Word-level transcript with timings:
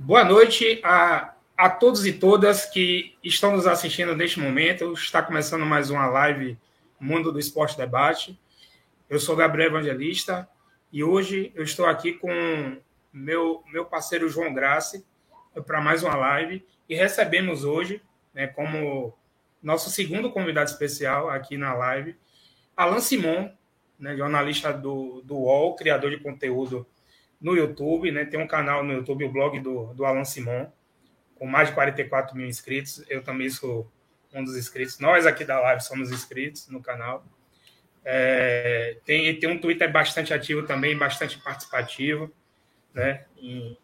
Boa 0.00 0.24
noite 0.24 0.80
a, 0.82 1.34
a 1.56 1.68
todos 1.68 2.06
e 2.06 2.12
todas 2.14 2.64
que 2.64 3.16
estão 3.22 3.54
nos 3.54 3.66
assistindo 3.66 4.16
neste 4.16 4.40
momento. 4.40 4.94
Está 4.94 5.20
começando 5.20 5.66
mais 5.66 5.90
uma 5.90 6.06
live 6.06 6.56
Mundo 6.98 7.30
do 7.30 7.38
Esporte 7.38 7.76
Debate. 7.76 8.40
Eu 9.10 9.18
sou 9.18 9.36
Gabriel 9.36 9.68
Evangelista 9.68 10.48
e 10.90 11.04
hoje 11.04 11.52
eu 11.54 11.62
estou 11.62 11.84
aqui 11.84 12.12
com 12.14 12.78
meu, 13.12 13.62
meu 13.70 13.84
parceiro 13.84 14.28
João 14.28 14.54
Grace 14.54 15.04
para 15.66 15.80
mais 15.80 16.02
uma 16.02 16.14
live 16.14 16.64
e 16.88 16.94
recebemos 16.94 17.64
hoje, 17.64 18.00
né, 18.32 18.46
como 18.46 19.12
nosso 19.62 19.90
segundo 19.90 20.30
convidado 20.30 20.70
especial 20.70 21.28
aqui 21.28 21.58
na 21.58 21.74
live, 21.74 22.16
Alan 22.74 23.00
Simon, 23.00 23.50
né, 23.98 24.16
jornalista 24.16 24.72
do, 24.72 25.20
do 25.22 25.34
UOL, 25.34 25.74
criador 25.74 26.10
de 26.10 26.18
conteúdo 26.18 26.86
no 27.40 27.56
YouTube, 27.56 28.10
né? 28.10 28.24
Tem 28.24 28.40
um 28.40 28.46
canal 28.46 28.82
no 28.82 28.92
YouTube, 28.92 29.24
o 29.24 29.32
blog 29.32 29.60
do, 29.60 29.94
do 29.94 30.04
Alan 30.04 30.24
Simon, 30.24 30.66
com 31.36 31.46
mais 31.46 31.68
de 31.68 31.74
44 31.74 32.36
mil 32.36 32.46
inscritos. 32.46 33.04
Eu 33.08 33.22
também 33.22 33.48
sou 33.48 33.90
um 34.34 34.44
dos 34.44 34.56
inscritos. 34.56 34.98
Nós 34.98 35.26
aqui 35.26 35.44
da 35.44 35.60
live 35.60 35.82
somos 35.82 36.10
inscritos 36.10 36.68
no 36.68 36.82
canal. 36.82 37.24
É, 38.04 38.98
tem, 39.04 39.38
tem 39.38 39.50
um 39.50 39.58
Twitter 39.58 39.90
bastante 39.90 40.32
ativo 40.32 40.62
também, 40.64 40.96
bastante 40.96 41.38
participativo, 41.38 42.32
né? 42.94 43.24
E, 43.36 43.76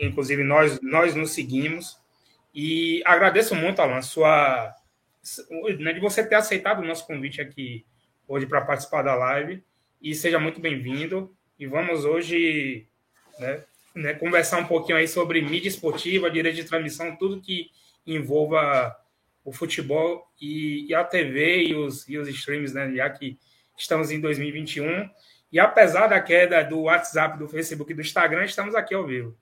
inclusive, 0.00 0.42
nós, 0.42 0.80
nós 0.80 1.14
nos 1.14 1.32
seguimos. 1.32 1.98
E 2.54 3.02
agradeço 3.04 3.54
muito, 3.54 3.80
Alan, 3.80 4.02
sua, 4.02 4.74
né, 5.78 5.92
de 5.92 6.00
você 6.00 6.26
ter 6.26 6.34
aceitado 6.34 6.80
o 6.80 6.84
nosso 6.84 7.06
convite 7.06 7.40
aqui 7.40 7.84
hoje 8.26 8.46
para 8.46 8.62
participar 8.62 9.02
da 9.02 9.14
live. 9.14 9.62
E 10.00 10.14
seja 10.14 10.38
muito 10.38 10.60
bem-vindo. 10.60 11.36
E 11.58 11.66
vamos 11.66 12.04
hoje 12.04 12.86
né, 13.38 13.64
né, 13.94 14.14
conversar 14.14 14.58
um 14.58 14.66
pouquinho 14.66 14.96
aí 14.96 15.08
sobre 15.08 15.42
mídia 15.42 15.68
esportiva, 15.68 16.30
direito 16.30 16.56
de 16.56 16.64
transmissão, 16.64 17.16
tudo 17.16 17.40
que 17.40 17.70
envolva 18.06 18.96
o 19.44 19.52
futebol 19.52 20.30
e, 20.40 20.86
e 20.88 20.94
a 20.94 21.02
TV 21.02 21.64
e 21.64 21.74
os, 21.74 22.08
e 22.08 22.16
os 22.16 22.28
streams, 22.28 22.72
né, 22.72 22.92
já 22.94 23.10
que 23.10 23.38
estamos 23.76 24.10
em 24.10 24.20
2021. 24.20 25.10
E 25.50 25.58
apesar 25.58 26.06
da 26.06 26.20
queda 26.20 26.62
do 26.62 26.82
WhatsApp, 26.82 27.38
do 27.38 27.48
Facebook 27.48 27.90
e 27.90 27.94
do 27.94 28.02
Instagram, 28.02 28.44
estamos 28.44 28.74
aqui 28.74 28.94
ao 28.94 29.06
vivo. 29.06 29.36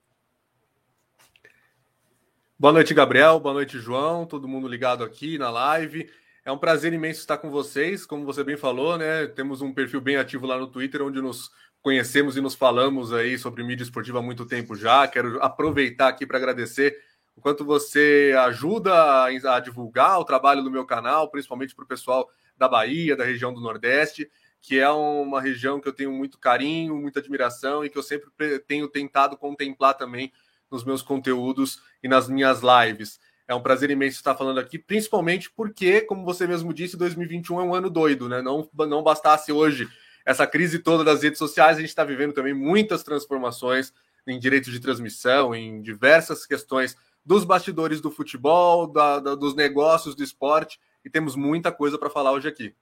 Boa 2.57 2.73
noite, 2.73 2.93
Gabriel. 2.93 3.39
Boa 3.39 3.53
noite, 3.53 3.77
João. 3.77 4.25
Todo 4.25 4.47
mundo 4.47 4.67
ligado 4.67 5.03
aqui 5.03 5.37
na 5.37 5.51
live. 5.51 6.09
É 6.43 6.51
um 6.51 6.57
prazer 6.57 6.91
imenso 6.93 7.19
estar 7.19 7.37
com 7.37 7.51
vocês. 7.51 8.05
Como 8.05 8.25
você 8.25 8.43
bem 8.43 8.57
falou, 8.57 8.97
né? 8.97 9.27
Temos 9.27 9.61
um 9.61 9.71
perfil 9.71 10.01
bem 10.01 10.15
ativo 10.15 10.47
lá 10.47 10.57
no 10.57 10.65
Twitter, 10.65 11.03
onde 11.03 11.21
nos 11.21 11.51
conhecemos 11.87 12.35
e 12.35 12.41
nos 12.41 12.53
falamos 12.53 13.13
aí 13.13 13.37
sobre 13.37 13.63
mídia 13.63 13.81
esportiva 13.81 14.19
há 14.19 14.21
muito 14.21 14.45
tempo 14.45 14.75
já. 14.75 15.07
Quero 15.07 15.41
aproveitar 15.41 16.09
aqui 16.09 16.25
para 16.25 16.37
agradecer 16.37 17.01
o 17.33 17.39
quanto 17.39 17.63
você 17.63 18.35
ajuda 18.39 19.23
a, 19.23 19.59
divulgar 19.61 20.19
o 20.19 20.25
trabalho 20.25 20.61
do 20.61 20.69
meu 20.69 20.85
canal, 20.85 21.31
principalmente 21.31 21.73
para 21.73 21.85
o 21.85 21.87
pessoal 21.87 22.29
da 22.57 22.67
Bahia, 22.67 23.15
da 23.15 23.23
região 23.23 23.53
do 23.53 23.61
Nordeste, 23.61 24.29
que 24.61 24.77
é 24.77 24.89
uma 24.89 25.39
região 25.39 25.79
que 25.79 25.87
eu 25.87 25.93
tenho 25.93 26.11
muito 26.11 26.37
carinho, 26.37 26.97
muita 26.97 27.21
admiração 27.21 27.85
e 27.85 27.89
que 27.89 27.97
eu 27.97 28.03
sempre 28.03 28.29
tenho 28.67 28.89
tentado 28.89 29.37
contemplar 29.37 29.93
também 29.93 30.33
nos 30.69 30.83
meus 30.83 31.01
conteúdos 31.01 31.81
e 32.03 32.09
nas 32.09 32.27
minhas 32.27 32.59
lives. 32.59 33.17
É 33.47 33.55
um 33.55 33.61
prazer 33.61 33.89
imenso 33.89 34.17
estar 34.17 34.35
falando 34.35 34.59
aqui, 34.59 34.77
principalmente 34.77 35.49
porque, 35.49 36.01
como 36.01 36.25
você 36.25 36.45
mesmo 36.45 36.73
disse, 36.73 36.97
2021 36.97 37.61
é 37.61 37.63
um 37.63 37.73
ano 37.73 37.89
doido, 37.89 38.27
né? 38.27 38.41
Não, 38.41 38.69
não 38.77 39.01
bastasse 39.01 39.53
hoje 39.53 39.87
essa 40.27 40.45
crise 40.45 40.79
toda 40.79 41.05
das 41.05 41.23
redes 41.23 41.39
sociais, 41.39 41.77
a 41.77 41.79
gente 41.79 41.87
está 41.87 42.03
vivendo 42.03 42.33
também 42.33 42.53
muitas 42.53 43.01
transformações 43.01 43.93
em 44.27 44.37
direitos 44.37 44.73
de 44.73 44.81
transmissão, 44.81 45.55
em 45.55 45.81
diversas 45.81 46.45
questões 46.45 46.97
dos 47.25 47.45
bastidores 47.45 48.01
do 48.01 48.11
futebol, 48.11 48.87
da, 48.87 49.21
da, 49.21 49.35
dos 49.35 49.55
negócios 49.55 50.15
do 50.15 50.21
esporte, 50.21 50.81
e 51.05 51.09
temos 51.09 51.37
muita 51.37 51.71
coisa 51.71 51.97
para 51.97 52.09
falar 52.09 52.33
hoje 52.33 52.49
aqui. 52.49 52.75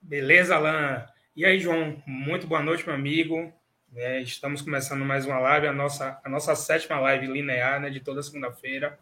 Beleza, 0.00 0.56
Alan. 0.56 1.06
E 1.36 1.44
aí, 1.44 1.60
João, 1.60 2.02
muito 2.06 2.46
boa 2.46 2.62
noite, 2.62 2.86
meu 2.86 2.94
amigo. 2.94 3.52
É, 3.94 4.22
estamos 4.22 4.62
começando 4.62 5.04
mais 5.04 5.26
uma 5.26 5.38
live, 5.38 5.66
a 5.66 5.72
nossa, 5.72 6.18
a 6.24 6.30
nossa 6.30 6.54
sétima 6.54 6.98
live 6.98 7.26
linear 7.26 7.78
né, 7.78 7.90
de 7.90 8.00
toda 8.00 8.22
segunda-feira. 8.22 8.98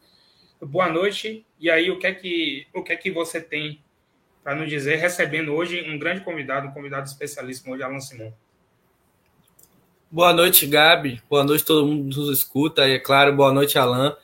Boa 0.61 0.89
noite. 0.89 1.47
E 1.61 1.71
aí, 1.71 1.93
o 1.93 1.99
que 2.01 2.09
é 2.09 2.13
que, 2.13 2.67
o 2.75 2.83
que, 2.83 2.93
é 2.93 2.97
que 2.97 3.09
você 3.13 3.41
tem 3.41 3.81
para 4.49 4.57
nos 4.57 4.71
dizer, 4.71 4.97
recebendo 4.97 5.53
hoje 5.53 5.85
um 5.91 5.99
grande 5.99 6.23
convidado, 6.23 6.69
um 6.69 6.71
convidado 6.71 7.07
especialíssimo 7.07 7.75
hoje, 7.75 7.83
Alan 7.83 8.01
Simon. 8.01 8.33
Boa 10.11 10.33
noite, 10.33 10.67
Gabi. 10.67 11.21
Boa 11.29 11.45
noite 11.45 11.63
todo 11.67 11.87
mundo 11.87 12.11
que 12.11 12.19
nos 12.19 12.31
escuta. 12.31 12.89
E, 12.89 12.93
é 12.93 12.99
claro, 12.99 13.37
boa 13.37 13.53
noite, 13.53 13.79
Alan. 13.79 14.17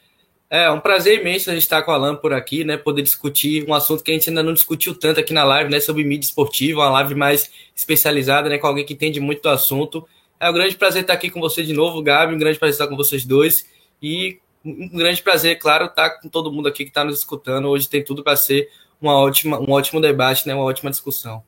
É 0.48 0.70
um 0.70 0.80
prazer 0.80 1.20
imenso 1.20 1.50
a 1.50 1.52
gente 1.52 1.64
estar 1.64 1.82
com 1.82 1.90
o 1.90 1.94
Alan 1.94 2.16
por 2.16 2.32
aqui, 2.32 2.64
né? 2.64 2.78
Poder 2.78 3.02
discutir 3.02 3.68
um 3.68 3.74
assunto 3.74 4.02
que 4.02 4.12
a 4.12 4.14
gente 4.14 4.30
ainda 4.30 4.42
não 4.42 4.54
discutiu 4.54 4.94
tanto 4.94 5.20
aqui 5.20 5.34
na 5.34 5.44
live, 5.44 5.70
né? 5.70 5.78
Sobre 5.78 6.02
mídia 6.02 6.24
esportiva, 6.24 6.80
uma 6.80 6.90
live 6.92 7.14
mais 7.14 7.50
especializada, 7.76 8.48
né? 8.48 8.56
Com 8.56 8.66
alguém 8.66 8.86
que 8.86 8.94
entende 8.94 9.20
muito 9.20 9.42
do 9.42 9.50
assunto. 9.50 10.08
É 10.40 10.48
um 10.48 10.54
grande 10.54 10.74
prazer 10.74 11.02
estar 11.02 11.12
aqui 11.12 11.28
com 11.28 11.38
você 11.38 11.62
de 11.62 11.74
novo, 11.74 12.02
Gabi. 12.02 12.34
Um 12.34 12.38
grande 12.38 12.58
prazer 12.58 12.72
estar 12.72 12.86
com 12.86 12.96
vocês 12.96 13.26
dois. 13.26 13.68
E 14.00 14.38
um 14.64 14.88
grande 14.88 15.20
prazer, 15.20 15.58
claro, 15.58 15.84
estar 15.84 16.08
com 16.18 16.30
todo 16.30 16.50
mundo 16.50 16.66
aqui 16.66 16.84
que 16.84 16.90
está 16.90 17.04
nos 17.04 17.18
escutando. 17.18 17.68
Hoje 17.68 17.86
tem 17.86 18.02
tudo 18.02 18.24
para 18.24 18.36
ser 18.36 18.70
uma 19.04 19.18
ótima, 19.18 19.60
um 19.60 19.70
ótimo 19.70 20.00
debate, 20.00 20.48
né? 20.48 20.54
uma 20.54 20.64
ótima 20.64 20.90
discussão. 20.90 21.44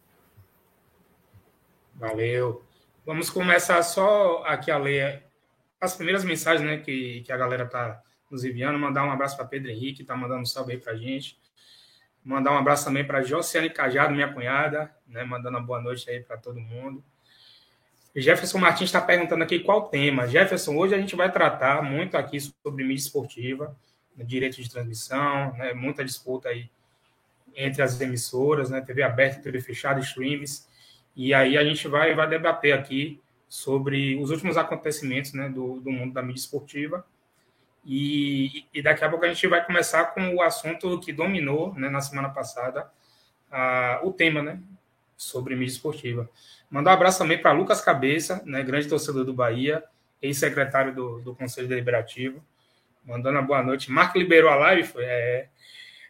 Valeu. 1.94 2.62
Vamos 3.06 3.30
começar 3.30 3.82
só 3.82 4.44
aqui 4.44 4.70
a 4.70 4.76
ler 4.76 5.24
as 5.80 5.94
primeiras 5.94 6.22
mensagens 6.22 6.66
né, 6.66 6.76
que, 6.76 7.22
que 7.22 7.32
a 7.32 7.36
galera 7.36 7.64
está 7.64 8.02
nos 8.30 8.44
enviando. 8.44 8.78
Mandar 8.78 9.04
um 9.04 9.10
abraço 9.10 9.36
para 9.36 9.46
Pedro 9.46 9.70
Henrique, 9.70 10.02
está 10.02 10.14
mandando 10.14 10.42
um 10.42 10.44
salve 10.44 10.72
aí 10.72 10.78
para 10.78 10.94
gente. 10.96 11.38
Mandar 12.22 12.52
um 12.52 12.58
abraço 12.58 12.84
também 12.84 13.06
para 13.06 13.22
Josiane 13.22 13.70
Cajado, 13.70 14.12
minha 14.12 14.30
cunhada, 14.30 14.94
né, 15.06 15.24
mandando 15.24 15.56
uma 15.56 15.64
boa 15.64 15.80
noite 15.80 16.10
aí 16.10 16.20
para 16.20 16.36
todo 16.36 16.60
mundo. 16.60 17.02
Jefferson 18.14 18.58
Martins 18.58 18.88
está 18.88 19.00
perguntando 19.00 19.44
aqui 19.44 19.60
qual 19.60 19.88
tema. 19.88 20.26
Jefferson, 20.26 20.76
hoje 20.76 20.94
a 20.94 20.98
gente 20.98 21.16
vai 21.16 21.32
tratar 21.32 21.82
muito 21.82 22.16
aqui 22.18 22.38
sobre 22.38 22.84
mídia 22.84 23.02
esportiva, 23.02 23.74
direito 24.14 24.60
de 24.60 24.68
transmissão, 24.68 25.54
né, 25.54 25.72
muita 25.72 26.04
disputa 26.04 26.50
aí 26.50 26.68
entre 27.56 27.82
as 27.82 28.00
emissoras, 28.00 28.70
né, 28.70 28.80
TV 28.82 29.02
aberta, 29.02 29.40
TV 29.40 29.60
fechada, 29.60 29.98
streams, 30.00 30.68
e 31.16 31.32
aí 31.32 31.56
a 31.56 31.64
gente 31.64 31.88
vai, 31.88 32.14
vai 32.14 32.28
debater 32.28 32.74
aqui 32.74 33.20
sobre 33.48 34.16
os 34.16 34.30
últimos 34.30 34.58
acontecimentos 34.58 35.32
né, 35.32 35.48
do, 35.48 35.80
do 35.80 35.90
mundo 35.90 36.12
da 36.12 36.22
mídia 36.22 36.40
esportiva, 36.40 37.04
e, 37.84 38.66
e 38.74 38.82
daqui 38.82 39.04
a 39.04 39.08
pouco 39.08 39.24
a 39.24 39.28
gente 39.28 39.46
vai 39.46 39.64
começar 39.64 40.06
com 40.06 40.34
o 40.34 40.42
assunto 40.42 41.00
que 41.00 41.12
dominou 41.12 41.72
né, 41.74 41.88
na 41.88 42.00
semana 42.00 42.28
passada, 42.28 42.90
a, 43.50 44.00
o 44.02 44.12
tema, 44.12 44.42
né, 44.42 44.60
sobre 45.16 45.54
mídia 45.54 45.72
esportiva. 45.72 46.28
Mandar 46.70 46.90
um 46.90 46.94
abraço 46.94 47.18
também 47.18 47.40
para 47.40 47.52
Lucas 47.52 47.80
Cabeça, 47.80 48.42
né, 48.44 48.62
grande 48.62 48.88
torcedor 48.88 49.24
do 49.24 49.32
Bahia, 49.32 49.82
ex-secretário 50.20 50.94
do, 50.94 51.20
do 51.20 51.34
Conselho 51.34 51.68
Deliberativo, 51.68 52.44
mandando 53.04 53.38
uma 53.38 53.46
boa 53.46 53.62
noite. 53.62 53.90
Marco 53.90 54.18
liberou 54.18 54.50
a 54.50 54.56
live, 54.56 54.82
foi, 54.82 55.04
é, 55.04 55.48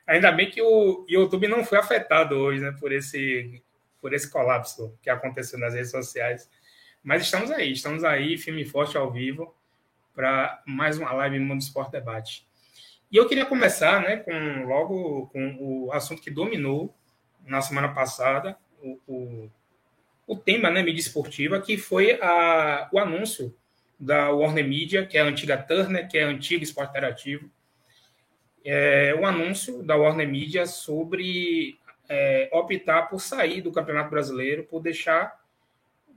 Ainda 0.06 0.30
bem 0.30 0.48
que 0.48 0.62
o 0.62 1.04
YouTube 1.08 1.48
não 1.48 1.64
foi 1.64 1.78
afetado 1.78 2.36
hoje, 2.36 2.60
né, 2.60 2.72
por 2.78 2.92
esse, 2.92 3.62
por 4.00 4.14
esse 4.14 4.30
colapso 4.30 4.96
que 5.02 5.10
aconteceu 5.10 5.58
nas 5.58 5.74
redes 5.74 5.90
sociais. 5.90 6.48
Mas 7.02 7.22
estamos 7.22 7.50
aí, 7.50 7.72
estamos 7.72 8.04
aí, 8.04 8.38
firme 8.38 8.62
e 8.62 8.66
forte 8.66 8.96
ao 8.96 9.10
vivo, 9.10 9.54
para 10.14 10.62
mais 10.64 10.98
uma 10.98 11.12
live 11.12 11.38
Mundo 11.40 11.60
Esporte 11.60 11.92
Debate. 11.92 12.46
E 13.10 13.16
eu 13.16 13.28
queria 13.28 13.46
começar, 13.46 14.00
né, 14.00 14.16
com 14.18 14.64
logo 14.64 15.26
com 15.26 15.56
o 15.60 15.92
assunto 15.92 16.22
que 16.22 16.30
dominou 16.30 16.94
na 17.44 17.60
semana 17.60 17.88
passada, 17.88 18.56
o, 18.82 19.00
o, 19.06 19.50
o 20.26 20.36
tema, 20.36 20.70
né, 20.70 20.82
mídia 20.82 21.00
esportiva, 21.00 21.60
que 21.60 21.76
foi 21.76 22.18
a, 22.20 22.88
o 22.92 22.98
anúncio 22.98 23.56
da 23.98 24.30
Warner 24.30 24.66
Media, 24.66 25.06
que 25.06 25.18
é 25.18 25.20
a 25.20 25.24
antiga 25.24 25.56
Turner, 25.56 26.08
que 26.08 26.18
é 26.18 26.24
a 26.24 26.28
antiga 26.28 26.62
Esporte 26.62 26.90
Interativo, 26.90 27.50
é, 28.68 29.14
o 29.14 29.24
anúncio 29.24 29.80
da 29.84 29.96
Warner 29.96 30.28
Media 30.28 30.66
sobre 30.66 31.78
é, 32.08 32.48
optar 32.52 33.02
por 33.02 33.20
sair 33.20 33.60
do 33.60 33.70
Campeonato 33.70 34.10
Brasileiro, 34.10 34.64
por 34.64 34.82
deixar 34.82 35.40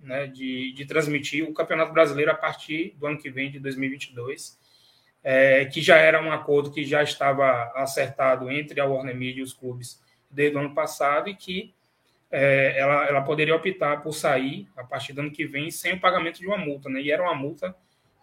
né, 0.02 0.26
de, 0.26 0.74
de, 0.74 0.86
transmitir 0.86 1.48
o 1.48 1.54
Campeonato 1.54 1.94
Brasileiro 1.94 2.32
a 2.32 2.36
partir 2.36 2.96
do 2.98 3.06
ano 3.06 3.20
que 3.20 3.30
vem, 3.30 3.52
de 3.52 3.60
2022, 3.60 4.58
é, 5.24 5.66
que 5.66 5.80
já 5.80 5.98
era 5.98 6.22
um 6.22 6.32
acordo 6.32 6.72
que 6.72 6.84
já 6.84 7.04
estava 7.04 7.72
acertado 7.76 8.50
entre 8.50 8.80
a 8.82 8.86
Warner 8.86 9.16
Media 9.16 9.42
e 9.42 9.44
os 9.44 9.54
clubes 9.54 10.02
desde 10.32 10.58
o 10.58 10.60
ano 10.60 10.74
passado 10.74 11.30
e 11.30 11.36
que 11.36 11.74
é, 12.32 12.80
ela, 12.80 13.06
ela 13.08 13.22
poderia 13.22 13.56
optar 13.56 14.02
por 14.02 14.14
sair 14.14 14.68
a 14.76 14.84
partir 14.84 15.14
do 15.14 15.22
ano 15.22 15.32
que 15.32 15.46
vem 15.46 15.70
sem 15.70 15.94
o 15.94 16.00
pagamento 16.00 16.40
de 16.40 16.48
uma 16.48 16.58
multa, 16.58 16.90
né? 16.90 17.02
E 17.02 17.12
era 17.12 17.22
uma 17.22 17.36
multa 17.36 17.76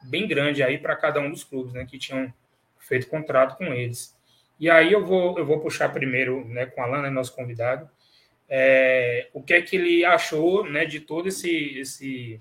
bem 0.03 0.27
grande 0.27 0.63
aí 0.63 0.79
para 0.79 0.97
cada 0.97 1.21
um 1.21 1.31
dos 1.31 1.45
clubes, 1.45 1.73
né? 1.73 1.85
Que 1.85 1.99
tinham 1.99 2.33
feito 2.79 3.09
contrato 3.09 3.57
com 3.57 3.75
eles. 3.75 4.16
E 4.59 4.71
aí 4.71 4.93
eu 4.93 5.05
vou, 5.05 5.39
eu 5.39 5.45
vou 5.45 5.61
puxar 5.61 5.91
primeiro 5.91 6.47
né, 6.49 6.67
com 6.67 6.81
a 6.81 6.85
Alan, 6.85 7.03
né, 7.03 7.11
nosso 7.11 7.35
convidado, 7.35 7.89
é, 8.49 9.29
o 9.33 9.43
que 9.43 9.55
é 9.55 9.63
que 9.63 9.77
ele 9.77 10.05
achou 10.05 10.69
né, 10.69 10.85
de 10.85 11.01
todo 11.01 11.29
esse, 11.29 11.79
esse, 11.79 12.41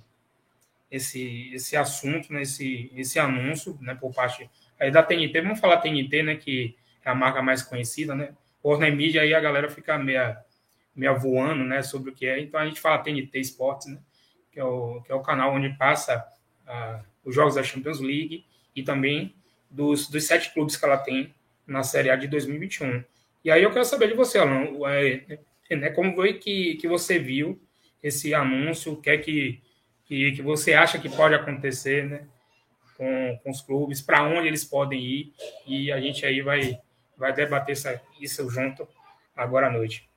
esse, 0.90 1.52
esse 1.54 1.76
assunto, 1.76 2.32
né, 2.32 2.44
esse, 2.44 2.92
esse 2.96 3.20
anúncio, 3.20 3.78
né, 3.82 3.96
por 3.96 4.14
parte 4.14 4.50
aí 4.80 4.92
da 4.92 5.04
TNT, 5.04 5.42
vamos 5.42 5.60
falar 5.60 5.78
TNT, 5.78 6.24
né, 6.24 6.36
que 6.36 6.76
é 7.04 7.10
a 7.10 7.16
marca 7.16 7.42
mais 7.42 7.62
conhecida, 7.62 8.16
né, 8.16 8.34
Warner 8.64 8.96
Media 8.96 9.22
aí 9.22 9.34
a 9.34 9.40
galera 9.40 9.70
fica 9.70 9.98
meia, 9.98 10.40
meia 10.96 11.14
voando, 11.14 11.64
né, 11.64 11.82
sobre 11.82 12.12
o 12.12 12.14
que 12.14 12.26
é, 12.26 12.40
então 12.40 12.60
a 12.60 12.66
gente 12.66 12.80
fala 12.80 13.00
TNT 13.00 13.40
Sports, 13.40 13.88
né, 13.88 14.00
que 14.52 14.60
é 14.60 14.64
o, 14.64 15.02
que 15.02 15.12
é 15.12 15.16
o 15.16 15.22
canal 15.22 15.54
onde 15.54 15.70
passa 15.78 16.26
uh, 16.66 17.04
os 17.26 17.36
jogos 17.36 17.56
da 17.56 17.64
Champions 17.64 18.00
League 18.00 18.46
e 18.74 18.84
também 18.84 19.36
dos, 19.70 20.08
dos 20.08 20.24
sete 20.24 20.54
clubes 20.54 20.78
que 20.78 20.86
ela 20.86 20.98
tem 20.98 21.34
na 21.68 21.84
Série 21.84 22.10
A 22.10 22.16
de 22.16 22.28
2021. 22.28 23.04
E 23.44 23.52
aí 23.52 23.64
eu 23.64 23.72
quero 23.72 23.86
saber 23.86 24.08
de 24.08 24.14
você, 24.14 24.38
Alan, 24.40 24.68
é, 24.90 25.40
né, 25.76 25.90
como 25.92 26.16
foi 26.16 26.34
que, 26.34 26.76
que 26.76 26.88
você 26.88 27.20
viu 27.20 27.62
esse 28.02 28.34
anúncio, 28.34 28.94
o 28.94 29.02
que 29.02 29.10
é 29.10 29.18
que, 29.18 29.62
que, 30.06 30.32
que 30.34 30.42
você 30.42 30.74
acha 30.74 31.00
que 31.00 31.10
pode 31.10 31.34
acontecer, 31.34 32.06
né? 32.06 32.28
Com, 32.98 33.40
com 33.44 33.52
os 33.52 33.62
clubes, 33.62 34.02
para 34.02 34.24
onde 34.24 34.48
eles 34.48 34.64
podem 34.64 35.00
ir, 35.04 35.34
e 35.68 35.92
a 35.92 36.00
gente 36.00 36.26
aí 36.26 36.42
vai, 36.42 36.80
vai 37.18 37.34
debater 37.34 37.76
isso 38.22 38.50
junto 38.50 38.88
agora 39.36 39.68
à 39.68 39.70
noite. 39.70 40.08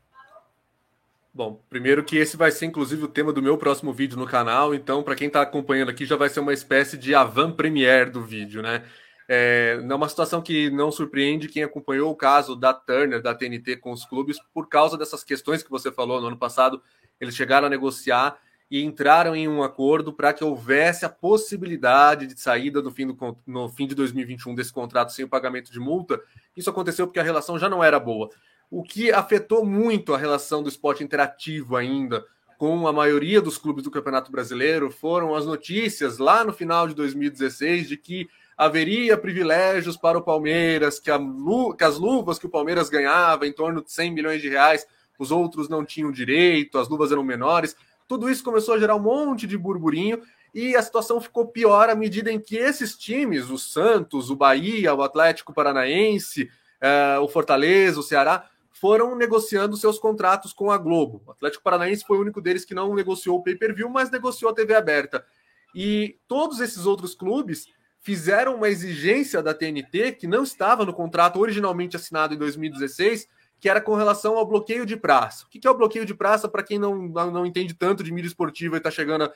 Bom, 1.34 1.60
primeiro 1.68 2.04
que 2.04 2.16
esse 2.16 2.36
vai 2.36 2.50
ser 2.50 2.66
inclusive 2.66 3.04
o 3.04 3.08
tema 3.08 3.32
do 3.32 3.42
meu 3.42 3.58
próximo 3.58 3.92
vídeo 3.92 4.16
no 4.16 4.26
canal, 4.26 4.74
então 4.74 5.02
para 5.02 5.14
quem 5.14 5.26
está 5.26 5.42
acompanhando 5.42 5.90
aqui 5.90 6.04
já 6.04 6.16
vai 6.16 6.28
ser 6.28 6.40
uma 6.40 6.52
espécie 6.52 6.96
de 6.96 7.14
avant 7.14 7.52
premiere 7.52 8.10
do 8.10 8.22
vídeo, 8.22 8.62
né? 8.62 8.84
É, 9.28 9.78
é 9.78 9.94
uma 9.94 10.08
situação 10.08 10.40
que 10.40 10.70
não 10.70 10.90
surpreende 10.90 11.48
quem 11.48 11.62
acompanhou 11.62 12.10
o 12.10 12.16
caso 12.16 12.56
da 12.56 12.72
Turner, 12.72 13.20
da 13.20 13.34
TNT 13.34 13.76
com 13.76 13.92
os 13.92 14.06
clubes, 14.06 14.38
por 14.54 14.68
causa 14.68 14.96
dessas 14.96 15.22
questões 15.22 15.62
que 15.62 15.70
você 15.70 15.92
falou 15.92 16.20
no 16.20 16.28
ano 16.28 16.38
passado, 16.38 16.82
eles 17.20 17.36
chegaram 17.36 17.66
a 17.66 17.70
negociar 17.70 18.38
e 18.70 18.82
entraram 18.82 19.34
em 19.34 19.48
um 19.48 19.62
acordo 19.62 20.12
para 20.12 20.32
que 20.32 20.44
houvesse 20.44 21.04
a 21.04 21.08
possibilidade 21.08 22.26
de 22.26 22.40
saída 22.40 22.82
do 22.82 22.90
fim 22.90 23.06
do, 23.06 23.36
no 23.46 23.68
fim 23.68 23.86
de 23.86 23.94
2021 23.94 24.54
desse 24.54 24.72
contrato 24.72 25.12
sem 25.12 25.24
o 25.24 25.28
pagamento 25.28 25.72
de 25.72 25.80
multa. 25.80 26.20
Isso 26.56 26.68
aconteceu 26.68 27.06
porque 27.06 27.20
a 27.20 27.22
relação 27.22 27.58
já 27.58 27.68
não 27.68 27.82
era 27.82 27.98
boa. 27.98 28.30
O 28.70 28.82
que 28.82 29.10
afetou 29.10 29.64
muito 29.64 30.14
a 30.14 30.18
relação 30.18 30.62
do 30.62 30.68
esporte 30.68 31.02
interativo 31.02 31.76
ainda 31.76 32.24
com 32.58 32.86
a 32.86 32.92
maioria 32.92 33.40
dos 33.40 33.56
clubes 33.56 33.84
do 33.84 33.90
Campeonato 33.90 34.30
Brasileiro 34.30 34.90
foram 34.90 35.34
as 35.34 35.46
notícias 35.46 36.18
lá 36.18 36.44
no 36.44 36.52
final 36.52 36.88
de 36.88 36.94
2016 36.94 37.88
de 37.88 37.96
que 37.96 38.28
haveria 38.58 39.16
privilégios 39.16 39.96
para 39.96 40.18
o 40.18 40.22
Palmeiras, 40.22 40.98
que, 40.98 41.10
que 41.78 41.84
as 41.84 41.96
luvas 41.96 42.38
que 42.38 42.46
o 42.46 42.50
Palmeiras 42.50 42.90
ganhava 42.90 43.46
em 43.46 43.52
torno 43.52 43.82
de 43.82 43.90
100 43.90 44.12
milhões 44.12 44.42
de 44.42 44.48
reais 44.48 44.84
os 45.18 45.30
outros 45.32 45.68
não 45.68 45.84
tinham 45.84 46.12
direito, 46.12 46.78
as 46.78 46.88
luvas 46.88 47.10
eram 47.10 47.24
menores. 47.24 47.74
Tudo 48.06 48.30
isso 48.30 48.44
começou 48.44 48.74
a 48.74 48.78
gerar 48.78 48.94
um 48.94 49.00
monte 49.00 49.46
de 49.46 49.58
burburinho 49.58 50.22
e 50.54 50.76
a 50.76 50.82
situação 50.82 51.20
ficou 51.20 51.48
pior 51.48 51.90
à 51.90 51.94
medida 51.94 52.30
em 52.30 52.38
que 52.38 52.56
esses 52.56 52.96
times, 52.96 53.50
o 53.50 53.58
Santos, 53.58 54.30
o 54.30 54.36
Bahia, 54.36 54.94
o 54.94 55.02
Atlético 55.02 55.52
Paranaense, 55.52 56.44
uh, 56.80 57.20
o 57.20 57.28
Fortaleza, 57.28 57.98
o 57.98 58.02
Ceará, 58.02 58.48
foram 58.72 59.16
negociando 59.16 59.76
seus 59.76 59.98
contratos 59.98 60.52
com 60.52 60.70
a 60.70 60.78
Globo. 60.78 61.20
O 61.26 61.32
Atlético 61.32 61.64
Paranaense 61.64 62.04
foi 62.06 62.16
o 62.16 62.20
único 62.20 62.40
deles 62.40 62.64
que 62.64 62.74
não 62.74 62.94
negociou 62.94 63.38
o 63.38 63.42
pay-per-view, 63.42 63.90
mas 63.90 64.10
negociou 64.10 64.52
a 64.52 64.54
TV 64.54 64.74
aberta. 64.74 65.24
E 65.74 66.16
todos 66.28 66.60
esses 66.60 66.86
outros 66.86 67.14
clubes 67.14 67.66
fizeram 68.08 68.54
uma 68.54 68.70
exigência 68.70 69.42
da 69.42 69.52
TNT 69.52 70.12
que 70.12 70.26
não 70.26 70.42
estava 70.42 70.82
no 70.82 70.94
contrato 70.94 71.38
originalmente 71.38 71.94
assinado 71.94 72.32
em 72.32 72.38
2016 72.38 73.28
que 73.60 73.68
era 73.68 73.82
com 73.82 73.94
relação 73.94 74.38
ao 74.38 74.46
bloqueio 74.46 74.86
de 74.86 74.96
praça. 74.96 75.44
O 75.44 75.48
que 75.50 75.66
é 75.66 75.70
o 75.70 75.76
bloqueio 75.76 76.06
de 76.06 76.14
praça 76.14 76.48
para 76.48 76.62
quem 76.62 76.78
não, 76.78 76.96
não 77.06 77.44
entende 77.44 77.74
tanto 77.74 78.02
de 78.02 78.10
mídia 78.10 78.28
esportiva 78.28 78.76
e 78.76 78.78
está 78.78 78.90
chegando 78.90 79.30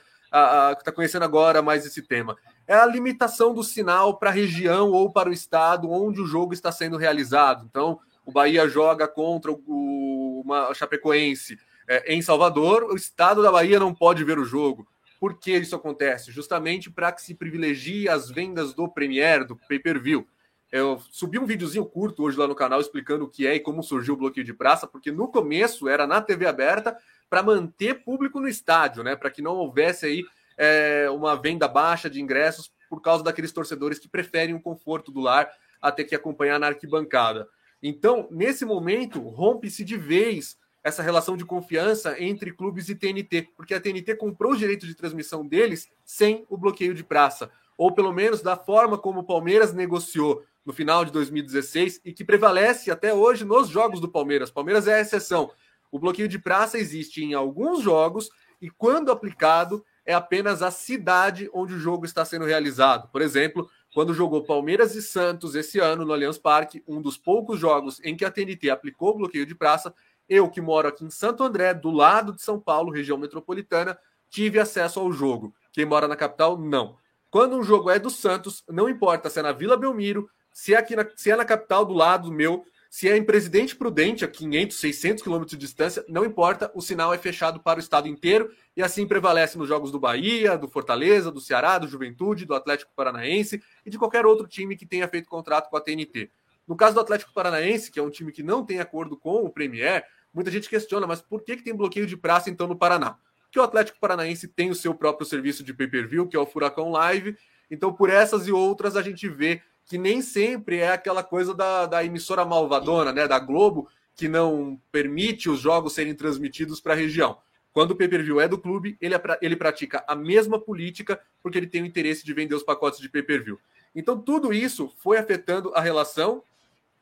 está 0.75 0.91
conhecendo 0.91 1.21
agora 1.21 1.61
mais 1.61 1.85
esse 1.85 2.01
tema? 2.01 2.35
É 2.65 2.73
a 2.73 2.87
limitação 2.87 3.53
do 3.53 3.63
sinal 3.63 4.17
para 4.17 4.31
a 4.31 4.33
região 4.33 4.89
ou 4.89 5.11
para 5.11 5.29
o 5.29 5.33
estado 5.33 5.91
onde 5.91 6.19
o 6.19 6.25
jogo 6.25 6.51
está 6.51 6.71
sendo 6.71 6.97
realizado. 6.97 7.67
Então, 7.69 7.99
o 8.25 8.31
Bahia 8.31 8.67
joga 8.67 9.07
contra 9.07 9.51
o, 9.51 10.41
uma 10.43 10.73
Chapecoense 10.73 11.59
é, 11.87 12.11
em 12.11 12.23
Salvador, 12.23 12.85
o 12.85 12.95
estado 12.95 13.43
da 13.43 13.51
Bahia 13.51 13.79
não 13.79 13.93
pode 13.93 14.23
ver 14.23 14.39
o 14.39 14.45
jogo. 14.45 14.87
Por 15.23 15.39
que 15.39 15.55
isso 15.55 15.73
acontece? 15.73 16.33
Justamente 16.33 16.91
para 16.91 17.09
que 17.09 17.21
se 17.21 17.33
privilegie 17.33 18.09
as 18.09 18.29
vendas 18.29 18.73
do 18.73 18.89
Premier, 18.89 19.45
do 19.45 19.55
pay-per-view. 19.55 20.27
Eu 20.69 20.99
subi 21.11 21.39
um 21.39 21.45
videozinho 21.45 21.85
curto 21.85 22.23
hoje 22.23 22.37
lá 22.37 22.45
no 22.45 22.53
canal 22.53 22.81
explicando 22.81 23.23
o 23.23 23.29
que 23.29 23.47
é 23.47 23.55
e 23.55 23.59
como 23.61 23.81
surgiu 23.81 24.15
o 24.15 24.17
bloqueio 24.17 24.45
de 24.45 24.53
praça, 24.53 24.85
porque 24.85 25.13
no 25.13 25.29
começo 25.29 25.87
era 25.87 26.05
na 26.05 26.21
TV 26.21 26.45
aberta 26.45 26.97
para 27.29 27.41
manter 27.41 28.03
público 28.03 28.37
no 28.41 28.49
estádio, 28.49 29.01
né? 29.01 29.15
Para 29.15 29.31
que 29.31 29.41
não 29.41 29.55
houvesse 29.55 30.05
aí 30.05 30.25
é, 30.57 31.09
uma 31.09 31.37
venda 31.37 31.69
baixa 31.69 32.09
de 32.09 32.21
ingressos 32.21 32.69
por 32.89 33.01
causa 33.01 33.23
daqueles 33.23 33.53
torcedores 33.53 33.99
que 33.99 34.09
preferem 34.09 34.53
o 34.53 34.61
conforto 34.61 35.09
do 35.09 35.21
lar 35.21 35.49
até 35.81 36.03
que 36.03 36.15
acompanhar 36.15 36.59
na 36.59 36.67
arquibancada. 36.67 37.47
Então, 37.81 38.27
nesse 38.29 38.65
momento, 38.65 39.21
rompe-se 39.21 39.85
de 39.85 39.95
vez 39.95 40.57
essa 40.83 41.01
relação 41.01 41.37
de 41.37 41.45
confiança 41.45 42.21
entre 42.21 42.51
clubes 42.51 42.89
e 42.89 42.95
TNT, 42.95 43.49
porque 43.55 43.73
a 43.73 43.79
TNT 43.79 44.15
comprou 44.15 44.51
os 44.51 44.59
direitos 44.59 44.87
de 44.87 44.95
transmissão 44.95 45.47
deles 45.47 45.89
sem 46.03 46.45
o 46.49 46.57
bloqueio 46.57 46.93
de 46.93 47.03
praça, 47.03 47.49
ou 47.77 47.93
pelo 47.93 48.11
menos 48.11 48.41
da 48.41 48.57
forma 48.57 48.97
como 48.97 49.21
o 49.21 49.23
Palmeiras 49.23 49.73
negociou 49.73 50.43
no 50.65 50.73
final 50.73 51.05
de 51.05 51.11
2016 51.11 52.01
e 52.03 52.11
que 52.11 52.23
prevalece 52.23 52.91
até 52.91 53.13
hoje 53.13 53.45
nos 53.45 53.69
jogos 53.69 53.99
do 53.99 54.09
Palmeiras. 54.09 54.51
Palmeiras 54.51 54.87
é 54.87 54.95
a 54.95 55.01
exceção. 55.01 55.51
O 55.91 55.99
bloqueio 55.99 56.27
de 56.27 56.39
praça 56.39 56.77
existe 56.77 57.23
em 57.23 57.33
alguns 57.33 57.81
jogos 57.81 58.29
e, 58.61 58.69
quando 58.69 59.11
aplicado, 59.11 59.83
é 60.05 60.13
apenas 60.13 60.61
a 60.61 60.71
cidade 60.71 61.49
onde 61.53 61.73
o 61.73 61.79
jogo 61.79 62.05
está 62.05 62.25
sendo 62.25 62.45
realizado. 62.45 63.09
Por 63.09 63.21
exemplo, 63.21 63.69
quando 63.93 64.13
jogou 64.13 64.43
Palmeiras 64.43 64.95
e 64.95 65.01
Santos 65.01 65.55
esse 65.55 65.79
ano 65.79 66.03
no 66.03 66.13
Allianz 66.13 66.37
Parque, 66.37 66.83
um 66.87 67.01
dos 67.01 67.17
poucos 67.17 67.59
jogos 67.59 68.01
em 68.03 68.15
que 68.15 68.25
a 68.25 68.31
TNT 68.31 68.69
aplicou 68.69 69.11
o 69.11 69.17
bloqueio 69.17 69.45
de 69.45 69.55
praça, 69.55 69.93
eu 70.27 70.49
que 70.49 70.61
moro 70.61 70.87
aqui 70.87 71.03
em 71.05 71.09
Santo 71.09 71.43
André, 71.43 71.73
do 71.73 71.91
lado 71.91 72.33
de 72.33 72.41
São 72.41 72.59
Paulo, 72.59 72.91
região 72.91 73.17
metropolitana, 73.17 73.97
tive 74.29 74.59
acesso 74.59 74.99
ao 74.99 75.11
jogo. 75.11 75.53
Quem 75.71 75.85
mora 75.85 76.07
na 76.07 76.15
capital, 76.15 76.57
não. 76.57 76.97
Quando 77.29 77.55
um 77.55 77.63
jogo 77.63 77.89
é 77.89 77.97
do 77.97 78.09
Santos, 78.09 78.63
não 78.69 78.87
importa 78.87 79.29
se 79.29 79.39
é 79.39 79.41
na 79.43 79.51
Vila 79.51 79.75
Belmiro, 79.75 80.29
se 80.51 80.73
é, 80.73 80.77
aqui 80.77 80.95
na, 80.95 81.07
se 81.15 81.31
é 81.31 81.35
na 81.35 81.43
capital 81.43 81.83
do 81.83 81.93
lado 81.93 82.31
meu, 82.31 82.63
se 82.93 83.09
é 83.09 83.17
em 83.17 83.23
Presidente 83.23 83.75
Prudente, 83.75 84.23
a 84.23 84.27
500, 84.27 84.77
600 84.77 85.23
quilômetros 85.23 85.57
de 85.57 85.65
distância, 85.65 86.05
não 86.07 86.23
importa, 86.23 86.71
o 86.75 86.81
sinal 86.81 87.11
é 87.11 87.17
fechado 87.17 87.59
para 87.59 87.79
o 87.79 87.81
estado 87.81 88.07
inteiro 88.07 88.51
e 88.77 88.83
assim 88.83 89.07
prevalece 89.07 89.57
nos 89.57 89.67
jogos 89.67 89.91
do 89.91 89.99
Bahia, 89.99 90.55
do 90.55 90.67
Fortaleza, 90.67 91.31
do 91.31 91.41
Ceará, 91.41 91.79
do 91.79 91.87
Juventude, 91.87 92.45
do 92.45 92.53
Atlético 92.53 92.91
Paranaense 92.95 93.63
e 93.83 93.89
de 93.89 93.97
qualquer 93.97 94.27
outro 94.27 94.47
time 94.47 94.75
que 94.75 94.85
tenha 94.85 95.07
feito 95.07 95.27
contrato 95.27 95.71
com 95.71 95.77
a 95.77 95.81
TNT. 95.81 96.29
No 96.67 96.75
caso 96.75 96.93
do 96.95 97.01
Atlético 97.01 97.33
Paranaense, 97.33 97.91
que 97.91 97.99
é 97.99 98.03
um 98.03 98.09
time 98.09 98.31
que 98.31 98.43
não 98.43 98.65
tem 98.65 98.79
acordo 98.79 99.17
com 99.17 99.43
o 99.43 99.49
Premier, 99.49 100.05
muita 100.33 100.49
gente 100.49 100.69
questiona, 100.69 101.05
mas 101.05 101.21
por 101.21 101.43
que, 101.43 101.57
que 101.57 101.63
tem 101.63 101.75
bloqueio 101.75 102.07
de 102.07 102.17
praça 102.17 102.49
então 102.49 102.67
no 102.67 102.75
Paraná? 102.75 103.17
Porque 103.43 103.59
o 103.59 103.63
Atlético 103.63 103.99
Paranaense 103.99 104.47
tem 104.47 104.69
o 104.71 104.75
seu 104.75 104.95
próprio 104.95 105.27
serviço 105.27 105.63
de 105.63 105.73
pay-per-view, 105.73 106.27
que 106.27 106.35
é 106.35 106.39
o 106.39 106.45
Furacão 106.45 106.89
Live, 106.89 107.37
então 107.69 107.93
por 107.93 108.09
essas 108.09 108.47
e 108.47 108.51
outras 108.51 108.95
a 108.95 109.01
gente 109.01 109.27
vê 109.27 109.61
que 109.85 109.97
nem 109.97 110.21
sempre 110.21 110.77
é 110.77 110.91
aquela 110.91 111.23
coisa 111.23 111.53
da, 111.53 111.85
da 111.85 112.03
emissora 112.03 112.45
malvadona, 112.45 113.11
né, 113.11 113.27
da 113.27 113.37
Globo, 113.37 113.87
que 114.15 114.27
não 114.27 114.79
permite 114.91 115.49
os 115.49 115.59
jogos 115.59 115.93
serem 115.93 116.15
transmitidos 116.15 116.79
para 116.79 116.93
a 116.93 116.95
região. 116.95 117.37
Quando 117.73 117.91
o 117.91 117.95
pay-per-view 117.95 118.39
é 118.39 118.47
do 118.47 118.57
clube, 118.57 118.95
ele, 119.01 119.15
é 119.15 119.21
ele 119.41 119.55
pratica 119.55 120.03
a 120.07 120.15
mesma 120.15 120.59
política 120.59 121.19
porque 121.41 121.57
ele 121.57 121.67
tem 121.67 121.81
o 121.81 121.85
interesse 121.85 122.23
de 122.23 122.31
vender 122.33 122.53
os 122.53 122.63
pacotes 122.63 122.99
de 122.99 123.09
pay-per-view. 123.09 123.59
Então, 123.95 124.19
tudo 124.19 124.53
isso 124.53 124.93
foi 124.97 125.17
afetando 125.17 125.73
a 125.75 125.81
relação. 125.81 126.43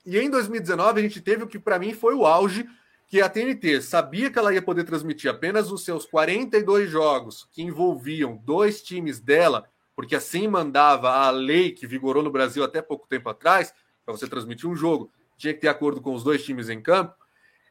E 0.06 0.18
em 0.18 0.30
2019, 0.30 1.00
a 1.00 1.04
gente 1.04 1.22
teve 1.22 1.44
o 1.44 1.48
que, 1.48 1.60
para 1.60 1.80
mim, 1.80 1.94
foi 1.94 2.14
o 2.16 2.26
auge, 2.26 2.68
que 3.08 3.22
a 3.22 3.30
TNT 3.30 3.82
sabia 3.82 4.32
que 4.32 4.40
ela 4.40 4.54
ia 4.54 4.62
poder 4.62 4.84
transmitir 4.84 5.30
apenas 5.30 5.72
os 5.72 5.84
seus 5.84 6.06
42 6.06 6.90
jogos 6.90 7.48
que 7.52 7.62
envolviam 7.62 8.38
dois 8.38 8.82
times 8.82 9.20
dela 9.20 9.70
porque 9.96 10.16
assim 10.16 10.48
mandava 10.48 11.12
a 11.12 11.30
lei 11.30 11.72
que 11.72 11.86
vigorou 11.86 12.24
no 12.24 12.32
Brasil 12.32 12.64
até 12.64 12.82
pouco 12.82 13.08
tempo 13.08 13.30
atrás, 13.30 13.74
para 14.04 14.16
você 14.16 14.28
transmitir 14.28 14.68
um 14.68 14.76
jogo, 14.76 15.12
tinha 15.38 15.54
que 15.54 15.60
ter 15.60 15.68
acordo 15.68 16.02
com 16.02 16.14
os 16.14 16.24
dois 16.24 16.44
times 16.44 16.70
em 16.70 16.82
campo. 16.82 17.14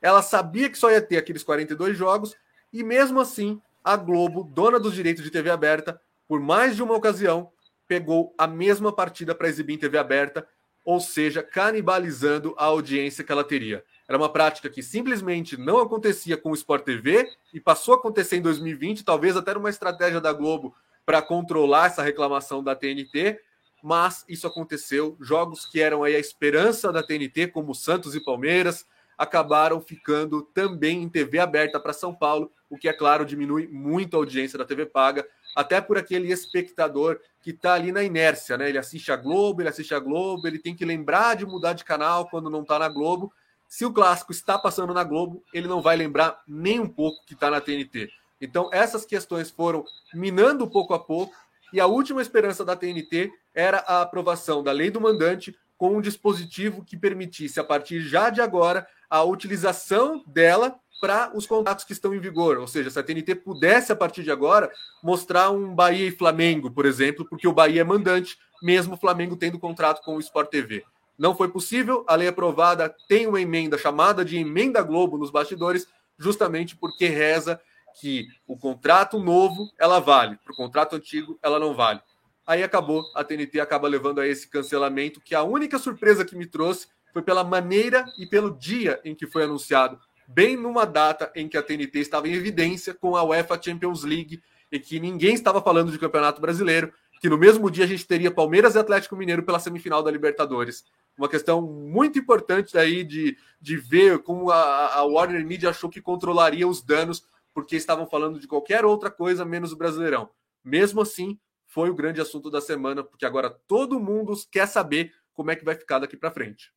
Ela 0.01 0.23
sabia 0.23 0.71
que 0.71 0.79
só 0.79 0.91
ia 0.91 1.01
ter 1.01 1.17
aqueles 1.17 1.43
42 1.43 1.97
jogos, 1.97 2.37
e 2.73 2.83
mesmo 2.85 3.21
assim, 3.21 3.61
a 3.83 3.97
Globo, 3.97 4.45
dona 4.45 4.79
dos 4.79 4.95
direitos 4.95 5.25
de 5.25 5.31
TV 5.31 5.51
aberta, 5.51 6.01
por 6.29 6.41
mais 6.41 6.77
de 6.77 6.83
uma 6.83 6.95
ocasião, 6.95 7.51
pegou 7.89 8.33
a 8.39 8.47
mesma 8.47 8.95
partida 8.95 9.35
para 9.35 9.49
exibir 9.49 9.75
em 9.75 9.79
TV 9.79 9.99
aberta, 9.99 10.47
ou 10.85 11.01
seja, 11.01 11.43
canibalizando 11.43 12.55
a 12.57 12.65
audiência 12.65 13.23
que 13.23 13.31
ela 13.31 13.45
teria. 13.45 13.85
Era 14.09 14.19
uma 14.19 14.29
prática 14.29 14.69
que 14.69 14.83
simplesmente 14.83 15.57
não 15.57 15.79
acontecia 15.79 16.37
com 16.37 16.51
o 16.51 16.55
Sport 16.55 16.85
TV 16.85 17.29
e 17.53 17.61
passou 17.61 17.95
a 17.95 17.97
acontecer 17.97 18.37
em 18.37 18.43
2020, 18.43 19.05
talvez 19.05 19.37
até 19.37 19.57
uma 19.57 19.71
estratégia 19.71 20.21
da 20.21 20.33
Globo 20.33 20.75
para 21.07 21.23
controlar 21.23 21.87
essa 21.87 22.03
reclamação 22.03 22.63
da 22.63 22.75
TNT, 22.75 23.41
mas 23.83 24.25
isso 24.29 24.47
aconteceu. 24.47 25.17
Jogos 25.21 25.67
que 25.67 25.81
eram 25.81 26.03
aí 26.03 26.17
a 26.17 26.19
esperança 26.21 26.93
da 26.93 27.03
TNT, 27.03 27.49
como 27.49 27.75
Santos 27.75 28.15
e 28.15 28.21
Palmeiras, 28.21 28.87
acabaram 29.17 29.81
ficando 29.81 30.43
também 30.43 31.03
em 31.03 31.09
TV 31.09 31.39
aberta 31.39 31.79
para 31.79 31.93
São 31.93 32.15
Paulo, 32.15 32.51
o 32.71 32.79
que, 32.79 32.89
é 32.89 32.93
claro, 32.93 33.25
diminui 33.25 33.69
muito 33.69 34.17
a 34.17 34.19
audiência 34.19 34.59
da 34.59 34.65
TV 34.65 34.87
paga, 34.87 35.27
até 35.57 35.81
por 35.81 35.99
aquele 35.99 36.33
espectador 36.33 37.21
que 37.43 37.51
está 37.51 37.75
ali 37.75 37.93
na 37.93 38.03
inércia, 38.03 38.57
né? 38.57 38.69
Ele 38.69 38.79
assiste 38.79 39.11
a 39.11 39.17
Globo, 39.17 39.63
ele 39.63 39.69
assiste 39.69 39.95
a 39.95 39.99
Globo, 39.99 40.47
ele 40.47 40.59
tem 40.59 40.75
que 40.75 40.85
lembrar 40.85 41.37
de 41.37 41.47
mudar 41.47 41.73
de 41.73 41.85
canal 41.85 42.29
quando 42.29 42.51
não 42.51 42.63
está 42.63 42.79
na 42.79 42.89
Globo. 42.89 43.33
Se 43.69 43.85
o 43.85 43.93
clássico 43.93 44.33
está 44.33 44.59
passando 44.59 44.93
na 44.93 45.05
Globo, 45.05 45.43
ele 45.53 45.69
não 45.69 45.81
vai 45.81 45.97
lembrar 45.97 46.43
nem 46.47 46.81
um 46.81 46.89
pouco 46.89 47.25
que 47.25 47.35
está 47.35 47.51
na 47.51 47.61
TNT. 47.61 48.11
Então, 48.41 48.71
essas 48.73 49.05
questões 49.05 49.51
foram 49.51 49.85
minando 50.15 50.69
pouco 50.69 50.95
a 50.95 50.99
pouco, 50.99 51.35
e 51.73 51.79
a 51.79 51.87
última 51.87 52.21
esperança 52.21 52.65
da 52.65 52.75
TNT 52.75 53.33
era 53.55 53.79
a 53.79 54.03
aprovação 54.03 54.63
da 54.63 54.73
lei 54.73 54.91
do 54.91 55.01
mandante 55.01 55.57
com 55.79 55.97
um 55.97 56.01
dispositivo 56.01 56.85
que 56.85 56.97
permitisse, 56.97 57.61
a 57.61 57.65
partir 57.65 58.01
já 58.01 58.29
de 58.29 58.41
agora, 58.41 58.87
a 59.09 59.23
utilização 59.23 60.23
dela 60.27 60.79
para 61.01 61.35
os 61.35 61.47
contratos 61.47 61.85
que 61.85 61.93
estão 61.93 62.15
em 62.15 62.21
vigor. 62.21 62.59
Ou 62.59 62.69
seja, 62.69 62.91
se 62.91 62.99
a 62.99 63.03
TNT 63.03 63.37
pudesse, 63.37 63.91
a 63.91 63.97
partir 63.97 64.23
de 64.23 64.31
agora, 64.31 64.71
mostrar 65.03 65.51
um 65.51 65.75
Bahia 65.75 66.07
e 66.07 66.13
Flamengo, 66.13 66.71
por 66.71 66.85
exemplo, 66.85 67.27
porque 67.29 67.49
o 67.49 67.53
Bahia 67.53 67.81
é 67.81 67.85
mandante, 67.85 68.39
mesmo 68.63 68.95
o 68.95 68.99
Flamengo 68.99 69.37
tendo 69.37 69.59
contrato 69.59 70.03
com 70.03 70.17
o 70.17 70.21
Sport 70.21 70.51
TV. 70.51 70.85
Não 71.19 71.35
foi 71.35 71.49
possível, 71.49 72.05
a 72.07 72.15
lei 72.15 72.29
aprovada 72.29 72.95
tem 73.09 73.27
uma 73.27 73.41
emenda 73.41 73.77
chamada 73.77 74.25
de 74.25 74.37
emenda 74.37 74.83
Globo 74.83 75.19
nos 75.19 75.31
bastidores, 75.31 75.87
justamente 76.19 76.77
porque 76.77 77.09
reza 77.09 77.61
que 78.01 78.27
o 78.47 78.57
contrato 78.57 79.19
novo 79.19 79.71
ela 79.79 79.99
vale, 79.99 80.39
para 80.45 80.53
o 80.53 80.57
contrato 80.57 80.97
antigo 80.97 81.39
ela 81.43 81.59
não 81.59 81.75
vale. 81.75 82.01
Aí 82.47 82.63
acabou, 82.63 83.05
a 83.15 83.23
TNT 83.23 83.61
acaba 83.61 83.87
levando 83.87 84.21
a 84.21 84.27
esse 84.27 84.49
cancelamento, 84.49 85.21
que 85.21 85.35
a 85.35 85.43
única 85.43 85.79
surpresa 85.79 86.25
que 86.25 86.37
me 86.37 86.47
trouxe 86.47 86.89
foi 87.13 87.23
pela 87.23 87.45
maneira 87.45 88.05
e 88.19 88.27
pelo 88.27 88.57
dia 88.57 89.01
em 89.05 89.15
que 89.15 89.27
foi 89.27 89.45
anunciado, 89.45 90.01
bem 90.33 90.57
numa 90.57 90.85
data 90.85 91.31
em 91.35 91.49
que 91.49 91.57
a 91.57 91.63
TNT 91.63 91.99
estava 91.99 92.29
em 92.29 92.35
evidência 92.35 92.95
com 92.95 93.17
a 93.17 93.25
UEFA 93.25 93.61
Champions 93.61 94.05
League 94.05 94.41
e 94.71 94.79
que 94.79 95.01
ninguém 95.01 95.35
estava 95.35 95.61
falando 95.61 95.91
de 95.91 95.99
Campeonato 95.99 96.41
Brasileiro, 96.41 96.93
que 97.21 97.29
no 97.29 97.37
mesmo 97.37 97.69
dia 97.69 97.85
a 97.85 97.89
gente 97.89 98.07
teria 98.07 98.31
Palmeiras 98.31 98.75
e 98.75 98.79
Atlético 98.79 99.17
Mineiro 99.17 99.43
pela 99.43 99.59
semifinal 99.59 100.03
da 100.03 100.11
Libertadores. 100.11 100.85
Uma 101.19 101.29
questão 101.29 101.61
muito 101.61 102.19
importante 102.19 102.73
daí 102.73 103.03
de, 103.03 103.37
de 103.61 103.77
ver 103.77 104.21
como 104.21 104.51
a, 104.51 104.95
a 104.95 105.05
Warner 105.05 105.45
Media 105.45 105.71
achou 105.71 105.91
que 105.91 106.01
controlaria 106.01 106.67
os 106.67 106.81
danos 106.81 107.25
porque 107.53 107.75
estavam 107.75 108.07
falando 108.07 108.39
de 108.39 108.47
qualquer 108.47 108.85
outra 108.85 109.11
coisa 109.11 109.45
menos 109.45 109.73
o 109.73 109.77
Brasileirão. 109.77 110.31
Mesmo 110.65 111.01
assim, 111.01 111.39
foi 111.67 111.91
o 111.91 111.95
grande 111.95 112.21
assunto 112.21 112.51
da 112.51 112.61
semana, 112.61 113.03
porque 113.03 113.27
agora 113.27 113.51
todo 113.67 114.01
mundo 114.01 114.33
quer 114.51 114.67
saber 114.67 115.13
como 115.33 115.51
é 115.51 115.57
que 115.57 115.65
vai 115.65 115.75
ficar 115.75 115.99
daqui 115.99 116.17
para 116.17 116.31
frente. 116.31 116.73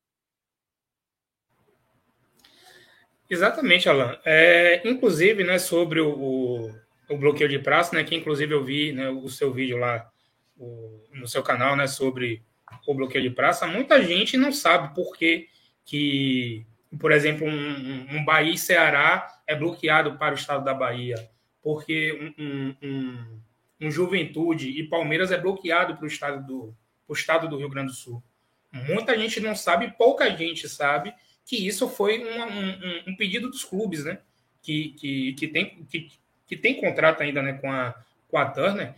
Exatamente, 3.33 3.89
Alan. 3.89 4.15
É, 4.23 4.87
inclusive, 4.87 5.43
né, 5.43 5.57
sobre 5.57 5.99
o, 5.99 6.71
o, 7.09 7.17
bloqueio 7.17 7.49
de 7.49 7.57
praça, 7.57 7.95
né, 7.95 8.03
que 8.03 8.15
inclusive 8.15 8.53
eu 8.53 8.63
vi 8.63 8.91
né, 8.91 9.09
o 9.09 9.27
seu 9.27 9.51
vídeo 9.51 9.77
lá 9.77 10.07
o, 10.55 11.01
no 11.13 11.27
seu 11.27 11.41
canal, 11.41 11.75
né, 11.75 11.87
sobre 11.87 12.43
o 12.85 12.93
bloqueio 12.93 13.27
de 13.27 13.35
praça, 13.35 13.65
muita 13.65 14.01
gente 14.03 14.37
não 14.37 14.51
sabe 14.51 14.93
por 14.93 15.17
que, 15.17 15.47
que 15.83 16.63
por 16.99 17.11
exemplo, 17.11 17.47
um, 17.47 18.17
um 18.17 18.23
Bahia 18.23 18.53
e 18.53 18.57
Ceará 18.57 19.27
é 19.47 19.55
bloqueado 19.55 20.15
para 20.17 20.35
o 20.35 20.37
estado 20.37 20.63
da 20.63 20.75
Bahia, 20.75 21.15
porque 21.61 22.33
um, 22.37 22.75
um, 22.83 23.39
um 23.81 23.91
Juventude 23.91 24.69
e 24.69 24.87
Palmeiras 24.87 25.31
é 25.31 25.39
bloqueado 25.39 25.95
para 25.95 26.05
o 26.05 26.07
estado 26.07 26.45
do, 26.45 26.75
o 27.07 27.13
estado 27.13 27.47
do 27.47 27.57
Rio 27.57 27.69
Grande 27.69 27.87
do 27.87 27.95
Sul. 27.95 28.23
Muita 28.71 29.17
gente 29.17 29.39
não 29.39 29.55
sabe, 29.55 29.91
pouca 29.97 30.29
gente 30.35 30.69
sabe 30.69 31.13
que 31.45 31.67
isso 31.67 31.89
foi 31.89 32.23
um, 32.23 33.11
um, 33.11 33.15
pedido 33.15 33.49
dos 33.49 33.63
clubes, 33.63 34.05
né? 34.05 34.19
Que, 34.61 34.89
que, 34.91 35.33
que, 35.33 35.47
tem, 35.47 35.85
que, 35.89 36.09
que 36.47 36.55
tem 36.55 36.79
contrato 36.79 37.21
ainda 37.21 37.41
né, 37.41 37.53
com, 37.53 37.71
a, 37.71 37.93
com 38.29 38.37
a 38.37 38.45
Turner, 38.45 38.95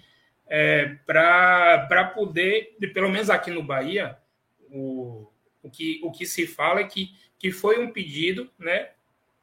é, 0.47 0.97
para 1.05 2.11
poder, 2.13 2.77
pelo 2.93 3.09
menos 3.09 3.29
aqui 3.29 3.49
no 3.49 3.63
Bahia, 3.63 4.17
o, 4.69 5.27
o, 5.63 5.69
que, 5.69 5.99
o 6.03 6.11
que 6.11 6.25
se 6.25 6.45
fala 6.45 6.81
é 6.81 6.83
que, 6.83 7.09
que 7.39 7.51
foi 7.51 7.79
um 7.79 7.91
pedido 7.91 8.49
né, 8.59 8.89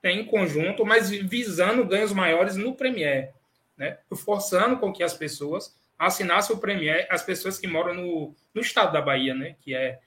em 0.05 0.25
conjunto, 0.25 0.85
mas 0.85 1.11
visando 1.11 1.85
ganhos 1.85 2.13
maiores 2.13 2.57
no 2.57 2.75
Premier, 2.75 3.33
né, 3.77 3.99
forçando 4.15 4.79
com 4.79 4.93
que 4.93 5.03
as 5.03 5.15
pessoas 5.15 5.77
assinassem 5.99 6.55
o 6.55 6.59
Premier, 6.59 7.07
as 7.11 7.23
pessoas 7.23 7.59
que 7.59 7.67
moram 7.67 7.95
no, 7.95 8.35
no 8.55 8.61
estado 8.61 8.93
da 8.93 9.01
Bahia, 9.01 9.35
né, 9.35 9.57
que 9.61 9.75
é, 9.75 10.01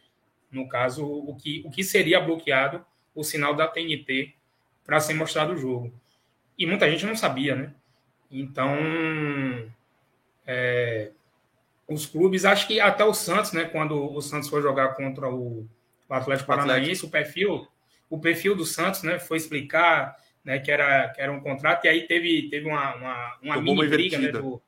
no 0.55 0.69
caso, 0.69 1.05
o 1.05 1.35
que, 1.35 1.61
o 1.65 1.69
que 1.69 1.83
seria 1.83 2.21
bloqueado 2.21 2.83
o 3.13 3.23
sinal 3.23 3.53
da 3.53 3.67
TNT 3.67 4.33
para 4.85 4.99
ser 5.01 5.13
mostrado 5.13 5.53
o 5.53 5.57
jogo. 5.57 5.93
E 6.57 6.65
muita 6.65 6.89
gente 6.89 7.05
não 7.05 7.15
sabia, 7.15 7.55
né? 7.55 7.73
Então, 8.31 8.69
é, 10.47 11.11
os 11.87 12.05
clubes, 12.05 12.45
acho 12.45 12.67
que 12.67 12.79
até 12.79 13.03
o 13.03 13.13
Santos, 13.13 13.51
né? 13.51 13.65
Quando 13.65 14.13
o 14.13 14.21
Santos 14.21 14.47
foi 14.47 14.61
jogar 14.61 14.95
contra 14.95 15.29
o, 15.29 15.67
o 16.07 16.13
Atlético 16.13 16.47
Paranaense, 16.47 17.05
o 17.05 17.09
perfil, 17.09 17.67
o 18.09 18.17
perfil 18.17 18.55
do 18.55 18.65
Santos, 18.65 19.03
né? 19.03 19.19
Foi 19.19 19.35
explicar, 19.35 20.15
né? 20.43 20.59
Que 20.59 20.71
era, 20.71 21.09
que 21.09 21.21
era 21.21 21.31
um 21.31 21.41
contrato 21.41 21.85
e 21.85 21.89
aí 21.89 22.07
teve, 22.07 22.49
teve 22.49 22.65
uma, 22.67 22.95
uma, 22.95 23.37
uma 23.41 23.61
mini 23.61 23.71
uma 23.71 23.89
briga, 23.89 24.17
né? 24.17 24.29
Do, 24.29 24.61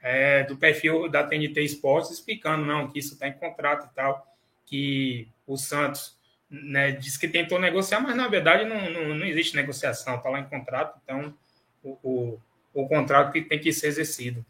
é, 0.00 0.44
do 0.44 0.56
perfil 0.56 1.08
da 1.08 1.24
TNT 1.24 1.62
Esportes 1.62 2.12
explicando, 2.12 2.64
não, 2.64 2.88
que 2.88 3.00
isso 3.00 3.14
está 3.14 3.26
em 3.26 3.32
contrato 3.32 3.88
e 3.90 3.94
tal, 3.94 4.29
que 4.70 5.28
o 5.48 5.56
Santos 5.56 6.16
né, 6.48 6.92
diz 6.92 7.16
que 7.16 7.26
tentou 7.26 7.58
negociar, 7.58 8.00
mas 8.00 8.14
na 8.14 8.28
verdade 8.28 8.64
não, 8.64 8.88
não, 8.88 9.14
não 9.16 9.26
existe 9.26 9.56
negociação, 9.56 10.16
está 10.16 10.30
lá 10.30 10.38
em 10.38 10.48
contrato, 10.48 10.96
então 11.02 11.36
o, 11.82 11.98
o, 12.02 12.40
o 12.72 12.88
contrato 12.88 13.32
que 13.32 13.42
tem 13.42 13.58
que 13.58 13.72
ser 13.72 13.88
exercido. 13.88 14.46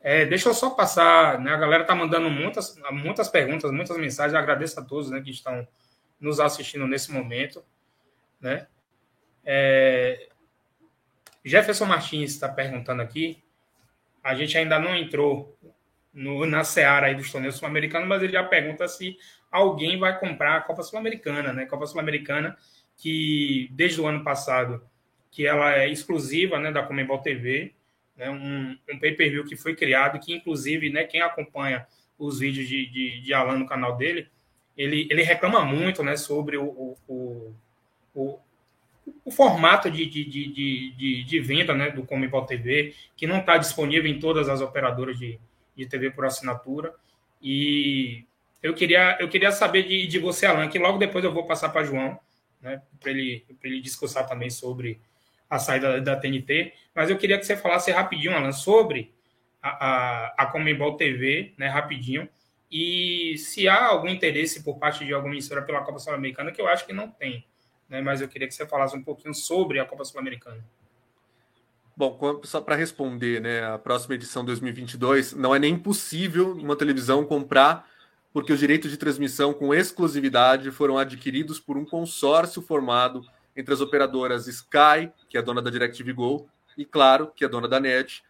É, 0.00 0.26
deixa 0.26 0.48
eu 0.48 0.54
só 0.54 0.70
passar, 0.70 1.38
né, 1.38 1.54
a 1.54 1.56
galera 1.56 1.84
está 1.84 1.94
mandando 1.94 2.28
muitas, 2.28 2.76
muitas 2.90 3.28
perguntas, 3.28 3.70
muitas 3.70 3.96
mensagens, 3.96 4.34
agradeço 4.34 4.78
a 4.80 4.84
todos 4.84 5.08
né, 5.08 5.20
que 5.20 5.30
estão 5.30 5.66
nos 6.20 6.40
assistindo 6.40 6.86
nesse 6.86 7.12
momento. 7.12 7.64
Né? 8.40 8.66
É, 9.44 10.28
Jefferson 11.44 11.86
Martins 11.86 12.32
está 12.32 12.48
perguntando 12.48 13.02
aqui, 13.02 13.40
a 14.22 14.34
gente 14.34 14.58
ainda 14.58 14.80
não 14.80 14.96
entrou 14.96 15.56
no, 16.12 16.46
na 16.46 16.64
seara 16.64 17.08
aí 17.08 17.14
dos 17.14 17.30
torneios 17.30 17.56
sul-americanos, 17.56 18.08
mas 18.08 18.22
ele 18.22 18.32
já 18.32 18.44
pergunta 18.44 18.86
se 18.86 19.18
alguém 19.54 19.96
vai 19.98 20.18
comprar 20.18 20.56
a 20.56 20.60
Copa 20.60 20.82
Sul-Americana, 20.82 21.52
né? 21.52 21.64
Copa 21.64 21.86
Sul-Americana 21.86 22.56
que 22.96 23.68
desde 23.72 24.00
o 24.00 24.06
ano 24.06 24.24
passado 24.24 24.82
que 25.30 25.46
ela 25.46 25.76
é 25.76 25.88
exclusiva, 25.88 26.58
né, 26.58 26.70
da 26.70 26.82
Comembol 26.82 27.18
TV, 27.18 27.72
né, 28.16 28.30
um, 28.30 28.78
um 28.88 28.98
pay-per-view 28.98 29.44
que 29.44 29.56
foi 29.56 29.74
criado, 29.74 30.20
que 30.20 30.32
inclusive, 30.32 30.90
né, 30.90 31.04
quem 31.04 31.20
acompanha 31.20 31.86
os 32.16 32.38
vídeos 32.38 32.68
de, 32.68 32.86
de, 32.86 33.20
de 33.20 33.34
Alan 33.34 33.58
no 33.58 33.66
canal 33.66 33.96
dele, 33.96 34.28
ele, 34.76 35.08
ele 35.10 35.22
reclama 35.22 35.64
muito, 35.64 36.04
né, 36.04 36.16
sobre 36.16 36.56
o, 36.56 36.64
o, 36.64 36.96
o, 37.08 37.54
o, 38.14 38.38
o 39.24 39.30
formato 39.30 39.90
de, 39.90 40.06
de, 40.06 40.24
de, 40.24 40.92
de, 40.92 41.24
de 41.24 41.40
venda, 41.40 41.74
né, 41.74 41.90
do 41.90 42.04
Comembol 42.04 42.46
TV, 42.46 42.94
que 43.16 43.26
não 43.26 43.38
está 43.38 43.56
disponível 43.56 44.08
em 44.08 44.20
todas 44.20 44.48
as 44.48 44.60
operadoras 44.60 45.18
de, 45.18 45.40
de 45.76 45.86
TV 45.86 46.12
por 46.12 46.24
assinatura. 46.24 46.94
E 47.42 48.24
eu 48.64 48.72
queria, 48.72 49.18
eu 49.20 49.28
queria 49.28 49.52
saber 49.52 49.82
de, 49.82 50.06
de 50.06 50.18
você, 50.18 50.46
Alan, 50.46 50.66
que 50.68 50.78
logo 50.78 50.96
depois 50.96 51.22
eu 51.22 51.30
vou 51.30 51.46
passar 51.46 51.68
para 51.68 51.84
João, 51.84 52.18
né, 52.62 52.80
para 52.98 53.10
ele, 53.10 53.44
ele 53.62 53.78
discursar 53.78 54.26
também 54.26 54.48
sobre 54.48 55.02
a 55.50 55.58
saída 55.58 56.00
da 56.00 56.16
TNT. 56.16 56.72
Mas 56.94 57.10
eu 57.10 57.18
queria 57.18 57.38
que 57.38 57.44
você 57.44 57.58
falasse 57.58 57.90
rapidinho, 57.90 58.34
Alan, 58.34 58.52
sobre 58.52 59.12
a, 59.62 59.68
a, 59.68 60.34
a 60.38 60.46
Comembol 60.46 60.96
TV, 60.96 61.52
né, 61.58 61.68
rapidinho, 61.68 62.26
e 62.72 63.36
se 63.36 63.68
há 63.68 63.84
algum 63.84 64.08
interesse 64.08 64.64
por 64.64 64.78
parte 64.78 65.04
de 65.04 65.12
alguma 65.12 65.34
emissora 65.34 65.60
pela 65.60 65.82
Copa 65.82 65.98
Sul-Americana, 65.98 66.50
que 66.50 66.60
eu 66.60 66.66
acho 66.66 66.86
que 66.86 66.92
não 66.94 67.10
tem. 67.10 67.44
Né, 67.86 68.00
mas 68.00 68.22
eu 68.22 68.28
queria 68.28 68.48
que 68.48 68.54
você 68.54 68.66
falasse 68.66 68.96
um 68.96 69.02
pouquinho 69.04 69.34
sobre 69.34 69.78
a 69.78 69.84
Copa 69.84 70.06
Sul-Americana. 70.06 70.64
Bom, 71.94 72.40
só 72.44 72.62
para 72.62 72.76
responder, 72.76 73.42
né, 73.42 73.62
a 73.62 73.78
próxima 73.78 74.14
edição 74.14 74.42
2022 74.42 75.34
não 75.34 75.54
é 75.54 75.58
nem 75.58 75.78
possível 75.78 76.52
uma 76.52 76.74
televisão 76.74 77.26
comprar, 77.26 77.92
porque 78.34 78.52
os 78.52 78.58
direitos 78.58 78.90
de 78.90 78.96
transmissão 78.96 79.54
com 79.54 79.72
exclusividade 79.72 80.72
foram 80.72 80.98
adquiridos 80.98 81.60
por 81.60 81.76
um 81.78 81.84
consórcio 81.84 82.60
formado 82.60 83.24
entre 83.56 83.72
as 83.72 83.80
operadoras 83.80 84.48
Sky, 84.48 85.08
que 85.30 85.38
é 85.38 85.42
dona 85.42 85.62
da 85.62 85.70
DirecTV 85.70 86.12
Go, 86.12 86.48
e 86.76 86.84
claro, 86.84 87.30
que 87.32 87.44
é 87.44 87.48
dona 87.48 87.68
da 87.68 87.78
NET, 87.78 88.24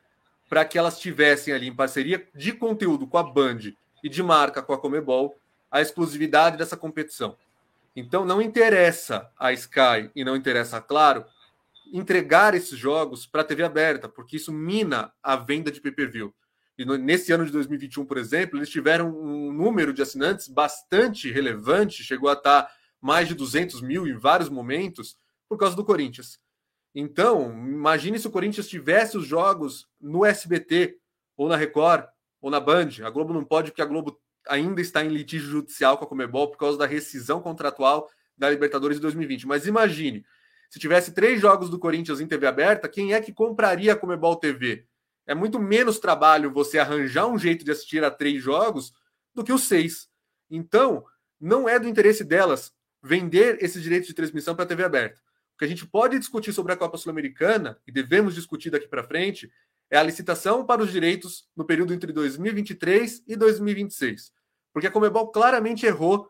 para 0.47 0.63
que 0.67 0.77
elas 0.77 1.01
tivessem 1.01 1.55
ali 1.55 1.69
em 1.69 1.75
parceria 1.75 2.29
de 2.35 2.53
conteúdo 2.53 3.07
com 3.07 3.17
a 3.17 3.23
Band 3.23 3.73
e 4.03 4.11
de 4.11 4.23
marca 4.23 4.63
com 4.63 4.75
a 4.75 4.79
Comebol 4.79 5.39
a 5.71 5.81
exclusividade 5.81 6.59
dessa 6.59 6.77
competição. 6.77 7.39
Então 7.97 8.27
não 8.27 8.43
interessa 8.43 9.31
a 9.39 9.55
Sky 9.55 10.11
e 10.15 10.23
não 10.23 10.37
interessa 10.37 10.77
a 10.77 10.83
Claro 10.83 11.25
entregar 11.91 12.55
esses 12.55 12.79
jogos 12.79 13.25
para 13.25 13.41
a 13.41 13.45
TV 13.45 13.63
aberta, 13.63 14.07
porque 14.07 14.37
isso 14.37 14.53
mina 14.53 15.11
a 15.23 15.35
venda 15.35 15.73
de 15.73 15.81
pay-per-view. 15.81 16.35
E 16.77 16.85
nesse 16.99 17.33
ano 17.33 17.47
de 17.47 17.53
2021, 17.53 18.05
por 18.05 18.19
exemplo, 18.19 18.59
eles 18.59 18.69
tiveram 18.69 19.17
um 19.17 19.53
número 19.53 19.93
de 19.93 20.03
assinantes 20.03 20.49
bastante 20.49 21.31
relevante, 21.31 22.03
chegou 22.03 22.29
a 22.29 22.33
estar 22.33 22.69
mais 23.01 23.29
de 23.29 23.35
200 23.35 23.81
mil 23.81 24.07
em 24.07 24.17
vários 24.17 24.49
momentos, 24.49 25.17
por 25.49 25.59
causa 25.59 25.77
do 25.77 25.85
Corinthians. 25.85 26.41
Então, 26.95 27.51
imagine 27.53 28.19
se 28.19 28.27
o 28.27 28.31
Corinthians 28.31 28.69
tivesse 28.69 29.17
os 29.17 29.27
jogos 29.27 29.87
no 30.01 30.25
SBT 30.25 30.97
ou 31.37 31.49
na 31.49 31.57
Record, 31.57 32.07
ou 32.41 32.51
na 32.51 32.61
Band. 32.61 32.91
A 33.05 33.11
Globo 33.11 33.33
não 33.33 33.45
pode, 33.45 33.71
porque 33.71 33.83
a 33.83 33.87
Globo 33.87 34.21
ainda 34.49 34.81
está 34.81 35.05
em 35.05 35.09
litígio 35.09 35.49
judicial 35.49 35.97
com 35.97 36.05
a 36.05 36.09
Comebol 36.09 36.51
por 36.51 36.59
causa 36.59 36.79
da 36.79 36.87
rescisão 36.87 37.41
contratual 37.41 38.09
da 38.37 38.51
Libertadores 38.51 38.99
de 38.99 39.03
2020. 39.03 39.47
Mas 39.47 39.67
imagine, 39.67 40.25
se 40.71 40.79
tivesse 40.79 41.13
três 41.13 41.41
jogos 41.41 41.71
do 41.71 41.79
Corinthians 41.79 42.21
em 42.21 42.27
TV 42.27 42.47
aberta, 42.47 42.89
quem 42.89 43.13
é 43.13 43.21
que 43.21 43.33
compraria 43.33 43.93
a 43.93 43.97
Comebol 43.97 44.37
TV? 44.37 44.87
É 45.27 45.35
muito 45.35 45.59
menos 45.59 45.99
trabalho 45.99 46.53
você 46.53 46.79
arranjar 46.79 47.27
um 47.27 47.39
jeito 47.39 47.65
de 47.65 47.71
assistir 47.71 48.05
a 48.05 48.11
três 48.11 48.43
jogos 48.43 48.93
do 49.35 49.43
que 49.43 49.53
os 49.53 49.65
seis. 49.65 50.09
Então, 50.51 51.05
não 51.41 51.69
é 51.69 51.79
do 51.79 51.89
interesse 51.89 52.25
delas 52.25 52.73
vender 53.03 53.63
esses 53.63 53.83
direitos 53.83 54.09
de 54.09 54.15
transmissão 54.15 54.55
para 54.55 54.65
a 54.65 54.69
TV 54.69 54.85
aberta. 54.85 55.21
O 55.55 55.59
que 55.59 55.65
a 55.65 55.69
gente 55.69 55.87
pode 55.87 56.19
discutir 56.19 56.53
sobre 56.53 56.73
a 56.73 56.77
Copa 56.77 56.97
Sul-Americana, 56.97 57.79
e 57.87 57.93
devemos 57.93 58.35
discutir 58.35 58.71
daqui 58.71 58.89
para 58.89 59.05
frente, 59.05 59.51
é 59.91 59.97
a 59.97 60.03
licitação 60.03 60.65
para 60.65 60.83
os 60.83 60.91
direitos 60.91 61.49
no 61.57 61.65
período 61.65 61.95
entre 61.95 62.13
2023 62.13 63.23
e 63.27 63.37
2026. 63.37 64.33
Porque 64.73 64.89
a 64.89 64.91
Comebol 64.91 65.31
claramente 65.31 65.87
errou 65.87 66.29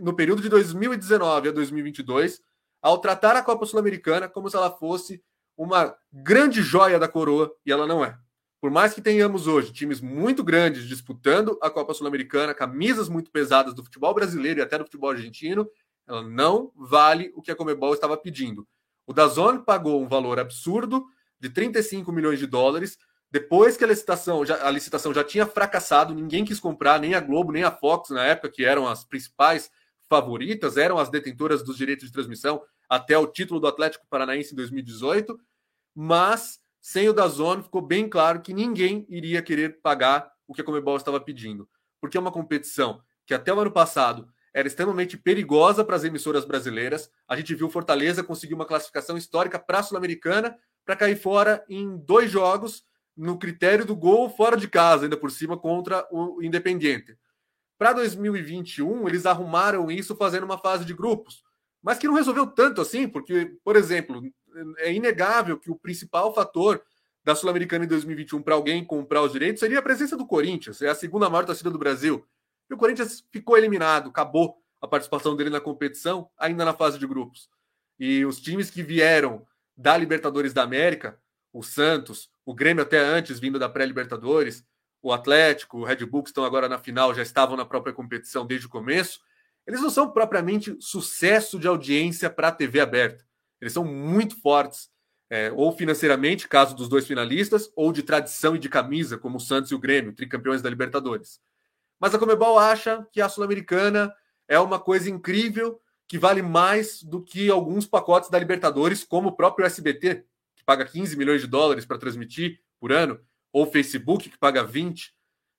no 0.00 0.14
período 0.14 0.42
de 0.42 0.48
2019 0.48 1.48
a 1.48 1.52
2022 1.52 2.42
ao 2.82 2.98
tratar 2.98 3.34
a 3.36 3.42
Copa 3.42 3.64
Sul-Americana 3.64 4.28
como 4.28 4.50
se 4.50 4.56
ela 4.56 4.70
fosse 4.70 5.22
uma 5.56 5.96
grande 6.12 6.60
joia 6.60 6.98
da 6.98 7.08
coroa, 7.08 7.50
e 7.64 7.72
ela 7.72 7.86
não 7.86 8.04
é. 8.04 8.18
Por 8.60 8.70
mais 8.70 8.94
que 8.94 9.00
tenhamos 9.00 9.46
hoje 9.46 9.72
times 9.72 10.00
muito 10.00 10.42
grandes 10.42 10.86
disputando 10.86 11.58
a 11.60 11.70
Copa 11.70 11.94
Sul-Americana, 11.94 12.54
camisas 12.54 13.08
muito 13.08 13.30
pesadas 13.30 13.74
do 13.74 13.84
futebol 13.84 14.14
brasileiro 14.14 14.60
e 14.60 14.62
até 14.62 14.78
do 14.78 14.84
futebol 14.84 15.10
argentino, 15.10 15.68
ela 16.06 16.22
não 16.22 16.72
vale 16.74 17.32
o 17.34 17.42
que 17.42 17.50
a 17.50 17.56
Comebol 17.56 17.92
estava 17.92 18.16
pedindo. 18.16 18.66
O 19.06 19.12
Dazone 19.12 19.64
pagou 19.64 20.02
um 20.02 20.08
valor 20.08 20.38
absurdo 20.38 21.04
de 21.38 21.50
35 21.50 22.10
milhões 22.10 22.38
de 22.38 22.46
dólares 22.46 22.98
depois 23.30 23.76
que 23.76 23.84
a 23.84 23.86
licitação, 23.86 24.46
já, 24.46 24.66
a 24.66 24.70
licitação 24.70 25.12
já 25.12 25.24
tinha 25.24 25.46
fracassado, 25.46 26.14
ninguém 26.14 26.44
quis 26.44 26.60
comprar, 26.60 27.00
nem 27.00 27.14
a 27.14 27.20
Globo, 27.20 27.52
nem 27.52 27.64
a 27.64 27.70
Fox 27.70 28.10
na 28.10 28.24
época, 28.24 28.50
que 28.50 28.64
eram 28.64 28.86
as 28.86 29.04
principais 29.04 29.70
favoritas, 30.08 30.76
eram 30.76 30.98
as 30.98 31.10
detentoras 31.10 31.62
dos 31.62 31.76
direitos 31.76 32.06
de 32.06 32.12
transmissão 32.12 32.62
até 32.88 33.18
o 33.18 33.26
título 33.26 33.58
do 33.58 33.66
Atlético 33.66 34.06
Paranaense 34.08 34.52
em 34.52 34.56
2018, 34.56 35.38
mas 35.94 36.60
sem 36.86 37.08
o 37.08 37.12
Dazone 37.12 37.64
ficou 37.64 37.82
bem 37.82 38.08
claro 38.08 38.40
que 38.40 38.54
ninguém 38.54 39.04
iria 39.08 39.42
querer 39.42 39.80
pagar 39.80 40.30
o 40.46 40.54
que 40.54 40.60
a 40.60 40.64
Comebol 40.64 40.96
estava 40.96 41.18
pedindo, 41.18 41.68
porque 42.00 42.16
é 42.16 42.20
uma 42.20 42.30
competição 42.30 43.02
que 43.26 43.34
até 43.34 43.52
o 43.52 43.58
ano 43.58 43.72
passado 43.72 44.28
era 44.54 44.68
extremamente 44.68 45.16
perigosa 45.16 45.84
para 45.84 45.96
as 45.96 46.04
emissoras 46.04 46.44
brasileiras. 46.44 47.10
A 47.26 47.34
gente 47.34 47.56
viu 47.56 47.68
Fortaleza 47.68 48.22
conseguir 48.22 48.54
uma 48.54 48.64
classificação 48.64 49.16
histórica 49.16 49.58
para 49.58 49.80
a 49.80 49.82
Sul-Americana 49.82 50.56
para 50.84 50.94
cair 50.94 51.16
fora 51.16 51.64
em 51.68 51.96
dois 51.96 52.30
jogos 52.30 52.84
no 53.16 53.36
critério 53.36 53.84
do 53.84 53.96
gol 53.96 54.30
fora 54.30 54.56
de 54.56 54.68
casa, 54.68 55.06
ainda 55.06 55.16
por 55.16 55.32
cima 55.32 55.58
contra 55.58 56.06
o 56.12 56.40
Independiente. 56.40 57.18
Para 57.76 57.94
2021, 57.94 59.08
eles 59.08 59.26
arrumaram 59.26 59.90
isso 59.90 60.14
fazendo 60.14 60.44
uma 60.44 60.56
fase 60.56 60.84
de 60.84 60.94
grupos, 60.94 61.42
mas 61.82 61.98
que 61.98 62.06
não 62.06 62.14
resolveu 62.14 62.46
tanto 62.46 62.80
assim, 62.80 63.08
porque, 63.08 63.56
por 63.64 63.74
exemplo, 63.74 64.22
é 64.78 64.92
inegável 64.92 65.58
que 65.58 65.70
o 65.70 65.76
principal 65.76 66.34
fator 66.34 66.82
da 67.24 67.34
Sul-Americana 67.34 67.84
em 67.84 67.88
2021 67.88 68.40
para 68.40 68.54
alguém 68.54 68.84
comprar 68.84 69.22
os 69.22 69.32
direitos 69.32 69.60
seria 69.60 69.80
a 69.80 69.82
presença 69.82 70.16
do 70.16 70.26
Corinthians, 70.26 70.80
é 70.80 70.88
a 70.88 70.94
segunda 70.94 71.28
maior 71.28 71.44
torcida 71.44 71.70
do 71.70 71.78
Brasil. 71.78 72.24
E 72.70 72.74
o 72.74 72.76
Corinthians 72.76 73.24
ficou 73.32 73.58
eliminado, 73.58 74.10
acabou 74.10 74.62
a 74.80 74.86
participação 74.86 75.34
dele 75.34 75.50
na 75.50 75.60
competição, 75.60 76.30
ainda 76.38 76.64
na 76.64 76.72
fase 76.72 76.98
de 76.98 77.06
grupos. 77.06 77.48
E 77.98 78.24
os 78.24 78.40
times 78.40 78.70
que 78.70 78.82
vieram 78.82 79.44
da 79.76 79.96
Libertadores 79.96 80.52
da 80.52 80.62
América, 80.62 81.18
o 81.52 81.62
Santos, 81.62 82.30
o 82.44 82.54
Grêmio 82.54 82.82
até 82.82 82.98
antes, 82.98 83.40
vindo 83.40 83.58
da 83.58 83.68
pré-Libertadores, 83.68 84.64
o 85.02 85.12
Atlético, 85.12 85.78
o 85.78 85.84
Red 85.84 86.04
Bull, 86.06 86.22
que 86.22 86.30
estão 86.30 86.44
agora 86.44 86.68
na 86.68 86.78
final, 86.78 87.14
já 87.14 87.22
estavam 87.22 87.56
na 87.56 87.64
própria 87.64 87.92
competição 87.92 88.46
desde 88.46 88.66
o 88.66 88.70
começo, 88.70 89.20
eles 89.66 89.80
não 89.80 89.90
são 89.90 90.10
propriamente 90.10 90.76
sucesso 90.80 91.58
de 91.58 91.66
audiência 91.66 92.30
para 92.30 92.48
a 92.48 92.52
TV 92.52 92.78
aberta. 92.78 93.25
Eles 93.60 93.72
são 93.72 93.84
muito 93.84 94.40
fortes, 94.40 94.88
é, 95.30 95.50
ou 95.52 95.72
financeiramente, 95.72 96.48
caso 96.48 96.74
dos 96.74 96.88
dois 96.88 97.06
finalistas, 97.06 97.70
ou 97.74 97.92
de 97.92 98.02
tradição 98.02 98.54
e 98.54 98.58
de 98.58 98.68
camisa, 98.68 99.18
como 99.18 99.36
o 99.36 99.40
Santos 99.40 99.70
e 99.70 99.74
o 99.74 99.78
Grêmio, 99.78 100.14
tricampeões 100.14 100.62
da 100.62 100.70
Libertadores. 100.70 101.40
Mas 101.98 102.14
a 102.14 102.18
Comebol 102.18 102.58
acha 102.58 103.06
que 103.10 103.20
a 103.20 103.28
Sul-Americana 103.28 104.14
é 104.48 104.58
uma 104.58 104.78
coisa 104.78 105.10
incrível 105.10 105.80
que 106.08 106.18
vale 106.18 106.42
mais 106.42 107.02
do 107.02 107.22
que 107.22 107.50
alguns 107.50 107.86
pacotes 107.86 108.30
da 108.30 108.38
Libertadores, 108.38 109.02
como 109.02 109.30
o 109.30 109.36
próprio 109.36 109.66
SBT, 109.66 110.24
que 110.54 110.64
paga 110.64 110.84
15 110.84 111.16
milhões 111.16 111.40
de 111.40 111.46
dólares 111.46 111.84
para 111.84 111.98
transmitir 111.98 112.60
por 112.78 112.92
ano, 112.92 113.20
ou 113.52 113.64
o 113.64 113.70
Facebook, 113.70 114.30
que 114.30 114.38
paga 114.38 114.62
20. 114.62 115.12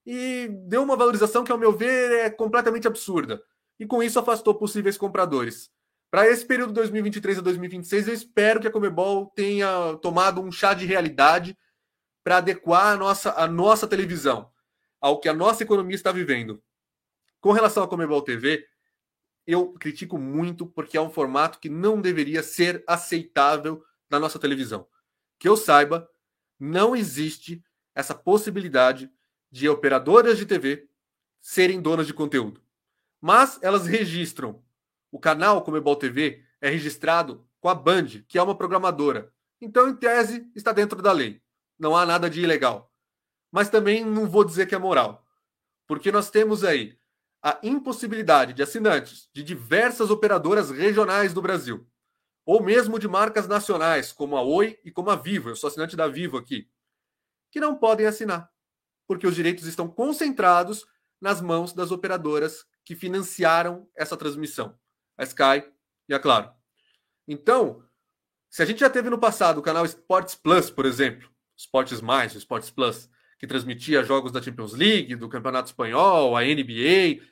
E 0.06 0.48
deu 0.68 0.84
uma 0.84 0.96
valorização 0.96 1.44
que, 1.44 1.52
ao 1.52 1.58
meu 1.58 1.74
ver, 1.74 2.12
é 2.20 2.30
completamente 2.30 2.88
absurda. 2.88 3.42
E 3.80 3.86
com 3.86 4.02
isso 4.02 4.20
afastou 4.20 4.56
possíveis 4.56 4.98
compradores. 4.98 5.70
Para 6.10 6.28
esse 6.28 6.46
período 6.46 6.74
2023 6.74 7.40
a 7.40 7.42
2026, 7.42 8.08
eu 8.08 8.14
espero 8.14 8.60
que 8.60 8.68
a 8.68 8.72
Comebol 8.72 9.28
tenha 9.36 9.98
tomado 10.02 10.42
um 10.42 10.52
chá 10.52 10.74
de 10.74 10.86
realidade 10.86 11.58
para 12.24 12.38
adequar 12.38 12.94
a 12.94 12.98
nossa, 12.98 13.34
a 13.34 13.48
nossa 13.48 13.88
televisão 13.88 14.52
ao 15.00 15.20
que 15.20 15.30
a 15.30 15.34
nossa 15.34 15.64
economia 15.64 15.96
está 15.96 16.12
vivendo. 16.12 16.62
Com 17.40 17.52
relação 17.52 17.84
à 17.84 17.88
Comebol 17.88 18.22
TV, 18.22 18.68
eu 19.46 19.74
critico 19.74 20.18
muito 20.18 20.66
porque 20.66 20.98
é 20.98 21.02
um 21.02 21.10
formato 21.10 21.60
que 21.60 21.70
não 21.70 22.02
deveria 22.02 22.44
ser 22.44 22.84
aceitável 22.88 23.84
na 24.10 24.20
nossa 24.20 24.40
televisão. 24.40 24.88
Que 25.40 25.48
eu 25.48 25.56
saiba, 25.56 26.10
não 26.60 26.96
existe 26.96 27.64
essa 27.94 28.14
possibilidade 28.16 29.10
de 29.52 29.70
operadoras 29.70 30.38
de 30.38 30.46
TV 30.46 30.90
serem 31.40 31.82
donas 31.82 32.08
de 32.08 32.14
conteúdo. 32.14 32.62
Mas 33.22 33.60
elas 33.62 33.86
registram. 33.86 34.64
O 35.18 35.20
canal 35.20 35.64
Comebol 35.64 35.96
TV 35.96 36.44
é 36.62 36.70
registrado 36.70 37.44
com 37.60 37.68
a 37.68 37.76
Band, 37.76 38.24
que 38.28 38.38
é 38.38 38.42
uma 38.42 38.56
programadora. 38.56 39.34
Então, 39.60 39.90
em 39.90 39.96
tese, 39.96 40.48
está 40.56 40.72
dentro 40.72 41.02
da 41.02 41.12
lei. 41.12 41.42
Não 41.80 41.98
há 41.98 42.06
nada 42.06 42.30
de 42.30 42.42
ilegal 42.42 42.88
mas 43.52 43.70
também 43.70 44.04
não 44.04 44.30
vou 44.30 44.44
dizer 44.44 44.68
que 44.68 44.76
é 44.76 44.78
moral. 44.78 45.26
Porque 45.88 46.12
nós 46.12 46.30
temos 46.30 46.64
aí 46.64 46.98
a 47.42 47.58
impossibilidade 47.64 48.54
de 48.54 48.62
assinantes 48.62 49.30
de 49.34 49.44
diversas 49.44 50.10
operadoras 50.10 50.70
regionais 50.70 51.34
do 51.34 51.42
Brasil, 51.42 51.88
ou 52.46 52.62
mesmo 52.62 53.00
de 53.00 53.08
marcas 53.08 53.48
nacionais, 53.48 54.12
como 54.12 54.36
a 54.38 54.42
Oi 54.42 54.80
e 54.84 54.92
como 54.92 55.10
a 55.10 55.16
Vivo, 55.16 55.50
eu 55.50 55.56
sou 55.56 55.70
assinante 55.70 55.96
da 55.96 56.08
Vivo 56.08 56.38
aqui, 56.38 56.70
que 57.52 57.60
não 57.60 57.76
podem 57.76 58.06
assinar, 58.06 58.52
porque 59.08 59.28
os 59.28 59.36
direitos 59.36 59.66
estão 59.66 59.88
concentrados 59.88 60.86
nas 61.22 61.42
mãos 61.42 61.74
das 61.74 61.92
operadoras 61.92 62.66
que 62.84 62.96
financiaram 62.96 63.88
essa 63.96 64.18
transmissão, 64.18 64.78
a 65.18 65.24
Sky 65.24 65.64
e 66.08 66.14
a 66.14 66.20
Claro. 66.20 66.52
Então, 67.28 67.84
se 68.50 68.62
a 68.62 68.66
gente 68.66 68.80
já 68.80 68.90
teve 68.90 69.10
no 69.10 69.18
passado 69.18 69.58
o 69.58 69.62
canal 69.62 69.86
Sports 69.86 70.36
Plus, 70.36 70.70
por 70.70 70.86
exemplo, 70.86 71.30
Sports 71.56 72.02
Mais, 72.02 72.34
Sports 72.36 72.70
Plus, 72.70 73.10
que 73.40 73.48
transmitia 73.48 74.04
jogos 74.04 74.32
da 74.32 74.42
Champions 74.42 74.74
League, 74.74 75.16
do 75.16 75.30
Campeonato 75.30 75.70
Espanhol, 75.70 76.36
a 76.36 76.42
NBA. 76.42 77.24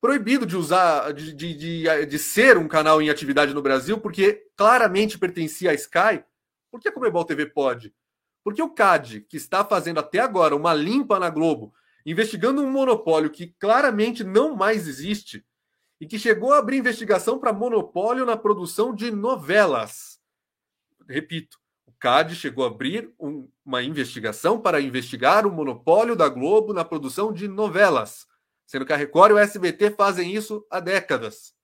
Proibido 0.00 0.44
de 0.44 0.56
usar, 0.56 1.12
de, 1.12 1.32
de, 1.32 1.54
de, 1.54 2.06
de 2.06 2.18
ser 2.18 2.58
um 2.58 2.68
canal 2.68 3.00
em 3.00 3.08
atividade 3.08 3.54
no 3.54 3.62
Brasil, 3.62 3.98
porque 3.98 4.46
claramente 4.56 5.18
pertencia 5.18 5.70
à 5.70 5.74
Sky. 5.74 6.22
Por 6.70 6.80
que 6.80 6.88
a 6.88 6.92
Comebol 6.92 7.24
TV 7.24 7.46
pode? 7.46 7.94
Porque 8.42 8.60
o 8.60 8.68
CAD, 8.68 9.22
que 9.22 9.36
está 9.36 9.64
fazendo 9.64 10.00
até 10.00 10.18
agora 10.18 10.54
uma 10.54 10.74
limpa 10.74 11.18
na 11.18 11.30
Globo, 11.30 11.72
investigando 12.04 12.60
um 12.60 12.70
monopólio 12.70 13.30
que 13.30 13.54
claramente 13.58 14.22
não 14.22 14.54
mais 14.54 14.86
existe, 14.86 15.42
e 16.00 16.06
que 16.06 16.18
chegou 16.18 16.52
a 16.52 16.58
abrir 16.58 16.78
investigação 16.78 17.38
para 17.38 17.52
monopólio 17.52 18.26
na 18.26 18.36
produção 18.36 18.94
de 18.94 19.10
novelas. 19.10 20.20
Repito, 21.08 21.58
CAD 22.04 22.36
chegou 22.36 22.64
a 22.64 22.66
abrir 22.66 23.14
um, 23.18 23.48
uma 23.64 23.82
investigação 23.82 24.60
para 24.60 24.78
investigar 24.78 25.46
o 25.46 25.50
monopólio 25.50 26.14
da 26.14 26.28
Globo 26.28 26.74
na 26.74 26.84
produção 26.84 27.32
de 27.32 27.48
novelas, 27.48 28.26
sendo 28.66 28.84
que 28.84 28.92
a 28.92 28.96
Record 28.96 29.30
e 29.30 29.32
o 29.32 29.38
SBT 29.38 29.92
fazem 29.92 30.34
isso 30.34 30.66
há 30.70 30.80
décadas. 30.80 31.54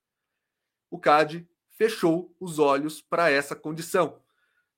O 0.90 0.98
CAD 0.98 1.46
fechou 1.76 2.34
os 2.40 2.58
olhos 2.58 3.02
para 3.02 3.30
essa 3.30 3.54
condição. 3.54 4.18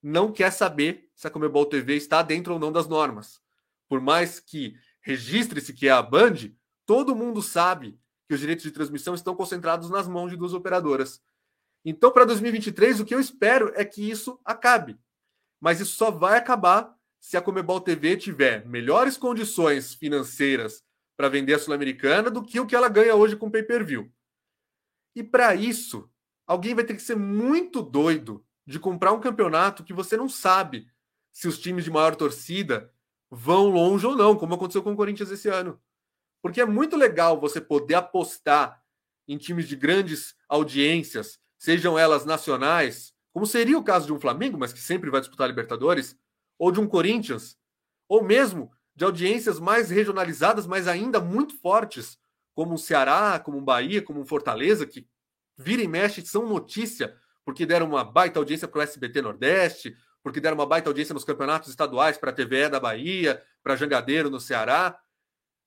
Não 0.03 0.33
quer 0.33 0.51
saber 0.51 1.09
se 1.15 1.29
a 1.29 1.31
Comebol 1.31 1.67
TV 1.67 1.95
está 1.95 2.23
dentro 2.23 2.55
ou 2.55 2.59
não 2.59 2.73
das 2.73 2.89
normas. 2.89 3.41
Por 3.89 4.01
mais 4.01 4.41
que 4.41 4.75
registre-se 5.01 5.73
que 5.73 5.87
é 5.87 5.93
a 5.93 6.03
Band, 6.03 6.51
todo 6.85 7.15
mundo 7.15 7.41
sabe 7.41 7.97
que 8.29 8.35
os 8.35 8.41
direitos 8.41 8.65
de 8.65 8.71
transmissão 8.71 9.15
estão 9.15 9.35
concentrados 9.35 9.91
nas 9.91 10.09
mãos 10.09 10.31
de 10.31 10.37
duas 10.37 10.55
operadoras. 10.55 11.21
Então, 11.85 12.11
para 12.11 12.25
2023, 12.25 13.01
o 13.01 13.05
que 13.05 13.15
eu 13.15 13.21
espero 13.21 13.73
é 13.75 13.85
que 13.85 14.09
isso 14.09 14.41
acabe 14.45 14.99
mas 15.63 15.79
isso 15.79 15.95
só 15.95 16.11
vai 16.11 16.37
acabar 16.37 16.93
se 17.21 17.37
a 17.37 17.41
Comebol 17.41 17.81
TV 17.81 18.17
tiver 18.17 18.67
melhores 18.67 19.17
condições 19.17 19.95
financeiras 19.95 20.83
para 21.17 21.29
vender 21.29 21.55
a 21.55 21.59
Sul-Americana 21.61 22.29
do 22.29 22.43
que 22.43 22.59
o 22.59 22.67
que 22.67 22.75
ela 22.75 22.89
ganha 22.89 23.15
hoje 23.15 23.37
com 23.37 23.49
pay-per-view. 23.49 24.13
E 25.15 25.23
para 25.23 25.55
isso, 25.55 26.11
alguém 26.49 26.75
vai 26.75 26.83
ter 26.83 26.95
que 26.95 27.03
ser 27.03 27.15
muito 27.15 27.81
doido 27.81 28.45
de 28.67 28.81
comprar 28.81 29.13
um 29.13 29.21
campeonato 29.21 29.85
que 29.85 29.93
você 29.93 30.17
não 30.17 30.29
sabe 30.29 30.89
se 31.33 31.47
os 31.47 31.61
times 31.61 31.85
de 31.85 31.93
maior 31.93 32.17
torcida 32.17 32.93
vão 33.31 33.69
longe 33.69 34.05
ou 34.05 34.17
não, 34.17 34.37
como 34.37 34.55
aconteceu 34.55 34.83
com 34.83 34.95
o 34.95 34.97
Corinthians 34.97 35.31
esse 35.31 35.49
ano. 35.49 35.81
Porque 36.43 36.61
é 36.61 36.67
muito 36.67 36.97
legal 36.97 37.41
você 37.41 37.61
poder 37.61 37.95
apostar 37.95 38.83
em 39.27 39.39
times 39.39 39.69
de 39.69 39.77
grandes 39.77 40.35
audiências, 40.49 41.39
sejam 41.57 41.99
elas 41.99 42.25
nacionais, 42.25 43.15
como 43.33 43.47
seria 43.47 43.79
o 43.79 43.85
caso 43.85 44.07
de 44.07 44.13
um 44.13 44.21
Flamengo, 44.21 44.59
mas 44.59 44.73
que 44.73 44.81
sempre 44.81 45.09
vai 45.09 45.21
disputar 45.21 45.49
Libertadores, 45.49 46.17
ou 46.59 46.71
de 46.71 46.81
um 46.81 46.87
Corinthians, 46.87 47.57
ou 48.09 48.23
mesmo 48.23 48.71
de 48.95 49.05
audiências 49.05 49.59
mais 49.59 49.89
regionalizadas, 49.89 50.67
mas 50.67 50.87
ainda 50.87 51.21
muito 51.21 51.59
fortes, 51.59 52.19
como 52.55 52.75
o 52.75 52.79
Ceará, 52.79 53.39
como 53.39 53.59
o 53.59 53.63
Bahia, 53.63 54.03
como 54.03 54.21
o 54.21 54.25
Fortaleza, 54.27 54.87
que 54.87 55.07
vira 55.57 55.83
e 55.83 55.89
mexe 55.89 56.25
são 56.27 56.47
notícia, 56.47 57.17
porque 57.45 57.65
deram 57.65 57.87
uma 57.87 58.05
baita 58.05 58.39
audiência 58.39 58.69
para 58.69 58.81
o 58.81 58.83
SBT 58.83 59.23
Nordeste, 59.23 59.97
porque 60.23 60.41
deram 60.41 60.57
uma 60.57 60.67
baita 60.67 60.91
audiência 60.91 61.15
nos 61.15 61.25
campeonatos 61.25 61.71
estaduais 61.71 62.17
para 62.17 62.31
a 62.31 62.35
TVE 62.35 62.69
da 62.69 62.79
Bahia, 62.79 63.43
para 63.63 63.77
Jangadeiro 63.77 64.31
no 64.31 64.41
Ceará. 64.41 64.99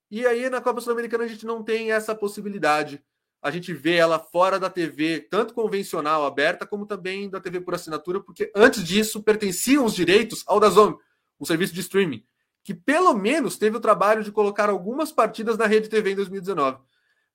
E 0.10 0.26
aí 0.26 0.50
na 0.50 0.62
Copa 0.62 0.82
Sul-Americana 0.82 1.24
a 1.24 1.28
gente 1.28 1.46
não 1.46 1.64
tem 1.64 1.92
essa 1.92 2.14
possibilidade 2.16 3.04
a 3.46 3.52
gente 3.52 3.72
vê 3.76 3.94
ela 3.94 4.18
fora 4.18 4.60
da 4.60 4.72
TV, 4.72 5.20
tanto 5.30 5.54
convencional, 5.54 6.26
aberta, 6.26 6.66
como 6.66 6.84
também 6.84 7.30
da 7.30 7.40
TV 7.40 7.62
por 7.62 7.76
assinatura, 7.76 8.20
porque 8.20 8.52
antes 8.56 8.84
disso 8.84 9.22
pertenciam 9.22 9.86
os 9.86 9.94
direitos 9.94 10.44
ao 10.48 10.60
Dazon, 10.60 10.98
um 11.40 11.46
serviço 11.46 11.72
de 11.72 11.82
streaming, 11.82 12.26
que 12.64 12.74
pelo 12.74 13.14
menos 13.14 13.56
teve 13.56 13.78
o 13.78 13.80
trabalho 13.80 14.24
de 14.24 14.32
colocar 14.32 14.68
algumas 14.68 15.12
partidas 15.12 15.60
na 15.60 15.68
Rede 15.68 15.90
TV 15.90 16.14
em 16.14 16.16
2019. 16.16 16.80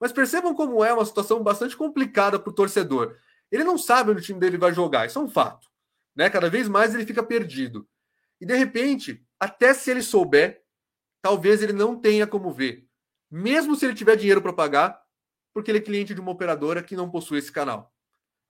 Mas 0.01 0.11
percebam 0.11 0.53
como 0.53 0.85
é 0.85 0.93
uma 0.93 1.05
situação 1.05 1.45
bastante 1.45 1.77
complicada 1.77 2.41
para 2.41 2.51
o 2.51 2.55
torcedor. 2.55 3.15
Ele 3.49 3.63
não 3.63 3.79
sabe 3.79 4.11
onde 4.11 4.21
o 4.21 4.25
time 4.25 4.41
dele 4.41 4.59
vai 4.59 4.75
jogar, 4.75 5.07
isso 5.07 5.21
é 5.21 5.23
um 5.23 5.29
fato. 5.29 5.69
Né? 6.17 6.29
Cada 6.29 6.51
vez 6.51 6.67
mais 6.67 6.93
ele 6.93 7.07
fica 7.07 7.23
perdido. 7.23 7.87
E 8.41 8.45
de 8.45 8.57
repente, 8.57 9.25
até 9.39 9.73
se 9.73 9.89
ele 9.93 10.03
souber, 10.03 10.61
talvez 11.23 11.63
ele 11.63 11.73
não 11.73 11.99
tenha 11.99 12.27
como 12.27 12.53
ver. 12.53 12.87
Mesmo 13.31 13.77
se 13.77 13.87
ele 13.87 13.95
tiver 13.95 14.17
dinheiro 14.17 14.43
para 14.43 14.53
pagar, 14.53 15.01
porque 15.53 15.71
ele 15.71 15.79
é 15.79 15.83
cliente 15.83 16.15
de 16.15 16.21
uma 16.21 16.33
operadora 16.33 16.83
que 16.83 16.97
não 16.97 17.11
possui 17.11 17.39
esse 17.39 17.53
canal. 17.53 17.93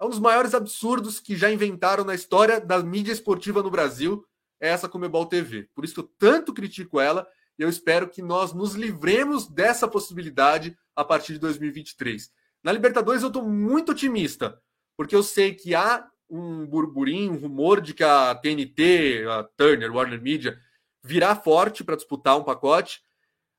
É 0.01 0.05
um 0.05 0.09
dos 0.09 0.19
maiores 0.19 0.55
absurdos 0.55 1.21
que 1.21 1.37
já 1.37 1.51
inventaram 1.51 2.05
na 2.05 2.15
história 2.15 2.61
da 2.61 2.83
mídia 2.83 3.13
esportiva 3.13 3.63
no 3.63 3.71
Brasil, 3.71 4.25
é 4.61 4.69
essa 4.69 4.89
Comebol 4.89 5.27
TV. 5.27 5.69
Por 5.75 5.85
isso 5.85 5.95
que 5.95 6.01
eu 6.01 6.11
tanto 6.19 6.55
critico 6.55 7.01
ela 7.01 7.27
e 7.59 7.63
eu 7.63 7.69
espero 7.69 8.09
que 8.09 8.23
nós 8.23 8.53
nos 8.53 8.75
livremos 8.75 9.47
dessa 9.47 9.87
possibilidade 9.87 10.77
a 10.97 11.05
partir 11.05 11.35
de 11.35 11.39
2023. 11.41 12.31
Na 12.63 12.73
Libertadores 12.73 13.23
eu 13.23 13.29
estou 13.29 13.43
muito 13.43 13.93
otimista, 13.93 14.59
porque 14.97 15.15
eu 15.15 15.23
sei 15.23 15.55
que 15.55 15.75
há 15.75 16.07
um 16.29 16.67
burburinho, 16.67 17.33
um 17.33 17.39
rumor 17.39 17.81
de 17.81 17.93
que 17.93 18.05
a 18.05 18.35
TNT, 18.35 19.25
a 19.29 19.43
Turner, 19.43 19.95
Warner 19.95 20.21
Media, 20.23 20.59
virá 21.03 21.35
forte 21.35 21.83
para 21.83 21.97
disputar 21.97 22.39
um 22.39 22.45
pacote. 22.45 23.03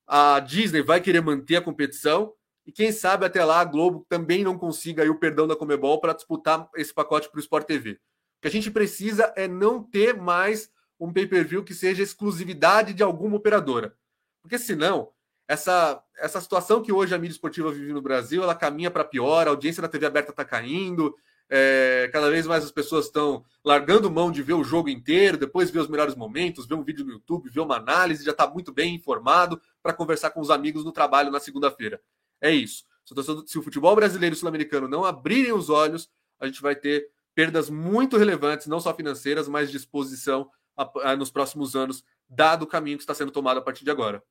A 0.07 0.39
Disney 0.39 0.81
vai 0.81 1.01
querer 1.01 1.21
manter 1.21 1.55
a 1.55 1.61
competição 1.61 2.33
e 2.65 2.71
quem 2.71 2.91
sabe 2.91 3.25
até 3.25 3.43
lá 3.43 3.59
a 3.59 3.65
Globo 3.65 4.05
também 4.07 4.43
não 4.43 4.57
consiga 4.57 5.03
aí 5.03 5.09
o 5.09 5.19
perdão 5.19 5.47
da 5.47 5.55
Comebol 5.55 5.99
para 5.99 6.13
disputar 6.13 6.69
esse 6.75 6.93
pacote 6.93 7.29
para 7.29 7.37
o 7.37 7.41
Sport 7.41 7.65
TV. 7.65 7.91
O 7.91 7.97
que 8.41 8.47
a 8.47 8.51
gente 8.51 8.69
precisa 8.69 9.33
é 9.35 9.47
não 9.47 9.83
ter 9.83 10.15
mais 10.15 10.71
um 10.99 11.11
pay-per-view 11.11 11.63
que 11.63 11.73
seja 11.73 12.03
exclusividade 12.03 12.93
de 12.93 13.01
alguma 13.01 13.37
operadora. 13.37 13.95
Porque 14.41 14.59
senão, 14.59 15.11
essa, 15.47 16.03
essa 16.17 16.39
situação 16.39 16.81
que 16.81 16.91
hoje 16.91 17.13
a 17.13 17.17
mídia 17.17 17.33
esportiva 17.33 17.71
vive 17.71 17.93
no 17.93 18.01
Brasil, 18.01 18.43
ela 18.43 18.55
caminha 18.55 18.91
para 18.91 19.03
pior, 19.03 19.47
a 19.47 19.49
audiência 19.49 19.81
da 19.81 19.87
TV 19.87 20.05
aberta 20.05 20.31
está 20.31 20.45
caindo, 20.45 21.15
é, 21.53 22.09
cada 22.13 22.29
vez 22.29 22.47
mais 22.47 22.63
as 22.63 22.71
pessoas 22.71 23.07
estão 23.07 23.43
largando 23.61 24.09
mão 24.09 24.31
de 24.31 24.41
ver 24.41 24.53
o 24.53 24.63
jogo 24.63 24.87
inteiro, 24.87 25.37
depois 25.37 25.69
ver 25.69 25.79
os 25.79 25.89
melhores 25.89 26.15
momentos, 26.15 26.65
ver 26.65 26.75
um 26.75 26.83
vídeo 26.83 27.03
no 27.03 27.11
YouTube, 27.11 27.49
ver 27.49 27.59
uma 27.59 27.75
análise, 27.75 28.23
já 28.23 28.31
está 28.31 28.47
muito 28.47 28.71
bem 28.71 28.95
informado 28.95 29.61
para 29.83 29.91
conversar 29.91 30.29
com 30.29 30.39
os 30.39 30.49
amigos 30.49 30.85
no 30.85 30.93
trabalho 30.93 31.29
na 31.29 31.41
segunda-feira. 31.41 32.01
É 32.39 32.49
isso. 32.49 32.85
Se 33.45 33.59
o 33.59 33.61
futebol 33.61 33.93
brasileiro 33.93 34.33
e 34.33 34.39
sul-americano 34.39 34.87
não 34.87 35.03
abrirem 35.03 35.51
os 35.51 35.69
olhos, 35.69 36.09
a 36.39 36.45
gente 36.45 36.61
vai 36.61 36.73
ter 36.73 37.09
perdas 37.35 37.69
muito 37.69 38.15
relevantes, 38.15 38.67
não 38.67 38.79
só 38.79 38.93
financeiras, 38.93 39.49
mas 39.49 39.69
de 39.69 39.75
exposição 39.75 40.49
a, 40.77 41.11
a, 41.11 41.15
nos 41.17 41.29
próximos 41.29 41.75
anos, 41.75 42.01
dado 42.29 42.63
o 42.63 42.67
caminho 42.67 42.97
que 42.97 43.03
está 43.03 43.13
sendo 43.13 43.31
tomado 43.31 43.57
a 43.57 43.61
partir 43.61 43.83
de 43.83 43.91
agora. 43.91 44.23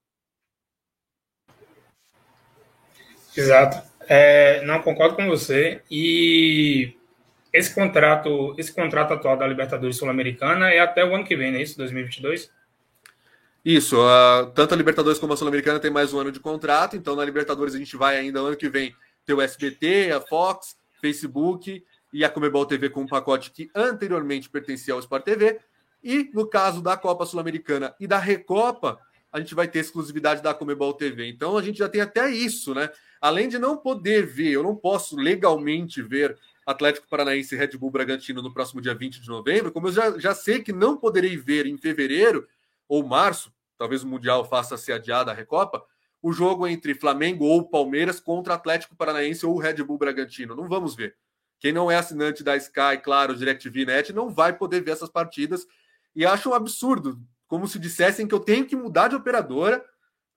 Exato. 3.37 3.87
É, 4.09 4.65
não 4.65 4.81
concordo 4.83 5.17
com 5.17 5.29
você. 5.29 5.83
E 5.91 6.97
esse 7.53 7.75
contrato, 7.75 8.55
esse 8.57 8.73
contrato 8.73 9.15
atual 9.15 9.37
da 9.37 9.47
Libertadores 9.47 9.97
Sul-Americana 9.97 10.71
é 10.71 10.81
até 10.81 11.05
o 11.05 11.15
ano 11.15 11.25
que 11.25 11.37
vem, 11.37 11.51
não 11.51 11.59
é 11.59 11.63
isso? 11.63 11.77
2022? 11.77 12.51
Isso, 13.65 13.97
uh, 14.01 14.51
tanto 14.55 14.73
a 14.73 14.77
Libertadores 14.77 15.19
como 15.19 15.33
a 15.33 15.37
Sul-Americana 15.37 15.79
tem 15.79 15.91
mais 15.91 16.13
um 16.15 16.19
ano 16.19 16.33
de 16.33 16.41
contrato, 16.41 16.97
então 16.97 17.15
na 17.15 17.25
Libertadores 17.25 17.75
a 17.75 17.79
gente 17.79 17.97
vai 17.97 18.17
ainda 18.17 18.41
ano 18.41 18.57
que 18.57 18.69
vem 18.69 18.95
ter 19.27 19.35
o 19.35 19.41
SBT, 19.41 20.13
a 20.13 20.21
Fox, 20.21 20.77
Facebook 21.01 21.85
e 22.13 22.25
a 22.25 22.31
Comebol 22.31 22.65
TV 22.67 22.89
com 22.89 23.03
um 23.03 23.07
pacote 23.07 23.51
que 23.51 23.71
anteriormente 23.75 24.49
pertencia 24.49 24.95
ao 24.95 25.01
Sport 25.01 25.25
TV. 25.25 25.61
E 26.03 26.31
no 26.33 26.47
caso 26.47 26.81
da 26.81 26.97
Copa 26.97 27.27
Sul-Americana 27.27 27.95
e 28.01 28.07
da 28.07 28.19
Recopa, 28.19 28.99
a 29.33 29.39
gente 29.39 29.55
vai 29.55 29.69
ter 29.69 29.81
exclusividade 29.81 30.43
da 30.43 30.55
Comebol 30.55 30.95
TV. 30.95 31.29
Então 31.29 31.57
a 31.57 31.63
gente 31.63 31.79
já 31.79 31.89
tem 31.89 32.01
até 32.01 32.31
isso, 32.31 32.75
né? 32.75 32.91
Além 33.21 33.49
de 33.49 33.59
não 33.59 33.77
poder 33.77 34.27
ver, 34.27 34.53
eu 34.53 34.63
não 34.63 34.75
posso 34.75 35.17
legalmente 35.17 36.03
ver 36.03 36.37
Atlético 36.71 37.09
Paranaense 37.09 37.55
e 37.55 37.59
Red 37.59 37.77
Bull 37.77 37.91
Bragantino 37.91 38.43
no 38.43 38.53
próximo 38.53 38.81
dia 38.81 38.95
20 38.95 39.21
de 39.21 39.29
novembro, 39.29 39.73
como 39.73 39.89
eu 39.89 39.93
já, 39.93 40.19
já 40.19 40.35
sei 40.35 40.63
que 40.63 40.73
não 40.73 40.97
poderei 40.97 41.37
ver 41.37 41.67
em 41.67 41.77
fevereiro 41.77 42.47
ou 42.89 43.07
março, 43.07 43.53
talvez 43.77 44.03
o 44.03 44.07
Mundial 44.07 44.45
faça 44.45 44.77
ser 44.77 44.93
adiada 44.93 45.31
a 45.31 45.35
Recopa, 45.35 45.85
o 46.23 46.33
jogo 46.33 46.67
entre 46.67 46.95
Flamengo 46.95 47.45
ou 47.45 47.69
Palmeiras 47.69 48.21
contra 48.21 48.55
Atlético 48.55 48.95
Paranaense 48.95 49.47
ou 49.47 49.59
Red 49.59 49.83
Bull 49.83 49.99
Bragantino. 49.99 50.55
Não 50.55 50.69
vamos 50.69 50.95
ver. 50.95 51.17
Quem 51.59 51.73
não 51.73 51.91
é 51.91 51.97
assinante 51.97 52.43
da 52.43 52.57
Sky, 52.57 52.99
claro, 53.03 53.35
DirecTV 53.35 53.85
Net, 53.85 54.13
não 54.13 54.31
vai 54.31 54.57
poder 54.57 54.83
ver 54.83 54.93
essas 54.93 55.11
partidas. 55.11 55.67
E 56.15 56.25
acho 56.27 56.51
um 56.51 56.55
absurdo, 56.55 57.21
como 57.47 57.69
se 57.69 57.79
dissessem 57.79 58.27
que 58.27 58.35
eu 58.35 58.41
tenho 58.41 58.67
que 58.67 58.77
mudar 58.77 59.09
de 59.09 59.17
operadora 59.17 59.85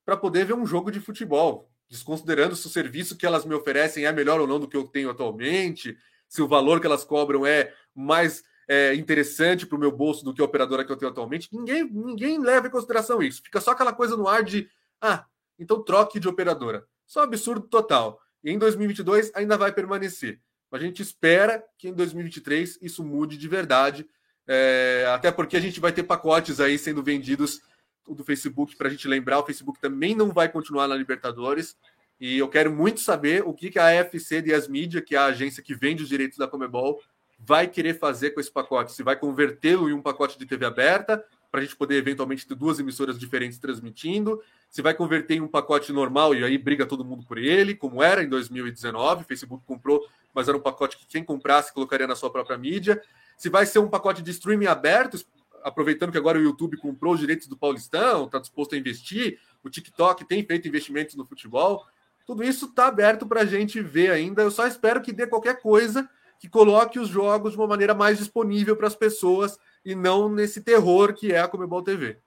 para 0.04 0.16
poder 0.16 0.44
ver 0.44 0.54
um 0.54 0.66
jogo 0.66 0.90
de 0.90 1.00
futebol, 1.00 1.70
desconsiderando 1.88 2.54
se 2.54 2.66
o 2.66 2.70
serviço 2.70 3.16
que 3.16 3.24
elas 3.24 3.44
me 3.44 3.54
oferecem 3.54 4.04
é 4.04 4.12
melhor 4.12 4.40
ou 4.40 4.46
não 4.46 4.60
do 4.60 4.68
que 4.68 4.76
eu 4.76 4.84
tenho 4.84 5.10
atualmente, 5.10 5.96
se 6.34 6.42
o 6.42 6.48
valor 6.48 6.80
que 6.80 6.86
elas 6.88 7.04
cobram 7.04 7.46
é 7.46 7.72
mais 7.94 8.42
é, 8.66 8.92
interessante 8.96 9.64
para 9.64 9.76
o 9.76 9.78
meu 9.78 9.92
bolso 9.92 10.24
do 10.24 10.34
que 10.34 10.42
a 10.42 10.44
operadora 10.44 10.84
que 10.84 10.90
eu 10.90 10.96
tenho 10.96 11.12
atualmente. 11.12 11.48
Ninguém, 11.52 11.84
ninguém 11.84 12.40
leva 12.40 12.66
em 12.66 12.70
consideração 12.70 13.22
isso. 13.22 13.40
Fica 13.40 13.60
só 13.60 13.70
aquela 13.70 13.92
coisa 13.92 14.16
no 14.16 14.26
ar 14.26 14.42
de, 14.42 14.68
ah, 15.00 15.24
então 15.56 15.80
troque 15.84 16.18
de 16.18 16.26
operadora. 16.26 16.84
Só 17.06 17.20
um 17.20 17.22
absurdo 17.22 17.68
total. 17.68 18.20
E 18.42 18.50
em 18.50 18.58
2022 18.58 19.30
ainda 19.32 19.56
vai 19.56 19.70
permanecer. 19.70 20.40
A 20.72 20.78
gente 20.80 21.00
espera 21.00 21.64
que 21.78 21.86
em 21.86 21.92
2023 21.92 22.80
isso 22.82 23.04
mude 23.04 23.38
de 23.38 23.46
verdade. 23.46 24.04
É, 24.44 25.06
até 25.14 25.30
porque 25.30 25.56
a 25.56 25.60
gente 25.60 25.78
vai 25.78 25.92
ter 25.92 26.02
pacotes 26.02 26.58
aí 26.58 26.76
sendo 26.76 27.00
vendidos 27.00 27.60
do 28.08 28.24
Facebook 28.24 28.74
para 28.74 28.88
a 28.88 28.90
gente 28.90 29.06
lembrar. 29.06 29.38
O 29.38 29.46
Facebook 29.46 29.78
também 29.78 30.16
não 30.16 30.32
vai 30.32 30.48
continuar 30.48 30.88
na 30.88 30.96
Libertadores. 30.96 31.76
E 32.20 32.38
eu 32.38 32.48
quero 32.48 32.72
muito 32.72 33.00
saber 33.00 33.42
o 33.44 33.52
que, 33.52 33.70
que 33.70 33.78
a 33.78 34.00
AFC 34.00 34.40
de 34.40 34.54
As 34.54 34.68
Media, 34.68 35.02
que 35.02 35.14
é 35.14 35.18
a 35.18 35.26
agência 35.26 35.62
que 35.62 35.74
vende 35.74 36.02
os 36.02 36.08
direitos 36.08 36.38
da 36.38 36.46
Comebol, 36.46 37.00
vai 37.38 37.66
querer 37.66 37.98
fazer 37.98 38.30
com 38.30 38.40
esse 38.40 38.50
pacote? 38.50 38.92
Se 38.92 39.02
vai 39.02 39.16
convertê-lo 39.16 39.88
em 39.88 39.92
um 39.92 40.00
pacote 40.00 40.38
de 40.38 40.46
TV 40.46 40.64
aberta, 40.64 41.24
para 41.50 41.60
a 41.60 41.64
gente 41.64 41.76
poder 41.76 41.96
eventualmente 41.96 42.46
ter 42.46 42.56
duas 42.56 42.80
emissoras 42.80 43.16
diferentes 43.16 43.58
transmitindo, 43.58 44.42
se 44.68 44.82
vai 44.82 44.92
converter 44.92 45.36
em 45.36 45.40
um 45.40 45.46
pacote 45.46 45.92
normal 45.92 46.34
e 46.34 46.42
aí 46.42 46.58
briga 46.58 46.84
todo 46.84 47.04
mundo 47.04 47.24
por 47.24 47.38
ele, 47.38 47.76
como 47.76 48.02
era 48.02 48.24
em 48.24 48.28
2019, 48.28 49.22
o 49.22 49.24
Facebook 49.24 49.62
comprou, 49.64 50.04
mas 50.34 50.48
era 50.48 50.56
um 50.56 50.60
pacote 50.60 50.96
que 50.98 51.06
quem 51.06 51.22
comprasse 51.22 51.72
colocaria 51.72 52.08
na 52.08 52.16
sua 52.16 52.28
própria 52.28 52.58
mídia. 52.58 53.00
Se 53.36 53.48
vai 53.48 53.66
ser 53.66 53.78
um 53.78 53.88
pacote 53.88 54.20
de 54.20 54.32
streaming 54.32 54.66
aberto, 54.66 55.24
aproveitando 55.62 56.10
que 56.10 56.18
agora 56.18 56.38
o 56.38 56.42
YouTube 56.42 56.76
comprou 56.76 57.14
os 57.14 57.20
direitos 57.20 57.46
do 57.46 57.56
Paulistão, 57.56 58.24
está 58.24 58.40
disposto 58.40 58.74
a 58.74 58.78
investir, 58.78 59.38
o 59.62 59.70
TikTok 59.70 60.24
tem 60.24 60.44
feito 60.44 60.66
investimentos 60.66 61.14
no 61.14 61.24
futebol. 61.24 61.86
Tudo 62.26 62.42
isso 62.42 62.66
está 62.66 62.86
aberto 62.86 63.26
para 63.26 63.42
a 63.42 63.46
gente 63.46 63.80
ver 63.80 64.10
ainda. 64.10 64.42
Eu 64.42 64.50
só 64.50 64.66
espero 64.66 65.02
que 65.02 65.12
dê 65.12 65.26
qualquer 65.26 65.60
coisa 65.60 66.08
que 66.38 66.48
coloque 66.48 66.98
os 66.98 67.08
jogos 67.08 67.52
de 67.52 67.58
uma 67.58 67.66
maneira 67.66 67.94
mais 67.94 68.18
disponível 68.18 68.76
para 68.76 68.86
as 68.86 68.94
pessoas 68.94 69.58
e 69.84 69.94
não 69.94 70.28
nesse 70.28 70.62
terror 70.62 71.14
que 71.14 71.32
é 71.32 71.40
a 71.40 71.48
Comebol 71.48 71.82
TV. 71.82 72.18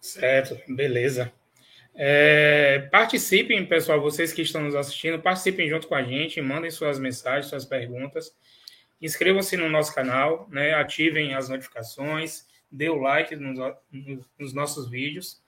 Certo, 0.00 0.58
beleza. 0.66 1.32
É, 1.94 2.88
participem, 2.90 3.66
pessoal, 3.66 4.00
vocês 4.00 4.32
que 4.32 4.42
estão 4.42 4.62
nos 4.62 4.74
assistindo, 4.74 5.20
participem 5.20 5.68
junto 5.68 5.86
com 5.86 5.94
a 5.94 6.02
gente, 6.02 6.40
mandem 6.40 6.70
suas 6.70 6.98
mensagens, 6.98 7.46
suas 7.46 7.64
perguntas, 7.64 8.34
inscrevam-se 9.02 9.56
no 9.56 9.68
nosso 9.68 9.94
canal, 9.94 10.48
né, 10.50 10.72
ativem 10.74 11.34
as 11.34 11.48
notificações, 11.48 12.46
dê 12.70 12.88
o 12.88 12.96
like 12.96 13.36
nos, 13.36 13.58
nos 14.38 14.54
nossos 14.54 14.88
vídeos. 14.88 15.42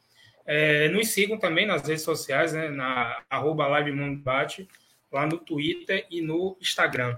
É, 0.45 0.89
nos 0.89 1.09
sigam 1.09 1.39
também 1.39 1.67
nas 1.67 1.87
redes 1.87 2.03
sociais, 2.03 2.53
né, 2.53 2.69
na 2.69 3.23
arroba 3.31 3.67
Live 3.67 3.93
Mundo 3.93 4.21
Bate, 4.21 4.69
lá 5.11 5.27
no 5.27 5.39
Twitter 5.39 6.07
e 6.11 6.21
no 6.21 6.57
Instagram. 6.61 7.17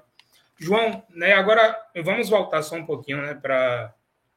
João, 0.59 1.03
né, 1.11 1.33
agora 1.33 1.77
vamos 2.03 2.29
voltar 2.29 2.63
só 2.63 2.77
um 2.77 2.87
pouquinho 2.87 3.23
né, 3.23 3.35
para 3.35 3.95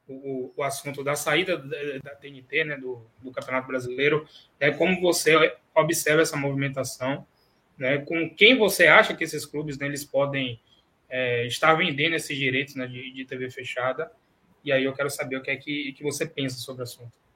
o, 0.07 0.53
o 0.55 0.63
assunto 0.63 1.03
da 1.03 1.15
saída 1.15 1.57
da, 1.57 2.15
TNT, 2.15 2.63
né, 2.63 2.77
do, 2.77 3.05
do, 3.21 3.31
Campeonato 3.31 3.67
Brasileiro, 3.67 4.27
é 4.59 4.71
como 4.71 5.01
você 5.01 5.55
observa 5.75 6.21
essa 6.21 6.37
movimentação, 6.37 7.25
né, 7.77 7.99
com 7.99 8.29
quem 8.33 8.57
você 8.57 8.87
acha 8.87 9.13
que 9.13 9.23
esses 9.23 9.45
clubes 9.45 9.77
né, 9.77 9.85
eles 9.85 10.05
podem 10.05 10.59
é, 11.09 11.45
estar 11.45 11.73
vendendo 11.75 12.15
esses 12.15 12.37
direitos 12.37 12.75
né, 12.75 12.87
de, 12.87 13.11
de, 13.11 13.25
TV 13.25 13.49
fechada, 13.49 14.11
e 14.63 14.71
aí 14.71 14.83
eu 14.83 14.93
quero 14.93 15.09
saber 15.09 15.37
o 15.37 15.41
que 15.41 15.51
é 15.51 15.55
que, 15.55 15.93
que 15.93 16.03
você 16.03 16.25
pensa 16.25 16.57
sobre 16.57 16.81
o 16.81 16.83
assunto. 16.83 17.26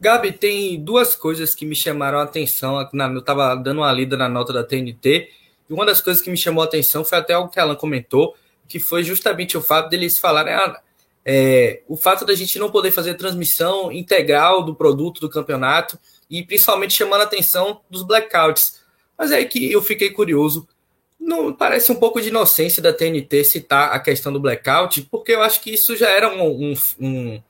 Gabi, 0.00 0.32
tem 0.32 0.82
duas 0.82 1.14
coisas 1.14 1.54
que 1.54 1.64
me 1.64 1.74
chamaram 1.74 2.18
a 2.18 2.24
atenção. 2.24 2.80
Eu 2.80 3.18
estava 3.18 3.54
dando 3.54 3.78
uma 3.78 3.92
lida 3.92 4.16
na 4.16 4.28
nota 4.28 4.52
da 4.52 4.64
TNT, 4.64 5.30
e 5.68 5.72
uma 5.72 5.86
das 5.86 6.00
coisas 6.00 6.22
que 6.22 6.30
me 6.30 6.36
chamou 6.36 6.62
a 6.62 6.66
atenção 6.66 7.04
foi 7.04 7.18
até 7.18 7.32
algo 7.34 7.50
que 7.50 7.58
ela 7.58 7.76
comentou, 7.76 8.36
que 8.68 8.78
foi 8.78 9.02
justamente 9.02 9.56
o 9.56 9.62
fato 9.62 9.88
deles 9.88 10.18
falarem 10.18 10.52
ah, 10.54 10.80
é, 11.24 11.82
o 11.88 11.96
fato 11.96 12.24
da 12.24 12.34
gente 12.34 12.58
não 12.58 12.70
poder 12.70 12.90
fazer 12.90 13.14
transmissão 13.14 13.90
integral 13.90 14.62
do 14.62 14.74
produto 14.74 15.20
do 15.20 15.30
campeonato 15.30 15.98
e 16.28 16.42
principalmente 16.42 16.92
chamando 16.92 17.22
a 17.22 17.24
atenção 17.24 17.80
dos 17.88 18.02
blackouts. 18.02 18.82
Mas 19.16 19.30
é 19.30 19.36
aí 19.36 19.46
que 19.46 19.72
eu 19.72 19.80
fiquei 19.80 20.10
curioso. 20.10 20.68
Não 21.18 21.52
parece 21.54 21.90
um 21.90 21.94
pouco 21.94 22.20
de 22.20 22.28
inocência 22.28 22.82
da 22.82 22.92
TNT 22.92 23.44
citar 23.44 23.92
a 23.92 23.98
questão 23.98 24.32
do 24.32 24.40
blackout, 24.40 25.02
porque 25.10 25.32
eu 25.32 25.42
acho 25.42 25.60
que 25.62 25.72
isso 25.72 25.96
já 25.96 26.10
era 26.10 26.28
um, 26.28 26.72
um, 26.72 26.74
um, 27.00 27.42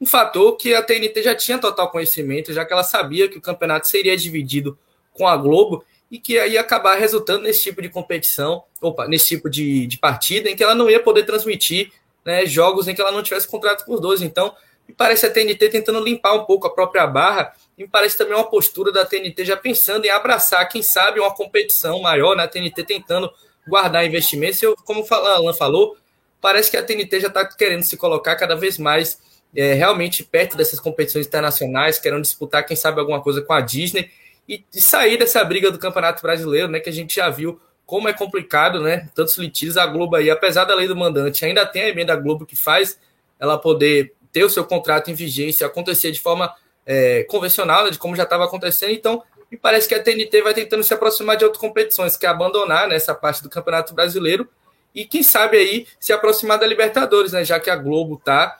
um 0.00 0.06
fator 0.06 0.56
que 0.56 0.74
a 0.74 0.82
TNT 0.82 1.22
já 1.22 1.34
tinha 1.34 1.58
total 1.58 1.90
conhecimento, 1.90 2.52
já 2.52 2.64
que 2.64 2.72
ela 2.72 2.82
sabia 2.82 3.28
que 3.28 3.36
o 3.36 3.40
campeonato 3.40 3.86
seria 3.86 4.16
dividido 4.16 4.78
com 5.12 5.28
a 5.28 5.36
Globo 5.36 5.84
e 6.10 6.18
que 6.18 6.32
ia 6.32 6.60
acabar 6.60 6.96
resultando 6.96 7.42
nesse 7.42 7.62
tipo 7.62 7.82
de 7.82 7.88
competição, 7.88 8.64
opa, 8.80 9.06
nesse 9.06 9.28
tipo 9.28 9.50
de, 9.50 9.86
de 9.86 9.98
partida, 9.98 10.48
em 10.48 10.56
que 10.56 10.62
ela 10.62 10.74
não 10.74 10.88
ia 10.88 11.00
poder 11.00 11.24
transmitir 11.24 11.92
né, 12.24 12.46
jogos 12.46 12.88
em 12.88 12.94
que 12.94 13.00
ela 13.00 13.12
não 13.12 13.22
tivesse 13.22 13.46
contrato 13.46 13.84
por 13.84 14.00
dois. 14.00 14.22
Então, 14.22 14.54
me 14.88 14.94
parece 14.94 15.26
a 15.26 15.30
TNT 15.30 15.68
tentando 15.68 16.00
limpar 16.00 16.32
um 16.34 16.44
pouco 16.44 16.66
a 16.66 16.70
própria 16.70 17.06
barra, 17.06 17.52
e 17.76 17.82
me 17.82 17.88
parece 17.88 18.16
também 18.16 18.34
uma 18.34 18.48
postura 18.48 18.90
da 18.90 19.04
TNT 19.04 19.44
já 19.44 19.56
pensando 19.56 20.04
em 20.04 20.10
abraçar, 20.10 20.66
quem 20.68 20.82
sabe, 20.82 21.20
uma 21.20 21.32
competição 21.32 22.00
maior, 22.00 22.34
né? 22.34 22.44
A 22.44 22.48
TNT 22.48 22.84
tentando 22.84 23.30
guardar 23.68 24.04
investimentos. 24.04 24.60
Eu, 24.62 24.74
como 24.84 25.06
o 25.08 25.14
Alan 25.14 25.54
falou, 25.54 25.96
parece 26.40 26.70
que 26.70 26.76
a 26.76 26.82
TNT 26.82 27.20
já 27.20 27.28
está 27.28 27.44
querendo 27.44 27.84
se 27.84 27.96
colocar 27.96 28.34
cada 28.34 28.56
vez 28.56 28.78
mais 28.78 29.20
é, 29.54 29.74
realmente 29.74 30.22
perto 30.22 30.56
dessas 30.56 30.78
competições 30.78 31.26
internacionais, 31.26 31.98
querendo 31.98 32.22
disputar, 32.22 32.64
quem 32.64 32.76
sabe, 32.76 33.00
alguma 33.00 33.20
coisa 33.20 33.42
com 33.42 33.52
a 33.52 33.60
Disney 33.60 34.10
e, 34.48 34.64
e 34.74 34.80
sair 34.80 35.18
dessa 35.18 35.42
briga 35.44 35.70
do 35.70 35.78
Campeonato 35.78 36.22
Brasileiro, 36.22 36.68
né? 36.68 36.80
Que 36.80 36.88
a 36.88 36.92
gente 36.92 37.16
já 37.16 37.28
viu 37.28 37.60
como 37.84 38.08
é 38.08 38.12
complicado, 38.12 38.80
né? 38.80 39.08
Tantos 39.14 39.36
litígios, 39.36 39.76
a 39.76 39.86
Globo 39.86 40.16
aí, 40.16 40.30
apesar 40.30 40.64
da 40.64 40.74
lei 40.74 40.86
do 40.86 40.96
mandante, 40.96 41.44
ainda 41.44 41.66
tem 41.66 41.82
a 41.82 41.88
emenda 41.88 42.14
Globo 42.14 42.46
que 42.46 42.56
faz 42.56 42.98
ela 43.38 43.58
poder 43.58 44.12
ter 44.32 44.44
o 44.44 44.50
seu 44.50 44.64
contrato 44.64 45.10
em 45.10 45.14
vigência, 45.14 45.66
acontecer 45.66 46.12
de 46.12 46.20
forma 46.20 46.54
é, 46.86 47.24
convencional, 47.24 47.84
né, 47.84 47.90
de 47.90 47.98
como 47.98 48.14
já 48.14 48.22
estava 48.22 48.44
acontecendo. 48.44 48.92
Então, 48.92 49.22
me 49.50 49.56
parece 49.56 49.88
que 49.88 49.94
a 49.94 50.02
TNT 50.02 50.42
vai 50.42 50.54
tentando 50.54 50.84
se 50.84 50.94
aproximar 50.94 51.36
de 51.36 51.44
outras 51.44 51.60
competições, 51.60 52.16
que 52.16 52.24
é 52.24 52.28
abandonar 52.28 52.86
nessa 52.86 53.12
né, 53.12 53.18
parte 53.20 53.42
do 53.42 53.50
Campeonato 53.50 53.92
Brasileiro 53.92 54.48
e 54.94 55.04
quem 55.04 55.22
sabe 55.22 55.56
aí 55.56 55.86
se 55.98 56.12
aproximar 56.12 56.58
da 56.58 56.66
Libertadores, 56.66 57.32
né? 57.32 57.44
Já 57.44 57.58
que 57.58 57.70
a 57.70 57.76
Globo 57.76 58.20
tá 58.24 58.58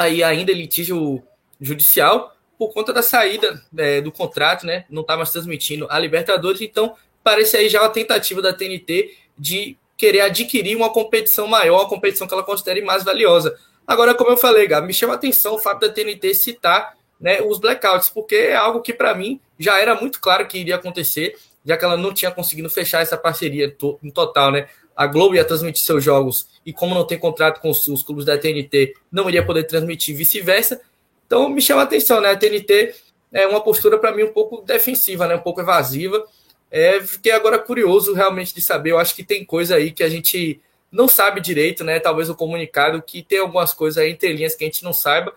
aí 0.00 0.22
ainda 0.22 0.50
em 0.50 0.54
litígio 0.54 1.22
judicial, 1.60 2.34
por 2.58 2.72
conta 2.72 2.92
da 2.92 3.02
saída 3.02 3.62
é, 3.76 4.00
do 4.00 4.10
contrato, 4.10 4.64
né? 4.64 4.84
Não 4.88 5.02
está 5.02 5.16
mais 5.16 5.30
transmitindo 5.30 5.86
a 5.90 5.98
Libertadores, 5.98 6.60
então 6.60 6.94
parece 7.22 7.56
aí 7.56 7.68
já 7.68 7.82
uma 7.82 7.90
tentativa 7.90 8.40
da 8.40 8.52
TNT 8.52 9.14
de 9.38 9.76
querer 9.96 10.22
adquirir 10.22 10.74
uma 10.74 10.90
competição 10.90 11.46
maior, 11.46 11.80
uma 11.80 11.88
competição 11.88 12.26
que 12.26 12.32
ela 12.32 12.42
considere 12.42 12.80
mais 12.80 13.04
valiosa. 13.04 13.54
Agora, 13.86 14.14
como 14.14 14.30
eu 14.30 14.36
falei, 14.36 14.66
Gabi, 14.66 14.86
me 14.86 14.94
chama 14.94 15.12
a 15.12 15.16
atenção 15.16 15.54
o 15.54 15.58
fato 15.58 15.80
da 15.80 15.92
TNT 15.92 16.34
citar 16.34 16.96
né, 17.20 17.42
os 17.42 17.58
blackouts, 17.58 18.08
porque 18.08 18.34
é 18.34 18.56
algo 18.56 18.80
que 18.80 18.94
para 18.94 19.14
mim 19.14 19.38
já 19.58 19.78
era 19.78 19.94
muito 19.94 20.18
claro 20.20 20.46
que 20.46 20.56
iria 20.56 20.76
acontecer, 20.76 21.36
já 21.64 21.76
que 21.76 21.84
ela 21.84 21.98
não 21.98 22.14
tinha 22.14 22.30
conseguido 22.30 22.70
fechar 22.70 23.02
essa 23.02 23.18
parceria 23.18 23.70
to 23.70 23.98
no 24.02 24.10
total, 24.10 24.50
né? 24.50 24.68
A 25.00 25.06
Globo 25.06 25.34
ia 25.34 25.46
transmitir 25.46 25.82
seus 25.82 26.04
jogos 26.04 26.46
e 26.64 26.74
como 26.74 26.94
não 26.94 27.06
tem 27.06 27.18
contrato 27.18 27.58
com 27.62 27.70
os, 27.70 28.02
clubes 28.02 28.26
da 28.26 28.36
TNT, 28.36 28.92
não 29.10 29.30
iria 29.30 29.42
poder 29.42 29.64
transmitir 29.64 30.14
vice-versa. 30.14 30.78
Então 31.26 31.48
me 31.48 31.62
chama 31.62 31.80
a 31.80 31.84
atenção, 31.84 32.20
né? 32.20 32.28
A 32.28 32.36
TNT 32.36 32.94
é 33.32 33.46
uma 33.46 33.62
postura 33.62 33.96
para 33.96 34.14
mim 34.14 34.24
um 34.24 34.32
pouco 34.34 34.60
defensiva, 34.60 35.26
né? 35.26 35.36
Um 35.36 35.40
pouco 35.40 35.62
evasiva. 35.62 36.22
É, 36.70 37.00
fiquei 37.00 37.32
agora 37.32 37.58
curioso 37.58 38.12
realmente 38.12 38.54
de 38.54 38.60
saber. 38.60 38.90
Eu 38.90 38.98
acho 38.98 39.14
que 39.14 39.24
tem 39.24 39.42
coisa 39.42 39.76
aí 39.76 39.90
que 39.90 40.02
a 40.02 40.08
gente 40.10 40.60
não 40.92 41.08
sabe 41.08 41.40
direito, 41.40 41.82
né? 41.82 41.98
Talvez 41.98 42.28
o 42.28 42.34
comunicado 42.34 43.00
que 43.00 43.22
tem 43.22 43.38
algumas 43.38 43.72
coisas 43.72 43.96
aí 43.96 44.10
entre 44.10 44.30
linhas 44.34 44.54
que 44.54 44.64
a 44.64 44.66
gente 44.66 44.84
não 44.84 44.92
saiba, 44.92 45.32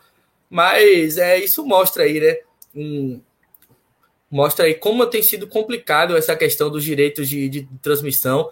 mas 0.50 1.18
é 1.18 1.40
isso 1.40 1.66
mostra 1.66 2.04
aí, 2.04 2.20
né? 2.20 2.38
Um, 2.76 3.22
mostra 4.30 4.66
aí 4.66 4.74
como 4.74 5.06
tem 5.06 5.24
sido 5.24 5.48
complicado 5.48 6.18
essa 6.18 6.36
questão 6.36 6.70
dos 6.70 6.84
direitos 6.84 7.30
de, 7.30 7.48
de 7.48 7.70
transmissão, 7.82 8.52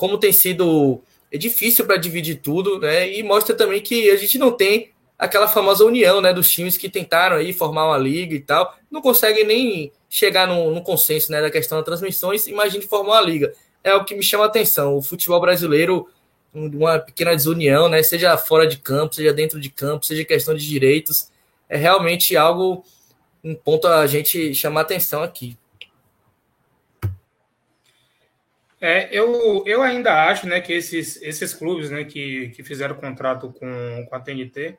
como 0.00 0.16
tem 0.16 0.32
sido 0.32 1.02
difícil 1.30 1.84
para 1.84 1.98
dividir 1.98 2.36
tudo, 2.36 2.78
né? 2.78 3.12
E 3.12 3.22
mostra 3.22 3.54
também 3.54 3.82
que 3.82 4.08
a 4.08 4.16
gente 4.16 4.38
não 4.38 4.50
tem 4.50 4.92
aquela 5.18 5.46
famosa 5.46 5.84
união 5.84 6.22
né, 6.22 6.32
dos 6.32 6.50
times 6.50 6.78
que 6.78 6.88
tentaram 6.88 7.36
aí 7.36 7.52
formar 7.52 7.86
uma 7.86 7.98
liga 7.98 8.34
e 8.34 8.40
tal, 8.40 8.74
não 8.90 9.02
conseguem 9.02 9.44
nem 9.44 9.92
chegar 10.08 10.46
no, 10.46 10.74
no 10.74 10.82
consenso 10.82 11.30
né, 11.30 11.42
da 11.42 11.50
questão 11.50 11.76
das 11.76 11.84
transmissões, 11.84 12.46
imagine 12.46 12.82
formar 12.86 13.16
uma 13.16 13.20
liga. 13.20 13.52
É 13.84 13.94
o 13.94 14.02
que 14.02 14.14
me 14.14 14.22
chama 14.22 14.44
a 14.44 14.46
atenção. 14.46 14.96
O 14.96 15.02
futebol 15.02 15.38
brasileiro, 15.38 16.08
uma 16.54 16.98
pequena 16.98 17.36
desunião, 17.36 17.86
né, 17.86 18.02
seja 18.02 18.38
fora 18.38 18.66
de 18.66 18.78
campo, 18.78 19.14
seja 19.14 19.34
dentro 19.34 19.60
de 19.60 19.68
campo, 19.68 20.06
seja 20.06 20.24
questão 20.24 20.54
de 20.54 20.66
direitos, 20.66 21.30
é 21.68 21.76
realmente 21.76 22.38
algo, 22.38 22.82
um 23.44 23.54
ponto 23.54 23.86
a 23.86 24.06
gente 24.06 24.54
chamar 24.54 24.80
atenção 24.80 25.22
aqui. 25.22 25.58
É, 28.80 29.08
eu, 29.12 29.62
eu 29.66 29.82
ainda 29.82 30.24
acho 30.24 30.46
né, 30.46 30.60
que 30.60 30.72
esses, 30.72 31.20
esses 31.20 31.52
clubes 31.52 31.90
né, 31.90 32.04
que, 32.04 32.48
que 32.50 32.62
fizeram 32.62 32.94
contrato 32.94 33.52
com, 33.52 34.06
com 34.08 34.16
a 34.16 34.20
TNT, 34.20 34.78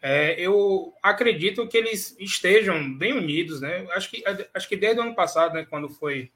é, 0.00 0.40
eu 0.40 0.94
acredito 1.02 1.66
que 1.68 1.76
eles 1.76 2.16
estejam 2.18 2.96
bem 2.96 3.12
unidos, 3.12 3.60
né? 3.60 3.86
Acho 3.92 4.10
que, 4.10 4.24
acho 4.54 4.68
que 4.68 4.76
desde 4.76 5.00
o 5.00 5.02
ano 5.02 5.14
passado, 5.14 5.54
né, 5.54 5.66
quando 5.68 5.88
foi 5.88 6.30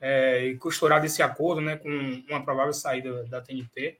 é, 0.00 0.54
costurado 0.58 1.06
esse 1.06 1.22
acordo, 1.22 1.60
né, 1.60 1.76
com 1.76 1.88
uma 2.28 2.44
provável 2.44 2.72
saída 2.72 3.24
da 3.24 3.40
TNT, 3.40 3.98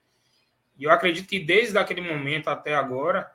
e 0.76 0.84
eu 0.84 0.90
acredito 0.90 1.28
que 1.28 1.38
desde 1.38 1.78
aquele 1.78 2.00
momento 2.00 2.48
até 2.48 2.74
agora, 2.74 3.30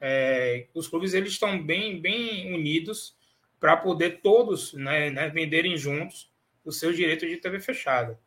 é, 0.00 0.66
os 0.74 0.86
clubes 0.86 1.12
eles 1.12 1.32
estão 1.32 1.60
bem, 1.60 2.00
bem 2.00 2.54
unidos 2.54 3.16
para 3.58 3.76
poder 3.76 4.20
todos 4.20 4.72
né, 4.74 5.10
né, 5.10 5.28
venderem 5.28 5.76
juntos 5.76 6.30
os 6.64 6.78
seus 6.78 6.96
direitos 6.96 7.28
de 7.28 7.36
TV 7.38 7.58
fechada. 7.58 8.18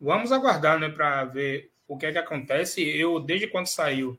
Vamos 0.00 0.32
aguardar 0.32 0.78
né, 0.78 0.88
para 0.88 1.24
ver 1.24 1.70
o 1.86 1.96
que 1.98 2.06
é 2.06 2.12
que 2.12 2.18
acontece. 2.18 2.82
Eu, 2.82 3.20
desde 3.20 3.46
quando 3.46 3.66
saiu 3.66 4.18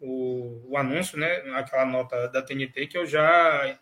o, 0.00 0.70
o 0.70 0.76
anúncio, 0.76 1.18
né, 1.18 1.42
aquela 1.54 1.84
nota 1.84 2.28
da 2.28 2.42
TNT, 2.42 2.86
que 2.86 2.96
eu 2.96 3.06
já, 3.06 3.78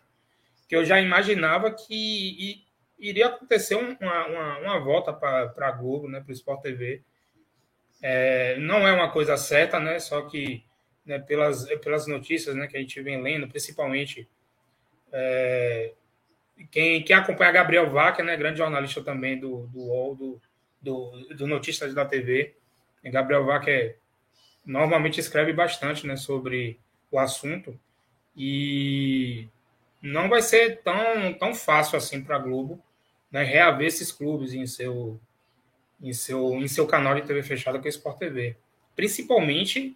que 0.67 0.75
eu 0.75 0.83
já 0.83 0.99
imaginava 0.99 1.71
que 1.71 2.65
iria 2.97 3.27
acontecer 3.27 3.75
uma, 3.75 4.25
uma, 4.27 4.57
uma 4.59 4.79
volta 4.79 5.13
para 5.13 5.51
a 5.67 5.71
Globo, 5.71 6.09
né, 6.09 6.19
para 6.19 6.31
o 6.31 6.33
Sport 6.33 6.61
TV. 6.61 7.03
É, 8.01 8.57
não 8.57 8.87
é 8.87 8.91
uma 8.91 9.11
coisa 9.11 9.37
certa, 9.37 9.79
né, 9.79 9.99
só 9.99 10.23
que 10.23 10.63
né, 11.05 11.19
pelas, 11.19 11.65
pelas 11.79 12.07
notícias 12.07 12.55
né, 12.55 12.67
que 12.67 12.77
a 12.77 12.79
gente 12.79 13.01
vem 13.01 13.21
lendo, 13.21 13.47
principalmente 13.47 14.27
é, 15.11 15.93
quem, 16.71 17.03
quem 17.03 17.15
acompanha 17.15 17.51
Gabriel 17.51 17.89
Vaca, 17.89 18.23
né, 18.23 18.35
grande 18.35 18.57
jornalista 18.57 19.03
também 19.03 19.39
do, 19.39 19.67
do 19.67 19.79
UOL, 19.79 20.15
do, 20.15 20.41
do, 20.81 21.11
do 21.35 21.47
Notícias 21.47 21.93
da 21.93 22.05
TV. 22.05 22.55
Gabriel 23.03 23.45
Vaca 23.45 23.71
é 23.71 23.95
normalmente 24.65 25.19
escreve 25.19 25.53
bastante 25.53 26.05
né, 26.05 26.17
sobre 26.17 26.77
o 27.09 27.17
assunto 27.17 27.79
e 28.35 29.47
não 30.01 30.27
vai 30.27 30.41
ser 30.41 30.81
tão, 30.81 31.33
tão 31.39 31.55
fácil 31.55 31.97
assim 31.97 32.21
para 32.21 32.35
a 32.35 32.39
Globo 32.39 32.83
né, 33.31 33.43
reaver 33.43 33.87
esses 33.87 34.11
clubes 34.11 34.53
em 34.53 34.67
seu, 34.67 35.19
em, 36.01 36.13
seu, 36.13 36.55
em 36.55 36.67
seu 36.67 36.85
canal 36.85 37.15
de 37.15 37.21
TV 37.21 37.41
fechada 37.43 37.79
com 37.79 37.85
é 37.85 37.87
o 37.87 37.89
Sport 37.89 38.17
TV. 38.17 38.55
Principalmente, 38.95 39.95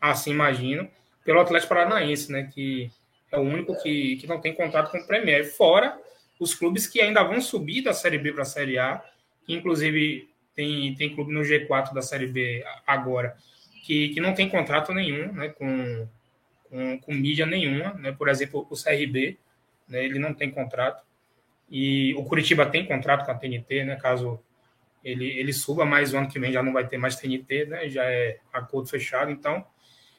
assim 0.00 0.30
imagino, 0.30 0.90
pelo 1.24 1.40
Atlético 1.40 1.74
Paranaense, 1.74 2.32
né, 2.32 2.50
que 2.52 2.90
é 3.30 3.38
o 3.38 3.42
único 3.42 3.76
que, 3.82 4.16
que 4.16 4.26
não 4.26 4.40
tem 4.40 4.54
contrato 4.54 4.90
com 4.90 4.98
o 4.98 5.06
Premier. 5.06 5.44
Fora 5.44 6.00
os 6.38 6.54
clubes 6.54 6.86
que 6.86 7.00
ainda 7.00 7.22
vão 7.22 7.40
subir 7.40 7.82
da 7.82 7.92
Série 7.92 8.18
B 8.18 8.32
para 8.32 8.42
a 8.42 8.46
Série 8.46 8.78
A, 8.78 9.02
que 9.46 9.54
inclusive 9.54 10.28
tem, 10.54 10.94
tem 10.94 11.14
clube 11.14 11.32
no 11.32 11.42
G4 11.42 11.92
da 11.92 12.02
Série 12.02 12.26
B 12.26 12.64
agora, 12.86 13.36
que, 13.84 14.08
que 14.08 14.20
não 14.20 14.34
tem 14.34 14.48
contrato 14.48 14.92
nenhum 14.92 15.32
né, 15.32 15.50
com, 15.50 16.08
com, 16.68 16.98
com 16.98 17.14
mídia 17.14 17.46
nenhuma. 17.46 17.92
Né? 17.94 18.10
Por 18.10 18.28
exemplo, 18.28 18.66
o 18.68 18.74
CRB, 18.74 19.38
né, 19.86 20.04
ele 20.04 20.18
não 20.18 20.34
tem 20.34 20.50
contrato. 20.50 21.04
E 21.70 22.14
o 22.14 22.24
Curitiba 22.24 22.66
tem 22.66 22.86
contrato 22.86 23.24
com 23.24 23.30
a 23.30 23.34
TNT, 23.34 23.84
né, 23.84 23.96
caso 23.96 24.40
ele, 25.04 25.26
ele 25.38 25.52
suba, 25.52 25.84
mas 25.84 26.12
o 26.12 26.18
ano 26.18 26.28
que 26.28 26.38
vem 26.38 26.52
já 26.52 26.62
não 26.62 26.72
vai 26.72 26.86
ter 26.86 26.98
mais 26.98 27.16
TNT, 27.16 27.66
né, 27.66 27.88
já 27.88 28.04
é 28.04 28.38
acordo 28.52 28.88
fechado. 28.88 29.30
Então, 29.30 29.64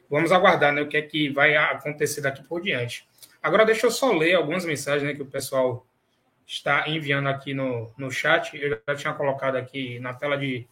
vamos 0.09 0.31
aguardar 0.31 0.71
né, 0.71 0.81
o 0.81 0.87
que 0.87 0.97
é 0.97 1.01
que 1.01 1.29
vai 1.29 1.55
acontecer 1.55 2.21
daqui 2.21 2.43
por 2.47 2.61
diante. 2.61 3.05
Agora, 3.41 3.65
deixa 3.65 3.85
eu 3.85 3.91
só 3.91 4.11
ler 4.11 4.35
algumas 4.35 4.65
mensagens 4.65 5.03
né, 5.03 5.13
que 5.13 5.21
o 5.21 5.25
pessoal 5.25 5.85
está 6.47 6.87
enviando 6.87 7.27
aqui 7.27 7.53
no, 7.53 7.91
no 7.97 8.09
chat. 8.09 8.57
Eu 8.57 8.81
já 8.87 8.95
tinha 8.95 9.13
colocado 9.13 9.57
aqui 9.57 9.99
na 9.99 10.13
tela 10.13 10.37
de 10.37 10.65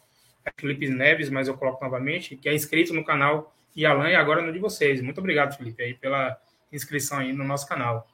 Felipe 0.57 0.87
Neves, 0.87 1.29
mas 1.29 1.47
eu 1.49 1.57
coloco 1.57 1.83
novamente, 1.83 2.37
que 2.37 2.47
é 2.47 2.53
inscrito 2.53 2.93
no 2.93 3.03
canal 3.03 3.53
de 3.75 3.85
Alan 3.85 4.09
e 4.09 4.15
agora 4.15 4.41
no 4.41 4.53
de 4.53 4.59
vocês. 4.59 5.01
Muito 5.01 5.17
obrigado, 5.17 5.57
Felipe, 5.57 5.83
aí, 5.83 5.93
pela 5.93 6.39
inscrição 6.71 7.19
aí 7.19 7.33
no 7.33 7.43
nosso 7.43 7.67
canal. 7.67 8.07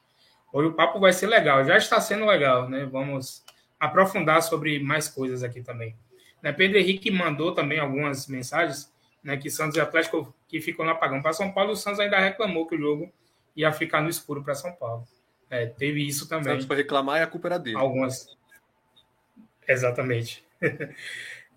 Hoje 0.52 0.68
o 0.68 0.74
papo 0.74 0.98
vai 0.98 1.12
ser 1.12 1.28
legal, 1.28 1.64
já 1.64 1.76
está 1.76 2.00
sendo 2.00 2.26
legal, 2.26 2.68
né? 2.68 2.84
Vamos 2.84 3.44
aprofundar 3.78 4.42
sobre 4.42 4.78
mais 4.80 5.08
coisas 5.08 5.42
aqui 5.42 5.62
também. 5.62 5.96
Né, 6.42 6.52
Pedro 6.52 6.78
Henrique 6.78 7.10
mandou 7.10 7.54
também 7.54 7.78
algumas 7.78 8.26
mensagens, 8.26 8.92
né, 9.22 9.36
que 9.36 9.48
Santos 9.48 9.76
e 9.76 9.80
Atlético 9.80 10.34
que 10.48 10.60
ficou 10.60 10.84
no 10.84 10.90
apagão 10.90 11.22
para 11.22 11.32
São 11.32 11.52
Paulo, 11.52 11.72
o 11.72 11.76
Santos 11.76 12.00
ainda 12.00 12.18
reclamou 12.18 12.66
que 12.66 12.74
o 12.74 12.78
jogo 12.78 13.12
ia 13.56 13.72
ficar 13.72 14.02
no 14.02 14.08
escuro 14.08 14.42
para 14.42 14.54
São 14.54 14.72
Paulo. 14.72 15.06
É, 15.52 15.66
teve 15.66 16.02
isso 16.02 16.26
também. 16.26 16.54
Santos 16.54 16.64
foi 16.64 16.76
reclamar 16.76 17.20
e 17.20 17.22
a 17.22 17.26
culpa 17.26 17.48
era 17.48 17.58
dele. 17.58 17.76
Algumas. 17.76 18.26
Exatamente. 19.68 20.42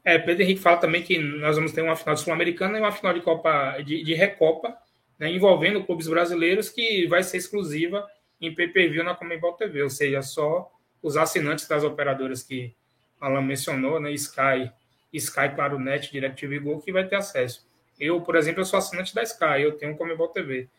É, 0.07 0.19
Pedro 0.19 0.43
Henrique 0.43 0.61
fala 0.61 0.77
também 0.77 1.01
que 1.01 1.17
nós 1.17 1.55
vamos 1.55 1.71
ter 1.71 1.81
uma 1.81 1.95
final 1.95 2.13
de 2.13 2.21
Sul-Americana 2.21 2.77
e 2.77 2.79
uma 2.79 2.91
final 2.91 3.11
de 3.11 3.21
Copa 3.21 3.79
de, 3.79 4.03
de 4.03 4.13
Recopa, 4.13 4.77
né, 5.17 5.31
envolvendo 5.31 5.83
clubes 5.83 6.07
brasileiros, 6.07 6.69
que 6.69 7.07
vai 7.07 7.23
ser 7.23 7.37
exclusiva 7.37 8.07
em 8.39 8.53
pay-per-view 8.53 9.03
na 9.03 9.15
Comembol 9.15 9.53
TV, 9.53 9.81
ou 9.81 9.89
seja, 9.89 10.21
só 10.21 10.71
os 11.01 11.17
assinantes 11.17 11.67
das 11.67 11.83
operadoras 11.83 12.43
que 12.43 12.75
Alan 13.19 13.41
mencionou, 13.41 13.99
né, 13.99 14.11
Sky, 14.11 14.71
Sky, 15.11 15.49
Claro 15.55 15.79
Net, 15.79 16.11
DirecTV 16.11 16.59
Go, 16.59 16.79
que 16.83 16.91
vai 16.91 17.07
ter 17.07 17.15
acesso. 17.15 17.67
Eu, 17.99 18.21
por 18.21 18.35
exemplo, 18.35 18.61
eu 18.61 18.65
sou 18.65 18.77
assinante 18.77 19.15
da 19.15 19.23
Sky, 19.23 19.63
eu 19.63 19.71
tenho 19.71 19.97
Comembol 19.97 20.27
TV. 20.27 20.69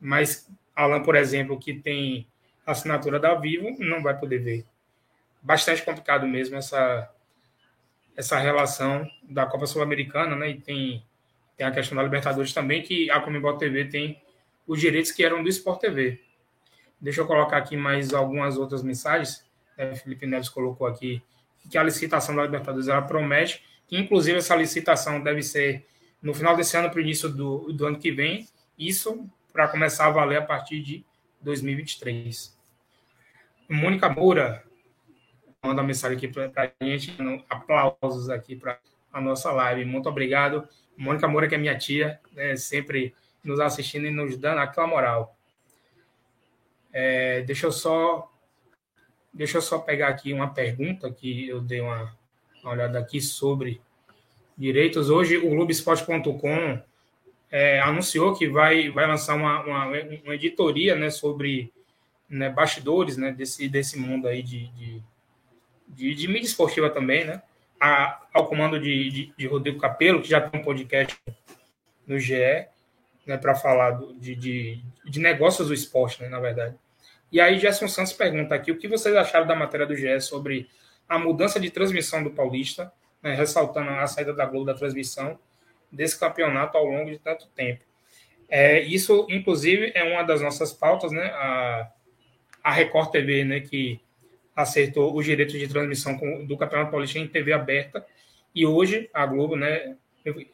Mas 0.00 0.48
Alan, 0.76 1.02
por 1.02 1.16
exemplo, 1.16 1.58
que 1.58 1.74
tem 1.74 2.28
assinatura 2.72 3.18
da 3.18 3.34
Vivo, 3.34 3.76
não 3.78 4.02
vai 4.02 4.16
poder 4.16 4.38
ver. 4.38 4.66
Bastante 5.42 5.82
complicado 5.82 6.26
mesmo 6.26 6.56
essa, 6.56 7.10
essa 8.16 8.38
relação 8.38 9.08
da 9.22 9.46
Copa 9.46 9.66
Sul-Americana, 9.66 10.36
né? 10.36 10.50
E 10.50 10.60
tem, 10.60 11.04
tem 11.56 11.66
a 11.66 11.70
questão 11.70 11.96
da 11.96 12.02
Libertadores 12.02 12.52
também, 12.52 12.82
que 12.82 13.10
a 13.10 13.20
Comembol 13.20 13.56
TV 13.56 13.84
tem 13.86 14.22
os 14.66 14.80
direitos 14.80 15.12
que 15.12 15.24
eram 15.24 15.42
do 15.42 15.48
Sport 15.48 15.80
TV. 15.80 16.20
Deixa 17.00 17.20
eu 17.20 17.26
colocar 17.26 17.56
aqui 17.56 17.76
mais 17.76 18.12
algumas 18.12 18.56
outras 18.56 18.82
mensagens. 18.82 19.44
É, 19.76 19.94
Felipe 19.94 20.26
Neves 20.26 20.48
colocou 20.48 20.86
aqui 20.86 21.22
que 21.70 21.78
a 21.78 21.82
licitação 21.82 22.34
da 22.34 22.42
Libertadores 22.42 22.88
ela 22.88 23.02
promete, 23.02 23.64
que 23.86 23.96
inclusive 23.96 24.38
essa 24.38 24.56
licitação 24.56 25.22
deve 25.22 25.42
ser 25.42 25.86
no 26.20 26.34
final 26.34 26.56
desse 26.56 26.76
ano 26.76 26.90
para 26.90 26.98
o 26.98 27.00
início 27.00 27.28
do, 27.28 27.72
do 27.72 27.86
ano 27.86 27.98
que 27.98 28.10
vem. 28.10 28.46
Isso 28.78 29.28
para 29.52 29.68
começar 29.68 30.06
a 30.06 30.10
valer 30.10 30.38
a 30.38 30.42
partir 30.42 30.80
de 30.82 31.04
2023. 31.40 32.57
Mônica 33.68 34.08
Moura 34.08 34.64
manda 35.62 35.82
uma 35.82 35.88
mensagem 35.88 36.16
aqui 36.16 36.28
para 36.28 36.50
a 36.56 36.84
gente, 36.84 37.14
aplausos 37.48 38.30
aqui 38.30 38.56
para 38.56 38.78
a 39.12 39.20
nossa 39.20 39.50
live. 39.52 39.84
Muito 39.84 40.08
obrigado. 40.08 40.66
Mônica 40.96 41.28
Moura, 41.28 41.48
que 41.48 41.54
é 41.54 41.58
minha 41.58 41.76
tia, 41.76 42.18
né, 42.32 42.56
sempre 42.56 43.14
nos 43.44 43.60
assistindo 43.60 44.06
e 44.06 44.10
nos 44.10 44.36
dando 44.36 44.58
aquela 44.58 44.86
moral. 44.86 45.36
É, 46.92 47.42
deixa 47.42 47.66
eu 47.66 47.72
só 47.72 48.32
deixa 49.32 49.58
eu 49.58 49.62
só 49.62 49.78
pegar 49.78 50.08
aqui 50.08 50.32
uma 50.32 50.52
pergunta 50.52 51.10
que 51.12 51.48
eu 51.48 51.60
dei 51.60 51.80
uma, 51.80 52.16
uma 52.62 52.72
olhada 52.72 52.98
aqui 52.98 53.20
sobre 53.20 53.80
direitos. 54.56 55.10
Hoje 55.10 55.36
o 55.36 55.50
Globoesporte.com 55.50 56.80
é, 57.50 57.80
anunciou 57.80 58.34
que 58.34 58.48
vai, 58.48 58.90
vai 58.90 59.06
lançar 59.06 59.36
uma, 59.36 59.60
uma, 59.60 59.86
uma 59.86 60.34
editoria 60.34 60.96
né, 60.96 61.10
sobre 61.10 61.72
né, 62.28 62.50
bastidores 62.50 63.16
né, 63.16 63.32
desse, 63.32 63.68
desse 63.68 63.98
mundo 63.98 64.28
aí 64.28 64.42
de, 64.42 64.68
de, 64.68 65.02
de, 65.88 66.14
de 66.14 66.28
mídia 66.28 66.46
esportiva 66.46 66.90
também, 66.90 67.24
né? 67.24 67.42
A, 67.80 68.26
ao 68.34 68.46
comando 68.46 68.78
de, 68.78 69.10
de, 69.10 69.32
de, 69.36 69.46
Rodrigo 69.46 69.78
Capello, 69.78 70.20
que 70.20 70.28
já 70.28 70.40
tem 70.40 70.60
um 70.60 70.64
podcast 70.64 71.16
no 72.06 72.18
GE, 72.18 72.66
né, 73.24 73.36
para 73.36 73.54
falar 73.54 73.92
do, 73.92 74.14
de, 74.14 74.34
de, 74.34 74.82
de, 75.04 75.20
negócios 75.20 75.68
do 75.68 75.74
esporte, 75.74 76.20
né, 76.20 76.28
na 76.28 76.40
verdade. 76.40 76.74
E 77.30 77.40
aí, 77.40 77.58
Gerson 77.58 77.86
Santos 77.86 78.12
pergunta 78.12 78.54
aqui 78.54 78.72
o 78.72 78.78
que 78.78 78.88
vocês 78.88 79.14
acharam 79.14 79.46
da 79.46 79.54
matéria 79.54 79.86
do 79.86 79.94
GE 79.94 80.20
sobre 80.20 80.68
a 81.08 81.18
mudança 81.18 81.60
de 81.60 81.70
transmissão 81.70 82.22
do 82.22 82.30
Paulista, 82.30 82.92
né, 83.22 83.34
ressaltando 83.34 83.90
a 83.90 84.06
saída 84.06 84.32
da 84.32 84.44
Globo 84.44 84.66
da 84.66 84.74
transmissão 84.74 85.38
desse 85.90 86.18
campeonato 86.18 86.76
ao 86.76 86.84
longo 86.84 87.10
de 87.10 87.18
tanto 87.18 87.46
tempo. 87.48 87.84
É, 88.48 88.80
isso, 88.80 89.26
inclusive, 89.28 89.92
é 89.94 90.02
uma 90.02 90.22
das 90.22 90.40
nossas 90.40 90.72
pautas, 90.72 91.12
né? 91.12 91.26
A, 91.34 91.90
a 92.68 92.70
Record 92.70 93.10
TV, 93.10 93.44
né, 93.44 93.60
que 93.60 93.98
acertou 94.54 95.16
os 95.16 95.24
direitos 95.24 95.58
de 95.58 95.66
transmissão 95.66 96.14
do 96.46 96.54
Campeonato 96.54 96.90
Paulista 96.90 97.18
em 97.18 97.26
TV 97.26 97.54
aberta. 97.54 98.04
E 98.54 98.66
hoje 98.66 99.08
a 99.14 99.24
Globo, 99.24 99.56
né, 99.56 99.96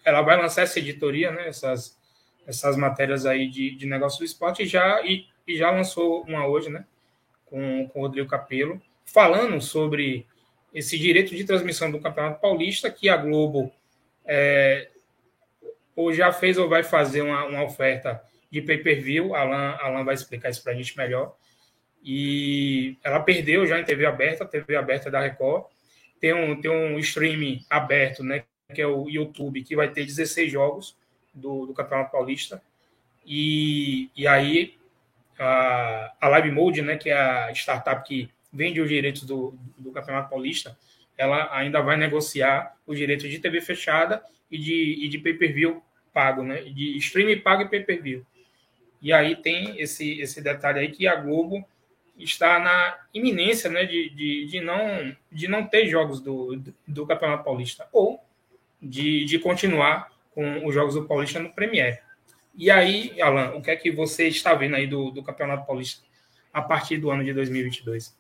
ela 0.05 0.22
vai 0.22 0.37
lançar 0.40 0.62
essa 0.62 0.79
editoria, 0.79 1.33
né, 1.33 1.48
essas, 1.48 1.98
essas 2.46 2.77
matérias 2.77 3.27
aí 3.27 3.48
de, 3.48 3.74
de 3.74 3.85
negócio 3.85 4.20
do 4.20 4.24
esporte 4.24 4.62
e 4.62 4.66
já, 4.66 5.03
e, 5.05 5.27
e 5.44 5.57
já 5.57 5.72
lançou 5.72 6.22
uma 6.22 6.46
hoje, 6.46 6.70
né, 6.70 6.85
com, 7.46 7.88
com 7.88 7.98
o 7.98 8.03
Rodrigo 8.03 8.29
Capello, 8.29 8.81
falando 9.05 9.61
sobre 9.61 10.24
esse 10.72 10.96
direito 10.96 11.35
de 11.35 11.42
transmissão 11.42 11.90
do 11.90 12.00
Campeonato 12.00 12.40
Paulista 12.40 12.92
que 12.92 13.09
a 13.09 13.16
Globo 13.16 13.72
é, 14.24 14.88
ou 15.96 16.12
já 16.12 16.31
fez 16.31 16.59
ou 16.59 16.68
vai 16.68 16.85
fazer 16.85 17.22
uma, 17.22 17.44
uma 17.46 17.64
oferta 17.64 18.22
de 18.53 18.62
pay-per-view. 18.62 19.35
Alan, 19.35 19.77
Alan 19.81 20.05
vai 20.05 20.14
explicar 20.14 20.50
isso 20.50 20.62
para 20.62 20.74
a 20.74 20.77
gente 20.77 20.96
melhor. 20.96 21.35
E 22.05 22.99
ela 23.03 23.19
perdeu 23.21 23.67
já 23.67 23.81
em 23.81 23.85
TV 23.85 24.05
aberta, 24.05 24.45
TV 24.45 24.77
aberta 24.77 25.11
da 25.11 25.21
Record. 25.21 25.64
Tem 26.21 26.35
um, 26.35 26.61
tem 26.61 26.71
um 26.71 26.99
streaming 26.99 27.64
aberto, 27.71 28.23
né, 28.23 28.45
que 28.75 28.83
é 28.83 28.87
o 28.87 29.09
YouTube, 29.09 29.62
que 29.62 29.75
vai 29.75 29.88
ter 29.88 30.05
16 30.05 30.53
jogos 30.53 30.97
do, 31.33 31.67
do 31.67 31.73
Campeonato 31.73 32.12
Paulista. 32.12 32.62
E, 33.27 34.11
e 34.14 34.27
aí 34.27 34.77
a, 35.38 36.12
a 36.21 36.29
Live 36.29 36.51
Mode, 36.51 36.83
né, 36.83 36.97
que 36.97 37.09
é 37.09 37.17
a 37.17 37.51
startup 37.53 38.07
que 38.07 38.29
vende 38.53 38.81
os 38.81 38.88
direitos 38.88 39.23
do, 39.23 39.55
do 39.79 39.90
Campeonato 39.90 40.29
Paulista, 40.29 40.77
ela 41.17 41.49
ainda 41.57 41.81
vai 41.81 41.97
negociar 41.97 42.77
os 42.87 42.99
direitos 42.99 43.31
de 43.31 43.38
TV 43.38 43.61
fechada 43.61 44.23
e 44.51 44.59
de, 44.59 45.05
e 45.05 45.09
de 45.09 45.19
pay-per-view 45.19 45.83
pago, 46.12 46.43
né? 46.43 46.62
De 46.62 46.97
streaming 46.99 47.40
pago 47.40 47.62
e 47.62 47.69
pay-per-view. 47.69 48.25
E 49.01 49.12
aí 49.12 49.37
tem 49.37 49.81
esse, 49.81 50.21
esse 50.21 50.40
detalhe 50.43 50.79
aí 50.81 50.90
que 50.90 51.07
a 51.07 51.17
Globo 51.17 51.67
está 52.18 52.59
na 52.59 52.98
iminência 53.12 53.68
né, 53.70 53.85
de, 53.85 54.11
de, 54.11 54.46
de, 54.46 54.61
não, 54.61 55.16
de 55.31 55.48
não 55.48 55.66
ter 55.66 55.87
jogos 55.88 56.20
do, 56.20 56.62
do 56.87 57.07
Campeonato 57.07 57.44
Paulista, 57.44 57.88
ou 57.92 58.20
de, 58.81 59.24
de 59.24 59.38
continuar 59.38 60.12
com 60.33 60.66
os 60.66 60.74
jogos 60.74 60.94
do 60.94 61.05
Paulista 61.05 61.40
no 61.40 61.53
Premier. 61.53 62.03
E 62.57 62.70
aí, 62.70 63.20
Alan, 63.20 63.55
o 63.57 63.62
que 63.62 63.70
é 63.70 63.77
que 63.77 63.90
você 63.90 64.29
está 64.29 64.55
vendo 64.55 64.77
aí 64.77 64.87
do, 64.87 65.11
do 65.11 65.22
Campeonato 65.22 65.66
Paulista 65.66 66.05
a 66.53 66.62
partir 66.62 66.98
do 66.98 67.11
ano 67.11 67.24
de 67.24 67.33
2022? 67.33 68.16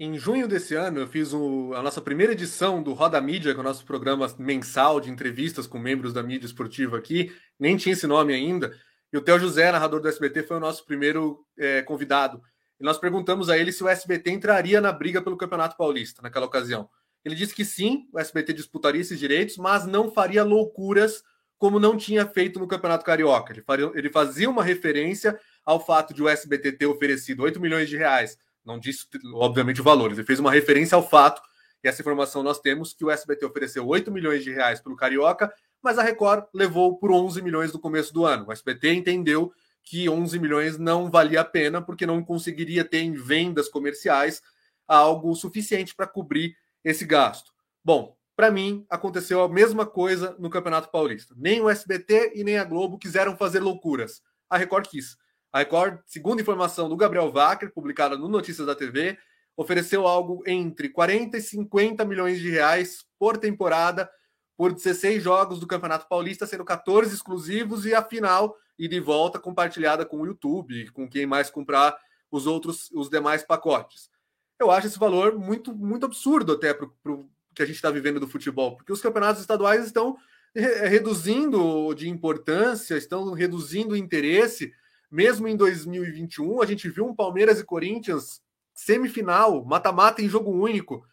Em 0.00 0.18
junho 0.18 0.48
desse 0.48 0.74
ano, 0.74 0.98
eu 0.98 1.06
fiz 1.06 1.32
o, 1.32 1.72
a 1.74 1.82
nossa 1.82 2.00
primeira 2.00 2.32
edição 2.32 2.82
do 2.82 2.92
Roda 2.92 3.20
Mídia, 3.20 3.52
que 3.52 3.58
é 3.58 3.60
o 3.60 3.64
nosso 3.64 3.84
programa 3.84 4.26
mensal 4.36 5.00
de 5.00 5.08
entrevistas 5.08 5.64
com 5.66 5.78
membros 5.78 6.12
da 6.12 6.24
mídia 6.24 6.46
esportiva 6.46 6.98
aqui. 6.98 7.32
Nem 7.56 7.76
tinha 7.76 7.92
esse 7.92 8.06
nome 8.06 8.34
ainda. 8.34 8.76
E 9.12 9.16
o 9.18 9.20
Theo 9.20 9.38
José, 9.38 9.70
narrador 9.70 10.00
do 10.00 10.08
SBT, 10.08 10.42
foi 10.44 10.56
o 10.56 10.60
nosso 10.60 10.86
primeiro 10.86 11.44
é, 11.58 11.82
convidado. 11.82 12.42
E 12.80 12.84
nós 12.84 12.98
perguntamos 12.98 13.50
a 13.50 13.58
ele 13.58 13.70
se 13.70 13.84
o 13.84 13.88
SBT 13.88 14.30
entraria 14.30 14.80
na 14.80 14.90
briga 14.90 15.20
pelo 15.20 15.36
Campeonato 15.36 15.76
Paulista 15.76 16.22
naquela 16.22 16.46
ocasião. 16.46 16.88
Ele 17.24 17.34
disse 17.34 17.54
que 17.54 17.64
sim, 17.64 18.08
o 18.12 18.18
SBT 18.18 18.54
disputaria 18.54 19.00
esses 19.00 19.18
direitos, 19.18 19.56
mas 19.56 19.86
não 19.86 20.10
faria 20.10 20.42
loucuras 20.42 21.22
como 21.58 21.78
não 21.78 21.96
tinha 21.96 22.26
feito 22.26 22.58
no 22.58 22.66
Campeonato 22.66 23.04
Carioca. 23.04 23.52
Ele, 23.52 23.62
faria, 23.62 23.92
ele 23.94 24.10
fazia 24.10 24.50
uma 24.50 24.64
referência 24.64 25.38
ao 25.64 25.78
fato 25.78 26.12
de 26.12 26.22
o 26.22 26.28
SBT 26.28 26.72
ter 26.72 26.86
oferecido 26.86 27.44
8 27.44 27.60
milhões 27.60 27.88
de 27.88 27.96
reais. 27.96 28.36
Não 28.64 28.78
disse, 28.78 29.06
obviamente, 29.34 29.80
o 29.80 29.84
valor. 29.84 30.10
Ele 30.10 30.24
fez 30.24 30.40
uma 30.40 30.50
referência 30.50 30.96
ao 30.96 31.08
fato, 31.08 31.40
e 31.84 31.88
essa 31.88 32.00
informação 32.00 32.42
nós 32.42 32.58
temos, 32.58 32.92
que 32.92 33.04
o 33.04 33.10
SBT 33.10 33.44
ofereceu 33.44 33.86
8 33.86 34.10
milhões 34.10 34.42
de 34.42 34.50
reais 34.50 34.80
pelo 34.80 34.96
Carioca 34.96 35.52
mas 35.82 35.98
a 35.98 36.02
Record 36.02 36.44
levou 36.54 36.96
por 36.96 37.10
11 37.10 37.42
milhões 37.42 37.72
no 37.72 37.78
começo 37.78 38.12
do 38.12 38.24
ano. 38.24 38.46
O 38.48 38.52
SBT 38.52 38.94
entendeu 38.94 39.52
que 39.84 40.08
11 40.08 40.38
milhões 40.38 40.78
não 40.78 41.10
valia 41.10 41.40
a 41.40 41.44
pena 41.44 41.82
porque 41.82 42.06
não 42.06 42.22
conseguiria 42.22 42.84
ter 42.84 42.98
em 42.98 43.12
vendas 43.12 43.68
comerciais 43.68 44.42
algo 44.86 45.34
suficiente 45.34 45.94
para 45.94 46.06
cobrir 46.06 46.56
esse 46.84 47.04
gasto. 47.04 47.52
Bom, 47.84 48.16
para 48.36 48.50
mim 48.50 48.86
aconteceu 48.88 49.42
a 49.42 49.48
mesma 49.48 49.84
coisa 49.84 50.36
no 50.38 50.50
Campeonato 50.50 50.90
Paulista. 50.90 51.34
Nem 51.36 51.60
o 51.60 51.68
SBT 51.68 52.32
e 52.34 52.44
nem 52.44 52.58
a 52.58 52.64
Globo 52.64 52.98
quiseram 52.98 53.36
fazer 53.36 53.60
loucuras. 53.60 54.22
A 54.48 54.56
Record 54.56 54.86
quis. 54.86 55.16
A 55.52 55.58
Record, 55.58 55.98
segundo 56.06 56.40
informação 56.40 56.88
do 56.88 56.96
Gabriel 56.96 57.30
Wacker, 57.30 57.72
publicada 57.72 58.16
no 58.16 58.28
Notícias 58.28 58.66
da 58.66 58.74
TV, 58.74 59.18
ofereceu 59.56 60.06
algo 60.06 60.42
entre 60.46 60.88
40 60.88 61.36
e 61.36 61.42
50 61.42 62.04
milhões 62.04 62.38
de 62.38 62.50
reais 62.50 63.04
por 63.18 63.36
temporada 63.36 64.10
por 64.56 64.72
16 64.72 65.22
jogos 65.22 65.58
do 65.58 65.66
Campeonato 65.66 66.08
Paulista, 66.08 66.46
sendo 66.46 66.64
14 66.64 67.14
exclusivos 67.14 67.86
e 67.86 67.94
a 67.94 68.02
final 68.02 68.56
e 68.78 68.88
de 68.88 69.00
volta 69.00 69.38
compartilhada 69.38 70.04
com 70.04 70.20
o 70.20 70.26
YouTube, 70.26 70.90
com 70.90 71.08
quem 71.08 71.26
mais 71.26 71.50
comprar 71.50 71.96
os 72.30 72.46
outros, 72.46 72.90
os 72.92 73.08
demais 73.08 73.42
pacotes. 73.42 74.10
Eu 74.58 74.70
acho 74.70 74.86
esse 74.86 74.98
valor 74.98 75.38
muito, 75.38 75.74
muito 75.74 76.06
absurdo 76.06 76.52
até 76.52 76.72
para 76.72 76.86
o 77.12 77.28
que 77.54 77.62
a 77.62 77.66
gente 77.66 77.76
está 77.76 77.90
vivendo 77.90 78.18
do 78.18 78.28
futebol, 78.28 78.76
porque 78.76 78.92
os 78.92 79.00
campeonatos 79.00 79.40
estaduais 79.40 79.84
estão 79.84 80.16
reduzindo 80.54 81.94
de 81.94 82.08
importância, 82.08 82.96
estão 82.96 83.32
reduzindo 83.32 83.94
o 83.94 83.96
interesse. 83.96 84.72
Mesmo 85.10 85.48
em 85.48 85.56
2021, 85.56 86.62
a 86.62 86.66
gente 86.66 86.88
viu 86.88 87.06
um 87.06 87.14
Palmeiras 87.14 87.60
e 87.60 87.64
Corinthians 87.64 88.40
semifinal, 88.74 89.64
mata-mata 89.64 90.22
em 90.22 90.28
jogo 90.28 90.50
único, 90.50 91.04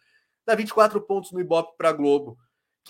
dá 0.46 0.54
24 0.54 1.00
pontos 1.02 1.32
no 1.32 1.40
Ibope 1.40 1.76
para 1.76 1.92
Globo. 1.92 2.38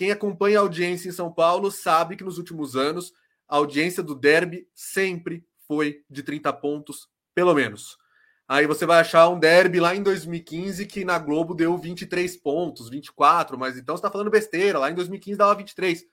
Quem 0.01 0.09
acompanha 0.09 0.57
a 0.57 0.61
audiência 0.61 1.09
em 1.09 1.11
São 1.11 1.31
Paulo 1.31 1.69
sabe 1.69 2.15
que 2.15 2.23
nos 2.23 2.39
últimos 2.39 2.75
anos 2.75 3.13
a 3.47 3.57
audiência 3.57 4.01
do 4.01 4.15
derby 4.15 4.67
sempre 4.73 5.45
foi 5.67 6.03
de 6.09 6.23
30 6.23 6.51
pontos, 6.53 7.07
pelo 7.35 7.53
menos. 7.53 7.99
Aí 8.47 8.65
você 8.65 8.83
vai 8.83 8.99
achar 8.99 9.29
um 9.29 9.37
derby 9.37 9.79
lá 9.79 9.95
em 9.95 10.01
2015 10.01 10.87
que 10.87 11.05
na 11.05 11.19
Globo 11.19 11.53
deu 11.53 11.77
23 11.77 12.35
pontos, 12.37 12.89
24, 12.89 13.59
mas 13.59 13.77
então 13.77 13.95
você 13.95 13.99
está 13.99 14.09
falando 14.09 14.31
besteira. 14.31 14.79
Lá 14.79 14.89
em 14.89 14.95
2015 14.95 15.37
dava 15.37 15.53
23, 15.53 16.03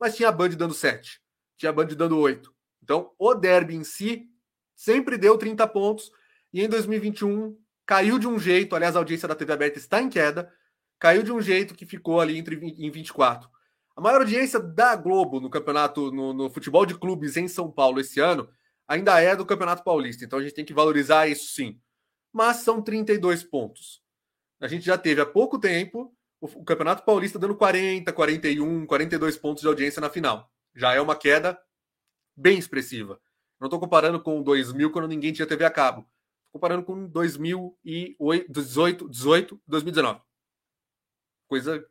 mas 0.00 0.16
tinha 0.16 0.30
a 0.30 0.32
Band 0.32 0.48
dando 0.48 0.74
7, 0.74 1.22
tinha 1.56 1.70
a 1.70 1.72
Band 1.72 1.94
dando 1.96 2.18
8. 2.18 2.52
Então 2.82 3.12
o 3.16 3.34
derby 3.34 3.76
em 3.76 3.84
si 3.84 4.28
sempre 4.74 5.16
deu 5.16 5.38
30 5.38 5.64
pontos 5.68 6.10
e 6.52 6.60
em 6.60 6.68
2021 6.68 7.56
caiu 7.86 8.18
de 8.18 8.26
um 8.26 8.36
jeito. 8.36 8.74
Aliás, 8.74 8.96
a 8.96 8.98
audiência 8.98 9.28
da 9.28 9.36
TV 9.36 9.52
aberta 9.52 9.78
está 9.78 10.02
em 10.02 10.08
queda, 10.08 10.52
caiu 10.98 11.22
de 11.22 11.32
um 11.32 11.40
jeito 11.40 11.74
que 11.74 11.86
ficou 11.86 12.20
ali 12.20 12.38
entre 12.38 12.56
em 12.56 12.90
24. 12.90 13.48
A 13.96 14.00
maior 14.00 14.20
audiência 14.20 14.60
da 14.60 14.94
Globo 14.94 15.40
no 15.40 15.50
campeonato, 15.50 16.12
no, 16.12 16.32
no, 16.32 16.50
futebol 16.50 16.86
de 16.86 16.96
clubes 16.96 17.36
em 17.36 17.48
São 17.48 17.70
Paulo 17.70 18.00
esse 18.00 18.20
ano, 18.20 18.48
ainda 18.86 19.20
é 19.20 19.34
do 19.34 19.44
Campeonato 19.44 19.82
Paulista. 19.82 20.24
Então 20.24 20.38
a 20.38 20.42
gente 20.42 20.54
tem 20.54 20.64
que 20.64 20.72
valorizar 20.72 21.26
isso 21.26 21.52
sim. 21.52 21.80
Mas 22.32 22.58
são 22.58 22.80
32 22.80 23.42
pontos. 23.42 24.00
A 24.60 24.68
gente 24.68 24.84
já 24.84 24.96
teve 24.96 25.20
há 25.20 25.26
pouco 25.26 25.58
tempo 25.58 26.14
o, 26.40 26.46
o 26.46 26.64
Campeonato 26.64 27.04
Paulista 27.04 27.38
dando 27.38 27.56
40, 27.56 28.12
41, 28.12 28.86
42 28.86 29.36
pontos 29.36 29.62
de 29.62 29.68
audiência 29.68 30.00
na 30.00 30.10
final. 30.10 30.50
Já 30.74 30.94
é 30.94 31.00
uma 31.00 31.16
queda 31.16 31.58
bem 32.36 32.58
expressiva. 32.58 33.20
Não 33.60 33.66
estou 33.66 33.80
comparando 33.80 34.22
com 34.22 34.42
2000, 34.42 34.92
quando 34.92 35.08
ninguém 35.08 35.32
tinha 35.32 35.46
TV 35.46 35.64
a 35.64 35.70
cabo. 35.70 36.06
Estou 36.46 36.60
comparando 36.60 36.84
com 36.84 37.08
2018, 37.08 39.08
18, 39.08 39.60
2019. 39.66 40.27
Coisa 41.48 41.84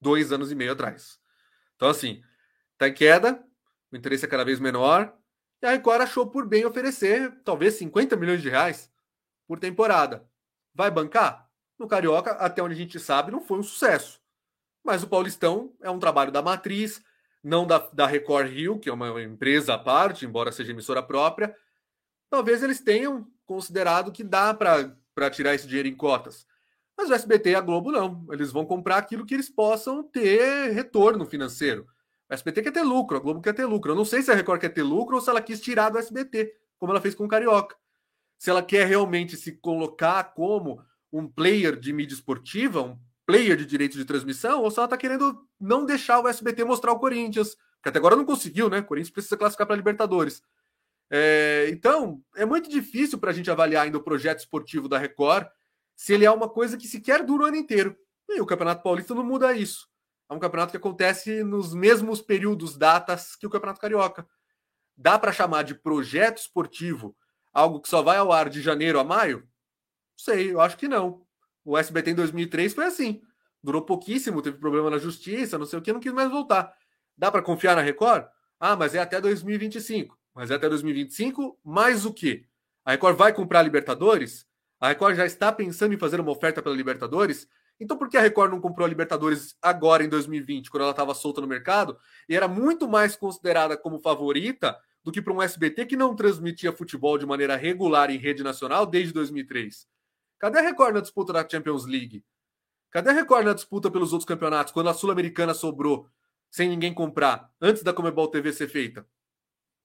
dois 0.00 0.32
anos 0.32 0.52
e 0.52 0.54
meio 0.54 0.72
atrás. 0.72 1.18
Então, 1.74 1.88
assim, 1.88 2.22
está 2.72 2.88
em 2.88 2.94
queda, 2.94 3.42
o 3.90 3.96
interesse 3.96 4.24
é 4.24 4.28
cada 4.28 4.44
vez 4.44 4.60
menor, 4.60 5.16
e 5.62 5.66
a 5.66 5.70
Record 5.70 6.02
achou 6.02 6.26
por 6.26 6.46
bem 6.46 6.66
oferecer 6.66 7.32
talvez 7.44 7.74
50 7.74 8.16
milhões 8.16 8.42
de 8.42 8.50
reais 8.50 8.90
por 9.46 9.58
temporada. 9.58 10.28
Vai 10.74 10.90
bancar? 10.90 11.48
No 11.78 11.86
Carioca, 11.86 12.32
até 12.32 12.62
onde 12.62 12.74
a 12.74 12.76
gente 12.76 12.98
sabe, 12.98 13.30
não 13.30 13.40
foi 13.40 13.58
um 13.58 13.62
sucesso. 13.62 14.20
Mas 14.84 15.02
o 15.02 15.08
Paulistão 15.08 15.74
é 15.80 15.90
um 15.90 15.98
trabalho 15.98 16.30
da 16.30 16.42
matriz, 16.42 17.02
não 17.42 17.66
da, 17.66 17.78
da 17.78 18.06
Record 18.06 18.50
Rio, 18.50 18.78
que 18.78 18.88
é 18.88 18.92
uma 18.92 19.22
empresa 19.22 19.74
à 19.74 19.78
parte, 19.78 20.24
embora 20.24 20.52
seja 20.52 20.72
emissora 20.72 21.02
própria. 21.02 21.56
Talvez 22.30 22.62
eles 22.62 22.80
tenham 22.80 23.26
considerado 23.44 24.12
que 24.12 24.24
dá 24.24 24.52
para 24.52 25.30
tirar 25.30 25.54
esse 25.54 25.66
dinheiro 25.66 25.88
em 25.88 25.94
cotas. 25.94 26.46
Mas 26.96 27.10
o 27.10 27.14
SBT 27.14 27.50
e 27.50 27.54
a 27.54 27.60
Globo 27.60 27.92
não. 27.92 28.26
Eles 28.30 28.50
vão 28.50 28.64
comprar 28.64 28.96
aquilo 28.96 29.26
que 29.26 29.34
eles 29.34 29.50
possam 29.50 30.02
ter 30.02 30.72
retorno 30.72 31.26
financeiro. 31.26 31.86
O 32.28 32.34
SBT 32.34 32.62
quer 32.62 32.72
ter 32.72 32.82
lucro, 32.82 33.16
a 33.16 33.20
Globo 33.20 33.40
quer 33.40 33.52
ter 33.52 33.66
lucro. 33.66 33.92
Eu 33.92 33.96
não 33.96 34.04
sei 34.04 34.22
se 34.22 34.30
a 34.30 34.34
Record 34.34 34.60
quer 34.60 34.70
ter 34.70 34.82
lucro 34.82 35.16
ou 35.16 35.20
se 35.20 35.28
ela 35.30 35.40
quis 35.40 35.60
tirar 35.60 35.90
do 35.90 35.98
SBT, 35.98 36.54
como 36.78 36.92
ela 36.92 37.00
fez 37.00 37.14
com 37.14 37.24
o 37.24 37.28
Carioca. 37.28 37.76
Se 38.38 38.50
ela 38.50 38.62
quer 38.62 38.86
realmente 38.86 39.36
se 39.36 39.52
colocar 39.52 40.24
como 40.34 40.82
um 41.12 41.28
player 41.28 41.78
de 41.78 41.92
mídia 41.92 42.14
esportiva, 42.14 42.82
um 42.82 42.98
player 43.24 43.56
de 43.56 43.64
direitos 43.64 43.96
de 43.96 44.04
transmissão, 44.04 44.62
ou 44.62 44.70
se 44.70 44.78
ela 44.78 44.86
está 44.86 44.96
querendo 44.96 45.46
não 45.60 45.84
deixar 45.84 46.20
o 46.20 46.28
SBT 46.28 46.64
mostrar 46.64 46.92
o 46.92 46.98
Corinthians, 46.98 47.54
que 47.82 47.88
até 47.88 47.98
agora 47.98 48.16
não 48.16 48.24
conseguiu, 48.24 48.68
né? 48.68 48.80
O 48.80 48.84
Corinthians 48.84 49.12
precisa 49.12 49.36
classificar 49.36 49.66
para 49.66 49.76
Libertadores. 49.76 50.42
É, 51.08 51.68
então, 51.70 52.20
é 52.34 52.44
muito 52.44 52.68
difícil 52.68 53.18
para 53.18 53.30
a 53.30 53.32
gente 53.32 53.50
avaliar 53.50 53.84
ainda 53.84 53.98
o 53.98 54.02
projeto 54.02 54.40
esportivo 54.40 54.88
da 54.88 54.98
Record 54.98 55.46
se 55.96 56.12
ele 56.12 56.24
é 56.24 56.30
uma 56.30 56.48
coisa 56.48 56.76
que 56.76 56.86
sequer 56.86 57.24
dura 57.24 57.44
o 57.44 57.46
ano 57.46 57.56
inteiro. 57.56 57.96
E 58.28 58.40
o 58.40 58.46
Campeonato 58.46 58.82
Paulista 58.82 59.14
não 59.14 59.24
muda 59.24 59.54
isso. 59.54 59.88
É 60.28 60.34
um 60.34 60.38
campeonato 60.38 60.72
que 60.72 60.76
acontece 60.76 61.42
nos 61.44 61.72
mesmos 61.72 62.20
períodos, 62.20 62.76
datas 62.76 63.36
que 63.36 63.46
o 63.46 63.50
Campeonato 63.50 63.80
Carioca. 63.80 64.26
Dá 64.96 65.18
para 65.18 65.32
chamar 65.32 65.62
de 65.62 65.74
projeto 65.74 66.38
esportivo 66.38 67.16
algo 67.52 67.80
que 67.80 67.88
só 67.88 68.02
vai 68.02 68.18
ao 68.18 68.32
ar 68.32 68.48
de 68.48 68.60
janeiro 68.60 68.98
a 68.98 69.04
maio? 69.04 69.48
Sei, 70.16 70.52
eu 70.52 70.60
acho 70.60 70.76
que 70.76 70.88
não. 70.88 71.24
O 71.64 71.78
SBT 71.78 72.10
em 72.10 72.14
2003 72.14 72.74
foi 72.74 72.84
assim. 72.84 73.22
Durou 73.62 73.82
pouquíssimo, 73.82 74.42
teve 74.42 74.58
problema 74.58 74.90
na 74.90 74.98
justiça, 74.98 75.58
não 75.58 75.66
sei 75.66 75.78
o 75.78 75.82
que, 75.82 75.92
não 75.92 76.00
quis 76.00 76.12
mais 76.12 76.30
voltar. 76.30 76.74
Dá 77.16 77.30
para 77.30 77.42
confiar 77.42 77.76
na 77.76 77.82
Record? 77.82 78.26
Ah, 78.58 78.76
mas 78.76 78.94
é 78.94 78.98
até 78.98 79.20
2025. 79.20 80.18
Mas 80.34 80.50
é 80.50 80.54
até 80.54 80.68
2025, 80.68 81.58
mais 81.64 82.04
o 82.04 82.12
quê? 82.12 82.46
A 82.84 82.92
Record 82.92 83.16
vai 83.16 83.32
comprar 83.32 83.60
a 83.60 83.62
Libertadores? 83.62 84.46
A 84.80 84.88
Record 84.88 85.16
já 85.16 85.24
está 85.24 85.50
pensando 85.50 85.94
em 85.94 85.98
fazer 85.98 86.20
uma 86.20 86.30
oferta 86.30 86.62
pela 86.62 86.74
Libertadores. 86.74 87.48
Então, 87.80 87.96
por 87.96 88.08
que 88.08 88.16
a 88.16 88.20
Record 88.20 88.50
não 88.50 88.60
comprou 88.60 88.84
a 88.84 88.88
Libertadores 88.88 89.56
agora 89.60 90.04
em 90.04 90.08
2020, 90.08 90.70
quando 90.70 90.82
ela 90.82 90.90
estava 90.90 91.14
solta 91.14 91.40
no 91.40 91.46
mercado 91.46 91.98
e 92.28 92.34
era 92.34 92.48
muito 92.48 92.88
mais 92.88 93.16
considerada 93.16 93.76
como 93.76 93.98
favorita 93.98 94.78
do 95.02 95.12
que 95.12 95.22
para 95.22 95.32
um 95.32 95.42
SBT 95.42 95.86
que 95.86 95.96
não 95.96 96.16
transmitia 96.16 96.72
futebol 96.72 97.16
de 97.16 97.24
maneira 97.24 97.56
regular 97.56 98.10
em 98.10 98.18
rede 98.18 98.42
nacional 98.42 98.84
desde 98.84 99.12
2003? 99.12 99.86
Cadê 100.38 100.58
a 100.58 100.62
Record 100.62 100.94
na 100.94 101.00
disputa 101.00 101.32
da 101.32 101.48
Champions 101.48 101.86
League? 101.86 102.24
Cadê 102.90 103.10
a 103.10 103.12
Record 103.12 103.46
na 103.46 103.52
disputa 103.54 103.90
pelos 103.90 104.12
outros 104.12 104.26
campeonatos 104.26 104.72
quando 104.72 104.88
a 104.88 104.94
Sul-Americana 104.94 105.54
sobrou 105.54 106.08
sem 106.50 106.68
ninguém 106.68 106.92
comprar 106.92 107.50
antes 107.60 107.82
da 107.82 107.92
Comebol 107.92 108.28
TV 108.28 108.52
ser 108.52 108.68
feita? 108.68 109.06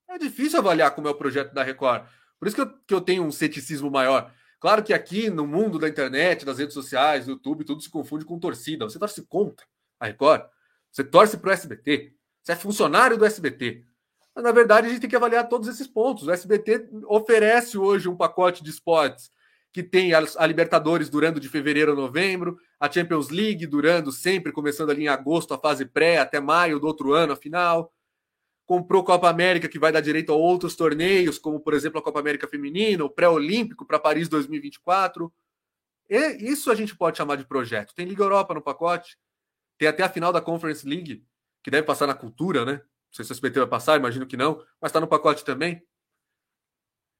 É 0.10 0.18
difícil 0.18 0.60
avaliar 0.60 0.94
como 0.94 1.08
é 1.08 1.12
o 1.12 1.16
projeto 1.16 1.54
da 1.54 1.64
Record. 1.64 2.06
Por 2.38 2.48
isso 2.48 2.56
que 2.56 2.62
eu, 2.62 2.74
que 2.88 2.94
eu 2.94 3.02
tenho 3.02 3.24
um 3.24 3.32
ceticismo 3.32 3.90
maior. 3.90 4.34
Claro 4.62 4.84
que 4.84 4.94
aqui 4.94 5.28
no 5.28 5.48
mundo 5.48 5.80
da 5.80 5.90
internet, 5.90 6.46
das 6.46 6.60
redes 6.60 6.76
sociais, 6.76 7.26
do 7.26 7.32
YouTube, 7.32 7.66
tudo 7.66 7.82
se 7.82 7.90
confunde 7.90 8.24
com 8.24 8.38
torcida. 8.38 8.86
Você 8.86 9.00
torce 9.00 9.24
contra 9.24 9.66
a 10.00 10.06
Record, 10.06 10.44
você 10.92 11.04
torce 11.04 11.36
para 11.36 11.50
o 11.50 11.52
SBT, 11.52 12.14
você 12.44 12.52
é 12.52 12.56
funcionário 12.56 13.18
do 13.18 13.26
SBT. 13.26 13.84
Mas, 14.36 14.44
na 14.44 14.52
verdade, 14.52 14.86
a 14.86 14.90
gente 14.92 15.02
tem 15.02 15.10
que 15.10 15.16
avaliar 15.16 15.50
todos 15.50 15.68
esses 15.68 15.88
pontos. 15.88 16.28
O 16.28 16.32
SBT 16.32 16.90
oferece 17.08 17.76
hoje 17.76 18.08
um 18.08 18.16
pacote 18.16 18.64
de 18.64 18.70
esportes 18.70 19.32
que 19.74 19.82
tem 19.82 20.14
a 20.14 20.46
Libertadores 20.46 21.10
durando 21.10 21.40
de 21.40 21.50
fevereiro 21.50 21.94
a 21.94 21.96
novembro, 21.96 22.56
a 22.80 22.92
Champions 22.92 23.30
League 23.30 23.66
durando 23.66 24.12
sempre, 24.12 24.52
começando 24.52 24.92
ali 24.92 25.06
em 25.06 25.08
agosto, 25.08 25.56
a 25.56 25.58
fase 25.58 25.86
pré, 25.86 26.20
até 26.20 26.40
maio 26.40 26.80
do 26.80 26.86
outro 26.86 27.14
ano, 27.14 27.34
a 27.34 27.36
final 27.36 27.92
comprou 28.72 29.04
Copa 29.04 29.30
América, 29.30 29.68
que 29.68 29.78
vai 29.78 29.92
dar 29.92 30.00
direito 30.00 30.32
a 30.32 30.36
outros 30.38 30.78
torneios, 30.78 31.38
como 31.38 31.60
por 31.60 31.74
exemplo 31.74 32.00
a 32.00 32.02
Copa 32.02 32.22
América 32.22 32.48
Feminina, 32.48 33.04
o 33.04 33.10
pré-olímpico 33.10 33.86
para 33.86 34.00
Paris 34.00 34.30
2024. 34.30 35.30
E 36.10 36.50
isso 36.50 36.72
a 36.72 36.76
gente 36.76 36.96
pode 36.96 37.18
chamar 37.18 37.36
de 37.36 37.44
projeto. 37.44 37.94
Tem 37.94 38.06
Liga 38.06 38.24
Europa 38.24 38.54
no 38.54 38.62
pacote, 38.62 39.18
tem 39.78 39.90
até 39.90 40.04
a 40.04 40.10
final 40.10 40.32
da 40.32 40.40
Conference 40.40 40.88
League, 40.88 41.22
que 41.62 41.70
deve 41.70 41.86
passar 41.86 42.08
na 42.08 42.14
cultura, 42.14 42.64
né? 42.64 42.76
Não 42.76 42.82
sei 43.12 43.26
se 43.26 43.32
o 43.32 43.34
SBT 43.34 43.60
vai 43.60 43.68
passar, 43.68 44.00
imagino 44.00 44.26
que 44.26 44.38
não, 44.38 44.64
mas 44.80 44.88
está 44.88 45.02
no 45.02 45.08
pacote 45.08 45.44
também. 45.44 45.86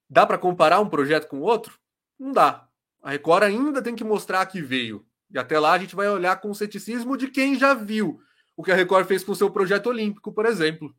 Dá 0.10 0.26
para 0.26 0.38
comparar 0.38 0.80
um 0.80 0.88
projeto 0.88 1.28
com 1.28 1.42
outro? 1.42 1.78
Não 2.18 2.32
dá. 2.32 2.66
A 3.02 3.12
Record 3.12 3.44
ainda 3.44 3.82
tem 3.82 3.94
que 3.94 4.06
mostrar 4.06 4.46
que 4.46 4.62
veio. 4.62 5.06
E 5.30 5.38
até 5.38 5.60
lá 5.60 5.74
a 5.74 5.80
gente 5.80 5.98
vai 5.98 6.08
olhar 6.08 6.40
com 6.40 6.50
o 6.50 6.56
ceticismo 6.56 7.18
de 7.18 7.28
quem 7.28 7.60
já 7.60 7.74
viu 7.74 8.22
o 8.56 8.64
que 8.64 8.72
a 8.72 8.76
Record 8.76 9.06
fez 9.06 9.22
com 9.22 9.34
o 9.34 9.36
seu 9.36 9.52
projeto 9.52 9.88
olímpico, 9.88 10.32
por 10.32 10.46
exemplo 10.46 10.96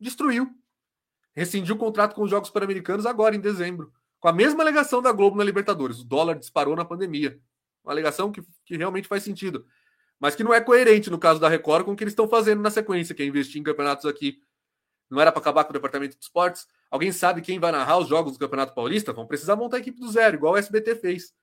destruiu. 0.00 0.50
Rescindiu 1.34 1.74
o 1.74 1.78
contrato 1.78 2.14
com 2.14 2.22
os 2.22 2.30
Jogos 2.30 2.50
Pan-Americanos 2.50 3.04
agora, 3.04 3.36
em 3.36 3.40
dezembro. 3.40 3.92
Com 4.18 4.28
a 4.28 4.32
mesma 4.32 4.62
alegação 4.62 5.02
da 5.02 5.12
Globo 5.12 5.36
na 5.36 5.44
Libertadores. 5.44 6.00
O 6.00 6.04
dólar 6.04 6.38
disparou 6.38 6.74
na 6.74 6.84
pandemia. 6.84 7.38
Uma 7.84 7.92
alegação 7.92 8.32
que, 8.32 8.42
que 8.64 8.76
realmente 8.76 9.06
faz 9.06 9.22
sentido. 9.22 9.66
Mas 10.18 10.34
que 10.34 10.42
não 10.42 10.54
é 10.54 10.60
coerente 10.60 11.10
no 11.10 11.18
caso 11.18 11.38
da 11.38 11.48
Record 11.48 11.84
com 11.84 11.92
o 11.92 11.96
que 11.96 12.02
eles 12.02 12.12
estão 12.12 12.26
fazendo 12.26 12.62
na 12.62 12.70
sequência, 12.70 13.14
que 13.14 13.22
é 13.22 13.26
investir 13.26 13.60
em 13.60 13.64
campeonatos 13.64 14.06
aqui. 14.06 14.40
Não 15.10 15.20
era 15.20 15.30
para 15.30 15.40
acabar 15.40 15.64
com 15.64 15.70
o 15.70 15.72
departamento 15.74 16.16
de 16.16 16.22
esportes? 16.24 16.66
Alguém 16.90 17.12
sabe 17.12 17.42
quem 17.42 17.58
vai 17.58 17.70
narrar 17.70 17.98
os 17.98 18.08
jogos 18.08 18.32
do 18.32 18.38
Campeonato 18.38 18.74
Paulista? 18.74 19.12
Vão 19.12 19.26
precisar 19.26 19.56
montar 19.56 19.76
a 19.76 19.80
equipe 19.80 20.00
do 20.00 20.10
zero, 20.10 20.36
igual 20.36 20.54
o 20.54 20.56
SBT 20.56 20.96
fez. 20.96 21.34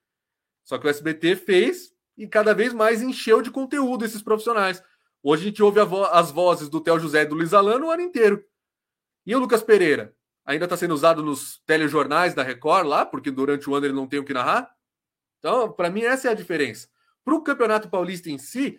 Só 0.63 0.77
que 0.77 0.87
o 0.87 0.89
SBT 0.89 1.35
fez 1.35 1.93
e 2.17 2.27
cada 2.27 2.53
vez 2.53 2.73
mais 2.73 3.01
encheu 3.01 3.41
de 3.41 3.51
conteúdo 3.51 4.05
esses 4.05 4.21
profissionais. 4.21 4.83
Hoje 5.23 5.43
a 5.43 5.45
gente 5.45 5.63
ouve 5.63 5.79
a 5.79 5.85
vo 5.85 6.03
as 6.03 6.31
vozes 6.31 6.67
do 6.67 6.81
Theo 6.81 6.99
José 6.99 7.21
e 7.21 7.25
do 7.25 7.33
Luiz 7.33 7.53
Alano 7.53 7.87
o 7.87 7.91
ano 7.91 8.01
inteiro. 8.01 8.43
E 9.25 9.33
o 9.33 9.39
Lucas 9.39 9.63
Pereira? 9.63 10.13
Ainda 10.45 10.65
está 10.65 10.75
sendo 10.75 10.93
usado 10.93 11.23
nos 11.23 11.61
telejornais 11.65 12.33
da 12.33 12.43
Record 12.43 12.85
lá, 12.85 13.05
porque 13.05 13.31
durante 13.31 13.69
o 13.69 13.73
ano 13.73 13.85
ele 13.85 13.93
não 13.93 14.05
tem 14.05 14.19
o 14.19 14.25
que 14.25 14.33
narrar? 14.33 14.69
Então, 15.39 15.71
para 15.71 15.89
mim, 15.89 16.01
essa 16.01 16.27
é 16.27 16.31
a 16.31 16.35
diferença. 16.35 16.89
Para 17.23 17.33
o 17.33 17.41
Campeonato 17.41 17.89
Paulista 17.89 18.29
em 18.29 18.37
si, 18.37 18.77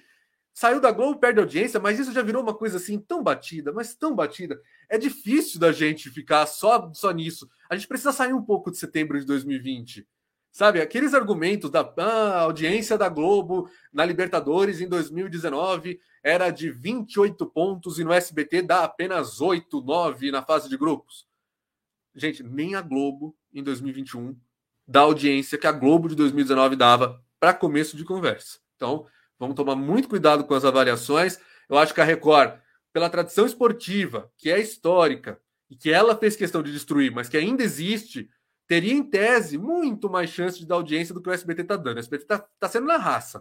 Saiu 0.57 0.81
da 0.81 0.93
Globo, 0.93 1.19
perde 1.19 1.41
audiência, 1.41 1.81
mas 1.81 1.99
isso 1.99 2.13
já 2.13 2.23
virou 2.23 2.41
uma 2.41 2.55
coisa 2.55 2.77
assim 2.77 2.97
tão 2.97 3.21
batida, 3.21 3.73
mas 3.73 3.97
tão 3.97 4.15
batida. 4.15 4.63
É 4.89 4.97
difícil 4.97 5.59
da 5.59 5.73
gente 5.73 6.09
ficar 6.09 6.47
só, 6.47 6.93
só 6.95 7.11
nisso. 7.11 7.51
A 7.69 7.75
gente 7.75 7.89
precisa 7.89 8.13
sair 8.13 8.33
um 8.33 8.43
pouco 8.43 8.71
de 8.71 8.79
setembro 8.79 9.19
de 9.19 9.27
2020. 9.27 10.07
Sabe, 10.55 10.81
aqueles 10.81 11.15
argumentos 11.15 11.69
da 11.69 11.81
ah, 11.97 12.43
audiência 12.43 12.97
da 12.97 13.09
Globo 13.09 13.69
na 13.93 14.05
Libertadores 14.05 14.81
em 14.81 14.87
2019 14.87 16.01
era 16.23 16.49
de 16.51 16.71
28 16.71 17.45
pontos 17.47 17.99
e 17.99 18.05
no 18.05 18.13
SBT 18.13 18.63
dá 18.63 18.85
apenas 18.85 19.41
8, 19.41 19.81
9 19.81 20.31
na 20.31 20.45
fase 20.45 20.69
de 20.69 20.77
grupos. 20.77 21.27
Gente, 22.15 22.45
nem 22.45 22.77
a 22.77 22.81
Globo 22.81 23.37
em 23.53 23.65
2021 23.65 24.39
dá 24.87 25.01
audiência 25.01 25.59
que 25.59 25.67
a 25.67 25.73
Globo 25.73 26.09
de 26.09 26.15
2019 26.15 26.77
dava 26.77 27.21
para 27.41 27.53
começo 27.53 27.97
de 27.97 28.05
conversa. 28.05 28.61
Então, 28.77 29.09
vamos 29.37 29.57
tomar 29.57 29.75
muito 29.75 30.09
cuidado 30.09 30.45
com 30.45 30.55
as 30.55 30.65
avaliações. 30.65 31.37
Eu 31.69 31.77
acho 31.77 31.93
que 31.93 32.01
a 32.01 32.05
Record, 32.05 32.61
pela 32.93 33.11
tradição 33.11 33.45
esportiva, 33.45 34.31
que 34.39 34.53
é 34.53 34.61
histórica, 34.61 35.37
e 35.69 35.75
que 35.75 35.91
ela 35.91 36.17
fez 36.17 36.37
questão 36.37 36.63
de 36.63 36.71
destruir, 36.71 37.11
mas 37.11 37.29
que 37.29 37.37
ainda 37.37 37.65
existe, 37.65 38.31
teria, 38.75 38.93
em 38.93 39.05
tese, 39.05 39.57
muito 39.57 40.11
mais 40.11 40.31
chance 40.31 40.59
de 40.59 40.67
dar 40.67 40.75
audiência 40.75 41.15
do 41.15 41.23
que 41.23 41.29
o 41.29 41.33
SBT 41.33 41.63
está 41.63 41.77
dando. 41.77 41.97
O 41.97 42.01
SBT 42.01 42.25
está 42.25 42.39
tá 42.59 42.69
sendo 42.69 42.89
na 42.89 42.97
raça. 42.97 43.39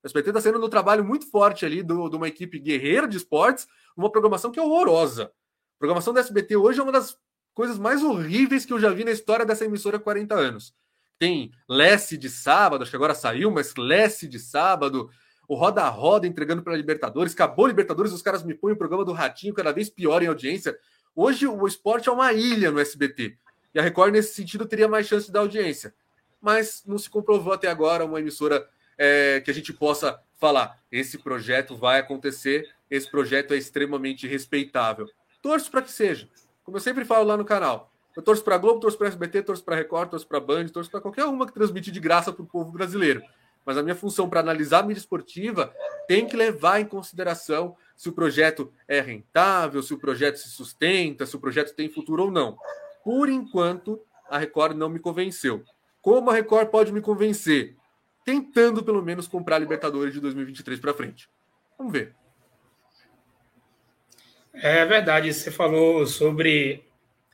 O 0.00 0.06
SBT 0.06 0.30
está 0.30 0.40
sendo 0.40 0.60
no 0.60 0.68
trabalho 0.68 1.04
muito 1.04 1.28
forte 1.28 1.66
ali 1.66 1.82
do, 1.82 2.08
de 2.08 2.14
uma 2.14 2.28
equipe 2.28 2.60
guerreira 2.60 3.08
de 3.08 3.16
esportes, 3.16 3.66
uma 3.96 4.12
programação 4.12 4.52
que 4.52 4.60
é 4.60 4.62
horrorosa. 4.62 5.24
A 5.24 5.78
programação 5.80 6.14
da 6.14 6.20
SBT 6.20 6.54
hoje 6.54 6.78
é 6.78 6.84
uma 6.84 6.92
das 6.92 7.18
coisas 7.52 7.78
mais 7.78 8.04
horríveis 8.04 8.64
que 8.64 8.72
eu 8.72 8.78
já 8.78 8.90
vi 8.90 9.02
na 9.02 9.10
história 9.10 9.44
dessa 9.44 9.64
emissora 9.64 9.96
há 9.96 10.00
40 10.00 10.36
anos. 10.36 10.72
Tem 11.18 11.50
Lesse 11.68 12.16
de 12.16 12.30
sábado, 12.30 12.82
acho 12.82 12.90
que 12.90 12.96
agora 12.96 13.14
saiu, 13.14 13.50
mas 13.50 13.74
Lesse 13.76 14.28
de 14.28 14.38
sábado, 14.38 15.10
o 15.48 15.56
Roda 15.56 15.82
a 15.82 15.88
Roda 15.88 16.28
entregando 16.28 16.62
para 16.62 16.76
Libertadores, 16.76 17.32
acabou 17.32 17.66
Libertadores, 17.66 18.12
os 18.12 18.22
caras 18.22 18.44
me 18.44 18.54
põem 18.54 18.74
o 18.74 18.78
programa 18.78 19.04
do 19.04 19.12
Ratinho 19.12 19.52
cada 19.52 19.72
vez 19.72 19.90
pior 19.90 20.22
em 20.22 20.28
audiência. 20.28 20.78
Hoje 21.12 21.44
o 21.48 21.66
esporte 21.66 22.08
é 22.08 22.12
uma 22.12 22.32
ilha 22.32 22.70
no 22.70 22.78
SBT. 22.78 23.36
E 23.76 23.78
a 23.78 23.82
Record, 23.82 24.10
nesse 24.10 24.32
sentido, 24.32 24.64
teria 24.64 24.88
mais 24.88 25.06
chance 25.06 25.30
da 25.30 25.40
audiência. 25.40 25.94
Mas 26.40 26.82
não 26.86 26.96
se 26.96 27.10
comprovou 27.10 27.52
até 27.52 27.68
agora 27.68 28.06
uma 28.06 28.18
emissora 28.18 28.66
é, 28.96 29.42
que 29.44 29.50
a 29.50 29.54
gente 29.54 29.70
possa 29.70 30.18
falar: 30.38 30.80
esse 30.90 31.18
projeto 31.18 31.76
vai 31.76 32.00
acontecer, 32.00 32.66
esse 32.90 33.10
projeto 33.10 33.52
é 33.52 33.58
extremamente 33.58 34.26
respeitável. 34.26 35.06
Torço 35.42 35.70
para 35.70 35.82
que 35.82 35.92
seja. 35.92 36.26
Como 36.64 36.78
eu 36.78 36.80
sempre 36.80 37.04
falo 37.04 37.26
lá 37.26 37.36
no 37.36 37.44
canal. 37.44 37.92
Eu 38.16 38.22
torço 38.22 38.42
para 38.42 38.56
Globo, 38.56 38.80
torço 38.80 38.96
para 38.96 39.08
SBT, 39.08 39.42
torço 39.42 39.62
para 39.62 39.76
Record, 39.76 40.08
torço 40.08 40.26
para 40.26 40.40
Band, 40.40 40.68
torço 40.68 40.90
para 40.90 41.02
qualquer 41.02 41.26
uma 41.26 41.46
que 41.46 41.52
transmite 41.52 41.92
de 41.92 42.00
graça 42.00 42.32
para 42.32 42.42
o 42.42 42.46
povo 42.46 42.72
brasileiro. 42.72 43.22
Mas 43.62 43.76
a 43.76 43.82
minha 43.82 43.94
função 43.94 44.26
para 44.26 44.40
analisar 44.40 44.78
a 44.78 44.82
mídia 44.84 45.00
esportiva 45.00 45.70
tem 46.08 46.26
que 46.26 46.34
levar 46.34 46.80
em 46.80 46.86
consideração 46.86 47.76
se 47.94 48.08
o 48.08 48.12
projeto 48.12 48.72
é 48.88 49.02
rentável, 49.02 49.82
se 49.82 49.92
o 49.92 49.98
projeto 49.98 50.36
se 50.36 50.48
sustenta, 50.48 51.26
se 51.26 51.36
o 51.36 51.40
projeto 51.40 51.74
tem 51.74 51.90
futuro 51.90 52.22
ou 52.22 52.30
não. 52.30 52.56
Por 53.06 53.28
enquanto, 53.28 54.02
a 54.28 54.36
Record 54.36 54.76
não 54.76 54.88
me 54.88 54.98
convenceu. 54.98 55.62
Como 56.02 56.28
a 56.28 56.34
Record 56.34 56.70
pode 56.70 56.90
me 56.90 57.00
convencer? 57.00 57.76
Tentando, 58.24 58.82
pelo 58.82 59.00
menos, 59.00 59.28
comprar 59.28 59.54
a 59.54 59.58
Libertadores 59.60 60.12
de 60.12 60.18
2023 60.18 60.80
para 60.80 60.92
frente. 60.92 61.30
Vamos 61.78 61.92
ver. 61.92 62.16
É 64.52 64.84
verdade, 64.84 65.32
você 65.32 65.52
falou 65.52 66.04
sobre 66.04 66.82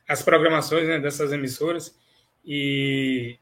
as 0.07 0.21
programações 0.21 0.87
né, 0.87 0.99
dessas 0.99 1.31
emissoras 1.31 1.99
e 2.45 3.39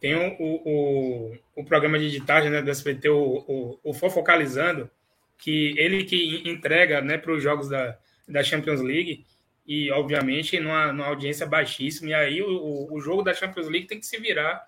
tem 0.00 0.16
o, 0.16 0.36
o, 0.40 1.38
o 1.54 1.64
programa 1.64 2.00
de 2.00 2.06
editagem 2.06 2.50
né, 2.50 2.60
do 2.60 2.70
SBT, 2.70 3.10
o, 3.10 3.44
o, 3.46 3.80
o 3.84 3.94
Fofocalizando, 3.94 4.90
que 5.38 5.78
ele 5.78 6.02
que 6.02 6.42
entrega 6.50 7.00
né, 7.00 7.16
para 7.16 7.32
os 7.32 7.40
jogos 7.40 7.68
da, 7.68 7.96
da 8.26 8.42
Champions 8.42 8.80
League 8.80 9.24
e, 9.70 9.88
obviamente, 9.92 10.58
numa, 10.58 10.92
numa 10.92 11.06
audiência 11.06 11.46
baixíssima. 11.46 12.10
E 12.10 12.14
aí 12.14 12.42
o, 12.42 12.92
o 12.92 13.00
jogo 13.00 13.22
da 13.22 13.32
Champions 13.32 13.68
League 13.68 13.86
tem 13.86 14.00
que 14.00 14.06
se 14.06 14.18
virar 14.18 14.66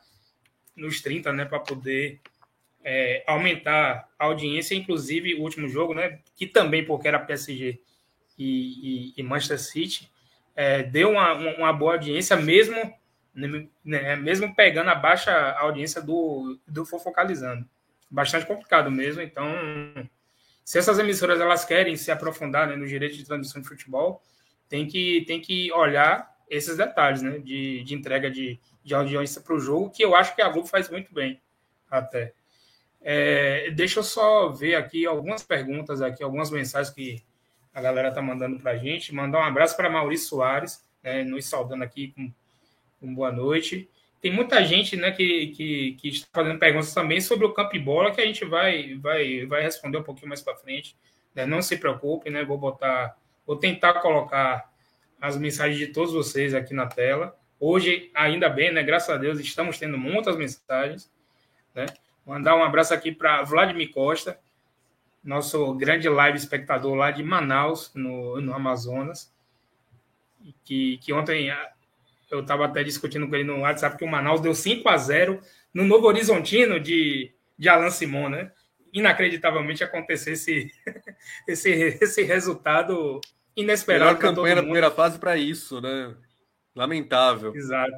nos 0.76 1.00
30, 1.00 1.32
né, 1.32 1.44
para 1.44 1.58
poder 1.58 2.20
é, 2.84 3.24
aumentar 3.26 4.08
a 4.16 4.26
audiência, 4.26 4.76
inclusive 4.76 5.34
o 5.34 5.42
último 5.42 5.68
jogo, 5.68 5.92
né, 5.92 6.20
que 6.36 6.46
também 6.46 6.84
porque 6.84 7.08
era 7.08 7.18
PSG 7.18 7.80
e, 8.38 9.08
e, 9.08 9.14
e 9.16 9.22
Manchester 9.24 9.58
City, 9.58 10.08
é, 10.54 10.84
deu 10.84 11.10
uma, 11.10 11.32
uma, 11.32 11.72
boa 11.72 11.94
audiência, 11.94 12.36
mesmo, 12.36 12.94
né, 13.34 14.14
mesmo 14.14 14.54
pegando 14.54 14.90
a 14.90 14.94
baixa 14.94 15.32
audiência 15.58 16.00
do, 16.00 16.56
do 16.64 16.86
Fofocalizando. 16.86 17.68
Bastante 18.08 18.46
complicado 18.46 18.88
mesmo, 18.88 19.20
então, 19.20 19.52
se 20.64 20.78
essas 20.78 21.00
emissoras 21.00 21.40
elas 21.40 21.64
querem 21.64 21.96
se 21.96 22.12
aprofundar 22.12 22.68
né, 22.68 22.76
no 22.76 22.86
direito 22.86 23.16
de 23.16 23.24
transmissão 23.24 23.60
de 23.60 23.66
futebol, 23.66 24.22
tem 24.72 24.86
que, 24.86 25.22
tem 25.26 25.38
que 25.38 25.70
olhar 25.74 26.34
esses 26.48 26.78
detalhes, 26.78 27.20
né? 27.20 27.38
De, 27.38 27.82
de 27.82 27.94
entrega 27.94 28.30
de, 28.30 28.58
de 28.82 28.94
audiência 28.94 29.42
para 29.42 29.54
o 29.54 29.60
jogo, 29.60 29.90
que 29.90 30.02
eu 30.02 30.16
acho 30.16 30.34
que 30.34 30.40
a 30.40 30.48
Globo 30.48 30.66
faz 30.66 30.88
muito 30.88 31.12
bem, 31.12 31.38
até. 31.90 32.32
É, 33.02 33.70
deixa 33.72 33.98
eu 33.98 34.02
só 34.02 34.48
ver 34.48 34.76
aqui 34.76 35.04
algumas 35.04 35.42
perguntas, 35.42 36.00
aqui, 36.00 36.22
algumas 36.22 36.50
mensagens 36.50 36.94
que 36.94 37.22
a 37.74 37.82
galera 37.82 38.10
tá 38.10 38.22
mandando 38.22 38.58
para 38.58 38.70
a 38.70 38.78
gente. 38.78 39.14
Mandar 39.14 39.40
um 39.40 39.44
abraço 39.44 39.76
para 39.76 39.90
Maurício 39.90 40.28
Soares, 40.28 40.82
né, 41.02 41.22
nos 41.22 41.44
saudando 41.44 41.84
aqui 41.84 42.14
com, 42.16 42.32
com, 42.98 43.14
boa 43.14 43.30
noite. 43.30 43.86
Tem 44.22 44.32
muita 44.32 44.64
gente 44.64 44.96
né, 44.96 45.10
que, 45.10 45.48
que, 45.48 45.92
que, 46.00 46.08
está 46.08 46.28
fazendo 46.32 46.58
perguntas 46.58 46.94
também 46.94 47.20
sobre 47.20 47.44
o 47.44 47.52
campo 47.52 47.76
e 47.76 47.78
bola, 47.78 48.10
que 48.10 48.22
a 48.22 48.26
gente 48.26 48.46
vai, 48.46 48.94
vai, 48.94 49.44
vai 49.44 49.60
responder 49.60 49.98
um 49.98 50.02
pouquinho 50.02 50.30
mais 50.30 50.40
para 50.40 50.56
frente. 50.56 50.96
Né? 51.34 51.44
Não 51.44 51.60
se 51.60 51.76
preocupe, 51.76 52.30
né? 52.30 52.42
Vou 52.42 52.56
botar 52.56 53.20
Vou 53.46 53.56
tentar 53.56 53.94
colocar 53.94 54.70
as 55.20 55.36
mensagens 55.36 55.78
de 55.78 55.88
todos 55.88 56.12
vocês 56.12 56.54
aqui 56.54 56.74
na 56.74 56.86
tela. 56.86 57.36
Hoje, 57.58 58.10
ainda 58.14 58.48
bem, 58.48 58.72
né? 58.72 58.82
Graças 58.82 59.10
a 59.10 59.16
Deus, 59.16 59.38
estamos 59.38 59.78
tendo 59.78 59.96
muitas 59.96 60.36
mensagens. 60.36 61.12
Né? 61.74 61.86
Mandar 62.26 62.56
um 62.56 62.62
abraço 62.64 62.92
aqui 62.92 63.12
para 63.12 63.42
Vladimir 63.42 63.90
Costa, 63.92 64.38
nosso 65.22 65.74
grande 65.74 66.08
live 66.08 66.36
espectador 66.36 66.94
lá 66.94 67.10
de 67.10 67.22
Manaus, 67.22 67.92
no, 67.94 68.40
no 68.40 68.54
Amazonas. 68.54 69.32
Que, 70.64 70.98
que 70.98 71.12
ontem 71.12 71.50
ah, 71.50 71.72
eu 72.30 72.40
estava 72.40 72.64
até 72.64 72.82
discutindo 72.82 73.28
com 73.28 73.34
ele 73.36 73.44
no 73.44 73.60
WhatsApp 73.60 73.96
que 73.96 74.04
o 74.04 74.08
Manaus 74.08 74.40
deu 74.40 74.54
5 74.54 74.88
a 74.88 74.96
0 74.96 75.40
no 75.72 75.84
Novo 75.84 76.06
Horizontino 76.06 76.80
de, 76.80 77.32
de 77.56 77.68
Alan 77.68 77.90
Simon, 77.90 78.28
né? 78.28 78.50
Inacreditavelmente 78.92 79.82
acontecesse 79.82 80.70
esse, 81.48 81.70
esse 82.00 82.22
resultado 82.22 83.20
inesperado. 83.56 84.04
Melhor 84.04 84.20
campanha 84.20 84.54
na 84.56 84.62
primeira 84.62 84.90
fase 84.90 85.18
para 85.18 85.36
isso, 85.36 85.80
né? 85.80 86.14
Lamentável. 86.74 87.54
Exato. 87.54 87.92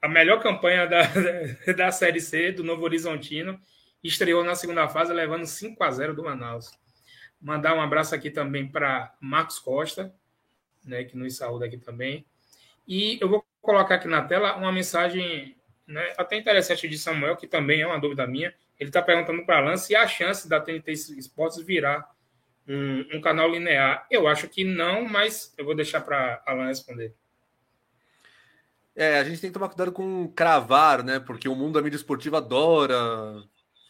A 0.00 0.08
melhor 0.08 0.40
campanha 0.40 0.86
da, 0.86 1.02
da 1.76 1.90
Série 1.90 2.20
C 2.20 2.52
do 2.52 2.62
Novo 2.62 2.84
Horizontino 2.84 3.60
estreou 4.02 4.44
na 4.44 4.54
segunda 4.54 4.88
fase, 4.88 5.12
levando 5.12 5.46
5 5.46 5.82
a 5.82 5.90
0 5.90 6.14
do 6.14 6.24
Manaus. 6.24 6.70
Mandar 7.40 7.74
um 7.74 7.80
abraço 7.80 8.14
aqui 8.14 8.30
também 8.30 8.66
para 8.66 9.14
Marcos 9.20 9.58
Costa, 9.58 10.14
né, 10.84 11.04
que 11.04 11.16
nos 11.16 11.36
saúda 11.36 11.66
aqui 11.66 11.76
também. 11.76 12.24
E 12.86 13.18
eu 13.20 13.28
vou 13.28 13.44
colocar 13.60 13.96
aqui 13.96 14.08
na 14.08 14.22
tela 14.22 14.56
uma 14.56 14.72
mensagem 14.72 15.56
né, 15.86 16.14
até 16.16 16.36
interessante 16.36 16.88
de 16.88 16.98
Samuel, 16.98 17.36
que 17.36 17.46
também 17.46 17.80
é 17.80 17.86
uma 17.86 18.00
dúvida 18.00 18.26
minha. 18.26 18.54
Ele 18.78 18.90
está 18.90 19.02
perguntando 19.02 19.44
para 19.44 19.58
Alan 19.58 19.76
se 19.76 19.96
há 19.96 20.06
chance 20.06 20.48
da 20.48 20.60
TNT 20.60 20.92
Esportes 20.92 21.64
virar 21.64 22.08
um, 22.66 23.16
um, 23.16 23.20
canal 23.20 23.50
linear. 23.50 24.06
Eu 24.10 24.28
acho 24.28 24.48
que 24.48 24.62
não, 24.62 25.04
mas 25.08 25.52
eu 25.56 25.64
vou 25.64 25.74
deixar 25.74 26.00
para 26.00 26.42
Alan 26.46 26.66
responder. 26.66 27.14
É, 28.94 29.18
a 29.18 29.24
gente 29.24 29.40
tem 29.40 29.50
que 29.50 29.54
tomar 29.54 29.68
cuidado 29.68 29.92
com 29.92 30.28
cravar, 30.28 31.02
né? 31.02 31.18
Porque 31.18 31.48
o 31.48 31.54
mundo 31.54 31.74
da 31.74 31.82
mídia 31.82 31.96
esportiva 31.96 32.38
adora 32.38 32.96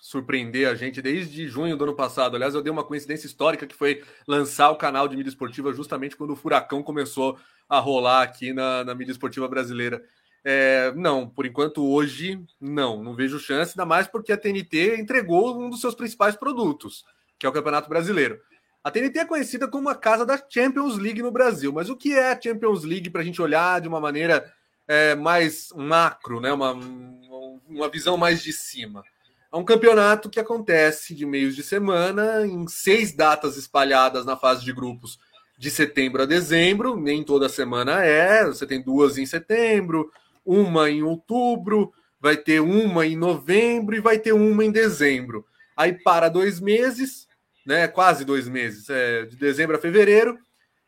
surpreender 0.01 0.69
a 0.69 0.75
gente 0.75 1.03
desde 1.03 1.49
junho 1.49 1.77
do 1.77 1.85
ano 1.85 1.95
passado. 1.95 2.37
Aliás, 2.37 2.55
eu 2.55 2.63
dei 2.63 2.73
uma 2.73 2.85
coincidência 2.85 3.27
histórica 3.27 3.67
que 3.67 3.75
foi 3.75 4.03
lançar 4.27 4.71
o 4.71 4.77
canal 4.77 5.09
de 5.09 5.17
mídia 5.17 5.31
esportiva 5.31 5.73
justamente 5.73 6.17
quando 6.17 6.31
o 6.31 6.37
furacão 6.37 6.83
começou 6.83 7.39
a 7.69 7.79
rolar 7.79 8.23
aqui 8.23 8.53
na, 8.53 8.85
na 8.85 8.95
mídia 8.95 9.13
esportiva 9.13 9.47
brasileira. 9.49 10.03
É, 10.51 10.95
não, 10.97 11.29
por 11.29 11.45
enquanto 11.45 11.87
hoje 11.87 12.43
não, 12.59 13.03
não 13.03 13.15
vejo 13.15 13.39
chance, 13.39 13.73
ainda 13.73 13.85
mais 13.85 14.07
porque 14.07 14.33
a 14.33 14.37
TNT 14.37 14.97
entregou 14.99 15.61
um 15.61 15.69
dos 15.69 15.79
seus 15.79 15.95
principais 15.95 16.37
produtos, 16.37 17.05
que 17.39 17.45
é 17.45 17.49
o 17.51 17.53
Campeonato 17.53 17.87
Brasileiro. 17.87 18.41
A 18.83 18.91
TNT 18.91 19.19
é 19.19 19.25
conhecida 19.27 19.69
como 19.69 19.91
a 19.91 19.95
casa 19.95 20.25
da 20.25 20.43
Champions 20.49 20.97
League 20.97 21.21
no 21.21 21.31
Brasil, 21.31 21.71
mas 21.71 21.91
o 21.91 21.97
que 21.97 22.15
é 22.15 22.33
a 22.33 22.41
Champions 22.41 22.83
League 22.83 23.11
para 23.11 23.21
a 23.21 23.25
gente 23.25 23.43
olhar 23.43 23.79
de 23.83 23.89
uma 23.89 24.01
maneira 24.01 24.51
é, 24.87 25.15
mais 25.15 25.69
macro, 25.77 26.41
né? 26.41 26.51
uma, 26.51 26.73
uma 27.69 27.91
visão 27.91 28.17
mais 28.17 28.43
de 28.43 28.55
cima? 28.55 29.05
É 29.53 29.57
um 29.59 29.65
campeonato 29.65 30.31
que 30.31 30.41
acontece 30.41 31.15
de 31.15 31.27
meios 31.27 31.55
de 31.55 31.63
semana, 31.63 32.47
em 32.47 32.67
seis 32.69 33.15
datas 33.15 33.59
espalhadas 33.59 34.25
na 34.25 34.35
fase 34.35 34.65
de 34.65 34.73
grupos 34.73 35.19
de 35.59 35.71
setembro 35.71 36.23
a 36.23 36.25
dezembro, 36.27 36.97
nem 36.97 37.23
toda 37.23 37.51
semana 37.51 38.03
é, 38.03 38.47
você 38.47 38.67
tem 38.67 38.81
duas 38.81 39.19
em 39.19 39.27
setembro, 39.27 40.11
uma 40.49 40.89
em 40.89 41.03
outubro, 41.03 41.93
vai 42.19 42.37
ter 42.37 42.61
uma 42.61 43.07
em 43.07 43.17
novembro 43.17 43.95
e 43.95 44.01
vai 44.01 44.19
ter 44.19 44.33
uma 44.33 44.65
em 44.65 44.73
dezembro. 44.73 45.45
Aí 45.77 45.93
para 45.93 46.29
dois 46.29 46.59
meses, 46.59 47.29
né? 47.67 47.87
Quase 47.87 48.25
dois 48.25 48.49
meses, 48.49 48.89
é, 48.89 49.27
de 49.27 49.37
dezembro 49.37 49.77
a 49.77 49.81
fevereiro. 49.81 50.39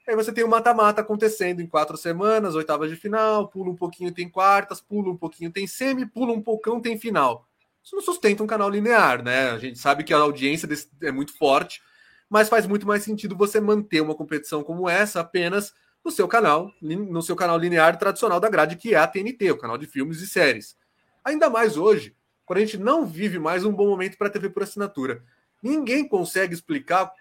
Aí 0.08 0.16
você 0.16 0.32
tem 0.32 0.42
o 0.42 0.48
mata-mata 0.48 1.02
acontecendo 1.02 1.60
em 1.60 1.66
quatro 1.66 1.96
semanas, 1.96 2.54
oitavas 2.54 2.90
de 2.90 2.96
final, 2.96 3.48
pula 3.48 3.70
um 3.70 3.76
pouquinho, 3.76 4.10
tem 4.10 4.28
quartas, 4.28 4.80
pula 4.80 5.10
um 5.10 5.16
pouquinho, 5.16 5.52
tem 5.52 5.66
semi, 5.66 6.06
pula 6.06 6.32
um 6.32 6.42
poucão, 6.42 6.80
tem 6.80 6.98
final. 6.98 7.46
Isso 7.84 7.94
não 7.94 8.02
sustenta 8.02 8.42
um 8.42 8.46
canal 8.46 8.70
linear, 8.70 9.22
né? 9.22 9.50
A 9.50 9.58
gente 9.58 9.78
sabe 9.78 10.02
que 10.02 10.12
a 10.12 10.18
audiência 10.18 10.68
é 11.02 11.12
muito 11.12 11.36
forte, 11.36 11.82
mas 12.28 12.48
faz 12.48 12.66
muito 12.66 12.86
mais 12.86 13.04
sentido 13.04 13.36
você 13.36 13.60
manter 13.60 14.00
uma 14.00 14.14
competição 14.14 14.64
como 14.64 14.88
essa 14.88 15.20
apenas 15.20 15.72
no 16.04 16.10
seu 16.10 16.26
canal, 16.26 16.72
no 16.80 17.22
seu 17.22 17.36
canal 17.36 17.58
linear 17.58 17.98
tradicional 17.98 18.40
da 18.40 18.48
grade, 18.48 18.76
que 18.76 18.94
é 18.94 18.98
a 18.98 19.06
TNT, 19.06 19.50
o 19.50 19.58
canal 19.58 19.76
de 19.76 19.86
filmes 19.86 20.20
e 20.20 20.26
séries. 20.26 20.76
Ainda 21.24 21.50
mais 21.50 21.76
hoje, 21.76 22.14
quando 22.50 22.58
a 22.58 22.64
gente 22.64 22.78
não 22.78 23.06
vive 23.06 23.38
mais 23.38 23.64
um 23.64 23.72
bom 23.72 23.86
momento 23.86 24.18
para 24.18 24.28
TV 24.28 24.50
por 24.50 24.62
assinatura. 24.62 25.22
Ninguém 25.62 26.08
consegue 26.08 26.52
explicar 26.52 27.12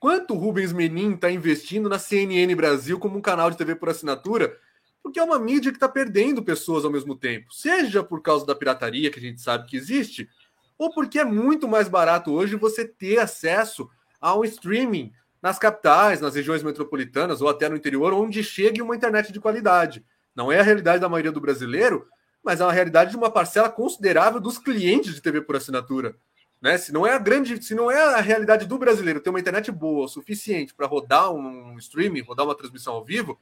quanto 0.00 0.34
o 0.34 0.38
Rubens 0.38 0.72
Menin 0.72 1.14
está 1.14 1.30
investindo 1.30 1.88
na 1.88 1.98
CNN 1.98 2.52
Brasil 2.54 2.98
como 2.98 3.16
um 3.16 3.20
canal 3.20 3.50
de 3.50 3.56
TV 3.56 3.76
por 3.76 3.90
assinatura, 3.90 4.58
porque 5.02 5.20
é 5.20 5.22
uma 5.22 5.38
mídia 5.38 5.70
que 5.70 5.76
está 5.76 5.88
perdendo 5.88 6.42
pessoas 6.42 6.84
ao 6.84 6.90
mesmo 6.90 7.14
tempo, 7.14 7.52
seja 7.52 8.02
por 8.02 8.22
causa 8.22 8.46
da 8.46 8.54
pirataria, 8.54 9.10
que 9.10 9.18
a 9.18 9.22
gente 9.22 9.40
sabe 9.40 9.68
que 9.68 9.76
existe, 9.76 10.28
ou 10.78 10.92
porque 10.92 11.18
é 11.18 11.24
muito 11.24 11.68
mais 11.68 11.88
barato 11.88 12.32
hoje 12.32 12.56
você 12.56 12.84
ter 12.84 13.18
acesso 13.18 13.88
a 14.20 14.36
um 14.36 14.44
streaming 14.44 15.12
nas 15.42 15.58
capitais, 15.58 16.20
nas 16.20 16.36
regiões 16.36 16.62
metropolitanas 16.62 17.42
ou 17.42 17.48
até 17.48 17.68
no 17.68 17.76
interior, 17.76 18.14
onde 18.14 18.44
chegue 18.44 18.80
uma 18.80 18.94
internet 18.94 19.32
de 19.32 19.40
qualidade. 19.40 20.04
Não 20.34 20.52
é 20.52 20.60
a 20.60 20.62
realidade 20.62 21.00
da 21.00 21.08
maioria 21.08 21.32
do 21.32 21.40
brasileiro, 21.40 22.06
mas 22.42 22.60
é 22.60 22.64
a 22.64 22.70
realidade 22.70 23.10
de 23.10 23.16
uma 23.16 23.30
parcela 23.30 23.68
considerável 23.68 24.40
dos 24.40 24.56
clientes 24.56 25.14
de 25.14 25.20
TV 25.20 25.42
por 25.42 25.56
assinatura. 25.56 26.14
Né? 26.60 26.78
Se 26.78 26.92
não 26.92 27.04
é 27.04 27.12
a 27.12 27.18
grande, 27.18 27.60
se 27.62 27.74
não 27.74 27.90
é 27.90 28.14
a 28.14 28.20
realidade 28.20 28.66
do 28.66 28.78
brasileiro 28.78 29.20
ter 29.20 29.30
uma 29.30 29.40
internet 29.40 29.70
boa 29.72 30.04
o 30.04 30.08
suficiente 30.08 30.72
para 30.72 30.86
rodar 30.86 31.32
um 31.32 31.76
streaming, 31.76 32.20
rodar 32.20 32.46
uma 32.46 32.54
transmissão 32.54 32.94
ao 32.94 33.04
vivo, 33.04 33.38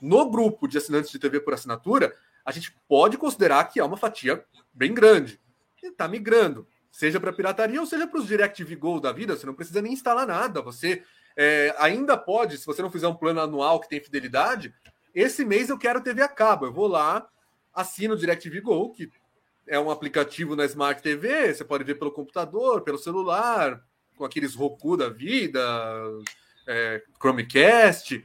no 0.00 0.30
grupo 0.30 0.66
de 0.66 0.78
assinantes 0.78 1.10
de 1.10 1.18
TV 1.18 1.38
por 1.38 1.52
assinatura, 1.52 2.16
a 2.44 2.50
gente 2.50 2.74
pode 2.88 3.18
considerar 3.18 3.64
que 3.64 3.78
é 3.78 3.84
uma 3.84 3.96
fatia 3.96 4.42
bem 4.72 4.94
grande. 4.94 5.38
E 5.82 5.88
está 5.88 6.08
migrando, 6.08 6.66
seja 6.90 7.20
para 7.20 7.32
pirataria 7.32 7.80
ou 7.80 7.86
seja 7.86 8.06
para 8.06 8.18
os 8.18 8.26
DirecTV 8.26 8.76
Go 8.76 9.00
da 9.00 9.12
vida, 9.12 9.36
você 9.36 9.46
não 9.46 9.54
precisa 9.54 9.82
nem 9.82 9.92
instalar 9.92 10.26
nada. 10.26 10.62
Você 10.62 11.02
é, 11.36 11.74
ainda 11.78 12.16
pode, 12.16 12.58
se 12.58 12.66
você 12.66 12.82
não 12.82 12.90
fizer 12.90 13.08
um 13.08 13.14
plano 13.14 13.40
anual 13.40 13.80
que 13.80 13.88
tem 13.88 14.00
fidelidade, 14.00 14.74
esse 15.14 15.44
mês 15.44 15.68
eu 15.68 15.78
quero 15.78 16.02
TV 16.02 16.22
a 16.22 16.28
cabo. 16.28 16.66
Eu 16.66 16.72
vou 16.72 16.86
lá, 16.86 17.26
assino 17.74 18.14
o 18.14 18.16
DirecTV 18.16 18.60
Go, 18.60 18.92
que 18.92 19.10
é 19.66 19.78
um 19.78 19.90
aplicativo 19.90 20.56
na 20.56 20.64
Smart 20.64 21.00
TV, 21.02 21.54
você 21.54 21.64
pode 21.64 21.84
ver 21.84 21.94
pelo 21.94 22.10
computador, 22.10 22.82
pelo 22.82 22.98
celular, 22.98 23.82
com 24.16 24.24
aqueles 24.24 24.54
Roku 24.54 24.96
da 24.96 25.08
vida, 25.08 25.60
é, 26.66 27.02
Chromecast, 27.20 28.24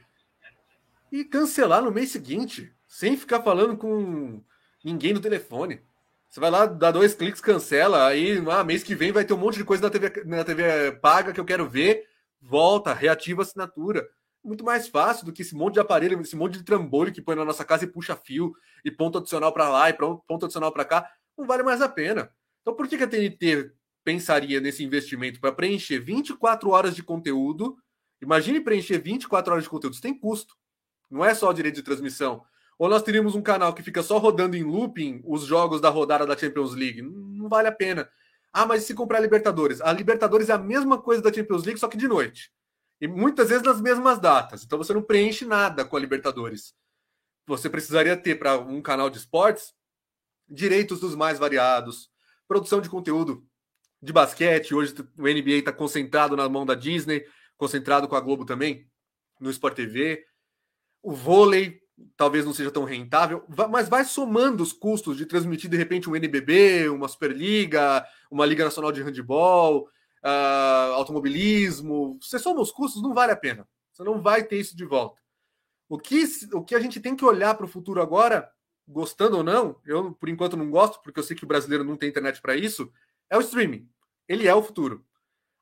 e 1.10 1.24
cancelar 1.24 1.82
no 1.82 1.92
mês 1.92 2.10
seguinte, 2.10 2.72
sem 2.86 3.16
ficar 3.16 3.42
falando 3.42 3.76
com 3.76 4.42
ninguém 4.84 5.12
no 5.12 5.20
telefone. 5.20 5.80
Você 6.28 6.40
vai 6.40 6.50
lá, 6.50 6.66
dá 6.66 6.90
dois 6.90 7.14
cliques, 7.14 7.40
cancela, 7.40 8.06
aí 8.06 8.42
ah, 8.50 8.62
mês 8.62 8.82
que 8.82 8.94
vem 8.94 9.12
vai 9.12 9.24
ter 9.24 9.32
um 9.32 9.38
monte 9.38 9.56
de 9.56 9.64
coisa 9.64 9.82
na 9.82 9.90
TV, 9.90 10.24
na 10.24 10.44
TV 10.44 10.92
paga 11.00 11.32
que 11.32 11.40
eu 11.40 11.44
quero 11.44 11.68
ver, 11.68 12.06
volta, 12.40 12.92
reativa 12.92 13.42
a 13.42 13.44
assinatura. 13.44 14.08
Muito 14.42 14.64
mais 14.64 14.88
fácil 14.88 15.26
do 15.26 15.32
que 15.32 15.42
esse 15.42 15.54
monte 15.54 15.74
de 15.74 15.80
aparelho, 15.80 16.20
esse 16.20 16.36
monte 16.36 16.58
de 16.58 16.64
trambolho 16.64 17.12
que 17.12 17.20
põe 17.20 17.34
na 17.34 17.44
nossa 17.44 17.64
casa 17.64 17.84
e 17.84 17.88
puxa 17.88 18.16
fio, 18.16 18.54
e 18.84 18.90
ponto 18.90 19.18
adicional 19.18 19.52
para 19.52 19.68
lá 19.68 19.90
e 19.90 19.92
ponto 19.92 20.44
adicional 20.44 20.72
para 20.72 20.84
cá 20.84 21.10
não 21.36 21.46
vale 21.46 21.62
mais 21.62 21.80
a 21.80 21.88
pena. 21.88 22.30
Então, 22.62 22.74
por 22.74 22.88
que, 22.88 22.96
a 22.96 23.06
TNT 23.06 23.72
pensaria 24.04 24.60
nesse 24.60 24.84
investimento 24.84 25.40
para 25.40 25.52
preencher 25.52 25.98
24 25.98 26.70
horas 26.70 26.94
de 26.94 27.02
conteúdo? 27.02 27.76
Imagine 28.20 28.60
preencher 28.60 28.98
24 28.98 29.52
horas 29.52 29.64
de 29.64 29.70
conteúdo, 29.70 29.92
isso 29.92 30.02
tem 30.02 30.18
custo. 30.18 30.56
Não 31.10 31.24
é 31.24 31.34
só 31.34 31.52
direito 31.52 31.76
de 31.76 31.82
transmissão. 31.82 32.44
Ou 32.78 32.88
nós 32.88 33.02
teríamos 33.02 33.34
um 33.34 33.42
canal 33.42 33.72
que 33.72 33.82
fica 33.82 34.02
só 34.02 34.18
rodando 34.18 34.56
em 34.56 34.62
looping 34.62 35.22
os 35.24 35.44
jogos 35.44 35.80
da 35.80 35.88
rodada 35.88 36.26
da 36.26 36.36
Champions 36.36 36.74
League. 36.74 37.02
Não 37.02 37.48
vale 37.48 37.68
a 37.68 37.72
pena. 37.72 38.08
Ah, 38.58 38.66
mas 38.66 38.82
se 38.82 38.92
comprar 38.92 39.18
a 39.18 39.20
Libertadores? 39.20 39.80
A 39.80 39.92
Libertadores 39.92 40.48
é 40.48 40.52
a 40.52 40.58
mesma 40.58 41.00
coisa 41.00 41.22
da 41.22 41.32
Champions 41.32 41.62
League, 41.62 41.78
só 41.78 41.86
que 41.86 41.96
de 41.96 42.08
noite. 42.08 42.50
E 43.00 43.06
muitas 43.06 43.50
vezes 43.50 43.62
nas 43.62 43.80
mesmas 43.80 44.18
datas. 44.18 44.64
Então 44.64 44.76
você 44.76 44.92
não 44.92 45.00
preenche 45.00 45.44
nada 45.44 45.84
com 45.84 45.96
a 45.96 46.00
Libertadores. 46.00 46.74
Você 47.46 47.70
precisaria 47.70 48.16
ter 48.16 48.34
para 48.34 48.58
um 48.58 48.82
canal 48.82 49.08
de 49.08 49.18
esportes 49.18 49.72
direitos 50.48 50.98
dos 50.98 51.14
mais 51.14 51.38
variados, 51.38 52.10
produção 52.48 52.80
de 52.80 52.90
conteúdo 52.90 53.46
de 54.02 54.12
basquete. 54.12 54.74
Hoje 54.74 54.92
o 55.16 55.22
NBA 55.22 55.58
está 55.58 55.72
concentrado 55.72 56.36
na 56.36 56.48
mão 56.48 56.66
da 56.66 56.74
Disney, 56.74 57.24
concentrado 57.56 58.08
com 58.08 58.16
a 58.16 58.20
Globo 58.20 58.44
também, 58.44 58.90
no 59.38 59.50
Sport 59.50 59.76
TV. 59.76 60.26
O 61.00 61.12
vôlei 61.12 61.80
talvez 62.16 62.44
não 62.44 62.54
seja 62.54 62.70
tão 62.70 62.84
rentável, 62.84 63.44
mas 63.70 63.88
vai 63.88 64.04
somando 64.04 64.62
os 64.62 64.72
custos 64.72 65.16
de 65.16 65.26
transmitir 65.26 65.70
de 65.70 65.76
repente 65.76 66.08
um 66.08 66.16
NBB, 66.16 66.88
uma 66.88 67.08
Superliga, 67.08 68.04
uma 68.30 68.46
Liga 68.46 68.64
Nacional 68.64 68.92
de 68.92 69.02
Handebol, 69.02 69.88
uh, 70.24 70.92
automobilismo. 70.94 72.18
Você 72.20 72.38
soma 72.38 72.60
os 72.60 72.70
custos, 72.70 73.02
não 73.02 73.14
vale 73.14 73.32
a 73.32 73.36
pena. 73.36 73.68
Você 73.92 74.04
não 74.04 74.20
vai 74.20 74.44
ter 74.44 74.58
isso 74.58 74.76
de 74.76 74.84
volta. 74.84 75.20
O 75.88 75.98
que, 75.98 76.24
o 76.52 76.62
que 76.62 76.74
a 76.74 76.80
gente 76.80 77.00
tem 77.00 77.16
que 77.16 77.24
olhar 77.24 77.54
para 77.54 77.66
o 77.66 77.68
futuro 77.68 78.02
agora 78.02 78.50
gostando 78.86 79.36
ou 79.36 79.42
não, 79.44 79.78
eu 79.84 80.12
por 80.12 80.28
enquanto 80.28 80.56
não 80.56 80.70
gosto, 80.70 81.00
porque 81.02 81.20
eu 81.20 81.24
sei 81.24 81.36
que 81.36 81.44
o 81.44 81.48
brasileiro 81.48 81.84
não 81.84 81.96
tem 81.96 82.08
internet 82.08 82.40
para 82.40 82.56
isso, 82.56 82.90
é 83.28 83.36
o 83.36 83.40
streaming. 83.40 83.88
Ele 84.26 84.46
é 84.48 84.54
o 84.54 84.62
futuro. 84.62 85.04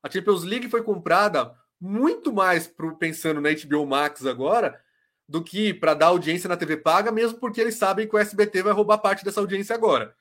A 0.03 0.11
Champions 0.11 0.45
League 0.45 0.69
foi 0.69 0.83
comprada 0.83 1.55
muito 1.81 2.33
mais 2.33 2.67
pro, 2.67 2.97
pensando 2.97 3.41
na 3.41 3.51
HBO 3.51 3.87
Max 3.87 4.25
agora 4.25 4.81
do 5.29 5.43
que 5.43 5.75
para 5.75 5.95
dar 5.95 6.07
audiência 6.07 6.49
na 6.49 6.57
TV 6.57 6.77
paga, 6.77 7.11
mesmo 7.11 7.39
porque 7.39 7.61
eles 7.61 7.77
sabem 7.77 8.07
que 8.07 8.15
o 8.15 8.19
SBT 8.19 8.63
vai 8.63 8.73
roubar 8.73 8.99
parte 8.99 9.25
dessa 9.25 9.41
audiência 9.41 9.75
agora. 9.75 10.15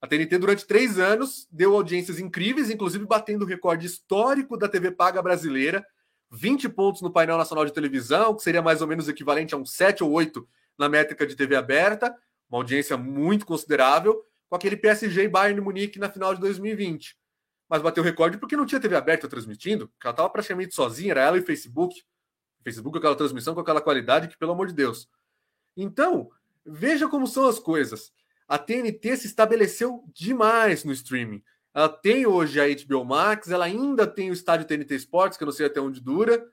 A 0.00 0.06
TNT, 0.06 0.38
durante 0.38 0.66
três 0.66 0.98
anos, 0.98 1.46
deu 1.50 1.74
audiências 1.74 2.18
incríveis, 2.18 2.70
inclusive 2.70 3.04
batendo 3.06 3.44
o 3.44 3.48
recorde 3.48 3.86
histórico 3.86 4.56
da 4.56 4.68
TV 4.68 4.90
paga 4.90 5.22
brasileira. 5.22 5.84
20 6.30 6.68
pontos 6.70 7.02
no 7.02 7.12
painel 7.12 7.36
nacional 7.36 7.64
de 7.64 7.72
televisão, 7.72 8.34
que 8.34 8.42
seria 8.42 8.62
mais 8.62 8.80
ou 8.80 8.88
menos 8.88 9.08
equivalente 9.08 9.54
a 9.54 9.58
um 9.58 9.64
7 9.64 10.02
ou 10.02 10.10
8 10.10 10.46
na 10.78 10.88
métrica 10.88 11.26
de 11.26 11.36
TV 11.36 11.54
aberta 11.54 12.16
uma 12.52 12.58
audiência 12.58 12.98
muito 12.98 13.46
considerável, 13.46 14.22
com 14.50 14.54
aquele 14.54 14.76
PSG 14.76 15.22
e 15.22 15.28
Bayern 15.28 15.58
Munique 15.62 15.98
na 15.98 16.10
final 16.10 16.34
de 16.34 16.40
2020. 16.42 17.16
Mas 17.66 17.80
bateu 17.80 18.04
recorde 18.04 18.36
porque 18.36 18.54
não 18.54 18.66
tinha 18.66 18.78
TV 18.78 18.94
aberta 18.94 19.26
transmitindo, 19.26 19.88
porque 19.88 20.06
ela 20.06 20.12
estava 20.12 20.28
praticamente 20.28 20.74
sozinha, 20.74 21.12
era 21.12 21.22
ela 21.22 21.38
e 21.38 21.42
Facebook. 21.42 22.02
Facebook 22.62 22.96
aquela 22.98 23.16
transmissão 23.16 23.54
com 23.54 23.60
aquela 23.60 23.80
qualidade 23.80 24.28
que, 24.28 24.38
pelo 24.38 24.52
amor 24.52 24.66
de 24.66 24.74
Deus. 24.74 25.08
Então, 25.76 26.30
veja 26.64 27.08
como 27.08 27.26
são 27.26 27.46
as 27.46 27.58
coisas. 27.58 28.12
A 28.46 28.58
TNT 28.58 29.16
se 29.16 29.26
estabeleceu 29.26 30.04
demais 30.12 30.84
no 30.84 30.92
streaming. 30.92 31.42
Ela 31.74 31.88
tem 31.88 32.26
hoje 32.26 32.60
a 32.60 32.66
HBO 32.66 33.04
Max, 33.04 33.50
ela 33.50 33.64
ainda 33.64 34.06
tem 34.06 34.30
o 34.30 34.34
estádio 34.34 34.66
TNT 34.66 34.94
Sports, 34.96 35.38
que 35.38 35.44
eu 35.44 35.46
não 35.46 35.52
sei 35.52 35.66
até 35.66 35.80
onde 35.80 36.00
dura, 36.00 36.46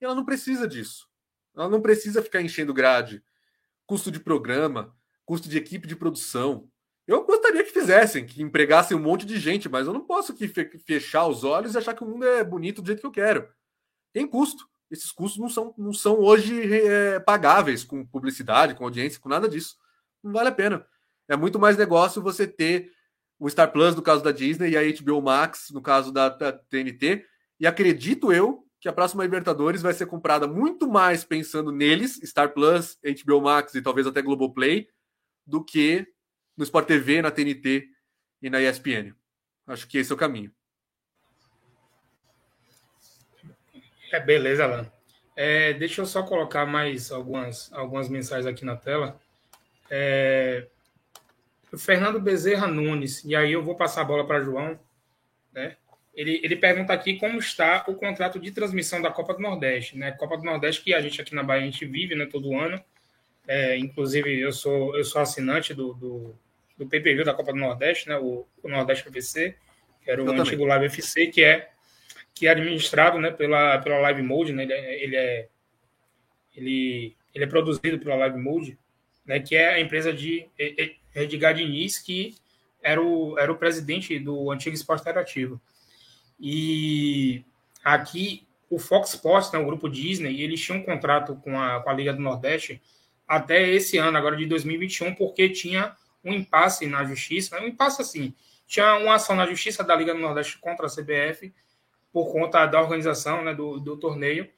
e 0.00 0.04
ela 0.04 0.14
não 0.14 0.24
precisa 0.24 0.66
disso. 0.66 1.08
Ela 1.54 1.68
não 1.68 1.80
precisa 1.80 2.22
ficar 2.22 2.42
enchendo 2.42 2.74
grade. 2.74 3.22
Custo 3.86 4.10
de 4.10 4.18
programa, 4.18 4.94
custo 5.24 5.48
de 5.48 5.56
equipe 5.56 5.86
de 5.86 5.94
produção. 5.94 6.68
Eu 7.06 7.24
gostaria 7.24 7.62
que 7.62 7.70
fizessem, 7.70 8.26
que 8.26 8.42
empregassem 8.42 8.96
um 8.96 9.00
monte 9.00 9.24
de 9.24 9.38
gente, 9.38 9.68
mas 9.68 9.86
eu 9.86 9.92
não 9.92 10.04
posso 10.04 10.34
fechar 10.84 11.26
os 11.26 11.44
olhos 11.44 11.74
e 11.74 11.78
achar 11.78 11.94
que 11.94 12.02
o 12.02 12.06
mundo 12.06 12.26
é 12.26 12.42
bonito 12.42 12.82
do 12.82 12.86
jeito 12.86 13.00
que 13.00 13.06
eu 13.06 13.12
quero. 13.12 13.48
Tem 14.12 14.26
custo. 14.26 14.68
Esses 14.94 15.10
custos 15.10 15.40
não 15.40 15.48
são, 15.48 15.74
não 15.76 15.92
são 15.92 16.20
hoje 16.20 16.72
é, 16.72 17.18
pagáveis 17.20 17.82
com 17.82 18.06
publicidade, 18.06 18.74
com 18.74 18.84
audiência, 18.84 19.20
com 19.20 19.28
nada 19.28 19.48
disso. 19.48 19.76
Não 20.22 20.32
vale 20.32 20.48
a 20.48 20.52
pena. 20.52 20.86
É 21.28 21.36
muito 21.36 21.58
mais 21.58 21.76
negócio 21.76 22.22
você 22.22 22.46
ter 22.46 22.90
o 23.38 23.50
Star 23.50 23.72
Plus, 23.72 23.94
no 23.94 24.02
caso 24.02 24.22
da 24.22 24.30
Disney, 24.30 24.70
e 24.70 24.76
a 24.76 24.82
HBO 24.82 25.20
Max, 25.20 25.70
no 25.70 25.82
caso 25.82 26.12
da, 26.12 26.28
da 26.28 26.52
TNT. 26.52 27.26
E 27.58 27.66
acredito 27.66 28.32
eu 28.32 28.64
que 28.80 28.88
a 28.88 28.92
próxima 28.92 29.24
Libertadores 29.24 29.82
vai 29.82 29.92
ser 29.94 30.06
comprada 30.06 30.46
muito 30.46 30.88
mais 30.88 31.24
pensando 31.24 31.72
neles, 31.72 32.20
Star 32.22 32.52
Plus, 32.52 32.98
HBO 33.02 33.40
Max 33.40 33.74
e 33.74 33.82
talvez 33.82 34.06
até 34.06 34.22
Globoplay, 34.22 34.86
do 35.44 35.64
que 35.64 36.06
no 36.56 36.62
Sport 36.62 36.86
TV, 36.86 37.20
na 37.20 37.30
TNT 37.30 37.88
e 38.40 38.48
na 38.48 38.60
ESPN. 38.60 39.14
Acho 39.66 39.88
que 39.88 39.98
esse 39.98 40.12
é 40.12 40.14
o 40.14 40.18
caminho. 40.18 40.52
É, 44.14 44.20
beleza, 44.20 44.62
Alan. 44.62 44.86
É, 45.34 45.72
deixa 45.72 46.00
eu 46.00 46.06
só 46.06 46.22
colocar 46.22 46.64
mais 46.64 47.10
algumas, 47.10 47.72
algumas 47.72 48.08
mensagens 48.08 48.46
aqui 48.46 48.64
na 48.64 48.76
tela. 48.76 49.20
É, 49.90 50.68
o 51.72 51.76
Fernando 51.76 52.20
Bezerra 52.20 52.68
Nunes, 52.68 53.24
e 53.24 53.34
aí 53.34 53.52
eu 53.52 53.62
vou 53.64 53.74
passar 53.74 54.02
a 54.02 54.04
bola 54.04 54.24
para 54.24 54.40
João. 54.40 54.78
Né? 55.52 55.76
Ele, 56.14 56.40
ele 56.44 56.54
pergunta 56.54 56.92
aqui 56.92 57.18
como 57.18 57.40
está 57.40 57.84
o 57.88 57.94
contrato 57.96 58.38
de 58.38 58.52
transmissão 58.52 59.02
da 59.02 59.10
Copa 59.10 59.34
do 59.34 59.42
Nordeste. 59.42 59.98
Né? 59.98 60.12
Copa 60.12 60.36
do 60.36 60.44
Nordeste 60.44 60.84
que 60.84 60.94
a 60.94 61.00
gente 61.00 61.20
aqui 61.20 61.34
na 61.34 61.42
Bahia 61.42 61.62
a 61.62 61.66
gente 61.66 61.84
vive 61.84 62.14
né, 62.14 62.26
todo 62.26 62.56
ano. 62.56 62.80
É, 63.48 63.76
inclusive, 63.76 64.38
eu 64.38 64.52
sou, 64.52 64.96
eu 64.96 65.02
sou 65.02 65.20
assinante 65.20 65.74
do, 65.74 65.92
do, 65.94 66.38
do 66.78 66.86
PPV 66.86 67.24
da 67.24 67.34
Copa 67.34 67.52
do 67.52 67.58
Nordeste, 67.58 68.08
né? 68.08 68.16
o, 68.16 68.46
o 68.62 68.68
Nordeste 68.68 69.08
FC, 69.08 69.56
que 70.04 70.08
era 70.08 70.22
o 70.22 70.26
eu 70.26 70.40
antigo 70.40 70.62
também. 70.62 70.68
Live 70.68 70.86
FC, 70.86 71.26
que 71.26 71.42
é, 71.42 71.73
que 72.34 72.46
é 72.46 72.50
administrado 72.50 73.18
né, 73.20 73.30
pela, 73.30 73.78
pela 73.78 73.98
Live 73.98 74.22
Mode, 74.22 74.52
né, 74.52 74.64
ele, 74.64 74.72
é, 74.72 75.04
ele, 75.04 75.16
é, 75.16 75.48
ele, 76.56 77.16
ele 77.34 77.44
é 77.44 77.46
produzido 77.46 77.98
pela 77.98 78.16
Live 78.16 78.38
Mode, 78.38 78.78
né, 79.24 79.38
que 79.38 79.54
é 79.54 79.74
a 79.74 79.80
empresa 79.80 80.12
de 80.12 80.48
Edgar 81.14 81.54
Diniz, 81.54 81.98
que 81.98 82.34
era 82.82 83.00
o, 83.00 83.38
era 83.38 83.50
o 83.50 83.56
presidente 83.56 84.18
do 84.18 84.50
antigo 84.50 84.74
Esporte 84.74 85.02
Interativo. 85.02 85.60
E 86.38 87.44
aqui 87.82 88.46
o 88.68 88.78
Fox 88.78 89.14
Sports, 89.14 89.52
né, 89.52 89.58
o 89.58 89.66
grupo 89.66 89.88
Disney, 89.88 90.42
eles 90.42 90.60
tinham 90.60 90.80
um 90.80 90.84
contrato 90.84 91.36
com 91.36 91.58
a, 91.58 91.80
com 91.80 91.88
a 91.88 91.94
Liga 91.94 92.12
do 92.12 92.20
Nordeste 92.20 92.82
até 93.26 93.70
esse 93.70 93.96
ano, 93.96 94.18
agora 94.18 94.36
de 94.36 94.44
2021, 94.46 95.14
porque 95.14 95.48
tinha 95.48 95.96
um 96.24 96.32
impasse 96.32 96.86
na 96.86 97.04
justiça, 97.04 97.60
um 97.60 97.68
impasse 97.68 98.02
assim, 98.02 98.34
tinha 98.66 98.96
uma 98.96 99.14
ação 99.14 99.36
na 99.36 99.46
justiça 99.46 99.84
da 99.84 99.94
Liga 99.94 100.12
do 100.12 100.20
Nordeste 100.20 100.58
contra 100.58 100.86
a 100.86 100.90
CBF 100.90 101.52
por 102.14 102.30
conta 102.30 102.64
da 102.64 102.80
organização 102.80 103.42
né, 103.42 103.52
do, 103.52 103.80
do 103.80 103.96
torneio, 103.96 104.48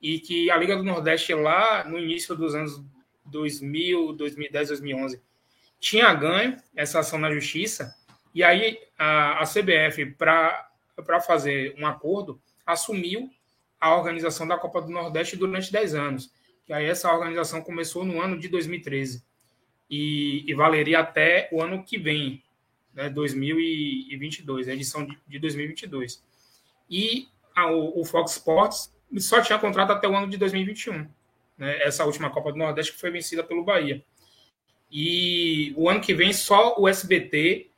e 0.00 0.18
que 0.18 0.50
a 0.50 0.56
Liga 0.56 0.74
do 0.74 0.82
Nordeste 0.82 1.34
lá 1.34 1.84
no 1.84 1.98
início 1.98 2.34
dos 2.34 2.54
anos 2.54 2.82
2000, 3.26 4.14
2010, 4.14 4.68
2011 4.68 5.20
tinha 5.78 6.14
ganho 6.14 6.56
essa 6.74 7.00
ação 7.00 7.18
na 7.18 7.30
justiça, 7.30 7.94
e 8.34 8.42
aí 8.42 8.80
a, 8.98 9.42
a 9.42 9.44
CBF, 9.44 10.06
para 10.16 11.20
fazer 11.20 11.74
um 11.78 11.86
acordo, 11.86 12.40
assumiu 12.64 13.28
a 13.78 13.94
organização 13.94 14.48
da 14.48 14.56
Copa 14.56 14.80
do 14.80 14.88
Nordeste 14.88 15.36
durante 15.36 15.70
10 15.70 15.94
anos. 15.94 16.32
Que 16.64 16.72
aí 16.72 16.86
essa 16.86 17.12
organização 17.12 17.60
começou 17.60 18.04
no 18.04 18.22
ano 18.22 18.38
de 18.38 18.48
2013 18.48 19.22
e, 19.90 20.44
e 20.50 20.54
valeria 20.54 21.00
até 21.00 21.50
o 21.52 21.60
ano 21.60 21.84
que 21.84 21.98
vem, 21.98 22.42
né, 22.94 23.10
2022, 23.10 24.68
a 24.68 24.72
edição 24.72 25.04
de, 25.04 25.18
de 25.26 25.38
2022. 25.40 26.22
E 26.88 27.28
a, 27.54 27.70
o, 27.70 28.00
o, 28.00 28.04
Fox 28.04 28.32
Sports 28.32 28.92
só 29.18 29.40
tinha 29.40 29.58
contrato 29.58 29.92
até 29.92 30.08
o 30.08 30.16
ano 30.16 30.28
de 30.28 30.36
2021, 30.36 31.08
né, 31.58 31.82
essa 31.82 32.04
última 32.04 32.30
Copa 32.30 32.52
do 32.52 32.58
Nordeste 32.58 32.92
que 32.92 33.00
foi 33.00 33.10
vencida 33.10 33.42
pelo 33.44 33.64
Bahia. 33.64 34.02
E 34.90 35.72
o 35.76 35.88
ano 35.88 36.00
que 36.00 36.14
vem 36.14 36.32
só 36.32 36.74
o 36.78 36.86
SBT, 36.86 37.70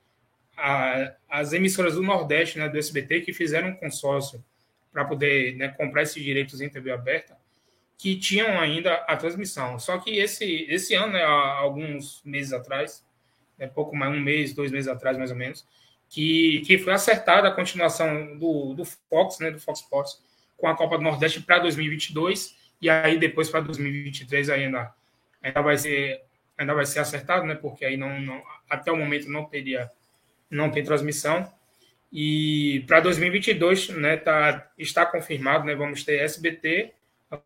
a, 0.56 1.14
as 1.28 1.52
emissoras 1.52 1.94
do 1.94 2.02
Nordeste, 2.02 2.58
né, 2.58 2.68
do 2.68 2.78
SBT, 2.78 3.20
que 3.20 3.32
fizeram 3.32 3.68
um 3.68 3.76
consórcio 3.76 4.44
para 4.92 5.04
poder 5.04 5.56
né, 5.56 5.68
comprar 5.68 6.02
esses 6.02 6.22
direitos 6.22 6.60
em 6.60 6.68
TV 6.68 6.90
aberta, 6.92 7.36
que 7.98 8.16
tinham 8.16 8.58
ainda 8.60 8.94
a 8.94 9.16
transmissão. 9.16 9.78
Só 9.78 9.98
que 9.98 10.18
esse, 10.18 10.66
esse 10.68 10.94
ano, 10.94 11.12
né, 11.12 11.22
há 11.22 11.58
alguns 11.58 12.22
meses 12.24 12.52
atrás, 12.52 13.04
né, 13.58 13.66
pouco 13.66 13.94
mais 13.96 14.12
um 14.12 14.20
mês, 14.20 14.52
dois 14.52 14.70
meses 14.70 14.88
atrás, 14.88 15.16
mais 15.16 15.30
ou 15.30 15.36
menos, 15.36 15.66
que, 16.14 16.60
que 16.60 16.78
foi 16.78 16.92
acertada 16.92 17.48
a 17.48 17.50
continuação 17.50 18.38
do, 18.38 18.72
do 18.72 18.84
Fox, 18.84 19.40
né, 19.40 19.50
do 19.50 19.58
Fox 19.58 19.80
Sports, 19.80 20.22
com 20.56 20.68
a 20.68 20.76
Copa 20.76 20.96
do 20.96 21.02
Nordeste 21.02 21.40
para 21.40 21.58
2022, 21.58 22.56
e 22.80 22.88
aí 22.88 23.18
depois 23.18 23.50
para 23.50 23.62
2023 23.62 24.48
ainda, 24.48 24.94
ainda 25.42 25.60
vai 25.60 25.76
ser 25.76 26.22
ainda 26.56 26.72
vai 26.72 26.86
ser 26.86 27.00
acertado, 27.00 27.44
né, 27.44 27.56
porque 27.56 27.84
aí 27.84 27.96
não, 27.96 28.20
não 28.20 28.40
até 28.70 28.92
o 28.92 28.96
momento 28.96 29.28
não 29.28 29.44
teria 29.44 29.90
não 30.48 30.70
tem 30.70 30.84
transmissão. 30.84 31.52
E 32.12 32.84
para 32.86 33.00
2022, 33.00 33.88
né, 33.88 34.16
tá, 34.16 34.70
está 34.78 35.04
confirmado, 35.04 35.64
né, 35.64 35.74
vamos 35.74 36.04
ter 36.04 36.20
SBT 36.20 36.92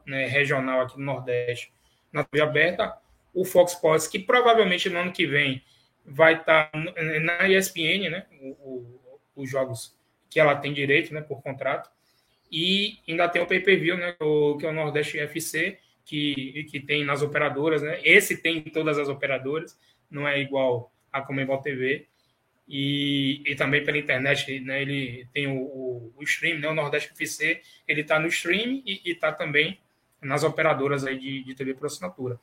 né, 0.04 0.26
regional 0.26 0.82
aqui 0.82 0.98
no 0.98 1.06
Nordeste 1.06 1.72
na 2.12 2.22
TV 2.22 2.42
aberta, 2.42 2.94
o 3.32 3.46
Fox 3.46 3.72
Sports, 3.72 4.06
que 4.06 4.18
provavelmente 4.18 4.90
no 4.90 4.98
ano 4.98 5.12
que 5.12 5.26
vem 5.26 5.62
vai 6.08 6.34
estar 6.34 6.70
tá 6.70 6.78
na 7.20 7.48
ESPN, 7.48 8.10
né, 8.10 8.26
o, 8.40 8.48
o, 8.48 9.20
os 9.36 9.50
jogos 9.50 9.96
que 10.30 10.40
ela 10.40 10.56
tem 10.56 10.72
direito, 10.72 11.12
né, 11.12 11.20
por 11.20 11.42
contrato, 11.42 11.90
e 12.50 12.98
ainda 13.06 13.28
tem 13.28 13.42
o 13.42 13.46
pay-per-view, 13.46 13.96
né, 13.96 14.14
o, 14.20 14.56
que 14.56 14.66
é 14.66 14.70
o 14.70 14.72
Nordeste 14.72 15.18
FC, 15.18 15.78
que, 16.04 16.64
que 16.70 16.80
tem 16.80 17.04
nas 17.04 17.22
operadoras, 17.22 17.82
né, 17.82 18.00
esse 18.02 18.36
tem 18.36 18.58
em 18.58 18.70
todas 18.70 18.98
as 18.98 19.08
operadoras, 19.08 19.78
não 20.10 20.26
é 20.26 20.40
igual 20.40 20.90
a 21.12 21.20
Comebol 21.20 21.60
TV, 21.60 22.06
e, 22.66 23.42
e 23.46 23.54
também 23.54 23.84
pela 23.84 23.98
internet, 23.98 24.60
né, 24.60 24.82
ele 24.82 25.26
tem 25.32 25.46
o, 25.46 25.58
o, 25.58 26.12
o 26.16 26.22
stream, 26.22 26.58
né, 26.58 26.68
o 26.68 26.74
Nordeste 26.74 27.10
FC, 27.12 27.62
ele 27.86 28.02
está 28.02 28.18
no 28.18 28.28
stream 28.28 28.82
e 28.84 29.00
está 29.04 29.32
também 29.32 29.78
nas 30.20 30.42
operadoras 30.42 31.06
aí 31.06 31.18
de, 31.18 31.44
de 31.44 31.54
TV 31.54 31.74
por 31.74 31.86
assinatura. 31.86 32.38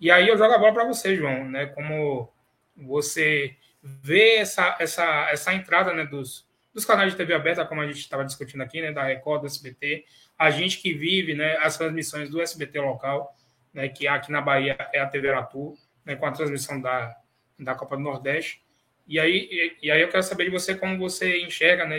E 0.00 0.10
aí 0.10 0.28
eu 0.28 0.36
jogo 0.36 0.52
a 0.52 0.58
bola 0.58 0.72
para 0.72 0.84
você, 0.84 1.14
João, 1.14 1.48
né, 1.48 1.66
como 1.66 2.30
você 2.76 3.56
vê 3.82 4.36
essa, 4.36 4.76
essa, 4.78 5.28
essa 5.30 5.54
entrada 5.54 5.92
né, 5.92 6.04
dos, 6.04 6.46
dos 6.72 6.84
canais 6.84 7.12
de 7.12 7.16
TV 7.16 7.34
aberta, 7.34 7.64
como 7.64 7.80
a 7.80 7.86
gente 7.86 7.98
estava 7.98 8.24
discutindo 8.24 8.62
aqui, 8.62 8.80
né, 8.80 8.92
da 8.92 9.04
Record, 9.04 9.42
do 9.42 9.46
SBT, 9.46 10.04
a 10.38 10.50
gente 10.50 10.78
que 10.78 10.92
vive 10.92 11.34
né, 11.34 11.56
as 11.58 11.76
transmissões 11.76 12.30
do 12.30 12.40
SBT 12.40 12.80
local, 12.80 13.34
né, 13.72 13.88
que 13.88 14.06
aqui 14.06 14.30
na 14.30 14.40
Bahia 14.40 14.76
é 14.92 15.00
a 15.00 15.06
TV 15.06 15.30
Aratu, 15.30 15.74
né, 16.04 16.16
com 16.16 16.26
a 16.26 16.32
transmissão 16.32 16.80
da, 16.80 17.16
da 17.58 17.74
Copa 17.74 17.96
do 17.96 18.02
Nordeste, 18.02 18.62
e 19.06 19.18
aí, 19.18 19.48
e, 19.50 19.86
e 19.86 19.90
aí 19.90 20.00
eu 20.00 20.08
quero 20.08 20.22
saber 20.22 20.44
de 20.44 20.50
você 20.50 20.74
como 20.74 20.96
você 20.96 21.42
enxerga 21.42 21.84
né, 21.84 21.98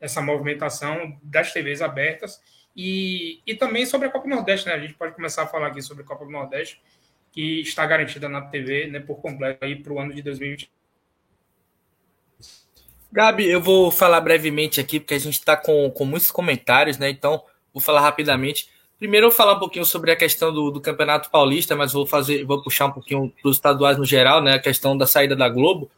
essa 0.00 0.20
movimentação 0.20 1.18
das 1.22 1.52
TVs 1.52 1.80
abertas. 1.80 2.42
E, 2.76 3.40
e 3.46 3.54
também 3.54 3.86
sobre 3.86 4.08
a 4.08 4.10
Copa 4.10 4.28
do 4.28 4.34
Nordeste, 4.34 4.66
né? 4.66 4.74
A 4.74 4.78
gente 4.78 4.94
pode 4.94 5.14
começar 5.14 5.44
a 5.44 5.46
falar 5.46 5.68
aqui 5.68 5.80
sobre 5.80 6.02
a 6.02 6.06
Copa 6.06 6.24
do 6.24 6.30
Nordeste, 6.30 6.82
que 7.36 7.60
está 7.60 7.84
garantida 7.84 8.30
na 8.30 8.40
TV 8.40 8.86
né, 8.86 8.98
por 8.98 9.16
completo 9.16 9.62
aí 9.62 9.76
para 9.76 9.92
o 9.92 10.00
ano 10.00 10.14
de 10.14 10.22
2020. 10.22 10.70
Gabi, 13.12 13.46
eu 13.46 13.60
vou 13.60 13.90
falar 13.90 14.22
brevemente 14.22 14.80
aqui, 14.80 14.98
porque 14.98 15.12
a 15.12 15.18
gente 15.18 15.34
está 15.34 15.54
com, 15.54 15.90
com 15.90 16.06
muitos 16.06 16.30
comentários, 16.30 16.96
né? 16.96 17.10
Então, 17.10 17.42
vou 17.74 17.82
falar 17.82 18.00
rapidamente. 18.00 18.70
Primeiro, 18.98 19.26
eu 19.26 19.30
vou 19.30 19.36
falar 19.36 19.52
um 19.52 19.58
pouquinho 19.58 19.84
sobre 19.84 20.10
a 20.10 20.16
questão 20.16 20.50
do, 20.50 20.70
do 20.70 20.80
Campeonato 20.80 21.30
Paulista, 21.30 21.76
mas 21.76 21.92
vou 21.92 22.06
fazer, 22.06 22.42
vou 22.44 22.62
puxar 22.62 22.86
um 22.86 22.92
pouquinho 22.92 23.30
para 23.42 23.50
os 23.50 23.56
estaduais 23.58 23.98
no 23.98 24.04
geral, 24.06 24.42
né? 24.42 24.54
A 24.54 24.58
questão 24.58 24.96
da 24.96 25.06
saída 25.06 25.36
da 25.36 25.48
Globo. 25.48 25.90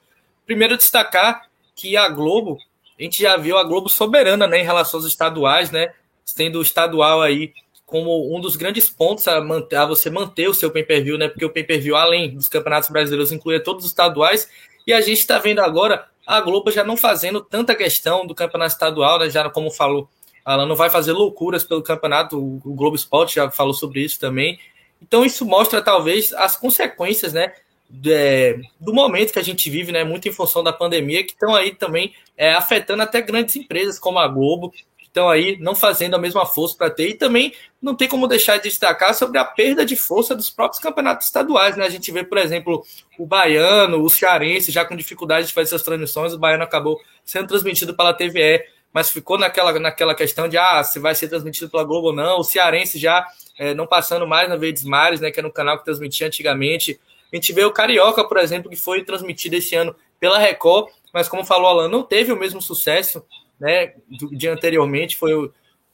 Primeiro, 0.45 0.77
destacar 0.77 1.49
que 1.77 1.97
a 1.97 2.09
Globo, 2.09 2.59
a 2.99 3.03
gente 3.03 3.23
já 3.23 3.37
viu 3.37 3.57
a 3.57 3.63
Globo 3.63 3.89
soberana 3.89 4.49
né, 4.49 4.61
em 4.61 4.65
relação 4.65 4.99
aos 4.99 5.07
estaduais, 5.07 5.71
né? 5.71 5.93
Tendo 6.35 6.59
o 6.59 6.63
estadual 6.63 7.23
aí 7.23 7.53
como 7.89 8.37
um 8.37 8.41
dos 8.41 8.55
grandes 8.55 8.89
pontos 8.89 9.27
a, 9.27 9.41
manter, 9.41 9.77
a 9.77 9.87
você 9.87 10.11
manter 10.11 10.49
o 10.49 10.55
seu 10.55 10.71
pay-per-view, 10.71 11.17
né? 11.17 11.27
Porque 11.27 11.45
o 11.45 11.51
pay-per-view, 11.51 11.97
além 11.97 12.35
dos 12.35 12.49
campeonatos 12.49 12.91
brasileiros, 12.91 13.33
inclui 13.33 13.59
todos 13.61 13.85
os 13.85 13.91
estaduais. 13.91 14.49
E 14.87 14.93
a 14.93 15.01
gente 15.01 15.19
está 15.19 15.39
vendo 15.39 15.61
agora 15.61 16.07
a 16.27 16.41
Globo 16.41 16.71
já 16.71 16.85
não 16.85 16.97
fazendo 16.97 17.41
tanta 17.41 17.75
questão 17.75 18.27
do 18.27 18.35
campeonato 18.35 18.75
estadual, 18.75 19.19
né? 19.19 19.31
Já 19.31 19.49
como 19.49 19.71
falou, 19.71 20.07
ela 20.47 20.67
não 20.67 20.77
vai 20.77 20.91
fazer 20.91 21.13
loucuras 21.13 21.65
pelo 21.65 21.83
campeonato. 21.83 22.39
O 22.39 22.75
Globo 22.75 22.95
Esporte 22.95 23.37
já 23.37 23.51
falou 23.51 23.73
sobre 23.73 24.03
isso 24.03 24.21
também. 24.21 24.61
Então 25.01 25.25
isso 25.25 25.47
mostra 25.47 25.81
talvez 25.81 26.35
as 26.35 26.57
consequências, 26.57 27.33
né? 27.33 27.55
é, 28.07 28.61
do 28.79 28.93
momento 28.93 29.33
que 29.33 29.39
a 29.39 29.45
gente 29.45 29.71
vive, 29.71 29.93
né, 29.93 30.05
muito 30.05 30.29
em 30.29 30.33
função 30.33 30.63
da 30.63 30.73
pandemia, 30.73 31.25
que 31.25 31.33
estão 31.33 31.55
aí 31.55 31.75
também 31.75 32.13
é, 32.37 32.53
afetando 32.53 33.03
até 33.03 33.21
grandes 33.21 33.57
empresas 33.57 33.99
como 33.99 34.19
a 34.19 34.29
Globo, 34.29 34.73
estão 35.19 35.29
aí 35.29 35.59
não 35.59 35.75
fazendo 35.75 36.15
a 36.15 36.19
mesma 36.19 36.47
força 36.47 36.77
para 36.77 36.91
ter, 36.91 37.09
e 37.09 37.15
também 37.15 37.53
não 37.83 37.95
tem 37.95 38.09
como 38.09 38.29
deixar 38.29 38.57
de 38.57 38.65
destacar 38.65 39.15
sobre 39.15 39.39
a 39.39 39.45
perda 39.45 39.85
de 39.85 39.97
força 39.97 40.35
dos 40.35 40.49
próprios 40.49 40.81
campeonatos 40.81 41.27
estaduais. 41.27 41.77
Né? 41.77 41.85
A 41.85 41.91
gente 41.91 42.11
vê, 42.13 42.23
por 42.23 42.39
exemplo, 42.39 42.85
o 43.19 43.27
Baiano, 43.27 44.03
o 44.03 44.09
Cearense, 44.09 44.71
já 44.71 44.85
com 44.85 44.97
dificuldade 44.97 45.49
de 45.49 45.53
fazer 45.53 45.71
suas 45.71 45.83
transmissões, 45.83 46.33
o 46.33 46.39
Baiano 46.39 46.63
acabou 46.63 47.01
sendo 47.25 47.49
transmitido 47.49 47.95
pela 47.95 48.15
TVE, 48.15 48.65
mas 48.93 49.11
ficou 49.11 49.37
naquela, 49.37 49.79
naquela 49.79 50.15
questão 50.15 50.49
de 50.49 50.57
ah, 50.57 50.83
se 50.83 50.99
vai 50.99 51.15
ser 51.15 51.29
transmitido 51.29 51.69
pela 51.69 51.85
Globo 51.85 52.09
ou 52.09 52.15
não. 52.15 52.39
O 52.39 52.45
Cearense 52.45 52.99
já 52.99 53.27
é, 53.59 53.75
não 53.75 53.87
passando 53.87 54.27
mais 54.27 54.49
na 54.49 54.57
Verdes 54.57 54.85
Mares, 54.85 55.21
né, 55.21 55.31
que 55.31 55.39
era 55.39 55.47
um 55.47 55.53
canal 55.53 55.79
que 55.79 55.85
transmitia 55.85 56.27
antigamente. 56.27 56.99
A 57.31 57.37
gente 57.37 57.53
vê 57.53 57.65
o 57.65 57.73
Carioca, 57.73 58.25
por 58.25 58.39
exemplo, 58.39 58.71
que 58.71 58.77
foi 58.77 59.05
transmitido 59.05 59.57
esse 59.57 59.75
ano 59.75 59.95
pela 60.19 60.39
Record, 60.39 60.89
mas 61.13 61.29
como 61.29 61.45
falou 61.45 61.69
Alan, 61.69 61.89
não 61.89 62.03
teve 62.03 62.33
o 62.33 62.37
mesmo 62.37 62.61
sucesso 62.63 63.23
né, 63.61 63.95
de 64.09 64.49
anteriormente, 64.49 65.17
foi 65.17 65.35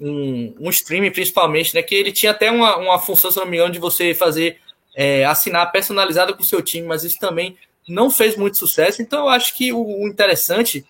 um, 0.01 0.55
um 0.59 0.71
streaming 0.71 1.11
principalmente, 1.11 1.75
né, 1.75 1.83
que 1.83 1.95
ele 1.95 2.13
tinha 2.13 2.33
até 2.33 2.51
uma, 2.51 2.77
uma 2.77 2.99
função, 2.99 3.31
se 3.31 3.39
não 3.39 3.47
me 3.47 3.57
engano, 3.57 3.73
de 3.73 3.79
você 3.79 4.15
fazer 4.15 4.59
é, 4.95 5.25
assinar 5.25 5.71
personalizada 5.73 6.33
com 6.33 6.43
o 6.43 6.47
seu 6.47 6.63
time, 6.63 6.87
mas 6.87 7.05
isso 7.05 7.19
também 7.19 7.57
não 7.89 8.11
fez 8.11 8.37
muito 8.37 8.57
sucesso, 8.57 9.03
então 9.03 9.25
eu 9.25 9.29
acho 9.29 9.55
que 9.55 9.73
o, 9.73 10.03
o 10.03 10.09
interessante 10.09 10.85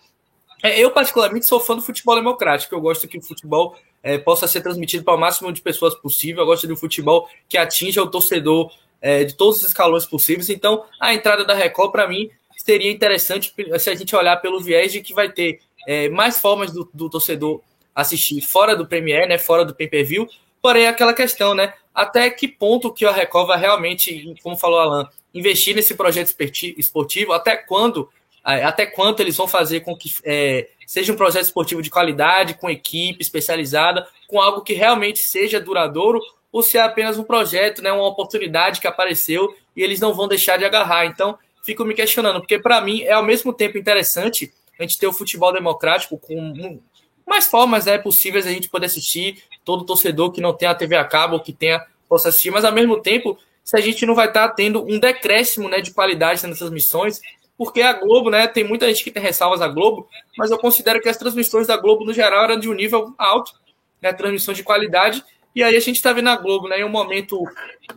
é, 0.63 0.79
eu 0.79 0.89
particularmente 0.91 1.45
sou 1.45 1.59
fã 1.59 1.75
do 1.75 1.81
futebol 1.81 2.15
democrático, 2.15 2.73
eu 2.73 2.81
gosto 2.81 3.07
que 3.07 3.17
o 3.17 3.21
futebol 3.21 3.77
é, 4.01 4.17
possa 4.17 4.47
ser 4.47 4.61
transmitido 4.61 5.03
para 5.03 5.15
o 5.15 5.19
máximo 5.19 5.51
de 5.51 5.61
pessoas 5.61 5.93
possível, 5.95 6.41
eu 6.41 6.45
gosto 6.45 6.65
de 6.65 6.73
um 6.73 6.77
futebol 6.77 7.29
que 7.47 7.57
atinja 7.57 8.01
o 8.01 8.07
torcedor 8.07 8.71
é, 9.01 9.23
de 9.23 9.35
todos 9.35 9.57
os 9.57 9.67
escalões 9.67 10.05
possíveis. 10.05 10.49
Então, 10.49 10.83
a 10.99 11.13
entrada 11.13 11.45
da 11.45 11.53
Record, 11.53 11.91
para 11.91 12.07
mim, 12.07 12.29
seria 12.57 12.91
interessante 12.91 13.53
se 13.77 13.89
a 13.89 13.95
gente 13.95 14.15
olhar 14.15 14.37
pelo 14.37 14.59
viés 14.59 14.91
de 14.91 15.01
que 15.01 15.13
vai 15.13 15.31
ter 15.31 15.59
é, 15.87 16.09
mais 16.09 16.39
formas 16.39 16.71
do, 16.71 16.89
do, 16.93 17.09
torcedor 17.09 17.61
assistir 17.93 18.41
fora 18.41 18.75
do 18.75 18.85
Premier, 18.85 19.27
né, 19.27 19.37
fora 19.37 19.63
do 19.63 19.73
pay-per-view. 19.75 20.27
Porém, 20.61 20.87
aquela 20.87 21.13
questão, 21.13 21.53
né, 21.53 21.73
até 21.93 22.29
que 22.29 22.47
ponto 22.47 22.91
que 22.93 23.05
a 23.05 23.11
Record 23.11 23.47
vai 23.47 23.59
realmente, 23.59 24.35
como 24.41 24.57
falou 24.57 24.79
Alan, 24.79 25.09
investir 25.33 25.75
nesse 25.75 25.95
projeto 25.95 26.33
esportivo, 26.77 27.33
até 27.33 27.55
quando 27.55 28.09
até 28.45 28.85
quanto 28.85 29.21
eles 29.21 29.35
vão 29.35 29.47
fazer 29.47 29.79
com 29.79 29.97
que 29.97 30.13
é, 30.23 30.67
seja 30.85 31.11
um 31.11 31.15
projeto 31.15 31.45
esportivo 31.45 31.81
de 31.81 31.89
qualidade, 31.89 32.53
com 32.53 32.69
equipe 32.69 33.19
especializada, 33.19 34.07
com 34.27 34.39
algo 34.39 34.61
que 34.61 34.73
realmente 34.73 35.17
seja 35.19 35.59
duradouro, 35.59 36.21
ou 36.51 36.61
se 36.61 36.77
é 36.77 36.81
apenas 36.81 37.17
um 37.17 37.23
projeto, 37.23 37.81
né, 37.81 37.91
uma 37.91 38.07
oportunidade 38.07 38.79
que 38.79 38.87
apareceu 38.87 39.55
e 39.75 39.81
eles 39.81 39.99
não 39.99 40.13
vão 40.13 40.27
deixar 40.27 40.57
de 40.57 40.63
agarrar. 40.63 41.07
Então, 41.07 41.37
fico 41.63 41.83
me 41.83 41.95
questionando, 41.95 42.39
porque 42.39 42.59
para 42.59 42.79
mim 42.81 43.01
é 43.01 43.13
ao 43.13 43.23
mesmo 43.23 43.51
tempo 43.51 43.79
interessante 43.79 44.53
a 44.79 44.83
gente 44.83 44.97
ter 44.97 45.07
o 45.07 45.13
futebol 45.13 45.53
democrático 45.53 46.17
com 46.17 46.79
mais 47.25 47.47
formas 47.47 47.85
né, 47.85 47.97
possíveis 47.97 48.45
a 48.45 48.51
gente 48.51 48.69
poder 48.69 48.85
assistir, 48.85 49.43
todo 49.63 49.85
torcedor 49.85 50.31
que 50.31 50.41
não 50.41 50.53
tem 50.53 50.67
a 50.67 50.75
TV 50.75 50.95
a 50.95 51.03
cabo, 51.03 51.39
que 51.39 51.51
tenha, 51.51 51.83
possa 52.07 52.29
assistir, 52.29 52.51
mas 52.51 52.63
ao 52.63 52.71
mesmo 52.71 53.01
tempo, 53.01 53.37
se 53.63 53.75
a 53.75 53.81
gente 53.81 54.05
não 54.05 54.13
vai 54.13 54.27
estar 54.27 54.49
tendo 54.49 54.83
um 54.83 54.99
decréscimo 54.99 55.67
né, 55.67 55.81
de 55.81 55.91
qualidade 55.91 56.43
nessas 56.43 56.59
transmissões, 56.59 57.19
porque 57.57 57.81
a 57.81 57.93
Globo, 57.93 58.29
né, 58.29 58.47
tem 58.47 58.63
muita 58.63 58.87
gente 58.87 59.03
que 59.03 59.11
tem 59.11 59.23
ressalvas 59.23 59.61
à 59.61 59.67
Globo, 59.67 60.07
mas 60.37 60.51
eu 60.51 60.57
considero 60.57 61.01
que 61.01 61.09
as 61.09 61.17
transmissões 61.17 61.67
da 61.67 61.77
Globo, 61.77 62.05
no 62.05 62.13
geral, 62.13 62.43
eram 62.43 62.59
de 62.59 62.69
um 62.69 62.73
nível 62.73 63.13
alto, 63.17 63.53
né, 64.01 64.13
transmissão 64.13 64.53
de 64.53 64.63
qualidade, 64.63 65.23
e 65.55 65.63
aí 65.63 65.75
a 65.75 65.79
gente 65.79 65.95
está 65.95 66.11
vendo 66.13 66.29
a 66.29 66.35
Globo 66.35 66.67
né, 66.67 66.81
em 66.81 66.83
um 66.83 66.89
momento 66.89 67.43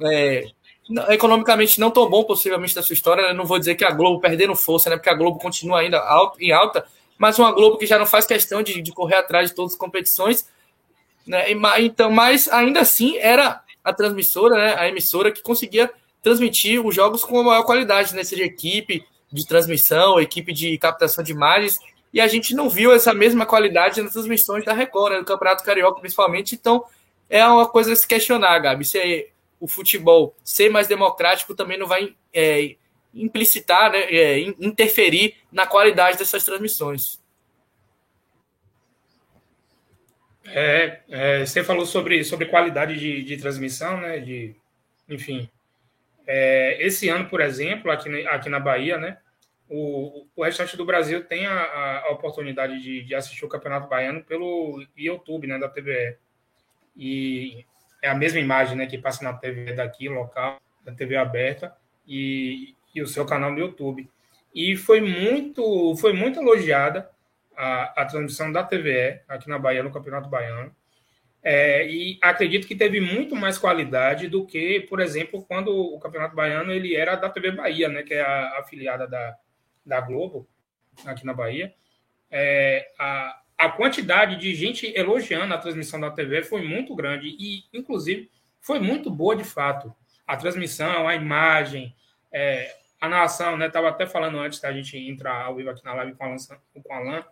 é, 0.00 0.46
economicamente 1.10 1.78
não 1.78 1.90
tão 1.90 2.08
bom, 2.08 2.24
possivelmente, 2.24 2.74
da 2.74 2.82
sua 2.82 2.94
história, 2.94 3.28
né, 3.28 3.32
não 3.34 3.44
vou 3.44 3.58
dizer 3.58 3.74
que 3.74 3.84
a 3.84 3.90
Globo 3.90 4.20
perdendo 4.20 4.54
força, 4.54 4.88
né, 4.88 4.96
porque 4.96 5.10
a 5.10 5.14
Globo 5.14 5.38
continua 5.38 5.80
ainda 5.80 6.02
em 6.40 6.50
alta, 6.50 6.86
mas 7.18 7.38
uma 7.38 7.52
Globo 7.52 7.76
que 7.76 7.86
já 7.86 7.98
não 7.98 8.06
faz 8.06 8.24
questão 8.24 8.62
de, 8.62 8.80
de 8.80 8.92
correr 8.92 9.16
atrás 9.16 9.50
de 9.50 9.56
todas 9.56 9.72
as 9.72 9.78
competições, 9.78 10.48
né, 11.26 11.44
então, 11.80 12.10
mas 12.10 12.48
ainda 12.48 12.80
assim 12.80 13.18
era 13.18 13.60
a 13.84 13.92
transmissora, 13.92 14.56
né, 14.56 14.74
a 14.78 14.88
emissora 14.88 15.30
que 15.30 15.42
conseguia 15.42 15.90
transmitir 16.22 16.84
os 16.84 16.94
jogos 16.94 17.22
com 17.22 17.38
a 17.40 17.44
maior 17.44 17.64
qualidade, 17.64 18.14
né, 18.14 18.24
seja 18.24 18.44
equipe, 18.44 19.04
de 19.30 19.46
transmissão, 19.46 20.18
equipe 20.18 20.54
de 20.54 20.78
captação 20.78 21.22
de 21.22 21.32
imagens, 21.32 21.78
e 22.14 22.20
a 22.20 22.26
gente 22.26 22.54
não 22.54 22.70
viu 22.70 22.92
essa 22.92 23.12
mesma 23.12 23.44
qualidade 23.44 24.00
nas 24.00 24.12
transmissões 24.12 24.64
da 24.64 24.72
Record, 24.72 25.12
né, 25.12 25.18
do 25.18 25.26
Campeonato 25.26 25.62
Carioca 25.62 26.00
principalmente, 26.00 26.54
então 26.54 26.82
é 27.28 27.44
uma 27.46 27.66
coisa 27.66 27.92
a 27.92 27.96
se 27.96 28.06
questionar, 28.06 28.58
Gabi, 28.58 28.86
se 28.86 29.28
o 29.60 29.68
futebol 29.68 30.34
ser 30.44 30.68
mais 30.70 30.86
democrático 30.86 31.54
também 31.54 31.78
não 31.78 31.86
vai 31.86 32.14
é, 32.32 32.76
implicitar, 33.14 33.92
né, 33.92 34.00
é, 34.02 34.38
interferir 34.40 35.36
na 35.50 35.66
qualidade 35.66 36.18
dessas 36.18 36.44
transmissões. 36.44 37.20
É, 40.46 41.00
é, 41.10 41.46
você 41.46 41.62
falou 41.62 41.84
sobre, 41.84 42.24
sobre 42.24 42.46
qualidade 42.46 42.98
de, 42.98 43.22
de 43.22 43.36
transmissão, 43.36 44.00
né? 44.00 44.18
De, 44.18 44.54
enfim, 45.08 45.48
é, 46.26 46.76
esse 46.80 47.08
ano, 47.08 47.28
por 47.28 47.40
exemplo, 47.40 47.90
aqui, 47.90 48.26
aqui 48.26 48.48
na 48.48 48.60
Bahia, 48.60 48.98
né, 48.98 49.18
o, 49.68 50.26
o 50.34 50.44
restante 50.44 50.76
do 50.76 50.84
Brasil 50.84 51.24
tem 51.24 51.46
a, 51.46 52.02
a 52.04 52.10
oportunidade 52.10 52.80
de, 52.80 53.02
de, 53.02 53.14
assistir 53.14 53.44
o 53.44 53.48
Campeonato 53.48 53.88
Baiano 53.88 54.22
pelo 54.22 54.84
YouTube, 54.96 55.46
né, 55.46 55.58
da 55.58 55.68
TVE. 55.68 56.16
E 56.96 57.64
é 58.02 58.08
a 58.08 58.14
mesma 58.14 58.40
imagem 58.40 58.76
né, 58.76 58.86
que 58.86 58.98
passa 58.98 59.24
na 59.24 59.32
TV 59.32 59.72
daqui, 59.72 60.08
local, 60.08 60.60
da 60.84 60.92
TV 60.92 61.16
aberta, 61.16 61.76
e, 62.06 62.74
e 62.94 63.02
o 63.02 63.06
seu 63.06 63.26
canal 63.26 63.50
no 63.50 63.58
YouTube. 63.58 64.08
E 64.54 64.76
foi 64.76 65.00
muito, 65.00 65.94
foi 65.96 66.12
muito 66.12 66.40
elogiada 66.40 67.10
a, 67.56 68.02
a 68.02 68.04
transmissão 68.06 68.50
da 68.50 68.62
TVE 68.62 69.20
aqui 69.28 69.48
na 69.48 69.58
Bahia, 69.58 69.82
no 69.82 69.92
Campeonato 69.92 70.28
Baiano. 70.28 70.74
É, 71.42 71.86
e 71.88 72.18
acredito 72.22 72.66
que 72.66 72.74
teve 72.74 73.00
muito 73.00 73.36
mais 73.36 73.58
qualidade 73.58 74.28
do 74.28 74.44
que, 74.44 74.80
por 74.88 75.00
exemplo, 75.00 75.44
quando 75.44 75.70
o 75.70 75.98
Campeonato 76.00 76.34
Baiano 76.34 76.72
ele 76.72 76.94
era 76.94 77.14
da 77.14 77.28
TV 77.28 77.52
Bahia, 77.52 77.88
né, 77.88 78.02
que 78.02 78.14
é 78.14 78.20
a 78.20 78.58
afiliada 78.58 79.06
da, 79.06 79.36
da 79.84 80.00
Globo 80.00 80.48
aqui 81.04 81.24
na 81.24 81.34
Bahia. 81.34 81.74
É, 82.30 82.90
a, 82.98 83.40
a 83.58 83.68
quantidade 83.68 84.36
de 84.36 84.54
gente 84.54 84.92
elogiando 84.96 85.52
a 85.52 85.58
transmissão 85.58 86.00
da 86.00 86.10
TV 86.10 86.42
foi 86.42 86.62
muito 86.62 86.94
grande 86.94 87.28
e, 87.28 87.64
inclusive, 87.72 88.30
foi 88.60 88.78
muito 88.78 89.10
boa 89.10 89.34
de 89.34 89.44
fato. 89.44 89.92
A 90.26 90.36
transmissão, 90.36 91.08
a 91.08 91.14
imagem, 91.14 91.94
é, 92.32 92.72
a 93.00 93.08
narração, 93.08 93.56
né? 93.56 93.66
Estava 93.66 93.88
até 93.88 94.06
falando 94.06 94.38
antes 94.38 94.60
da 94.60 94.72
gente 94.72 94.96
entrar 94.96 95.44
ao 95.44 95.56
vivo 95.56 95.70
aqui 95.70 95.84
na 95.84 95.94
live 95.94 96.14
com 96.14 96.24
o 96.24 96.28
Alan, 96.28 96.36
com 96.72 96.80
o 96.88 96.92
Alan 96.92 97.24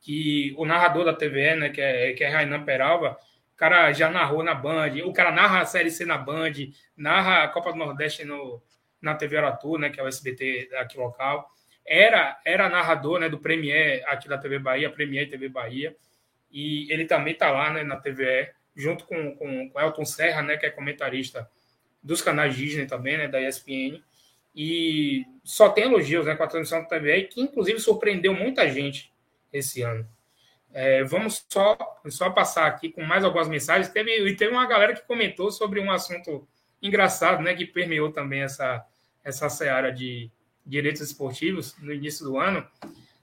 que 0.00 0.54
o 0.56 0.64
narrador 0.64 1.04
da 1.04 1.12
TVE, 1.12 1.56
né, 1.56 1.70
que 1.70 1.80
é, 1.80 2.12
que 2.12 2.24
é 2.24 2.28
Rainan 2.28 2.64
Peralva, 2.64 3.18
cara 3.56 3.92
já 3.92 4.08
narrou 4.08 4.42
na 4.42 4.54
Band, 4.54 4.92
o 5.04 5.12
cara 5.12 5.32
narra 5.32 5.60
a 5.60 5.66
Série 5.66 5.90
C 5.90 6.06
na 6.06 6.16
Band, 6.16 6.52
narra 6.96 7.42
a 7.42 7.48
Copa 7.48 7.72
do 7.72 7.78
Nordeste 7.78 8.24
no, 8.24 8.62
na 9.02 9.14
TV 9.14 9.36
Aratu, 9.36 9.76
né, 9.76 9.90
que 9.90 10.00
é 10.00 10.02
o 10.02 10.08
SBT 10.08 10.70
aqui 10.76 10.96
local. 10.96 11.50
Era, 11.90 12.38
era 12.44 12.68
narrador 12.68 13.18
né, 13.18 13.30
do 13.30 13.38
Premier 13.38 14.02
aqui 14.06 14.28
da 14.28 14.36
TV 14.36 14.58
Bahia, 14.58 14.90
Premier 14.90 15.28
TV 15.28 15.48
Bahia, 15.48 15.96
e 16.52 16.90
ele 16.92 17.06
também 17.06 17.32
está 17.32 17.50
lá 17.50 17.72
né, 17.72 17.82
na 17.82 17.96
TVE, 17.96 18.50
junto 18.76 19.04
com, 19.04 19.34
com, 19.34 19.70
com 19.70 19.80
Elton 19.80 20.04
Serra, 20.04 20.42
né, 20.42 20.58
que 20.58 20.66
é 20.66 20.70
comentarista 20.70 21.48
dos 22.02 22.20
canais 22.20 22.54
Disney 22.54 22.86
também, 22.86 23.16
né, 23.16 23.26
da 23.26 23.40
ESPN, 23.40 24.02
e 24.54 25.24
só 25.42 25.70
tem 25.70 25.84
elogios 25.84 26.26
né, 26.26 26.34
com 26.34 26.42
a 26.42 26.46
transmissão 26.46 26.82
da 26.82 26.88
TVE, 26.88 27.28
que 27.28 27.40
inclusive 27.40 27.80
surpreendeu 27.80 28.34
muita 28.34 28.68
gente 28.68 29.10
esse 29.50 29.82
ano. 29.82 30.06
É, 30.72 31.02
vamos 31.04 31.46
só, 31.48 31.76
só 32.08 32.30
passar 32.30 32.66
aqui 32.66 32.90
com 32.90 33.02
mais 33.02 33.24
algumas 33.24 33.48
mensagens. 33.48 33.88
Teve, 33.88 34.28
e 34.28 34.36
teve 34.36 34.52
uma 34.52 34.66
galera 34.66 34.94
que 34.94 35.06
comentou 35.06 35.50
sobre 35.50 35.80
um 35.80 35.90
assunto 35.90 36.46
engraçado, 36.82 37.42
né, 37.42 37.54
que 37.54 37.66
permeou 37.66 38.12
também 38.12 38.42
essa, 38.42 38.84
essa 39.24 39.48
seara 39.48 39.90
de 39.90 40.30
direitos 40.68 41.00
esportivos 41.00 41.74
no 41.80 41.92
início 41.92 42.24
do 42.24 42.38
ano. 42.38 42.64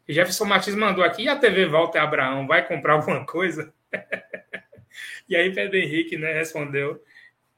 Jefferson 0.08 0.46
Martins 0.46 0.76
mandou 0.76 1.04
aqui, 1.04 1.24
e 1.24 1.30
a 1.30 1.36
TV 1.36 1.66
Walter 1.68 2.00
Abraão 2.00 2.48
vai 2.48 2.68
comprar 2.68 2.94
alguma 2.94 3.26
coisa? 3.26 3.74
e 5.30 5.36
aí 5.36 5.54
Pedro 5.54 5.78
Henrique 5.78 6.18
né, 6.18 6.34
respondeu 6.34 7.02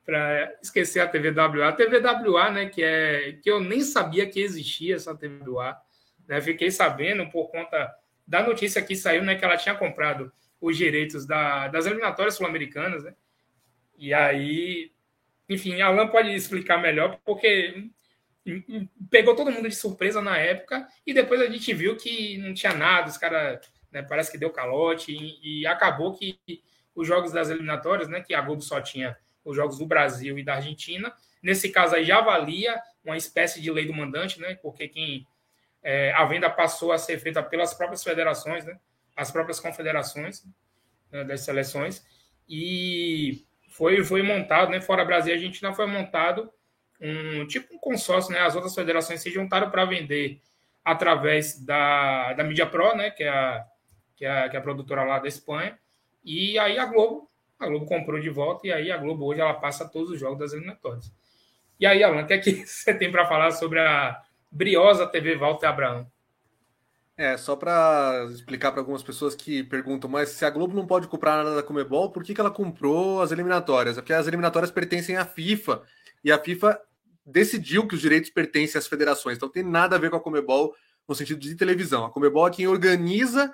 para 0.05 0.53
esquecer 0.61 0.99
a 0.99 1.07
TVWA. 1.07 1.69
A 1.69 1.73
TVWA, 1.73 2.51
né, 2.51 2.65
que, 2.67 2.83
é, 2.83 3.33
que 3.41 3.49
eu 3.49 3.59
nem 3.59 3.81
sabia 3.81 4.25
que 4.25 4.39
existia 4.39 4.95
essa 4.95 5.15
TVWA. 5.15 5.77
Né, 6.27 6.41
fiquei 6.41 6.71
sabendo 6.71 7.29
por 7.29 7.49
conta 7.49 7.93
da 8.25 8.43
notícia 8.43 8.81
que 8.81 8.95
saiu, 8.95 9.23
né, 9.23 9.35
que 9.35 9.43
ela 9.43 9.57
tinha 9.57 9.75
comprado 9.75 10.31
os 10.59 10.75
direitos 10.75 11.25
da, 11.25 11.67
das 11.67 11.85
eliminatórias 11.85 12.35
sul-americanas, 12.35 13.03
né? 13.03 13.13
E 13.97 14.13
aí, 14.13 14.91
enfim, 15.49 15.81
Alan 15.81 16.07
pode 16.07 16.33
explicar 16.33 16.81
melhor, 16.81 17.19
porque 17.23 17.89
pegou 19.09 19.35
todo 19.35 19.51
mundo 19.51 19.67
de 19.67 19.75
surpresa 19.75 20.21
na 20.21 20.37
época 20.37 20.87
e 21.05 21.13
depois 21.13 21.41
a 21.41 21.47
gente 21.47 21.73
viu 21.73 21.97
que 21.97 22.37
não 22.37 22.53
tinha 22.53 22.73
nada, 22.73 23.09
os 23.09 23.17
caras 23.17 23.59
né, 23.91 24.01
parece 24.01 24.31
que 24.31 24.37
deu 24.37 24.49
calote 24.49 25.11
e, 25.11 25.61
e, 25.61 25.67
acabou 25.67 26.13
que 26.13 26.39
os 26.95 27.07
jogos 27.07 27.31
das 27.31 27.49
eliminatórias, 27.49 28.07
né, 28.07 28.21
que 28.21 28.33
a 28.33 28.41
Globo 28.41 28.61
só 28.61 28.81
tinha 28.81 29.17
os 29.43 29.55
jogos 29.55 29.77
do 29.77 29.85
Brasil 29.85 30.37
e 30.37 30.43
da 30.43 30.55
Argentina, 30.55 31.13
nesse 31.41 31.69
caso 31.69 31.95
aí 31.95 32.03
já 32.03 32.21
valia 32.21 32.81
uma 33.03 33.17
espécie 33.17 33.61
de 33.61 33.71
lei 33.71 33.85
do 33.85 33.93
mandante, 33.93 34.39
né, 34.39 34.55
porque 34.55 34.87
quem 34.87 35.25
é, 35.83 36.11
a 36.13 36.25
venda 36.25 36.49
passou 36.49 36.91
a 36.91 36.97
ser 36.97 37.17
feita 37.19 37.41
pelas 37.41 37.73
próprias 37.73 38.03
federações, 38.03 38.65
né? 38.65 38.77
as 39.15 39.31
próprias 39.31 39.59
confederações 39.59 40.43
né, 41.11 41.23
das 41.23 41.41
seleções, 41.41 42.05
e 42.47 43.45
foi, 43.69 44.03
foi 44.03 44.21
montado, 44.21 44.69
né? 44.69 44.81
fora 44.81 45.05
Brasil 45.05 45.33
e 45.33 45.37
Argentina, 45.37 45.73
foi 45.73 45.85
montado 45.85 46.51
um 46.99 47.45
tipo 47.47 47.75
um 47.75 47.79
consórcio, 47.79 48.31
né? 48.31 48.39
as 48.39 48.55
outras 48.55 48.73
federações 48.73 49.21
se 49.21 49.29
juntaram 49.29 49.69
para 49.69 49.85
vender 49.85 50.41
através 50.83 51.63
da, 51.63 52.33
da 52.33 52.43
Mídia 52.43 52.65
Pro, 52.65 52.95
né? 52.95 53.11
que, 53.11 53.23
é 53.23 53.29
a, 53.29 53.65
que, 54.15 54.25
é 54.25 54.31
a, 54.31 54.49
que 54.49 54.55
é 54.55 54.59
a 54.59 54.63
produtora 54.63 55.03
lá 55.03 55.19
da 55.19 55.27
Espanha, 55.27 55.77
e 56.23 56.57
aí 56.59 56.77
a 56.77 56.85
Globo, 56.85 57.29
a 57.59 57.67
Globo 57.67 57.85
comprou 57.85 58.19
de 58.19 58.29
volta, 58.29 58.67
e 58.67 58.71
aí 58.71 58.91
a 58.91 58.97
Globo 58.97 59.25
hoje 59.25 59.41
ela 59.41 59.53
passa 59.53 59.87
todos 59.87 60.11
os 60.11 60.19
jogos 60.19 60.39
das 60.39 60.53
eliminatórias. 60.53 61.11
E 61.79 61.85
aí, 61.85 62.03
Alan, 62.03 62.23
o 62.23 62.27
que 62.27 62.33
é 62.33 62.37
que 62.37 62.51
você 62.65 62.93
tem 62.93 63.11
para 63.11 63.27
falar 63.27 63.51
sobre 63.51 63.79
a, 63.79 64.21
Briosa 64.51 65.05
TV 65.07 65.35
Walter 65.35 65.67
Abraão. 65.67 66.07
É, 67.15 67.35
só 67.35 67.55
para 67.55 68.27
explicar 68.31 68.71
para 68.71 68.81
algumas 68.81 69.01
pessoas 69.01 69.35
que 69.35 69.63
perguntam, 69.63 70.09
mas 70.09 70.29
se 70.29 70.45
a 70.45 70.49
Globo 70.51 70.75
não 70.75 70.85
pode 70.85 71.07
comprar 71.07 71.37
nada 71.37 71.55
da 71.55 71.63
Comebol, 71.63 72.11
por 72.11 72.23
que, 72.23 72.33
que 72.33 72.39
ela 72.39 72.51
comprou 72.51 73.21
as 73.21 73.31
eliminatórias? 73.31 73.97
É 73.97 74.01
porque 74.01 74.13
as 74.13 74.27
eliminatórias 74.27 74.69
pertencem 74.69 75.17
à 75.17 75.25
FIFA 75.25 75.81
e 76.27 76.31
a 76.31 76.37
FIFA 76.37 76.77
decidiu 77.25 77.87
que 77.87 77.95
os 77.95 78.01
direitos 78.01 78.29
pertencem 78.29 78.77
às 78.77 78.85
federações. 78.85 79.37
Então 79.37 79.47
tem 79.47 79.63
nada 79.63 79.95
a 79.95 79.99
ver 79.99 80.09
com 80.09 80.17
a 80.17 80.19
Comebol 80.19 80.75
no 81.07 81.15
sentido 81.15 81.39
de 81.39 81.55
televisão. 81.55 82.03
A 82.03 82.09
Comebol 82.09 82.45
é 82.45 82.51
quem 82.51 82.67
organiza 82.67 83.53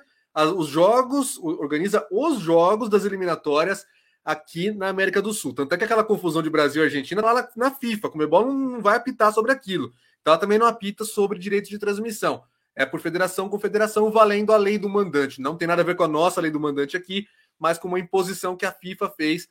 os 0.58 0.70
jogos, 0.70 1.38
organiza 1.38 2.08
os 2.12 2.40
jogos 2.40 2.90
das 2.90 3.06
eliminatórias 3.06 3.86
aqui 4.26 4.72
na 4.72 4.88
América 4.88 5.22
do 5.22 5.32
Sul. 5.34 5.54
Tanto 5.54 5.76
é 5.76 5.78
que 5.78 5.84
aquela 5.84 6.04
confusão 6.04 6.42
de 6.42 6.50
Brasil 6.50 6.82
e 6.82 6.86
Argentina 6.86 7.22
lá 7.22 7.48
na 7.56 7.70
FIFA. 7.70 8.08
A 8.08 8.10
Comebol 8.10 8.52
não 8.52 8.82
vai 8.82 8.98
apitar 8.98 9.32
sobre 9.32 9.52
aquilo. 9.52 9.94
Então 10.22 10.34
ela 10.34 10.40
também 10.40 10.58
não 10.58 10.66
apita 10.66 11.06
sobre 11.06 11.38
direitos 11.38 11.70
de 11.70 11.78
transmissão. 11.78 12.44
É 12.76 12.88
por 12.88 13.00
federação 13.00 13.50
com 13.50 13.60
federação 13.60 14.10
valendo 14.10 14.52
a 14.52 14.58
lei 14.58 14.80
do 14.80 14.90
mandante. 14.90 15.40
Não 15.40 15.56
tem 15.56 15.68
nada 15.68 15.84
a 15.84 15.86
ver 15.86 15.94
com 15.94 16.06
a 16.06 16.08
nossa 16.08 16.42
lei 16.42 16.50
do 16.50 16.60
mandante 16.60 16.98
aqui, 16.98 17.28
mas 17.60 17.78
com 17.78 17.88
uma 17.88 18.00
imposição 18.00 18.58
que 18.58 18.66
a 18.66 18.72
FIFA 18.72 19.12
fez, 19.12 19.48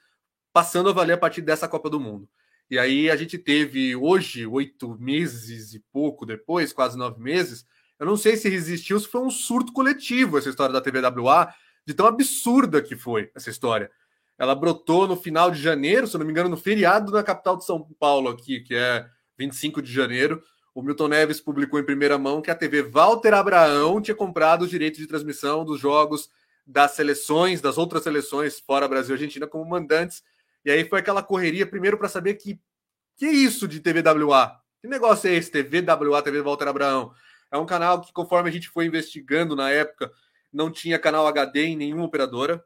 passando 0.52 0.88
a 0.88 0.92
valer 0.92 1.12
a 1.12 1.18
partir 1.18 1.40
dessa 1.40 1.68
Copa 1.68 1.88
do 1.88 2.00
Mundo. 2.00 2.28
E 2.72 2.78
aí 2.78 3.10
a 3.10 3.16
gente 3.16 3.36
teve 3.36 3.94
hoje, 3.94 4.46
oito 4.46 4.96
meses 4.98 5.74
e 5.74 5.78
pouco 5.92 6.24
depois, 6.24 6.72
quase 6.72 6.96
nove 6.96 7.20
meses, 7.22 7.66
Eu 8.00 8.06
não 8.06 8.16
sei 8.16 8.34
se 8.34 8.48
resistiu, 8.48 8.98
se 8.98 9.06
foi 9.06 9.20
um 9.20 9.30
surto 9.30 9.74
coletivo 9.74 10.38
essa 10.38 10.48
história 10.48 10.72
da 10.72 10.80
TVWA, 10.80 11.52
de 11.86 11.92
tão 11.92 12.06
absurda 12.06 12.80
que 12.80 12.96
foi 12.96 13.30
essa 13.34 13.50
história. 13.50 13.90
Ela 14.38 14.54
brotou 14.54 15.06
no 15.06 15.16
final 15.16 15.50
de 15.50 15.60
janeiro, 15.60 16.06
se 16.06 16.16
não 16.16 16.24
me 16.24 16.32
engano, 16.32 16.48
no 16.48 16.56
feriado 16.56 17.12
na 17.12 17.22
capital 17.22 17.58
de 17.58 17.66
São 17.66 17.86
Paulo, 18.00 18.30
aqui, 18.30 18.60
que 18.60 18.74
é 18.74 19.06
25 19.38 19.82
de 19.82 19.92
janeiro. 19.92 20.42
O 20.74 20.82
Milton 20.82 21.08
Neves 21.08 21.42
publicou 21.42 21.78
em 21.78 21.84
primeira 21.84 22.16
mão 22.16 22.40
que 22.40 22.50
a 22.50 22.54
TV 22.54 22.82
Walter 22.84 23.34
Abraão 23.34 24.00
tinha 24.00 24.14
comprado 24.14 24.62
os 24.62 24.70
direitos 24.70 24.98
de 24.98 25.06
transmissão 25.06 25.62
dos 25.62 25.78
jogos 25.78 26.30
das 26.66 26.92
seleções, 26.92 27.60
das 27.60 27.76
outras 27.76 28.02
seleções 28.02 28.58
fora 28.60 28.88
Brasil 28.88 29.14
e 29.14 29.16
Argentina 29.16 29.46
como 29.46 29.68
mandantes. 29.68 30.22
E 30.64 30.70
aí 30.70 30.88
foi 30.88 31.00
aquela 31.00 31.22
correria 31.22 31.66
primeiro 31.66 31.98
para 31.98 32.08
saber 32.08 32.34
que 32.34 32.60
que 33.16 33.26
é 33.26 33.30
isso 33.30 33.68
de 33.68 33.80
TVWA? 33.80 34.58
Que 34.80 34.88
negócio 34.88 35.28
é 35.28 35.34
esse 35.34 35.50
TVWA, 35.50 36.22
TV 36.22 36.40
Walter 36.40 36.68
Abraão? 36.68 37.14
É 37.50 37.58
um 37.58 37.66
canal 37.66 38.00
que 38.00 38.12
conforme 38.12 38.48
a 38.48 38.52
gente 38.52 38.68
foi 38.68 38.86
investigando 38.86 39.54
na 39.54 39.70
época, 39.70 40.10
não 40.52 40.70
tinha 40.70 40.98
canal 40.98 41.26
HD 41.26 41.66
em 41.66 41.76
nenhuma 41.76 42.04
operadora. 42.04 42.64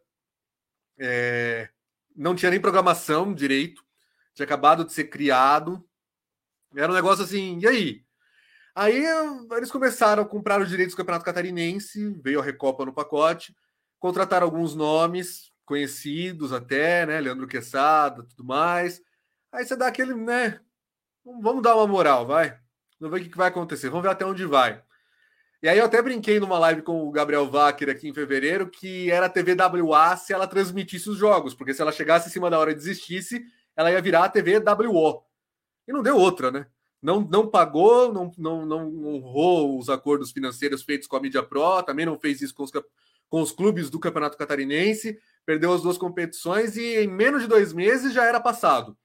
É... 0.98 1.68
não 2.14 2.34
tinha 2.34 2.50
nem 2.50 2.60
programação 2.60 3.34
direito. 3.34 3.84
Tinha 4.34 4.44
acabado 4.44 4.84
de 4.84 4.92
ser 4.92 5.04
criado. 5.04 5.86
Era 6.74 6.90
um 6.90 6.94
negócio 6.94 7.24
assim, 7.24 7.58
e 7.60 7.66
aí? 7.66 8.06
Aí 8.74 9.04
eles 9.56 9.70
começaram 9.70 10.22
a 10.22 10.26
comprar 10.26 10.60
os 10.60 10.68
direitos 10.68 10.94
do 10.94 10.98
Campeonato 10.98 11.24
Catarinense, 11.24 12.10
veio 12.22 12.40
a 12.40 12.42
Recopa 12.44 12.84
no 12.84 12.92
pacote, 12.92 13.56
contrataram 13.98 14.46
alguns 14.46 14.74
nomes 14.74 15.50
conhecidos 15.66 16.52
até, 16.52 17.04
né? 17.04 17.20
Leandro 17.20 17.46
Quesada, 17.46 18.22
tudo 18.22 18.44
mais. 18.44 19.02
Aí 19.52 19.66
você 19.66 19.76
dá 19.76 19.88
aquele, 19.88 20.14
né? 20.14 20.60
Vamos 21.24 21.62
dar 21.62 21.74
uma 21.76 21.86
moral, 21.86 22.26
vai. 22.26 22.58
Vamos 22.98 23.18
ver 23.18 23.26
o 23.26 23.30
que 23.30 23.36
vai 23.36 23.48
acontecer, 23.48 23.90
vamos 23.90 24.04
ver 24.04 24.10
até 24.10 24.24
onde 24.24 24.46
vai. 24.46 24.82
E 25.62 25.68
aí 25.68 25.78
eu 25.78 25.84
até 25.84 26.00
brinquei 26.00 26.38
numa 26.38 26.58
live 26.58 26.82
com 26.82 27.06
o 27.06 27.10
Gabriel 27.10 27.50
Wacker 27.50 27.90
aqui 27.90 28.08
em 28.08 28.14
fevereiro 28.14 28.68
que 28.68 29.10
era 29.10 29.26
a 29.26 29.28
TVWA 29.28 30.16
se 30.16 30.32
ela 30.32 30.46
transmitisse 30.46 31.10
os 31.10 31.18
jogos, 31.18 31.54
porque 31.54 31.74
se 31.74 31.82
ela 31.82 31.92
chegasse 31.92 32.28
em 32.28 32.32
cima 32.32 32.48
da 32.48 32.58
hora 32.58 32.70
e 32.70 32.74
desistisse, 32.74 33.44
ela 33.74 33.90
ia 33.90 34.00
virar 34.00 34.24
a 34.24 34.28
TVWO. 34.28 35.24
E 35.88 35.92
não 35.92 36.02
deu 36.02 36.16
outra, 36.16 36.50
né? 36.50 36.66
Não, 37.02 37.20
não 37.20 37.48
pagou, 37.48 38.12
não, 38.12 38.32
não, 38.38 38.66
não 38.66 39.06
honrou 39.06 39.78
os 39.78 39.88
acordos 39.88 40.30
financeiros 40.30 40.82
feitos 40.82 41.06
com 41.06 41.16
a 41.16 41.20
Mídia 41.20 41.42
Pro, 41.42 41.82
também 41.82 42.06
não 42.06 42.18
fez 42.18 42.40
isso 42.40 42.54
com 42.54 42.62
os, 42.62 42.72
com 43.28 43.42
os 43.42 43.52
clubes 43.52 43.90
do 43.90 44.00
Campeonato 44.00 44.36
Catarinense, 44.36 45.18
perdeu 45.46 45.72
as 45.72 45.80
duas 45.80 45.96
competições 45.96 46.76
e 46.76 46.96
em 46.98 47.06
menos 47.06 47.40
de 47.40 47.48
dois 47.48 47.72
meses 47.72 48.12
já 48.12 48.24
era 48.24 48.40
passado. 48.40 48.98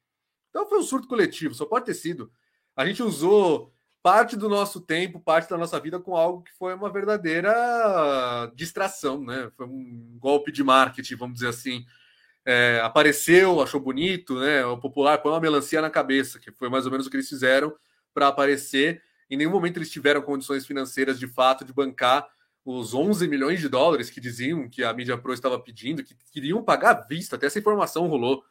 Então 0.49 0.67
foi 0.67 0.79
um 0.79 0.83
surto 0.83 1.07
coletivo, 1.07 1.53
só 1.53 1.65
pode 1.65 1.85
ter 1.85 1.93
sido. 1.93 2.31
A 2.75 2.85
gente 2.85 3.03
usou 3.03 3.71
parte 4.01 4.35
do 4.35 4.49
nosso 4.49 4.81
tempo, 4.81 5.19
parte 5.19 5.49
da 5.49 5.57
nossa 5.57 5.79
vida 5.79 5.99
com 5.99 6.15
algo 6.15 6.41
que 6.41 6.51
foi 6.53 6.73
uma 6.73 6.91
verdadeira 6.91 8.51
distração, 8.55 9.23
né? 9.23 9.51
Foi 9.55 9.67
um 9.67 10.17
golpe 10.19 10.51
de 10.51 10.63
marketing, 10.63 11.15
vamos 11.15 11.35
dizer 11.35 11.49
assim. 11.49 11.85
É, 12.43 12.81
apareceu, 12.83 13.61
achou 13.61 13.79
bonito, 13.79 14.39
né? 14.39 14.65
O 14.65 14.77
popular 14.77 15.19
põe 15.19 15.31
uma 15.31 15.39
melancia 15.39 15.81
na 15.81 15.91
cabeça, 15.91 16.39
que 16.39 16.51
foi 16.51 16.69
mais 16.69 16.85
ou 16.85 16.91
menos 16.91 17.05
o 17.05 17.09
que 17.09 17.17
eles 17.17 17.29
fizeram 17.29 17.73
para 18.13 18.27
aparecer. 18.27 19.03
Em 19.29 19.37
nenhum 19.37 19.51
momento 19.51 19.77
eles 19.77 19.91
tiveram 19.91 20.23
condições 20.23 20.65
financeiras 20.65 21.19
de 21.19 21.27
fato 21.27 21.63
de 21.63 21.71
bancar 21.71 22.27
os 22.63 22.93
11 22.93 23.27
milhões 23.27 23.59
de 23.59 23.67
dólares 23.67 24.09
que 24.09 24.21
diziam 24.21 24.69
que 24.69 24.83
a 24.83 24.93
mídia 24.93 25.17
pro 25.17 25.33
estava 25.33 25.59
pedindo, 25.59 26.03
que 26.03 26.15
queriam 26.31 26.63
pagar 26.63 26.91
à 26.91 27.01
vista, 27.01 27.35
até 27.35 27.47
essa 27.47 27.59
informação 27.59 28.07
rolou. 28.07 28.43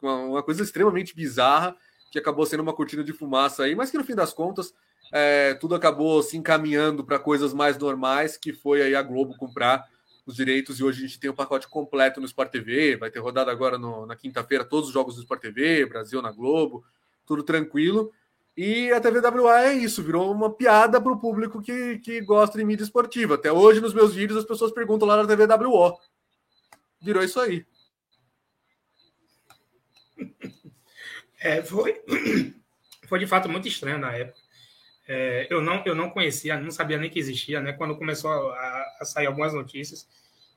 Uma 0.00 0.42
coisa 0.42 0.62
extremamente 0.62 1.14
bizarra 1.14 1.76
que 2.10 2.18
acabou 2.18 2.46
sendo 2.46 2.62
uma 2.62 2.72
cortina 2.72 3.02
de 3.02 3.12
fumaça 3.12 3.64
aí, 3.64 3.74
mas 3.74 3.90
que 3.90 3.98
no 3.98 4.04
fim 4.04 4.14
das 4.14 4.32
contas 4.32 4.72
é, 5.12 5.54
tudo 5.54 5.74
acabou 5.74 6.22
se 6.22 6.36
encaminhando 6.36 7.04
para 7.04 7.18
coisas 7.18 7.52
mais 7.52 7.76
normais, 7.76 8.36
que 8.36 8.52
foi 8.52 8.82
aí 8.82 8.94
a 8.94 9.02
Globo 9.02 9.36
comprar 9.36 9.84
os 10.26 10.36
direitos 10.36 10.78
e 10.78 10.84
hoje 10.84 11.04
a 11.04 11.06
gente 11.06 11.20
tem 11.20 11.28
o 11.28 11.32
um 11.32 11.36
pacote 11.36 11.68
completo 11.68 12.20
no 12.20 12.26
Sport 12.26 12.50
TV, 12.50 12.96
vai 12.96 13.10
ter 13.10 13.18
rodada 13.18 13.50
agora 13.50 13.76
no, 13.76 14.06
na 14.06 14.16
quinta-feira 14.16 14.64
todos 14.64 14.88
os 14.88 14.94
jogos 14.94 15.16
do 15.16 15.22
Sport 15.22 15.40
TV, 15.40 15.86
Brasil 15.86 16.22
na 16.22 16.30
Globo, 16.30 16.84
tudo 17.26 17.42
tranquilo. 17.42 18.12
E 18.56 18.92
a 18.92 19.00
TVWA 19.00 19.64
é 19.64 19.72
isso, 19.72 20.02
virou 20.02 20.30
uma 20.30 20.52
piada 20.52 21.00
para 21.00 21.12
o 21.12 21.18
público 21.18 21.60
que, 21.60 21.98
que 21.98 22.20
gosta 22.20 22.56
de 22.56 22.64
mídia 22.64 22.84
esportiva. 22.84 23.34
Até 23.34 23.50
hoje, 23.50 23.80
nos 23.80 23.92
meus 23.92 24.14
vídeos, 24.14 24.38
as 24.38 24.44
pessoas 24.44 24.70
perguntam 24.70 25.08
lá 25.08 25.16
na 25.16 25.26
TVWO. 25.26 25.98
Virou 27.02 27.22
isso 27.22 27.40
aí. 27.40 27.66
É, 31.40 31.62
foi, 31.62 32.00
foi 33.08 33.18
de 33.18 33.26
fato 33.26 33.48
muito 33.48 33.68
estranho 33.68 33.98
na 33.98 34.12
época. 34.12 34.38
É, 35.06 35.46
eu, 35.50 35.60
não, 35.60 35.82
eu 35.84 35.94
não 35.94 36.08
conhecia, 36.08 36.58
não 36.58 36.70
sabia 36.70 36.96
nem 36.96 37.10
que 37.10 37.18
existia, 37.18 37.60
né? 37.60 37.72
Quando 37.74 37.98
começou 37.98 38.30
a, 38.30 38.96
a 39.00 39.04
sair 39.04 39.26
algumas 39.26 39.52
notícias. 39.52 40.08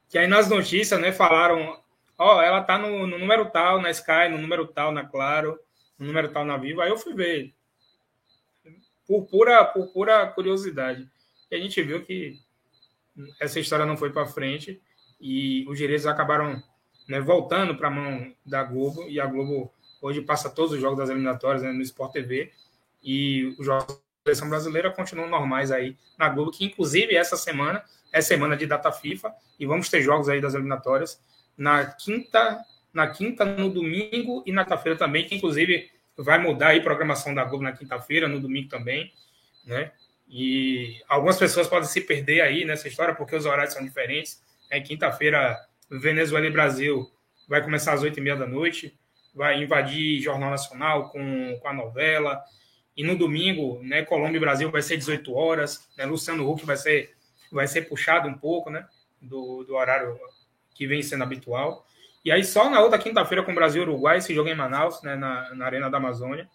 Que 0.08 0.18
aí 0.18 0.28
nas 0.28 0.50
notícias, 0.50 1.00
né, 1.00 1.12
falaram: 1.12 1.78
ó, 2.18 2.38
oh, 2.38 2.42
ela 2.42 2.64
tá 2.64 2.78
no, 2.78 3.06
no, 3.06 3.20
número 3.20 3.50
tal 3.50 3.82
na 3.82 3.92
Sky, 3.92 4.30
no 4.32 4.38
número 4.38 4.66
tal 4.68 4.92
na 4.92 5.06
Claro, 5.06 5.60
no 6.00 6.06
número 6.06 6.30
tal 6.30 6.46
na 6.46 6.56
Viva. 6.56 6.84
Aí 6.84 6.90
eu 6.90 6.98
fui 6.98 7.14
ver. 7.14 7.54
Por 9.08 9.26
pura, 9.26 9.64
por 9.66 9.88
pura 9.88 10.28
curiosidade. 10.28 11.10
E 11.50 11.56
a 11.56 11.60
gente 11.60 11.82
viu 11.82 12.04
que 12.04 12.40
essa 13.40 13.60
história 13.60 13.86
não 13.86 13.98
foi 13.98 14.12
para 14.12 14.26
frente 14.26 14.82
e 15.20 15.66
os 15.68 15.78
direitos 15.78 16.06
acabaram 16.06 16.62
né, 17.08 17.20
voltando 17.20 17.76
para 17.76 17.88
a 17.88 17.92
mão 17.92 18.34
da 18.46 18.64
Globo 18.64 19.08
e 19.08 19.20
a 19.20 19.26
Globo 19.26 19.72
Hoje 20.02 20.22
passa 20.22 20.50
todos 20.50 20.74
os 20.74 20.80
jogos 20.80 20.98
das 20.98 21.10
eliminatórias 21.10 21.64
né, 21.64 21.72
no 21.72 21.82
Sport 21.82 22.12
TV 22.14 22.52
e 23.04 23.56
os 23.58 23.66
jogos 23.66 23.88
da 23.88 24.02
seleção 24.26 24.50
brasileira 24.50 24.92
continuam 24.92 25.30
normais 25.30 25.72
aí 25.72 25.98
na 26.18 26.30
Globo, 26.30 26.52
que 26.52 26.66
inclusive 26.66 27.16
essa 27.16 27.36
semana 27.36 27.84
é 28.12 28.22
semana 28.22 28.56
de 28.56 28.66
data 28.66 28.92
FIFA 28.92 29.34
e 29.60 29.66
vamos 29.66 29.90
ter 29.90 30.02
jogos 30.02 30.30
aí 30.30 30.40
das 30.40 30.54
eliminatórias 30.54 31.20
na 31.58 31.86
quinta, 31.86 32.64
na 32.94 33.08
quinta, 33.08 33.44
no 33.44 33.70
domingo 33.70 34.44
e 34.46 34.52
na 34.52 34.64
quarta-feira 34.64 34.98
também, 34.98 35.26
que 35.26 35.36
inclusive 35.36 35.90
vai 36.18 36.38
mudar 36.40 36.70
aí 36.70 36.80
a 36.80 36.84
programação 36.84 37.34
da 37.34 37.44
Globo 37.44 37.64
na 37.64 37.72
quinta-feira, 37.72 38.28
no 38.28 38.40
domingo 38.40 38.70
também, 38.70 39.14
né? 39.66 39.92
E 40.28 41.02
algumas 41.08 41.38
pessoas 41.38 41.68
podem 41.68 41.88
se 41.88 42.02
perder 42.02 42.42
aí 42.42 42.66
nessa 42.66 42.88
história 42.88 43.16
porque 43.16 43.36
os 43.36 43.46
horários 43.46 43.74
são 43.74 43.84
diferentes. 43.84 44.44
É 44.70 44.82
quinta-feira, 44.82 45.58
Venezuela 45.90 46.46
e 46.46 46.52
Brasil 46.52 47.10
vai 47.48 47.64
começar 47.64 47.94
às 47.94 48.04
oito 48.04 48.20
e 48.20 48.22
meia 48.22 48.36
da 48.36 48.46
noite 48.46 48.98
vai 49.38 49.62
invadir 49.62 50.20
Jornal 50.20 50.50
Nacional 50.50 51.10
com, 51.10 51.58
com 51.62 51.68
a 51.68 51.74
novela. 51.74 52.44
E 52.98 53.04
no 53.04 53.16
domingo, 53.16 53.80
né, 53.84 54.02
Colômbia 54.02 54.38
e 54.38 54.42
Brasil 54.42 54.72
vai 54.72 54.82
ser 54.82 54.98
18 54.98 55.32
horas. 55.32 55.88
Né, 55.96 56.06
Luciano 56.06 56.50
Huck 56.50 56.66
vai 56.66 56.76
ser, 56.76 57.16
vai 57.52 57.68
ser 57.68 57.84
puxado 57.84 58.28
um 58.28 58.34
pouco 58.34 58.72
né, 58.72 58.86
do, 59.22 59.64
do 59.64 59.76
horário 59.76 60.20
que 60.74 60.88
vem 60.88 61.04
sendo 61.04 61.24
habitual. 61.24 61.86
E 62.28 62.32
aí 62.32 62.44
só 62.44 62.70
na 62.70 62.82
outra 62.82 63.00
quinta-feira 63.00 63.42
com 63.42 63.54
o 63.54 63.56
Brasil 63.56 63.84
e 63.84 63.86
Uruguai, 63.86 64.18
esse 64.18 64.36
jogo 64.36 64.50
em 64.50 64.54
Manaus, 64.54 65.02
né, 65.02 65.16
na, 65.16 65.56
na 65.56 65.66
Arena 65.66 65.90
da 65.90 65.96
Amazônia, 65.98 66.46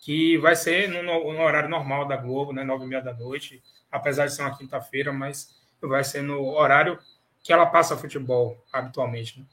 que 0.00 0.38
vai 0.38 0.54
ser 0.54 0.88
no, 0.88 1.02
no 1.02 1.42
horário 1.42 1.68
normal 1.68 2.06
da 2.06 2.16
Globo, 2.16 2.52
né, 2.52 2.62
nove 2.62 2.84
e 2.84 2.86
meia 2.86 3.02
da 3.02 3.12
noite, 3.12 3.60
apesar 3.90 4.26
de 4.26 4.34
ser 4.34 4.42
uma 4.42 4.56
quinta-feira, 4.56 5.12
mas 5.12 5.60
vai 5.80 6.04
ser 6.04 6.22
no 6.22 6.40
horário 6.54 7.00
que 7.42 7.52
ela 7.52 7.66
passa 7.66 7.96
futebol 7.96 8.64
habitualmente. 8.72 9.40
Né? 9.40 9.46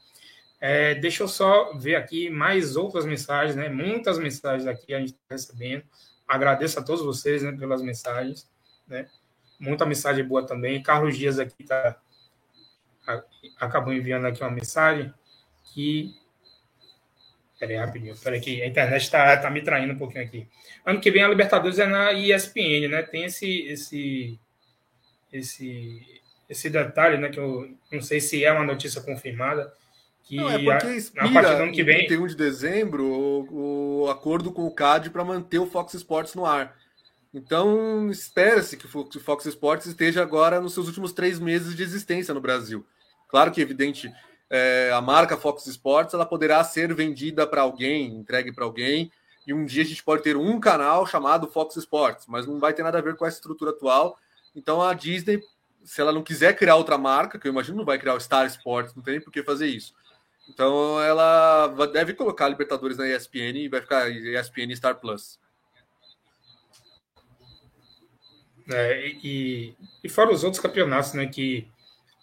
É, 0.61 0.93
deixa 0.93 1.23
eu 1.23 1.27
só 1.27 1.73
ver 1.73 1.95
aqui 1.95 2.29
mais 2.29 2.75
outras 2.75 3.03
mensagens, 3.03 3.55
né? 3.55 3.67
Muitas 3.67 4.19
mensagens 4.19 4.67
aqui 4.67 4.93
a 4.93 4.99
gente 4.99 5.13
está 5.13 5.25
recebendo. 5.31 5.83
Agradeço 6.27 6.79
a 6.79 6.83
todos 6.83 7.03
vocês 7.03 7.41
né, 7.41 7.51
pelas 7.53 7.81
mensagens, 7.81 8.47
né? 8.87 9.07
Muita 9.59 9.83
mensagem 9.83 10.23
boa 10.23 10.45
também. 10.45 10.83
Carlos 10.83 11.17
Dias 11.17 11.39
aqui 11.39 11.63
tá, 11.63 11.97
acabou 13.59 13.91
enviando 13.91 14.27
aqui 14.27 14.43
uma 14.43 14.51
mensagem 14.51 15.11
que. 15.73 16.13
Peraí, 17.59 17.77
rapidinho. 17.77 18.15
Peraí, 18.17 18.39
que 18.39 18.61
a 18.61 18.67
internet 18.67 19.01
está 19.01 19.37
tá 19.37 19.49
me 19.49 19.61
traindo 19.61 19.93
um 19.93 19.97
pouquinho 19.97 20.23
aqui. 20.23 20.47
Ano 20.85 20.99
que 20.99 21.11
vem 21.11 21.23
a 21.23 21.27
Libertadores 21.27 21.79
é 21.79 21.85
na 21.85 22.13
ESPN, 22.13 22.89
né? 22.89 23.01
Tem 23.01 23.25
esse, 23.25 23.61
esse, 23.67 24.39
esse, 25.31 26.21
esse 26.49 26.69
detalhe, 26.69 27.17
né? 27.17 27.29
Que 27.29 27.39
eu 27.39 27.69
não 27.91 28.01
sei 28.01 28.19
se 28.19 28.43
é 28.43 28.51
uma 28.51 28.65
notícia 28.65 29.01
confirmada 29.01 29.73
que 30.25 30.37
não, 30.37 30.49
é 30.49 30.57
porque 30.57 30.95
expira 30.95 31.27
a, 31.27 31.31
partir 31.31 31.55
do 31.55 31.63
ano 31.63 31.71
que 31.71 31.83
vem... 31.83 32.03
em 32.03 32.07
31 32.07 32.27
de 32.27 32.35
dezembro 32.35 33.05
o, 33.05 34.01
o 34.03 34.09
acordo 34.09 34.51
com 34.51 34.65
o 34.65 34.71
CAD 34.71 35.11
para 35.11 35.23
manter 35.23 35.59
o 35.59 35.67
Fox 35.67 35.93
Sports 35.93 36.33
no 36.33 36.45
ar. 36.45 36.75
Então, 37.31 38.09
espera-se 38.09 38.77
que 38.77 38.85
o 38.85 39.19
Fox 39.19 39.45
Sports 39.45 39.85
esteja 39.85 40.21
agora 40.21 40.61
nos 40.61 40.73
seus 40.73 40.87
últimos 40.87 41.11
três 41.11 41.37
meses 41.37 41.75
de 41.75 41.83
existência 41.83 42.33
no 42.33 42.39
Brasil. 42.41 42.85
Claro 43.27 43.51
que, 43.51 43.61
evidente, 43.61 44.11
é, 44.49 44.91
a 44.93 45.01
marca 45.01 45.37
Fox 45.37 45.65
Sports 45.67 46.13
ela 46.13 46.25
poderá 46.25 46.63
ser 46.63 46.93
vendida 46.93 47.45
para 47.47 47.61
alguém, 47.61 48.07
entregue 48.07 48.51
para 48.51 48.65
alguém, 48.65 49.11
e 49.45 49.53
um 49.53 49.65
dia 49.65 49.83
a 49.83 49.85
gente 49.85 50.03
pode 50.03 50.23
ter 50.23 50.35
um 50.35 50.59
canal 50.59 51.05
chamado 51.05 51.47
Fox 51.47 51.75
Sports, 51.75 52.25
mas 52.27 52.47
não 52.47 52.59
vai 52.59 52.73
ter 52.73 52.83
nada 52.83 52.97
a 52.97 53.01
ver 53.01 53.15
com 53.15 53.25
essa 53.25 53.37
estrutura 53.37 53.71
atual. 53.71 54.17
Então, 54.55 54.81
a 54.81 54.93
Disney, 54.93 55.39
se 55.83 56.01
ela 56.01 56.11
não 56.11 56.23
quiser 56.23 56.55
criar 56.55 56.75
outra 56.75 56.97
marca, 56.97 57.37
que 57.37 57.47
eu 57.47 57.51
imagino 57.51 57.77
não 57.77 57.85
vai 57.85 57.99
criar 57.99 58.15
o 58.15 58.19
Star 58.19 58.45
Sports, 58.47 58.95
não 58.95 59.03
tem 59.03 59.21
por 59.21 59.31
que 59.31 59.43
fazer 59.43 59.67
isso 59.67 59.93
então 60.47 61.01
ela 61.01 61.67
deve 61.87 62.13
colocar 62.13 62.47
Libertadores 62.47 62.97
na 62.97 63.07
ESPN 63.07 63.57
e 63.57 63.69
vai 63.69 63.81
ficar 63.81 64.09
ESPN 64.09 64.75
Star 64.75 64.95
Plus. 64.95 65.39
É, 68.71 69.07
e, 69.23 69.75
e 70.03 70.09
fora 70.09 70.31
os 70.31 70.43
outros 70.43 70.61
campeonatos, 70.61 71.13
né, 71.13 71.27
que 71.27 71.67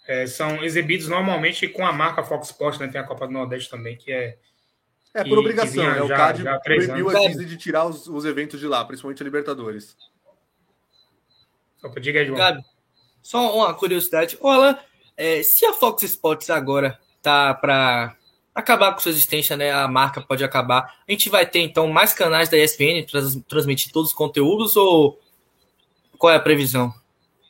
é, 0.07 0.27
são 0.27 0.63
exibidos 0.63 1.07
normalmente 1.07 1.67
com 1.67 1.85
a 1.85 1.93
marca 1.93 2.23
Fox 2.23 2.47
Sports, 2.47 2.79
né? 2.79 2.87
Tem 2.87 2.99
a 2.99 3.05
Copa 3.05 3.27
do 3.27 3.33
Nordeste 3.33 3.69
também, 3.69 3.95
que 3.95 4.11
é. 4.11 4.37
É 5.13 5.23
por 5.23 5.37
obrigação, 5.37 5.83
né? 5.83 6.01
O 6.01 6.07
CAD 6.07 6.43
proibiu 6.63 7.09
a 7.09 7.27
Disney 7.27 7.45
de 7.45 7.55
tirar 7.55 7.85
os, 7.85 8.07
os, 8.07 8.25
eventos 8.25 8.59
de 8.59 8.65
lá, 8.65 8.83
principalmente 8.83 9.21
a 9.21 9.25
Libertadores. 9.25 9.95
Opa, 11.83 11.99
diga 11.99 12.19
aí, 12.19 12.25
João. 12.25 12.37
Gabi, 12.37 12.63
só 13.21 13.55
uma 13.55 13.73
curiosidade. 13.75 14.37
Ô, 14.41 14.49
Alan, 14.49 14.75
é, 15.15 15.43
se 15.43 15.65
a 15.67 15.73
Fox 15.73 16.01
Sports 16.01 16.49
agora 16.49 16.99
tá 17.21 17.53
para 17.53 18.17
acabar 18.55 18.91
com 18.93 18.99
sua 18.99 19.11
existência, 19.11 19.55
né? 19.55 19.71
A 19.71 19.87
marca 19.87 20.19
pode 20.19 20.43
acabar. 20.43 20.95
A 21.07 21.11
gente 21.11 21.29
vai 21.29 21.45
ter 21.45 21.59
então 21.59 21.87
mais 21.87 22.11
canais 22.11 22.49
da 22.49 22.57
ESPN 22.57 23.05
trans, 23.09 23.35
transmitir 23.47 23.91
todos 23.91 24.09
os 24.09 24.15
conteúdos 24.15 24.75
ou 24.75 25.19
qual 26.17 26.33
é 26.33 26.35
a 26.35 26.39
previsão? 26.39 26.93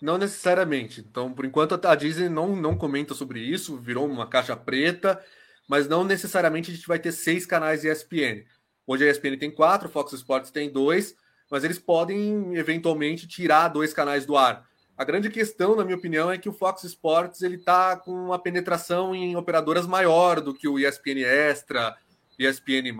Não 0.03 0.17
necessariamente. 0.17 0.99
Então, 0.99 1.31
por 1.31 1.45
enquanto, 1.45 1.79
a 1.81 1.95
Disney 1.95 2.27
não, 2.27 2.57
não 2.57 2.75
comenta 2.75 3.13
sobre 3.13 3.39
isso, 3.39 3.77
virou 3.77 4.05
uma 4.05 4.27
caixa 4.27 4.53
preta, 4.53 5.23
mas 5.65 5.87
não 5.87 6.03
necessariamente 6.03 6.69
a 6.69 6.75
gente 6.75 6.85
vai 6.85 6.99
ter 6.99 7.13
seis 7.13 7.45
canais 7.45 7.85
ESPN. 7.85 8.43
Hoje 8.85 9.07
a 9.07 9.09
ESPN 9.09 9.37
tem 9.37 9.49
quatro, 9.49 9.87
Fox 9.87 10.11
Sports 10.11 10.51
tem 10.51 10.69
dois, 10.69 11.15
mas 11.49 11.63
eles 11.63 11.79
podem 11.79 12.53
eventualmente 12.57 13.25
tirar 13.25 13.69
dois 13.69 13.93
canais 13.93 14.25
do 14.25 14.35
ar. 14.35 14.67
A 14.97 15.05
grande 15.05 15.29
questão, 15.29 15.73
na 15.73 15.85
minha 15.85 15.95
opinião, 15.95 16.29
é 16.29 16.37
que 16.37 16.49
o 16.49 16.53
Fox 16.53 16.83
Sports 16.83 17.41
ele 17.41 17.55
está 17.55 17.95
com 17.95 18.11
uma 18.11 18.37
penetração 18.37 19.15
em 19.15 19.37
operadoras 19.37 19.87
maior 19.87 20.41
do 20.41 20.53
que 20.53 20.67
o 20.67 20.77
ESPN 20.77 21.23
Extra, 21.23 21.95
ESPN+, 22.37 22.91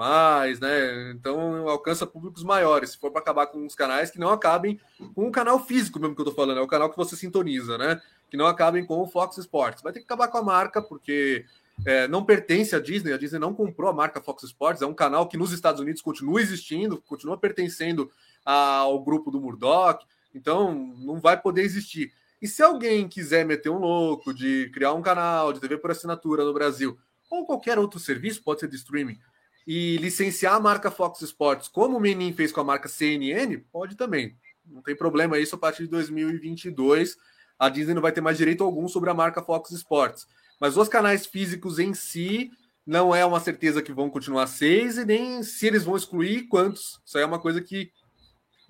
né? 0.61 1.11
Então 1.11 1.67
alcança 1.67 2.05
públicos 2.05 2.43
maiores. 2.43 2.91
Se 2.91 2.97
for 2.97 3.11
para 3.11 3.21
acabar 3.21 3.47
com 3.47 3.65
os 3.65 3.75
canais 3.75 4.11
que 4.11 4.19
não 4.19 4.29
acabem 4.29 4.79
com 5.15 5.27
o 5.27 5.31
canal 5.31 5.63
físico 5.63 5.99
mesmo 5.99 6.15
que 6.15 6.21
eu 6.21 6.25
tô 6.25 6.31
falando, 6.31 6.59
é 6.59 6.61
o 6.61 6.67
canal 6.67 6.89
que 6.89 6.97
você 6.97 7.15
sintoniza, 7.15 7.77
né? 7.77 8.01
Que 8.29 8.37
não 8.37 8.45
acabem 8.45 8.85
com 8.85 9.01
o 9.01 9.07
Fox 9.07 9.37
Sports. 9.37 9.81
Vai 9.81 9.93
ter 9.93 9.99
que 9.99 10.05
acabar 10.05 10.27
com 10.27 10.37
a 10.37 10.43
marca, 10.43 10.81
porque 10.81 11.45
é, 11.85 12.07
não 12.07 12.23
pertence 12.23 12.75
à 12.75 12.79
Disney, 12.79 13.13
a 13.13 13.17
Disney 13.17 13.39
não 13.39 13.53
comprou 13.53 13.89
a 13.89 13.93
marca 13.93 14.21
Fox 14.21 14.43
Sports, 14.43 14.81
é 14.81 14.85
um 14.85 14.93
canal 14.93 15.27
que 15.27 15.37
nos 15.37 15.51
Estados 15.51 15.81
Unidos 15.81 16.01
continua 16.01 16.41
existindo, 16.41 17.01
continua 17.01 17.37
pertencendo 17.37 18.11
ao 18.45 19.03
grupo 19.03 19.31
do 19.31 19.41
Murdoch, 19.41 20.05
então 20.33 20.93
não 20.97 21.19
vai 21.19 21.39
poder 21.39 21.63
existir. 21.63 22.11
E 22.41 22.47
se 22.47 22.61
alguém 22.61 23.07
quiser 23.07 23.45
meter 23.45 23.69
um 23.69 23.79
louco 23.79 24.33
de 24.33 24.69
criar 24.73 24.93
um 24.93 25.01
canal 25.01 25.53
de 25.53 25.59
TV 25.59 25.77
por 25.77 25.91
assinatura 25.91 26.43
no 26.43 26.53
Brasil, 26.53 26.97
ou 27.33 27.45
qualquer 27.45 27.77
outro 27.77 27.99
serviço, 27.99 28.43
pode 28.43 28.59
ser 28.59 28.69
de 28.69 28.75
streaming, 28.75 29.17
e 29.65 29.97
licenciar 29.97 30.55
a 30.55 30.59
marca 30.59 30.91
Fox 30.91 31.21
Sports, 31.21 31.67
como 31.67 31.97
o 31.97 31.99
Menin 31.99 32.33
fez 32.33 32.51
com 32.51 32.61
a 32.61 32.63
marca 32.63 32.89
CNN, 32.89 33.57
pode 33.71 33.95
também. 33.95 34.37
Não 34.65 34.81
tem 34.81 34.95
problema 34.95 35.37
isso 35.37 35.55
a 35.55 35.57
partir 35.57 35.83
de 35.83 35.89
2022. 35.89 37.17
A 37.57 37.69
Disney 37.69 37.93
não 37.93 38.01
vai 38.01 38.11
ter 38.11 38.21
mais 38.21 38.37
direito 38.37 38.63
algum 38.63 38.87
sobre 38.87 39.09
a 39.09 39.13
marca 39.13 39.41
Fox 39.41 39.71
Sports. 39.71 40.27
Mas 40.59 40.77
os 40.77 40.87
canais 40.87 41.25
físicos 41.25 41.79
em 41.79 41.93
si, 41.93 42.51
não 42.85 43.15
é 43.15 43.25
uma 43.25 43.39
certeza 43.39 43.81
que 43.81 43.93
vão 43.93 44.09
continuar 44.09 44.47
seis 44.47 44.97
e 44.97 45.05
nem 45.05 45.41
se 45.43 45.67
eles 45.67 45.83
vão 45.83 45.95
excluir 45.95 46.47
quantos. 46.47 47.01
Isso 47.05 47.17
aí 47.17 47.23
é 47.23 47.27
uma 47.27 47.39
coisa 47.39 47.61
que 47.61 47.91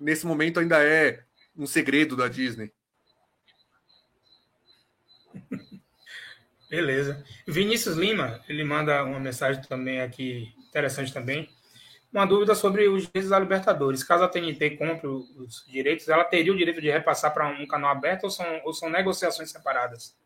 nesse 0.00 0.26
momento 0.26 0.60
ainda 0.60 0.82
é 0.82 1.24
um 1.56 1.66
segredo 1.66 2.16
da 2.16 2.28
Disney. 2.28 2.72
Beleza. 6.74 7.24
Vinícius 7.46 7.96
Lima, 7.96 8.40
ele 8.48 8.64
manda 8.64 9.04
uma 9.04 9.20
mensagem 9.20 9.62
também 9.62 10.00
aqui, 10.00 10.52
interessante 10.68 11.12
também. 11.12 11.48
Uma 12.12 12.26
dúvida 12.26 12.54
sobre 12.54 12.88
os 12.88 13.02
direitos 13.02 13.30
da 13.30 13.38
Libertadores. 13.38 14.02
Caso 14.02 14.24
a 14.24 14.28
TNT 14.28 14.70
compre 14.70 15.06
os 15.06 15.64
direitos, 15.68 16.08
ela 16.08 16.24
teria 16.24 16.52
o 16.52 16.56
direito 16.56 16.80
de 16.80 16.90
repassar 16.90 17.32
para 17.32 17.48
um 17.48 17.66
canal 17.66 17.90
aberto 17.90 18.24
ou 18.24 18.30
são, 18.30 18.46
ou 18.64 18.72
são 18.72 18.90
negociações 18.90 19.50
separadas? 19.50 20.16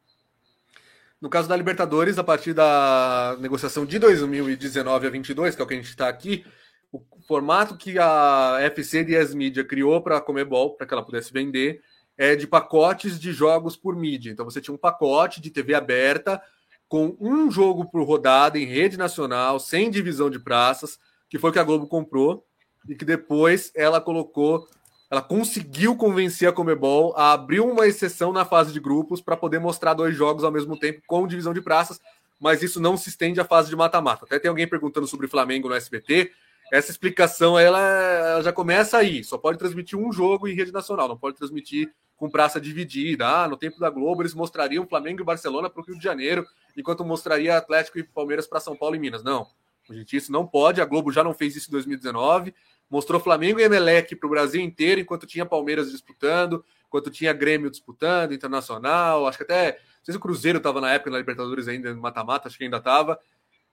No 1.20 1.28
caso 1.28 1.48
da 1.48 1.56
Libertadores, 1.56 2.18
a 2.18 2.24
partir 2.24 2.54
da 2.54 3.36
negociação 3.40 3.84
de 3.84 3.98
2019 3.98 5.06
a 5.06 5.10
22, 5.10 5.54
que 5.54 5.60
é 5.60 5.64
o 5.64 5.68
que 5.68 5.74
a 5.74 5.76
gente 5.76 5.88
está 5.90 6.08
aqui, 6.08 6.46
o 6.90 7.02
formato 7.26 7.76
que 7.76 7.98
a 7.98 8.58
FC 8.60 9.00
Yes 9.00 9.34
Media 9.34 9.64
criou 9.64 10.00
para 10.00 10.16
a 10.16 10.20
Comebol, 10.20 10.76
para 10.76 10.86
que 10.86 10.94
ela 10.94 11.04
pudesse 11.04 11.30
vender, 11.30 11.82
é, 12.18 12.34
de 12.34 12.48
pacotes 12.48 13.18
de 13.18 13.32
jogos 13.32 13.76
por 13.76 13.94
mídia. 13.94 14.32
Então 14.32 14.44
você 14.44 14.60
tinha 14.60 14.74
um 14.74 14.78
pacote 14.78 15.40
de 15.40 15.50
TV 15.50 15.72
aberta 15.72 16.42
com 16.88 17.16
um 17.20 17.50
jogo 17.50 17.84
por 17.84 18.02
rodada 18.02 18.58
em 18.58 18.64
rede 18.64 18.96
nacional, 18.96 19.60
sem 19.60 19.90
divisão 19.90 20.28
de 20.28 20.38
praças, 20.38 20.98
que 21.30 21.38
foi 21.38 21.50
o 21.50 21.52
que 21.52 21.58
a 21.58 21.64
Globo 21.64 21.86
comprou 21.86 22.44
e 22.88 22.94
que 22.96 23.04
depois 23.04 23.70
ela 23.74 24.00
colocou, 24.00 24.66
ela 25.10 25.22
conseguiu 25.22 25.94
convencer 25.94 26.48
a 26.48 26.52
Comebol 26.52 27.14
a 27.16 27.32
abrir 27.32 27.60
uma 27.60 27.86
exceção 27.86 28.32
na 28.32 28.44
fase 28.44 28.72
de 28.72 28.80
grupos 28.80 29.20
para 29.20 29.36
poder 29.36 29.60
mostrar 29.60 29.94
dois 29.94 30.16
jogos 30.16 30.42
ao 30.42 30.50
mesmo 30.50 30.78
tempo 30.78 31.02
com 31.06 31.26
divisão 31.26 31.52
de 31.52 31.60
praças, 31.60 32.00
mas 32.40 32.62
isso 32.62 32.80
não 32.80 32.96
se 32.96 33.10
estende 33.10 33.40
à 33.40 33.44
fase 33.44 33.68
de 33.68 33.76
mata-mata. 33.76 34.24
Até 34.24 34.38
tem 34.38 34.48
alguém 34.48 34.66
perguntando 34.66 35.06
sobre 35.06 35.28
Flamengo 35.28 35.68
no 35.68 35.74
SBT 35.74 36.32
essa 36.70 36.90
explicação 36.90 37.58
ela, 37.58 37.80
ela, 37.80 38.42
já 38.42 38.52
começa 38.52 38.98
aí. 38.98 39.24
Só 39.24 39.38
pode 39.38 39.58
transmitir 39.58 39.98
um 39.98 40.12
jogo 40.12 40.46
em 40.46 40.54
rede 40.54 40.72
nacional, 40.72 41.08
não 41.08 41.16
pode 41.16 41.36
transmitir 41.36 41.92
com 42.18 42.28
praça 42.28 42.60
dividida. 42.60 43.26
Ah, 43.26 43.48
no 43.48 43.56
tempo 43.56 43.78
da 43.78 43.88
Globo 43.88 44.22
eles 44.22 44.34
mostrariam 44.34 44.86
Flamengo 44.86 45.22
e 45.22 45.24
Barcelona 45.24 45.70
para 45.70 45.80
o 45.80 45.84
Rio 45.84 45.96
de 45.96 46.04
Janeiro, 46.04 46.44
enquanto 46.76 47.04
mostraria 47.04 47.56
Atlético 47.56 47.98
e 47.98 48.02
Palmeiras 48.02 48.46
para 48.46 48.60
São 48.60 48.76
Paulo 48.76 48.96
e 48.96 48.98
Minas. 48.98 49.22
Não, 49.22 49.46
gente, 49.88 50.16
isso 50.16 50.30
não 50.30 50.46
pode. 50.46 50.82
A 50.82 50.84
Globo 50.84 51.12
já 51.12 51.22
não 51.22 51.32
fez 51.32 51.56
isso 51.56 51.70
em 51.70 51.72
2019. 51.72 52.52
Mostrou 52.90 53.20
Flamengo 53.20 53.60
e 53.60 53.62
Emelec 53.62 54.16
para 54.16 54.26
o 54.26 54.30
Brasil 54.30 54.60
inteiro, 54.60 55.00
enquanto 55.00 55.26
tinha 55.26 55.46
Palmeiras 55.46 55.90
disputando, 55.92 56.64
enquanto 56.86 57.10
tinha 57.10 57.32
Grêmio 57.32 57.70
disputando, 57.70 58.34
Internacional. 58.34 59.26
Acho 59.26 59.38
que 59.38 59.44
até. 59.44 59.72
Não 59.72 60.04
sei 60.04 60.12
se 60.12 60.18
o 60.18 60.20
Cruzeiro 60.20 60.58
estava 60.58 60.80
na 60.80 60.92
época 60.92 61.10
na 61.10 61.18
Libertadores 61.18 61.68
ainda, 61.68 61.94
no 61.94 62.00
mata-mata, 62.00 62.48
acho 62.48 62.58
que 62.58 62.64
ainda 62.64 62.78
estava. 62.78 63.18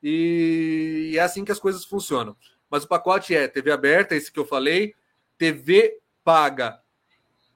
E 0.03 1.13
é 1.15 1.19
assim 1.19 1.43
que 1.43 1.51
as 1.51 1.59
coisas 1.59 1.83
funcionam. 1.83 2.35
Mas 2.69 2.83
o 2.83 2.87
pacote 2.87 3.33
é 3.33 3.47
TV 3.47 3.71
aberta, 3.71 4.15
esse 4.15 4.31
que 4.31 4.39
eu 4.39 4.45
falei, 4.45 4.93
TV 5.37 5.97
paga, 6.23 6.79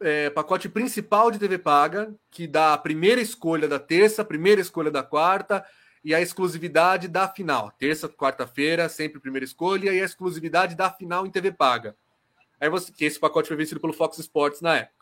é, 0.02 0.30
pacote 0.30 0.70
principal 0.70 1.30
de 1.32 1.40
TV 1.40 1.58
paga, 1.58 2.14
que 2.32 2.48
dá 2.48 2.74
a 2.74 2.78
primeira 2.78 3.22
escolha 3.22 3.68
da 3.68 3.80
terça, 3.80 4.22
a 4.22 4.26
primeira 4.26 4.62
escolha 4.62 4.90
da 4.90 5.04
quarta 5.04 5.66
e 6.04 6.16
a 6.16 6.22
exclusividade 6.22 7.08
da 7.08 7.28
final. 7.28 7.72
Terça, 7.78 8.08
quarta-feira, 8.08 8.88
sempre 8.88 9.20
primeira 9.20 9.46
escolha 9.46 9.92
e 9.92 10.00
a 10.00 10.06
exclusividade 10.06 10.76
da 10.76 10.90
final 10.90 11.26
em 11.26 11.32
TV 11.32 11.52
paga. 11.52 11.96
Aí 12.60 12.70
você, 12.70 12.92
que 12.92 13.06
esse 13.06 13.20
pacote 13.20 13.48
foi 13.48 13.58
vencido 13.58 13.80
pelo 13.80 13.94
Fox 13.94 14.18
Sports 14.20 14.62
na 14.62 14.78
época. 14.78 15.00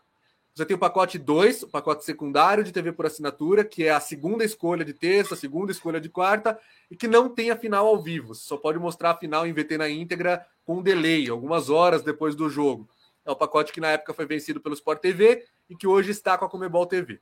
Você 0.53 0.65
tem 0.65 0.75
o 0.75 0.79
pacote 0.79 1.19
2, 1.19 1.63
o 1.63 1.67
pacote 1.67 2.03
secundário 2.03 2.63
de 2.63 2.71
TV 2.71 2.91
por 2.91 3.05
assinatura, 3.05 3.63
que 3.63 3.83
é 3.83 3.91
a 3.91 3.99
segunda 3.99 4.43
escolha 4.43 4.83
de 4.83 4.91
terça, 4.91 5.35
a 5.35 5.37
segunda 5.37 5.71
escolha 5.71 6.01
de 6.01 6.09
quarta, 6.09 6.59
e 6.89 6.95
que 6.95 7.07
não 7.07 7.29
tem 7.29 7.51
a 7.51 7.55
final 7.55 7.85
ao 7.85 8.01
vivo. 8.01 8.33
Você 8.33 8.41
só 8.41 8.57
pode 8.57 8.79
mostrar 8.79 9.11
a 9.11 9.17
final 9.17 9.45
em 9.45 9.53
VT 9.53 9.77
na 9.77 9.87
íntegra 9.87 10.43
com 10.65 10.77
um 10.77 10.81
delay, 10.81 11.29
algumas 11.29 11.69
horas 11.69 12.01
depois 12.01 12.35
do 12.35 12.49
jogo. 12.49 12.89
É 13.27 13.31
o 13.31 13.35
pacote 13.35 13.73
que 13.73 13.81
na 13.81 13.89
época 13.89 14.13
foi 14.13 14.25
vencido 14.25 14.61
pelo 14.61 14.73
Sport 14.73 15.01
TV 15.01 15.45
e 15.69 15.75
que 15.75 15.85
hoje 15.85 16.11
está 16.11 16.37
com 16.37 16.45
a 16.45 16.49
Comebol 16.49 16.85
TV. 16.85 17.19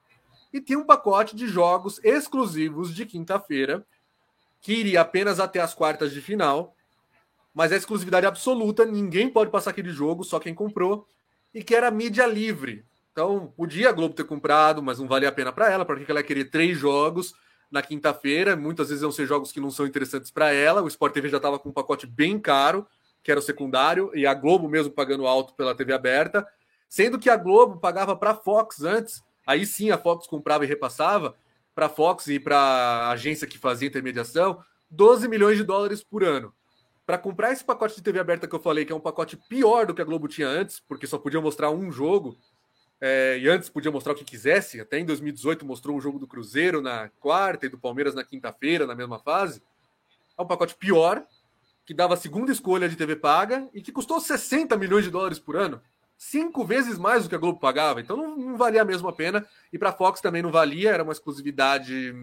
E 0.53 0.61
tem 0.61 0.77
um 0.77 0.85
pacote 0.85 1.35
de 1.35 1.47
jogos 1.47 1.99
exclusivos 2.03 2.93
de 2.93 3.07
quinta-feira, 3.07 3.83
que 4.61 4.73
iria 4.73 5.01
apenas 5.01 5.39
até 5.39 5.59
as 5.59 5.73
quartas 5.73 6.13
de 6.13 6.21
final, 6.21 6.75
mas 7.51 7.71
é 7.71 7.75
exclusividade 7.75 8.25
absoluta, 8.25 8.85
ninguém 8.85 9.29
pode 9.29 9.49
passar 9.49 9.71
aquele 9.71 9.89
jogo, 9.89 10.23
só 10.23 10.39
quem 10.39 10.53
comprou, 10.53 11.07
e 11.51 11.63
que 11.63 11.73
era 11.73 11.89
mídia 11.89 12.27
livre. 12.27 12.85
Então, 13.11 13.51
podia 13.57 13.89
a 13.89 13.91
Globo 13.91 14.13
ter 14.13 14.25
comprado, 14.25 14.83
mas 14.83 14.99
não 14.99 15.07
valia 15.07 15.29
a 15.29 15.31
pena 15.31 15.51
para 15.51 15.71
ela, 15.71 15.85
porque 15.85 16.05
ela 16.07 16.19
ia 16.19 16.25
querer 16.25 16.51
três 16.51 16.77
jogos 16.77 17.33
na 17.71 17.81
quinta-feira. 17.81 18.55
Muitas 18.55 18.89
vezes 18.89 19.01
vão 19.01 19.11
ser 19.11 19.25
jogos 19.25 19.51
que 19.51 19.59
não 19.59 19.71
são 19.71 19.87
interessantes 19.87 20.29
para 20.29 20.53
ela. 20.53 20.83
O 20.83 20.87
Sport 20.87 21.13
TV 21.13 21.29
já 21.29 21.37
estava 21.37 21.57
com 21.57 21.69
um 21.69 21.73
pacote 21.73 22.05
bem 22.05 22.37
caro, 22.37 22.85
que 23.25 23.31
era 23.31 23.39
o 23.39 23.43
secundário, 23.43 24.11
e 24.13 24.27
a 24.27 24.35
Globo 24.35 24.69
mesmo 24.69 24.93
pagando 24.93 25.25
alto 25.25 25.55
pela 25.55 25.73
TV 25.73 25.91
aberta. 25.91 26.47
Sendo 26.87 27.17
que 27.17 27.27
a 27.27 27.35
Globo 27.35 27.79
pagava 27.79 28.15
para 28.15 28.29
a 28.29 28.35
Fox 28.35 28.83
antes, 28.83 29.23
aí 29.47 29.65
sim 29.65 29.89
a 29.89 29.97
Fox 29.97 30.27
comprava 30.27 30.63
e 30.63 30.67
repassava 30.67 31.35
para 31.73 31.87
a 31.87 31.89
Fox 31.89 32.27
e 32.27 32.39
para 32.39 32.55
a 32.55 33.09
agência 33.09 33.47
que 33.47 33.57
fazia 33.57 33.87
intermediação 33.87 34.63
12 34.91 35.27
milhões 35.27 35.57
de 35.57 35.63
dólares 35.63 36.03
por 36.03 36.23
ano. 36.23 36.53
Para 37.03 37.17
comprar 37.17 37.51
esse 37.51 37.63
pacote 37.63 37.95
de 37.95 38.03
TV 38.03 38.19
aberta 38.19 38.47
que 38.47 38.53
eu 38.53 38.59
falei, 38.59 38.85
que 38.85 38.93
é 38.93 38.95
um 38.95 38.99
pacote 38.99 39.35
pior 39.49 39.87
do 39.87 39.95
que 39.95 40.03
a 40.03 40.05
Globo 40.05 40.27
tinha 40.27 40.47
antes, 40.47 40.79
porque 40.79 41.07
só 41.07 41.17
podia 41.17 41.41
mostrar 41.41 41.71
um 41.71 41.91
jogo, 41.91 42.37
é, 43.01 43.39
e 43.39 43.49
antes 43.49 43.69
podia 43.69 43.91
mostrar 43.91 44.13
o 44.13 44.15
que 44.15 44.23
quisesse, 44.23 44.79
até 44.79 44.99
em 44.99 45.05
2018 45.05 45.65
mostrou 45.65 45.97
um 45.97 46.01
jogo 46.01 46.19
do 46.19 46.27
Cruzeiro 46.27 46.79
na 46.79 47.09
quarta 47.19 47.65
e 47.65 47.69
do 47.69 47.79
Palmeiras 47.79 48.13
na 48.13 48.23
quinta-feira, 48.23 48.85
na 48.85 48.93
mesma 48.93 49.17
fase. 49.17 49.63
É 50.37 50.41
um 50.43 50.47
pacote 50.47 50.75
pior, 50.75 51.25
que 51.85 51.93
dava 51.93 52.15
a 52.15 52.17
segunda 52.17 52.51
escolha 52.51 52.89
de 52.89 52.95
TV 52.95 53.15
paga 53.15 53.67
e 53.73 53.81
que 53.81 53.91
custou 53.91 54.19
60 54.19 54.75
milhões 54.77 55.03
de 55.03 55.11
dólares 55.11 55.39
por 55.39 55.55
ano. 55.55 55.81
Cinco 56.17 56.65
vezes 56.65 56.97
mais 56.97 57.23
do 57.23 57.29
que 57.29 57.35
a 57.35 57.37
Globo 57.37 57.59
pagava, 57.59 57.99
então 57.99 58.15
não, 58.15 58.37
não 58.37 58.57
valia 58.57 58.81
a 58.81 58.85
mesma 58.85 59.13
pena. 59.13 59.45
E 59.71 59.77
para 59.77 59.89
a 59.89 59.93
Fox 59.93 60.21
também 60.21 60.41
não 60.41 60.51
valia, 60.51 60.91
era 60.91 61.03
uma 61.03 61.11
exclusividade 61.11 62.13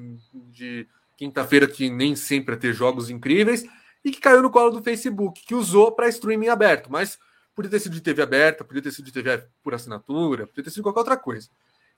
de 0.50 0.88
quinta-feira 1.16 1.66
que 1.66 1.90
nem 1.90 2.16
sempre 2.16 2.54
ia 2.54 2.60
ter 2.60 2.72
jogos 2.72 3.10
incríveis 3.10 3.64
e 4.04 4.10
que 4.10 4.20
caiu 4.20 4.42
no 4.42 4.50
colo 4.50 4.70
do 4.70 4.82
Facebook, 4.82 5.44
que 5.46 5.54
usou 5.54 5.92
para 5.92 6.08
streaming 6.08 6.48
aberto. 6.48 6.90
Mas 6.90 7.18
Podia 7.54 7.70
ter 7.70 7.80
sido 7.80 7.92
de 7.92 8.00
TV 8.00 8.22
aberta, 8.22 8.64
podia 8.64 8.82
ter 8.82 8.90
sido 8.90 9.04
de 9.04 9.12
TV 9.12 9.44
por 9.62 9.74
assinatura, 9.74 10.46
podia 10.46 10.64
ter 10.64 10.70
sido 10.70 10.82
qualquer 10.82 11.00
outra 11.00 11.16
coisa. 11.18 11.48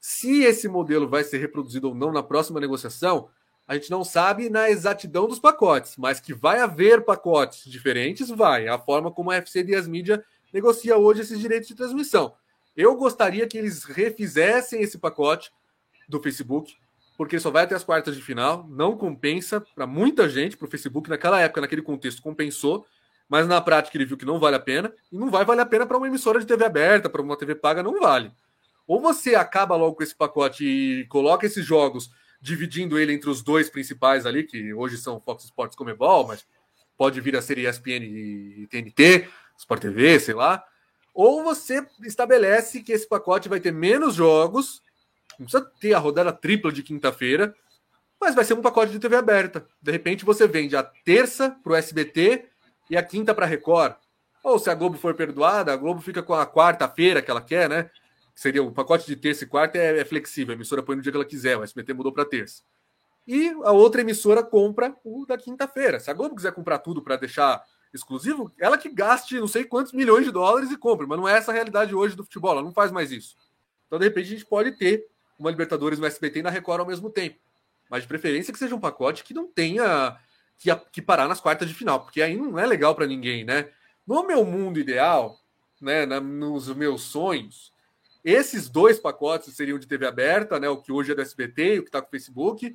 Se 0.01 0.43
esse 0.43 0.69
modelo 0.69 1.09
vai 1.09 1.23
ser 1.23 1.39
reproduzido 1.39 1.89
ou 1.89 1.95
não 1.95 2.13
na 2.13 2.23
próxima 2.23 2.59
negociação, 2.59 3.29
a 3.67 3.75
gente 3.75 3.91
não 3.91 4.05
sabe 4.05 4.51
na 4.51 4.71
exatidão 4.71 5.27
dos 5.27 5.39
pacotes, 5.39 5.97
mas 5.97 6.21
que 6.21 6.35
vai 6.35 6.61
haver 6.61 7.05
pacotes 7.05 7.65
diferentes, 7.65 8.29
vai. 8.29 8.69
A 8.69 8.79
forma 8.79 9.11
como 9.11 9.31
a 9.31 9.37
FC 9.37 9.65
e 9.67 9.75
as 9.75 9.89
mídias 9.89 10.21
negocia 10.53 10.97
hoje 10.97 11.23
esses 11.23 11.39
direitos 11.39 11.69
de 11.69 11.75
transmissão. 11.75 12.35
Eu 12.77 12.95
gostaria 12.97 13.47
que 13.47 13.57
eles 13.57 13.85
refizessem 13.85 14.83
esse 14.83 14.99
pacote 14.99 15.51
do 16.09 16.21
Facebook, 16.21 16.77
porque 17.17 17.39
só 17.39 17.51
vai 17.51 17.65
até 17.65 17.75
as 17.75 17.85
quartas 17.85 18.15
de 18.15 18.23
final, 18.23 18.67
não 18.69 18.97
compensa 18.97 19.61
para 19.75 19.87
muita 19.87 20.29
gente, 20.29 20.57
para 20.57 20.67
o 20.67 20.71
Facebook 20.71 21.09
naquela 21.09 21.41
época, 21.41 21.61
naquele 21.61 21.83
contexto, 21.83 22.21
compensou, 22.21 22.85
mas 23.29 23.47
na 23.47 23.61
prática 23.61 23.97
ele 23.97 24.05
viu 24.05 24.17
que 24.17 24.27
não 24.27 24.39
vale 24.39 24.57
a 24.57 24.61
pena, 24.61 24.93
e 25.11 25.17
não 25.17 25.31
vai 25.31 25.45
valer 25.45 25.63
a 25.63 25.67
pena 25.67 25.87
para 25.87 25.97
uma 25.97 26.07
emissora 26.07 26.39
de 26.39 26.47
TV 26.47 26.65
aberta, 26.65 27.09
para 27.09 27.23
uma 27.23 27.37
TV 27.37 27.55
paga, 27.55 27.83
não 27.83 27.99
vale. 28.01 28.31
Ou 28.87 29.01
você 29.01 29.35
acaba 29.35 29.77
logo 29.77 29.97
com 29.97 30.03
esse 30.03 30.15
pacote 30.15 30.65
e 30.65 31.07
coloca 31.07 31.47
esses 31.47 31.65
jogos, 31.65 32.11
dividindo 32.45 32.99
ele 32.99 33.15
entre 33.15 33.31
os 33.31 33.43
dois 33.43 33.71
principais 33.71 34.27
ali, 34.27 34.45
que 34.45 34.75
hoje 34.75 34.99
são 34.99 35.21
Fox 35.21 35.45
Sports 35.45 35.75
Comebol, 35.75 36.27
mas 36.27 36.47
pode 36.97 37.21
vir 37.21 37.37
a 37.37 37.43
ser 37.43 37.57
ESPN 37.57 38.05
e 38.05 38.67
TNT, 38.71 39.29
Sport 39.59 39.81
TV, 39.81 40.21
sei 40.21 40.35
lá. 40.35 40.63
Ou 41.15 41.43
você 41.43 41.87
estabelece 42.03 42.83
que 42.83 42.93
esse 42.93 43.09
pacote 43.09 43.49
vai 43.49 43.61
ter 43.61 43.73
menos 43.73 44.15
jogos 44.15 44.85
não 45.39 45.47
precisa 45.47 45.71
ter 45.81 45.95
a 45.95 45.99
rodada 45.99 46.33
tripla 46.33 46.71
de 46.71 46.83
quinta-feira, 46.83 47.55
mas 48.21 48.35
vai 48.35 48.45
ser 48.45 48.55
um 48.55 48.63
pacote 48.63 48.93
de 48.93 48.99
TV 48.99 49.17
aberta. 49.17 49.67
De 49.83 49.91
repente 49.91 50.25
você 50.25 50.47
vende 50.47 50.77
a 50.77 50.83
terça 50.83 51.51
para 51.63 51.73
o 51.73 51.77
SBT 51.77 52.47
e 52.89 52.97
a 52.97 53.03
quinta 53.03 53.35
para 53.35 53.45
a 53.45 53.49
Record. 53.49 53.97
Ou 54.43 54.59
se 54.59 54.71
a 54.71 54.75
Globo 54.75 54.97
for 54.97 55.15
perdoada, 55.15 55.73
a 55.73 55.77
Globo 55.77 56.01
fica 56.01 56.23
com 56.23 56.35
a 56.35 56.47
quarta-feira 56.47 57.23
que 57.23 57.31
ela 57.31 57.41
quer, 57.41 57.69
né? 57.69 57.91
Seria 58.35 58.63
o 58.63 58.73
pacote 58.73 59.07
de 59.07 59.17
terça 59.17 59.45
e 59.45 59.47
quarta 59.47 59.79
é, 59.79 60.01
é 60.01 60.05
flexível, 60.05 60.53
a 60.53 60.57
emissora 60.57 60.83
põe 60.83 60.97
no 60.97 61.03
dia 61.03 61.13
que 61.13 61.17
ela 61.17 61.25
quiser, 61.25 61.57
o 61.57 61.63
SBT 61.63 61.95
mudou 61.95 62.13
para 62.13 62.25
terça. 62.25 62.63
E 63.27 63.49
a 63.63 63.73
outra 63.73 64.01
emissora 64.01 64.43
compra 64.43 64.95
o 65.05 65.25
da 65.25 65.39
quinta-feira. 65.39 65.99
Se 65.99 66.11
a 66.11 66.15
Globo 66.15 66.35
quiser 66.35 66.53
comprar 66.53 66.79
tudo 66.79 67.01
para 67.01 67.17
deixar 67.17 67.65
exclusivo, 67.93 68.53
ela 68.59 68.77
que 68.77 68.89
gaste 68.89 69.39
não 69.39 69.47
sei 69.47 69.65
quantos 69.65 69.93
milhões 69.93 70.25
de 70.25 70.33
dólares 70.33 70.71
e 70.71 70.77
compre, 70.77 71.07
mas 71.07 71.19
não 71.19 71.29
é 71.29 71.39
essa 71.39 71.53
a 71.53 71.55
realidade 71.55 71.95
hoje 71.95 72.17
do 72.17 72.25
futebol, 72.25 72.53
ela 72.53 72.63
não 72.63 72.73
faz 72.73 72.91
mais 72.91 73.13
isso. 73.13 73.37
Então, 73.87 73.99
de 73.99 74.05
repente, 74.05 74.27
a 74.27 74.31
gente 74.31 74.45
pode 74.45 74.73
ter 74.73 75.07
uma 75.39 75.51
Libertadores 75.51 75.99
no 75.99 76.07
SBT 76.07 76.41
e 76.41 76.43
na 76.43 76.51
Record 76.51 76.81
ao 76.81 76.87
mesmo 76.87 77.09
tempo. 77.09 77.39
Mas 77.89 78.03
de 78.03 78.09
preferência 78.09 78.53
que 78.53 78.59
seja 78.59 78.75
um 78.75 78.81
pacote 78.81 79.25
que 79.25 79.33
não 79.33 79.47
tenha 79.47 80.19
que, 80.59 80.75
que 80.93 81.03
parar 81.03 81.29
nas 81.29 81.41
quartas 81.41 81.69
de 81.69 81.75
final, 81.75 82.01
porque 82.01 82.21
aí 82.21 82.37
não 82.37 82.59
é 82.59 82.67
legal 82.67 82.95
para 82.95 83.07
ninguém, 83.07 83.45
né? 83.45 83.69
No 84.07 84.27
meu 84.27 84.45
mundo 84.45 84.79
ideal, 84.79 85.39
né, 85.81 86.05
na, 86.07 86.21
nos 86.21 86.69
meus 86.75 87.03
sonhos, 87.03 87.73
esses 88.25 88.69
dois 88.71 88.99
pacotes 88.99 89.55
seriam 89.55 89.79
de 89.79 89.87
TV 89.87 90.07
aberta, 90.07 90.59
né, 90.59 90.69
o 90.69 90.81
que 90.81 90.91
hoje 90.91 91.13
é 91.13 91.15
do 91.15 91.21
SBT 91.21 91.81
o 91.81 91.83
que 91.83 91.89
está 91.89 92.01
com 92.01 92.09
o 92.09 92.11
Facebook, 92.11 92.75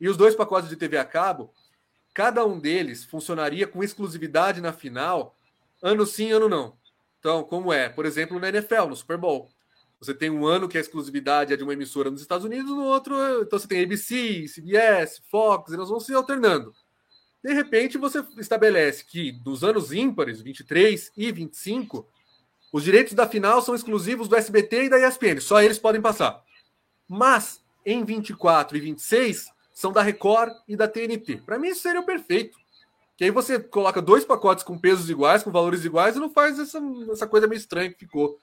e 0.00 0.08
os 0.08 0.16
dois 0.16 0.34
pacotes 0.34 0.68
de 0.68 0.76
TV 0.76 0.96
a 0.96 1.04
cabo, 1.04 1.52
cada 2.12 2.44
um 2.46 2.58
deles 2.58 3.04
funcionaria 3.04 3.66
com 3.66 3.82
exclusividade 3.82 4.60
na 4.60 4.72
final, 4.72 5.36
ano 5.82 6.06
sim, 6.06 6.30
ano 6.30 6.48
não. 6.48 6.76
Então, 7.18 7.42
como 7.42 7.72
é, 7.72 7.88
por 7.88 8.06
exemplo, 8.06 8.38
na 8.38 8.48
NFL, 8.48 8.86
no 8.88 8.96
Super 8.96 9.16
Bowl. 9.16 9.50
Você 9.98 10.12
tem 10.12 10.28
um 10.28 10.46
ano 10.46 10.68
que 10.68 10.76
a 10.76 10.80
exclusividade 10.80 11.52
é 11.52 11.56
de 11.56 11.62
uma 11.62 11.72
emissora 11.72 12.10
nos 12.10 12.20
Estados 12.20 12.44
Unidos, 12.44 12.70
no 12.70 12.84
outro, 12.84 13.14
então 13.40 13.58
você 13.58 13.66
tem 13.66 13.82
ABC, 13.82 14.46
CBS, 14.46 15.22
Fox, 15.30 15.72
e 15.72 15.76
nós 15.76 15.88
vamos 15.88 16.04
se 16.04 16.14
alternando. 16.14 16.74
De 17.42 17.52
repente, 17.52 17.98
você 17.98 18.24
estabelece 18.38 19.04
que 19.04 19.32
dos 19.32 19.64
anos 19.64 19.92
ímpares, 19.92 20.40
23 20.40 21.12
e 21.16 21.32
25, 21.32 22.06
os 22.74 22.82
direitos 22.82 23.12
da 23.12 23.24
final 23.24 23.62
são 23.62 23.72
exclusivos 23.72 24.26
do 24.26 24.34
SBT 24.34 24.86
e 24.86 24.88
da 24.88 24.98
ESPN, 24.98 25.40
só 25.40 25.62
eles 25.62 25.78
podem 25.78 26.00
passar. 26.00 26.42
Mas 27.08 27.62
em 27.86 28.04
24 28.04 28.76
e 28.76 28.80
26 28.80 29.46
são 29.72 29.92
da 29.92 30.02
Record 30.02 30.52
e 30.66 30.74
da 30.74 30.88
TNT. 30.88 31.36
Para 31.46 31.56
mim, 31.56 31.68
isso 31.68 31.82
seria 31.82 32.00
o 32.00 32.04
perfeito. 32.04 32.58
Que 33.16 33.22
aí 33.22 33.30
você 33.30 33.60
coloca 33.60 34.02
dois 34.02 34.24
pacotes 34.24 34.64
com 34.64 34.76
pesos 34.76 35.08
iguais, 35.08 35.44
com 35.44 35.52
valores 35.52 35.84
iguais, 35.84 36.16
e 36.16 36.18
não 36.18 36.28
faz 36.28 36.58
essa, 36.58 36.80
essa 37.12 37.28
coisa 37.28 37.46
meio 37.46 37.60
estranha 37.60 37.92
que 37.92 37.98
ficou. 38.00 38.40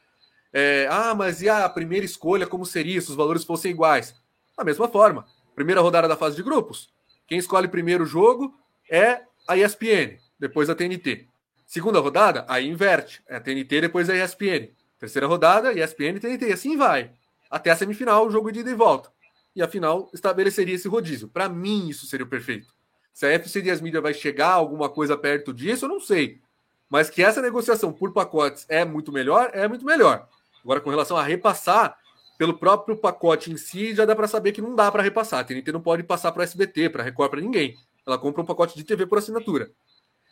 É, 0.54 0.88
ah, 0.90 1.14
mas 1.14 1.42
e 1.42 1.50
a 1.50 1.68
primeira 1.68 2.06
escolha, 2.06 2.48
como 2.48 2.66
seria 2.66 3.02
se 3.02 3.10
os 3.10 3.16
valores 3.18 3.44
fossem 3.44 3.72
iguais? 3.72 4.16
Da 4.58 4.64
mesma 4.64 4.88
forma. 4.88 5.26
Primeira 5.54 5.82
rodada 5.82 6.08
da 6.08 6.16
fase 6.16 6.38
de 6.38 6.44
grupos. 6.44 6.90
Quem 7.28 7.38
escolhe 7.38 7.68
primeiro 7.68 8.06
o 8.06 8.08
jogo 8.08 8.58
é 8.90 9.24
a 9.46 9.58
ESPN, 9.58 10.20
depois 10.40 10.70
a 10.70 10.76
TNT. 10.76 11.28
Segunda 11.72 12.02
rodada, 12.02 12.44
aí 12.50 12.68
inverte. 12.68 13.24
É 13.26 13.38
a 13.38 13.40
TNT, 13.40 13.80
depois 13.80 14.10
a 14.10 14.14
ESPN. 14.14 14.74
Terceira 15.00 15.26
rodada, 15.26 15.72
ESPN 15.72 16.18
e 16.18 16.20
TNT. 16.20 16.52
Assim 16.52 16.76
vai. 16.76 17.12
Até 17.50 17.72
a 17.72 17.78
semifinal, 17.78 18.28
o 18.28 18.30
jogo 18.30 18.52
de 18.52 18.60
ida 18.60 18.72
e 18.72 18.76
volta. 18.76 19.10
E 19.56 19.62
a 19.64 19.70
final 19.70 20.10
estabeleceria 20.14 20.76
esse 20.76 20.90
rodízio. 20.90 21.30
Para 21.30 21.48
mim, 21.48 21.88
isso 21.88 22.06
seria 22.08 22.26
o 22.26 22.30
perfeito. 22.30 22.68
Se 23.14 23.26
a 23.26 23.30
FC 23.30 23.62
e 23.62 23.72
as 23.72 23.80
mídias 23.80 24.04
vai 24.04 24.14
chegar 24.14 24.50
alguma 24.50 24.90
coisa 24.90 25.16
perto 25.16 25.54
disso, 25.54 25.86
eu 25.86 25.90
não 25.90 26.02
sei. 26.02 26.42
Mas 26.90 27.10
que 27.10 27.24
essa 27.24 27.42
negociação 27.42 27.94
por 27.94 28.12
pacotes 28.12 28.66
é 28.68 28.84
muito 28.84 29.10
melhor, 29.10 29.50
é 29.54 29.66
muito 29.66 29.86
melhor. 29.86 30.28
Agora, 30.62 30.82
com 30.82 30.90
relação 30.90 31.16
a 31.16 31.24
repassar, 31.24 31.98
pelo 32.38 32.58
próprio 32.58 32.98
pacote 32.98 33.50
em 33.50 33.56
si, 33.56 33.96
já 33.96 34.04
dá 34.04 34.14
para 34.14 34.28
saber 34.28 34.52
que 34.52 34.62
não 34.62 34.76
dá 34.76 34.92
para 34.92 35.04
repassar. 35.04 35.40
A 35.40 35.44
TNT 35.46 35.72
não 35.72 35.80
pode 35.80 36.04
passar 36.04 36.34
para 36.34 36.44
SBT, 36.44 36.90
para 36.90 37.02
Record, 37.02 37.32
para 37.32 37.40
ninguém. 37.40 37.78
Ela 38.06 38.18
compra 38.18 38.42
um 38.42 38.46
pacote 38.46 38.76
de 38.76 38.84
TV 38.84 39.06
por 39.06 39.20
assinatura. 39.20 39.72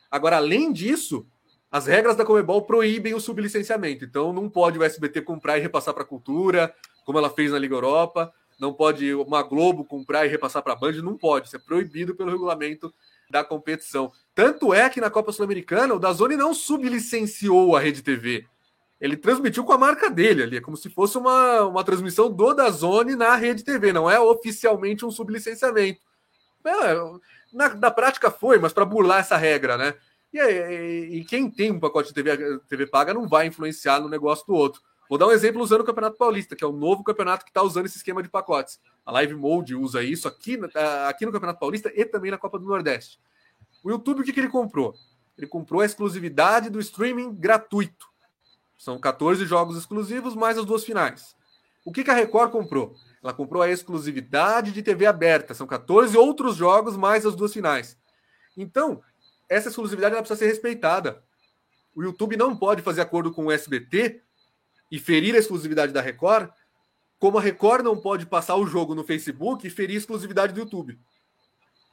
Agora, 0.09 0.37
além 0.37 0.71
disso, 0.71 1.25
as 1.71 1.85
regras 1.85 2.15
da 2.15 2.25
Comebol 2.25 2.63
proíbem 2.63 3.13
o 3.13 3.19
sublicenciamento. 3.19 4.05
Então, 4.05 4.33
não 4.33 4.49
pode 4.49 4.79
o 4.79 4.83
SBT 4.83 5.21
comprar 5.21 5.57
e 5.57 5.61
repassar 5.61 5.93
para 5.93 6.03
a 6.03 6.07
cultura, 6.07 6.73
como 7.05 7.17
ela 7.17 7.29
fez 7.29 7.51
na 7.51 7.59
Liga 7.59 7.75
Europa. 7.75 8.33
Não 8.59 8.73
pode 8.73 9.13
uma 9.13 9.41
Globo 9.43 9.85
comprar 9.85 10.25
e 10.25 10.29
repassar 10.29 10.61
para 10.63 10.73
a 10.73 10.75
Band. 10.75 10.93
Não 11.01 11.17
pode. 11.17 11.47
Isso 11.47 11.55
é 11.55 11.59
proibido 11.59 12.15
pelo 12.15 12.31
regulamento 12.31 12.93
da 13.29 13.43
competição. 13.43 14.11
Tanto 14.33 14.73
é 14.73 14.89
que 14.89 14.99
na 14.99 15.09
Copa 15.09 15.31
Sul-Americana, 15.31 15.93
o 15.93 15.99
Dazone 15.99 16.35
não 16.35 16.53
sublicenciou 16.53 17.75
a 17.75 17.79
Rede 17.79 18.01
TV 18.01 18.45
ele 18.99 19.15
transmitiu 19.15 19.63
com 19.63 19.71
a 19.71 19.77
marca 19.77 20.09
dele 20.09 20.43
ali, 20.43 20.57
é 20.57 20.61
como 20.61 20.75
se 20.75 20.89
fosse 20.89 21.17
uma, 21.17 21.61
uma 21.65 21.83
transmissão 21.83 22.29
do 22.29 22.53
Dazone 22.53 23.15
na 23.15 23.33
rede 23.35 23.63
TV, 23.63 23.93
não 23.93 24.09
é 24.09 24.19
oficialmente 24.19 25.05
um 25.05 25.11
sublicenciamento. 25.11 26.01
É, 26.65 26.95
na, 27.53 27.73
na 27.73 27.91
prática 27.91 28.31
foi, 28.31 28.59
mas 28.59 28.73
para 28.73 28.85
burlar 28.85 29.19
essa 29.19 29.37
regra, 29.37 29.77
né? 29.77 29.95
E, 30.31 30.39
e, 30.39 31.19
e, 31.19 31.25
quem 31.25 31.49
tem 31.49 31.71
um 31.71 31.79
pacote 31.79 32.09
de 32.09 32.13
TV, 32.13 32.59
TV 32.67 32.85
paga 32.85 33.13
não 33.13 33.27
vai 33.27 33.47
influenciar 33.47 33.99
no 33.99 34.07
negócio 34.07 34.45
do 34.45 34.53
outro. 34.53 34.81
Vou 35.09 35.17
dar 35.17 35.25
um 35.25 35.31
exemplo 35.31 35.59
usando 35.59 35.81
o 35.81 35.83
Campeonato 35.83 36.17
Paulista, 36.17 36.55
que 36.55 36.63
é 36.63 36.67
o 36.67 36.71
novo 36.71 37.03
campeonato 37.03 37.43
que 37.43 37.49
está 37.49 37.63
usando 37.63 37.87
esse 37.87 37.97
esquema 37.97 38.21
de 38.21 38.29
pacotes. 38.29 38.79
A 39.03 39.11
Live 39.11 39.33
Mode 39.33 39.73
usa 39.73 40.03
isso 40.03 40.27
aqui, 40.27 40.59
aqui 41.07 41.25
no 41.25 41.31
Campeonato 41.31 41.59
Paulista 41.59 41.91
e 41.95 42.05
também 42.05 42.29
na 42.29 42.37
Copa 42.37 42.59
do 42.59 42.65
Nordeste. 42.65 43.19
O 43.83 43.89
YouTube, 43.89 44.21
o 44.21 44.23
que, 44.23 44.31
que 44.31 44.39
ele 44.39 44.49
comprou? 44.49 44.93
Ele 45.35 45.47
comprou 45.47 45.81
a 45.81 45.85
exclusividade 45.85 46.69
do 46.69 46.79
streaming 46.79 47.33
gratuito. 47.33 48.07
São 48.77 48.99
14 48.99 49.45
jogos 49.45 49.77
exclusivos, 49.77 50.35
mais 50.35 50.59
as 50.59 50.65
duas 50.65 50.83
finais. 50.83 51.35
O 51.83 51.91
que, 51.91 52.03
que 52.03 52.11
a 52.11 52.13
Record 52.13 52.51
comprou? 52.51 52.95
Ela 53.23 53.33
comprou 53.33 53.61
a 53.61 53.69
exclusividade 53.69 54.71
de 54.71 54.81
TV 54.81 55.05
aberta. 55.05 55.53
São 55.53 55.67
14 55.67 56.17
outros 56.17 56.55
jogos, 56.55 56.95
mais 56.95 57.25
as 57.25 57.35
duas 57.35 57.53
finais. 57.53 57.97
Então, 58.55 59.01
essa 59.49 59.69
exclusividade 59.69 60.13
ela 60.13 60.21
precisa 60.21 60.39
ser 60.39 60.47
respeitada. 60.47 61.23
O 61.95 62.03
YouTube 62.03 62.37
não 62.37 62.55
pode 62.55 62.81
fazer 62.81 63.01
acordo 63.01 63.31
com 63.31 63.45
o 63.45 63.51
SBT 63.51 64.21
e 64.91 64.99
ferir 64.99 65.35
a 65.35 65.39
exclusividade 65.39 65.91
da 65.91 66.01
Record, 66.01 66.49
como 67.17 67.37
a 67.37 67.41
Record 67.41 67.83
não 67.83 67.99
pode 67.99 68.25
passar 68.25 68.55
o 68.55 68.65
jogo 68.65 68.95
no 68.95 69.03
Facebook 69.03 69.67
e 69.67 69.69
ferir 69.69 69.95
a 69.95 69.99
exclusividade 69.99 70.53
do 70.53 70.61
YouTube. 70.61 70.97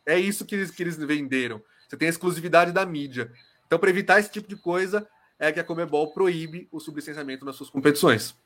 É 0.07 0.19
isso 0.19 0.45
que 0.45 0.55
eles, 0.55 0.71
que 0.71 0.83
eles 0.83 0.97
venderam. 0.97 1.61
Você 1.89 1.97
tem 1.97 2.07
a 2.07 2.11
exclusividade 2.11 2.71
da 2.71 2.87
mídia. 2.87 3.33
Então, 3.67 3.79
para 3.79 3.91
evitar 3.91 4.21
esse 4.21 4.31
tipo 4.31 4.49
de 4.49 4.57
coisa, 4.57 5.09
é 5.39 5.51
que 5.51 5.59
a 5.59 5.65
Comebol 5.65 6.13
proíbe 6.13 6.69
o 6.71 6.79
sublicenciamento 6.79 7.45
nas 7.45 7.57
suas 7.57 7.69
competições. 7.69 8.37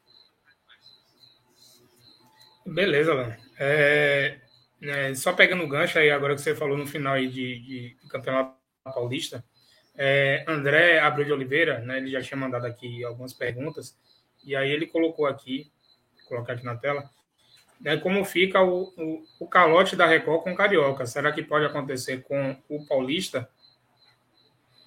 Beleza, 2.70 3.10
Alan. 3.10 3.36
É, 3.58 4.38
é, 4.80 5.14
só 5.14 5.32
pegando 5.32 5.64
o 5.64 5.68
gancho 5.68 5.98
aí, 5.98 6.08
agora 6.08 6.36
que 6.36 6.40
você 6.40 6.54
falou 6.54 6.78
no 6.78 6.86
final 6.86 7.14
aí 7.14 7.28
de, 7.28 7.58
de, 7.58 7.96
de 8.00 8.08
Campeonato 8.08 8.54
Paulista, 8.84 9.44
é, 9.96 10.44
André 10.46 11.00
Abreu 11.00 11.26
de 11.26 11.32
Oliveira, 11.32 11.80
né, 11.80 11.98
ele 11.98 12.10
já 12.10 12.22
tinha 12.22 12.38
mandado 12.38 12.66
aqui 12.66 13.04
algumas 13.04 13.32
perguntas, 13.32 13.98
e 14.44 14.54
aí 14.54 14.70
ele 14.70 14.86
colocou 14.86 15.26
aqui, 15.26 15.70
vou 16.20 16.28
colocar 16.28 16.52
aqui 16.52 16.64
na 16.64 16.76
tela, 16.76 17.10
né, 17.80 17.96
como 17.96 18.24
fica 18.24 18.62
o, 18.62 18.84
o, 18.96 19.24
o 19.40 19.48
calote 19.48 19.96
da 19.96 20.06
Record 20.06 20.44
com 20.44 20.52
o 20.52 20.56
Carioca. 20.56 21.06
Será 21.06 21.32
que 21.32 21.42
pode 21.42 21.64
acontecer 21.64 22.22
com 22.22 22.56
o 22.68 22.86
Paulista? 22.86 23.50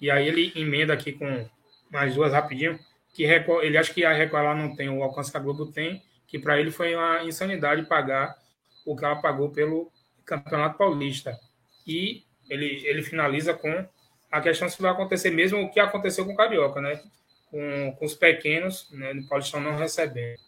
E 0.00 0.10
aí 0.10 0.26
ele 0.26 0.52
emenda 0.56 0.94
aqui 0.94 1.12
com 1.12 1.48
mais 1.90 2.14
duas 2.14 2.32
rapidinho, 2.32 2.78
que 3.12 3.26
Record, 3.26 3.64
ele 3.64 3.76
acha 3.76 3.92
que 3.92 4.04
a 4.06 4.12
Record 4.12 4.42
ela 4.42 4.54
não 4.54 4.74
tem 4.74 4.88
o 4.88 5.02
alcance 5.02 5.30
que 5.30 5.36
a 5.36 5.40
Globo 5.40 5.70
tem, 5.70 6.02
que 6.34 6.38
para 6.40 6.58
ele 6.58 6.72
foi 6.72 6.96
uma 6.96 7.22
insanidade 7.22 7.86
pagar 7.86 8.36
o 8.84 8.96
que 8.96 9.04
ela 9.04 9.14
pagou 9.14 9.50
pelo 9.50 9.88
Campeonato 10.24 10.76
Paulista. 10.76 11.38
E 11.86 12.24
ele, 12.50 12.82
ele 12.84 13.02
finaliza 13.04 13.54
com 13.54 13.86
a 14.32 14.40
questão 14.40 14.68
se 14.68 14.82
vai 14.82 14.90
acontecer 14.90 15.30
mesmo 15.30 15.62
o 15.62 15.70
que 15.70 15.78
aconteceu 15.78 16.24
com 16.26 16.32
o 16.32 16.36
Carioca, 16.36 16.80
né? 16.80 17.00
com, 17.52 17.94
com 17.96 18.04
os 18.04 18.14
pequenos, 18.14 18.88
né, 18.90 19.14
no 19.14 19.28
Paulistão 19.28 19.60
não 19.60 19.76
recebendo. 19.76 20.40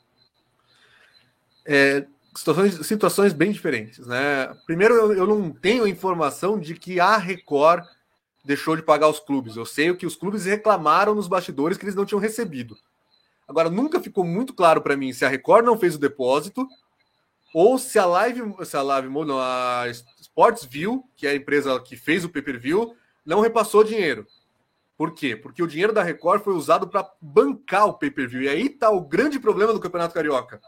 É, 1.64 2.04
situações, 2.34 2.84
situações 2.84 3.32
bem 3.32 3.52
diferentes, 3.52 4.04
né? 4.08 4.52
Primeiro, 4.66 4.94
eu, 4.94 5.12
eu 5.12 5.26
não 5.28 5.52
tenho 5.52 5.86
informação 5.86 6.58
de 6.58 6.74
que 6.74 6.98
a 6.98 7.16
Record 7.16 7.84
deixou 8.44 8.74
de 8.74 8.82
pagar 8.82 9.08
os 9.08 9.20
clubes. 9.20 9.56
Eu 9.56 9.64
sei 9.64 9.94
que 9.94 10.04
os 10.06 10.16
clubes 10.16 10.46
reclamaram 10.46 11.14
nos 11.14 11.28
bastidores 11.28 11.78
que 11.78 11.84
eles 11.84 11.94
não 11.94 12.04
tinham 12.04 12.20
recebido. 12.20 12.76
Agora, 13.47 13.70
nunca 13.70 14.01
ficou 14.01 14.24
muito 14.24 14.52
claro 14.52 14.81
para 14.81 14.97
mim 14.97 15.12
se 15.12 15.24
a 15.24 15.28
Record 15.28 15.64
não 15.64 15.78
fez 15.78 15.94
o 15.94 16.01
depósito 16.01 16.66
ou 17.55 17.78
se 17.78 17.98
a 17.98 18.05
Live, 18.05 18.43
se 18.64 18.77
a 18.77 18.82
Live, 18.82 19.09
não, 19.09 19.39
a 19.39 19.85
Sportsview, 20.20 21.05
que 21.16 21.27
é 21.27 21.31
a 21.31 21.36
empresa 21.36 21.81
que 21.81 21.97
fez 21.97 22.24
o 22.24 22.28
pay-per-view, 22.28 22.94
não 23.24 23.40
repassou 23.40 23.85
dinheiro. 23.85 24.27
Por 24.97 25.14
quê? 25.14 25.36
Porque 25.36 25.62
o 25.62 25.66
dinheiro 25.66 25.93
da 25.93 26.02
Record 26.02 26.43
foi 26.43 26.55
usado 26.55 26.89
para 26.89 27.09
bancar 27.20 27.86
o 27.86 27.94
pay-per-view. 27.94 28.43
E 28.43 28.48
aí 28.48 28.66
está 28.66 28.90
o 28.90 29.01
grande 29.01 29.39
problema 29.39 29.73
do 29.73 29.81
Campeonato 29.81 30.14
Carioca. 30.14 30.60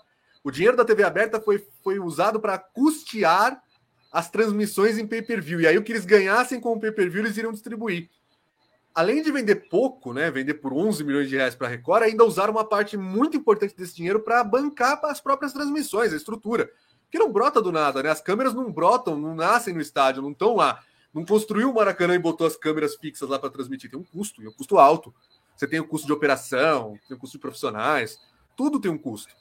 O 0.44 0.50
dinheiro 0.50 0.76
da 0.76 0.84
TV 0.84 1.02
aberta 1.02 1.40
foi, 1.40 1.66
foi 1.82 1.98
usado 1.98 2.38
para 2.38 2.58
custear 2.58 3.60
as 4.12 4.30
transmissões 4.30 4.98
em 4.98 5.06
pay-per-view. 5.06 5.60
E 5.60 5.66
aí 5.66 5.76
o 5.78 5.82
que 5.82 5.92
eles 5.92 6.04
ganhassem 6.04 6.60
com 6.60 6.72
o 6.72 6.80
pay-per-view 6.80 7.22
eles 7.24 7.36
iriam 7.36 7.52
distribuir. 7.52 8.08
Além 8.98 9.22
de 9.22 9.30
vender 9.30 9.68
pouco, 9.68 10.12
né, 10.12 10.28
vender 10.28 10.54
por 10.54 10.72
11 10.72 11.04
milhões 11.04 11.28
de 11.28 11.36
reais 11.36 11.54
para 11.54 11.68
a 11.68 11.70
Record, 11.70 12.02
ainda 12.02 12.24
usaram 12.24 12.52
uma 12.52 12.64
parte 12.64 12.96
muito 12.96 13.36
importante 13.36 13.76
desse 13.76 13.94
dinheiro 13.94 14.18
para 14.18 14.42
bancar 14.42 14.98
as 15.04 15.20
próprias 15.20 15.52
transmissões, 15.52 16.12
a 16.12 16.16
estrutura. 16.16 16.68
Que 17.08 17.16
não 17.16 17.30
brota 17.30 17.62
do 17.62 17.70
nada, 17.70 18.02
né? 18.02 18.10
As 18.10 18.20
câmeras 18.20 18.54
não 18.54 18.72
brotam, 18.72 19.16
não 19.16 19.36
nascem 19.36 19.72
no 19.72 19.80
estádio, 19.80 20.20
não 20.20 20.32
estão 20.32 20.56
lá. 20.56 20.82
Não 21.14 21.24
construiu 21.24 21.70
o 21.70 21.74
Maracanã 21.76 22.16
e 22.16 22.18
botou 22.18 22.44
as 22.44 22.56
câmeras 22.56 22.96
fixas 22.96 23.28
lá 23.28 23.38
para 23.38 23.50
transmitir. 23.50 23.88
Tem 23.88 24.00
um 24.00 24.02
custo, 24.02 24.42
e 24.42 24.48
um 24.48 24.52
custo 24.52 24.76
alto. 24.78 25.14
Você 25.54 25.68
tem 25.68 25.78
o 25.78 25.86
custo 25.86 26.08
de 26.08 26.12
operação, 26.12 26.98
tem 27.06 27.16
o 27.16 27.20
custo 27.20 27.38
de 27.38 27.40
profissionais, 27.40 28.18
tudo 28.56 28.80
tem 28.80 28.90
um 28.90 28.98
custo. 28.98 29.32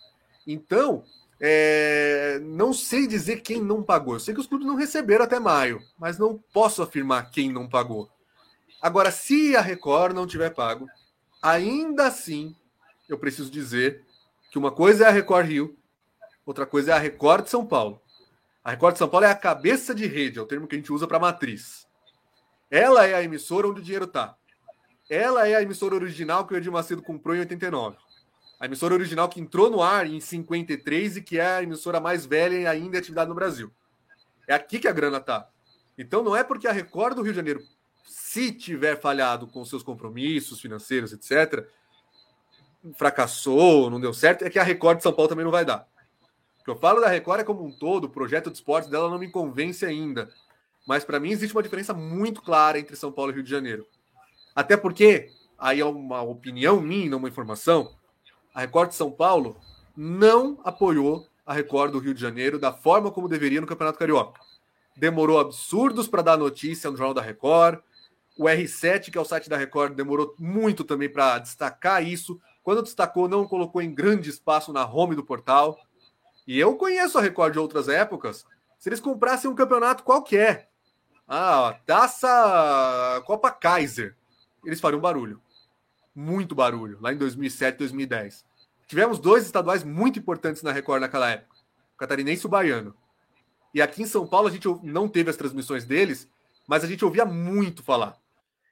Então, 0.46 1.04
é, 1.42 2.40
não 2.44 2.74
sei 2.74 3.08
dizer 3.08 3.42
quem 3.42 3.60
não 3.60 3.82
pagou. 3.82 4.14
Eu 4.14 4.20
sei 4.20 4.36
que 4.36 4.40
os 4.40 4.46
clubes 4.46 4.68
não 4.68 4.76
receberam 4.76 5.26
até 5.26 5.40
maio, 5.40 5.82
mas 5.98 6.20
não 6.20 6.40
posso 6.54 6.84
afirmar 6.84 7.32
quem 7.32 7.52
não 7.52 7.68
pagou. 7.68 8.08
Agora, 8.82 9.12
se 9.12 9.56
a 9.56 9.62
Record 9.62 10.16
não 10.16 10.28
tiver 10.28 10.52
pago, 10.52 10.88
ainda 11.42 12.08
assim 12.08 12.56
eu 13.10 13.18
preciso 13.18 13.50
dizer 13.50 14.04
que 14.52 14.58
uma 14.58 14.72
coisa 14.72 15.06
é 15.06 15.08
a 15.08 15.12
Record 15.12 15.48
Rio, 15.48 15.78
outra 16.46 16.66
coisa 16.66 16.92
é 16.92 16.96
a 16.96 17.00
Record 17.00 17.46
de 17.46 17.50
São 17.50 17.66
Paulo. 17.66 18.02
A 18.64 18.72
Record 18.72 18.94
de 18.94 19.00
São 19.00 19.10
Paulo 19.10 19.26
é 19.26 19.32
a 19.32 19.36
cabeça 19.36 19.96
de 19.96 20.06
rede, 20.06 20.40
é 20.40 20.42
o 20.42 20.46
termo 20.46 20.68
que 20.68 20.76
a 20.76 20.78
gente 20.78 20.92
usa 20.92 21.08
para 21.08 21.20
matriz. 21.20 21.88
Ela 22.70 23.08
é 23.08 23.14
a 23.14 23.24
emissora 23.24 23.68
onde 23.68 23.80
o 23.80 23.84
dinheiro 23.84 24.06
está. 24.06 24.36
Ela 25.10 25.48
é 25.48 25.56
a 25.56 25.62
emissora 25.62 25.96
original 25.96 26.46
que 26.46 26.54
o 26.54 26.58
Edir 26.58 26.72
Macedo 26.72 27.02
comprou 27.02 27.34
em 27.36 27.40
89. 27.40 27.96
A 28.60 28.66
emissora 28.66 28.94
original 28.94 29.30
que 29.30 29.40
entrou 29.40 29.70
no 29.70 29.82
ar 29.82 30.06
em 30.06 30.20
53 30.20 31.18
e 31.18 31.22
que 31.22 31.40
é 31.40 31.46
a 31.46 31.64
emissora 31.64 32.00
mais 32.00 32.26
velha 32.26 32.70
ainda 32.70 32.98
em 32.98 33.00
atividade 33.00 33.30
no 33.30 33.36
Brasil. 33.36 33.72
É 34.48 34.54
aqui 34.54 34.80
que 34.80 34.88
a 34.88 34.92
grana 34.92 35.20
tá. 35.20 35.48
Então 35.98 36.22
não 36.22 36.36
é 36.36 36.44
porque 36.44 36.68
a 36.68 36.72
Record 36.72 37.16
do 37.16 37.22
Rio 37.22 37.32
de 37.32 37.38
Janeiro, 37.38 37.64
se 38.08 38.52
tiver 38.52 39.00
falhado 39.00 39.46
com 39.48 39.64
seus 39.66 39.84
compromissos 39.84 40.60
financeiros, 40.62 41.14
etc., 41.14 41.68
fracassou, 42.96 43.90
não 43.90 44.00
deu 44.00 44.14
certo, 44.14 44.44
é 44.44 44.50
que 44.50 44.58
a 44.58 44.64
Record 44.64 44.98
de 44.98 45.04
São 45.04 45.14
Paulo 45.14 45.28
também 45.28 45.44
não 45.44 45.52
vai 45.52 45.66
dar. 45.66 45.88
O 46.62 46.64
que 46.64 46.70
eu 46.70 46.76
falo 46.76 47.02
da 47.02 47.08
Record 47.08 47.42
é 47.42 47.44
como 47.44 47.66
um 47.66 47.72
todo, 47.72 48.06
o 48.06 48.10
projeto 48.10 48.50
de 48.50 48.58
esportes 48.58 48.90
dela 48.90 49.10
não 49.10 49.20
me 49.20 49.30
convence 49.30 49.86
ainda. 49.86 50.30
Mas 50.88 51.04
para 51.04 51.20
mim 51.20 51.32
existe 51.32 51.56
uma 51.56 51.64
diferença 51.64 51.94
muito 51.94 52.42
clara 52.42 52.80
entre 52.80 52.96
São 52.96 53.12
Paulo 53.12 53.32
e 53.32 53.36
Rio 53.36 53.44
de 53.44 53.50
Janeiro. 53.50 53.86
Até 54.56 54.78
porque, 54.78 55.30
aí 55.58 55.82
é 55.82 55.86
uma 55.86 56.22
opinião 56.22 56.80
minha, 56.80 57.18
uma 57.18 57.28
informação, 57.28 57.94
a 58.54 58.62
Record 58.62 58.90
de 58.90 58.96
São 58.96 59.12
Paulo 59.12 59.58
não 59.96 60.60
apoiou 60.64 61.28
a 61.46 61.54
Record 61.54 61.92
do 61.92 62.00
Rio 62.00 62.14
de 62.14 62.22
Janeiro 62.22 62.58
da 62.58 62.72
forma 62.72 63.12
como 63.12 63.28
deveria 63.28 63.62
no 63.62 63.68
Campeonato 63.68 64.00
Carioca. 64.00 64.40
Demorou 64.96 65.40
absurdos 65.40 66.08
para 66.08 66.22
dar 66.22 66.38
notícia 66.38 66.90
no 66.90 66.98
Jornal 66.98 67.14
da 67.14 67.22
Record. 67.22 67.80
O 68.38 68.44
R7, 68.44 69.12
que 69.12 69.18
é 69.18 69.22
o 69.22 69.26
site 69.26 69.50
da 69.50 69.58
Record, 69.58 69.96
demorou 69.96 70.36
muito 70.38 70.84
também 70.84 71.10
para 71.10 71.40
destacar 71.40 72.06
isso. 72.06 72.40
Quando 72.64 72.84
destacou, 72.84 73.28
não 73.28 73.48
colocou 73.48 73.82
em 73.82 73.94
grande 73.94 74.30
espaço 74.30 74.72
na 74.72 74.86
home 74.86 75.16
do 75.16 75.24
portal. 75.24 75.78
E 76.46 76.60
eu 76.60 76.76
conheço 76.76 77.18
a 77.18 77.22
Record 77.22 77.54
de 77.54 77.60
outras 77.60 77.90
épocas. 77.90 78.46
Se 78.78 78.90
eles 78.90 79.00
comprassem 79.00 79.50
um 79.50 79.56
campeonato 79.56 80.04
qualquer, 80.04 80.70
ah, 81.28 81.78
taça 81.86 83.22
Copa 83.26 83.52
Kaiser, 83.52 84.16
eles 84.64 84.80
fariam 84.80 85.02
barulho. 85.02 85.42
Muito 86.16 86.56
barulho, 86.56 86.98
lá 87.02 87.12
em 87.12 87.18
2007, 87.18 87.78
2010. 87.80 88.46
Tivemos 88.88 89.20
dois 89.20 89.46
estaduais 89.46 89.84
muito 89.84 90.20
importantes 90.20 90.64
na 90.64 90.72
Record 90.72 91.02
naquela 91.02 91.30
época, 91.30 91.56
o 91.96 91.98
catarinense 91.98 92.44
e 92.44 92.48
o 92.48 92.50
baiano. 92.50 92.96
E 93.74 93.82
aqui 93.82 94.04
em 94.04 94.08
São 94.08 94.26
Paulo 94.26 94.48
a 94.48 94.52
gente 94.52 94.68
não 94.84 95.10
teve 95.10 95.30
as 95.30 95.36
transmissões 95.36 95.86
deles, 95.86 96.30
mas 96.68 96.84
a 96.84 96.88
gente 96.88 97.04
ouvia 97.04 97.26
muito 97.26 97.84
falar. 97.84 98.18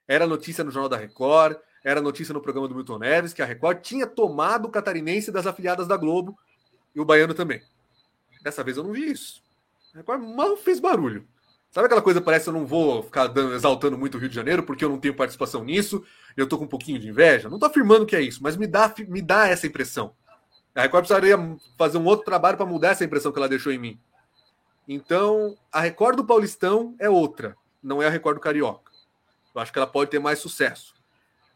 Era 0.07 0.27
notícia 0.27 0.63
no 0.63 0.71
Jornal 0.71 0.89
da 0.89 0.97
Record, 0.97 1.57
era 1.83 2.01
notícia 2.01 2.33
no 2.33 2.41
programa 2.41 2.67
do 2.67 2.75
Milton 2.75 2.99
Neves, 2.99 3.33
que 3.33 3.41
a 3.41 3.45
Record 3.45 3.81
tinha 3.81 4.07
tomado 4.07 4.65
o 4.65 4.71
catarinense 4.71 5.31
das 5.31 5.45
afiliadas 5.45 5.87
da 5.87 5.97
Globo 5.97 6.37
e 6.95 6.99
o 6.99 7.05
baiano 7.05 7.33
também. 7.33 7.61
Dessa 8.43 8.63
vez 8.63 8.77
eu 8.77 8.83
não 8.83 8.91
vi 8.91 9.11
isso. 9.11 9.41
A 9.93 9.97
Record 9.97 10.21
mal 10.21 10.57
fez 10.57 10.79
barulho. 10.79 11.27
Sabe 11.71 11.87
aquela 11.87 12.01
coisa, 12.01 12.21
parece 12.21 12.45
que 12.45 12.49
eu 12.49 12.53
não 12.53 12.65
vou 12.65 13.03
ficar 13.03 13.27
dando, 13.27 13.53
exaltando 13.53 13.97
muito 13.97 14.15
o 14.15 14.17
Rio 14.17 14.29
de 14.29 14.35
Janeiro 14.35 14.63
porque 14.63 14.85
eu 14.85 14.89
não 14.89 14.97
tenho 14.97 15.13
participação 15.13 15.61
nisso, 15.63 16.03
eu 16.37 16.47
tô 16.47 16.57
com 16.57 16.63
um 16.63 16.69
pouquinho 16.69 16.97
de 16.97 17.09
inveja? 17.09 17.49
Não 17.49 17.59
tô 17.59 17.65
afirmando 17.65 18.05
que 18.05 18.15
é 18.15 18.21
isso, 18.21 18.41
mas 18.41 18.55
me 18.55 18.65
dá, 18.65 18.93
me 19.07 19.21
dá 19.21 19.47
essa 19.49 19.67
impressão. 19.67 20.15
A 20.73 20.83
Record 20.83 21.05
precisaria 21.05 21.37
fazer 21.77 21.97
um 21.97 22.05
outro 22.05 22.25
trabalho 22.25 22.55
para 22.55 22.65
mudar 22.65 22.91
essa 22.91 23.03
impressão 23.03 23.31
que 23.31 23.37
ela 23.37 23.49
deixou 23.49 23.73
em 23.73 23.77
mim. 23.77 23.99
Então, 24.87 25.57
a 25.71 25.81
Record 25.81 26.15
do 26.15 26.25
Paulistão 26.25 26.95
é 26.97 27.09
outra, 27.09 27.57
não 27.83 28.01
é 28.01 28.07
a 28.07 28.09
Record 28.09 28.37
do 28.37 28.41
Carioca. 28.41 28.91
Eu 29.55 29.61
acho 29.61 29.71
que 29.71 29.79
ela 29.79 29.87
pode 29.87 30.11
ter 30.11 30.19
mais 30.19 30.39
sucesso. 30.39 30.93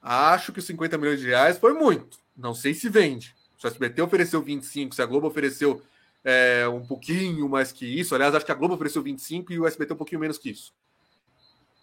Acho 0.02 0.54
que 0.54 0.60
os 0.60 0.66
50 0.66 0.98
milhões 0.98 1.20
de 1.20 1.28
reais 1.28 1.58
foi 1.58 1.74
muito. 1.74 2.18
Não 2.36 2.56
sei 2.56 2.74
se 2.74 2.88
vende. 2.88 3.36
Se 3.58 3.66
o 3.66 3.68
SBT 3.68 4.02
ofereceu 4.02 4.42
25, 4.42 4.96
se 4.96 5.02
a 5.02 5.06
Globo 5.06 5.28
ofereceu 5.28 5.82
é, 6.24 6.66
um 6.70 6.86
pouquinho 6.86 7.50
mais 7.50 7.74
que 7.74 7.86
isso. 7.86 8.16
Aliás, 8.16 8.34
acho 8.34 8.46
que 8.46 8.52
a 8.54 8.56
Globo 8.56 8.74
ofereceu 8.74 9.04
25 9.04 9.52
e 9.52 9.60
o 9.60 9.68
SBT 9.68 9.94
um 9.94 9.98
pouquinho 9.98 10.22
menos 10.22 10.38
que 10.38 10.50
isso. 10.50 10.74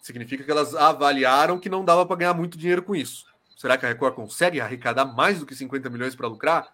Significa 0.01 0.43
que 0.43 0.49
elas 0.49 0.73
avaliaram 0.73 1.59
que 1.59 1.69
não 1.69 1.85
dava 1.85 2.05
para 2.05 2.15
ganhar 2.15 2.33
muito 2.33 2.57
dinheiro 2.57 2.81
com 2.81 2.95
isso. 2.95 3.25
Será 3.55 3.77
que 3.77 3.85
a 3.85 3.89
Record 3.89 4.15
consegue 4.15 4.59
arrecadar 4.59 5.05
mais 5.05 5.39
do 5.39 5.45
que 5.45 5.55
50 5.55 5.89
milhões 5.89 6.15
para 6.15 6.27
lucrar? 6.27 6.73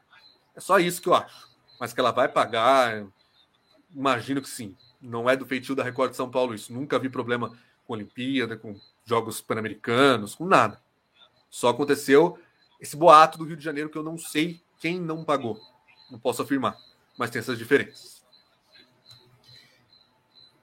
É 0.56 0.62
só 0.62 0.80
isso 0.80 1.02
que 1.02 1.10
eu 1.10 1.16
acho. 1.16 1.50
Mas 1.80 1.92
que 1.92 2.00
ela 2.00 2.12
vai 2.12 2.30
pagar, 2.30 3.06
imagino 3.94 4.42
que 4.42 4.50
sim. 4.50 4.76
Não 5.02 5.30
é 5.30 5.36
do 5.36 5.46
feitio 5.46 5.76
da 5.76 5.84
Record 5.84 6.12
de 6.12 6.18
São 6.18 6.30
Paulo 6.30 6.54
isso. 6.54 6.72
Nunca 6.72 6.98
vi 6.98 7.10
problema 7.10 7.58
com 7.86 7.94
Olimpíada, 7.94 8.56
com 8.56 8.80
Jogos 9.06 9.42
Pan-Americanos, 9.42 10.36
com 10.36 10.46
nada. 10.46 10.82
Só 11.50 11.70
aconteceu 11.70 12.40
esse 12.80 12.96
boato 12.96 13.38
do 13.38 13.44
Rio 13.44 13.58
de 13.58 13.64
Janeiro 13.64 13.90
que 13.90 13.98
eu 13.98 14.04
não 14.04 14.18
sei 14.18 14.62
quem 14.80 15.00
não 15.00 15.24
pagou. 15.24 15.60
Não 16.10 16.20
posso 16.20 16.42
afirmar 16.42 16.78
mas 17.18 17.30
tem 17.30 17.40
essas 17.40 17.58
diferenças. 17.58 18.24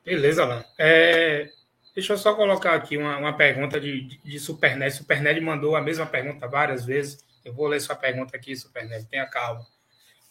Beleza, 0.05 0.43
Alan. 0.43 0.65
É, 0.79 1.51
deixa 1.95 2.13
eu 2.15 2.19
só 2.19 2.35
colocar 2.35 2.75
aqui 2.75 2.97
uma, 2.97 3.17
uma 3.19 3.37
pergunta 3.37 3.81
de, 3.81 4.19
de, 4.19 4.41
Supernerd. 4.41 4.95
Supernerd 4.95 5.41
mandou 5.41 5.77
a 5.77 5.81
mesma 5.81 6.07
pergunta 6.07 6.49
várias 6.49 6.85
vezes. 6.85 7.25
Eu 7.45 7.55
vou 7.55 7.67
ler 7.67 7.81
sua 7.81 7.95
pergunta 7.95 8.37
aqui, 8.37 8.57
Supernerd. 8.57 9.07
Tenha 9.07 9.27
calma. 9.27 9.67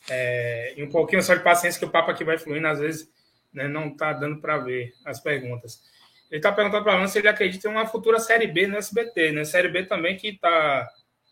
É, 0.10 0.74
e 0.76 0.84
um 0.84 0.90
pouquinho 0.90 1.22
só 1.22 1.36
de 1.36 1.44
paciência, 1.44 1.80
que 1.80 1.86
o 1.86 1.90
papo 1.90 2.12
aqui 2.12 2.24
vai 2.24 2.38
fluindo, 2.38 2.68
às 2.68 2.80
vezes 2.80 3.12
né, 3.54 3.68
não 3.68 3.90
está 3.90 4.12
dando 4.14 4.42
para 4.42 4.58
ver 4.58 4.94
as 5.06 5.20
perguntas. 5.20 5.82
Ele 6.30 6.40
está 6.40 6.52
perguntando 6.52 6.84
para 6.84 6.94
Alan 6.94 7.08
se 7.08 7.18
ele 7.18 7.28
acredita 7.28 7.68
em 7.68 7.72
uma 7.72 7.88
futura 7.88 8.20
Série 8.20 8.48
B 8.48 8.68
no 8.68 8.78
SBT, 8.78 9.32
né? 9.32 9.44
Série 9.44 9.70
B 9.70 9.86
também 9.86 10.16
que 10.16 10.28
está 10.30 10.88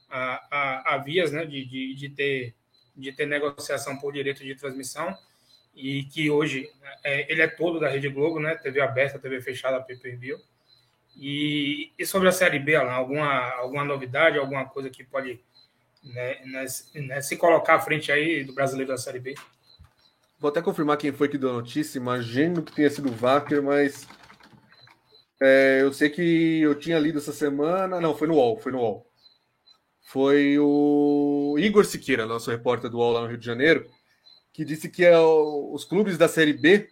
a, 0.10 0.48
a, 0.50 0.96
a, 0.96 0.98
vias 0.98 1.32
né, 1.32 1.46
de, 1.46 1.66
de, 1.66 1.96
de 1.96 2.10
ter 2.10 2.56
de 2.96 3.12
ter 3.12 3.28
negociação 3.28 3.96
por 3.98 4.12
direito 4.12 4.44
de 4.44 4.56
transmissão 4.56 5.16
e 5.76 6.06
que 6.06 6.32
hoje 6.32 6.68
é, 7.04 7.32
ele 7.32 7.44
é 7.44 7.48
todo 7.48 7.80
da 7.80 7.88
Rede 7.88 8.10
Globo, 8.10 8.40
né? 8.40 8.56
TV 8.56 8.82
aberta, 8.82 9.20
TV 9.20 9.40
fechada, 9.40 9.80
pay-per-view. 9.80 10.40
E, 11.16 11.92
e, 11.98 12.06
sobre 12.06 12.28
a 12.28 12.32
Série 12.32 12.58
B, 12.58 12.76
Alan, 12.76 12.92
alguma, 12.92 13.52
alguma 13.54 13.86
novidade, 13.86 14.40
alguma 14.40 14.66
coisa 14.66 14.90
que 14.90 15.04
pode 15.04 15.40
né, 16.04 16.42
né, 16.46 16.66
né, 16.96 17.22
se 17.22 17.38
colocar 17.38 17.76
à 17.76 17.80
frente 17.80 18.12
aí 18.12 18.44
do 18.44 18.54
brasileiro 18.54 18.92
da 18.92 18.98
Série 18.98 19.20
B? 19.20 19.36
Vou 20.40 20.50
até 20.50 20.62
confirmar 20.62 20.98
quem 20.98 21.12
foi 21.12 21.28
que 21.28 21.38
deu 21.38 21.50
a 21.50 21.54
notícia, 21.54 21.98
imagino 21.98 22.62
que 22.62 22.72
tenha 22.72 22.90
sido 22.90 23.10
o 23.10 23.16
Wacker, 23.16 23.62
mas 23.62 24.08
é, 25.42 25.80
eu 25.82 25.94
sei 25.94 26.10
que 26.10 26.62
eu 26.62 26.76
tinha 26.76 27.00
lido 27.00 27.20
essa 27.20 27.32
semana, 27.32 28.02
não, 28.02 28.16
foi 28.16 28.28
no 28.28 28.36
UOL, 28.36 28.60
foi 28.60 28.72
no 28.72 28.80
UOL 28.80 29.08
foi 30.08 30.58
o 30.58 31.58
Igor 31.60 31.84
Siqueira, 31.84 32.26
nosso 32.26 32.50
repórter 32.50 32.90
do 32.90 32.98
UOL 32.98 33.12
lá 33.12 33.22
no 33.22 33.28
Rio 33.28 33.38
de 33.38 33.46
Janeiro, 33.46 33.86
que 34.54 34.64
disse 34.64 34.88
que 34.88 35.04
é 35.04 35.20
o, 35.20 35.74
os 35.74 35.84
clubes 35.84 36.18
da 36.18 36.30
Série 36.30 36.54
B, 36.54 36.90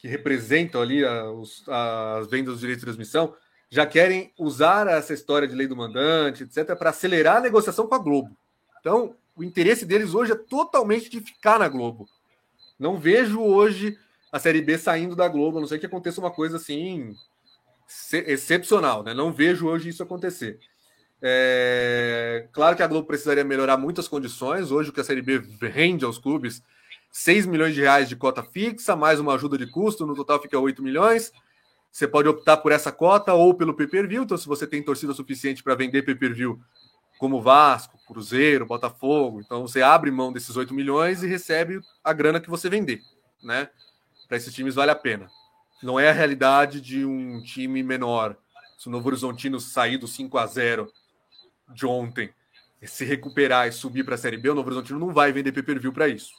que 0.00 0.08
representam 0.08 0.82
ali 0.82 1.04
a, 1.04 1.30
os, 1.30 1.62
as 1.68 2.26
vendas 2.26 2.54
dos 2.54 2.60
direitos 2.60 2.80
de 2.80 2.86
transmissão, 2.86 3.36
já 3.70 3.86
querem 3.86 4.32
usar 4.36 4.88
essa 4.88 5.14
história 5.14 5.46
de 5.46 5.54
lei 5.54 5.68
do 5.68 5.76
mandante, 5.76 6.42
etc., 6.42 6.76
para 6.76 6.90
acelerar 6.90 7.36
a 7.36 7.40
negociação 7.40 7.86
com 7.86 7.94
a 7.94 7.98
Globo. 7.98 8.36
Então, 8.80 9.14
o 9.36 9.44
interesse 9.44 9.86
deles 9.86 10.12
hoje 10.12 10.32
é 10.32 10.36
totalmente 10.36 11.08
de 11.08 11.20
ficar 11.20 11.60
na 11.60 11.68
Globo. 11.68 12.08
Não 12.76 12.98
vejo 12.98 13.40
hoje 13.40 13.96
a 14.32 14.40
Série 14.40 14.60
B 14.60 14.76
saindo 14.76 15.14
da 15.14 15.28
Globo, 15.28 15.58
a 15.58 15.60
não 15.60 15.68
sei 15.68 15.78
que 15.78 15.86
aconteça 15.86 16.20
uma 16.20 16.32
coisa 16.32 16.56
assim 16.56 17.14
excepcional, 18.12 19.02
né? 19.02 19.14
Não 19.14 19.32
vejo 19.32 19.66
hoje 19.66 19.88
isso 19.88 20.02
acontecer. 20.02 20.58
É... 21.22 22.48
Claro 22.52 22.76
que 22.76 22.82
a 22.82 22.86
Globo 22.86 23.06
precisaria 23.06 23.44
melhorar 23.44 23.76
muitas 23.76 24.08
condições. 24.08 24.70
Hoje 24.70 24.90
o 24.90 24.92
que 24.92 25.00
a 25.00 25.04
Série 25.04 25.22
B 25.22 25.42
rende 25.62 26.04
aos 26.04 26.18
clubes 26.18 26.62
6 27.14 27.46
milhões 27.46 27.74
de 27.76 27.80
reais 27.80 28.08
de 28.08 28.16
cota 28.16 28.42
fixa, 28.42 28.96
mais 28.96 29.20
uma 29.20 29.34
ajuda 29.34 29.56
de 29.56 29.68
custo, 29.68 30.04
no 30.04 30.16
total 30.16 30.42
fica 30.42 30.58
8 30.58 30.82
milhões. 30.82 31.32
Você 31.90 32.08
pode 32.08 32.28
optar 32.28 32.56
por 32.56 32.72
essa 32.72 32.90
cota 32.90 33.32
ou 33.34 33.54
pelo 33.54 33.72
pay-per-view. 33.72 34.24
Então, 34.24 34.36
se 34.36 34.48
você 34.48 34.66
tem 34.66 34.82
torcida 34.82 35.14
suficiente 35.14 35.62
para 35.62 35.76
vender 35.76 36.02
pay-per-view, 36.02 36.60
como 37.16 37.40
Vasco, 37.40 37.96
Cruzeiro, 38.04 38.66
Botafogo, 38.66 39.40
então 39.40 39.62
você 39.62 39.80
abre 39.80 40.10
mão 40.10 40.32
desses 40.32 40.56
8 40.56 40.74
milhões 40.74 41.22
e 41.22 41.28
recebe 41.28 41.80
a 42.02 42.12
grana 42.12 42.40
que 42.40 42.50
você 42.50 42.68
vender, 42.68 43.00
né? 43.40 43.70
Para 44.26 44.36
esses 44.36 44.52
times 44.52 44.74
vale 44.74 44.90
a 44.90 44.96
pena. 44.96 45.28
Não 45.84 46.00
é 46.00 46.08
a 46.08 46.12
realidade 46.14 46.80
de 46.80 47.04
um 47.04 47.42
time 47.42 47.82
menor. 47.82 48.38
Se 48.78 48.88
o 48.88 48.90
Novo 48.90 49.06
Horizontino 49.06 49.60
sair 49.60 49.98
do 49.98 50.08
5 50.08 50.38
a 50.38 50.46
0 50.46 50.90
de 51.74 51.84
ontem, 51.84 52.32
se 52.82 53.04
recuperar 53.04 53.68
e 53.68 53.72
subir 53.72 54.02
para 54.02 54.14
a 54.14 54.18
Série 54.18 54.38
B, 54.38 54.48
o 54.48 54.54
Novo 54.54 54.68
Horizontino 54.68 54.98
não 54.98 55.12
vai 55.12 55.30
vender 55.30 55.52
pay-per-view 55.52 55.92
para 55.92 56.08
isso. 56.08 56.32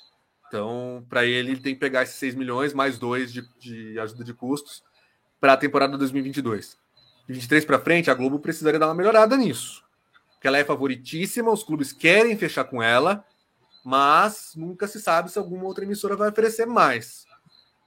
Então, 0.48 1.06
para 1.08 1.28
ele, 1.28 1.52
ele 1.52 1.62
tem 1.62 1.76
que 1.76 1.80
pegar 1.80 2.02
esses 2.02 2.16
6 2.16 2.34
milhões 2.34 2.74
mais 2.74 2.98
2 2.98 3.32
de, 3.32 3.48
de 3.60 4.00
ajuda 4.00 4.24
de 4.24 4.34
custos 4.34 4.84
para 5.40 5.54
a 5.54 5.58
temporada 5.58 5.96
2022. 5.96 6.76
De 7.28 7.34
23 7.34 7.66
para 7.66 7.78
frente, 7.78 8.10
a 8.10 8.16
Globo 8.16 8.40
precisaria 8.40 8.80
dar 8.80 8.88
uma 8.88 8.96
melhorada 8.96 9.38
nisso. 9.38 9.84
Porque 10.34 10.48
ela 10.48 10.58
é 10.58 10.64
favoritíssima, 10.64 11.52
os 11.52 11.64
clubes 11.64 11.94
querem 11.94 12.36
fechar 12.36 12.64
com 12.64 12.82
ela, 12.82 13.24
mas 13.84 14.54
nunca 14.56 14.88
se 14.88 15.00
sabe 15.00 15.30
se 15.30 15.38
alguma 15.38 15.66
outra 15.66 15.86
emissora 15.86 16.16
vai 16.16 16.32
oferecer 16.32 16.66
mais. 16.66 17.25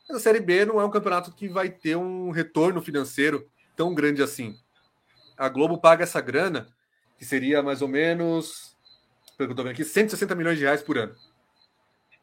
Mas 0.08 0.16
a 0.16 0.20
Série 0.20 0.40
B 0.40 0.64
não 0.64 0.80
é 0.80 0.84
um 0.84 0.90
campeonato 0.90 1.32
que 1.32 1.48
vai 1.48 1.68
ter 1.68 1.96
um 1.96 2.30
retorno 2.30 2.80
financeiro 2.80 3.48
tão 3.76 3.94
grande 3.94 4.22
assim. 4.22 4.56
A 5.36 5.48
Globo 5.48 5.78
paga 5.78 6.02
essa 6.02 6.20
grana, 6.20 6.68
que 7.18 7.24
seria 7.24 7.62
mais 7.62 7.82
ou 7.82 7.88
menos, 7.88 8.76
pelo 9.36 9.54
que 9.54 9.60
eu 9.60 9.64
vendo 9.64 9.72
aqui, 9.72 9.84
160 9.84 10.34
milhões 10.34 10.58
de 10.58 10.64
reais 10.64 10.82
por 10.82 10.98
ano 10.98 11.14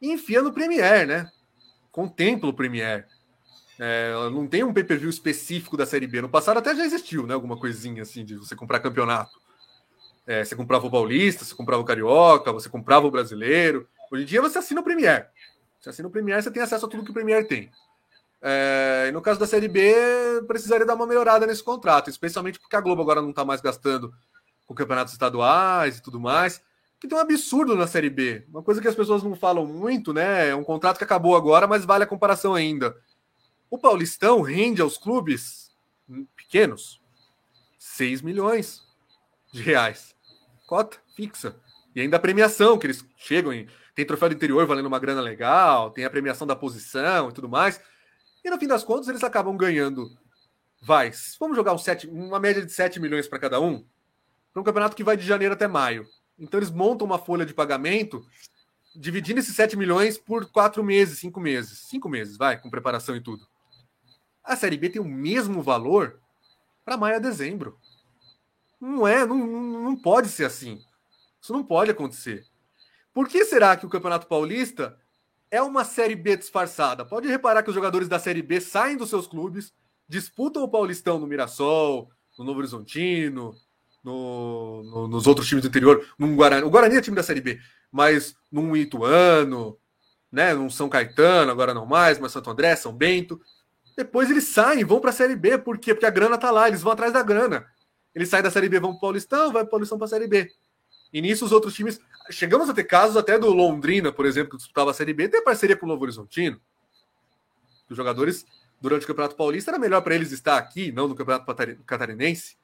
e 0.01 0.11
enfia 0.11 0.41
no 0.41 0.53
Premier, 0.53 1.07
né? 1.07 1.29
Contempla 1.91 2.49
o 2.49 2.53
Premier. 2.53 3.07
É, 3.79 4.13
não 4.31 4.47
tem 4.47 4.63
um 4.63 4.73
pay-per-view 4.73 5.09
específico 5.09 5.75
da 5.75 5.85
Série 5.85 6.07
B. 6.07 6.21
No 6.21 6.29
passado 6.29 6.57
até 6.57 6.75
já 6.75 6.85
existiu, 6.85 7.25
né? 7.25 7.33
Alguma 7.33 7.57
coisinha 7.57 8.03
assim 8.03 8.23
de 8.23 8.35
você 8.35 8.55
comprar 8.55 8.79
campeonato. 8.79 9.39
É, 10.27 10.43
você 10.43 10.55
comprava 10.55 10.87
o 10.87 10.91
Paulista, 10.91 11.43
você 11.43 11.53
comprava 11.53 11.81
o 11.81 11.85
Carioca, 11.85 12.51
você 12.51 12.69
comprava 12.69 13.05
o 13.05 13.11
Brasileiro. 13.11 13.87
Hoje 14.11 14.23
em 14.23 14.25
dia 14.25 14.41
você 14.41 14.57
assina 14.57 14.81
o 14.81 14.83
Premier. 14.83 15.27
Você 15.85 15.91
assina 15.91 16.07
o 16.07 16.11
Premier, 16.11 16.41
você 16.41 16.49
tem 16.49 16.63
acesso 16.63 16.87
a 16.87 16.89
tudo 16.89 17.03
que 17.03 17.11
o 17.11 17.13
Premier 17.13 17.47
tem. 17.47 17.71
É, 18.41 19.05
e 19.07 19.11
no 19.11 19.21
caso 19.21 19.39
da 19.39 19.45
Série 19.45 19.67
B, 19.67 19.93
precisaria 20.47 20.85
dar 20.85 20.95
uma 20.95 21.05
melhorada 21.05 21.45
nesse 21.45 21.63
contrato, 21.63 22.09
especialmente 22.09 22.59
porque 22.59 22.75
a 22.75 22.81
Globo 22.81 23.03
agora 23.03 23.21
não 23.21 23.29
está 23.29 23.45
mais 23.45 23.61
gastando 23.61 24.11
com 24.65 24.73
campeonatos 24.73 25.13
estaduais 25.13 25.97
e 25.97 26.01
tudo 26.01 26.19
mais 26.19 26.61
que 26.99 27.07
tem 27.07 27.17
um 27.17 27.21
absurdo 27.21 27.75
na 27.75 27.85
Série 27.85 28.09
B. 28.09 28.43
Uma 28.49 28.63
coisa 28.63 28.81
que 28.81 28.87
as 28.87 28.95
pessoas 28.95 29.21
não 29.21 29.35
falam 29.35 29.65
muito, 29.65 30.11
né? 30.11 30.49
É 30.49 30.55
um 30.55 30.63
contrato 30.63 30.97
que 30.97 31.03
acabou 31.03 31.35
agora, 31.35 31.67
mas 31.67 31.85
vale 31.85 32.03
a 32.03 32.07
comparação 32.07 32.55
ainda. 32.55 32.95
O 33.69 33.77
Paulistão 33.77 34.41
rende 34.41 34.81
aos 34.81 34.97
clubes 34.97 35.71
pequenos 36.35 36.99
6 37.77 38.21
milhões 38.21 38.81
de 39.51 39.61
reais. 39.61 40.15
Cota 40.65 40.97
fixa. 41.15 41.55
E 41.95 42.01
ainda 42.01 42.17
a 42.17 42.19
premiação, 42.19 42.77
que 42.77 42.87
eles 42.87 43.05
chegam 43.17 43.53
em. 43.53 43.67
Tem 43.95 44.05
troféu 44.05 44.27
do 44.27 44.35
interior 44.35 44.67
valendo 44.67 44.87
uma 44.87 44.99
grana 44.99 45.21
legal, 45.21 45.89
tem 45.89 46.03
a 46.03 46.09
premiação 46.09 46.45
da 46.45 46.55
posição 46.55 47.29
e 47.29 47.31
tudo 47.31 47.47
mais. 47.47 47.79
E 48.43 48.49
no 48.49 48.59
fim 48.59 48.67
das 48.67 48.83
contas, 48.83 49.07
eles 49.07 49.23
acabam 49.23 49.55
ganhando. 49.55 50.11
Vai, 50.81 51.11
vamos 51.39 51.55
jogar 51.55 51.73
um 51.73 51.77
sete, 51.77 52.05
uma 52.05 52.39
média 52.39 52.63
de 52.63 52.71
7 52.71 52.99
milhões 52.99 53.27
para 53.27 53.39
cada 53.39 53.59
um, 53.59 53.83
para 54.53 54.61
um 54.61 54.63
campeonato 54.63 54.95
que 54.95 55.03
vai 55.03 55.17
de 55.17 55.25
janeiro 55.25 55.53
até 55.53 55.67
maio. 55.67 56.05
Então 56.37 56.59
eles 56.59 56.69
montam 56.69 57.07
uma 57.07 57.17
folha 57.17 57.45
de 57.45 57.53
pagamento 57.53 58.23
dividindo 58.95 59.39
esses 59.39 59.55
7 59.55 59.75
milhões 59.75 60.17
por 60.17 60.51
quatro 60.51 60.83
meses, 60.83 61.19
cinco 61.19 61.39
meses. 61.39 61.79
Cinco 61.79 62.07
meses, 62.07 62.37
vai, 62.37 62.59
com 62.59 62.69
preparação 62.69 63.15
e 63.15 63.21
tudo. 63.21 63.47
A 64.43 64.55
Série 64.55 64.77
B 64.77 64.89
tem 64.89 65.01
o 65.01 65.05
mesmo 65.05 65.63
valor 65.63 66.19
para 66.83 66.97
maio 66.97 67.15
a 67.15 67.19
dezembro. 67.19 67.79
Não 68.79 69.07
é, 69.07 69.25
não, 69.25 69.37
não 69.37 69.95
pode 69.95 70.29
ser 70.29 70.45
assim. 70.45 70.83
Isso 71.41 71.51
não 71.51 71.63
pode 71.63 71.89
acontecer. 71.89 72.45
Por 73.15 73.29
que 73.29 73.45
será 73.45 73.77
que 73.77 73.85
o 73.85 73.89
Campeonato 73.89 74.27
Paulista 74.27 74.97
é 75.49 75.61
uma 75.61 75.85
Série 75.85 76.17
B 76.17 76.35
disfarçada? 76.35 77.05
Pode 77.05 77.29
reparar 77.29 77.63
que 77.63 77.69
os 77.69 77.75
jogadores 77.75 78.09
da 78.09 78.19
Série 78.19 78.41
B 78.41 78.59
saem 78.59 78.97
dos 78.97 79.09
seus 79.09 79.25
clubes, 79.25 79.73
disputam 80.05 80.61
o 80.61 80.67
Paulistão 80.67 81.17
no 81.17 81.25
Mirassol, 81.25 82.09
no 82.37 82.43
Novo 82.43 82.59
Horizontino, 82.59 83.55
no, 84.03 84.83
no, 84.83 85.07
nos 85.07 85.27
outros 85.27 85.47
times 85.47 85.61
do 85.61 85.69
interior, 85.69 86.05
num 86.19 86.35
Guarani. 86.35 86.65
O 86.67 86.69
Guarani 86.69 86.97
é 86.97 87.01
time 87.01 87.15
da 87.15 87.23
Série 87.23 87.39
B, 87.39 87.57
mas 87.89 88.35
num 88.51 88.75
Ituano, 88.75 89.77
né, 90.29 90.53
num 90.53 90.69
São 90.69 90.89
Caetano, 90.89 91.49
agora 91.49 91.73
não 91.73 91.85
mais, 91.85 92.19
mas 92.19 92.33
Santo 92.33 92.49
André, 92.49 92.75
São 92.75 92.91
Bento. 92.91 93.39
Depois 93.95 94.29
eles 94.29 94.43
saem, 94.43 94.83
vão 94.83 94.99
para 94.99 95.11
a 95.11 95.13
Série 95.13 95.37
B, 95.37 95.57
por 95.57 95.77
quê? 95.77 95.93
Porque 95.93 96.05
a 96.05 96.11
grana 96.11 96.37
tá 96.37 96.51
lá, 96.51 96.67
eles 96.67 96.81
vão 96.81 96.91
atrás 96.91 97.13
da 97.13 97.23
grana. 97.23 97.65
Eles 98.13 98.27
saem 98.27 98.43
da 98.43 98.51
Série 98.51 98.67
B, 98.67 98.77
vão 98.77 98.91
para 98.91 98.97
o 98.97 99.01
Paulistão, 99.01 99.53
vai 99.53 99.63
para 99.63 99.69
o 99.69 99.71
Paulistão 99.71 99.97
para 99.97 100.05
a 100.05 100.09
Série 100.09 100.27
B. 100.27 100.51
E 101.13 101.21
nisso 101.21 101.45
os 101.45 101.53
outros 101.53 101.73
times. 101.73 101.97
Chegamos 102.29 102.69
a 102.69 102.73
ter 102.73 102.83
casos 102.83 103.17
até 103.17 103.37
do 103.37 103.51
Londrina, 103.51 104.11
por 104.11 104.25
exemplo, 104.25 104.51
que 104.51 104.57
disputava 104.57 104.91
a 104.91 104.93
Série 104.93 105.13
B, 105.13 105.27
tem 105.27 105.43
parceria 105.43 105.75
com 105.77 105.85
o 105.85 105.89
Novo 105.89 106.03
Horizontino. 106.03 106.59
Os 107.89 107.95
jogadores, 107.95 108.45
durante 108.81 109.03
o 109.03 109.07
Campeonato 109.07 109.35
Paulista, 109.35 109.71
era 109.71 109.79
melhor 109.79 110.01
para 110.01 110.15
eles 110.15 110.31
estar 110.31 110.57
aqui, 110.57 110.91
não 110.91 111.07
no 111.07 111.15
Campeonato 111.15 111.45
Catarinense 111.85 112.57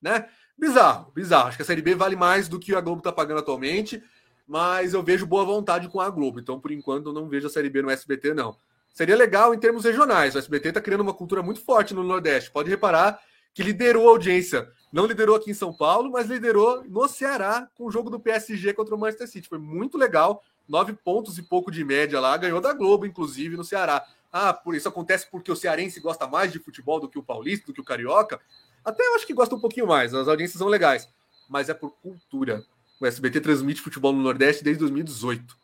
né? 0.00 0.28
Bizarro, 0.56 1.12
bizarro. 1.14 1.48
Acho 1.48 1.58
que 1.58 1.62
a 1.62 1.66
Série 1.66 1.82
B 1.82 1.94
vale 1.94 2.16
mais 2.16 2.48
do 2.48 2.58
que 2.58 2.74
a 2.74 2.80
Globo 2.80 2.98
está 2.98 3.12
pagando 3.12 3.40
atualmente, 3.40 4.02
mas 4.46 4.94
eu 4.94 5.02
vejo 5.02 5.26
boa 5.26 5.44
vontade 5.44 5.88
com 5.88 6.00
a 6.00 6.10
Globo. 6.10 6.40
Então, 6.40 6.60
por 6.60 6.70
enquanto, 6.70 7.06
eu 7.06 7.12
não 7.12 7.28
vejo 7.28 7.46
a 7.46 7.50
Série 7.50 7.70
B 7.70 7.82
no 7.82 7.90
SBT, 7.90 8.34
não. 8.34 8.56
Seria 8.92 9.16
legal 9.16 9.54
em 9.54 9.58
termos 9.58 9.84
regionais. 9.84 10.34
O 10.34 10.38
SBT 10.38 10.68
está 10.68 10.80
criando 10.80 11.02
uma 11.02 11.14
cultura 11.14 11.42
muito 11.42 11.60
forte 11.60 11.94
no 11.94 12.02
Nordeste. 12.02 12.50
Pode 12.50 12.68
reparar 12.68 13.20
que 13.54 13.62
liderou 13.62 14.08
a 14.08 14.10
audiência. 14.10 14.68
Não 14.92 15.06
liderou 15.06 15.36
aqui 15.36 15.50
em 15.50 15.54
São 15.54 15.72
Paulo, 15.72 16.10
mas 16.10 16.26
liderou 16.26 16.84
no 16.84 17.08
Ceará 17.08 17.68
com 17.76 17.86
o 17.86 17.90
jogo 17.90 18.10
do 18.10 18.18
PSG 18.18 18.72
contra 18.72 18.94
o 18.94 18.98
Manchester 18.98 19.28
City. 19.28 19.48
Foi 19.48 19.58
muito 19.58 19.96
legal. 19.96 20.42
Nove 20.68 20.92
pontos 20.92 21.38
e 21.38 21.42
pouco 21.42 21.70
de 21.70 21.84
média 21.84 22.20
lá. 22.20 22.36
Ganhou 22.36 22.60
da 22.60 22.72
Globo, 22.72 23.06
inclusive, 23.06 23.56
no 23.56 23.64
Ceará. 23.64 24.04
Ah, 24.32 24.52
por 24.52 24.74
isso 24.74 24.88
acontece 24.88 25.28
porque 25.30 25.50
o 25.50 25.56
cearense 25.56 25.98
gosta 26.00 26.26
mais 26.26 26.52
de 26.52 26.58
futebol 26.58 27.00
do 27.00 27.08
que 27.08 27.18
o 27.18 27.22
paulista, 27.22 27.66
do 27.66 27.72
que 27.72 27.80
o 27.80 27.84
carioca. 27.84 28.40
Até 28.84 29.06
eu 29.06 29.14
acho 29.14 29.26
que 29.26 29.34
gosta 29.34 29.54
um 29.54 29.60
pouquinho 29.60 29.86
mais, 29.86 30.14
as 30.14 30.28
audiências 30.28 30.58
são 30.58 30.68
legais, 30.68 31.08
mas 31.48 31.68
é 31.68 31.74
por 31.74 31.90
cultura. 32.00 32.64
O 33.00 33.06
SBT 33.06 33.40
transmite 33.40 33.80
futebol 33.80 34.12
no 34.12 34.22
Nordeste 34.22 34.62
desde 34.62 34.80
2018. 34.80 35.56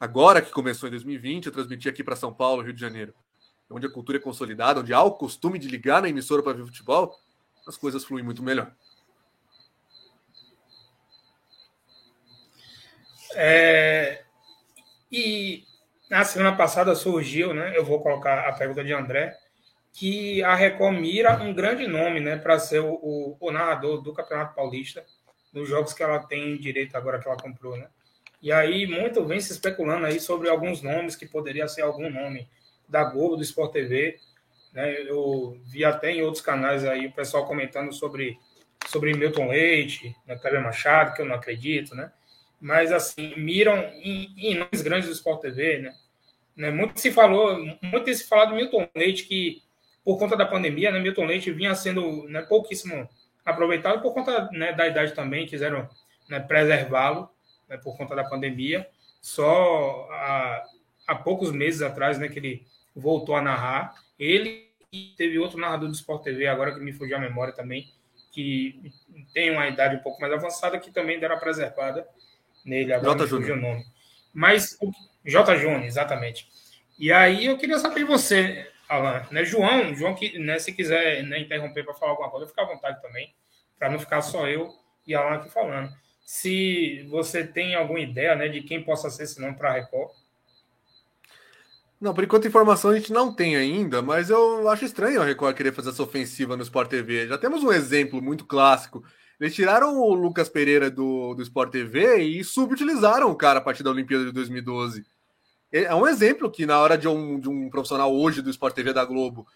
Agora 0.00 0.40
que 0.40 0.50
começou 0.50 0.88
em 0.88 0.92
2020, 0.92 1.46
eu 1.46 1.52
transmiti 1.52 1.88
aqui 1.88 2.02
para 2.02 2.16
São 2.16 2.32
Paulo, 2.32 2.62
Rio 2.62 2.72
de 2.72 2.80
Janeiro, 2.80 3.12
onde 3.68 3.86
a 3.86 3.90
cultura 3.90 4.18
é 4.18 4.20
consolidada, 4.20 4.80
onde 4.80 4.94
há 4.94 5.02
o 5.02 5.12
costume 5.12 5.58
de 5.58 5.68
ligar 5.68 6.00
na 6.00 6.08
emissora 6.08 6.42
para 6.42 6.54
ver 6.54 6.64
futebol, 6.64 7.18
as 7.68 7.76
coisas 7.76 8.04
fluem 8.04 8.24
muito 8.24 8.42
melhor. 8.42 8.72
É, 13.34 14.24
e 15.12 15.64
na 16.10 16.24
semana 16.24 16.56
passada 16.56 16.94
surgiu, 16.94 17.52
né? 17.52 17.76
Eu 17.76 17.84
vou 17.84 18.00
colocar 18.00 18.48
a 18.48 18.52
pergunta 18.52 18.82
de 18.82 18.92
André 18.92 19.36
que 19.92 20.42
a 20.42 20.54
Record 20.54 20.98
mira 20.98 21.42
um 21.42 21.52
grande 21.52 21.86
nome 21.86 22.20
né, 22.20 22.36
para 22.36 22.58
ser 22.58 22.80
o, 22.80 22.94
o, 22.94 23.36
o, 23.40 23.50
narrador 23.50 24.00
do 24.00 24.12
Campeonato 24.12 24.54
Paulista, 24.54 25.04
nos 25.52 25.68
jogos 25.68 25.92
que 25.92 26.02
ela 26.02 26.20
tem 26.20 26.56
direito 26.56 26.96
agora 26.96 27.18
que 27.18 27.26
ela 27.26 27.36
comprou. 27.36 27.76
Né? 27.76 27.88
E 28.40 28.52
aí, 28.52 28.86
muito 28.86 29.24
vem 29.24 29.40
se 29.40 29.52
especulando 29.52 30.06
aí 30.06 30.20
sobre 30.20 30.48
alguns 30.48 30.82
nomes 30.82 31.16
que 31.16 31.26
poderia 31.26 31.66
ser 31.66 31.82
algum 31.82 32.08
nome 32.08 32.48
da 32.88 33.04
Globo, 33.04 33.36
do 33.36 33.42
Sport 33.42 33.72
TV. 33.72 34.20
Né? 34.72 35.02
Eu 35.02 35.58
vi 35.64 35.84
até 35.84 36.10
em 36.10 36.22
outros 36.22 36.42
canais 36.42 36.84
aí 36.84 37.06
o 37.06 37.12
pessoal 37.12 37.46
comentando 37.46 37.92
sobre, 37.92 38.38
sobre 38.86 39.14
Milton 39.14 39.48
Leite, 39.48 40.14
né, 40.26 40.36
Kleber 40.36 40.62
Machado, 40.62 41.14
que 41.14 41.22
eu 41.22 41.26
não 41.26 41.34
acredito, 41.34 41.94
né? 41.94 42.12
Mas, 42.60 42.90
assim, 42.90 43.34
miram 43.36 43.76
em, 43.76 44.34
em 44.36 44.54
nomes 44.56 44.82
grandes 44.82 45.08
do 45.08 45.14
Sport 45.14 45.40
TV, 45.40 45.78
né? 45.78 45.94
né? 46.56 46.70
Muito 46.70 46.98
se 46.98 47.12
falou, 47.12 47.56
muito 47.82 48.12
se 48.12 48.26
falado 48.26 48.50
do 48.50 48.56
Milton 48.56 48.88
Leite, 48.94 49.24
que 49.24 49.62
por 50.04 50.18
conta 50.18 50.36
da 50.36 50.46
pandemia, 50.46 50.90
né, 50.90 50.98
Milton 50.98 51.26
Leite 51.26 51.52
vinha 51.52 51.74
sendo 51.74 52.26
né, 52.28 52.42
pouquíssimo 52.42 53.08
aproveitado 53.44 54.02
por 54.02 54.12
conta 54.12 54.48
né, 54.52 54.72
da 54.72 54.86
idade 54.88 55.14
também, 55.14 55.46
quiseram 55.46 55.88
né, 56.28 56.40
preservá-lo 56.40 57.28
né, 57.68 57.76
por 57.76 57.96
conta 57.96 58.16
da 58.16 58.24
pandemia. 58.24 58.88
Só 59.20 60.08
há, 60.10 60.64
há 61.06 61.14
poucos 61.14 61.52
meses 61.52 61.82
atrás 61.82 62.18
né, 62.18 62.28
que 62.28 62.38
ele 62.38 62.66
voltou 62.98 63.36
a 63.36 63.42
narrar. 63.42 63.94
Ele 64.18 64.68
e 64.92 65.14
teve 65.16 65.38
outro 65.38 65.58
narrador 65.58 65.88
do 65.88 65.94
Sport 65.94 66.22
TV, 66.22 66.46
agora 66.46 66.72
que 66.72 66.80
me 66.80 66.92
fugiu 66.92 67.16
a 67.16 67.20
memória 67.20 67.52
também, 67.52 67.92
que 68.32 68.92
tem 69.34 69.50
uma 69.50 69.68
idade 69.68 69.96
um 69.96 70.00
pouco 70.00 70.20
mais 70.20 70.32
avançada, 70.32 70.78
que 70.78 70.90
também 70.90 71.20
deram 71.20 71.36
a 71.36 71.38
preservada 71.38 72.06
nele, 72.64 72.92
agora 72.92 73.18
J. 73.18 73.28
fugiu 73.28 73.54
o 73.54 73.60
nome. 73.60 73.84
Mas, 74.32 74.78
J. 75.24 75.56
Júnior, 75.56 75.84
exatamente. 75.84 76.48
E 76.98 77.12
aí 77.12 77.46
eu 77.46 77.58
queria 77.58 77.78
saber 77.78 78.00
de 78.00 78.04
você, 78.04 78.70
Alan, 78.88 79.26
né? 79.30 79.44
João, 79.44 79.94
João, 79.94 80.14
que, 80.14 80.38
né, 80.38 80.58
se 80.58 80.72
quiser 80.72 81.22
né, 81.22 81.38
interromper 81.38 81.84
para 81.84 81.94
falar 81.94 82.12
alguma 82.12 82.30
coisa, 82.30 82.46
fica 82.46 82.62
à 82.62 82.66
vontade 82.66 83.00
também, 83.02 83.34
para 83.78 83.90
não 83.90 83.98
ficar 83.98 84.22
só 84.22 84.48
eu 84.48 84.72
e 85.06 85.14
Alan 85.14 85.36
aqui 85.36 85.50
falando. 85.50 85.92
Se 86.24 87.06
você 87.10 87.46
tem 87.46 87.74
alguma 87.74 88.00
ideia 88.00 88.34
né, 88.34 88.48
de 88.48 88.62
quem 88.62 88.82
possa 88.82 89.08
ser 89.10 89.24
esse 89.24 89.40
nome 89.40 89.56
para 89.56 89.70
a 89.70 89.72
Record. 89.74 90.10
Não, 92.00 92.14
por 92.14 92.22
enquanto 92.22 92.46
informação 92.46 92.90
a 92.90 92.94
gente 92.96 93.12
não 93.12 93.32
tem 93.32 93.56
ainda, 93.56 94.00
mas 94.00 94.30
eu 94.30 94.68
acho 94.68 94.84
estranho 94.84 95.20
a 95.20 95.24
Record 95.24 95.56
querer 95.56 95.72
fazer 95.72 95.90
essa 95.90 96.02
ofensiva 96.02 96.56
no 96.56 96.62
Sport 96.62 96.88
TV. 96.88 97.26
Já 97.26 97.36
temos 97.36 97.64
um 97.64 97.72
exemplo 97.72 98.22
muito 98.22 98.44
clássico. 98.44 99.02
Eles 99.40 99.54
tiraram 99.54 99.98
o 99.98 100.14
Lucas 100.14 100.48
Pereira 100.48 100.90
do, 100.90 101.34
do 101.34 101.42
Sport 101.42 101.72
TV 101.72 102.18
e 102.18 102.44
subutilizaram 102.44 103.30
o 103.30 103.36
cara 103.36 103.58
a 103.58 103.62
partir 103.62 103.82
da 103.82 103.90
Olimpíada 103.90 104.24
de 104.24 104.32
2012. 104.32 105.04
É, 105.72 105.84
é 105.84 105.94
um 105.94 106.06
exemplo 106.06 106.50
que, 106.50 106.66
na 106.66 106.78
hora 106.78 106.96
de 106.96 107.08
um, 107.08 107.38
de 107.40 107.48
um 107.48 107.68
profissional 107.68 108.14
hoje 108.14 108.42
do 108.42 108.50
Sport 108.50 108.74
TV 108.74 108.92
da 108.92 109.04
Globo, 109.04 109.46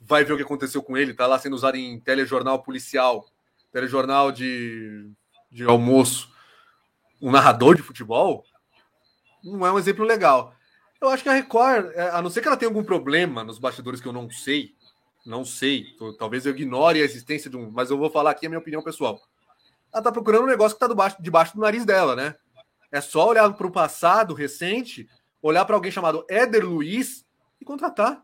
vai 0.00 0.24
ver 0.24 0.34
o 0.34 0.36
que 0.36 0.42
aconteceu 0.42 0.82
com 0.82 0.96
ele, 0.96 1.14
tá 1.14 1.26
lá 1.26 1.38
sendo 1.38 1.56
usado 1.56 1.76
em 1.76 1.98
telejornal 2.00 2.62
policial, 2.62 3.26
telejornal 3.72 4.30
de, 4.30 5.10
de 5.50 5.64
almoço, 5.64 6.30
um 7.20 7.30
narrador 7.30 7.74
de 7.74 7.82
futebol, 7.82 8.44
não 9.42 9.66
é 9.66 9.72
um 9.72 9.78
exemplo 9.78 10.04
legal. 10.04 10.55
Eu 11.06 11.12
acho 11.12 11.22
que 11.22 11.28
a 11.28 11.34
Record, 11.34 11.92
é, 11.94 12.10
a 12.10 12.20
não 12.20 12.30
ser 12.30 12.40
que 12.40 12.48
ela 12.48 12.56
tenha 12.56 12.68
algum 12.68 12.84
problema 12.84 13.44
nos 13.44 13.58
bastidores 13.58 14.00
que 14.00 14.08
eu 14.08 14.12
não 14.12 14.30
sei, 14.30 14.74
não 15.24 15.44
sei, 15.44 15.86
talvez 16.18 16.46
eu 16.46 16.52
ignore 16.52 17.00
a 17.00 17.04
existência 17.04 17.50
de 17.50 17.56
um, 17.56 17.70
mas 17.70 17.90
eu 17.90 17.98
vou 17.98 18.10
falar 18.10 18.30
aqui 18.30 18.46
a 18.46 18.48
minha 18.48 18.58
opinião 18.58 18.82
pessoal. 18.82 19.20
Ela 19.92 20.02
tá 20.02 20.12
procurando 20.12 20.44
um 20.44 20.48
negócio 20.48 20.76
que 20.76 20.80
tá 20.80 20.88
debaixo, 20.88 21.16
debaixo 21.20 21.54
do 21.54 21.60
nariz 21.60 21.84
dela, 21.84 22.14
né? 22.14 22.34
É 22.90 23.00
só 23.00 23.28
olhar 23.28 23.52
para 23.52 23.66
o 23.66 23.72
passado 23.72 24.34
recente 24.34 25.08
olhar 25.48 25.64
para 25.64 25.76
alguém 25.76 25.92
chamado 25.92 26.24
Éder 26.28 26.64
Luiz 26.64 27.24
e 27.60 27.64
contratar. 27.64 28.22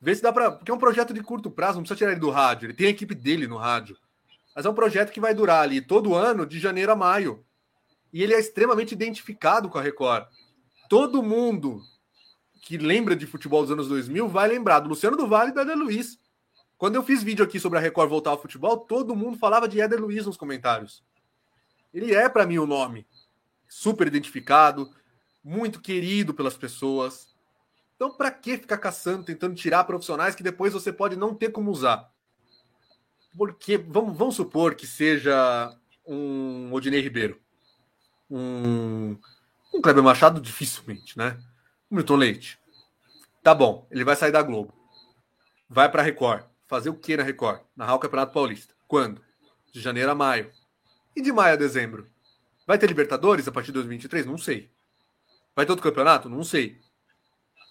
Ver 0.00 0.14
se 0.14 0.22
dá 0.22 0.32
para. 0.32 0.52
Porque 0.52 0.70
é 0.70 0.74
um 0.74 0.78
projeto 0.78 1.12
de 1.12 1.22
curto 1.22 1.50
prazo, 1.50 1.74
não 1.74 1.82
precisa 1.82 1.98
tirar 1.98 2.12
ele 2.12 2.20
do 2.20 2.30
rádio. 2.30 2.66
Ele 2.66 2.74
tem 2.74 2.86
a 2.86 2.90
equipe 2.90 3.14
dele 3.14 3.46
no 3.46 3.56
rádio. 3.56 3.96
Mas 4.54 4.64
é 4.64 4.70
um 4.70 4.74
projeto 4.74 5.10
que 5.10 5.20
vai 5.20 5.34
durar 5.34 5.62
ali 5.62 5.80
todo 5.80 6.14
ano, 6.14 6.46
de 6.46 6.58
janeiro 6.58 6.92
a 6.92 6.96
maio. 6.96 7.44
E 8.12 8.22
ele 8.22 8.34
é 8.34 8.38
extremamente 8.38 8.92
identificado 8.92 9.68
com 9.68 9.78
a 9.78 9.82
Record. 9.82 10.26
Todo 10.88 11.22
mundo 11.22 11.82
que 12.62 12.78
lembra 12.78 13.14
de 13.14 13.26
futebol 13.26 13.62
dos 13.62 13.70
anos 13.70 13.88
2000 13.88 14.28
vai 14.28 14.48
lembrar 14.48 14.80
do 14.80 14.88
Luciano 14.88 15.16
do 15.16 15.26
Vale 15.26 15.50
e 15.50 15.54
do 15.54 15.60
Éder 15.60 15.76
Luiz. 15.76 16.18
Quando 16.76 16.94
eu 16.94 17.02
fiz 17.02 17.22
vídeo 17.22 17.44
aqui 17.44 17.58
sobre 17.58 17.78
a 17.78 17.80
Record 17.80 18.08
voltar 18.08 18.30
ao 18.30 18.40
futebol, 18.40 18.78
todo 18.78 19.16
mundo 19.16 19.36
falava 19.36 19.68
de 19.68 19.80
Éder 19.80 20.00
Luiz 20.00 20.24
nos 20.26 20.36
comentários. 20.36 21.04
Ele 21.92 22.14
é, 22.14 22.28
para 22.28 22.46
mim, 22.46 22.58
o 22.58 22.66
nome. 22.66 23.06
Super 23.68 24.06
identificado, 24.06 24.90
muito 25.42 25.80
querido 25.80 26.32
pelas 26.32 26.56
pessoas. 26.56 27.34
Então, 27.96 28.16
para 28.16 28.30
que 28.30 28.56
ficar 28.56 28.78
caçando, 28.78 29.24
tentando 29.24 29.54
tirar 29.54 29.84
profissionais 29.84 30.34
que 30.34 30.42
depois 30.42 30.72
você 30.72 30.92
pode 30.92 31.16
não 31.16 31.34
ter 31.34 31.50
como 31.50 31.70
usar? 31.70 32.10
Porque 33.36 33.76
vamos, 33.76 34.16
vamos 34.16 34.36
supor 34.36 34.74
que 34.74 34.86
seja 34.86 35.76
um 36.06 36.72
Odinei 36.72 37.00
Ribeiro, 37.00 37.40
um, 38.30 39.18
um 39.72 39.80
Kleber 39.80 40.02
Machado, 40.02 40.40
dificilmente, 40.40 41.16
né? 41.16 41.38
Um 41.90 41.96
Milton 41.96 42.16
Leite. 42.16 42.58
Tá 43.42 43.54
bom, 43.54 43.86
ele 43.90 44.04
vai 44.04 44.16
sair 44.16 44.32
da 44.32 44.42
Globo. 44.42 44.72
Vai 45.68 45.90
para 45.90 46.02
Record. 46.02 46.44
Fazer 46.66 46.90
o 46.90 46.94
que 46.94 47.16
na 47.16 47.22
Record? 47.22 47.60
Narrar 47.76 47.94
o 47.94 47.98
Campeonato 47.98 48.32
Paulista. 48.32 48.74
Quando? 48.86 49.22
De 49.72 49.80
janeiro 49.80 50.10
a 50.10 50.14
maio. 50.14 50.50
E 51.16 51.22
de 51.22 51.32
maio 51.32 51.54
a 51.54 51.56
dezembro? 51.56 52.10
Vai 52.66 52.78
ter 52.78 52.86
Libertadores 52.86 53.48
a 53.48 53.52
partir 53.52 53.68
de 53.68 53.74
2023? 53.74 54.26
Não 54.26 54.36
sei. 54.36 54.70
Vai 55.56 55.64
ter 55.64 55.72
outro 55.72 55.82
campeonato? 55.82 56.28
Não 56.28 56.44
sei. 56.44 56.80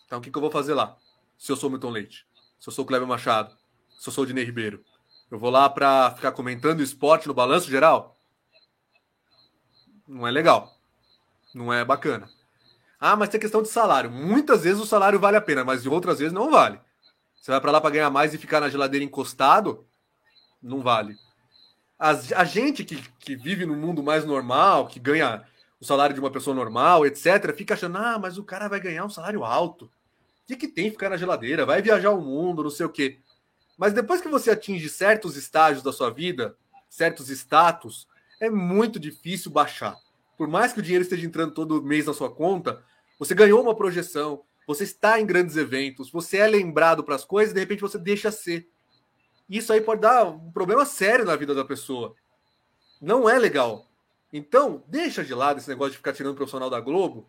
Então 0.06 0.19
o 0.19 0.22
que, 0.22 0.32
que 0.32 0.38
eu 0.38 0.41
vou 0.41 0.52
fazer 0.52 0.74
lá? 0.74 0.98
Se 1.38 1.52
eu 1.52 1.56
sou 1.56 1.69
Milton 1.69 1.91
Leite, 1.91 2.26
se 2.60 2.68
eu 2.68 2.74
sou 2.74 2.84
o 2.84 2.88
Kleber 2.88 3.07
Machado, 3.07 3.56
se 3.99 4.10
eu 4.10 4.14
sou 4.14 4.24
o 4.24 4.28
Dinei 4.28 4.44
Ribeiro, 4.44 4.84
eu 5.30 5.38
vou 5.38 5.49
lá 5.49 5.69
para 5.69 6.11
ficar 6.11 6.32
comentando 6.32 6.82
esporte 6.82 7.28
no 7.28 7.34
balanço 7.34 7.69
geral? 7.69 8.18
Não 10.07 10.26
é 10.26 10.32
legal. 10.32 10.77
Não 11.53 11.72
é 11.72 11.84
bacana. 11.84 12.30
Ah, 12.99 13.15
mas 13.15 13.30
tem 13.30 13.40
questão 13.40 13.61
de 13.61 13.69
salário. 13.69 14.10
Muitas 14.10 14.64
vezes 14.64 14.82
o 14.82 14.86
salário 14.86 15.19
vale 15.19 15.38
a 15.38 15.41
pena, 15.41 15.64
mas 15.64 15.86
outras 15.86 16.19
vezes 16.19 16.34
não 16.34 16.52
vale. 16.52 16.80
Você 17.40 17.52
vai 17.52 17.61
para 17.61 17.72
lá 17.72 17.82
para 17.82 17.91
ganhar 17.91 18.10
mais 18.10 18.34
e 18.34 18.38
ficar 18.38 18.60
na 18.60 18.69
geladeira 18.69 19.06
encostado? 19.06 19.86
Não 20.61 20.82
vale. 20.82 21.15
As, 21.98 22.32
a 22.34 22.44
gente 22.44 22.84
que, 22.84 23.02
que 23.19 23.36
vive 23.36 23.65
no 23.65 23.76
mundo 23.76 24.03
mais 24.03 24.26
normal, 24.26 24.88
que 24.88 24.99
ganha 24.99 25.45
o 25.80 25.86
salário 25.86 26.14
de 26.14 26.19
uma 26.19 26.32
pessoa 26.32 26.56
normal, 26.56 27.06
etc., 27.06 27.56
fica 27.56 27.76
achando, 27.76 27.98
ah, 27.98 28.18
mas 28.19 28.38
o 28.38 28.44
cara 28.44 28.68
vai 28.68 28.80
ganhar 28.80 29.06
um 29.06 29.10
salário 29.10 29.44
alto. 29.44 29.86
O 29.86 29.90
que, 30.48 30.56
que 30.56 30.68
tem 30.68 30.90
ficar 30.90 31.10
na 31.10 31.18
geladeira? 31.18 31.65
Vai 31.65 31.82
viajar 31.82 32.11
o 32.11 32.22
mundo, 32.22 32.64
não 32.64 32.69
sei 32.69 32.86
o 32.86 32.90
quê. 32.90 33.19
Mas 33.78 33.94
depois 33.94 34.22
que 34.22 34.28
você 34.28 34.52
atinge 34.52 34.90
certos 34.90 35.38
estágios 35.38 35.84
da 35.84 35.94
sua 35.94 36.10
vida, 36.10 36.56
certos 36.90 37.30
status, 37.30 38.07
é 38.40 38.49
muito 38.49 38.99
difícil 38.99 39.52
baixar. 39.52 39.95
Por 40.38 40.47
mais 40.47 40.72
que 40.72 40.80
o 40.80 40.84
dinheiro 40.84 41.03
esteja 41.03 41.26
entrando 41.26 41.53
todo 41.53 41.84
mês 41.84 42.05
na 42.05 42.14
sua 42.14 42.30
conta, 42.30 42.84
você 43.18 43.34
ganhou 43.34 43.61
uma 43.61 43.76
projeção, 43.76 44.43
você 44.68 44.84
está 44.84 45.19
em 45.19 45.26
grandes 45.26 45.57
eventos, 45.57 46.11
você 46.11 46.38
é 46.38 46.47
lembrado 46.47 47.03
para 47.03 47.15
as 47.15 47.26
coisas, 47.26 47.53
de 47.53 47.59
repente 47.59 47.81
você 47.81 47.97
deixa 47.97 48.31
ser. 48.31 48.69
Isso 49.49 49.73
aí 49.73 49.81
pode 49.81 50.01
dar 50.01 50.26
um 50.26 50.51
problema 50.51 50.85
sério 50.85 51.26
na 51.26 51.35
vida 51.35 51.55
da 51.55 51.65
pessoa. 51.65 52.14
Não 53.01 53.30
é 53.30 53.39
legal. 53.39 53.89
Então, 54.31 54.84
deixa 54.88 55.23
de 55.23 55.34
lado 55.34 55.57
esse 55.57 55.69
negócio 55.69 55.91
de 55.91 55.97
ficar 55.97 56.14
tirando 56.14 56.34
o 56.34 56.35
profissional 56.35 56.69
da 56.69 56.80
Globo 56.80 57.27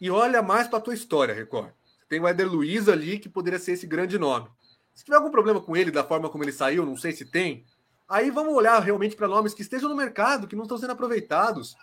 e 0.00 0.10
olha 0.10 0.42
mais 0.42 0.66
para 0.66 0.78
a 0.78 0.82
tua 0.82 0.94
história, 0.94 1.34
Record. 1.34 1.70
Tem 2.08 2.18
o 2.18 2.26
Éder 2.26 2.50
Luiz 2.50 2.88
ali 2.88 3.18
que 3.18 3.28
poderia 3.28 3.58
ser 3.58 3.72
esse 3.72 3.86
grande 3.86 4.18
nome. 4.18 4.48
Se 4.94 5.04
tiver 5.04 5.16
algum 5.16 5.30
problema 5.30 5.60
com 5.60 5.76
ele, 5.76 5.90
da 5.90 6.02
forma 6.02 6.28
como 6.28 6.42
ele 6.42 6.52
saiu, 6.52 6.84
não 6.84 6.96
sei 6.96 7.12
se 7.12 7.24
tem, 7.24 7.64
aí 8.08 8.30
vamos 8.30 8.54
olhar 8.54 8.80
realmente 8.80 9.14
para 9.14 9.28
nomes 9.28 9.54
que 9.54 9.62
estejam 9.62 9.88
no 9.88 9.94
mercado, 9.94 10.48
que 10.48 10.56
não 10.56 10.64
estão 10.64 10.78
sendo 10.78 10.92
aproveitados. 10.92 11.76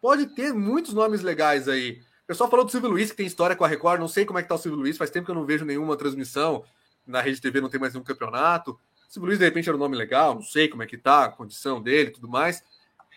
Pode 0.00 0.26
ter 0.34 0.52
muitos 0.52 0.94
nomes 0.94 1.22
legais 1.22 1.68
aí. 1.68 2.00
O 2.24 2.26
pessoal 2.26 2.48
falou 2.48 2.64
do 2.64 2.70
Silvio 2.70 2.90
Luiz, 2.90 3.10
que 3.10 3.16
tem 3.16 3.26
história 3.26 3.56
com 3.56 3.64
a 3.64 3.68
Record, 3.68 4.00
não 4.00 4.08
sei 4.08 4.24
como 4.24 4.38
é 4.38 4.42
que 4.42 4.48
tá 4.48 4.54
o 4.54 4.58
Silvio 4.58 4.80
Luiz, 4.80 4.96
faz 4.96 5.10
tempo 5.10 5.26
que 5.26 5.30
eu 5.30 5.34
não 5.34 5.44
vejo 5.44 5.64
nenhuma 5.64 5.96
transmissão. 5.96 6.64
Na 7.06 7.20
Rede 7.20 7.40
TV 7.40 7.60
não 7.60 7.68
tem 7.68 7.80
mais 7.80 7.92
nenhum 7.92 8.04
campeonato. 8.04 8.72
O 8.72 9.12
Silvio 9.12 9.26
Luiz, 9.26 9.38
de 9.38 9.44
repente, 9.44 9.68
era 9.68 9.76
um 9.76 9.80
nome 9.80 9.96
legal, 9.96 10.34
não 10.34 10.42
sei 10.42 10.68
como 10.68 10.82
é 10.82 10.86
que 10.86 10.96
tá, 10.96 11.24
a 11.24 11.28
condição 11.28 11.82
dele 11.82 12.10
tudo 12.10 12.28
mais 12.28 12.62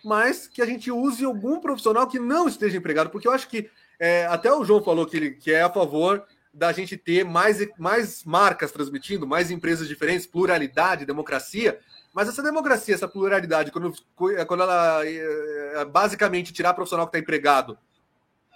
mas 0.03 0.47
que 0.47 0.61
a 0.61 0.65
gente 0.65 0.91
use 0.91 1.23
algum 1.23 1.60
profissional 1.61 2.07
que 2.07 2.19
não 2.19 2.47
esteja 2.47 2.77
empregado, 2.77 3.10
porque 3.10 3.27
eu 3.27 3.31
acho 3.31 3.47
que 3.47 3.69
é, 3.97 4.26
até 4.26 4.51
o 4.51 4.65
João 4.65 4.84
falou 4.84 5.05
que 5.05 5.15
ele 5.15 5.31
que 5.31 5.51
é 5.51 5.61
a 5.61 5.69
favor 5.69 6.26
da 6.53 6.72
gente 6.72 6.97
ter 6.97 7.23
mais, 7.23 7.65
mais 7.80 8.23
marcas 8.23 8.72
transmitindo, 8.72 9.26
mais 9.26 9.49
empresas 9.49 9.88
diferentes, 9.88 10.27
pluralidade, 10.27 11.05
democracia. 11.05 11.80
Mas 12.14 12.30
essa 12.30 12.44
democracia, 12.44 12.94
essa 12.94 13.07
pluralidade, 13.07 13.72
quando, 13.72 13.91
quando 14.15 14.64
ela 14.64 15.03
é, 15.06 15.81
é, 15.81 15.85
basicamente 15.85 16.53
tirar 16.53 16.76
profissional 16.76 17.07
que 17.07 17.10
está 17.10 17.19
empregado, 17.19 17.77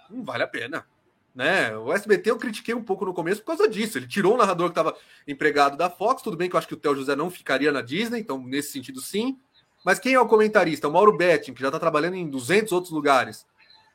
não 0.08 0.24
vale 0.24 0.44
a 0.44 0.48
pena. 0.48 0.86
Né? 1.34 1.76
O 1.76 1.92
SBT 1.92 2.30
eu 2.30 2.36
critiquei 2.36 2.74
um 2.74 2.82
pouco 2.82 3.04
no 3.04 3.12
começo 3.12 3.40
por 3.40 3.48
causa 3.48 3.68
disso. 3.68 3.98
Ele 3.98 4.06
tirou 4.06 4.34
o 4.34 4.36
narrador 4.36 4.68
que 4.68 4.78
estava 4.78 4.96
empregado 5.26 5.76
da 5.76 5.90
Fox. 5.90 6.22
Tudo 6.22 6.36
bem 6.36 6.48
que 6.48 6.54
eu 6.54 6.58
acho 6.58 6.68
que 6.68 6.74
o 6.74 6.76
Theo 6.76 6.94
José 6.94 7.16
não 7.16 7.30
ficaria 7.30 7.72
na 7.72 7.82
Disney, 7.82 8.20
então 8.20 8.38
nesse 8.38 8.72
sentido 8.72 9.00
sim. 9.00 9.38
Mas 9.84 9.98
quem 9.98 10.14
é 10.14 10.20
o 10.20 10.26
comentarista? 10.26 10.88
O 10.88 10.92
Mauro 10.92 11.16
Betting, 11.16 11.52
que 11.52 11.60
já 11.60 11.68
está 11.68 11.78
trabalhando 11.78 12.14
em 12.14 12.28
200 12.28 12.72
outros 12.72 12.92
lugares. 12.92 13.44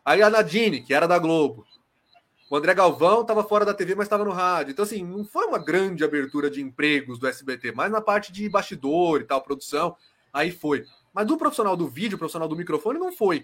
Aí 0.03 0.21
a 0.21 0.29
Nadine, 0.29 0.81
que 0.81 0.93
era 0.93 1.07
da 1.07 1.17
Globo. 1.17 1.65
O 2.53 2.55
André 2.55 2.75
Galvão 2.75 3.21
estava 3.21 3.43
fora 3.43 3.65
da 3.65 3.73
TV, 3.73 3.95
mas 3.95 4.05
estava 4.05 4.23
no 4.23 4.29
rádio. 4.29 4.73
Então, 4.73 4.83
assim, 4.83 5.03
não 5.03 5.25
foi 5.25 5.47
uma 5.47 5.57
grande 5.57 6.03
abertura 6.03 6.51
de 6.51 6.61
empregos 6.61 7.17
do 7.17 7.25
SBT, 7.25 7.71
mas 7.71 7.91
na 7.91 7.99
parte 7.99 8.31
de 8.31 8.47
bastidor 8.47 9.21
e 9.21 9.23
tal, 9.23 9.41
produção, 9.41 9.97
aí 10.31 10.51
foi. 10.51 10.85
Mas 11.11 11.25
do 11.25 11.35
profissional 11.35 11.75
do 11.75 11.87
vídeo, 11.87 12.15
profissional 12.15 12.47
do 12.47 12.55
microfone, 12.55 12.99
não 12.99 13.11
foi. 13.11 13.43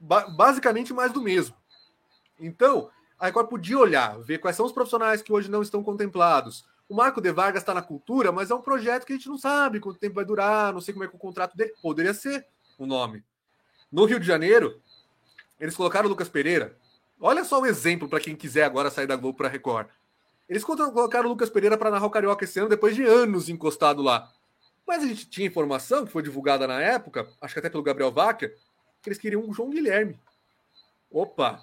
Ba 0.00 0.30
basicamente 0.30 0.94
mais 0.94 1.12
do 1.12 1.20
mesmo. 1.20 1.54
Então, 2.40 2.88
a 3.18 3.26
Record 3.26 3.50
podia 3.50 3.78
olhar, 3.78 4.18
ver 4.22 4.38
quais 4.38 4.56
são 4.56 4.64
os 4.64 4.72
profissionais 4.72 5.20
que 5.20 5.30
hoje 5.30 5.50
não 5.50 5.60
estão 5.60 5.82
contemplados, 5.82 6.64
o 6.88 6.94
Marco 6.94 7.20
de 7.20 7.30
Vargas 7.30 7.60
está 7.60 7.74
na 7.74 7.82
cultura, 7.82 8.32
mas 8.32 8.50
é 8.50 8.54
um 8.54 8.62
projeto 8.62 9.04
que 9.04 9.12
a 9.12 9.16
gente 9.16 9.28
não 9.28 9.36
sabe 9.36 9.78
quanto 9.78 9.98
tempo 9.98 10.14
vai 10.14 10.24
durar, 10.24 10.72
não 10.72 10.80
sei 10.80 10.94
como 10.94 11.04
é 11.04 11.06
que 11.06 11.14
o 11.14 11.18
contrato 11.18 11.54
dele. 11.54 11.74
Poderia 11.82 12.14
ser 12.14 12.46
o 12.78 12.86
nome. 12.86 13.22
No 13.92 14.06
Rio 14.06 14.18
de 14.18 14.26
Janeiro, 14.26 14.80
eles 15.60 15.76
colocaram 15.76 16.06
o 16.06 16.08
Lucas 16.08 16.30
Pereira. 16.30 16.80
Olha 17.24 17.44
só 17.44 17.60
o 17.60 17.66
exemplo 17.66 18.08
para 18.08 18.18
quem 18.18 18.34
quiser 18.34 18.64
agora 18.64 18.90
sair 18.90 19.06
da 19.06 19.14
Globo 19.14 19.38
para 19.38 19.48
Record. 19.48 19.86
Eles 20.48 20.64
colocaram 20.64 21.26
o 21.26 21.28
Lucas 21.28 21.48
Pereira 21.48 21.78
para 21.78 21.88
narrar 21.88 22.06
o 22.06 22.10
Carioca 22.10 22.44
esse 22.44 22.58
ano, 22.58 22.68
depois 22.68 22.96
de 22.96 23.04
anos 23.04 23.48
encostado 23.48 24.02
lá. 24.02 24.28
Mas 24.84 25.04
a 25.04 25.06
gente 25.06 25.30
tinha 25.30 25.46
informação, 25.46 26.04
que 26.04 26.10
foi 26.10 26.20
divulgada 26.20 26.66
na 26.66 26.82
época, 26.82 27.28
acho 27.40 27.54
que 27.54 27.60
até 27.60 27.70
pelo 27.70 27.84
Gabriel 27.84 28.10
Vaca, 28.10 28.48
que 29.00 29.08
eles 29.08 29.18
queriam 29.18 29.40
um 29.40 29.54
João 29.54 29.70
Guilherme. 29.70 30.18
Opa, 31.08 31.62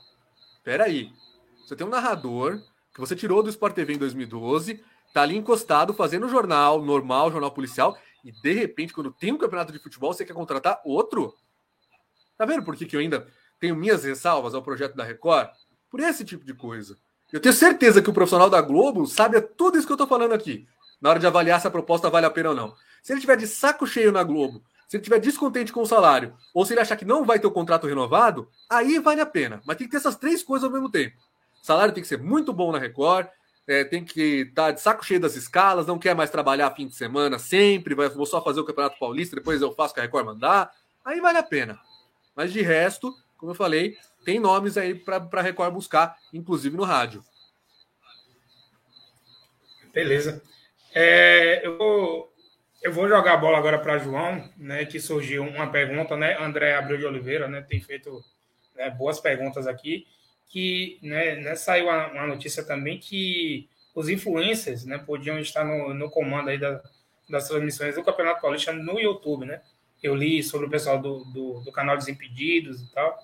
peraí. 0.64 1.12
Você 1.68 1.76
tem 1.76 1.86
um 1.86 1.90
narrador 1.90 2.64
que 2.94 3.02
você 3.02 3.14
tirou 3.14 3.44
do 3.44 3.50
Sport 3.50 3.76
TV 3.76 3.96
em 3.96 3.98
2012, 3.98 4.82
tá 5.14 5.24
ali 5.24 5.36
encostado, 5.36 5.94
fazendo 5.94 6.30
jornal 6.30 6.82
normal, 6.82 7.34
jornal 7.34 7.52
policial, 7.52 7.98
e 8.24 8.32
de 8.32 8.54
repente, 8.54 8.94
quando 8.94 9.12
tem 9.12 9.34
um 9.34 9.38
campeonato 9.38 9.74
de 9.74 9.80
futebol, 9.80 10.14
você 10.14 10.24
quer 10.24 10.34
contratar 10.34 10.82
outro? 10.86 11.36
Tá 12.38 12.46
vendo 12.46 12.64
por 12.64 12.78
que, 12.78 12.86
que 12.86 12.96
eu 12.96 13.02
ainda 13.02 13.28
tenho 13.60 13.76
minhas 13.76 14.04
ressalvas 14.04 14.54
ao 14.54 14.62
projeto 14.62 14.96
da 14.96 15.04
Record? 15.04 15.50
Por 15.90 16.00
esse 16.00 16.24
tipo 16.24 16.46
de 16.46 16.54
coisa. 16.54 16.98
Eu 17.32 17.40
tenho 17.40 17.54
certeza 17.54 18.02
que 18.02 18.10
o 18.10 18.14
profissional 18.14 18.50
da 18.50 18.62
Globo 18.62 19.06
sabe 19.06 19.40
tudo 19.42 19.78
isso 19.78 19.86
que 19.86 19.94
eu 19.94 19.98
tô 19.98 20.08
falando 20.08 20.34
aqui, 20.34 20.68
na 21.00 21.10
hora 21.10 21.20
de 21.20 21.28
avaliar 21.28 21.62
se 21.62 21.68
a 21.68 21.72
proposta 21.72 22.10
vale 22.10 22.26
a 22.26 22.32
pena 22.32 22.50
ou 22.50 22.56
não. 22.56 22.74
Se 23.04 23.14
ele 23.14 23.22
tiver 23.22 23.38
de 23.38 23.48
saco 23.48 23.86
cheio 23.86 24.12
na 24.12 24.24
Globo, 24.24 24.64
se 24.88 24.98
ele 24.98 25.04
tiver 25.04 25.20
descontente 25.20 25.72
com 25.72 25.82
o 25.82 25.86
salário, 25.86 26.34
ou 26.54 26.66
se 26.66 26.74
ele 26.74 26.80
achar 26.80 26.96
que 26.96 27.06
não 27.06 27.24
vai 27.24 27.40
ter 27.40 27.46
o 27.46 27.52
contrato 27.52 27.86
renovado, 27.86 28.50
aí 28.68 28.98
vale 28.98 29.22
a 29.22 29.26
pena. 29.26 29.62
Mas 29.66 29.78
tem 29.78 29.86
que 29.86 29.92
ter 29.92 29.98
essas 29.98 30.16
três 30.16 30.42
coisas 30.42 30.66
ao 30.66 30.74
mesmo 30.74 30.90
tempo. 30.90 31.16
O 31.62 31.66
salário 31.66 31.94
tem 31.94 32.02
que 32.02 32.10
ser 32.10 32.18
muito 32.18 32.52
bom 32.52 32.72
na 32.72 32.80
Record, 32.80 33.28
é, 33.68 33.84
tem 33.84 34.04
que 34.04 34.48
estar 34.50 34.66
tá 34.66 34.72
de 34.72 34.82
saco 34.82 35.06
cheio 35.06 35.20
das 35.20 35.36
escalas, 35.36 35.86
não 35.86 36.00
quer 36.00 36.16
mais 36.16 36.32
trabalhar 36.32 36.72
fim 36.72 36.88
de 36.88 36.96
semana 36.96 37.38
sempre, 37.38 37.94
vai, 37.94 38.10
vou 38.10 38.26
só 38.26 38.44
fazer 38.44 38.60
o 38.60 38.66
Campeonato 38.66 38.98
Paulista, 38.98 39.36
depois 39.36 39.62
eu 39.62 39.72
faço 39.76 39.92
o 39.92 39.94
que 39.94 40.00
a 40.00 40.04
Record 40.04 40.26
mandar. 40.26 40.72
Aí 41.06 41.22
vale 41.22 41.38
a 41.38 41.44
pena. 41.44 41.80
Mas 42.36 42.52
de 42.52 42.62
resto, 42.64 43.14
como 43.40 43.52
eu 43.52 43.56
falei, 43.56 43.98
tem 44.26 44.38
nomes 44.40 44.78
aí 44.78 44.94
para 44.94 45.42
Record 45.42 45.74
buscar, 45.74 46.18
inclusive 46.34 46.76
no 46.76 46.84
rádio. 46.84 47.24
Beleza. 49.94 50.44
É, 50.94 51.66
eu, 51.66 51.78
vou, 51.78 52.34
eu 52.84 52.94
vou 52.94 53.08
jogar 53.08 53.34
a 53.34 53.38
bola 53.38 53.58
agora 53.58 53.80
para 53.80 53.98
João, 53.98 54.48
né? 54.58 54.86
Que 54.86 55.00
surgiu 55.00 55.44
uma 55.44 55.72
pergunta, 55.72 56.18
né? 56.18 56.38
André 56.38 56.76
Abreu 56.76 56.98
de 56.98 57.06
Oliveira, 57.06 57.48
né? 57.48 57.62
Tem 57.62 57.80
feito 57.80 58.24
né, 58.76 58.90
boas 58.90 59.20
perguntas 59.20 59.66
aqui 59.66 60.06
que 60.50 60.98
né, 61.02 61.36
né, 61.36 61.56
saiu 61.56 61.86
uma, 61.86 62.08
uma, 62.08 62.28
notícia 62.28 62.64
também 62.64 62.98
que 62.98 63.70
os 63.94 64.10
influencers 64.10 64.84
né, 64.84 64.98
podiam 64.98 65.38
estar 65.38 65.64
no, 65.64 65.94
no 65.94 66.10
comando 66.10 66.50
aí 66.50 66.58
da, 66.58 66.82
das 67.30 67.48
transmissões 67.48 67.94
do 67.94 68.04
Campeonato 68.04 68.42
Paulista 68.42 68.74
no 68.74 69.00
YouTube, 69.00 69.46
né? 69.46 69.62
Eu 70.02 70.16
li 70.16 70.42
sobre 70.42 70.66
o 70.66 70.70
pessoal 70.70 71.00
do, 71.00 71.24
do, 71.26 71.62
do 71.62 71.72
canal 71.72 71.96
Desimpedidos 71.96 72.82
e 72.82 72.92
tal. 72.92 73.24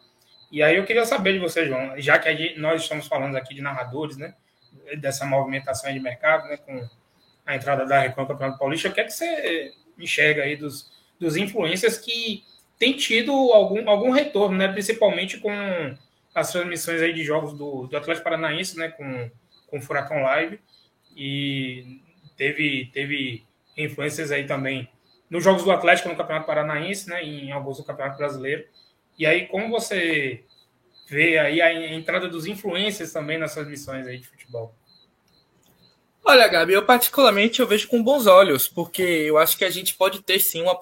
E 0.51 0.61
aí 0.63 0.77
eu 0.77 0.85
queria 0.85 1.05
saber 1.05 1.33
de 1.33 1.39
você, 1.39 1.65
João, 1.65 1.99
já 1.99 2.17
que 2.19 2.35
gente, 2.35 2.59
nós 2.59 2.81
estamos 2.81 3.07
falando 3.07 3.35
aqui 3.35 3.53
de 3.53 3.61
narradores, 3.61 4.17
né? 4.17 4.33
Dessa 4.97 5.25
movimentação 5.25 5.91
de 5.91 5.99
mercado, 5.99 6.47
né? 6.47 6.57
Com 6.57 6.87
a 7.45 7.55
entrada 7.55 7.85
da 7.85 7.99
Record 7.99 8.27
no 8.27 8.33
Campeonato 8.33 8.59
Paulista, 8.59 8.89
o 8.89 8.93
que 8.93 9.01
é 9.01 9.03
que 9.03 9.11
você 9.11 9.73
enxerga 9.97 10.43
aí 10.43 10.55
dos, 10.55 10.91
dos 11.19 11.35
influencers 11.35 11.97
que 11.97 12.43
tem 12.77 12.93
tido 12.93 13.31
algum, 13.31 13.89
algum 13.89 14.11
retorno, 14.11 14.57
né? 14.57 14.67
Principalmente 14.67 15.37
com 15.37 15.51
as 16.35 16.51
transmissões 16.51 17.01
aí 17.01 17.13
de 17.13 17.23
jogos 17.23 17.53
do, 17.53 17.87
do 17.87 17.95
Atlético 17.95 18.25
Paranaense, 18.25 18.77
né, 18.77 18.89
com, 18.89 19.31
com 19.67 19.77
o 19.77 19.81
Furacão 19.81 20.21
Live, 20.21 20.59
e 21.15 22.01
teve, 22.35 22.91
teve 22.93 23.45
influências 23.77 24.31
aí 24.31 24.45
também 24.45 24.89
nos 25.29 25.45
jogos 25.45 25.63
do 25.63 25.71
Atlético 25.71 26.09
no 26.09 26.15
Campeonato 26.15 26.45
Paranaense, 26.45 27.09
né, 27.09 27.23
em 27.23 27.53
alguns 27.53 27.77
do 27.77 27.85
Campeonato 27.85 28.17
Brasileiro. 28.17 28.65
E 29.17 29.25
aí, 29.25 29.47
como 29.47 29.69
você 29.69 30.43
vê 31.09 31.37
aí 31.37 31.61
a 31.61 31.93
entrada 31.93 32.27
dos 32.27 32.45
influencers 32.45 33.13
também 33.13 33.37
nas 33.37 33.53
transmissões 33.53 34.07
aí 34.07 34.17
de 34.17 34.27
futebol? 34.27 34.75
Olha, 36.27 36.47
Gabi, 36.47 36.73
eu 36.73 36.83
particularmente 36.83 37.59
eu 37.59 37.67
vejo 37.67 37.87
com 37.87 38.01
bons 38.01 38.25
olhos, 38.25 38.67
porque 38.67 39.03
eu 39.03 39.37
acho 39.37 39.55
que 39.55 39.63
a 39.63 39.69
gente 39.69 39.93
pode 39.93 40.23
ter 40.23 40.39
sim 40.39 40.63
uma 40.63 40.75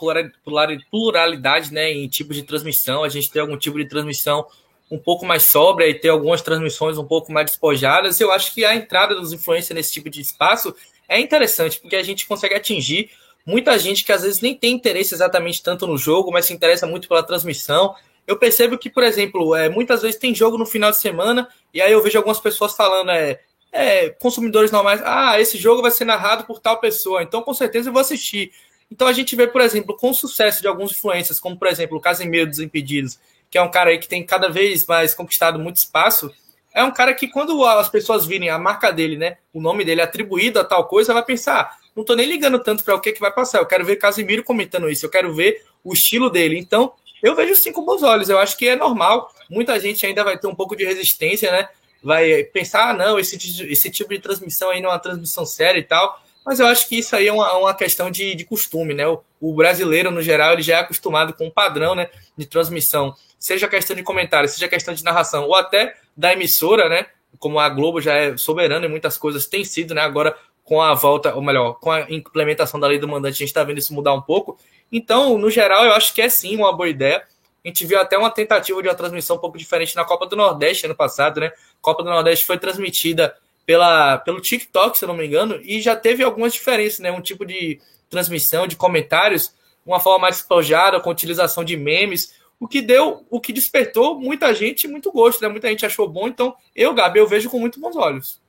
pluralidade 0.90 1.74
né, 1.74 1.92
em 1.92 2.08
tipo 2.08 2.34
de 2.34 2.44
transmissão, 2.44 3.04
a 3.04 3.10
gente 3.10 3.30
tem 3.30 3.42
algum 3.42 3.58
tipo 3.58 3.78
de 3.78 3.86
transmissão 3.86 4.48
um 4.90 4.98
pouco 4.98 5.26
mais 5.26 5.44
sóbria 5.44 5.90
e 5.90 5.94
ter 5.94 6.10
algumas 6.10 6.42
transmissões 6.42 6.98
um 6.98 7.06
pouco 7.06 7.30
mais 7.30 7.48
despojadas, 7.48 8.22
eu 8.22 8.32
acho 8.32 8.54
que 8.54 8.64
a 8.64 8.74
entrada 8.74 9.16
dos 9.16 9.34
influencers 9.34 9.76
nesse 9.76 9.92
tipo 9.92 10.10
de 10.10 10.22
espaço 10.22 10.74
é 11.10 11.20
interessante, 11.20 11.78
porque 11.78 11.98
a 11.98 12.04
gente 12.04 12.26
consegue 12.26 12.56
atingir 12.56 13.12
muita 13.46 13.78
gente 13.78 14.06
que 14.06 14.12
às 14.12 14.22
vezes 14.22 14.40
nem 14.40 14.56
tem 14.56 14.74
interesse 14.74 15.14
exatamente 15.14 15.62
tanto 15.62 15.86
no 15.86 15.98
jogo, 15.98 16.32
mas 16.32 16.46
se 16.46 16.54
interessa 16.54 16.88
muito 16.88 17.08
pela 17.08 17.24
transmissão. 17.24 17.96
Eu 18.26 18.38
percebo 18.38 18.78
que, 18.78 18.90
por 18.90 19.04
exemplo, 19.04 19.56
é, 19.56 19.70
muitas 19.70 20.02
vezes 20.02 20.20
tem 20.20 20.34
jogo 20.34 20.58
no 20.58 20.66
final 20.66 20.92
de 20.92 21.00
semana, 21.00 21.48
e 21.74 21.82
aí 21.82 21.92
eu 21.92 22.02
vejo 22.02 22.18
algumas 22.18 22.40
pessoas 22.40 22.76
falando, 22.76 23.12
é, 23.12 23.40
é, 23.72 24.10
consumidores 24.10 24.72
normais, 24.72 25.02
ah, 25.04 25.40
esse 25.40 25.58
jogo 25.58 25.82
vai 25.82 25.92
ser 25.92 26.06
narrado 26.06 26.46
por 26.46 26.60
tal 26.60 26.80
pessoa, 26.80 27.24
então 27.24 27.42
com 27.42 27.54
certeza 27.54 27.90
eu 27.90 27.94
vou 27.94 28.02
assistir. 28.02 28.52
Então 28.90 29.08
a 29.08 29.14
gente 29.14 29.36
vê, 29.36 29.48
por 29.48 29.62
exemplo, 29.62 29.98
com 29.98 30.12
o 30.12 30.14
sucesso 30.14 30.62
de 30.62 30.68
alguns 30.68 30.92
influencers, 30.92 31.40
como 31.40 31.58
por 31.58 31.68
exemplo 31.68 31.98
o 31.98 32.02
Casimiro 32.02 32.48
dos 32.48 32.60
Impedidos, 32.60 33.20
que 33.50 33.58
é 33.58 33.62
um 33.62 33.72
cara 33.72 33.90
aí 33.90 33.98
que 33.98 34.08
tem 34.08 34.26
cada 34.26 34.48
vez 34.48 34.86
mais 34.86 35.14
conquistado 35.14 35.60
muito 35.60 35.78
espaço, 35.78 36.32
é 36.74 36.84
um 36.84 36.92
cara 36.92 37.14
que 37.14 37.28
quando 37.28 37.64
as 37.66 37.90
pessoas 37.90 38.26
virem 38.26 38.50
a 38.50 38.58
marca 38.58 38.92
dele, 38.92 39.18
né, 39.18 39.38
o 39.52 39.62
nome 39.62 39.84
dele 39.84 40.02
atribuído 40.02 40.60
a 40.60 40.64
tal 40.64 40.86
coisa, 40.88 41.14
vai 41.14 41.24
pensar, 41.24 41.62
ah, 41.62 41.78
não 41.96 42.04
tô 42.04 42.16
nem 42.16 42.28
ligando 42.28 42.60
tanto 42.60 42.84
para 42.84 42.96
o 42.96 43.02
que 43.02 43.12
que 43.12 43.20
vai 43.20 43.32
passar, 43.32 43.60
eu 43.60 43.66
quero 43.66 43.86
ver 43.86 43.98
Casimiro 43.98 44.44
comentando 44.44 44.90
isso, 44.90 45.06
eu 45.06 45.10
quero 45.10 45.34
ver 45.34 45.64
o 45.84 45.94
estilo 45.94 46.30
dele. 46.30 46.58
Então, 46.58 46.94
eu 47.24 47.36
vejo 47.36 47.56
sim 47.56 47.72
com 47.72 47.84
bons 47.84 48.04
olhos, 48.04 48.30
eu 48.30 48.38
acho 48.38 48.56
que 48.58 48.68
é 48.68 48.76
normal, 48.76 49.34
muita 49.50 49.80
gente 49.80 50.06
ainda 50.06 50.24
vai 50.24 50.38
ter 50.38 50.48
um 50.48 50.54
pouco 50.54 50.76
de 50.76 50.86
resistência, 50.86 51.52
né, 51.52 51.70
vai 52.04 52.44
pensar, 52.44 52.90
ah, 52.90 52.94
não, 52.94 53.18
esse, 53.18 53.36
esse 53.72 53.90
tipo 53.90 54.14
de 54.14 54.20
transmissão 54.20 54.70
aí 54.70 54.82
não 54.82 54.90
é 54.90 54.94
uma 54.94 55.00
transmissão 55.00 55.46
séria 55.46 55.80
e 55.80 55.84
tal, 55.84 56.22
mas 56.46 56.60
eu 56.60 56.68
acho 56.68 56.88
que 56.90 57.00
isso 57.00 57.16
aí 57.16 57.28
é 57.28 57.34
uma, 57.34 57.52
uma 57.58 57.74
questão 57.74 58.12
de, 58.12 58.36
de 58.36 58.44
costume, 58.44 58.94
né? 58.94 59.08
O, 59.08 59.24
o, 59.40 59.56
brasileiro, 59.56 60.12
no 60.12 60.22
geral, 60.22 60.52
ele 60.52 60.62
já 60.62 60.76
é 60.76 60.80
acostumado 60.82 61.32
com 61.32 61.48
um 61.48 61.50
padrão 61.50 61.96
né, 61.96 62.10
de 62.38 62.46
transmissão 62.46 63.16
seja 63.44 63.68
questão 63.68 63.94
de 63.94 64.04
comentário, 64.04 64.48
seja 64.48 64.70
questão 64.70 64.94
de 64.94 65.04
narração, 65.04 65.44
ou 65.44 65.54
até 65.54 65.98
da 66.16 66.32
emissora, 66.32 66.88
né? 66.88 67.08
Como 67.38 67.60
a 67.60 67.68
Globo 67.68 68.00
já 68.00 68.14
é 68.14 68.38
soberana 68.38 68.86
em 68.86 68.90
muitas 68.90 69.18
coisas, 69.18 69.46
tem 69.46 69.66
sido, 69.66 69.94
né? 69.94 70.00
Agora, 70.00 70.34
com 70.64 70.82
a 70.82 70.94
volta, 70.94 71.36
ou 71.36 71.42
melhor, 71.42 71.74
com 71.74 71.92
a 71.92 72.10
implementação 72.10 72.80
da 72.80 72.88
lei 72.88 72.98
do 72.98 73.08
mandante, 73.08 73.36
a 73.36 73.40
gente 73.40 73.48
está 73.50 73.64
vendo 73.64 73.78
isso 73.78 73.94
mudar 73.94 74.14
um 74.14 74.22
pouco. 74.22 74.58
Então, 74.92 75.38
no 75.38 75.50
geral, 75.50 75.84
eu 75.86 75.94
acho 75.94 76.14
que 76.14 76.22
é 76.22 76.30
sim 76.30 76.56
uma 76.56 76.72
boa 76.72 76.88
ideia. 76.88 77.24
A 77.64 77.68
gente 77.68 77.86
viu 77.86 78.00
até 78.00 78.18
uma 78.18 78.30
tentativa 78.30 78.82
de 78.82 78.88
uma 78.88 78.96
transmissão 78.96 79.38
um 79.38 79.40
pouco 79.40 79.58
diferente 79.58 79.96
na 79.96 80.06
Copa 80.06 80.26
do 80.26 80.36
Nordeste 80.36 80.86
ano 80.86 80.96
passado, 80.96 81.40
né? 81.40 81.48
A 81.48 81.82
Copa 81.82 82.04
do 82.04 82.10
Nordeste 82.10 82.46
foi 82.46 82.58
transmitida 82.58 83.36
pela, 83.66 84.18
pelo 84.18 84.42
TikTok, 84.42 84.98
se 84.98 85.06
eu 85.06 85.08
não 85.08 85.16
me 85.16 85.26
engano, 85.26 85.60
e 85.64 85.82
já 85.82 85.96
teve 85.96 86.24
algumas 86.24 86.54
diferenças, 86.54 87.00
né? 87.00 87.12
Um 87.12 87.22
tipo 87.22 87.46
de 87.46 87.80
transmissão, 88.10 88.68
de 88.68 88.76
comentários, 88.76 89.54
uma 89.86 90.00
forma 90.00 90.20
mais 90.20 90.38
despojada, 90.38 91.00
com 91.00 91.10
utilização 91.10 91.64
de 91.64 91.76
memes, 91.76 92.36
o 92.60 92.68
que 92.68 92.82
deu, 92.82 93.26
o 93.30 93.42
que 93.42 93.52
despertou 93.52 94.20
muita 94.20 94.54
gente 94.54 94.88
muito 94.88 95.12
gosto, 95.12 95.42
né? 95.42 95.48
Muita 95.48 95.68
gente 95.70 95.86
achou 95.86 96.08
bom, 96.08 96.28
então 96.28 96.56
eu, 96.76 96.94
Gabi, 96.94 97.20
eu 97.20 97.28
vejo 97.28 97.50
com 97.50 97.60
muito 97.60 97.80
bons 97.80 97.96
olhos. 97.96 98.43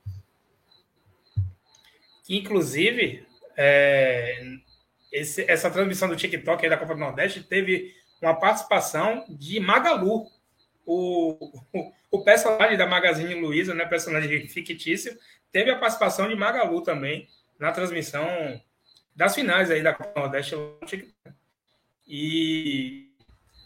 Inclusive, 2.29 3.25
é, 3.55 4.43
esse, 5.11 5.49
essa 5.49 5.69
transmissão 5.69 6.09
do 6.09 6.15
TikTok 6.15 6.67
da 6.67 6.77
Copa 6.77 6.93
do 6.93 6.99
Nordeste 6.99 7.43
teve 7.43 7.93
uma 8.21 8.33
participação 8.33 9.25
de 9.29 9.59
Magalu, 9.59 10.25
o, 10.85 11.61
o, 11.73 11.91
o 12.11 12.23
personagem 12.23 12.77
da 12.77 12.87
Magazine 12.87 13.33
Luiza, 13.35 13.73
né, 13.73 13.85
personagem 13.85 14.47
fictício, 14.47 15.17
teve 15.51 15.71
a 15.71 15.77
participação 15.77 16.27
de 16.27 16.35
Magalu 16.35 16.81
também 16.81 17.27
na 17.59 17.71
transmissão 17.71 18.27
das 19.15 19.33
finais 19.33 19.71
aí 19.71 19.81
da 19.81 19.93
Copa 19.93 20.11
do 20.11 20.19
Nordeste. 20.19 20.55
E 22.07 23.09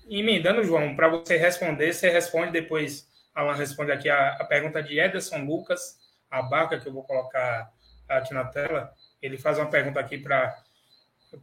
emendando, 0.09 0.63
João, 0.63 0.95
para 0.95 1.07
você 1.07 1.37
responder, 1.37 1.93
você 1.93 2.09
responde 2.09 2.51
depois, 2.51 3.07
Alan 3.33 3.55
responde 3.55 3.91
aqui 3.91 4.09
a, 4.09 4.33
a 4.33 4.45
pergunta 4.45 4.81
de 4.81 4.99
Ederson 4.99 5.43
Lucas, 5.43 5.97
a 6.29 6.41
barca 6.41 6.79
que 6.79 6.87
eu 6.87 6.93
vou 6.93 7.03
colocar 7.03 7.71
aqui 8.17 8.33
na 8.33 8.45
tela. 8.45 8.93
Ele 9.21 9.37
faz 9.37 9.57
uma 9.57 9.69
pergunta 9.69 9.99
aqui 9.99 10.17
para 10.17 10.55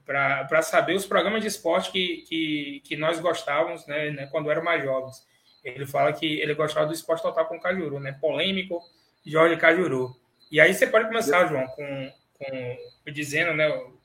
para 0.05 0.63
saber 0.63 0.95
os 0.95 1.07
programas 1.07 1.43
de 1.43 1.47
esporte 1.47 1.93
que, 1.93 2.25
que, 2.29 2.83
que 2.85 2.97
nós 2.97 3.21
gostávamos 3.21 3.87
né, 3.87 4.11
né, 4.11 4.27
quando 4.33 4.51
eram 4.51 4.65
mais 4.65 4.83
jovens. 4.83 5.25
Ele 5.63 5.87
fala 5.87 6.13
que 6.13 6.41
ele 6.41 6.55
gostava 6.55 6.87
do 6.87 6.93
esporte 6.93 7.23
total 7.23 7.47
com 7.47 7.61
Cajuru, 7.61 8.01
né? 8.01 8.13
Polêmico, 8.21 8.81
Jorge 9.25 9.57
Cajuru. 9.57 10.17
E 10.51 10.61
aí 10.61 10.73
você 10.73 10.87
pode 10.87 11.07
começar, 11.07 11.47
João, 11.47 11.67
com, 11.69 12.13
com 12.35 13.13
dizendo 13.13 13.53
né, 13.53 13.69
o, 13.69 13.99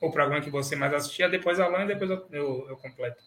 o 0.00 0.12
programa 0.12 0.40
que 0.42 0.50
você 0.50 0.76
mais 0.76 0.94
assistia, 0.94 1.28
depois 1.28 1.58
Alan 1.58 1.84
e 1.84 1.88
depois 1.88 2.10
eu, 2.10 2.26
eu, 2.30 2.66
eu 2.68 2.76
completo. 2.76 3.22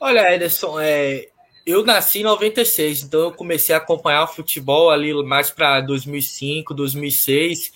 Olha, 0.00 0.34
Ederson, 0.34 0.80
é, 0.80 1.28
eu 1.66 1.84
nasci 1.84 2.20
em 2.20 2.24
96, 2.24 3.04
então 3.04 3.20
eu 3.20 3.32
comecei 3.32 3.74
a 3.74 3.78
acompanhar 3.78 4.24
o 4.24 4.28
futebol 4.28 4.90
ali 4.90 5.14
mais 5.24 5.50
para 5.50 5.80
2005, 5.80 6.74
2006. 6.74 7.72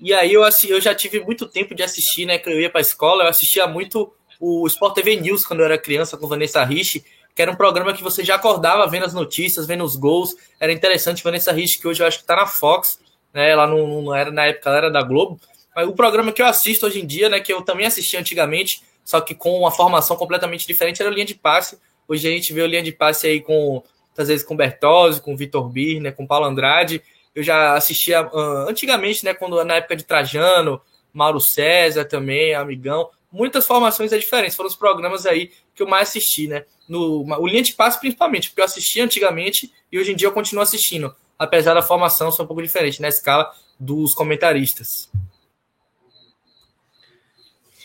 E 0.00 0.12
aí 0.12 0.32
eu, 0.32 0.42
eu 0.68 0.80
já 0.80 0.94
tive 0.94 1.20
muito 1.20 1.46
tempo 1.46 1.74
de 1.74 1.82
assistir, 1.82 2.26
né? 2.26 2.38
Que 2.38 2.48
eu 2.48 2.60
ia 2.60 2.70
para 2.70 2.80
a 2.80 2.82
escola, 2.82 3.24
eu 3.24 3.28
assistia 3.28 3.66
muito 3.66 4.12
o 4.40 4.66
Sport 4.66 4.94
TV 4.94 5.16
News 5.16 5.44
quando 5.44 5.60
eu 5.60 5.66
era 5.66 5.78
criança 5.78 6.16
com 6.16 6.26
Vanessa 6.26 6.64
Rich, 6.64 7.04
que 7.34 7.42
era 7.42 7.50
um 7.50 7.56
programa 7.56 7.92
que 7.92 8.02
você 8.02 8.24
já 8.24 8.34
acordava 8.34 8.86
vendo 8.88 9.06
as 9.06 9.14
notícias, 9.14 9.66
vendo 9.66 9.84
os 9.84 9.94
gols. 9.94 10.34
Era 10.58 10.72
interessante. 10.72 11.22
Vanessa 11.22 11.52
Rich, 11.52 11.78
que 11.78 11.86
hoje 11.86 12.02
eu 12.02 12.06
acho 12.06 12.18
que 12.18 12.24
está 12.24 12.36
na 12.36 12.46
Fox, 12.46 12.98
né? 13.32 13.50
Ela 13.50 13.66
não, 13.66 14.02
não 14.02 14.14
era 14.14 14.30
na 14.32 14.46
época, 14.46 14.68
ela 14.68 14.78
era 14.78 14.90
da 14.90 15.02
Globo. 15.02 15.40
Mas 15.74 15.86
o 15.86 15.92
programa 15.92 16.32
que 16.32 16.42
eu 16.42 16.46
assisto 16.46 16.86
hoje 16.86 17.00
em 17.00 17.06
dia, 17.06 17.28
né? 17.28 17.38
Que 17.38 17.52
eu 17.52 17.62
também 17.62 17.86
assisti 17.86 18.16
antigamente, 18.16 18.82
só 19.04 19.20
que 19.20 19.34
com 19.34 19.56
uma 19.58 19.70
formação 19.70 20.16
completamente 20.16 20.66
diferente, 20.66 21.00
era 21.00 21.10
a 21.10 21.14
linha 21.14 21.26
de 21.26 21.36
passe. 21.36 21.78
Hoje 22.08 22.26
a 22.26 22.30
gente 22.30 22.52
vê 22.54 22.62
a 22.62 22.66
linha 22.66 22.82
de 22.82 22.90
passe 22.90 23.26
aí 23.26 23.40
com, 23.40 23.82
às 24.16 24.28
vezes, 24.28 24.44
com 24.44 24.56
Bertozzi, 24.56 25.20
com 25.20 25.36
Vitor 25.36 25.68
Birner, 25.68 26.14
com 26.14 26.26
Paulo 26.26 26.46
Andrade. 26.46 27.02
Eu 27.34 27.42
já 27.42 27.74
assistia 27.74 28.26
uh, 28.26 28.68
antigamente, 28.68 29.24
né, 29.24 29.34
quando 29.34 29.62
na 29.62 29.74
época 29.74 29.94
de 29.94 30.04
Trajano, 30.04 30.80
Mauro 31.12 31.38
César 31.38 32.06
também, 32.06 32.54
Amigão, 32.54 33.10
muitas 33.30 33.66
formações 33.66 34.12
é 34.12 34.18
diferentes. 34.18 34.56
Foram 34.56 34.68
os 34.68 34.76
programas 34.76 35.26
aí 35.26 35.52
que 35.74 35.82
eu 35.82 35.86
mais 35.86 36.08
assisti, 36.08 36.48
né? 36.48 36.64
No, 36.88 37.22
o 37.22 37.46
Linha 37.46 37.62
de 37.62 37.74
Passe, 37.74 38.00
principalmente, 38.00 38.48
porque 38.48 38.62
eu 38.62 38.64
assisti 38.64 39.00
antigamente 39.00 39.72
e 39.92 39.98
hoje 39.98 40.12
em 40.12 40.16
dia 40.16 40.26
eu 40.26 40.32
continuo 40.32 40.62
assistindo, 40.62 41.14
apesar 41.38 41.74
da 41.74 41.82
formação 41.82 42.32
ser 42.32 42.42
um 42.42 42.46
pouco 42.46 42.62
diferente 42.62 43.02
na 43.02 43.08
escala 43.08 43.52
dos 43.78 44.14
comentaristas. 44.14 45.10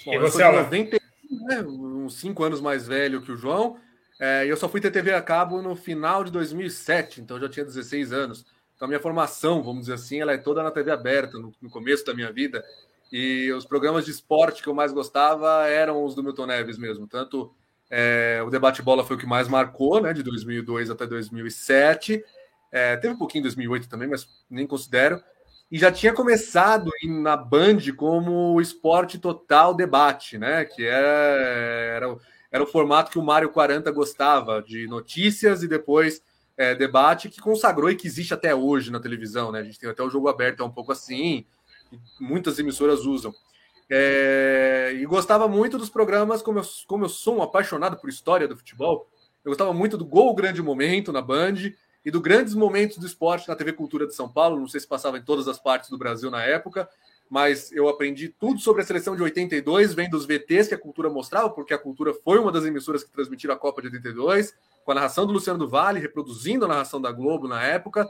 Bom, 0.05 0.13
e 0.13 0.19
você, 0.19 0.43
eu 0.43 0.51
sou 0.51 0.63
90, 0.63 0.99
né, 1.31 1.61
uns 1.61 2.15
5 2.15 2.43
anos 2.43 2.61
mais 2.61 2.87
velho 2.87 3.21
que 3.21 3.31
o 3.31 3.37
João, 3.37 3.77
é, 4.25 4.45
eu 4.47 4.55
só 4.55 4.69
fui 4.69 4.79
ter 4.79 4.89
TV 4.89 5.11
a 5.11 5.21
cabo 5.21 5.61
no 5.61 5.75
final 5.75 6.23
de 6.23 6.31
2007, 6.31 7.19
então 7.19 7.37
já 7.37 7.49
tinha 7.49 7.65
16 7.65 8.13
anos. 8.13 8.45
Então 8.73 8.85
a 8.85 8.87
minha 8.87 8.99
formação, 9.01 9.61
vamos 9.61 9.81
dizer 9.81 9.95
assim, 9.95 10.21
ela 10.21 10.31
é 10.31 10.37
toda 10.37 10.63
na 10.63 10.71
TV 10.71 10.91
aberta, 10.91 11.37
no, 11.37 11.53
no 11.61 11.69
começo 11.69 12.05
da 12.05 12.13
minha 12.13 12.31
vida. 12.31 12.63
E 13.11 13.51
os 13.51 13.65
programas 13.65 14.05
de 14.05 14.11
esporte 14.11 14.63
que 14.63 14.69
eu 14.69 14.73
mais 14.73 14.93
gostava 14.93 15.67
eram 15.67 16.05
os 16.05 16.15
do 16.15 16.23
Milton 16.23 16.45
Neves 16.45 16.77
mesmo. 16.77 17.05
Tanto 17.05 17.53
é, 17.89 18.41
o 18.47 18.49
Debate 18.49 18.81
Bola 18.81 19.03
foi 19.03 19.17
o 19.17 19.19
que 19.19 19.25
mais 19.25 19.49
marcou, 19.49 20.01
né, 20.01 20.13
de 20.13 20.23
2002 20.23 20.89
até 20.89 21.05
2007. 21.05 22.23
É, 22.71 22.95
teve 22.95 23.13
um 23.13 23.17
pouquinho 23.17 23.41
em 23.41 23.43
2008 23.43 23.89
também, 23.89 24.07
mas 24.07 24.25
nem 24.49 24.65
considero. 24.65 25.21
E 25.69 25.77
já 25.77 25.91
tinha 25.91 26.13
começado 26.13 26.89
na 27.03 27.35
Band 27.35 27.79
como 27.97 28.61
esporte 28.61 29.19
total 29.19 29.73
debate, 29.73 30.37
né? 30.37 30.63
Que 30.63 30.85
era, 30.85 31.07
é, 31.07 31.95
era, 31.95 32.17
era 32.53 32.63
o 32.63 32.67
formato 32.67 33.11
que 33.11 33.17
o 33.17 33.23
Mário 33.23 33.49
40 33.49 33.91
gostava, 33.91 34.61
de 34.61 34.87
notícias 34.87 35.63
e 35.63 35.67
depois 35.67 36.21
é, 36.55 36.75
debate, 36.75 37.27
que 37.27 37.41
consagrou 37.41 37.89
e 37.89 37.95
que 37.95 38.05
existe 38.05 38.33
até 38.33 38.53
hoje 38.53 38.91
na 38.91 38.99
televisão, 38.99 39.51
né? 39.51 39.59
A 39.59 39.63
gente 39.63 39.79
tem 39.79 39.89
até 39.89 40.03
o 40.03 40.09
jogo 40.09 40.29
aberto, 40.29 40.61
é 40.61 40.65
um 40.65 40.71
pouco 40.71 40.91
assim 40.91 41.45
muitas 42.19 42.59
emissoras 42.59 43.05
usam. 43.05 43.33
É, 43.89 44.93
e 44.95 45.05
gostava 45.05 45.47
muito 45.47 45.77
dos 45.77 45.89
programas, 45.89 46.41
como 46.41 46.59
eu, 46.59 46.63
como 46.87 47.05
eu 47.05 47.09
sou 47.09 47.37
um 47.37 47.43
apaixonado 47.43 47.97
por 47.97 48.09
história 48.09 48.47
do 48.47 48.55
futebol, 48.55 49.07
eu 49.43 49.49
gostava 49.49 49.73
muito 49.73 49.97
do 49.97 50.05
Gol 50.05 50.33
Grande 50.33 50.61
Momento 50.61 51.11
na 51.11 51.21
Band 51.21 51.55
e 52.05 52.11
do 52.11 52.21
Grandes 52.21 52.53
Momentos 52.53 52.97
do 52.97 53.05
Esporte 53.05 53.47
na 53.47 53.55
TV 53.55 53.73
Cultura 53.73 54.07
de 54.07 54.15
São 54.15 54.29
Paulo. 54.29 54.59
Não 54.59 54.67
sei 54.67 54.79
se 54.79 54.87
passava 54.87 55.17
em 55.17 55.23
todas 55.23 55.47
as 55.47 55.59
partes 55.59 55.89
do 55.89 55.97
Brasil 55.97 56.31
na 56.31 56.43
época, 56.43 56.87
mas 57.29 57.71
eu 57.71 57.87
aprendi 57.89 58.29
tudo 58.29 58.59
sobre 58.59 58.81
a 58.81 58.85
seleção 58.85 59.15
de 59.15 59.23
82, 59.23 59.93
vendo 59.93 60.15
os 60.15 60.25
VTs 60.25 60.67
que 60.67 60.75
a 60.75 60.77
Cultura 60.77 61.09
mostrava, 61.09 61.49
porque 61.49 61.73
a 61.73 61.77
Cultura 61.77 62.13
foi 62.13 62.37
uma 62.37 62.51
das 62.51 62.65
emissoras 62.65 63.03
que 63.03 63.11
transmitiram 63.11 63.53
a 63.53 63.57
Copa 63.57 63.81
de 63.81 63.87
82, 63.87 64.53
com 64.85 64.91
a 64.91 64.95
narração 64.95 65.25
do 65.25 65.33
Luciano 65.33 65.59
do 65.59 65.67
Vale, 65.67 65.99
reproduzindo 65.99 66.65
a 66.65 66.67
narração 66.67 67.01
da 67.01 67.11
Globo 67.11 67.47
na 67.47 67.63
época. 67.63 68.07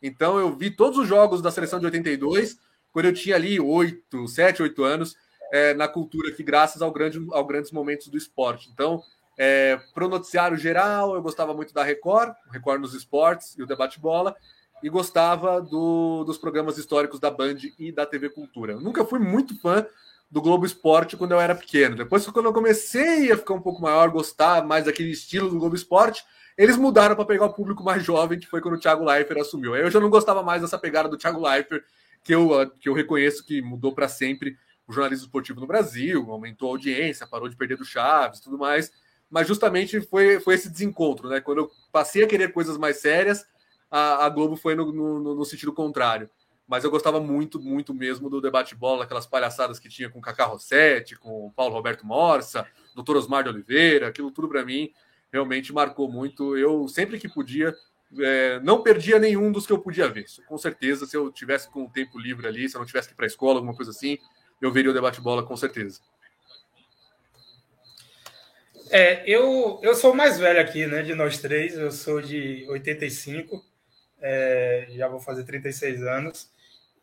Então 0.00 0.38
eu 0.38 0.54
vi 0.56 0.70
todos 0.70 0.98
os 0.98 1.06
jogos 1.06 1.42
da 1.42 1.50
seleção 1.50 1.78
de 1.78 1.86
82 1.86 2.58
quando 2.92 3.06
eu 3.06 3.14
tinha 3.14 3.36
ali 3.36 3.58
oito, 3.58 4.28
sete, 4.28 4.62
oito 4.62 4.84
anos, 4.84 5.16
é, 5.50 5.74
na 5.74 5.88
cultura 5.88 6.28
aqui, 6.28 6.42
graças 6.42 6.82
ao 6.82 6.92
grande, 6.92 7.18
ao 7.30 7.44
grandes 7.44 7.72
momentos 7.72 8.08
do 8.08 8.18
esporte. 8.18 8.68
Então, 8.72 9.02
é, 9.38 9.80
o 9.96 10.08
noticiário 10.08 10.56
geral, 10.56 11.14
eu 11.14 11.22
gostava 11.22 11.54
muito 11.54 11.72
da 11.72 11.82
Record, 11.82 12.34
Record 12.50 12.80
nos 12.80 12.94
esportes 12.94 13.56
e 13.58 13.62
o 13.62 13.66
debate 13.66 13.98
bola, 13.98 14.36
e 14.82 14.88
gostava 14.88 15.60
do, 15.60 16.24
dos 16.24 16.38
programas 16.38 16.76
históricos 16.78 17.20
da 17.20 17.30
Band 17.30 17.56
e 17.78 17.92
da 17.92 18.04
TV 18.04 18.28
Cultura. 18.30 18.72
Eu 18.72 18.80
nunca 18.80 19.04
fui 19.04 19.18
muito 19.18 19.58
fã 19.60 19.86
do 20.30 20.40
Globo 20.40 20.64
Esporte 20.64 21.16
quando 21.16 21.32
eu 21.32 21.40
era 21.40 21.54
pequeno. 21.54 21.94
Depois, 21.94 22.26
quando 22.26 22.46
eu 22.46 22.52
comecei 22.52 23.30
a 23.30 23.36
ficar 23.36 23.54
um 23.54 23.60
pouco 23.60 23.82
maior, 23.82 24.10
gostar 24.10 24.64
mais 24.64 24.86
daquele 24.86 25.10
estilo 25.10 25.50
do 25.50 25.58
Globo 25.58 25.76
Esporte, 25.76 26.24
eles 26.56 26.76
mudaram 26.76 27.14
para 27.14 27.24
pegar 27.24 27.46
o 27.46 27.52
público 27.52 27.84
mais 27.84 28.02
jovem, 28.02 28.38
que 28.38 28.46
foi 28.46 28.60
quando 28.60 28.74
o 28.74 28.80
Thiago 28.80 29.04
Leifert 29.04 29.40
assumiu. 29.40 29.76
Eu 29.76 29.90
já 29.90 30.00
não 30.00 30.10
gostava 30.10 30.42
mais 30.42 30.62
dessa 30.62 30.78
pegada 30.78 31.08
do 31.08 31.16
Thiago 31.16 31.40
Leifert, 31.40 31.84
que 32.24 32.34
eu, 32.34 32.70
que 32.80 32.88
eu 32.88 32.94
reconheço 32.94 33.44
que 33.44 33.60
mudou 33.60 33.92
para 33.92 34.08
sempre 34.08 34.56
o 34.86 34.92
jornalismo 34.92 35.26
esportivo 35.26 35.60
no 35.60 35.66
Brasil, 35.66 36.30
aumentou 36.30 36.68
a 36.68 36.72
audiência, 36.72 37.26
parou 37.26 37.48
de 37.48 37.56
perder 37.56 37.76
do 37.76 37.84
Chaves 37.84 38.40
tudo 38.40 38.58
mais. 38.58 38.90
Mas 39.30 39.48
justamente 39.48 40.00
foi, 40.02 40.40
foi 40.40 40.54
esse 40.54 40.68
desencontro, 40.68 41.28
né? 41.28 41.40
Quando 41.40 41.58
eu 41.58 41.70
passei 41.90 42.22
a 42.22 42.26
querer 42.26 42.52
coisas 42.52 42.76
mais 42.76 42.98
sérias, 42.98 43.46
a, 43.92 44.24
a 44.24 44.28
Globo 44.30 44.56
foi 44.56 44.74
no, 44.74 44.90
no, 44.90 45.34
no, 45.34 45.44
sentido 45.44 45.72
contrário. 45.72 46.30
Mas 46.66 46.82
eu 46.82 46.90
gostava 46.90 47.20
muito, 47.20 47.60
muito 47.60 47.92
mesmo 47.92 48.30
do 48.30 48.40
debate 48.40 48.74
bola, 48.74 49.04
aquelas 49.04 49.26
palhaçadas 49.26 49.78
que 49.78 49.90
tinha 49.90 50.08
com 50.08 50.18
o 50.18 50.22
Cacá 50.22 50.46
Rossetti, 50.46 51.14
com 51.14 51.52
Paulo 51.54 51.74
Roberto 51.74 52.06
Morsa, 52.06 52.66
doutor 52.94 53.16
Osmar 53.16 53.42
de 53.44 53.50
Oliveira, 53.50 54.08
aquilo 54.08 54.30
tudo 54.30 54.48
para 54.48 54.64
mim 54.64 54.90
realmente 55.30 55.72
marcou 55.72 56.10
muito. 56.10 56.56
Eu 56.56 56.88
sempre 56.88 57.18
que 57.18 57.28
podia 57.28 57.76
é, 58.20 58.60
não 58.60 58.82
perdia 58.82 59.18
nenhum 59.18 59.52
dos 59.52 59.66
que 59.66 59.72
eu 59.72 59.78
podia 59.78 60.08
ver. 60.08 60.24
Com 60.46 60.56
certeza, 60.56 61.06
se 61.06 61.16
eu 61.16 61.30
tivesse 61.30 61.70
com 61.70 61.84
o 61.84 61.90
tempo 61.90 62.18
livre 62.18 62.46
ali, 62.46 62.68
se 62.68 62.76
eu 62.76 62.78
não 62.78 62.86
tivesse 62.86 63.08
que 63.08 63.14
ir 63.14 63.16
para 63.16 63.26
a 63.26 63.28
escola, 63.28 63.58
alguma 63.58 63.74
coisa 63.74 63.90
assim, 63.90 64.18
eu 64.60 64.72
veria 64.72 64.90
o 64.90 64.94
debate 64.94 65.20
bola 65.20 65.42
com 65.42 65.56
certeza. 65.56 66.00
É, 68.90 69.24
eu, 69.26 69.80
eu 69.82 69.94
sou 69.94 70.12
o 70.12 70.16
mais 70.16 70.38
velho 70.38 70.60
aqui, 70.60 70.86
né, 70.86 71.02
de 71.02 71.14
nós 71.14 71.38
três. 71.38 71.74
Eu 71.74 71.90
sou 71.90 72.20
de 72.20 72.66
85, 72.68 73.64
é, 74.22 74.86
já 74.90 75.08
vou 75.08 75.20
fazer 75.20 75.44
36 75.44 76.02
anos. 76.02 76.50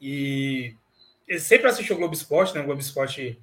E 0.01 0.75
sempre 1.37 1.67
assisti 1.67 1.93
o 1.93 1.97
Globo 1.97 2.13
Esporte, 2.13 2.55
né, 2.55 2.61
o 2.61 2.65
Globo 2.65 2.81
Esporte 2.81 3.39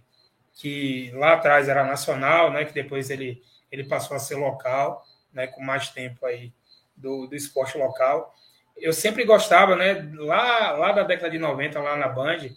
que 0.54 1.10
lá 1.12 1.34
atrás 1.34 1.68
era 1.68 1.84
nacional, 1.84 2.50
né, 2.50 2.64
que 2.64 2.72
depois 2.72 3.10
ele, 3.10 3.42
ele 3.70 3.84
passou 3.84 4.16
a 4.16 4.20
ser 4.20 4.36
local, 4.36 5.04
né, 5.32 5.46
com 5.46 5.62
mais 5.62 5.90
tempo 5.90 6.24
aí 6.24 6.50
do, 6.96 7.26
do 7.26 7.36
esporte 7.36 7.76
local. 7.76 8.34
Eu 8.74 8.92
sempre 8.92 9.24
gostava, 9.24 9.76
né, 9.76 10.10
lá, 10.14 10.72
lá 10.72 10.92
da 10.92 11.02
década 11.02 11.30
de 11.30 11.38
90, 11.38 11.78
lá 11.78 11.96
na 11.96 12.08
Band, 12.08 12.48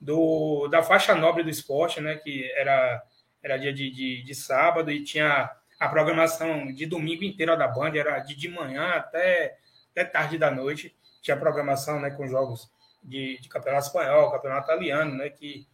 do, 0.00 0.66
da 0.68 0.82
faixa 0.82 1.14
nobre 1.14 1.44
do 1.44 1.50
esporte, 1.50 2.00
né, 2.00 2.16
que 2.16 2.50
era, 2.52 3.02
era 3.42 3.56
dia 3.56 3.72
de, 3.72 3.90
de, 3.90 4.22
de 4.24 4.34
sábado 4.34 4.90
e 4.90 5.04
tinha 5.04 5.48
a 5.78 5.88
programação 5.88 6.72
de 6.72 6.84
domingo 6.84 7.22
inteira 7.22 7.56
da 7.56 7.68
Band, 7.68 7.94
era 7.94 8.18
de, 8.18 8.34
de 8.34 8.48
manhã 8.48 8.88
até, 8.90 9.56
até 9.96 10.04
tarde 10.04 10.36
da 10.36 10.50
noite, 10.50 10.94
tinha 11.22 11.36
programação 11.36 11.98
né, 11.98 12.10
com 12.10 12.28
jogos 12.28 12.70
de, 13.02 13.38
de 13.40 13.48
campeonato 13.48 13.86
espanhol, 13.86 14.30
campeonato 14.30 14.66
italiano, 14.66 15.14
né, 15.16 15.30
que 15.30 15.66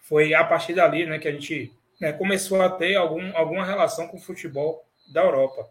foi 0.00 0.34
a 0.34 0.42
partir 0.42 0.74
dali 0.74 1.06
né, 1.06 1.18
que 1.18 1.28
a 1.28 1.32
gente 1.32 1.72
né, 2.00 2.12
começou 2.12 2.60
a 2.62 2.70
ter 2.70 2.96
algum, 2.96 3.36
alguma 3.36 3.64
relação 3.64 4.08
com 4.08 4.16
o 4.16 4.20
futebol 4.20 4.84
da 5.12 5.22
Europa. 5.22 5.68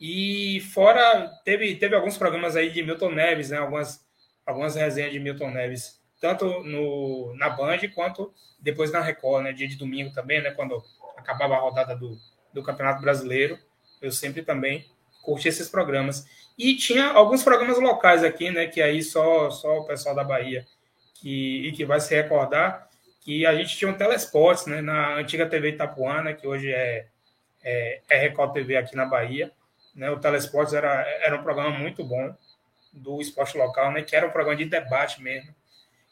E 0.00 0.60
fora, 0.72 1.30
teve, 1.44 1.76
teve 1.76 1.94
alguns 1.94 2.18
programas 2.18 2.56
aí 2.56 2.70
de 2.70 2.82
Milton 2.82 3.10
Neves, 3.10 3.50
né? 3.50 3.58
Algumas, 3.58 4.04
algumas 4.44 4.74
resenhas 4.74 5.12
de 5.12 5.20
Milton 5.20 5.50
Neves, 5.50 6.00
tanto 6.20 6.64
no, 6.64 7.34
na 7.36 7.48
Band 7.48 7.78
quanto 7.94 8.34
depois 8.58 8.90
na 8.90 9.00
Record, 9.00 9.44
né? 9.44 9.52
Dia 9.52 9.68
de 9.68 9.76
domingo 9.76 10.12
também, 10.12 10.42
né? 10.42 10.50
Quando 10.50 10.82
acabava 11.16 11.54
a 11.54 11.60
rodada 11.60 11.94
do, 11.94 12.18
do 12.52 12.62
Campeonato 12.62 13.00
Brasileiro. 13.00 13.58
Eu 14.02 14.10
sempre 14.10 14.42
também 14.42 14.84
curti 15.22 15.48
esses 15.48 15.68
programas. 15.68 16.26
E 16.56 16.76
tinha 16.76 17.08
alguns 17.08 17.42
programas 17.42 17.78
locais 17.80 18.22
aqui, 18.22 18.50
né? 18.50 18.66
Que 18.66 18.80
aí 18.80 19.02
só, 19.02 19.50
só 19.50 19.78
o 19.78 19.86
pessoal 19.86 20.14
da 20.14 20.24
Bahia 20.24 20.64
que, 21.14 21.68
e 21.68 21.72
que 21.72 21.84
vai 21.84 22.00
se 22.00 22.14
recordar 22.14 22.88
que 23.20 23.46
a 23.46 23.54
gente 23.54 23.76
tinha 23.76 23.90
um 23.90 23.96
telesportes, 23.96 24.66
né? 24.66 24.80
Na 24.80 25.16
antiga 25.16 25.48
TV 25.48 25.70
Itapuana, 25.70 26.32
que 26.34 26.46
hoje 26.46 26.72
é, 26.72 27.06
é, 27.62 28.00
é 28.08 28.18
Record 28.18 28.52
TV 28.52 28.76
aqui 28.76 28.94
na 28.94 29.06
Bahia 29.06 29.52
né? 29.94 30.10
O 30.10 30.18
Telesportes 30.18 30.74
era, 30.74 31.02
era 31.22 31.36
um 31.36 31.42
programa 31.42 31.70
muito 31.78 32.04
bom 32.04 32.34
do 32.92 33.20
esporte 33.20 33.56
local, 33.56 33.92
né? 33.92 34.02
Que 34.02 34.16
era 34.16 34.26
um 34.26 34.30
programa 34.30 34.56
de 34.56 34.64
debate 34.64 35.22
mesmo. 35.22 35.54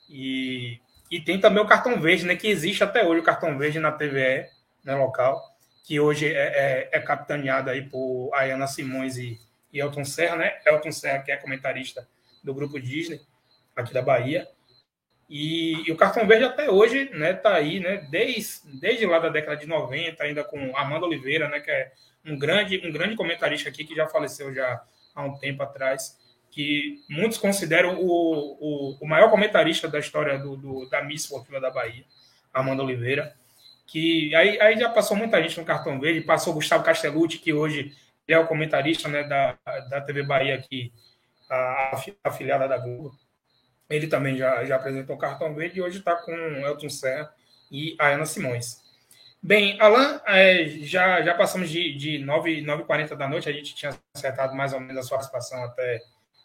E, 0.09 0.81
e 1.10 1.20
tem 1.20 1.40
também 1.40 1.62
o 1.62 1.66
cartão 1.66 2.01
verde, 2.01 2.24
né? 2.24 2.36
Que 2.36 2.48
existe 2.48 2.85
até 2.85 3.05
hoje 3.05 3.20
o 3.20 3.24
cartão 3.24 3.59
verde 3.59 3.78
na 3.81 3.90
TVE, 3.90 4.47
né? 4.85 4.94
Local, 4.94 5.43
que 5.85 5.98
hoje 5.98 6.32
é, 6.32 6.89
é, 6.89 6.89
é 6.93 7.01
capitaneado 7.01 7.70
aí 7.70 7.82
por 7.82 8.31
Ayana 8.35 8.66
Simões 8.66 9.16
e, 9.16 9.39
e 9.72 9.80
Elton 9.80 10.04
Serra, 10.04 10.36
né? 10.36 10.60
Elton 10.66 10.92
Serra, 10.92 11.22
que 11.22 11.32
é 11.32 11.36
comentarista 11.36 12.06
do 12.42 12.52
grupo 12.52 12.80
Disney, 12.80 13.20
aqui 13.74 13.94
da 13.94 14.02
Bahia. 14.02 14.48
E, 15.28 15.88
e, 15.88 15.92
o 15.92 15.96
cartão 15.96 16.26
verde 16.26 16.44
até 16.44 16.70
hoje, 16.70 17.08
né, 17.14 17.32
tá 17.32 17.54
aí, 17.54 17.80
né, 17.80 18.06
desde, 18.10 18.78
desde 18.78 19.06
lá 19.06 19.18
da 19.18 19.30
década 19.30 19.56
de 19.56 19.66
90, 19.66 20.22
ainda 20.22 20.44
com 20.44 20.76
Armando 20.76 21.06
Oliveira, 21.06 21.48
né, 21.48 21.58
que 21.58 21.70
é 21.70 21.90
um 22.26 22.38
grande, 22.38 22.86
um 22.86 22.92
grande 22.92 23.16
comentarista 23.16 23.68
aqui 23.68 23.82
que 23.82 23.94
já 23.94 24.06
faleceu 24.06 24.52
já 24.52 24.82
há 25.14 25.22
um 25.22 25.38
tempo 25.38 25.62
atrás, 25.62 26.18
que 26.50 27.00
muitos 27.08 27.38
consideram 27.38 27.98
o, 27.98 28.58
o, 28.60 28.98
o 29.00 29.08
maior 29.08 29.30
comentarista 29.30 29.88
da 29.88 29.98
história 29.98 30.38
do, 30.38 30.54
do, 30.54 30.88
da 30.90 31.02
Miss 31.02 31.22
Esportiva 31.22 31.58
da 31.58 31.70
Bahia, 31.70 32.04
Armando 32.52 32.82
Oliveira, 32.82 33.34
que 33.86 34.34
aí, 34.34 34.60
aí 34.60 34.78
já 34.78 34.90
passou 34.90 35.16
muita 35.16 35.42
gente 35.42 35.58
no 35.58 35.64
cartão 35.64 35.98
verde, 35.98 36.20
passou 36.20 36.52
Gustavo 36.52 36.84
Castellucci, 36.84 37.38
que 37.38 37.54
hoje 37.54 37.96
é 38.28 38.38
o 38.38 38.46
comentarista 38.46 39.08
né, 39.08 39.24
da, 39.24 39.58
da 39.88 40.00
TV 40.00 40.22
Bahia 40.22 40.54
aqui, 40.54 40.92
a, 41.50 41.90
a 42.24 42.28
afiliada 42.28 42.68
da 42.68 42.78
Globo. 42.78 43.12
Ele 43.90 44.06
também 44.06 44.36
já, 44.36 44.64
já 44.64 44.76
apresentou 44.76 45.16
o 45.16 45.18
cartão 45.18 45.54
verde 45.54 45.78
e 45.78 45.82
hoje 45.82 45.98
está 45.98 46.16
com 46.16 46.32
Elton 46.32 46.88
Serra 46.88 47.32
e 47.70 47.96
a 47.98 48.08
Ana 48.08 48.24
Simões. 48.24 48.80
Bem, 49.42 49.78
Alan, 49.80 50.20
é, 50.24 50.66
já, 50.82 51.20
já 51.20 51.34
passamos 51.34 51.68
de, 51.68 51.96
de 51.96 52.18
9h40 52.24 53.16
da 53.16 53.28
noite, 53.28 53.48
a 53.48 53.52
gente 53.52 53.74
tinha 53.74 53.92
acertado 54.14 54.54
mais 54.54 54.72
ou 54.72 54.78
menos 54.78 54.98
a 54.98 55.02
sua 55.02 55.18
participação 55.18 55.64
até 55.64 56.00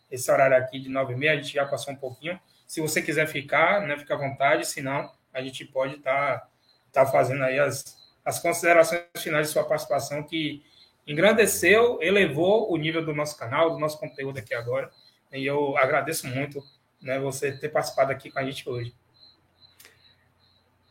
esse 0.09 0.31
horário 0.31 0.57
aqui 0.57 0.79
de 0.79 0.89
9 0.89 1.13
e 1.13 1.15
meia, 1.15 1.33
a 1.33 1.35
gente 1.35 1.53
já 1.53 1.65
passou 1.65 1.93
um 1.93 1.97
pouquinho. 1.97 2.39
Se 2.65 2.81
você 2.81 3.01
quiser 3.01 3.27
ficar, 3.27 3.81
né, 3.81 3.97
fica 3.97 4.15
à 4.15 4.17
vontade, 4.17 4.65
senão 4.65 5.11
a 5.33 5.41
gente 5.41 5.63
pode 5.65 5.95
estar 5.95 6.39
tá, 6.39 6.49
tá 6.91 7.05
fazendo 7.05 7.43
aí 7.43 7.59
as, 7.59 7.95
as 8.25 8.39
considerações 8.39 9.03
finais 9.17 9.47
de 9.47 9.53
sua 9.53 9.63
participação, 9.63 10.23
que 10.23 10.63
engrandeceu, 11.07 11.99
elevou 12.01 12.71
o 12.71 12.77
nível 12.77 13.03
do 13.03 13.15
nosso 13.15 13.37
canal, 13.37 13.71
do 13.71 13.79
nosso 13.79 13.97
conteúdo 13.97 14.37
aqui 14.37 14.53
agora. 14.53 14.91
E 15.31 15.45
eu 15.45 15.77
agradeço 15.77 16.27
muito 16.27 16.61
né, 17.01 17.19
você 17.19 17.51
ter 17.51 17.69
participado 17.69 18.11
aqui 18.11 18.29
com 18.29 18.39
a 18.39 18.43
gente 18.43 18.67
hoje. 18.69 18.93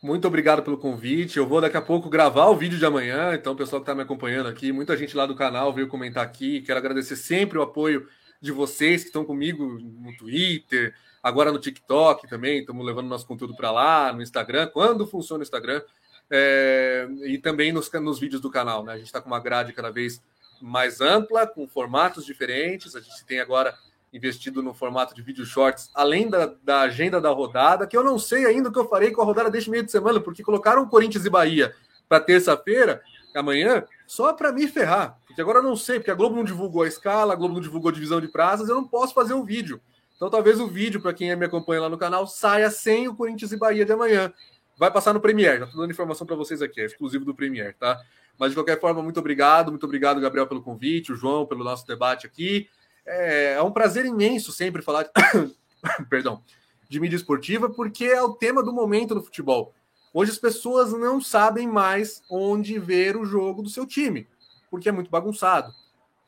Muito 0.01 0.27
obrigado 0.27 0.61
pelo 0.61 0.77
convite. 0.77 1.37
Eu 1.37 1.47
vou 1.47 1.59
daqui 1.59 1.77
a 1.77 1.81
pouco 1.81 2.09
gravar 2.09 2.47
o 2.47 2.55
vídeo 2.55 2.77
de 2.77 2.85
amanhã. 2.85 3.33
Então, 3.33 3.53
o 3.53 3.55
pessoal 3.55 3.81
que 3.81 3.83
está 3.83 3.95
me 3.95 4.03
acompanhando 4.03 4.47
aqui, 4.47 4.71
muita 4.71 4.95
gente 4.95 5.17
lá 5.17 5.25
do 5.25 5.35
canal 5.35 5.73
veio 5.73 5.87
comentar 5.87 6.23
aqui. 6.23 6.61
Quero 6.61 6.77
agradecer 6.77 7.15
sempre 7.15 7.57
o 7.57 7.63
apoio 7.63 8.07
de 8.39 8.51
vocês 8.51 9.01
que 9.01 9.07
estão 9.07 9.25
comigo 9.25 9.79
no 9.79 10.15
Twitter, 10.15 10.93
agora 11.21 11.51
no 11.51 11.59
TikTok 11.59 12.27
também. 12.27 12.59
Estamos 12.59 12.85
levando 12.85 13.07
nosso 13.07 13.25
conteúdo 13.25 13.55
para 13.55 13.71
lá, 13.71 14.13
no 14.13 14.21
Instagram, 14.21 14.67
quando 14.67 15.07
funciona 15.07 15.41
o 15.41 15.43
Instagram, 15.43 15.81
é, 16.29 17.07
e 17.25 17.37
também 17.37 17.71
nos, 17.71 17.91
nos 17.91 18.19
vídeos 18.19 18.41
do 18.41 18.49
canal. 18.49 18.83
Né? 18.83 18.93
A 18.93 18.97
gente 18.97 19.07
está 19.07 19.21
com 19.21 19.27
uma 19.27 19.39
grade 19.39 19.73
cada 19.73 19.91
vez 19.91 20.21
mais 20.61 21.01
ampla, 21.01 21.47
com 21.47 21.67
formatos 21.67 22.25
diferentes. 22.25 22.95
A 22.95 22.99
gente 22.99 23.25
tem 23.25 23.39
agora 23.39 23.75
investido 24.11 24.63
no 24.63 24.73
formato 24.73 25.13
de 25.13 25.21
vídeo 25.21 25.45
shorts, 25.45 25.89
além 25.93 26.29
da, 26.29 26.53
da 26.63 26.81
agenda 26.81 27.19
da 27.19 27.29
rodada, 27.29 27.85
que 27.85 27.95
eu 27.95 28.03
não 28.03 28.17
sei 28.17 28.45
ainda 28.45 28.69
o 28.69 28.71
que 28.71 28.79
eu 28.79 28.87
farei 28.87 29.11
com 29.11 29.21
a 29.21 29.25
rodada 29.25 29.51
deste 29.51 29.69
meio 29.69 29.83
de 29.83 29.91
semana, 29.91 30.19
porque 30.19 30.43
colocaram 30.43 30.87
Corinthians 30.87 31.25
e 31.25 31.29
Bahia 31.29 31.75
para 32.07 32.21
terça-feira, 32.21 33.01
amanhã, 33.35 33.83
só 34.07 34.33
para 34.33 34.51
me 34.51 34.67
ferrar. 34.67 35.19
Porque 35.27 35.41
agora 35.41 35.59
eu 35.59 35.63
não 35.63 35.75
sei, 35.75 35.99
porque 35.99 36.09
a 36.09 36.15
Globo 36.15 36.35
não 36.35 36.43
divulgou 36.43 36.83
a 36.83 36.87
escala, 36.87 37.33
a 37.33 37.35
Globo 37.35 37.55
não 37.55 37.61
divulgou 37.61 37.89
a 37.89 37.93
divisão 37.93 38.19
de 38.19 38.27
praças, 38.27 38.69
eu 38.69 38.75
não 38.75 38.87
posso 38.87 39.13
fazer 39.13 39.33
o 39.33 39.41
um 39.41 39.45
vídeo. 39.45 39.79
Então 40.15 40.29
talvez 40.29 40.59
o 40.59 40.67
vídeo, 40.67 40.99
para 40.99 41.13
quem 41.13 41.35
me 41.35 41.45
acompanha 41.45 41.81
lá 41.81 41.89
no 41.89 41.97
canal, 41.97 42.25
saia 42.25 42.71
sem 42.71 43.07
o 43.07 43.15
Corinthians 43.15 43.51
e 43.51 43.57
Bahia 43.57 43.85
de 43.85 43.91
amanhã. 43.91 44.33
Vai 44.77 44.91
passar 44.91 45.11
no 45.11 45.19
Premier, 45.19 45.57
já 45.57 45.65
estou 45.65 45.81
dando 45.81 45.91
informação 45.91 46.27
para 46.27 46.35
vocês 46.35 46.61
aqui, 46.61 46.79
é 46.79 46.85
exclusivo 46.85 47.25
do 47.25 47.33
Premier, 47.33 47.75
tá? 47.75 47.99
Mas 48.37 48.51
de 48.51 48.55
qualquer 48.55 48.79
forma, 48.79 49.01
muito 49.01 49.19
obrigado, 49.19 49.71
muito 49.71 49.85
obrigado, 49.85 50.21
Gabriel, 50.21 50.45
pelo 50.45 50.61
convite, 50.61 51.11
o 51.11 51.15
João, 51.15 51.47
pelo 51.47 51.63
nosso 51.63 51.87
debate 51.87 52.27
aqui. 52.27 52.69
É, 53.03 53.53
é 53.53 53.63
um 53.63 53.71
prazer 53.71 54.05
imenso 54.05 54.51
sempre 54.51 54.83
falar, 54.83 55.09
perdão, 56.07 56.43
de 56.87 56.99
mídia 56.99 57.15
esportiva, 57.15 57.69
porque 57.71 58.05
é 58.05 58.21
o 58.21 58.33
tema 58.33 58.61
do 58.61 58.71
momento 58.71 59.15
no 59.15 59.23
futebol. 59.23 59.73
Hoje 60.13 60.31
as 60.31 60.37
pessoas 60.37 60.93
não 60.93 61.19
sabem 61.19 61.67
mais 61.67 62.21
onde 62.29 62.77
ver 62.77 63.17
o 63.17 63.25
jogo 63.25 63.63
do 63.63 63.69
seu 63.69 63.85
time, 63.85 64.27
porque 64.69 64.89
é 64.89 64.91
muito 64.91 65.09
bagunçado. 65.09 65.73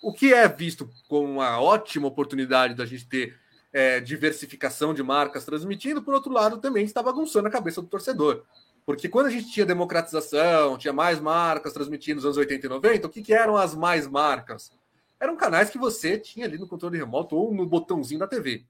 O 0.02 0.12
que 0.12 0.34
é 0.34 0.48
visto 0.48 0.90
como 1.08 1.28
uma 1.28 1.62
ótima 1.62 2.08
oportunidade 2.08 2.74
da 2.74 2.86
gente 2.86 3.08
ter 3.08 3.38
é, 3.72 4.00
diversificação 4.00 4.94
de 4.94 5.04
marcas 5.04 5.46
transmitindo, 5.46 6.02
por 6.02 6.14
outro 6.14 6.32
lado, 6.32 6.58
também 6.58 6.86
está 6.86 7.04
bagunçando 7.04 7.48
a 7.48 7.52
cabeça 7.52 7.82
do 7.82 7.88
torcedor. 7.88 8.44
Porque 8.86 9.08
quando 9.08 9.28
a 9.28 9.30
gente 9.30 9.52
tinha 9.52 9.66
democratização, 9.66 10.78
tinha 10.78 10.94
mais 10.94 11.20
marcas 11.20 11.74
transmitindo 11.74 12.16
nos 12.16 12.26
anos 12.26 12.38
80 12.38 12.66
e 12.66 12.70
90, 12.70 13.08
o 13.08 13.10
que, 13.10 13.22
que 13.22 13.34
eram 13.34 13.56
as 13.56 13.76
mais 13.76 14.08
marcas? 14.08 14.72
eram 15.20 15.36
canais 15.36 15.70
que 15.70 15.78
você 15.78 16.18
tinha 16.18 16.46
ali 16.46 16.58
no 16.58 16.68
controle 16.68 16.98
remoto 16.98 17.36
ou 17.36 17.54
no 17.54 17.66
botãozinho 17.66 18.20
da 18.20 18.28
TV. 18.28 18.64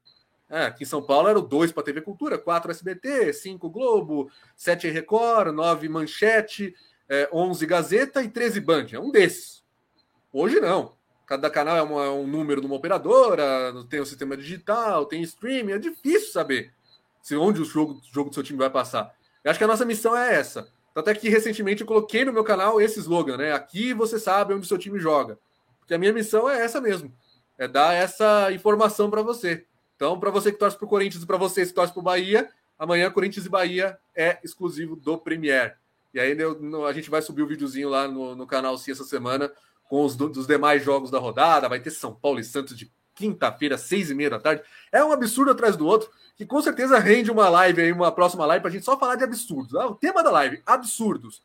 É, 0.49 0.65
aqui 0.65 0.83
em 0.83 0.87
São 0.87 1.01
Paulo 1.01 1.29
era 1.29 1.37
o 1.37 1.43
2 1.43 1.71
para 1.71 1.83
TV 1.83 2.01
Cultura, 2.01 2.37
4 2.37 2.71
SBT, 2.71 3.31
5 3.33 3.69
Globo, 3.69 4.31
7 4.55 4.89
Record, 4.89 5.53
9 5.53 5.87
Manchete, 5.87 6.75
é, 7.07 7.29
11 7.31 7.65
Gazeta 7.67 8.23
e 8.23 8.29
13 8.29 8.59
Band. 8.59 8.87
É 8.93 8.99
um 8.99 9.11
desses. 9.11 9.63
Hoje 10.33 10.59
não. 10.59 10.97
Cada 11.29 11.47
canal 11.47 11.77
é, 11.77 11.81
uma, 11.83 12.05
é 12.05 12.09
um 12.09 12.25
número 12.25 12.59
de 12.59 12.65
uma 12.65 12.75
operadora, 12.75 13.71
tem 13.87 13.99
o 13.99 14.01
um 14.01 14.05
sistema 14.07 14.35
digital, 14.35 15.05
tem 15.05 15.21
streaming. 15.21 15.73
É 15.73 15.77
difícil 15.77 16.31
saber 16.31 16.73
se 17.21 17.35
onde 17.35 17.61
o 17.61 17.65
jogo, 17.65 18.01
o 18.01 18.01
jogo 18.11 18.31
do 18.31 18.33
seu 18.33 18.41
time 18.41 18.57
vai 18.57 18.71
passar. 18.71 19.13
Eu 19.43 19.51
acho 19.51 19.59
que 19.59 19.63
a 19.63 19.67
nossa 19.67 19.85
missão 19.85 20.17
é 20.17 20.33
essa. 20.33 20.67
Tanto 20.91 21.07
é 21.11 21.13
que 21.13 21.29
recentemente 21.29 21.81
eu 21.81 21.87
coloquei 21.87 22.25
no 22.25 22.33
meu 22.33 22.43
canal 22.43 22.81
esse 22.81 22.99
slogan, 22.99 23.37
né? 23.37 23.53
Aqui 23.53 23.93
você 23.93 24.17
sabe 24.17 24.55
onde 24.55 24.65
o 24.65 24.67
seu 24.67 24.79
time 24.79 24.97
joga. 24.97 25.37
Porque 25.77 25.93
a 25.93 25.99
minha 25.99 26.11
missão 26.11 26.49
é 26.49 26.63
essa 26.63 26.81
mesmo. 26.81 27.13
É 27.59 27.67
dar 27.67 27.93
essa 27.93 28.51
informação 28.51 29.07
para 29.11 29.21
você. 29.21 29.67
Então, 29.95 30.19
para 30.19 30.31
você 30.31 30.51
que 30.51 30.57
torce 30.57 30.77
para 30.77 30.85
o 30.85 30.89
Corinthians 30.89 31.21
e 31.21 31.27
para 31.27 31.37
você 31.37 31.63
que 31.63 31.73
torce 31.73 31.93
para 31.93 31.99
o 31.99 32.03
Bahia, 32.03 32.49
amanhã 32.79 33.11
Corinthians 33.11 33.45
e 33.45 33.49
Bahia 33.49 33.99
é 34.15 34.39
exclusivo 34.43 34.95
do 34.95 35.15
Premier. 35.15 35.77
E 36.11 36.19
aí 36.19 36.35
eu, 36.35 36.87
a 36.87 36.91
gente 36.91 37.07
vai 37.07 37.21
subir 37.21 37.43
o 37.43 37.47
videozinho 37.47 37.87
lá 37.87 38.07
no, 38.07 38.35
no 38.35 38.47
canal 38.47 38.75
Sim 38.79 38.93
essa 38.93 39.03
semana 39.03 39.51
com 39.89 40.05
os 40.05 40.15
dos 40.15 40.47
demais 40.47 40.83
jogos 40.85 41.11
da 41.11 41.17
rodada. 41.17 41.67
Vai 41.67 41.81
ter 41.81 41.89
São 41.89 42.13
Paulo 42.13 42.39
e 42.39 42.43
Santos 42.43 42.77
de 42.77 42.89
quinta-feira, 43.15 43.77
seis 43.77 44.09
e 44.09 44.15
meia 44.15 44.29
da 44.29 44.39
tarde. 44.39 44.63
É 44.93 45.03
um 45.03 45.11
absurdo 45.11 45.51
atrás 45.51 45.75
do 45.75 45.85
outro, 45.85 46.09
que 46.37 46.45
com 46.45 46.61
certeza 46.61 46.97
rende 46.97 47.29
uma 47.29 47.49
live 47.49 47.81
aí, 47.81 47.91
uma 47.91 48.11
próxima 48.13 48.45
live, 48.45 48.61
para 48.61 48.69
a 48.69 48.71
gente 48.71 48.85
só 48.85 48.97
falar 48.97 49.15
de 49.15 49.25
absurdos. 49.25 49.75
Ah, 49.75 49.87
o 49.87 49.95
tema 49.95 50.23
da 50.23 50.31
live, 50.31 50.61
absurdos. 50.65 51.43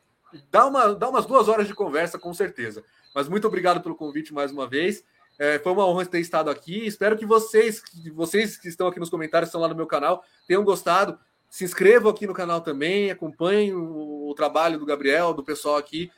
Dá, 0.49 0.65
uma, 0.65 0.93
dá 0.93 1.09
umas 1.09 1.25
duas 1.25 1.49
horas 1.49 1.67
de 1.67 1.73
conversa, 1.73 2.17
com 2.17 2.33
certeza. 2.33 2.83
Mas 3.13 3.27
muito 3.27 3.47
obrigado 3.47 3.81
pelo 3.81 3.95
convite 3.95 4.33
mais 4.33 4.51
uma 4.51 4.67
vez. 4.67 5.03
É, 5.37 5.59
foi 5.59 5.71
uma 5.73 5.85
honra 5.85 6.05
ter 6.05 6.19
estado 6.19 6.49
aqui. 6.49 6.85
Espero 6.85 7.17
que 7.17 7.25
vocês, 7.25 7.81
vocês 8.13 8.57
que 8.57 8.69
estão 8.69 8.87
aqui 8.87 8.99
nos 8.99 9.09
comentários, 9.09 9.49
estão 9.49 9.59
lá 9.59 9.67
no 9.67 9.75
meu 9.75 9.87
canal, 9.87 10.23
tenham 10.47 10.63
gostado. 10.63 11.17
Se 11.49 11.63
inscrevam 11.65 12.11
aqui 12.11 12.27
no 12.27 12.33
canal 12.33 12.61
também, 12.61 13.11
acompanhem 13.11 13.73
o, 13.73 14.29
o 14.29 14.35
trabalho 14.35 14.77
do 14.77 14.85
Gabriel, 14.85 15.33
do 15.33 15.43
pessoal 15.43 15.77
aqui, 15.77 16.11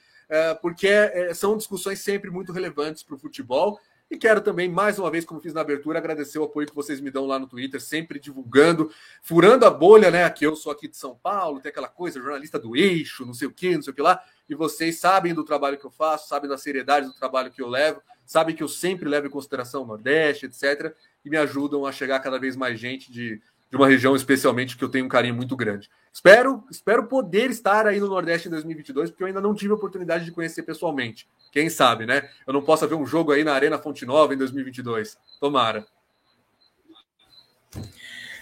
porque 0.61 0.87
é, 0.87 1.33
são 1.33 1.57
discussões 1.57 1.99
sempre 1.99 2.29
muito 2.29 2.51
relevantes 2.51 3.03
para 3.03 3.15
o 3.15 3.19
futebol. 3.19 3.79
E 4.09 4.17
quero 4.17 4.39
também, 4.39 4.69
mais 4.69 4.97
uma 4.97 5.11
vez, 5.11 5.25
como 5.25 5.41
fiz 5.41 5.53
na 5.53 5.59
abertura, 5.59 5.99
agradecer 5.99 6.39
o 6.39 6.45
apoio 6.45 6.65
que 6.65 6.75
vocês 6.75 7.01
me 7.01 7.11
dão 7.11 7.25
lá 7.25 7.37
no 7.37 7.45
Twitter, 7.45 7.81
sempre 7.81 8.17
divulgando, 8.19 8.89
furando 9.21 9.65
a 9.65 9.69
bolha, 9.69 10.09
né? 10.09 10.29
Que 10.29 10.45
eu 10.45 10.55
sou 10.55 10.71
aqui 10.71 10.87
de 10.87 10.95
São 10.95 11.13
Paulo, 11.13 11.59
tem 11.59 11.69
aquela 11.69 11.89
coisa, 11.89 12.21
jornalista 12.21 12.57
do 12.57 12.73
eixo, 12.73 13.25
não 13.25 13.33
sei 13.33 13.49
o 13.49 13.51
que, 13.51 13.75
não 13.75 13.81
sei 13.81 13.91
o 13.91 13.95
que 13.95 14.01
lá. 14.01 14.23
E 14.47 14.55
vocês 14.55 14.97
sabem 14.97 15.33
do 15.33 15.43
trabalho 15.43 15.77
que 15.77 15.85
eu 15.85 15.91
faço, 15.91 16.29
sabem 16.29 16.49
da 16.49 16.57
seriedade 16.57 17.07
do 17.07 17.13
trabalho 17.13 17.51
que 17.51 17.61
eu 17.61 17.67
levo, 17.67 18.01
sabem 18.25 18.55
que 18.55 18.63
eu 18.63 18.69
sempre 18.69 19.09
levo 19.09 19.27
em 19.27 19.29
consideração 19.31 19.83
o 19.83 19.85
Nordeste, 19.85 20.45
etc. 20.45 20.95
E 21.25 21.29
me 21.29 21.35
ajudam 21.35 21.85
a 21.85 21.91
chegar 21.91 22.21
cada 22.21 22.39
vez 22.39 22.55
mais 22.55 22.79
gente 22.79 23.11
de, 23.11 23.41
de 23.69 23.75
uma 23.75 23.89
região, 23.89 24.15
especialmente, 24.15 24.77
que 24.77 24.83
eu 24.85 24.89
tenho 24.89 25.03
um 25.03 25.09
carinho 25.09 25.35
muito 25.35 25.55
grande. 25.57 25.89
Espero, 26.17 26.63
espero 26.71 27.05
poder 27.05 27.51
estar 27.51 27.85
aí 27.85 27.99
no 27.99 28.07
Nordeste 28.07 28.47
em 28.47 28.51
2022, 28.51 29.11
porque 29.11 29.21
eu 29.21 29.27
ainda 29.27 29.39
não 29.39 29.53
tive 29.53 29.71
a 29.71 29.75
oportunidade 29.75 30.25
de 30.25 30.31
conhecer 30.31 30.63
pessoalmente. 30.63 31.29
Quem 31.51 31.69
sabe, 31.69 32.07
né? 32.07 32.27
Eu 32.47 32.53
não 32.53 32.63
posso 32.63 32.87
ver 32.87 32.95
um 32.95 33.05
jogo 33.05 33.31
aí 33.31 33.43
na 33.43 33.53
Arena 33.53 33.77
Fonte 33.77 34.03
Nova 34.03 34.33
em 34.33 34.37
2022. 34.37 35.15
Tomara. 35.39 35.85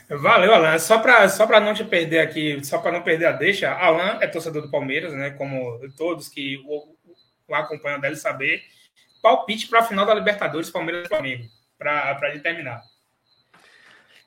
Valeu, 0.10 0.56
Alan. 0.56 0.80
Só 0.80 1.00
para 1.00 1.28
só 1.28 1.46
não 1.60 1.74
te 1.74 1.84
perder 1.84 2.20
aqui, 2.20 2.64
só 2.64 2.78
para 2.78 2.94
não 2.94 3.04
perder 3.04 3.26
a 3.26 3.32
deixa, 3.34 3.70
Alan 3.70 4.20
é 4.22 4.28
torcedor 4.28 4.62
do 4.62 4.72
Palmeiras, 4.72 5.12
né? 5.12 5.32
Como 5.32 5.78
todos 5.98 6.30
que 6.30 6.64
o, 6.66 6.96
o 7.46 7.56
acompanham 7.56 8.00
devem 8.00 8.16
saber. 8.16 8.64
Palpite 9.22 9.68
para 9.68 9.80
a 9.80 9.84
final 9.84 10.06
da 10.06 10.14
Libertadores, 10.14 10.70
Palmeiras 10.70 11.08
e 11.08 11.10
Flamengo, 11.10 11.44
para 11.78 12.18
a 12.22 12.30
gente 12.30 12.42
terminar. 12.42 12.82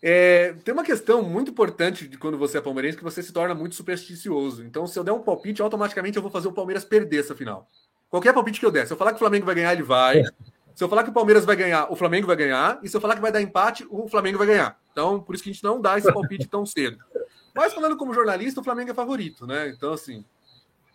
É, 0.00 0.54
tem 0.64 0.72
uma 0.72 0.84
questão 0.84 1.22
muito 1.22 1.50
importante 1.50 2.06
de 2.06 2.16
quando 2.16 2.38
você 2.38 2.58
é 2.58 2.60
palmeirense 2.60 2.96
que 2.96 3.02
você 3.02 3.22
se 3.22 3.32
torna 3.32 3.54
muito 3.54 3.74
supersticioso. 3.74 4.62
Então, 4.62 4.86
se 4.86 4.98
eu 4.98 5.02
der 5.02 5.12
um 5.12 5.20
palpite, 5.20 5.60
automaticamente 5.60 6.16
eu 6.16 6.22
vou 6.22 6.30
fazer 6.30 6.48
o 6.48 6.52
Palmeiras 6.52 6.84
perder 6.84 7.20
essa 7.20 7.34
final. 7.34 7.68
Qualquer 8.08 8.32
palpite 8.32 8.60
que 8.60 8.66
eu 8.66 8.70
der. 8.70 8.86
Se 8.86 8.92
eu 8.92 8.96
falar 8.96 9.10
que 9.10 9.16
o 9.16 9.18
Flamengo 9.18 9.44
vai 9.44 9.54
ganhar, 9.54 9.72
ele 9.72 9.82
vai. 9.82 10.22
Se 10.74 10.84
eu 10.84 10.88
falar 10.88 11.02
que 11.02 11.10
o 11.10 11.12
Palmeiras 11.12 11.44
vai 11.44 11.56
ganhar, 11.56 11.92
o 11.92 11.96
Flamengo 11.96 12.26
vai 12.26 12.36
ganhar. 12.36 12.78
E 12.82 12.88
se 12.88 12.96
eu 12.96 13.00
falar 13.00 13.16
que 13.16 13.20
vai 13.20 13.32
dar 13.32 13.42
empate, 13.42 13.84
o 13.90 14.08
Flamengo 14.08 14.38
vai 14.38 14.46
ganhar. 14.46 14.78
Então, 14.92 15.20
por 15.20 15.34
isso 15.34 15.42
que 15.42 15.50
a 15.50 15.52
gente 15.52 15.64
não 15.64 15.80
dá 15.80 15.98
esse 15.98 16.10
palpite 16.12 16.46
tão 16.46 16.64
cedo. 16.64 16.98
Mas 17.52 17.74
falando 17.74 17.96
como 17.96 18.14
jornalista, 18.14 18.60
o 18.60 18.64
Flamengo 18.64 18.92
é 18.92 18.94
favorito, 18.94 19.46
né? 19.46 19.68
Então, 19.68 19.92
assim, 19.92 20.24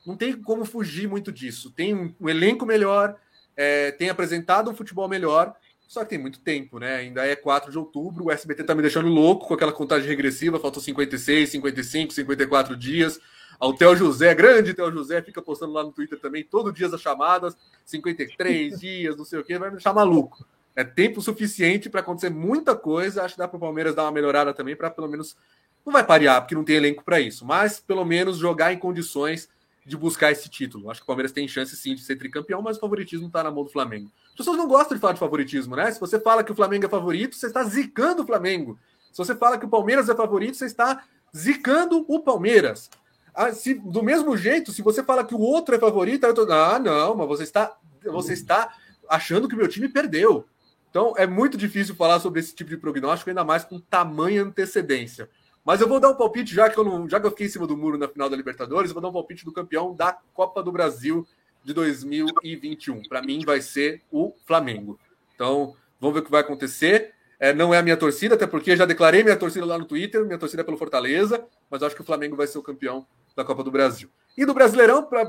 não 0.05 0.15
tem 0.15 0.33
como 0.41 0.63
fugir 0.63 1.07
muito 1.09 1.31
disso. 1.31 1.69
Tem 1.71 1.93
um 1.93 2.29
elenco 2.29 2.65
melhor, 2.65 3.17
é, 3.55 3.91
tem 3.91 4.09
apresentado 4.09 4.71
um 4.71 4.75
futebol 4.75 5.09
melhor, 5.09 5.53
só 5.87 6.03
que 6.03 6.11
tem 6.11 6.17
muito 6.17 6.39
tempo, 6.39 6.79
né? 6.79 6.95
Ainda 6.95 7.25
é 7.25 7.35
4 7.35 7.71
de 7.71 7.77
outubro, 7.77 8.25
o 8.25 8.31
SBT 8.31 8.63
tá 8.63 8.73
me 8.73 8.81
deixando 8.81 9.07
louco 9.09 9.47
com 9.47 9.53
aquela 9.53 9.71
contagem 9.71 10.07
regressiva, 10.07 10.59
faltam 10.59 10.81
56, 10.81 11.49
55, 11.49 12.13
54 12.13 12.75
dias. 12.75 13.19
O 13.59 13.73
Theo 13.73 13.95
José, 13.95 14.33
grande 14.33 14.73
Theo 14.73 14.91
José, 14.91 15.21
fica 15.21 15.41
postando 15.41 15.73
lá 15.73 15.83
no 15.83 15.91
Twitter 15.91 16.19
também, 16.19 16.43
todo 16.43 16.73
dia 16.73 16.87
as 16.87 17.01
chamadas, 17.01 17.55
53 17.85 18.77
dias, 18.81 19.15
não 19.15 19.23
sei 19.23 19.39
o 19.39 19.43
que, 19.43 19.57
vai 19.57 19.69
me 19.69 19.75
deixar 19.75 19.93
maluco. 19.93 20.45
É 20.75 20.83
tempo 20.83 21.21
suficiente 21.21 21.89
para 21.89 22.01
acontecer 22.01 22.31
muita 22.31 22.75
coisa. 22.75 23.23
Acho 23.23 23.35
que 23.35 23.39
dá 23.39 23.47
para 23.47 23.57
o 23.57 23.59
Palmeiras 23.59 23.93
dar 23.93 24.03
uma 24.03 24.11
melhorada 24.11 24.53
também, 24.53 24.75
para 24.75 24.89
pelo 24.89 25.07
menos. 25.07 25.37
Não 25.85 25.93
vai 25.93 26.03
parear, 26.03 26.41
porque 26.41 26.55
não 26.55 26.63
tem 26.63 26.77
elenco 26.77 27.03
para 27.03 27.19
isso, 27.19 27.45
mas 27.45 27.79
pelo 27.79 28.05
menos 28.05 28.37
jogar 28.37 28.73
em 28.73 28.79
condições 28.79 29.49
de 29.85 29.97
buscar 29.97 30.31
esse 30.31 30.49
título. 30.49 30.89
Acho 30.89 31.01
que 31.01 31.03
o 31.03 31.07
Palmeiras 31.07 31.31
tem 31.31 31.47
chance 31.47 31.75
sim 31.75 31.95
de 31.95 32.01
ser 32.01 32.15
tricampeão, 32.15 32.61
mas 32.61 32.77
o 32.77 32.79
favoritismo 32.79 33.27
está 33.27 33.43
na 33.43 33.51
mão 33.51 33.63
do 33.63 33.69
Flamengo. 33.69 34.11
As 34.29 34.37
pessoas 34.37 34.57
não 34.57 34.67
gostam 34.67 34.95
de 34.95 35.01
falar 35.01 35.13
de 35.13 35.19
favoritismo, 35.19 35.75
né? 35.75 35.91
Se 35.91 35.99
você 35.99 36.19
fala 36.19 36.43
que 36.43 36.51
o 36.51 36.55
Flamengo 36.55 36.85
é 36.85 36.89
favorito, 36.89 37.35
você 37.35 37.47
está 37.47 37.63
zicando 37.63 38.23
o 38.23 38.25
Flamengo. 38.25 38.79
Se 39.11 39.17
você 39.17 39.35
fala 39.35 39.57
que 39.57 39.65
o 39.65 39.69
Palmeiras 39.69 40.09
é 40.09 40.15
favorito, 40.15 40.57
você 40.57 40.65
está 40.65 41.03
zicando 41.35 42.05
o 42.07 42.19
Palmeiras. 42.19 42.89
Ah, 43.33 43.51
se, 43.51 43.73
do 43.73 44.03
mesmo 44.03 44.37
jeito, 44.37 44.71
se 44.71 44.81
você 44.81 45.03
fala 45.03 45.25
que 45.25 45.35
o 45.35 45.39
outro 45.39 45.75
é 45.75 45.79
favorito, 45.79 46.25
eu 46.25 46.33
tô, 46.33 46.51
ah, 46.51 46.79
não, 46.79 47.15
mas 47.15 47.27
você 47.27 47.43
está, 47.43 47.75
você 48.03 48.33
está 48.33 48.75
achando 49.09 49.47
que 49.47 49.55
o 49.55 49.57
meu 49.57 49.67
time 49.67 49.89
perdeu. 49.89 50.45
Então 50.89 51.13
é 51.17 51.25
muito 51.25 51.57
difícil 51.57 51.95
falar 51.95 52.19
sobre 52.19 52.39
esse 52.39 52.53
tipo 52.53 52.69
de 52.69 52.77
prognóstico, 52.77 53.29
ainda 53.29 53.43
mais 53.43 53.63
com 53.63 53.79
tamanha 53.79 54.43
antecedência. 54.43 55.27
Mas 55.65 55.79
eu 55.79 55.87
vou 55.87 55.99
dar 55.99 56.09
um 56.09 56.15
palpite, 56.15 56.53
já 56.53 56.69
que 56.69 56.77
eu 56.77 56.83
não, 56.83 57.07
já 57.07 57.19
que 57.19 57.25
eu 57.25 57.31
fiquei 57.31 57.47
em 57.47 57.49
cima 57.49 57.65
do 57.65 57.77
muro 57.77 57.97
na 57.97 58.07
final 58.07 58.29
da 58.29 58.35
Libertadores, 58.35 58.89
eu 58.89 58.93
vou 58.93 59.01
dar 59.01 59.09
um 59.09 59.13
palpite 59.13 59.45
do 59.45 59.51
campeão 59.51 59.95
da 59.95 60.17
Copa 60.33 60.61
do 60.61 60.71
Brasil 60.71 61.25
de 61.63 61.73
2021. 61.73 63.03
Para 63.03 63.21
mim 63.21 63.43
vai 63.45 63.61
ser 63.61 64.01
o 64.11 64.33
Flamengo. 64.45 64.99
Então, 65.33 65.75
vamos 65.99 66.15
ver 66.15 66.21
o 66.21 66.25
que 66.25 66.31
vai 66.31 66.41
acontecer. 66.41 67.13
É, 67.39 67.53
não 67.53 67.73
é 67.73 67.77
a 67.77 67.83
minha 67.83 67.97
torcida, 67.97 68.35
até 68.35 68.45
porque 68.45 68.75
já 68.75 68.85
declarei 68.85 69.23
minha 69.23 69.37
torcida 69.37 69.65
lá 69.65 69.77
no 69.77 69.85
Twitter, 69.85 70.25
minha 70.25 70.37
torcida 70.37 70.61
é 70.61 70.65
pelo 70.65 70.77
Fortaleza, 70.77 71.45
mas 71.69 71.81
acho 71.81 71.95
que 71.95 72.01
o 72.01 72.05
Flamengo 72.05 72.35
vai 72.35 72.47
ser 72.47 72.57
o 72.57 72.63
campeão 72.63 73.05
da 73.35 73.43
Copa 73.43 73.63
do 73.63 73.71
Brasil. 73.71 74.09
E 74.37 74.45
do 74.45 74.53
Brasileirão, 74.53 75.03
para 75.03 75.27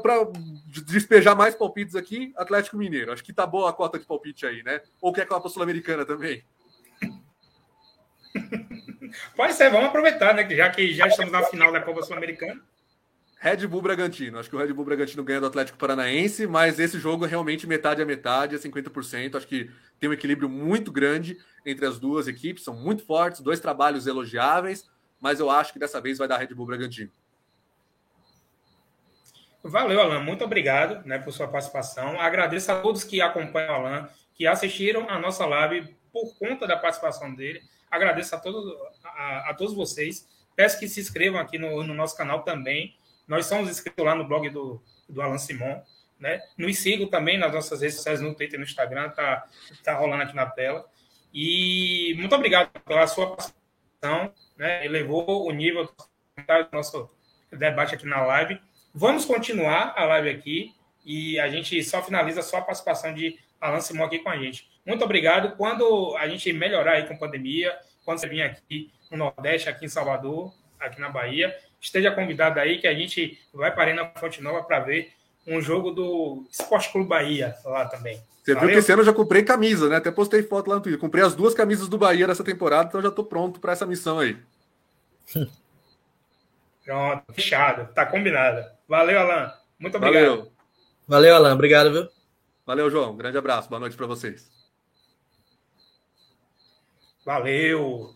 despejar 0.86 1.36
mais 1.36 1.55
palpites 1.55 1.94
aqui, 1.94 2.32
Atlético 2.36 2.77
Mineiro. 2.77 3.12
Acho 3.12 3.23
que 3.24 3.32
tá 3.32 3.47
boa 3.47 3.70
a 3.70 3.73
cota 3.73 3.98
de 3.98 4.05
palpite 4.05 4.47
aí, 4.47 4.62
né? 4.62 4.81
Ou 5.01 5.12
quer 5.12 5.27
Copa 5.27 5.48
Sul-Americana 5.48 6.05
também? 6.05 6.44
Pode 9.37 9.55
ser, 9.55 9.71
vamos 9.71 9.89
aproveitar, 9.89 10.35
né? 10.35 10.49
Já 10.51 10.71
que 10.71 10.93
já 10.93 11.07
estamos 11.07 11.33
na 11.33 11.43
final 11.43 11.73
da 11.73 11.81
Copa 11.81 12.03
Sul-Americana. 12.03 12.61
Red 13.45 13.67
Bull 13.67 13.83
Bragantino. 13.83 14.39
Acho 14.39 14.49
que 14.49 14.57
o 14.57 14.59
Red 14.59 14.73
Bull 14.73 14.87
Bragantino 14.87 15.23
ganha 15.23 15.39
do 15.39 15.47
Atlético 15.47 15.77
Paranaense, 15.77 16.47
mas 16.47 16.79
esse 16.79 16.99
jogo 16.99 17.27
é 17.27 17.29
realmente 17.29 17.67
metade 17.67 18.01
a 18.01 18.07
metade, 18.07 18.55
é 18.55 18.59
50%. 18.59 19.37
Acho 19.37 19.47
que 19.47 19.71
tem 20.01 20.09
um 20.09 20.15
equilíbrio 20.15 20.49
muito 20.49 20.91
grande 20.91 21.37
entre 21.67 21.85
as 21.85 21.99
duas 21.99 22.27
equipes, 22.27 22.65
são 22.65 22.75
muito 22.75 23.05
fortes, 23.05 23.43
dois 23.43 23.61
trabalhos 23.61 24.07
elogiáveis, 24.07 24.89
mas 25.21 25.41
eu 25.41 25.51
acho 25.51 25.75
que 25.75 25.79
dessa 25.79 26.01
vez 26.01 26.17
vai 26.17 26.27
dar 26.27 26.39
Red 26.39 26.55
Bull 26.55 26.65
Bragantino. 26.65 27.11
Valeu, 29.63 30.01
Alan. 30.01 30.21
Muito 30.21 30.45
obrigado 30.45 31.07
né, 31.07 31.19
por 31.19 31.31
sua 31.31 31.49
participação. 31.49 32.19
Agradeço 32.19 32.73
a 32.73 32.81
todos 32.81 33.05
que 33.05 33.21
acompanham 33.21 33.73
o 33.73 33.75
Alan, 33.75 34.09
que 34.35 34.47
assistiram 34.47 35.09
a 35.09 35.19
nossa 35.19 35.45
live 35.45 35.95
por 36.13 36.35
conta 36.39 36.67
da 36.67 36.79
participação 36.79 37.35
dele. 37.35 37.61
Agradeço 37.91 38.35
a 38.35 38.39
todos, 38.39 38.75
a, 39.05 39.51
a 39.51 39.55
todos 39.55 39.75
vocês. 39.75 40.29
Peço 40.57 40.79
que 40.79 40.89
se 40.89 41.01
inscrevam 41.01 41.41
aqui 41.41 41.59
no, 41.59 41.83
no, 41.83 41.95
nosso 41.95 42.17
canal 42.17 42.43
também. 42.43 42.97
Nós 43.27 43.47
somos 43.47 43.69
inscritos 43.69 44.05
lá 44.05 44.15
no 44.15 44.27
blog 44.27 44.49
do, 44.51 44.83
do 45.09 45.21
Alan 45.21 45.39
Simon. 45.39 45.83
Né? 46.19 46.41
Nos 46.57 46.79
sigam 46.79 47.09
também 47.09 47.37
nas 47.37 47.53
nossas 47.53 47.81
redes 47.81 47.97
sociais, 47.97 48.21
no 48.21 48.35
Twitter 48.35 48.55
e 48.55 48.59
no 48.59 48.65
Instagram, 48.65 49.11
tá, 49.11 49.47
tá 49.83 49.95
rolando 49.95 50.23
aqui 50.23 50.35
na 50.35 50.47
tela. 50.47 50.85
E 51.33 52.15
muito 52.17 52.35
obrigado 52.35 52.71
pela 52.85 53.07
sua 53.07 53.29
participação. 53.29 54.33
Né? 54.57 54.87
Elevou 54.87 55.47
o 55.47 55.51
nível 55.51 55.85
do 55.87 55.93
nosso 56.73 57.11
debate 57.51 57.95
aqui 57.95 58.07
na 58.07 58.25
live. 58.25 58.61
Vamos 58.95 59.25
continuar 59.25 59.93
a 59.97 60.05
live 60.05 60.31
aqui 60.31 60.75
e 61.05 61.39
a 61.39 61.49
gente 61.49 61.83
só 61.83 62.03
finaliza 62.03 62.43
só 62.43 62.59
a 62.59 62.63
participação 62.63 63.13
de 63.13 63.39
Alan 63.61 63.81
Simão 63.81 64.07
aqui 64.07 64.21
com 64.21 64.31
a 64.31 64.37
gente. 64.37 64.69
Muito 64.87 65.05
obrigado. 65.05 65.57
Quando 65.57 66.17
a 66.17 66.29
gente 66.29 66.53
melhorar 66.53 66.93
aí 66.93 67.07
com 67.07 67.15
a 67.15 67.19
pandemia, 67.19 67.77
quando 68.05 68.19
você 68.19 68.29
vir 68.29 68.43
aqui 68.43 68.93
no 69.11 69.17
Nordeste, 69.17 69.69
aqui 69.69 69.85
em 69.85 69.89
Salvador, 69.89 70.53
aqui 70.79 71.01
na 71.01 71.09
Bahia, 71.09 71.57
esteja 71.81 72.11
convidado 72.11 72.61
aí 72.61 72.79
que 72.79 72.87
a 72.87 72.95
gente 72.95 73.39
vai 73.53 73.75
para 73.75 73.95
na 73.95 74.09
Fonte 74.11 74.43
Nova 74.43 74.63
para 74.63 74.81
ver 74.81 75.13
um 75.47 75.61
jogo 75.61 75.91
do 75.91 76.47
Esporte 76.51 76.91
Clube 76.91 77.09
Bahia 77.09 77.55
lá 77.65 77.87
também. 77.87 78.21
Você 78.43 78.55
Valeu? 78.55 78.69
viu 78.69 78.77
que 78.77 78.81
esse 78.81 78.93
ano 78.93 79.03
eu 79.03 79.07
já 79.07 79.13
comprei 79.13 79.43
camisa, 79.43 79.89
né? 79.89 79.97
Até 79.97 80.11
postei 80.11 80.43
foto 80.43 80.69
lá 80.69 80.77
no 80.77 80.83
Twitter. 80.83 81.01
Comprei 81.01 81.25
as 81.25 81.35
duas 81.35 81.55
camisas 81.55 81.89
do 81.89 81.97
Bahia 81.97 82.27
dessa 82.27 82.45
temporada, 82.45 82.89
então 82.89 83.01
já 83.01 83.09
estou 83.09 83.25
pronto 83.25 83.59
para 83.59 83.73
essa 83.73 83.87
missão 83.87 84.19
aí. 84.19 84.37
Pronto, 86.85 87.25
fechado. 87.33 87.91
Tá 87.95 88.05
combinado. 88.05 88.63
Valeu, 88.87 89.19
Alan. 89.19 89.51
Muito 89.79 89.97
obrigado. 89.97 90.23
Valeu, 90.23 90.53
Valeu 91.09 91.35
Alan. 91.35 91.55
Obrigado, 91.55 91.91
viu? 91.91 92.09
Valeu, 92.67 92.91
João. 92.91 93.17
Grande 93.17 93.39
abraço. 93.39 93.71
Boa 93.71 93.81
noite 93.81 93.97
para 93.97 94.07
vocês. 94.07 94.54
Valeu. 97.25 98.15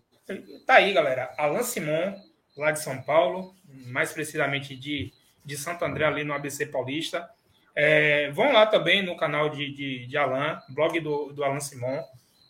Tá 0.67 0.75
aí, 0.75 0.93
galera. 0.93 1.35
Alan 1.39 1.63
Simon, 1.63 2.15
lá 2.57 2.71
de 2.71 2.81
São 2.81 3.03
Paulo, 3.03 3.55
mais 3.87 4.13
precisamente 4.13 4.77
de, 4.77 5.13
de 5.45 5.57
Santo 5.57 5.85
André, 5.85 6.05
ali 6.05 6.25
no 6.25 6.35
ABC 6.35 6.67
Paulista. 6.67 7.29
É, 7.75 8.31
vão 8.33 8.53
lá 8.53 8.67
também 8.67 9.03
no 9.03 9.17
canal 9.17 9.49
de, 9.49 9.73
de, 9.73 10.07
de 10.07 10.17
Alan, 10.17 10.61
blog 10.71 10.99
do, 11.01 11.33
do 11.33 11.45
Alan 11.45 11.61
Simon. 11.61 12.03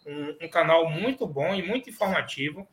Um, 0.06 0.46
um 0.46 0.48
canal 0.48 0.88
muito 0.90 1.26
bom 1.26 1.54
e 1.54 1.62
muito 1.62 1.90
informativo, 1.90 2.66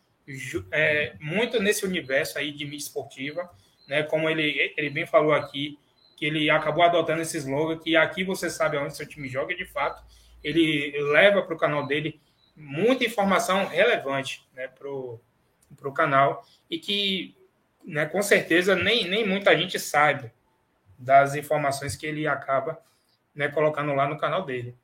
é, 0.71 1.13
muito 1.19 1.61
nesse 1.61 1.85
universo 1.85 2.39
aí 2.39 2.51
de 2.51 2.63
mídia 2.63 2.85
esportiva 2.85 3.49
né? 3.87 4.03
Como 4.03 4.29
ele, 4.29 4.73
ele 4.75 4.89
bem 4.89 5.05
falou 5.05 5.33
aqui, 5.33 5.77
que 6.17 6.25
ele 6.25 6.49
acabou 6.49 6.83
adotando 6.83 7.21
esse 7.21 7.37
slogan, 7.37 7.77
que 7.77 7.95
aqui 7.95 8.23
você 8.23 8.49
sabe 8.49 8.77
onde 8.77 8.95
seu 8.95 9.07
time 9.07 9.27
joga, 9.27 9.55
de 9.55 9.65
fato, 9.65 10.03
ele 10.43 10.93
leva 11.11 11.41
para 11.41 11.55
o 11.55 11.57
canal 11.59 11.85
dele 11.85 12.19
muita 12.55 13.03
informação 13.03 13.65
relevante 13.65 14.47
né, 14.53 14.67
para 14.67 14.89
o 14.89 15.93
canal 15.93 16.45
e 16.69 16.79
que, 16.79 17.35
né, 17.83 18.05
com 18.05 18.21
certeza, 18.21 18.75
nem, 18.75 19.07
nem 19.07 19.27
muita 19.27 19.55
gente 19.57 19.79
sabe 19.79 20.31
das 20.97 21.35
informações 21.35 21.95
que 21.95 22.05
ele 22.05 22.27
acaba 22.27 22.81
né, 23.33 23.49
colocando 23.49 23.93
lá 23.93 24.07
no 24.07 24.17
canal 24.17 24.45
dele. 24.45 24.75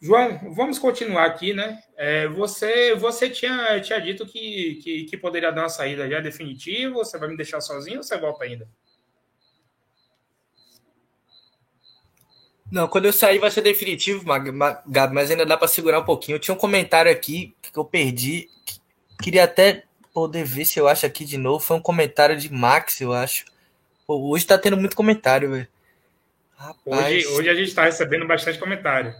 João, 0.00 0.52
vamos 0.52 0.80
continuar 0.80 1.26
aqui, 1.26 1.54
né? 1.54 1.80
É, 1.96 2.26
você 2.26 2.92
você 2.92 3.30
tinha, 3.30 3.80
tinha 3.80 4.00
dito 4.00 4.26
que, 4.26 4.80
que, 4.82 5.04
que, 5.04 5.16
poderia 5.16 5.52
dar 5.52 5.62
uma 5.62 5.68
saída 5.68 6.10
já 6.10 6.18
definitiva, 6.18 6.92
você 6.94 7.16
vai 7.16 7.28
me 7.28 7.36
deixar 7.36 7.60
sozinho 7.60 7.98
ou 7.98 8.02
você 8.02 8.18
volta 8.18 8.42
ainda? 8.42 8.68
Não, 12.72 12.88
quando 12.88 13.04
eu 13.04 13.12
sair 13.12 13.38
vai 13.38 13.50
ser 13.50 13.60
definitivo, 13.60 14.24
Gabi, 14.24 15.14
mas 15.14 15.30
ainda 15.30 15.44
dá 15.44 15.58
para 15.58 15.68
segurar 15.68 16.00
um 16.00 16.04
pouquinho. 16.06 16.36
Eu 16.36 16.40
tinha 16.40 16.54
um 16.54 16.58
comentário 16.58 17.12
aqui 17.12 17.54
que 17.60 17.78
eu 17.78 17.84
perdi, 17.84 18.48
queria 19.22 19.44
até 19.44 19.84
poder 20.10 20.42
ver 20.42 20.64
se 20.64 20.80
eu 20.80 20.88
acho 20.88 21.04
aqui 21.04 21.22
de 21.26 21.36
novo. 21.36 21.62
Foi 21.62 21.76
um 21.76 21.82
comentário 21.82 22.34
de 22.34 22.50
Max, 22.50 22.98
eu 23.02 23.12
acho. 23.12 23.44
Pô, 24.06 24.30
hoje 24.30 24.46
tá 24.46 24.56
tendo 24.56 24.78
muito 24.78 24.96
comentário, 24.96 25.50
velho. 25.50 25.68
Hoje, 26.86 27.26
hoje 27.26 27.48
a 27.50 27.54
gente 27.54 27.68
está 27.68 27.84
recebendo 27.84 28.26
bastante 28.26 28.58
comentário. 28.58 29.14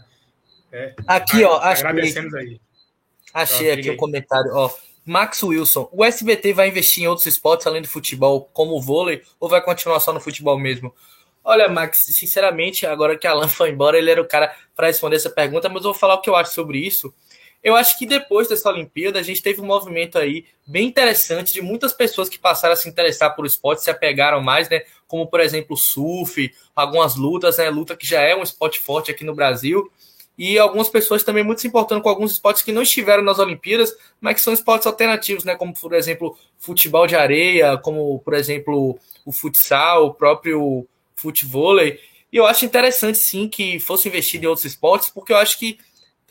É. 0.72 0.94
Aqui, 1.06 1.44
ó. 1.44 1.58
Achei. 1.58 1.86
Aí. 1.86 2.60
Achei 3.34 3.70
aqui 3.70 3.90
o 3.90 3.92
um 3.92 3.96
comentário, 3.98 4.50
ó. 4.54 4.70
Max 5.04 5.42
Wilson, 5.42 5.90
o 5.92 6.02
SBT 6.02 6.54
vai 6.54 6.68
investir 6.68 7.04
em 7.04 7.06
outros 7.06 7.26
esportes 7.26 7.66
além 7.66 7.82
do 7.82 7.88
futebol, 7.88 8.48
como 8.54 8.76
o 8.76 8.80
vôlei, 8.80 9.20
ou 9.38 9.46
vai 9.46 9.60
continuar 9.60 10.00
só 10.00 10.10
no 10.10 10.20
futebol 10.20 10.58
mesmo? 10.58 10.94
Olha, 11.44 11.68
Max, 11.68 11.98
sinceramente, 12.10 12.86
agora 12.86 13.18
que 13.18 13.26
Alan 13.26 13.48
foi 13.48 13.70
embora, 13.70 13.98
ele 13.98 14.10
era 14.10 14.22
o 14.22 14.28
cara 14.28 14.54
para 14.76 14.86
responder 14.86 15.16
essa 15.16 15.30
pergunta, 15.30 15.68
mas 15.68 15.84
eu 15.84 15.92
vou 15.92 15.94
falar 15.94 16.14
o 16.14 16.20
que 16.20 16.30
eu 16.30 16.36
acho 16.36 16.54
sobre 16.54 16.78
isso. 16.78 17.12
Eu 17.62 17.76
acho 17.76 17.96
que 17.96 18.06
depois 18.06 18.48
dessa 18.48 18.68
Olimpíada, 18.68 19.20
a 19.20 19.22
gente 19.22 19.40
teve 19.40 19.60
um 19.60 19.66
movimento 19.66 20.18
aí 20.18 20.44
bem 20.66 20.88
interessante 20.88 21.52
de 21.52 21.62
muitas 21.62 21.92
pessoas 21.92 22.28
que 22.28 22.38
passaram 22.38 22.72
a 22.72 22.76
se 22.76 22.88
interessar 22.88 23.36
por 23.36 23.46
esporte, 23.46 23.82
se 23.82 23.90
apegaram 23.90 24.40
mais, 24.40 24.68
né? 24.68 24.82
Como, 25.06 25.28
por 25.28 25.38
exemplo, 25.38 25.74
o 25.74 25.76
surf, 25.76 26.52
algumas 26.74 27.14
lutas, 27.14 27.58
né? 27.58 27.70
Luta 27.70 27.96
que 27.96 28.06
já 28.06 28.20
é 28.20 28.34
um 28.34 28.42
esporte 28.42 28.80
forte 28.80 29.12
aqui 29.12 29.24
no 29.24 29.34
Brasil 29.34 29.90
e 30.36 30.58
algumas 30.58 30.88
pessoas 30.88 31.22
também 31.22 31.44
muito 31.44 31.60
se 31.60 31.68
importando 31.68 32.00
com 32.02 32.08
alguns 32.08 32.32
esportes 32.32 32.62
que 32.62 32.72
não 32.72 32.82
estiveram 32.82 33.22
nas 33.22 33.38
Olimpíadas, 33.38 33.94
mas 34.20 34.34
que 34.34 34.40
são 34.40 34.52
esportes 34.52 34.86
alternativos, 34.86 35.44
né? 35.44 35.54
Como, 35.54 35.72
por 35.72 35.92
exemplo, 35.94 36.36
futebol 36.58 37.06
de 37.06 37.14
areia, 37.14 37.78
como, 37.78 38.18
por 38.20 38.34
exemplo, 38.34 38.98
o 39.24 39.30
futsal, 39.30 40.06
o 40.06 40.14
próprio 40.14 40.84
futevôlei. 41.22 41.98
E 42.32 42.36
eu 42.36 42.46
acho 42.46 42.64
interessante, 42.64 43.18
sim, 43.18 43.48
que 43.48 43.78
fosse 43.78 44.08
investido 44.08 44.44
em 44.44 44.48
outros 44.48 44.64
esportes, 44.64 45.10
porque 45.10 45.32
eu 45.32 45.36
acho 45.36 45.58
que 45.58 45.78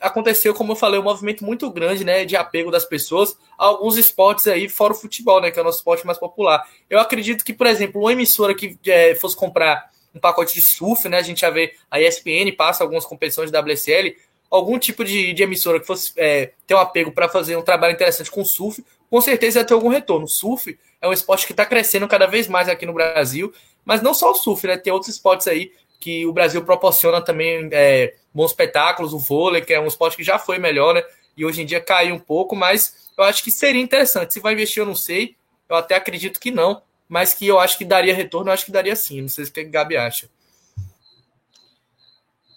aconteceu, 0.00 0.52
como 0.52 0.72
eu 0.72 0.76
falei, 0.76 0.98
um 0.98 1.04
movimento 1.04 1.44
muito 1.44 1.70
grande, 1.70 2.04
né, 2.04 2.24
de 2.24 2.36
apego 2.36 2.70
das 2.70 2.84
pessoas 2.84 3.36
a 3.56 3.66
alguns 3.66 3.96
esportes 3.96 4.48
aí, 4.48 4.68
fora 4.68 4.92
o 4.92 4.96
futebol, 4.96 5.40
né, 5.40 5.50
que 5.50 5.58
é 5.58 5.62
o 5.62 5.64
nosso 5.64 5.78
esporte 5.78 6.04
mais 6.04 6.18
popular. 6.18 6.68
Eu 6.90 6.98
acredito 6.98 7.44
que, 7.44 7.52
por 7.52 7.68
exemplo, 7.68 8.00
uma 8.00 8.12
emissora 8.12 8.54
que 8.54 8.76
é, 8.86 9.14
fosse 9.14 9.36
comprar 9.36 9.92
um 10.14 10.20
pacote 10.20 10.54
de 10.54 10.60
surf, 10.60 11.08
né? 11.08 11.18
A 11.18 11.22
gente 11.22 11.40
já 11.40 11.50
vê 11.50 11.74
a 11.90 12.00
ESPN 12.00 12.52
passa 12.56 12.84
algumas 12.84 13.06
competições 13.06 13.50
de 13.50 13.58
WSL, 13.58 14.14
algum 14.50 14.78
tipo 14.78 15.04
de, 15.04 15.32
de 15.32 15.42
emissora 15.42 15.80
que 15.80 15.86
fosse 15.86 16.12
é, 16.16 16.52
ter 16.66 16.74
um 16.74 16.78
apego 16.78 17.12
para 17.12 17.28
fazer 17.28 17.56
um 17.56 17.62
trabalho 17.62 17.94
interessante 17.94 18.30
com 18.30 18.44
surf, 18.44 18.84
com 19.08 19.20
certeza 19.20 19.60
ia 19.60 19.64
ter 19.64 19.74
algum 19.74 19.88
retorno. 19.88 20.28
Surf 20.28 20.78
é 21.00 21.08
um 21.08 21.12
esporte 21.12 21.46
que 21.46 21.52
está 21.52 21.64
crescendo 21.64 22.06
cada 22.06 22.26
vez 22.26 22.46
mais 22.46 22.68
aqui 22.68 22.84
no 22.84 22.92
Brasil, 22.92 23.52
mas 23.84 24.02
não 24.02 24.14
só 24.14 24.30
o 24.30 24.34
surf, 24.34 24.66
né? 24.66 24.76
Tem 24.76 24.92
outros 24.92 25.12
esportes 25.14 25.48
aí 25.48 25.72
que 26.00 26.26
o 26.26 26.32
Brasil 26.32 26.64
proporciona 26.64 27.20
também 27.20 27.68
é, 27.72 28.14
bons 28.34 28.50
espetáculos, 28.50 29.12
o 29.12 29.18
vôlei, 29.18 29.62
que 29.62 29.72
é 29.72 29.80
um 29.80 29.86
esporte 29.86 30.16
que 30.16 30.24
já 30.24 30.38
foi 30.38 30.58
melhor, 30.58 30.94
né? 30.94 31.04
E 31.36 31.44
hoje 31.44 31.62
em 31.62 31.66
dia 31.66 31.80
caiu 31.80 32.14
um 32.14 32.18
pouco, 32.18 32.56
mas 32.56 33.10
eu 33.16 33.24
acho 33.24 33.42
que 33.42 33.50
seria 33.50 33.80
interessante. 33.80 34.34
Se 34.34 34.40
vai 34.40 34.52
investir, 34.52 34.80
eu 34.80 34.86
não 34.86 34.94
sei. 34.94 35.36
Eu 35.68 35.76
até 35.76 35.94
acredito 35.94 36.40
que 36.40 36.50
não, 36.50 36.82
mas 37.08 37.32
que 37.32 37.46
eu 37.46 37.58
acho 37.58 37.78
que 37.78 37.84
daria 37.84 38.14
retorno, 38.14 38.50
eu 38.50 38.52
acho 38.52 38.66
que 38.66 38.72
daria 38.72 38.96
sim. 38.96 39.22
Não 39.22 39.28
sei 39.28 39.44
o 39.44 39.52
que 39.52 39.60
a 39.60 39.64
Gabi 39.64 39.96
acha. 39.96 40.28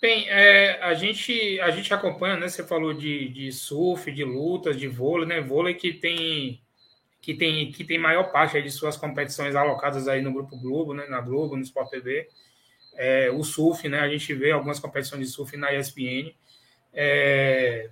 Bem, 0.02 0.28
é, 0.30 0.80
a, 0.82 0.94
gente, 0.94 1.60
a 1.62 1.72
gente 1.72 1.94
acompanha, 1.94 2.38
né? 2.38 2.48
Você 2.48 2.64
falou 2.64 2.94
de, 2.94 3.30
de 3.30 3.52
surf, 3.52 4.12
de 4.12 4.24
lutas, 4.24 4.78
de 4.78 4.88
vôlei, 4.88 5.28
né? 5.28 5.42
Vôlei 5.42 5.74
que 5.74 5.94
tem 5.94 6.62
que 7.26 7.34
tem, 7.34 7.72
que 7.72 7.84
tem 7.84 7.98
maior 7.98 8.32
parte 8.32 8.62
de 8.62 8.70
suas 8.70 8.96
competições 8.96 9.56
alocadas 9.56 10.08
aí 10.08 10.22
no 10.22 10.32
Grupo 10.32 10.56
Globo, 10.60 10.94
né? 10.94 11.08
Na 11.08 11.20
Globo, 11.20 11.56
no 11.56 11.64
Sport 11.64 11.90
TV. 11.90 12.30
É, 12.94 13.32
o 13.32 13.44
surf, 13.44 13.90
né? 13.90 14.00
A 14.00 14.08
gente 14.08 14.32
vê 14.36 14.52
algumas 14.52 14.80
competições 14.80 15.26
de 15.26 15.34
surf 15.34 15.58
na 15.58 15.74
ESPN. 15.74 16.36
É, 16.94 17.90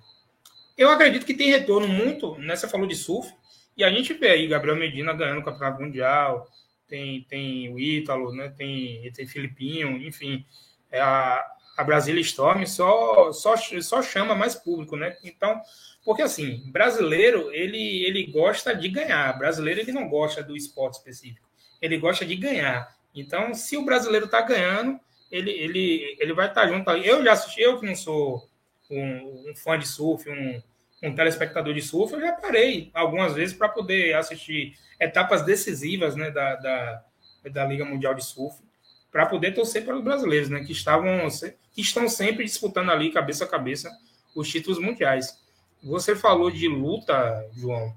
eu 0.78 0.88
acredito 0.88 1.26
que 1.26 1.34
tem 1.34 1.50
retorno 1.50 1.88
muito, 1.88 2.38
né? 2.38 2.54
Você 2.54 2.68
falou 2.68 2.86
de 2.86 2.94
surf, 2.94 3.34
e 3.76 3.82
a 3.82 3.90
gente 3.90 4.14
vê 4.14 4.28
aí 4.28 4.46
Gabriel 4.46 4.76
Medina 4.76 5.12
ganhando 5.12 5.40
o 5.40 5.44
Campeonato 5.44 5.82
Mundial, 5.82 6.46
tem, 6.86 7.24
tem 7.24 7.74
o 7.74 7.80
Ítalo, 7.80 8.32
né? 8.32 8.54
tem, 8.56 9.10
tem 9.10 9.26
Filipinho, 9.26 10.00
enfim. 10.00 10.46
É 10.92 11.00
a, 11.00 11.44
a 11.76 11.82
Brasília 11.82 12.20
Storm 12.20 12.64
só, 12.66 13.32
só, 13.32 13.56
só 13.56 14.00
chama 14.00 14.36
mais 14.36 14.54
público, 14.54 14.96
né? 14.96 15.16
Então, 15.24 15.60
porque 16.04 16.22
assim, 16.22 16.62
brasileiro, 16.70 17.52
ele, 17.52 18.04
ele 18.04 18.26
gosta 18.26 18.74
de 18.74 18.88
ganhar. 18.88 19.38
Brasileiro, 19.38 19.80
ele 19.80 19.92
não 19.92 20.08
gosta 20.08 20.42
do 20.42 20.56
esporte 20.56 20.98
específico. 20.98 21.48
Ele 21.80 21.96
gosta 21.96 22.24
de 22.24 22.36
ganhar. 22.36 22.94
Então, 23.14 23.54
se 23.54 23.76
o 23.76 23.84
brasileiro 23.84 24.26
está 24.26 24.40
ganhando, 24.40 25.00
ele, 25.30 25.50
ele, 25.50 26.16
ele 26.18 26.32
vai 26.32 26.48
estar 26.48 26.62
tá 26.62 26.68
junto. 26.68 26.90
Eu 26.90 27.24
já 27.24 27.32
assisti, 27.32 27.60
eu 27.60 27.78
que 27.78 27.86
não 27.86 27.96
sou 27.96 28.48
um, 28.90 29.50
um 29.50 29.54
fã 29.56 29.78
de 29.78 29.86
surf, 29.86 30.28
um, 30.28 30.62
um 31.02 31.14
telespectador 31.14 31.72
de 31.74 31.82
surf, 31.82 32.12
eu 32.12 32.20
já 32.20 32.32
parei 32.32 32.90
algumas 32.94 33.34
vezes 33.34 33.56
para 33.56 33.68
poder 33.68 34.14
assistir 34.14 34.76
etapas 35.00 35.42
decisivas 35.44 36.16
né, 36.16 36.30
da, 36.30 36.56
da, 36.56 37.04
da 37.50 37.66
Liga 37.66 37.84
Mundial 37.84 38.14
de 38.14 38.24
Surf, 38.24 38.58
para 39.10 39.26
poder 39.26 39.52
torcer 39.52 39.84
para 39.84 39.96
os 39.96 40.02
brasileiros, 40.02 40.48
né, 40.48 40.64
que, 40.64 40.72
estavam, 40.72 41.28
que 41.72 41.80
estão 41.80 42.08
sempre 42.08 42.44
disputando 42.44 42.90
ali, 42.90 43.12
cabeça 43.12 43.44
a 43.44 43.48
cabeça, 43.48 43.90
os 44.34 44.48
títulos 44.48 44.78
mundiais. 44.78 45.38
Você 45.84 46.16
falou 46.16 46.50
de 46.50 46.66
luta, 46.66 47.46
João. 47.52 47.94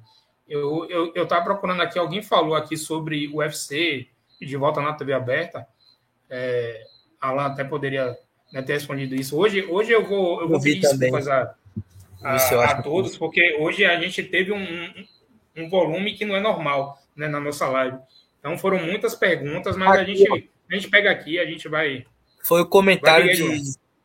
Eu 0.47 0.85
estava 0.85 1.41
eu, 1.41 1.43
eu 1.43 1.43
procurando 1.43 1.81
aqui, 1.81 1.97
alguém 1.97 2.21
falou 2.21 2.55
aqui 2.55 2.77
sobre 2.77 3.27
o 3.27 3.37
UFC, 3.37 4.07
de 4.39 4.57
volta 4.57 4.81
na 4.81 4.93
TV 4.93 5.13
aberta. 5.13 5.67
É, 6.29 6.83
Alan 7.19 7.45
até 7.45 7.63
poderia 7.63 8.17
né, 8.51 8.61
ter 8.61 8.73
respondido 8.73 9.15
isso. 9.15 9.37
Hoje, 9.37 9.65
hoje 9.65 9.91
eu 9.91 10.05
vou, 10.05 10.41
eu 10.41 10.49
vou 10.49 10.61
pedir 10.61 10.81
desculpas 10.81 11.27
a, 11.27 11.55
a, 12.23 12.35
a 12.65 12.81
todos, 12.81 13.17
porque 13.17 13.57
hoje 13.59 13.85
a 13.85 13.99
gente 13.99 14.23
teve 14.23 14.51
um, 14.51 15.05
um 15.55 15.69
volume 15.69 16.13
que 16.13 16.25
não 16.25 16.35
é 16.35 16.39
normal 16.39 16.97
né, 17.15 17.27
na 17.27 17.39
nossa 17.39 17.67
live. 17.67 17.97
Então 18.39 18.57
foram 18.57 18.85
muitas 18.85 19.15
perguntas, 19.15 19.75
mas 19.75 19.89
aqui, 19.89 20.01
a, 20.01 20.15
gente, 20.15 20.49
a 20.71 20.75
gente 20.75 20.89
pega 20.89 21.11
aqui, 21.11 21.39
a 21.39 21.45
gente 21.45 21.67
vai. 21.67 22.05
Foi 22.43 22.61
o 22.61 22.65
comentário 22.67 23.25
vai 23.25 23.35
de 23.35 23.43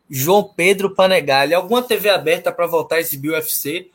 João 0.09 0.45
Pedro 0.45 0.95
Panegali. 0.95 1.55
Alguma 1.55 1.83
TV 1.83 2.11
aberta 2.11 2.53
para 2.53 2.67
voltar 2.67 2.97
a 2.97 3.01
exibir 3.01 3.31
o 3.31 3.35
UFC? 3.35 3.91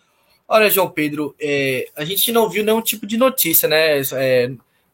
Olha, 0.47 0.69
João 0.69 0.89
Pedro, 0.89 1.35
é, 1.39 1.89
a 1.95 2.05
gente 2.05 2.31
não 2.31 2.49
viu 2.49 2.63
nenhum 2.63 2.81
tipo 2.81 3.05
de 3.05 3.17
notícia, 3.17 3.67
né? 3.67 4.01
É, 4.13 4.51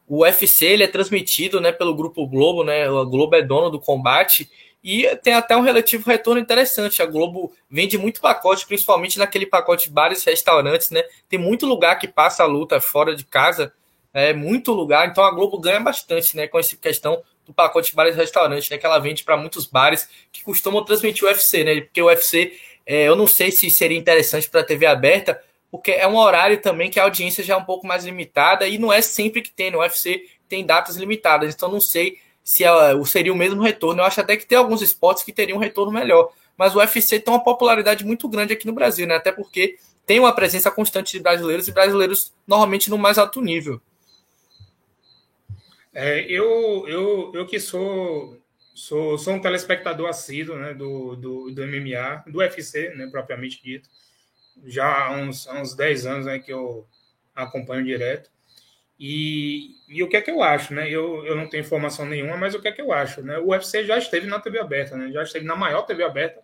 o 0.08 0.24
UFC 0.24 0.66
ele 0.66 0.84
é 0.84 0.88
transmitido 0.88 1.62
né, 1.62 1.72
pelo 1.72 1.96
Grupo 1.96 2.26
Globo, 2.28 2.64
né? 2.64 2.90
O 2.90 3.06
Globo 3.06 3.36
é 3.36 3.42
dono 3.42 3.70
do 3.70 3.80
combate 3.80 4.50
e 4.84 5.08
tem 5.18 5.34
até 5.34 5.56
um 5.56 5.62
relativo 5.62 6.10
retorno 6.10 6.42
interessante. 6.42 7.02
A 7.02 7.06
Globo 7.06 7.54
vende 7.70 7.98
muito 7.98 8.20
pacote, 8.20 8.68
principalmente 8.68 9.18
naquele 9.18 9.46
pacote 9.46 9.88
de 9.88 9.94
bares 9.94 10.26
e 10.26 10.30
restaurantes, 10.30 10.90
né? 10.90 11.04
Tem 11.30 11.40
muito 11.40 11.66
lugar 11.66 11.98
que 11.98 12.08
passa 12.08 12.44
a 12.44 12.48
luta 12.48 12.82
fora 12.82 13.16
de 13.16 13.24
casa, 13.24 13.72
é 14.14 14.34
muito 14.34 14.74
lugar. 14.74 15.08
Então 15.08 15.24
a 15.24 15.32
Globo 15.32 15.60
ganha 15.60 15.80
bastante, 15.80 16.36
né? 16.36 16.48
Com 16.48 16.60
essa 16.60 16.76
questão 16.76 17.22
do 17.46 17.54
pacote 17.54 17.90
de 17.90 17.96
bares 17.96 18.16
e 18.16 18.18
restaurantes, 18.18 18.70
né? 18.70 18.78
Que 18.78 18.86
ela 18.86 19.00
vende 19.00 19.24
para 19.24 19.38
muitos 19.38 19.66
bares 19.66 20.08
que 20.32 20.44
costumam 20.44 20.84
transmitir 20.84 21.24
o 21.24 21.28
UFC, 21.28 21.64
né? 21.64 21.82
Porque 21.82 22.02
o 22.02 22.06
UFC, 22.06 22.54
é, 22.86 23.08
eu 23.08 23.16
não 23.16 23.28
sei 23.28 23.52
se 23.52 23.70
seria 23.70 23.98
interessante 23.98 24.50
para 24.50 24.62
a 24.62 24.64
TV 24.64 24.86
aberta, 24.86 25.42
porque 25.72 25.92
é 25.92 26.08
um 26.08 26.18
horário 26.18 26.62
também 26.62 26.90
que 26.90 27.00
a 27.00 27.04
audiência 27.04 27.44
já 27.44 27.56
é 27.56 27.58
um 27.58 27.64
pouco 27.64 27.88
mais 27.88 28.06
limitada 28.06 28.68
e 28.68 28.78
não 28.78 28.92
é 28.94 29.02
sempre 29.02 29.42
que 29.42 29.52
tem. 29.52 29.72
No 29.72 29.80
UFC 29.80 30.26
tem 30.48 30.66
datas 30.66 30.96
limitadas, 30.96 31.54
então 31.54 31.72
não 31.72 31.82
sei 31.82 32.18
se 32.44 32.64
é, 32.64 32.70
seria 33.06 33.34
o 33.34 33.36
mesmo 33.36 33.62
retorno. 33.62 34.02
Eu 34.02 34.06
acho 34.06 34.22
até 34.22 34.38
que 34.38 34.46
tem 34.46 34.58
alguns 34.58 34.82
esportes 34.82 35.24
que 35.24 35.34
teriam 35.34 35.58
um 35.58 35.62
retorno 35.62 35.92
melhor. 35.92 36.32
Mas 36.58 36.76
o 36.76 36.80
UFC 36.80 37.20
tem 37.20 37.34
uma 37.34 37.44
popularidade 37.44 38.06
muito 38.06 38.28
grande 38.28 38.54
aqui 38.54 38.68
no 38.68 38.74
Brasil, 38.74 39.08
né? 39.08 39.16
Até 39.16 39.32
porque 39.32 39.78
tem 40.06 40.20
uma 40.20 40.34
presença 40.34 40.70
constante 40.70 41.14
de 41.14 41.20
brasileiros 41.20 41.68
e 41.68 41.72
brasileiros 41.72 42.34
normalmente 42.46 42.90
no 42.90 42.98
mais 42.98 43.18
alto 43.18 43.42
nível. 43.42 43.82
É, 45.94 46.22
eu, 46.22 46.88
eu, 46.88 47.32
eu 47.36 47.46
que 47.46 47.60
sou, 47.60 48.42
sou, 48.74 49.18
sou 49.18 49.34
um 49.34 49.42
telespectador 49.42 50.10
assíduo 50.10 50.58
né, 50.58 50.74
do, 50.74 51.16
do, 51.16 51.52
do 51.52 51.68
MMA, 51.68 52.24
do 52.28 52.40
UFC, 52.40 52.90
né, 52.96 53.08
propriamente 53.08 53.62
dito. 53.64 53.90
Já 54.66 55.08
há 55.08 55.12
uns, 55.12 55.48
há 55.48 55.62
uns 55.62 55.76
10 55.76 56.06
anos 56.06 56.26
né, 56.26 56.40
que 56.40 56.52
eu 56.52 56.88
acompanho 57.36 57.86
direto. 57.86 58.32
E, 59.00 59.76
e 59.88 60.04
o 60.04 60.08
que 60.08 60.18
é 60.18 60.22
que 60.22 60.32
eu 60.32 60.42
acho, 60.42 60.74
né? 60.74 60.90
Eu, 60.90 61.26
eu 61.26 61.36
não 61.36 61.50
tenho 61.50 61.62
informação 61.62 62.06
nenhuma, 62.06 62.38
mas 62.38 62.56
o 62.56 62.62
que 62.62 62.68
é 62.68 62.72
que 62.72 62.82
eu 62.82 62.94
acho, 62.94 63.22
né? 63.22 63.38
O 63.40 63.50
UFC 63.50 63.84
já 63.84 63.98
esteve 63.98 64.28
na 64.28 64.40
TV 64.40 64.60
aberta, 64.60 64.96
né? 64.96 65.12
Já 65.12 65.24
esteve 65.24 65.46
na 65.46 65.56
maior 65.56 65.82
TV 65.82 66.04
aberta, 66.04 66.40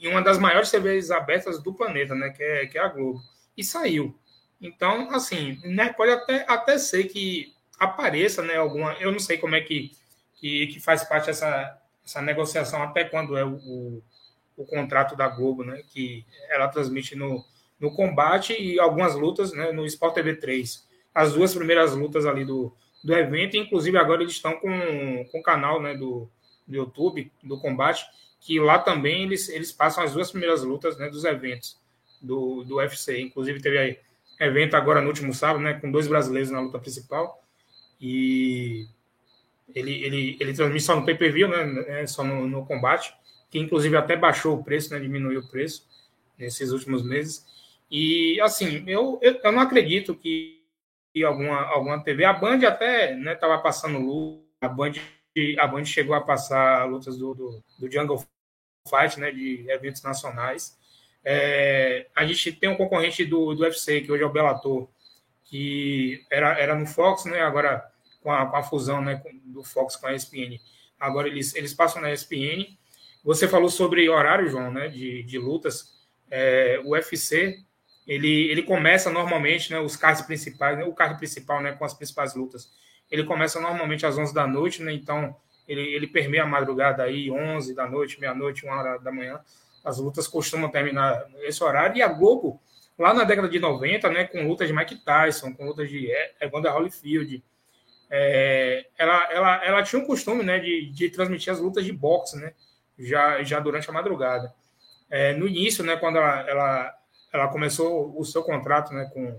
em 0.00 0.08
uma 0.08 0.22
das 0.22 0.38
maiores 0.38 0.70
TVs 0.70 1.10
abertas 1.10 1.62
do 1.62 1.74
planeta, 1.74 2.14
né? 2.14 2.30
Que 2.30 2.42
é, 2.42 2.66
que 2.66 2.78
é 2.78 2.80
a 2.80 2.88
Globo. 2.88 3.20
E 3.56 3.64
saiu. 3.64 4.16
Então, 4.60 5.10
assim, 5.10 5.60
né? 5.64 5.92
Pode 5.92 6.12
até, 6.12 6.44
até 6.48 6.78
ser 6.78 7.04
que 7.04 7.51
apareça, 7.84 8.42
né? 8.42 8.56
Alguma. 8.56 8.94
Eu 8.94 9.12
não 9.12 9.18
sei 9.18 9.38
como 9.38 9.54
é 9.54 9.60
que, 9.60 9.92
que, 10.36 10.68
que 10.68 10.80
faz 10.80 11.04
parte 11.04 11.30
essa, 11.30 11.78
essa 12.04 12.20
negociação, 12.22 12.82
até 12.82 13.04
quando 13.04 13.36
é 13.36 13.44
o, 13.44 13.54
o, 13.54 14.02
o 14.56 14.64
contrato 14.66 15.16
da 15.16 15.28
Globo, 15.28 15.64
né? 15.64 15.82
Que 15.92 16.24
ela 16.48 16.68
transmite 16.68 17.14
no, 17.16 17.44
no 17.80 17.94
combate 17.94 18.54
e 18.60 18.78
algumas 18.78 19.14
lutas 19.14 19.52
né, 19.52 19.72
no 19.72 19.84
Sport 19.86 20.14
TV 20.14 20.36
3 20.36 20.92
as 21.14 21.34
duas 21.34 21.54
primeiras 21.54 21.94
lutas 21.94 22.26
ali 22.26 22.44
do, 22.44 22.74
do 23.02 23.14
evento. 23.14 23.56
Inclusive, 23.56 23.98
agora 23.98 24.22
eles 24.22 24.34
estão 24.34 24.52
com, 24.58 25.26
com 25.30 25.40
o 25.40 25.42
canal 25.42 25.80
né, 25.80 25.94
do, 25.94 26.28
do 26.66 26.76
YouTube, 26.76 27.30
do 27.42 27.60
combate, 27.60 28.04
que 28.40 28.58
lá 28.58 28.78
também 28.78 29.24
eles, 29.24 29.48
eles 29.48 29.72
passam 29.72 30.02
as 30.02 30.12
duas 30.12 30.30
primeiras 30.30 30.62
lutas 30.62 30.96
né, 30.96 31.08
dos 31.08 31.24
eventos 31.24 31.78
do, 32.20 32.64
do 32.64 32.76
UFC. 32.76 33.20
Inclusive, 33.20 33.60
teve 33.60 33.78
aí 33.78 33.98
evento 34.40 34.74
agora 34.74 35.00
no 35.00 35.08
último 35.08 35.32
sábado, 35.32 35.62
né, 35.62 35.74
com 35.74 35.90
dois 35.90 36.08
brasileiros 36.08 36.50
na 36.50 36.60
luta 36.60 36.78
principal. 36.78 37.41
E 38.02 38.88
ele, 39.72 40.04
ele, 40.04 40.36
ele 40.40 40.52
transmite 40.52 40.82
só 40.82 40.96
no 40.96 41.06
pay-per-view, 41.06 41.46
né, 41.46 42.00
é, 42.00 42.06
só 42.06 42.24
no, 42.24 42.48
no 42.48 42.66
combate, 42.66 43.14
que 43.48 43.60
inclusive 43.60 43.96
até 43.96 44.16
baixou 44.16 44.58
o 44.58 44.64
preço, 44.64 44.92
né, 44.92 44.98
diminuiu 44.98 45.38
o 45.38 45.48
preço 45.48 45.88
nesses 46.36 46.72
últimos 46.72 47.04
meses. 47.04 47.46
E, 47.88 48.40
assim, 48.40 48.82
eu, 48.88 49.20
eu, 49.22 49.40
eu 49.42 49.52
não 49.52 49.60
acredito 49.60 50.16
que 50.16 50.60
alguma, 51.24 51.62
alguma 51.66 52.02
TV. 52.02 52.24
A 52.24 52.32
Band 52.32 52.66
até 52.66 53.12
estava 53.14 53.56
né, 53.56 53.62
passando 53.62 53.98
luta. 53.98 54.42
A 54.62 54.68
Band, 54.68 54.92
a 55.58 55.66
Band 55.66 55.84
chegou 55.84 56.14
a 56.14 56.20
passar 56.20 56.88
lutas 56.88 57.16
do, 57.16 57.34
do, 57.34 57.62
do 57.78 57.92
Jungle 57.92 58.24
Fight, 58.88 59.20
né, 59.20 59.30
de 59.30 59.64
eventos 59.68 60.02
nacionais. 60.02 60.76
É, 61.24 62.06
a 62.16 62.24
gente 62.24 62.52
tem 62.52 62.68
um 62.68 62.76
concorrente 62.76 63.24
do, 63.24 63.54
do 63.54 63.62
UFC, 63.62 64.00
que 64.00 64.10
hoje 64.10 64.24
é 64.24 64.26
o 64.26 64.32
Bellator, 64.32 64.88
que 65.44 66.24
era, 66.30 66.58
era 66.58 66.74
no 66.74 66.86
Fox, 66.86 67.26
né, 67.26 67.40
agora 67.42 67.91
com 68.22 68.30
a, 68.30 68.46
com 68.46 68.56
a 68.56 68.62
fusão 68.62 69.00
né, 69.00 69.22
do 69.44 69.62
Fox 69.64 69.96
com 69.96 70.06
a 70.06 70.14
ESPN. 70.14 70.60
Agora 70.98 71.28
eles, 71.28 71.54
eles 71.54 71.74
passam 71.74 72.00
na 72.00 72.12
ESPN. 72.12 72.76
Você 73.24 73.48
falou 73.48 73.68
sobre 73.68 74.08
horário, 74.08 74.48
João, 74.48 74.72
né, 74.72 74.88
de, 74.88 75.22
de 75.22 75.38
lutas. 75.38 75.92
É, 76.30 76.80
o 76.84 76.90
UFC 76.90 77.62
ele, 78.06 78.50
ele 78.50 78.62
começa 78.62 79.10
normalmente, 79.10 79.70
né, 79.70 79.78
os 79.80 79.96
cards 79.96 80.22
principais, 80.22 80.76
né, 80.76 80.84
o 80.84 80.92
card 80.92 81.16
principal, 81.18 81.60
né, 81.60 81.72
com 81.72 81.84
as 81.84 81.94
principais 81.94 82.34
lutas, 82.34 82.72
ele 83.10 83.24
começa 83.24 83.60
normalmente 83.60 84.06
às 84.06 84.18
11 84.18 84.34
da 84.34 84.46
noite, 84.46 84.82
né, 84.82 84.92
então 84.92 85.36
ele, 85.68 85.82
ele 85.94 86.06
permeia 86.06 86.42
a 86.42 86.46
madrugada 86.46 87.04
aí, 87.04 87.30
11 87.30 87.74
da 87.74 87.86
noite, 87.86 88.20
meia-noite, 88.20 88.64
uma 88.64 88.76
hora 88.76 88.98
da 88.98 89.12
manhã, 89.12 89.40
as 89.84 89.98
lutas 89.98 90.26
costumam 90.26 90.70
terminar 90.70 91.26
nesse 91.40 91.62
horário, 91.62 91.96
e 91.96 92.02
a 92.02 92.08
Globo, 92.08 92.60
lá 92.98 93.14
na 93.14 93.24
década 93.24 93.48
de 93.48 93.58
90, 93.58 94.10
né, 94.10 94.24
com 94.24 94.46
lutas 94.46 94.66
de 94.66 94.74
Mike 94.74 94.96
Tyson, 95.04 95.54
com 95.54 95.66
lutas 95.66 95.88
de 95.88 96.08
Evander 96.40 96.74
Holyfield, 96.74 97.42
é, 98.14 98.86
ela, 98.98 99.32
ela, 99.32 99.64
ela 99.64 99.82
tinha 99.82 100.00
um 100.00 100.04
costume, 100.04 100.44
né, 100.44 100.58
de, 100.58 100.90
de 100.90 101.08
transmitir 101.08 101.50
as 101.52 101.58
lutas 101.58 101.84
de 101.84 101.92
boxe, 101.92 102.38
né, 102.38 102.52
já, 102.98 103.42
já 103.42 103.58
durante 103.58 103.88
a 103.88 103.92
madrugada. 103.92 104.52
É, 105.10 105.32
no 105.32 105.48
início, 105.48 105.82
né, 105.82 105.96
quando 105.96 106.18
ela, 106.18 106.40
ela 106.48 106.94
ela 107.32 107.48
começou 107.48 108.12
o 108.16 108.24
seu 108.24 108.42
contrato 108.42 108.92
né, 108.92 109.10
com 109.12 109.38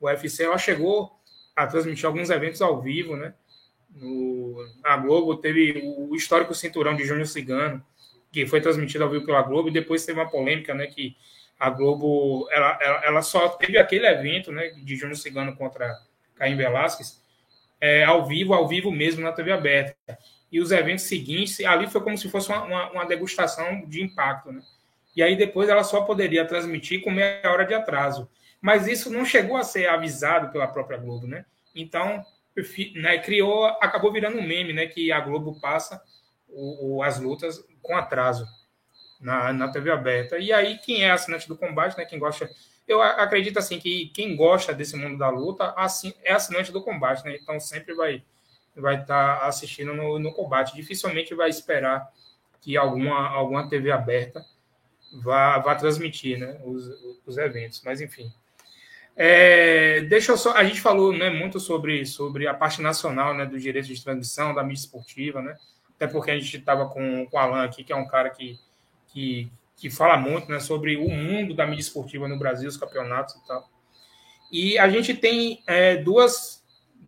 o 0.00 0.06
UFC, 0.06 0.44
ela 0.44 0.56
chegou 0.56 1.12
a 1.54 1.66
transmitir 1.66 2.06
alguns 2.06 2.30
eventos 2.30 2.62
ao 2.62 2.80
vivo, 2.80 3.16
né? 3.16 3.34
No, 3.94 4.56
Globo 5.02 5.36
teve 5.36 5.82
o 5.84 6.16
histórico 6.16 6.54
cinturão 6.54 6.96
de 6.96 7.04
Júnior 7.04 7.26
Cigano, 7.26 7.84
que 8.32 8.44
foi 8.44 8.60
transmitido 8.60 9.04
ao 9.04 9.10
vivo 9.10 9.24
pela 9.24 9.42
Globo, 9.42 9.68
e 9.68 9.72
depois 9.72 10.04
teve 10.04 10.18
uma 10.18 10.28
polêmica, 10.28 10.74
né? 10.74 10.86
Que 10.86 11.16
a 11.60 11.70
Globo 11.70 12.48
ela, 12.50 12.78
ela, 12.80 13.04
ela 13.04 13.22
só 13.22 13.50
teve 13.50 13.78
aquele 13.78 14.06
evento 14.06 14.50
né, 14.50 14.70
de 14.70 14.96
Júnior 14.96 15.16
Cigano 15.16 15.54
contra 15.54 15.96
Caim 16.34 16.56
Velasquez 16.56 17.22
é, 17.80 18.04
ao 18.04 18.24
vivo, 18.26 18.54
ao 18.54 18.66
vivo 18.66 18.90
mesmo 18.90 19.22
na 19.22 19.32
TV 19.32 19.52
aberta. 19.52 19.96
E 20.50 20.60
os 20.60 20.70
eventos 20.70 21.04
seguintes, 21.04 21.60
ali 21.64 21.86
foi 21.88 22.00
como 22.00 22.16
se 22.16 22.30
fosse 22.30 22.48
uma, 22.48 22.62
uma, 22.62 22.90
uma 22.92 23.04
degustação 23.06 23.84
de 23.86 24.02
impacto, 24.02 24.52
né? 24.52 24.62
e 25.16 25.22
aí 25.22 25.36
depois 25.36 25.68
ela 25.68 25.84
só 25.84 26.02
poderia 26.02 26.46
transmitir 26.46 27.02
com 27.02 27.10
meia 27.10 27.40
hora 27.44 27.64
de 27.64 27.74
atraso. 27.74 28.28
Mas 28.60 28.86
isso 28.86 29.10
não 29.10 29.24
chegou 29.24 29.56
a 29.56 29.62
ser 29.62 29.88
avisado 29.88 30.50
pela 30.50 30.66
própria 30.66 30.96
Globo, 30.96 31.26
né? 31.26 31.44
Então, 31.74 32.24
né, 32.94 33.18
criou, 33.18 33.66
acabou 33.80 34.12
virando 34.12 34.38
um 34.38 34.46
meme, 34.46 34.72
né? 34.72 34.86
Que 34.86 35.12
a 35.12 35.20
Globo 35.20 35.60
passa 35.60 36.02
o, 36.48 36.96
o, 36.96 37.02
as 37.02 37.20
lutas 37.20 37.62
com 37.82 37.94
atraso. 37.96 38.46
na, 39.20 39.52
na 39.52 39.68
TV 39.70 39.90
aberta. 39.90 40.38
E 40.38 40.52
aí, 40.52 40.78
quem 40.78 41.04
é 41.04 41.10
assinante 41.10 41.48
do 41.48 41.56
combate, 41.56 41.96
né? 41.96 42.04
Quem 42.04 42.18
gosta. 42.18 42.48
Eu 42.86 43.00
acredito 43.00 43.58
assim 43.58 43.78
que 43.78 44.08
quem 44.08 44.36
gosta 44.36 44.72
desse 44.72 44.96
mundo 44.96 45.16
da 45.16 45.28
luta 45.30 45.72
assim, 45.76 46.12
é 46.22 46.32
assinante 46.32 46.70
do 46.70 46.82
combate, 46.82 47.24
né? 47.24 47.36
Então 47.40 47.58
sempre 47.58 47.94
vai 47.94 48.22
vai 48.76 49.00
estar 49.00 49.40
tá 49.40 49.46
assistindo 49.46 49.94
no, 49.94 50.18
no 50.18 50.32
combate. 50.32 50.74
Dificilmente 50.74 51.34
vai 51.34 51.48
esperar 51.48 52.08
que 52.60 52.76
alguma, 52.76 53.28
alguma 53.28 53.68
TV 53.68 53.90
aberta 53.90 54.44
vá, 55.22 55.58
vá 55.58 55.74
transmitir 55.74 56.38
né, 56.38 56.58
os, 56.64 56.88
os 57.26 57.38
eventos. 57.38 57.82
Mas 57.84 58.00
enfim. 58.00 58.32
É, 59.16 60.00
deixa 60.02 60.32
eu 60.32 60.36
só. 60.36 60.54
A 60.54 60.64
gente 60.64 60.80
falou 60.80 61.12
né, 61.12 61.30
muito 61.30 61.60
sobre, 61.60 62.04
sobre 62.04 62.48
a 62.48 62.54
parte 62.54 62.82
nacional 62.82 63.34
né, 63.34 63.46
dos 63.46 63.62
direitos 63.62 63.88
de 63.88 64.02
transmissão, 64.02 64.54
da 64.54 64.62
mídia 64.62 64.80
esportiva, 64.80 65.40
né? 65.40 65.56
Até 65.94 66.08
porque 66.08 66.30
a 66.32 66.38
gente 66.38 66.56
estava 66.56 66.88
com, 66.88 67.24
com 67.26 67.36
o 67.36 67.40
Alan 67.40 67.64
aqui, 67.64 67.84
que 67.84 67.92
é 67.92 67.96
um 67.96 68.08
cara 68.08 68.28
que, 68.28 68.58
que, 69.06 69.48
que 69.76 69.90
fala 69.90 70.16
muito 70.16 70.50
né, 70.50 70.60
sobre 70.60 70.96
o 70.96 71.08
mundo 71.08 71.54
da 71.54 71.66
mídia 71.66 71.82
esportiva 71.82 72.28
no 72.28 72.38
Brasil, 72.38 72.68
os 72.68 72.76
campeonatos 72.76 73.34
e 73.34 73.46
tal. 73.46 73.68
E 74.50 74.78
a 74.78 74.88
gente 74.88 75.14
tem 75.14 75.62
é, 75.66 75.96
duas, 75.96 76.64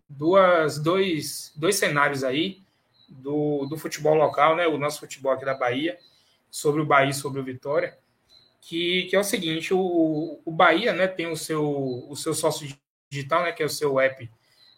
duas, 0.09 0.77
dois, 0.77 1.53
dois 1.55 1.75
cenários 1.75 2.23
aí 2.23 2.61
do, 3.07 3.65
do 3.65 3.77
futebol 3.77 4.15
local, 4.15 4.55
né, 4.55 4.67
o 4.67 4.77
nosso 4.77 4.99
futebol 4.99 5.31
aqui 5.31 5.45
da 5.45 5.53
Bahia, 5.53 5.97
sobre 6.49 6.81
o 6.81 6.85
Bahia 6.85 7.13
sobre 7.13 7.39
o 7.39 7.43
Vitória, 7.43 7.97
que, 8.59 9.03
que 9.03 9.15
é 9.15 9.19
o 9.19 9.23
seguinte, 9.23 9.73
o, 9.73 10.41
o 10.43 10.51
Bahia 10.51 10.93
né, 10.93 11.07
tem 11.07 11.27
o 11.27 11.37
seu, 11.37 12.05
o 12.09 12.15
seu 12.15 12.33
sócio 12.33 12.67
digital, 13.09 13.43
né, 13.43 13.51
que 13.51 13.63
é 13.63 13.65
o 13.65 13.69
seu 13.69 13.99
app, 13.99 14.29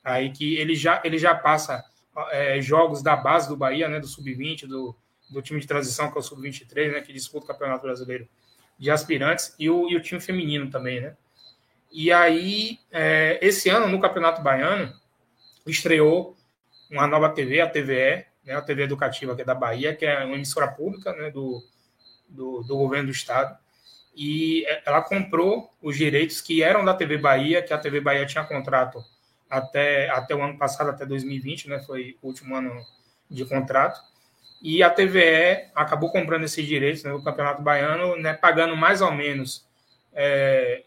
aí 0.03 0.31
que 0.31 0.55
ele 0.55 0.75
já, 0.75 1.01
ele 1.03 1.17
já 1.17 1.33
passa 1.33 1.83
é, 2.31 2.61
jogos 2.61 3.01
da 3.01 3.15
base 3.15 3.47
do 3.47 3.57
Bahia, 3.57 3.89
né, 3.89 3.99
do 3.99 4.07
Sub-20, 4.07 4.67
do, 4.67 4.95
do 5.29 5.41
time 5.41 5.59
de 5.59 5.67
transição, 5.67 6.11
que 6.11 6.17
é 6.17 6.19
o 6.19 6.23
Sub-23, 6.23 6.91
né, 6.91 7.01
que 7.01 7.13
disputa 7.13 7.45
o 7.45 7.47
Campeonato 7.47 7.83
Brasileiro 7.83 8.27
de 8.77 8.89
aspirantes, 8.89 9.53
e 9.59 9.69
o, 9.69 9.89
e 9.89 9.95
o 9.95 10.01
time 10.01 10.21
feminino 10.21 10.69
também, 10.69 11.01
né? 11.01 11.15
E 11.91 12.11
aí, 12.11 12.79
é, 12.91 13.39
esse 13.41 13.67
ano, 13.69 13.87
no 13.87 13.99
Campeonato 13.99 14.41
Baiano, 14.41 14.93
estreou 15.65 16.37
uma 16.89 17.07
nova 17.07 17.29
TV, 17.29 17.61
a 17.61 17.69
TVE, 17.69 18.25
né, 18.43 18.55
a 18.55 18.61
TV 18.61 18.83
Educativa 18.83 19.33
aqui 19.33 19.43
da 19.43 19.55
Bahia, 19.55 19.95
que 19.95 20.05
é 20.05 20.23
uma 20.23 20.35
emissora 20.35 20.67
pública 20.67 21.13
né, 21.13 21.29
do, 21.29 21.63
do, 22.27 22.63
do, 22.63 22.77
governo 22.77 23.07
do 23.07 23.11
estado. 23.11 23.57
E 24.15 24.65
ela 24.85 25.01
comprou 25.01 25.71
os 25.81 25.97
direitos 25.97 26.41
que 26.41 26.63
eram 26.63 26.83
da 26.83 26.93
TV 26.93 27.17
Bahia, 27.17 27.61
que 27.61 27.73
a 27.73 27.77
TV 27.77 28.01
Bahia 28.01 28.25
tinha 28.25 28.43
contrato 28.43 29.03
até, 29.49 30.09
até 30.09 30.35
o 30.35 30.41
ano 30.41 30.57
passado, 30.57 30.89
até 30.89 31.05
2020, 31.05 31.69
né, 31.69 31.79
foi 31.79 32.17
o 32.21 32.27
último 32.27 32.55
ano 32.55 32.83
de 33.29 33.45
contrato. 33.45 33.99
E 34.61 34.83
a 34.83 34.89
TVE 34.89 35.69
acabou 35.73 36.11
comprando 36.11 36.43
esses 36.43 36.65
direitos 36.65 37.03
né, 37.03 37.11
do 37.11 37.23
Campeonato 37.23 37.61
Baiano, 37.61 38.17
né, 38.17 38.33
pagando 38.33 38.75
mais 38.75 39.01
ou 39.01 39.11
menos 39.11 39.65
é, 40.13 40.83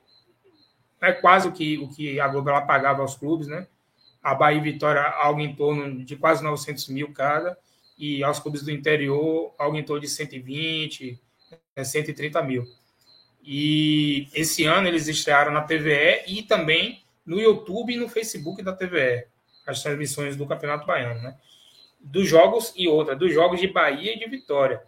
é 1.01 1.13
quase 1.13 1.49
o 1.49 1.53
que, 1.53 1.79
o 1.79 1.89
que 1.89 2.21
a 2.21 2.29
Globo 2.29 2.51
ela 2.51 2.63
pagava 2.63 3.03
aos 3.03 3.17
clubes, 3.17 3.49
né? 3.49 3.67
A 4.23 4.35
Bahia 4.35 4.59
e 4.59 4.63
Vitória, 4.63 5.03
algo 5.03 5.41
em 5.41 5.55
torno 5.55 6.05
de 6.05 6.17
quase 6.17 6.45
900 6.45 6.89
mil 6.89 7.13
cada, 7.13 7.59
e 7.99 8.23
aos 8.23 8.39
clubes 8.39 8.63
do 8.63 8.71
interior, 8.71 9.53
algo 9.59 9.77
em 9.77 9.83
torno 9.83 10.01
de 10.01 10.09
120, 10.09 11.21
130 11.83 12.41
né, 12.41 12.47
mil. 12.47 12.65
E 13.43 14.29
esse 14.33 14.65
ano 14.65 14.87
eles 14.87 15.09
estrearam 15.09 15.51
na 15.51 15.63
TVE 15.63 16.23
e 16.29 16.43
também 16.45 17.03
no 17.27 17.41
YouTube 17.41 17.93
e 17.93 17.97
no 17.97 18.09
Facebook 18.09 18.63
da 18.63 18.73
TVE, 18.73 19.27
as 19.67 19.83
transmissões 19.83 20.37
do 20.37 20.47
Campeonato 20.47 20.87
Baiano, 20.87 21.21
né? 21.21 21.37
Dos 22.03 22.29
jogos 22.29 22.73
e 22.77 22.89
outra, 22.89 23.15
dos 23.15 23.33
jogos 23.33 23.61
de 23.61 23.69
Bahia 23.69 24.15
e 24.15 24.19
de 24.19 24.29
Vitória. 24.29 24.83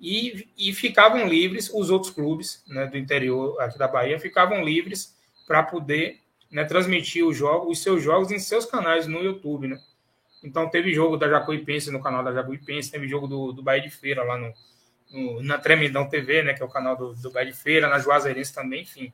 E, 0.00 0.48
e 0.56 0.72
ficavam 0.72 1.26
livres, 1.26 1.70
os 1.72 1.90
outros 1.90 2.12
clubes 2.12 2.64
né, 2.66 2.86
do 2.86 2.96
interior 2.96 3.60
aqui 3.60 3.78
da 3.78 3.86
Bahia 3.86 4.18
ficavam 4.18 4.64
livres 4.64 5.14
para 5.46 5.62
poder 5.62 6.20
né, 6.50 6.64
transmitir 6.64 7.24
os 7.26 7.36
jogos, 7.36 7.70
os 7.70 7.82
seus 7.82 8.02
jogos 8.02 8.30
em 8.30 8.38
seus 8.38 8.64
canais 8.64 9.06
no 9.06 9.22
YouTube, 9.22 9.68
né? 9.68 9.78
Então 10.42 10.70
teve 10.70 10.92
jogo 10.92 11.16
da 11.16 11.28
Jacuipense 11.28 11.90
no 11.90 12.02
canal 12.02 12.24
da 12.24 12.32
Jacuipense, 12.32 12.90
teve 12.90 13.06
jogo 13.06 13.26
do, 13.26 13.52
do 13.52 13.62
Bahia 13.62 13.82
de 13.82 13.90
Feira 13.90 14.22
lá 14.24 14.38
no, 14.38 14.52
no, 15.10 15.42
na 15.42 15.58
Tremendão 15.58 16.08
TV, 16.08 16.42
né, 16.42 16.54
que 16.54 16.62
é 16.62 16.64
o 16.64 16.70
canal 16.70 16.96
do, 16.96 17.14
do 17.14 17.30
Bahia 17.30 17.50
de 17.50 17.56
Feira, 17.56 17.88
na 17.88 17.98
Juazeirense 17.98 18.54
também, 18.54 18.82
enfim. 18.82 19.12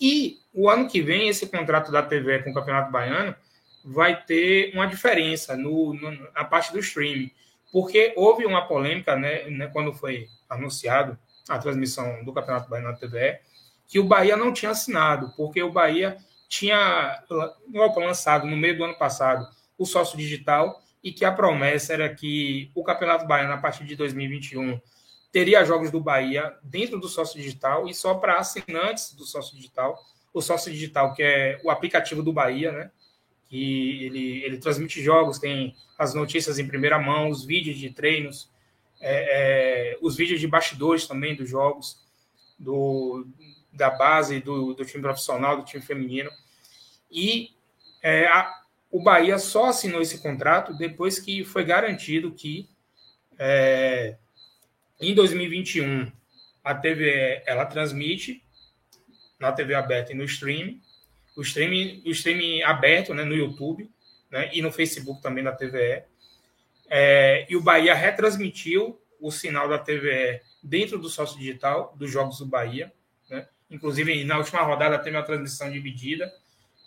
E 0.00 0.38
o 0.52 0.68
ano 0.68 0.88
que 0.88 1.02
vem, 1.02 1.28
esse 1.28 1.46
contrato 1.46 1.90
da 1.90 2.02
TV 2.02 2.40
com 2.40 2.50
o 2.50 2.54
Campeonato 2.54 2.90
Baiano 2.90 3.34
vai 3.84 4.24
ter 4.24 4.72
uma 4.74 4.86
diferença 4.86 5.56
no, 5.56 5.92
no, 5.92 6.10
na 6.32 6.44
parte 6.44 6.72
do 6.72 6.78
streaming, 6.78 7.30
porque 7.70 8.14
houve 8.16 8.46
uma 8.46 8.66
polêmica, 8.66 9.14
né, 9.14 9.44
né, 9.50 9.66
quando 9.66 9.92
foi 9.92 10.28
anunciado 10.48 11.18
a 11.48 11.58
transmissão 11.58 12.24
do 12.24 12.32
Campeonato 12.32 12.70
Baiano 12.70 12.90
na 12.90 12.96
TV, 12.96 13.40
que 13.86 13.98
o 13.98 14.04
Bahia 14.04 14.36
não 14.36 14.52
tinha 14.52 14.70
assinado, 14.70 15.32
porque 15.36 15.62
o 15.62 15.70
Bahia 15.70 16.16
tinha 16.48 17.22
lançado 17.96 18.46
no 18.46 18.56
meio 18.56 18.76
do 18.76 18.84
ano 18.84 18.96
passado 18.96 19.46
o 19.76 19.84
sócio 19.84 20.16
digital 20.16 20.80
e 21.02 21.12
que 21.12 21.24
a 21.24 21.32
promessa 21.32 21.92
era 21.92 22.08
que 22.14 22.70
o 22.74 22.82
Campeonato 22.82 23.26
Baiano, 23.26 23.52
a 23.52 23.58
partir 23.58 23.84
de 23.84 23.94
2021, 23.96 24.80
teria 25.30 25.64
jogos 25.64 25.90
do 25.90 26.00
Bahia 26.00 26.56
dentro 26.62 26.98
do 26.98 27.08
sócio 27.08 27.38
digital 27.38 27.88
e 27.88 27.92
só 27.92 28.14
para 28.14 28.38
assinantes 28.38 29.12
do 29.14 29.24
sócio 29.24 29.56
digital. 29.56 29.98
O 30.32 30.40
sócio 30.40 30.72
digital, 30.72 31.12
que 31.12 31.22
é 31.22 31.60
o 31.62 31.70
aplicativo 31.70 32.22
do 32.22 32.32
Bahia, 32.32 32.72
né? 32.72 32.90
Que 33.48 34.04
ele, 34.04 34.44
ele 34.44 34.58
transmite 34.58 35.02
jogos, 35.02 35.38
tem 35.38 35.74
as 35.98 36.14
notícias 36.14 36.58
em 36.58 36.66
primeira 36.66 36.98
mão, 36.98 37.28
os 37.28 37.44
vídeos 37.44 37.78
de 37.78 37.90
treinos, 37.90 38.50
é, 39.00 39.92
é, 39.92 39.98
os 40.00 40.16
vídeos 40.16 40.40
de 40.40 40.46
bastidores 40.46 41.06
também 41.06 41.34
dos 41.34 41.48
jogos, 41.48 42.02
do, 42.58 43.26
da 43.72 43.90
base 43.90 44.40
do, 44.40 44.74
do 44.74 44.84
time 44.84 45.02
profissional, 45.02 45.56
do 45.56 45.64
time 45.64 45.82
feminino. 45.82 46.30
E 47.10 47.50
é, 48.02 48.26
a, 48.26 48.50
o 48.90 49.02
Bahia 49.02 49.38
só 49.38 49.66
assinou 49.66 50.00
esse 50.00 50.18
contrato 50.18 50.76
depois 50.76 51.18
que 51.18 51.44
foi 51.44 51.64
garantido 51.64 52.32
que 52.32 52.68
é, 53.38 54.16
em 55.00 55.14
2021 55.14 56.10
a 56.62 56.74
TV 56.74 57.42
ela 57.46 57.66
transmite 57.66 58.42
na 59.38 59.52
TV 59.52 59.74
aberta 59.74 60.12
e 60.12 60.14
no 60.14 60.24
stream, 60.24 60.80
o 61.36 61.42
streaming, 61.42 62.02
o 62.06 62.10
streaming 62.10 62.62
aberto 62.62 63.12
né, 63.12 63.24
no 63.24 63.34
YouTube 63.34 63.90
né, 64.30 64.50
e 64.52 64.62
no 64.62 64.72
Facebook 64.72 65.20
também 65.20 65.42
da 65.42 65.52
TVE. 65.52 66.02
É, 66.88 67.46
e 67.48 67.56
o 67.56 67.60
Bahia 67.60 67.94
retransmitiu 67.94 69.00
o 69.20 69.30
sinal 69.30 69.68
da 69.68 69.78
TVE 69.78 70.40
dentro 70.62 70.98
do 70.98 71.08
sócio 71.08 71.38
digital 71.38 71.94
dos 71.96 72.10
Jogos 72.10 72.38
do 72.38 72.46
Bahia. 72.46 72.92
Né? 73.30 73.46
Inclusive, 73.70 74.24
na 74.24 74.38
última 74.38 74.62
rodada 74.62 74.98
teve 74.98 75.16
uma 75.16 75.22
transmissão 75.22 75.70
dividida 75.70 76.32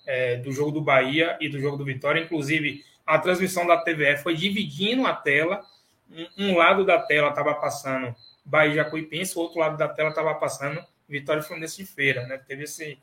é, 0.05 0.37
do 0.37 0.51
jogo 0.51 0.71
do 0.71 0.81
Bahia 0.81 1.37
e 1.41 1.49
do 1.49 1.59
jogo 1.59 1.77
do 1.77 1.85
Vitória. 1.85 2.21
Inclusive, 2.21 2.83
a 3.05 3.19
transmissão 3.19 3.65
da 3.65 3.77
TVE 3.77 4.17
foi 4.17 4.35
dividindo 4.35 5.05
a 5.05 5.13
tela. 5.13 5.61
Um, 6.09 6.51
um 6.51 6.57
lado 6.57 6.85
da 6.85 6.99
tela 6.99 7.29
estava 7.29 7.53
passando 7.55 8.15
Bahia 8.45 8.75
Jacuipense, 8.75 9.37
o 9.37 9.41
outro 9.41 9.59
lado 9.59 9.77
da 9.77 9.87
tela 9.87 10.09
estava 10.09 10.33
passando 10.35 10.81
Vitória 11.07 11.41
e 11.41 11.43
Fluminense 11.43 11.77
de 11.77 11.85
Feira. 11.85 12.25
Né? 12.27 12.37
Teve 12.37 12.63
esse, 12.63 12.97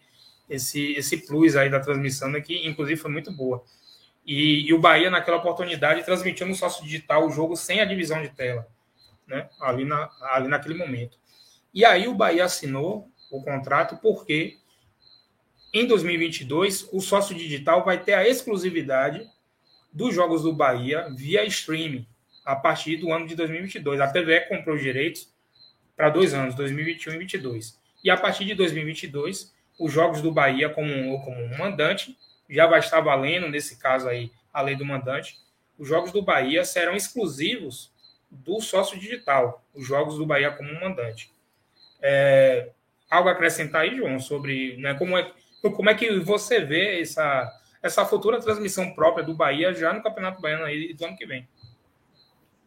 esse, 0.49 0.93
esse 0.93 1.27
plus 1.27 1.57
aí 1.57 1.71
da 1.71 1.81
transmissão, 1.81 2.29
né, 2.29 2.41
que 2.41 2.67
inclusive 2.67 3.01
foi 3.01 3.11
muito 3.11 3.33
boa. 3.33 3.65
E, 4.27 4.69
e, 4.69 4.73
o 4.73 4.79
Bahia, 4.79 5.11
naquela 5.11 5.37
oportunidade, 5.37 6.05
transmitiu 6.05 6.47
no 6.47 6.55
sócio 6.55 6.83
digital 6.83 7.27
o 7.27 7.31
jogo 7.31 7.57
sem 7.57 7.81
a 7.81 7.85
divisão 7.85 8.23
de 8.23 8.31
tela, 8.31 8.67
né? 9.27 9.51
ali, 9.61 9.85
na, 9.85 10.11
ali 10.33 10.49
naquele 10.49 10.75
momento. 10.75 11.19
E 11.75 11.85
aí 11.85 12.09
o 12.09 12.15
Bahia 12.15 12.45
assinou 12.45 13.11
o 13.31 13.43
contrato 13.43 13.99
porque 14.01 14.57
em 15.75 15.87
2022, 15.87 16.89
o 16.93 17.01
sócio 17.01 17.35
digital 17.35 17.85
vai 17.85 18.01
ter 18.01 18.15
a 18.15 18.27
exclusividade 18.27 19.29
dos 19.93 20.15
jogos 20.15 20.43
do 20.43 20.53
Bahia 20.53 21.09
via 21.11 21.45
streaming 21.45 22.07
a 22.45 22.55
partir 22.55 22.97
do 22.97 23.13
ano 23.13 23.27
de 23.27 23.35
2022. 23.35 24.01
A 24.01 24.07
TVE 24.07 24.49
comprou 24.49 24.77
os 24.77 24.83
direitos 24.83 25.33
para 25.97 26.11
dois 26.11 26.33
anos, 26.33 26.55
2021 26.55 27.15
e 27.15 27.17
2022. 27.17 27.81
E 28.05 28.11
a 28.11 28.17
partir 28.17 28.45
de 28.45 28.55
2022, 28.55 29.54
os 29.79 29.93
jogos 29.93 30.21
do 30.21 30.33
Bahia 30.33 30.69
como, 30.71 31.21
como 31.23 31.59
mandante 31.59 32.17
já 32.49 32.67
vai 32.67 32.79
estar 32.79 33.01
valendo, 33.01 33.49
nesse 33.49 33.79
caso 33.79 34.09
aí, 34.09 34.31
a 34.53 34.61
lei 34.61 34.77
do 34.77 34.85
mandante. 34.85 35.39
Os 35.79 35.89
jogos 35.89 36.13
do 36.13 36.23
Bahia 36.23 36.65
serão 36.65 36.95
exclusivos 36.95 37.93
do 38.31 38.61
sócio 38.61 38.99
digital, 38.99 39.65
os 39.75 39.87
jogos 39.87 40.19
do 40.19 40.27
Bahia 40.27 40.51
como 40.51 40.81
mandante. 40.81 41.33
É, 42.03 42.71
algo 43.11 43.29
a 43.29 43.33
acrescentar 43.33 43.83
aí, 43.83 43.97
João, 43.97 44.21
sobre 44.21 44.77
né, 44.77 44.95
como 44.95 45.17
é 45.17 45.33
como 45.71 45.89
é 45.89 45.95
que 45.95 46.19
você 46.21 46.61
vê 46.61 47.01
essa, 47.01 47.51
essa 47.83 48.05
futura 48.05 48.41
transmissão 48.41 48.95
própria 48.95 49.25
do 49.25 49.35
Bahia 49.35 49.73
já 49.73 49.93
no 49.93 50.03
Campeonato 50.03 50.41
Baiano 50.41 50.65
aí 50.65 50.93
do 50.93 51.05
ano 51.07 51.17
que 51.17 51.25
vem? 51.25 51.49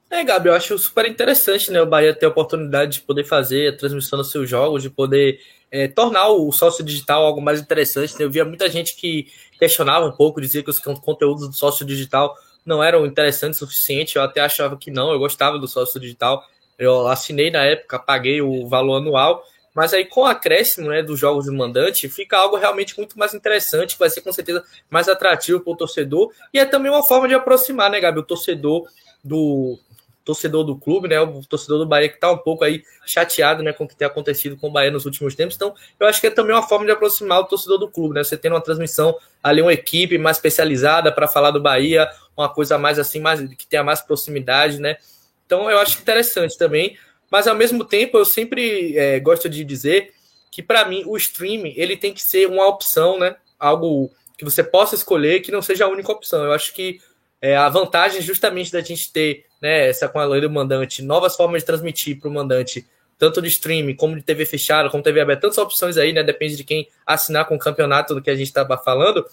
É, 0.09 0.23
Gabriel, 0.23 0.53
eu 0.53 0.57
acho 0.57 0.77
super 0.77 1.05
interessante 1.05 1.69
né, 1.69 1.81
o 1.81 1.85
Bahia 1.85 2.13
ter 2.13 2.25
a 2.25 2.29
oportunidade 2.29 2.93
de 2.93 3.01
poder 3.01 3.25
fazer 3.25 3.73
a 3.73 3.77
transmissão 3.77 4.17
dos 4.17 4.31
seus 4.31 4.49
jogos, 4.49 4.81
de 4.81 4.89
poder 4.89 5.39
é, 5.69 5.87
tornar 5.87 6.29
o 6.29 6.49
sócio 6.51 6.83
digital 6.83 7.25
algo 7.25 7.41
mais 7.41 7.59
interessante. 7.59 8.17
Né? 8.17 8.23
Eu 8.23 8.31
via 8.31 8.45
muita 8.45 8.69
gente 8.69 8.95
que 8.95 9.27
questionava 9.59 10.05
um 10.05 10.11
pouco, 10.11 10.39
dizia 10.39 10.63
que 10.63 10.69
os 10.69 10.79
conteúdos 10.79 11.47
do 11.49 11.53
sócio 11.53 11.85
digital 11.85 12.35
não 12.65 12.81
eram 12.81 13.05
interessantes 13.05 13.61
o 13.61 13.65
suficiente. 13.65 14.15
Eu 14.15 14.21
até 14.23 14.39
achava 14.39 14.77
que 14.77 14.89
não, 14.89 15.11
eu 15.11 15.19
gostava 15.19 15.59
do 15.59 15.67
sócio 15.67 15.99
digital. 15.99 16.41
Eu 16.77 17.07
assinei 17.07 17.51
na 17.51 17.63
época, 17.63 17.99
paguei 17.99 18.41
o 18.41 18.67
valor 18.67 18.97
anual, 18.97 19.43
mas 19.73 19.93
aí 19.93 20.05
com 20.05 20.21
o 20.21 20.25
acréscimo 20.25 20.89
né, 20.89 21.03
dos 21.03 21.19
jogos 21.19 21.45
do 21.45 21.53
mandante, 21.53 22.07
fica 22.07 22.37
algo 22.37 22.55
realmente 22.55 22.97
muito 22.97 23.17
mais 23.17 23.33
interessante, 23.33 23.97
vai 23.97 24.09
ser 24.09 24.21
com 24.21 24.31
certeza 24.31 24.63
mais 24.89 25.09
atrativo 25.09 25.59
para 25.59 25.73
o 25.73 25.75
torcedor, 25.75 26.31
e 26.53 26.59
é 26.59 26.65
também 26.65 26.91
uma 26.91 27.03
forma 27.03 27.27
de 27.27 27.33
aproximar, 27.33 27.89
né, 27.89 27.99
Gabi, 27.99 28.19
o 28.19 28.23
torcedor 28.23 28.87
do, 29.23 29.79
torcedor 30.27 30.65
do 30.65 30.75
clube, 30.75 31.07
né? 31.07 31.17
O 31.21 31.41
torcedor 31.47 31.79
do 31.79 31.85
Bahia 31.85 32.09
que 32.09 32.15
está 32.15 32.29
um 32.29 32.37
pouco 32.37 32.65
aí 32.65 32.83
chateado, 33.05 33.63
né, 33.63 33.71
com 33.71 33.85
o 33.85 33.87
que 33.87 33.95
tem 33.95 34.05
acontecido 34.05 34.57
com 34.57 34.67
o 34.67 34.71
Bahia 34.71 34.91
nos 34.91 35.05
últimos 35.05 35.33
tempos. 35.33 35.55
Então, 35.55 35.73
eu 35.97 36.05
acho 36.05 36.19
que 36.19 36.27
é 36.27 36.29
também 36.29 36.53
uma 36.53 36.67
forma 36.67 36.85
de 36.85 36.91
aproximar 36.91 37.39
o 37.39 37.45
torcedor 37.45 37.77
do 37.77 37.89
clube, 37.89 38.15
né? 38.15 38.23
Você 38.25 38.35
tendo 38.35 38.51
uma 38.51 38.61
transmissão 38.61 39.17
ali, 39.41 39.61
uma 39.61 39.71
equipe 39.71 40.17
mais 40.17 40.35
especializada 40.35 41.13
para 41.13 41.29
falar 41.29 41.51
do 41.51 41.61
Bahia, 41.61 42.09
uma 42.35 42.49
coisa 42.49 42.77
mais 42.77 42.99
assim, 42.99 43.21
mais 43.21 43.39
que 43.55 43.65
tenha 43.65 43.85
mais 43.85 44.01
proximidade, 44.01 44.81
né? 44.81 44.97
Então, 45.45 45.71
eu 45.71 45.79
acho 45.79 45.97
interessante 46.01 46.57
também. 46.57 46.97
Mas 47.31 47.47
ao 47.47 47.55
mesmo 47.55 47.85
tempo, 47.85 48.17
eu 48.17 48.25
sempre 48.25 48.97
é, 48.97 49.19
gosto 49.21 49.47
de 49.47 49.63
dizer 49.63 50.13
que 50.51 50.61
para 50.61 50.83
mim 50.85 51.03
o 51.05 51.15
streaming 51.15 51.73
ele 51.77 51.95
tem 51.95 52.13
que 52.13 52.21
ser 52.21 52.47
uma 52.47 52.67
opção, 52.67 53.17
né? 53.17 53.37
Algo 53.57 54.11
que 54.37 54.43
você 54.43 54.61
possa 54.61 54.93
escolher, 54.93 55.39
que 55.39 55.51
não 55.51 55.61
seja 55.61 55.85
a 55.85 55.89
única 55.89 56.11
opção. 56.11 56.43
Eu 56.43 56.51
acho 56.51 56.73
que 56.73 56.99
é, 57.41 57.55
a 57.55 57.69
vantagem 57.69 58.21
justamente 58.21 58.71
da 58.71 58.81
gente 58.81 59.11
ter 59.11 59.45
né, 59.61 59.89
essa 59.89 60.07
com 60.07 60.19
a 60.19 60.25
lei 60.25 60.41
do 60.41 60.49
mandante, 60.49 61.01
novas 61.01 61.35
formas 61.35 61.61
de 61.61 61.65
transmitir 61.65 62.19
para 62.19 62.29
o 62.29 62.33
mandante, 62.33 62.85
tanto 63.17 63.41
de 63.41 63.47
streaming 63.47 63.95
como 63.95 64.15
de 64.15 64.21
TV 64.21 64.45
fechada, 64.45 64.89
como 64.89 65.03
TV 65.03 65.21
aberta, 65.21 65.41
tantas 65.41 65.57
opções 65.57 65.97
aí, 65.97 66.13
né? 66.13 66.23
Depende 66.23 66.55
de 66.55 66.63
quem 66.63 66.87
assinar 67.05 67.45
com 67.45 67.55
o 67.55 67.59
campeonato 67.59 68.13
do 68.13 68.21
que 68.21 68.29
a 68.29 68.35
gente 68.35 68.47
estava 68.47 68.77
falando. 68.77 69.25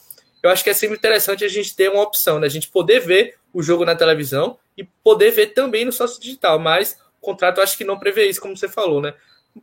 Eu 0.42 0.50
acho 0.50 0.64
que 0.64 0.70
é 0.70 0.74
sempre 0.74 0.96
interessante 0.96 1.44
a 1.44 1.48
gente 1.48 1.74
ter 1.74 1.90
uma 1.90 2.02
opção, 2.02 2.38
né? 2.38 2.46
A 2.46 2.50
gente 2.50 2.68
poder 2.68 3.00
ver 3.00 3.36
o 3.52 3.62
jogo 3.62 3.84
na 3.84 3.94
televisão 3.94 4.58
e 4.76 4.84
poder 4.84 5.30
ver 5.30 5.48
também 5.48 5.84
no 5.84 5.92
sócio 5.92 6.20
digital, 6.20 6.58
mas 6.58 6.98
o 7.20 7.24
contrato 7.24 7.60
acho 7.60 7.76
que 7.76 7.84
não 7.84 7.98
prevê 7.98 8.26
isso, 8.26 8.40
como 8.40 8.56
você 8.56 8.68
falou, 8.68 9.00
né? 9.00 9.14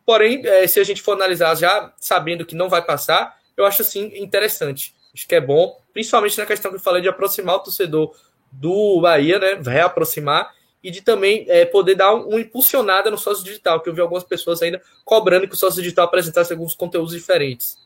Porém, 0.05 0.45
é, 0.45 0.65
se 0.68 0.80
a 0.80 0.84
gente 0.84 1.01
for 1.01 1.13
analisar 1.13 1.55
já 1.55 1.93
sabendo 1.97 2.45
que 2.45 2.55
não 2.55 2.69
vai 2.69 2.81
passar, 2.81 3.38
eu 3.57 3.65
acho 3.65 3.81
assim 3.81 4.11
interessante. 4.15 4.93
Acho 5.13 5.27
que 5.27 5.35
é 5.35 5.41
bom, 5.41 5.77
principalmente 5.91 6.38
na 6.38 6.45
questão 6.45 6.72
que 6.72 6.77
eu 6.77 6.81
falei 6.81 7.01
de 7.01 7.09
aproximar 7.09 7.55
o 7.55 7.59
torcedor 7.59 8.15
do 8.52 8.99
Bahia, 9.02 9.40
né? 9.40 9.61
Reaproximar 9.64 10.53
e 10.84 10.90
de 10.90 11.02
também 11.02 11.45
é, 11.48 11.65
poder 11.65 11.95
dar 11.95 12.14
uma 12.14 12.36
um 12.36 12.40
impulsionada 12.40 13.11
no 13.11 13.18
sócio 13.18 13.44
digital, 13.44 13.82
que 13.82 13.90
eu 13.90 13.94
vi 13.94 14.02
algumas 14.02 14.23
pessoas 14.23 14.61
ainda 14.61 14.82
cobrando 15.06 15.48
que 15.48 15.53
o 15.53 15.57
sócio 15.57 15.82
digital 15.82 16.06
apresentasse 16.06 16.52
alguns 16.52 16.73
conteúdos 16.73 17.14
diferentes. 17.14 17.78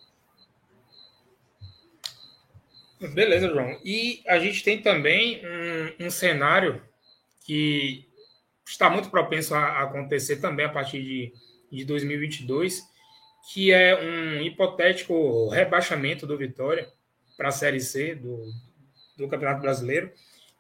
Beleza, 3.14 3.50
João. 3.50 3.78
E 3.84 4.24
a 4.26 4.40
gente 4.40 4.64
tem 4.64 4.82
também 4.82 5.42
um, 6.00 6.06
um 6.06 6.10
cenário 6.10 6.82
que 7.46 8.08
está 8.66 8.90
muito 8.90 9.10
propenso 9.10 9.54
a 9.54 9.84
acontecer 9.84 10.38
também 10.38 10.66
a 10.66 10.70
partir 10.70 11.04
de, 11.04 11.34
de 11.72 11.86
2022, 11.86 12.82
que 13.54 13.72
é 13.72 14.00
um 14.02 14.42
hipotético 14.42 15.50
rebaixamento 15.50 16.26
do 16.26 16.38
Vitória 16.38 16.88
para 17.38 17.50
a 17.50 17.52
Série 17.52 17.82
C 17.82 18.16
do, 18.16 18.50
do 19.18 19.28
Campeonato 19.28 19.62
Brasileiro 19.62 20.12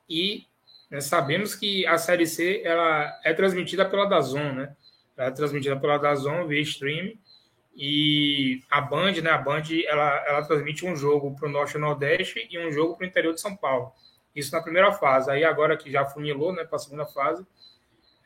e 0.09 0.45
né, 0.89 1.01
sabemos 1.01 1.55
que 1.55 1.85
a 1.87 1.97
Série 1.97 2.27
C 2.27 2.61
ela 2.63 3.19
é 3.23 3.33
transmitida 3.33 3.85
pela 3.85 4.05
Dazon, 4.05 4.53
né? 4.53 4.75
Ela 5.17 5.29
é 5.29 5.31
transmitida 5.31 5.75
pela 5.77 5.97
Dazon 5.97 6.47
via 6.47 6.61
stream 6.61 7.13
e 7.75 8.61
a 8.69 8.79
Band, 8.81 9.13
né? 9.21 9.29
A 9.29 9.37
Band 9.37 9.63
ela, 9.85 10.25
ela 10.27 10.45
transmite 10.45 10.85
um 10.85 10.95
jogo 10.95 11.35
para 11.35 11.47
o 11.47 11.51
Norte 11.51 11.75
e 11.75 11.79
Nordeste 11.79 12.47
e 12.49 12.59
um 12.59 12.71
jogo 12.71 12.95
para 12.95 13.05
o 13.05 13.07
interior 13.07 13.33
de 13.33 13.41
São 13.41 13.55
Paulo. 13.55 13.91
Isso 14.35 14.51
na 14.51 14.61
primeira 14.61 14.91
fase. 14.91 15.31
Aí 15.31 15.43
agora 15.43 15.77
que 15.77 15.91
já 15.91 16.05
funilou, 16.05 16.53
né? 16.53 16.63
Para 16.63 16.75
a 16.75 16.79
segunda 16.79 17.05
fase, 17.05 17.45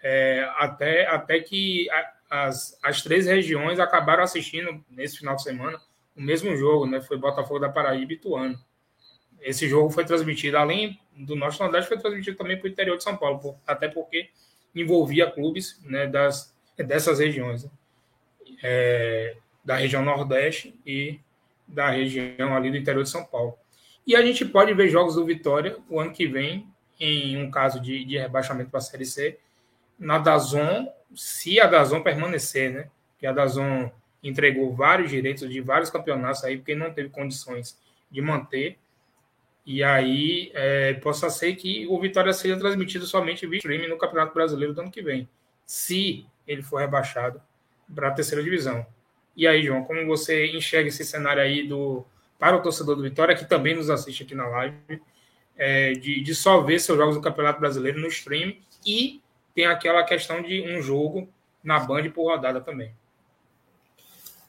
é, 0.04 0.50
até 0.58 1.08
até 1.08 1.40
que 1.40 1.88
as, 2.30 2.78
as 2.84 3.02
três 3.02 3.26
regiões 3.26 3.80
acabaram 3.80 4.24
assistindo 4.24 4.84
nesse 4.90 5.18
final 5.18 5.36
de 5.36 5.44
semana 5.44 5.80
o 6.16 6.22
mesmo 6.22 6.56
jogo, 6.56 6.86
né? 6.86 7.02
Foi 7.02 7.18
Botafogo 7.18 7.60
da 7.60 7.70
Paraíba 7.70 8.12
e 8.12 8.16
Ituano. 8.16 8.60
Esse 9.42 9.68
jogo 9.68 9.90
foi 9.90 10.06
transmitido 10.06 10.58
além 10.58 11.00
do 11.16 11.36
Norte 11.36 11.60
Nordeste 11.60 11.88
foi 11.88 11.98
transmitido 11.98 12.38
também 12.38 12.58
para 12.58 12.68
o 12.68 12.70
interior 12.70 12.98
de 12.98 13.04
São 13.04 13.18
Paulo, 13.18 13.56
até 13.68 13.88
porque 13.88 14.30
envolvia 14.74 15.30
clubes 15.30 15.80
né, 15.84 16.08
das, 16.08 16.54
dessas 16.78 17.20
regiões, 17.20 17.64
né? 17.64 17.70
é, 18.64 19.36
da 19.64 19.76
região 19.76 20.04
Nordeste 20.04 20.80
e 20.86 21.20
da 21.68 21.90
região 21.90 22.56
ali 22.56 22.72
do 22.72 22.78
interior 22.78 23.04
de 23.04 23.10
São 23.10 23.24
Paulo. 23.26 23.58
E 24.06 24.16
a 24.16 24.22
gente 24.22 24.46
pode 24.46 24.74
ver 24.74 24.90
jogos 24.90 25.16
do 25.16 25.26
Vitória 25.26 25.78
o 25.90 26.00
ano 26.00 26.12
que 26.12 26.26
vem, 26.26 26.68
em 27.00 27.38
um 27.38 27.52
caso 27.52 27.80
de, 27.80 28.04
de 28.06 28.18
rebaixamento 28.18 28.70
para 28.70 28.80
a 28.80 28.82
Série 28.82 29.06
C, 29.06 29.38
na 29.98 30.18
Dazon, 30.18 30.92
se 31.16 31.60
a 31.60 31.68
Dazon 31.68 32.02
permanecer, 32.02 32.72
né? 32.72 32.90
Que 33.20 33.28
a 33.28 33.32
Dazon 33.32 33.92
entregou 34.24 34.74
vários 34.74 35.10
direitos 35.10 35.50
de 35.50 35.62
vários 35.62 35.90
campeonatos 35.90 36.44
aí, 36.44 36.58
porque 36.58 36.76
não 36.76 36.92
teve 36.92 37.10
condições 37.10 37.78
de 38.10 38.22
manter. 38.22 38.78
E 39.72 39.84
aí 39.84 40.52
é, 40.56 40.96
possa 40.96 41.30
ser 41.30 41.56
que 41.56 41.86
o 41.86 42.00
Vitória 42.00 42.34
seja 42.34 42.58
transmitido 42.58 43.06
somente 43.06 43.46
via 43.46 43.60
streaming 43.60 43.88
no 43.88 44.00
Campeonato 44.00 44.34
Brasileiro 44.34 44.74
do 44.74 44.82
ano 44.82 44.90
que 44.90 45.00
vem, 45.00 45.30
se 45.64 46.26
ele 46.48 46.64
for 46.64 46.78
rebaixado 46.78 47.40
para 47.94 48.08
a 48.08 48.12
terceira 48.12 48.44
divisão. 48.44 48.84
E 49.38 49.46
aí, 49.48 49.62
João, 49.62 49.84
como 49.84 50.04
você 50.08 50.48
enxerga 50.48 50.90
esse 50.90 51.06
cenário 51.06 51.44
aí 51.44 51.68
do 51.68 52.04
para 52.40 52.58
o 52.58 52.64
torcedor 52.64 52.96
do 52.96 53.04
Vitória, 53.04 53.36
que 53.36 53.46
também 53.46 53.76
nos 53.76 53.92
assiste 53.92 54.24
aqui 54.24 54.34
na 54.34 54.48
live, 54.48 54.76
é, 55.56 55.92
de, 55.92 56.20
de 56.24 56.34
só 56.34 56.62
ver 56.62 56.80
seus 56.80 56.98
jogos 56.98 57.14
do 57.14 57.22
Campeonato 57.22 57.60
Brasileiro 57.60 58.00
no 58.00 58.08
stream 58.08 58.56
e 58.84 59.22
tem 59.54 59.68
aquela 59.68 60.02
questão 60.02 60.42
de 60.42 60.64
um 60.64 60.82
jogo 60.82 61.30
na 61.64 61.80
Band 61.80 62.10
por 62.10 62.24
rodada 62.24 62.60
também. 62.60 62.92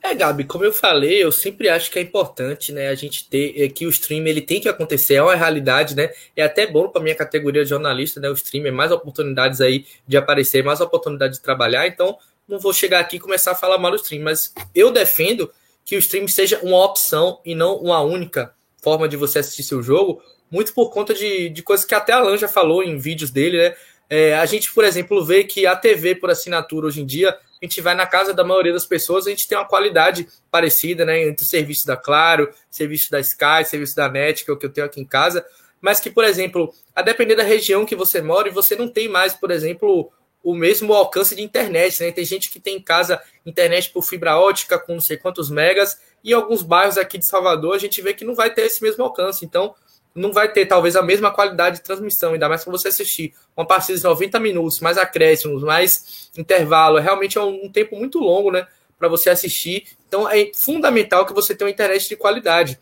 É, 0.03 0.15
Gabi, 0.15 0.45
como 0.45 0.65
eu 0.65 0.73
falei, 0.73 1.23
eu 1.23 1.31
sempre 1.31 1.69
acho 1.69 1.91
que 1.91 1.99
é 1.99 2.03
importante, 2.03 2.73
né, 2.73 2.89
a 2.89 2.95
gente 2.95 3.29
ter 3.29 3.61
é, 3.61 3.69
que 3.69 3.87
o 3.87 3.91
stream 3.91 4.27
ele 4.27 4.41
tem 4.41 4.59
que 4.61 4.69
acontecer, 4.69 5.15
é 5.15 5.23
uma 5.23 5.35
realidade, 5.35 5.95
né? 5.95 6.11
É 6.35 6.43
até 6.43 6.67
bom 6.67 6.89
para 6.89 7.03
minha 7.03 7.15
categoria 7.15 7.63
de 7.63 7.69
jornalista, 7.69 8.19
né? 8.19 8.31
O 8.31 8.33
stream 8.33 8.67
é 8.67 8.71
mais 8.71 8.91
oportunidades 8.91 9.61
aí 9.61 9.85
de 10.09 10.17
aparecer, 10.17 10.65
mais 10.65 10.81
oportunidade 10.81 11.35
de 11.35 11.41
trabalhar. 11.41 11.87
Então, 11.87 12.17
não 12.49 12.59
vou 12.59 12.73
chegar 12.73 13.01
aqui 13.01 13.17
e 13.17 13.21
começar 13.21 13.53
a 13.53 13.55
falar 13.55 13.77
mal 13.77 13.91
do 13.91 13.99
stream, 13.99 14.23
mas 14.23 14.55
eu 14.75 14.91
defendo 14.91 15.51
que 15.85 15.97
o 15.97 15.99
stream 15.99 16.27
seja 16.29 16.59
uma 16.63 16.83
opção 16.83 17.39
e 17.45 17.55
não 17.55 17.77
uma 17.77 18.01
única 18.01 18.55
forma 18.83 19.07
de 19.07 19.17
você 19.17 19.41
assistir 19.41 19.63
seu 19.63 19.83
jogo, 19.83 20.23
muito 20.51 20.73
por 20.73 20.91
conta 20.91 21.13
de, 21.13 21.51
de 21.51 21.63
coisas 21.63 21.85
que 21.85 21.95
até 21.95 22.13
a 22.13 22.17
Alan 22.17 22.39
já 22.39 22.49
falou 22.49 22.83
em 22.83 22.97
vídeos 22.97 23.31
dele, 23.31 23.59
né? 23.59 23.77
É, 24.09 24.35
a 24.35 24.47
gente, 24.47 24.73
por 24.73 24.83
exemplo, 24.83 25.25
vê 25.25 25.45
que 25.45 25.67
a 25.67 25.77
TV 25.77 26.17
por 26.17 26.31
assinatura 26.31 26.87
hoje 26.87 27.03
em 27.03 27.07
dia 27.07 27.37
a 27.61 27.65
gente 27.65 27.81
vai 27.81 27.95
na 27.95 28.07
casa 28.07 28.33
da 28.33 28.43
maioria 28.43 28.73
das 28.73 28.87
pessoas, 28.87 29.27
a 29.27 29.31
gente 29.31 29.47
tem 29.47 29.57
uma 29.57 29.69
qualidade 29.69 30.27
parecida, 30.51 31.05
né? 31.05 31.23
Entre 31.29 31.45
serviços 31.45 31.85
da 31.85 31.97
Claro, 31.97 32.51
serviço 32.71 33.11
da 33.11 33.21
Sky, 33.21 33.65
serviço 33.67 33.95
da 33.95 34.09
NET, 34.09 34.45
que 34.45 34.51
é 34.51 34.55
o 34.55 34.57
que 34.57 34.65
eu 34.65 34.73
tenho 34.73 34.87
aqui 34.87 35.01
em 35.01 35.05
casa, 35.05 35.45
mas 35.81 36.01
que, 36.01 36.11
por 36.11 36.25
exemplo, 36.25 36.73
a 36.95 37.03
depender 37.03 37.37
da 37.37 37.43
região 37.43 37.85
que 37.85 37.95
você 37.95 38.23
mora, 38.23 38.51
você 38.51 38.75
não 38.75 38.89
tem 38.89 39.09
mais, 39.09 39.35
por 39.35 39.51
exemplo, 39.51 40.11
o 40.43 40.55
mesmo 40.55 40.95
alcance 40.95 41.35
de 41.35 41.43
internet, 41.43 42.03
né? 42.03 42.11
Tem 42.11 42.25
gente 42.25 42.51
que 42.51 42.59
tem 42.59 42.77
em 42.77 42.83
casa 42.83 43.21
internet 43.45 43.91
por 43.91 44.03
fibra 44.03 44.39
ótica 44.39 44.79
com 44.79 44.95
não 44.95 45.01
sei 45.01 45.19
quantos 45.19 45.51
megas, 45.51 46.01
e 46.25 46.33
alguns 46.33 46.63
bairros 46.63 46.97
aqui 46.97 47.19
de 47.19 47.27
Salvador 47.27 47.75
a 47.75 47.79
gente 47.79 48.01
vê 48.01 48.15
que 48.15 48.25
não 48.25 48.35
vai 48.35 48.53
ter 48.53 48.63
esse 48.63 48.83
mesmo 48.83 49.05
alcance. 49.05 49.45
Então, 49.45 49.75
não 50.15 50.33
vai 50.33 50.53
ter 50.53 50.67
talvez 50.67 50.97
a 50.97 51.03
mesma 51.03 51.31
qualidade 51.31 51.77
de 51.77 51.83
transmissão, 51.83 52.33
ainda 52.33 52.49
mais 52.49 52.65
para 52.65 52.73
você 52.73 52.89
assistir 52.89 53.35
uma 53.57 53.67
partida 53.67 53.97
de 53.97 54.05
90 54.05 54.41
minutos, 54.41 54.81
mais 54.81 54.99
acréscimos, 54.99 55.63
mais 55.63 56.31
intervalo. 56.37 56.99
É 56.99 57.01
realmente 57.01 57.39
é 57.39 57.43
um, 57.43 57.71
tempo 57.71 57.97
muito 57.97 58.19
longo, 58.19 58.51
né, 58.51 58.67
para 58.99 59.09
você 59.09 59.31
assistir. 59.31 59.85
Então 60.09 60.29
é 60.29 60.51
fundamental 60.55 61.25
que 61.25 61.33
você 61.33 61.55
tenha 61.55 61.67
uma 61.67 61.73
internet 61.73 62.09
de 62.09 62.17
qualidade. 62.17 62.79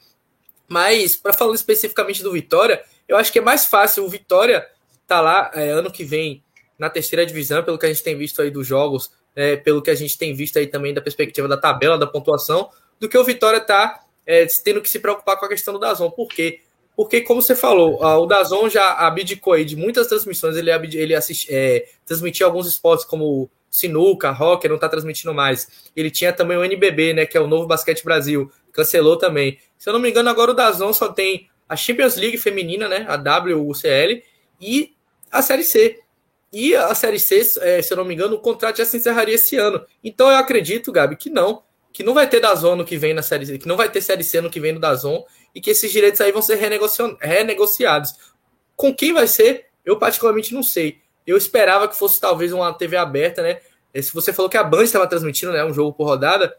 Mas, 0.67 1.17
para 1.17 1.33
falar 1.33 1.55
especificamente 1.55 2.23
do 2.23 2.33
Vitória, 2.33 2.83
eu 3.07 3.17
acho 3.17 3.33
que 3.33 3.39
é 3.39 3.43
mais 3.43 3.67
fácil 3.67 4.05
o 4.05 4.09
Vitória 4.09 4.67
tá 5.07 5.21
lá 5.21 5.51
é, 5.55 5.71
ano 5.71 5.91
que 5.91 6.05
vem 6.05 6.43
na 6.79 6.91
terceira 6.91 7.25
divisão, 7.25 7.65
pelo 7.65 7.79
que 7.79 7.87
a 7.87 7.89
gente 7.89 8.03
tem 8.03 8.17
visto 8.17 8.41
aí 8.41 8.51
dos 8.51 8.67
jogos, 8.67 9.11
é, 9.35 9.57
pelo 9.57 9.83
que 9.83 9.91
a 9.91 9.95
gente 9.95 10.17
tem 10.19 10.35
visto 10.35 10.59
aí 10.59 10.67
também 10.67 10.93
da 10.93 11.01
perspectiva 11.01 11.49
da 11.49 11.57
tabela, 11.57 11.99
da 11.99 12.07
pontuação, 12.07 12.71
do 13.01 13.09
que 13.09 13.17
o 13.17 13.25
Vitória 13.25 13.61
tá 13.61 14.05
é, 14.27 14.47
tendo 14.63 14.83
que 14.83 14.89
se 14.89 14.99
preocupar 14.99 15.39
com 15.39 15.47
a 15.47 15.49
questão 15.49 15.73
do 15.73 15.81
Dazon. 15.81 16.11
Por 16.11 16.29
quê? 16.29 16.61
Porque, 16.99 17.21
como 17.21 17.41
você 17.41 17.55
falou, 17.55 18.03
o 18.03 18.27
Dazon 18.27 18.69
já 18.69 18.93
abdicou 19.07 19.53
aí 19.53 19.65
de 19.65 19.77
muitas 19.77 20.09
transmissões, 20.09 20.57
ele, 20.57 20.69
ele 20.97 21.15
é, 21.49 21.87
transmitia 22.05 22.45
alguns 22.45 22.67
esportes 22.67 23.05
como 23.05 23.49
sinuca, 23.71 24.33
rock, 24.33 24.67
não 24.67 24.75
está 24.75 24.89
transmitindo 24.89 25.33
mais. 25.33 25.69
Ele 25.95 26.11
tinha 26.11 26.33
também 26.33 26.57
o 26.57 26.65
NBB, 26.65 27.13
né, 27.13 27.25
que 27.25 27.37
é 27.37 27.41
o 27.41 27.47
Novo 27.47 27.69
Basquete 27.69 28.03
Brasil, 28.03 28.51
cancelou 28.73 29.17
também. 29.17 29.61
Se 29.79 29.89
eu 29.89 29.93
não 29.93 30.01
me 30.01 30.11
engano, 30.11 30.29
agora 30.29 30.51
o 30.51 30.55
Dazon 30.55 30.93
só 30.93 31.07
tem 31.07 31.49
a 31.69 31.77
Champions 31.77 32.17
League 32.17 32.37
feminina, 32.37 32.89
né, 32.89 33.07
a 33.09 33.15
WCL, 33.15 34.21
e 34.61 34.93
a 35.31 35.41
Série 35.41 35.63
C. 35.63 36.01
E 36.53 36.75
a 36.75 36.93
Série 36.97 37.21
C, 37.21 37.43
é, 37.61 37.81
se 37.81 37.93
eu 37.93 37.97
não 37.97 38.05
me 38.05 38.13
engano, 38.13 38.35
o 38.35 38.41
contrato 38.41 38.79
já 38.79 38.85
se 38.85 38.97
encerraria 38.97 39.37
esse 39.37 39.55
ano. 39.55 39.87
Então 40.03 40.29
eu 40.29 40.37
acredito, 40.37 40.91
Gabi, 40.91 41.15
que 41.15 41.31
não, 41.31 41.63
que 41.93 42.03
não 42.03 42.13
vai 42.13 42.29
ter 42.29 42.41
Dazon 42.41 42.75
no 42.75 42.85
que 42.85 42.97
vem 42.97 43.15
na 43.15 43.23
Série 43.23 43.47
C, 43.47 43.57
que 43.57 43.69
não 43.69 43.77
vai 43.77 43.89
ter 43.89 44.01
Série 44.01 44.25
C 44.25 44.41
no 44.41 44.51
que 44.51 44.59
vem 44.59 44.73
no 44.73 44.81
Dazon, 44.81 45.25
e 45.55 45.61
que 45.61 45.71
esses 45.71 45.91
direitos 45.91 46.21
aí 46.21 46.33
vão 46.33 46.43
ser 46.43 46.57
renegociados. 47.21 48.15
Com 48.77 48.95
quem 48.95 49.13
vai 49.13 49.27
ser, 49.27 49.67
eu 49.85 49.99
particularmente 49.99 50.55
não 50.55 50.63
sei. 50.63 51.01
Eu 51.27 51.37
esperava 51.37 51.89
que 51.89 51.97
fosse 51.97 52.21
talvez 52.21 52.53
uma 52.53 52.73
TV 52.73 52.97
aberta, 52.97 53.43
né? 53.43 53.61
se 54.01 54.13
você 54.15 54.33
falou 54.33 54.49
que 54.49 54.57
a 54.57 54.63
Band 54.63 54.85
estava 54.85 55.07
transmitindo 55.07 55.53
né, 55.53 55.65
um 55.65 55.75
jogo 55.75 55.93
por 55.93 56.05
rodada, 56.05 56.57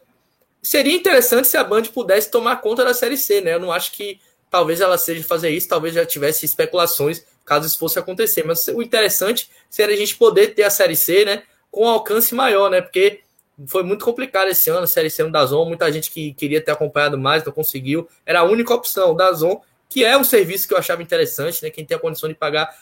seria 0.62 0.94
interessante 0.94 1.48
se 1.48 1.56
a 1.56 1.64
Band 1.64 1.84
pudesse 1.84 2.30
tomar 2.30 2.56
conta 2.56 2.84
da 2.84 2.92
Série 2.92 3.16
C, 3.16 3.40
né? 3.40 3.54
Eu 3.54 3.60
não 3.60 3.72
acho 3.72 3.92
que 3.92 4.20
talvez 4.50 4.80
ela 4.80 4.98
seja 4.98 5.24
fazer 5.24 5.48
isso, 5.50 5.68
talvez 5.68 5.94
já 5.94 6.04
tivesse 6.04 6.44
especulações 6.44 7.24
caso 7.50 7.66
isso 7.66 7.78
fosse 7.78 7.98
acontecer. 7.98 8.44
Mas 8.44 8.68
o 8.68 8.80
interessante 8.80 9.50
seria 9.68 9.94
a 9.94 9.98
gente 9.98 10.16
poder 10.16 10.54
ter 10.54 10.62
a 10.62 10.70
Série 10.70 10.94
C, 10.94 11.24
né? 11.24 11.42
Com 11.68 11.88
alcance 11.88 12.32
maior, 12.32 12.70
né? 12.70 12.80
Porque 12.80 13.20
foi 13.66 13.82
muito 13.82 14.04
complicado 14.04 14.48
esse 14.48 14.70
ano, 14.70 14.84
a 14.84 14.86
Série 14.86 15.10
C 15.10 15.22
no 15.22 15.30
Dazon, 15.30 15.64
muita 15.64 15.90
gente 15.92 16.10
que 16.10 16.32
queria 16.34 16.60
ter 16.60 16.70
acompanhado 16.70 17.18
mais, 17.18 17.44
não 17.44 17.52
conseguiu. 17.52 18.08
Era 18.24 18.40
a 18.40 18.44
única 18.44 18.72
opção, 18.74 19.12
o 19.12 19.14
Dazon, 19.14 19.60
que 19.88 20.04
é 20.04 20.16
um 20.16 20.24
serviço 20.24 20.68
que 20.68 20.74
eu 20.74 20.78
achava 20.78 21.02
interessante, 21.02 21.62
né? 21.62 21.70
Quem 21.70 21.84
tem 21.84 21.96
a 21.96 22.00
condição 22.00 22.28
de 22.28 22.34
pagar 22.34 22.74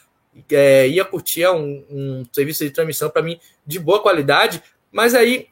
é, 0.51 0.87
ia 0.89 1.05
curtir 1.05 1.43
é 1.43 1.51
um, 1.51 1.85
um 1.91 2.25
serviço 2.33 2.65
de 2.65 2.71
transmissão 2.71 3.11
para 3.11 3.23
mim 3.23 3.41
de 3.67 3.79
boa 3.79 4.01
qualidade, 4.01 4.63
mas 4.93 5.15
aí 5.15 5.49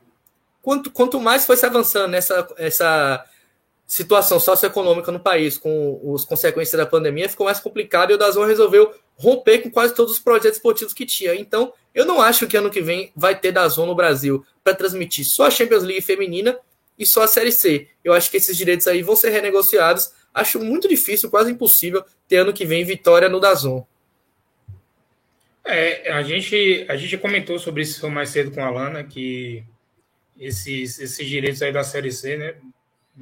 quanto, 0.63 0.91
quanto 0.91 1.21
mais 1.21 1.47
foi 1.47 1.57
se 1.57 1.67
avançando 1.67 2.11
nessa 2.11 2.47
essa 2.57 3.25
situação 3.87 4.41
socioeconômica 4.41 5.13
no 5.13 5.21
país, 5.21 5.57
com 5.57 6.13
as 6.15 6.25
consequências 6.25 6.77
da 6.77 6.85
pandemia, 6.85 7.29
ficou 7.29 7.47
mais 7.47 7.61
complicado 7.61 8.11
e 8.11 8.15
o 8.15 8.19
Dazon 8.19 8.45
resolveu 8.45 8.93
romper 9.15 9.59
com 9.59 9.71
quase 9.71 9.95
todos 9.95 10.13
os 10.15 10.19
projetos 10.19 10.57
esportivos 10.57 10.93
que 10.93 11.07
tinha. 11.07 11.35
Então, 11.37 11.73
eu 11.97 12.05
não 12.05 12.21
acho 12.21 12.47
que 12.47 12.59
ano 12.59 12.71
que 12.71 12.83
vem 12.83 13.11
vai 13.17 13.35
ter 13.35 13.53
Dazon 13.53 13.87
no 13.87 13.95
Brasil 13.95 14.45
para 14.63 14.75
transmitir 14.75 15.25
só 15.25 15.47
a 15.47 15.51
Champions 15.51 15.83
League 15.83 16.03
feminina 16.03 16.59
e 16.99 17.07
só 17.07 17.23
a 17.23 17.27
Série 17.27 17.51
C. 17.51 17.89
Eu 18.05 18.13
acho 18.13 18.31
que 18.31 18.37
esses 18.37 18.55
direitos 18.55 18.87
aí 18.87 19.03
vão 19.03 19.17
ser 19.17 19.31
renegociados. 19.31 20.13
Acho 20.35 20.61
muito 20.61 20.87
difícil, 20.87 21.31
quase 21.31 21.51
impossível, 21.51 22.05
ter 22.29 22.37
ano 22.37 22.53
que 22.53 22.67
vem 22.67 22.85
vitória 22.85 23.31
no 23.31 23.41
Dazon. 23.41 23.83
É, 25.65 26.13
a 26.13 26.23
gente, 26.23 26.85
a 26.87 26.97
gente 26.97 27.17
comentou 27.17 27.59
sobre 27.59 27.81
isso 27.81 28.11
mais 28.11 28.29
cedo 28.29 28.51
com 28.51 28.63
a 28.63 28.69
Lana, 28.69 29.03
que 29.03 29.65
esses, 30.39 30.99
esses 30.99 31.27
direitos 31.27 31.63
aí 31.63 31.73
da 31.73 31.83
Série 31.83 32.13
C, 32.13 32.37
né, 32.37 32.57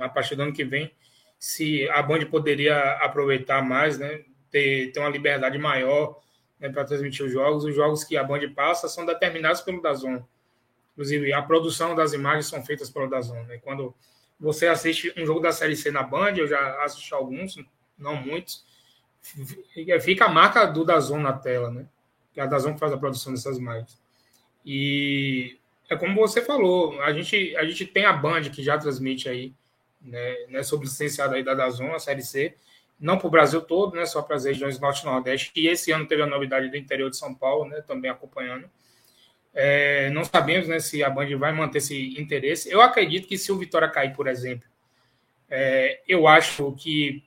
a 0.01 0.09
partir 0.09 0.35
do 0.35 0.43
ano 0.43 0.53
que 0.53 0.65
vem, 0.65 0.91
se 1.39 1.89
a 1.91 2.03
Band 2.03 2.27
poderia 2.27 2.77
aproveitar 2.95 3.63
mais, 3.63 3.99
né, 3.99 4.23
ter, 4.51 4.91
ter 4.91 4.99
uma 4.99 5.09
liberdade 5.09 5.59
maior 5.59 6.24
né, 6.61 6.69
para 6.69 6.85
transmitir 6.85 7.25
os 7.25 7.33
jogos. 7.33 7.65
Os 7.65 7.75
jogos 7.75 8.05
que 8.05 8.17
a 8.17 8.25
Band 8.25 8.53
passa 8.55 8.89
são 8.89 9.05
determinados 9.05 9.61
pelo 9.61 9.81
Dazon. 9.81 10.23
Inclusive, 10.93 11.33
a 11.33 11.43
produção 11.43 11.95
das 11.95 12.13
imagens 12.13 12.47
são 12.47 12.65
feitas 12.65 12.89
pelo 12.89 13.09
Dazon. 13.09 13.43
Né? 13.45 13.59
Quando 13.59 13.95
você 14.39 14.67
assiste 14.67 15.13
um 15.17 15.27
jogo 15.27 15.41
da 15.41 15.53
Série 15.53 15.77
C 15.77 15.91
na 15.91 16.03
Band, 16.03 16.35
eu 16.37 16.47
já 16.47 16.83
assisti 16.85 17.13
alguns, 17.15 17.57
não 17.99 18.17
muitos, 18.17 18.65
fica 20.03 20.27
a 20.27 20.29
marca 20.29 20.67
do 20.67 20.85
Dazon 20.85 21.19
na 21.19 21.33
tela, 21.33 21.71
né? 21.71 21.87
Que 22.33 22.41
é 22.41 22.43
a 22.43 22.47
Dazon 22.47 22.75
que 22.75 22.81
faz 22.81 22.93
a 22.93 22.99
produção 22.99 23.33
dessas 23.33 23.59
imagens. 23.59 23.99
E 24.65 25.59
é 25.89 25.97
como 25.97 26.21
você 26.21 26.43
falou, 26.43 27.01
a 27.03 27.13
gente, 27.13 27.57
a 27.57 27.65
gente 27.65 27.87
tem 27.87 28.05
a 28.05 28.13
Band 28.13 28.43
que 28.43 28.63
já 28.63 28.79
transmite 28.79 29.29
aí, 29.29 29.53
né, 30.01 30.47
né 30.49 30.63
sob 30.63 30.85
licenciado 30.85 31.35
aí 31.35 31.43
da 31.43 31.55
Dazon, 31.55 31.95
a 31.95 31.99
Série 31.99 32.23
C, 32.23 32.55
não 32.99 33.19
para 33.19 33.27
o 33.27 33.31
Brasil 33.31 33.61
todo, 33.61 33.97
né, 33.97 34.07
só 34.07 34.23
para 34.23 34.37
as 34.37 34.45
regiões 34.45 34.79
Norte 34.79 35.03
e 35.03 35.07
Nordeste, 35.07 35.53
e 35.57 35.69
esse 35.69 35.93
ano 35.93 36.07
teve 36.07 36.23
a 36.23 36.27
novidade 36.27 36.69
do 36.69 36.77
interior 36.77 37.11
de 37.11 37.17
São 37.17 37.35
Paulo, 37.35 37.67
né, 37.67 37.83
também 37.83 38.11
acompanhando. 38.11 38.69
É, 39.53 40.11
não 40.11 40.25
sabemos 40.25 40.67
né, 40.67 40.81
se 40.81 41.05
a 41.05 41.11
Band 41.11 41.37
vai 41.39 41.53
manter 41.53 41.79
esse 41.79 42.21
interesse. 42.21 42.71
Eu 42.71 42.81
acredito 42.81 43.29
que 43.29 43.39
se 43.39 43.53
o 43.53 43.59
Vitória 43.59 43.89
cair, 43.89 44.15
por 44.15 44.27
exemplo, 44.27 44.69
é, 45.49 46.01
eu 46.09 46.27
acho 46.27 46.73
que 46.73 47.23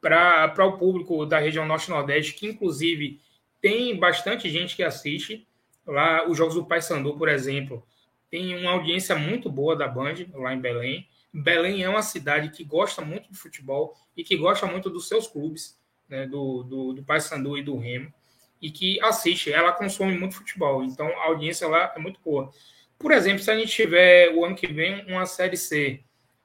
para 0.00 0.64
o 0.64 0.78
público 0.78 1.26
da 1.26 1.38
região 1.38 1.66
Norte 1.66 1.88
e 1.88 1.90
Nordeste, 1.90 2.34
que 2.34 2.46
inclusive 2.46 3.20
tem 3.60 3.98
bastante 3.98 4.48
gente 4.48 4.76
que 4.76 4.82
assiste, 4.82 5.46
lá 5.84 6.28
os 6.28 6.36
jogos 6.36 6.54
do 6.54 6.64
Paysandu, 6.64 7.16
por 7.16 7.28
exemplo, 7.28 7.84
tem 8.30 8.54
uma 8.56 8.72
audiência 8.72 9.16
muito 9.16 9.50
boa 9.50 9.74
da 9.74 9.88
Band 9.88 10.14
lá 10.34 10.54
em 10.54 10.60
Belém. 10.60 11.08
Belém 11.32 11.82
é 11.82 11.88
uma 11.88 12.02
cidade 12.02 12.50
que 12.50 12.64
gosta 12.64 13.02
muito 13.02 13.30
de 13.30 13.38
futebol 13.38 13.94
e 14.16 14.24
que 14.24 14.36
gosta 14.36 14.66
muito 14.66 14.88
dos 14.90 15.08
seus 15.08 15.26
clubes, 15.26 15.78
né, 16.08 16.26
do, 16.26 16.62
do, 16.62 16.92
do 16.94 17.02
Paysandu 17.02 17.58
e 17.58 17.62
do 17.62 17.76
Remo 17.76 18.12
e 18.60 18.70
que 18.70 19.00
assiste, 19.00 19.52
ela 19.52 19.72
consome 19.72 20.18
muito 20.18 20.34
futebol, 20.34 20.82
então 20.82 21.06
a 21.20 21.26
audiência 21.26 21.68
lá 21.68 21.92
é 21.94 21.98
muito 21.98 22.20
boa. 22.20 22.50
Por 22.98 23.12
exemplo, 23.12 23.42
se 23.42 23.50
a 23.50 23.56
gente 23.56 23.70
tiver 23.70 24.34
o 24.34 24.44
ano 24.44 24.56
que 24.56 24.66
vem 24.66 25.04
uma 25.06 25.26
Série 25.26 25.56
C, 25.56 26.00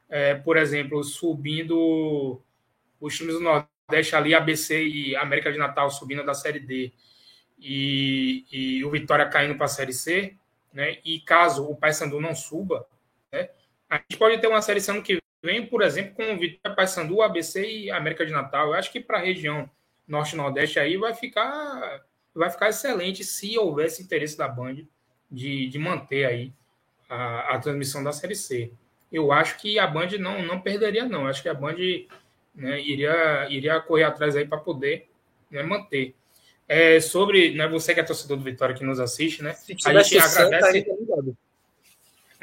é, 0.07 0.35
por 0.35 0.55
exemplo, 0.55 1.03
subindo 1.03 2.39
os 3.01 3.17
times 3.17 3.33
do 3.33 3.41
Nordeste 3.41 4.15
ali, 4.15 4.35
ABC 4.35 4.83
e 4.83 5.15
América 5.15 5.51
de 5.51 5.57
Natal 5.57 5.89
subindo 5.89 6.23
da 6.23 6.35
Série 6.35 6.59
D, 6.59 6.91
e, 7.59 8.45
e 8.51 8.85
o 8.85 8.91
Vitória 8.91 9.25
caindo 9.25 9.55
para 9.55 9.65
a 9.65 9.69
Série 9.69 9.93
C, 9.93 10.35
né? 10.71 10.97
E 11.03 11.19
caso 11.19 11.65
o 11.65 11.75
Paysandu 11.75 12.19
não 12.19 12.35
suba? 12.35 12.85
A 13.93 13.97
gente 13.97 14.17
pode 14.17 14.39
ter 14.39 14.47
uma 14.47 14.59
Série 14.59 14.81
C 14.81 14.89
ano 14.89 15.03
que 15.03 15.19
vem, 15.43 15.67
por 15.67 15.83
exemplo, 15.83 16.15
com 16.15 16.33
o 16.33 16.39
Vitória, 16.39 16.75
Paysandu, 16.75 17.21
ABC 17.21 17.63
e 17.63 17.91
América 17.91 18.25
de 18.25 18.31
Natal. 18.31 18.69
Eu 18.69 18.73
acho 18.73 18.91
que 18.91 18.99
para 18.99 19.19
a 19.19 19.21
região 19.21 19.69
Norte 20.07 20.35
Nordeste 20.35 20.79
aí 20.79 20.97
vai 20.97 21.13
ficar 21.13 22.01
vai 22.33 22.49
ficar 22.49 22.69
excelente 22.69 23.23
se 23.23 23.55
houvesse 23.55 24.01
interesse 24.01 24.35
da 24.35 24.47
Band 24.47 24.77
de, 25.29 25.67
de 25.67 25.77
manter 25.77 26.25
aí 26.25 26.51
a, 27.07 27.53
a 27.53 27.59
transmissão 27.59 28.03
da 28.03 28.11
Série 28.11 28.35
C. 28.35 28.71
Eu 29.11 29.31
acho 29.31 29.59
que 29.59 29.77
a 29.77 29.85
Band 29.85 30.17
não, 30.19 30.41
não 30.41 30.59
perderia, 30.59 31.05
não. 31.05 31.21
Eu 31.21 31.27
acho 31.27 31.43
que 31.43 31.49
a 31.49 31.53
Band 31.53 31.75
né, 32.55 32.81
iria, 32.81 33.47
iria 33.47 33.79
correr 33.79 34.05
atrás 34.05 34.35
aí 34.35 34.47
para 34.47 34.57
poder 34.57 35.07
né, 35.51 35.61
manter. 35.61 36.15
É, 36.67 36.99
sobre 36.99 37.53
né, 37.53 37.67
você 37.67 37.93
que 37.93 37.99
é 37.99 38.03
torcedor 38.03 38.37
do 38.37 38.43
Vitória 38.43 38.73
que 38.73 38.83
nos 38.83 38.99
assiste, 38.99 39.43
né? 39.43 39.53
Se 39.53 39.73
a 39.85 40.01
gente 40.01 40.17
agradece. 40.17 40.83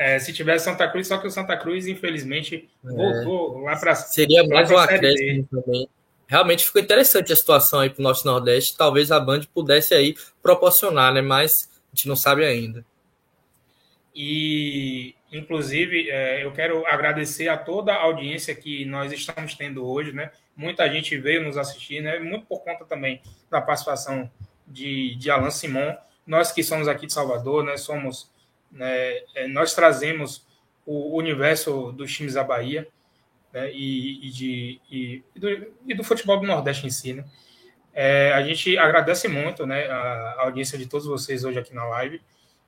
É, 0.03 0.19
se 0.19 0.33
tivesse 0.33 0.65
Santa 0.65 0.89
Cruz, 0.89 1.09
só 1.09 1.19
que 1.19 1.27
o 1.27 1.31
Santa 1.31 1.57
Cruz, 1.57 1.87
infelizmente, 1.87 2.69
é. 2.85 2.89
voltou 2.89 3.59
lá 3.59 3.77
para. 3.77 3.95
Seria 3.95 4.43
mais 4.47 4.71
um 4.71 4.79
acréscimo 4.79 5.47
também 5.51 5.89
realmente 6.31 6.65
ficou 6.65 6.81
interessante 6.81 7.33
a 7.33 7.37
situação 7.37 7.81
aí 7.81 7.91
para 7.91 8.01
o 8.01 8.05
Norte 8.05 8.25
Nordeste. 8.25 8.77
Talvez 8.77 9.11
a 9.11 9.19
Band 9.19 9.41
pudesse 9.53 9.95
aí 9.95 10.15
proporcionar, 10.41 11.13
né? 11.13 11.21
Mas 11.21 11.69
a 11.93 11.97
gente 11.97 12.07
não 12.07 12.15
sabe 12.15 12.45
ainda. 12.45 12.87
E, 14.15 15.17
inclusive, 15.33 16.09
é, 16.09 16.45
eu 16.45 16.53
quero 16.53 16.87
agradecer 16.87 17.49
a 17.49 17.57
toda 17.57 17.93
a 17.93 18.03
audiência 18.03 18.55
que 18.55 18.85
nós 18.85 19.13
estamos 19.13 19.55
tendo 19.55 19.85
hoje, 19.85 20.13
né? 20.13 20.31
Muita 20.57 20.89
gente 20.89 21.19
veio 21.19 21.43
nos 21.43 21.57
assistir, 21.57 22.01
né? 22.01 22.21
Muito 22.21 22.47
por 22.47 22.61
conta 22.61 22.85
também 22.85 23.21
da 23.51 23.61
participação 23.61 24.31
de, 24.65 25.17
de 25.17 25.31
Alan 25.33 25.51
Simon. 25.51 25.97
Nós 26.25 26.53
que 26.53 26.63
somos 26.63 26.87
aqui 26.87 27.07
de 27.07 27.13
Salvador, 27.13 27.65
né? 27.65 27.77
Somos, 27.77 28.31
né? 28.71 29.19
É, 29.35 29.49
nós 29.49 29.75
trazemos 29.75 30.47
o 30.87 31.17
universo 31.17 31.93
dos 31.93 32.13
times 32.13 32.35
da 32.35 32.45
Bahia 32.45 32.87
né, 33.53 33.71
e, 33.73 34.27
e, 34.27 34.31
de, 34.31 34.81
e, 34.91 35.25
e, 35.35 35.39
do, 35.39 35.49
e, 35.87 35.95
do, 35.95 36.05
futebol 36.05 36.39
do 36.41 36.47
Nordeste 36.47 36.87
em 36.87 36.91
si. 36.91 37.13
Né? 37.13 37.25
É, 37.93 38.33
a 38.33 38.43
gente 38.43 38.77
agradece 38.79 39.29
muito 39.29 39.67
né, 39.67 39.87
a, 39.89 40.37
audiência 40.43 40.79
de 40.79 40.87
todos 40.87 41.07
vocês 41.07 41.45
hoje 41.45 41.59
aqui 41.59 41.75
na 41.75 41.85
live 41.85 42.21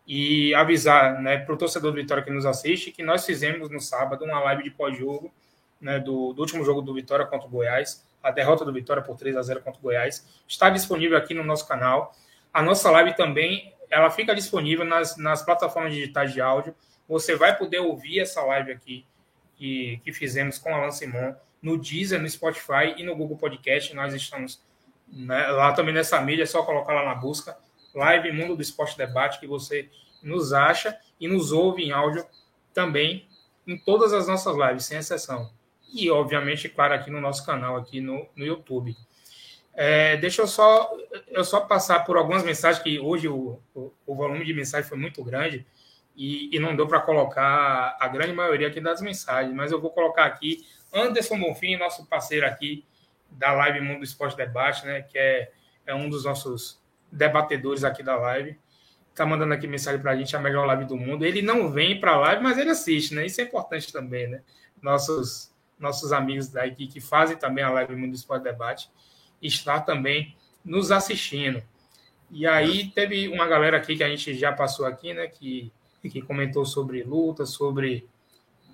e 0.06 0.52
avisar 0.54 1.22
né, 1.22 1.38
para 1.38 1.54
o 1.54 1.58
torcedor 1.58 1.92
do 1.92 1.96
Vitória 1.96 2.22
que 2.22 2.30
nos 2.30 2.44
assiste 2.44 2.90
que 2.90 3.02
nós 3.02 3.24
fizemos 3.24 3.70
no 3.70 3.80
sábado 3.80 4.24
uma 4.24 4.40
live 4.40 4.64
de 4.64 4.70
pós-jogo 4.70 5.32
né, 5.80 5.98
do, 5.98 6.32
do, 6.32 6.40
último 6.40 6.64
jogo 6.64 6.82
do 6.82 6.92
Vitória 6.94 7.26
contra 7.26 7.46
o 7.46 7.50
Goiás, 7.50 8.06
a 8.22 8.30
derrota 8.30 8.64
do 8.64 8.72
Vitória 8.72 9.02
por 9.02 9.16
3 9.16 9.36
a 9.36 9.42
0 9.42 9.62
contra 9.62 9.78
o 9.78 9.82
Goiás. 9.82 10.26
Está 10.46 10.70
disponível 10.70 11.16
aqui 11.16 11.34
no 11.34 11.42
nosso 11.42 11.66
canal. 11.66 12.14
A 12.52 12.62
nossa 12.62 12.90
live 12.90 13.16
também 13.16 13.72
ela 13.92 14.10
fica 14.10 14.34
disponível 14.34 14.86
nas, 14.86 15.18
nas 15.18 15.42
plataformas 15.42 15.92
digitais 15.92 16.32
de 16.32 16.40
áudio. 16.40 16.74
Você 17.06 17.36
vai 17.36 17.56
poder 17.56 17.80
ouvir 17.80 18.20
essa 18.20 18.42
live 18.42 18.72
aqui 18.72 19.06
que, 19.54 20.00
que 20.02 20.12
fizemos 20.12 20.58
com 20.58 20.74
Alan 20.74 20.90
Simon 20.90 21.34
no 21.60 21.76
Deezer, 21.76 22.20
no 22.20 22.28
Spotify 22.28 22.94
e 22.96 23.04
no 23.04 23.14
Google 23.14 23.36
Podcast. 23.36 23.94
Nós 23.94 24.14
estamos 24.14 24.62
né, 25.06 25.46
lá 25.48 25.72
também 25.74 25.92
nessa 25.92 26.18
mídia, 26.22 26.44
é 26.44 26.46
só 26.46 26.62
colocar 26.62 26.94
lá 26.94 27.04
na 27.04 27.14
busca. 27.14 27.56
Live 27.94 28.32
Mundo 28.32 28.56
do 28.56 28.62
Esporte 28.62 28.96
Debate, 28.96 29.38
que 29.38 29.46
você 29.46 29.90
nos 30.22 30.54
acha 30.54 30.98
e 31.20 31.28
nos 31.28 31.52
ouve 31.52 31.82
em 31.82 31.92
áudio 31.92 32.24
também 32.72 33.28
em 33.66 33.76
todas 33.76 34.14
as 34.14 34.26
nossas 34.26 34.56
lives, 34.56 34.86
sem 34.86 34.96
exceção. 34.96 35.50
E, 35.92 36.10
obviamente, 36.10 36.70
claro, 36.70 36.94
aqui 36.94 37.10
no 37.10 37.20
nosso 37.20 37.44
canal, 37.44 37.76
aqui 37.76 38.00
no, 38.00 38.26
no 38.34 38.46
YouTube. 38.46 38.96
É, 39.74 40.16
deixa 40.18 40.42
eu 40.42 40.46
só, 40.46 40.90
eu 41.28 41.44
só 41.44 41.60
passar 41.60 42.04
por 42.04 42.16
algumas 42.16 42.42
mensagens, 42.42 42.82
que 42.82 43.00
hoje 43.00 43.28
o, 43.28 43.58
o, 43.74 43.92
o 44.06 44.14
volume 44.14 44.44
de 44.44 44.52
mensagem 44.52 44.88
foi 44.88 44.98
muito 44.98 45.24
grande 45.24 45.66
e, 46.14 46.54
e 46.54 46.58
não 46.58 46.76
deu 46.76 46.86
para 46.86 47.00
colocar 47.00 47.96
a 47.98 48.08
grande 48.08 48.32
maioria 48.32 48.68
aqui 48.68 48.80
das 48.80 49.00
mensagens, 49.00 49.54
mas 49.54 49.72
eu 49.72 49.80
vou 49.80 49.90
colocar 49.90 50.24
aqui 50.24 50.66
Anderson 50.92 51.38
Bonfim, 51.38 51.76
nosso 51.76 52.06
parceiro 52.06 52.46
aqui 52.46 52.84
da 53.30 53.52
live 53.52 53.80
Mundo 53.80 54.04
Esporte 54.04 54.36
Debate, 54.36 54.84
né, 54.84 55.02
que 55.02 55.18
é, 55.18 55.50
é 55.86 55.94
um 55.94 56.10
dos 56.10 56.24
nossos 56.24 56.78
debatedores 57.10 57.82
aqui 57.82 58.02
da 58.02 58.16
live. 58.16 58.58
Tá 59.14 59.24
mandando 59.26 59.54
aqui 59.54 59.66
mensagem 59.66 60.00
para 60.00 60.12
a 60.12 60.16
gente, 60.16 60.34
a 60.34 60.40
melhor 60.40 60.66
live 60.66 60.84
do 60.86 60.96
mundo. 60.96 61.24
Ele 61.24 61.42
não 61.42 61.70
vem 61.70 62.00
para 62.00 62.12
a 62.12 62.16
live, 62.16 62.42
mas 62.42 62.56
ele 62.56 62.70
assiste, 62.70 63.14
né? 63.14 63.26
Isso 63.26 63.42
é 63.42 63.44
importante 63.44 63.92
também, 63.92 64.26
né? 64.26 64.42
Nossos, 64.80 65.52
nossos 65.78 66.12
amigos 66.12 66.48
daqui 66.48 66.86
que 66.86 66.98
fazem 66.98 67.36
também 67.36 67.62
a 67.62 67.70
live 67.70 67.94
Mundo 67.94 68.14
Esporte 68.14 68.44
Debate 68.44 68.90
está 69.42 69.80
também 69.80 70.36
nos 70.64 70.90
assistindo. 70.90 71.62
E 72.30 72.46
aí 72.46 72.90
teve 72.90 73.28
uma 73.28 73.46
galera 73.46 73.76
aqui 73.76 73.96
que 73.96 74.04
a 74.04 74.08
gente 74.08 74.34
já 74.34 74.52
passou 74.52 74.86
aqui, 74.86 75.12
né? 75.12 75.26
Que 75.26 75.72
que 76.08 76.22
comentou 76.22 76.64
sobre 76.64 77.02
luta, 77.02 77.46
sobre 77.46 78.06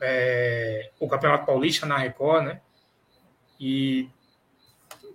é, 0.00 0.90
o 0.98 1.08
Campeonato 1.08 1.46
Paulista 1.46 1.86
na 1.86 1.98
Record, 1.98 2.44
né? 2.44 2.60
E 3.60 4.08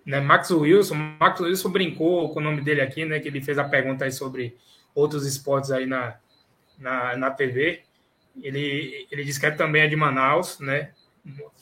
né, 0.05 0.19
Max 0.19 0.51
Wilson, 0.51 0.95
Max 0.95 1.39
Wilson 1.39 1.69
brincou 1.69 2.29
com 2.33 2.39
o 2.39 2.43
nome 2.43 2.61
dele 2.61 2.81
aqui, 2.81 3.05
né? 3.05 3.19
Que 3.19 3.27
ele 3.27 3.41
fez 3.41 3.57
a 3.57 3.63
pergunta 3.63 4.05
aí 4.05 4.11
sobre 4.11 4.57
outros 4.93 5.25
esportes 5.25 5.71
aí 5.71 5.85
na, 5.85 6.17
na, 6.77 7.15
na 7.15 7.31
TV. 7.31 7.83
Ele, 8.41 9.07
ele 9.11 9.23
disse 9.23 9.39
que 9.39 9.45
é 9.45 9.51
também 9.51 9.83
é 9.83 9.87
de 9.87 9.95
Manaus, 9.95 10.59
né? 10.59 10.91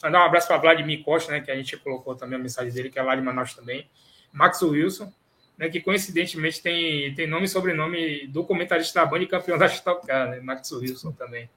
Mandar 0.03 0.21
um 0.21 0.25
abraço 0.25 0.47
para 0.47 0.57
Vladimir 0.57 1.03
Costa, 1.03 1.31
né? 1.31 1.41
Que 1.41 1.51
a 1.51 1.55
gente 1.55 1.77
colocou 1.77 2.15
também 2.15 2.39
a 2.39 2.41
mensagem 2.41 2.73
dele, 2.73 2.89
que 2.89 2.97
é 2.97 3.03
lá 3.03 3.15
de 3.15 3.21
Manaus 3.21 3.53
também. 3.53 3.87
Max 4.31 4.61
Wilson, 4.61 5.11
né? 5.57 5.69
Que 5.69 5.79
coincidentemente 5.79 6.61
tem, 6.61 7.13
tem 7.13 7.27
nome 7.27 7.45
e 7.45 7.49
sobrenome 7.49 8.27
do 8.27 8.43
comentarista 8.43 8.99
da 8.99 9.05
Band 9.05 9.19
e 9.19 9.27
campeão 9.27 9.57
da 9.57 9.67
Stock 9.67 10.05
Car, 10.05 10.29
né? 10.29 10.39
Max 10.39 10.71
Wilson 10.71 11.11
também. 11.11 11.49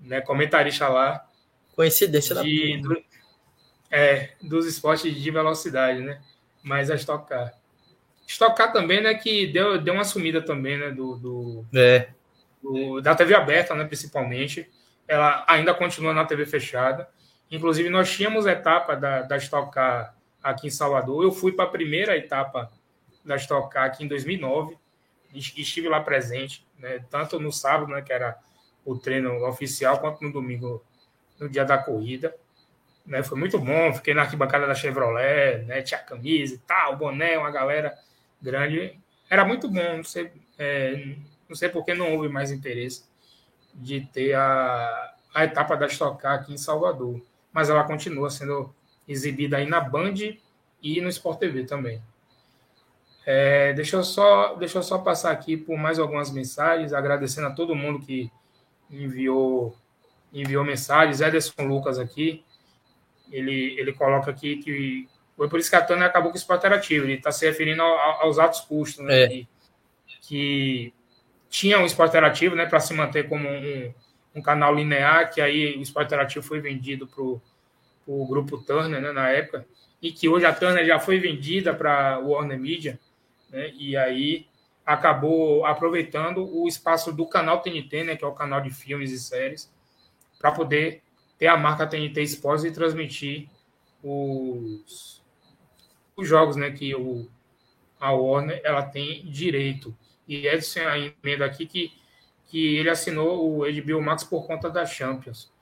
Né, 0.00 0.20
comentarista 0.20 0.88
lá. 0.88 1.26
Coincidência 1.74 2.34
de, 2.42 2.82
da 2.82 2.88
do, 2.88 3.04
é, 3.90 4.30
dos 4.42 4.66
esportes 4.66 5.14
de 5.14 5.30
velocidade, 5.30 6.00
né? 6.00 6.20
Mas 6.62 6.90
a 6.90 6.96
Stock 6.96 7.28
Car. 7.28 7.54
Stock 8.26 8.56
Car 8.56 8.72
também, 8.72 9.00
né? 9.00 9.14
Que 9.14 9.46
deu, 9.46 9.80
deu 9.80 9.94
uma 9.94 10.04
sumida 10.04 10.42
também, 10.42 10.76
né? 10.76 10.90
Do, 10.90 11.16
do, 11.16 11.66
é. 11.74 12.08
do, 12.62 13.00
da 13.00 13.14
TV 13.14 13.34
aberta, 13.34 13.74
né? 13.74 13.84
Principalmente. 13.84 14.68
Ela 15.06 15.44
ainda 15.46 15.74
continua 15.74 16.12
na 16.12 16.24
TV 16.24 16.46
fechada. 16.46 17.08
Inclusive, 17.50 17.88
nós 17.88 18.10
tínhamos 18.10 18.46
etapa 18.46 18.96
da, 18.96 19.22
da 19.22 19.36
Stock 19.36 19.72
Car 19.72 20.14
aqui 20.42 20.66
em 20.66 20.70
Salvador. 20.70 21.22
Eu 21.22 21.32
fui 21.32 21.52
para 21.52 21.64
a 21.64 21.70
primeira 21.70 22.16
etapa 22.16 22.70
da 23.24 23.36
Stock 23.36 23.70
Car 23.72 23.84
aqui 23.84 24.04
em 24.04 24.08
2009. 24.08 24.76
Estive 25.34 25.88
lá 25.88 26.00
presente, 26.00 26.66
né? 26.78 27.04
Tanto 27.10 27.38
no 27.38 27.52
sábado, 27.52 27.92
né? 27.92 28.02
Que 28.02 28.12
era 28.12 28.38
o 28.84 28.96
treino 28.96 29.46
oficial, 29.46 29.98
quanto 29.98 30.22
no 30.22 30.32
domingo, 30.32 30.82
no 31.38 31.48
dia 31.48 31.64
da 31.64 31.78
corrida. 31.78 32.34
Né, 33.06 33.22
foi 33.22 33.38
muito 33.38 33.58
bom, 33.58 33.92
fiquei 33.92 34.14
na 34.14 34.22
arquibancada 34.22 34.66
da 34.66 34.74
Chevrolet, 34.74 35.62
né, 35.66 35.82
tinha 35.82 36.00
camisa 36.00 36.54
e 36.54 36.58
tal, 36.58 36.96
boné, 36.96 37.36
uma 37.36 37.50
galera 37.50 37.94
grande. 38.40 38.98
Era 39.28 39.44
muito 39.44 39.68
bom, 39.68 39.98
não 39.98 40.04
sei, 40.04 40.32
é, 40.58 41.14
não 41.46 41.54
sei 41.54 41.68
por 41.68 41.84
que 41.84 41.92
não 41.92 42.14
houve 42.14 42.30
mais 42.30 42.50
interesse 42.50 43.04
de 43.74 44.02
ter 44.12 44.34
a, 44.34 45.14
a 45.34 45.44
etapa 45.44 45.76
da 45.76 45.86
Stock 45.86 46.20
Car 46.20 46.34
aqui 46.34 46.52
em 46.52 46.58
Salvador. 46.58 47.20
Mas 47.52 47.68
ela 47.68 47.84
continua 47.84 48.30
sendo 48.30 48.74
exibida 49.06 49.56
aí 49.56 49.66
na 49.66 49.80
Band 49.80 50.14
e 50.82 51.00
no 51.00 51.08
Sport 51.08 51.38
TV 51.38 51.64
também. 51.64 52.00
É, 53.26 53.72
deixa, 53.72 53.96
eu 53.96 54.04
só, 54.04 54.54
deixa 54.54 54.78
eu 54.78 54.82
só 54.82 54.98
passar 54.98 55.30
aqui 55.30 55.56
por 55.56 55.78
mais 55.78 55.98
algumas 55.98 56.30
mensagens, 56.30 56.92
agradecendo 56.92 57.46
a 57.46 57.52
todo 57.52 57.74
mundo 57.74 58.04
que 58.04 58.30
enviou, 58.90 59.74
enviou 60.32 60.62
mensagens. 60.64 61.20
Ederson 61.20 61.62
Lucas 61.62 61.98
aqui, 61.98 62.44
ele, 63.30 63.78
ele 63.78 63.92
coloca 63.92 64.30
aqui 64.30 64.56
que 64.58 65.08
foi 65.36 65.48
por 65.48 65.58
isso 65.58 65.70
que 65.70 65.76
a 65.76 65.82
Tânia 65.82 66.06
acabou 66.06 66.30
com 66.30 66.36
o 66.36 66.38
esporte 66.38 66.60
interativo. 66.60 67.06
Ele 67.06 67.14
está 67.14 67.32
se 67.32 67.46
referindo 67.46 67.82
aos 67.82 68.38
altos 68.38 68.60
custos, 68.60 69.04
né? 69.04 69.24
É. 69.24 69.28
Que, 69.28 69.48
que 70.20 70.94
tinha 71.54 71.78
um 71.78 71.86
esporte 71.86 72.10
interativo, 72.10 72.56
né? 72.56 72.66
Para 72.66 72.80
se 72.80 72.92
manter 72.92 73.28
como 73.28 73.48
um, 73.48 73.94
um, 74.34 74.42
canal 74.42 74.74
linear, 74.74 75.32
que 75.32 75.40
aí 75.40 75.76
o 75.78 75.82
esporte 75.82 76.08
interativo 76.08 76.44
foi 76.44 76.58
vendido 76.58 77.06
para 77.06 77.22
o 77.22 78.26
grupo 78.26 78.58
Turner, 78.58 79.00
né? 79.00 79.12
Na 79.12 79.28
época. 79.28 79.64
E 80.02 80.10
que 80.10 80.28
hoje 80.28 80.44
a 80.44 80.52
Turner 80.52 80.84
já 80.84 80.98
foi 80.98 81.20
vendida 81.20 81.72
para 81.72 82.18
o 82.18 82.30
Warner 82.30 82.58
Media, 82.58 82.98
né? 83.50 83.72
E 83.78 83.96
aí 83.96 84.48
acabou 84.84 85.64
aproveitando 85.64 86.44
o 86.44 86.66
espaço 86.66 87.12
do 87.12 87.24
canal 87.24 87.62
TNT, 87.62 88.02
né? 88.02 88.16
Que 88.16 88.24
é 88.24 88.26
o 88.26 88.32
canal 88.32 88.60
de 88.60 88.70
filmes 88.70 89.12
e 89.12 89.18
séries, 89.20 89.72
para 90.40 90.50
poder 90.50 91.02
ter 91.38 91.46
a 91.46 91.56
marca 91.56 91.86
TNT 91.86 92.20
Sports 92.22 92.64
e 92.64 92.72
transmitir 92.72 93.48
os, 94.02 95.22
os 96.16 96.26
jogos 96.26 96.56
né, 96.56 96.72
que 96.72 96.96
o, 96.96 97.28
a 98.00 98.10
Warner 98.10 98.60
ela 98.64 98.82
tem 98.82 99.24
direito. 99.26 99.96
E 100.26 100.46
Edson 100.46 100.80
emenda 100.80 101.44
aqui 101.44 101.66
que, 101.66 101.92
que 102.46 102.76
ele 102.76 102.90
assinou 102.90 103.58
o 103.58 103.60
HBO 103.60 104.02
Max 104.02 104.24
por 104.24 104.46
conta 104.46 104.70
da 104.70 104.86
Champions. 104.86 105.52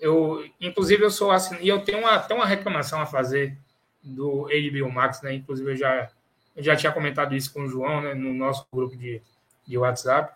Eu, 0.00 0.44
inclusive, 0.60 1.02
eu 1.02 1.10
sou 1.10 1.30
assim, 1.30 1.56
e 1.60 1.68
eu 1.68 1.80
tenho 1.84 1.98
uma, 1.98 2.14
até 2.14 2.34
uma 2.34 2.46
reclamação 2.46 3.00
a 3.00 3.06
fazer 3.06 3.56
do 4.02 4.48
HBO 4.48 4.92
Max, 4.92 5.22
né? 5.22 5.34
Inclusive, 5.34 5.72
eu 5.72 5.76
já, 5.76 6.10
eu 6.56 6.62
já 6.62 6.76
tinha 6.76 6.92
comentado 6.92 7.34
isso 7.34 7.52
com 7.52 7.62
o 7.62 7.68
João, 7.68 8.00
né, 8.00 8.14
no 8.14 8.32
nosso 8.32 8.66
grupo 8.72 8.96
de, 8.96 9.20
de 9.66 9.78
WhatsApp, 9.78 10.34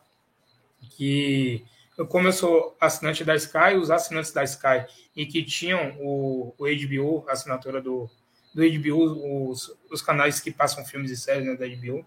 que 0.96 1.64
como 2.09 2.28
eu 2.28 2.32
sou 2.32 2.76
assinante 2.80 3.22
da 3.22 3.34
Sky, 3.36 3.76
os 3.78 3.90
assinantes 3.90 4.32
da 4.32 4.42
Sky 4.44 4.86
e 5.14 5.26
que 5.26 5.44
tinham 5.44 5.96
o, 6.00 6.54
o 6.59 6.64
HBO, 6.64 7.24
a 7.28 7.32
assinatura 7.32 7.82
do, 7.82 8.10
do 8.54 8.62
HBO, 8.62 9.50
os, 9.50 9.76
os 9.90 10.00
canais 10.00 10.40
que 10.40 10.50
passam 10.50 10.84
filmes 10.84 11.10
e 11.10 11.16
séries 11.16 11.46
né, 11.46 11.54
da 11.54 11.66
HBO, 11.66 12.04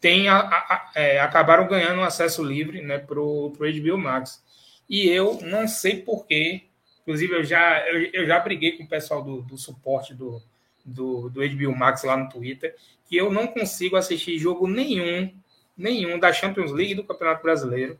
tem 0.00 0.28
a, 0.28 0.40
a, 0.40 0.90
é, 0.94 1.20
acabaram 1.20 1.68
ganhando 1.68 2.02
acesso 2.02 2.42
livre 2.42 2.82
né, 2.82 2.98
para 2.98 3.20
o 3.20 3.50
HBO 3.50 3.96
Max. 3.96 4.42
E 4.88 5.08
eu 5.08 5.38
não 5.42 5.68
sei 5.68 6.02
porquê, 6.02 6.64
inclusive 7.02 7.32
eu 7.34 7.44
já, 7.44 7.86
eu, 7.88 8.10
eu, 8.12 8.26
já 8.26 8.38
briguei 8.40 8.72
com 8.72 8.84
o 8.84 8.88
pessoal 8.88 9.22
do, 9.22 9.42
do 9.42 9.56
suporte 9.56 10.12
do, 10.12 10.42
do, 10.84 11.30
do 11.30 11.40
HBO 11.40 11.76
Max 11.76 12.02
lá 12.02 12.16
no 12.16 12.28
Twitter, 12.28 12.74
que 13.06 13.16
eu 13.16 13.32
não 13.32 13.46
consigo 13.46 13.96
assistir 13.96 14.38
jogo 14.38 14.66
nenhum, 14.66 15.32
nenhum 15.76 16.18
da 16.18 16.32
Champions 16.32 16.72
League 16.72 16.94
do 16.94 17.04
Campeonato 17.04 17.42
Brasileiro 17.42 17.98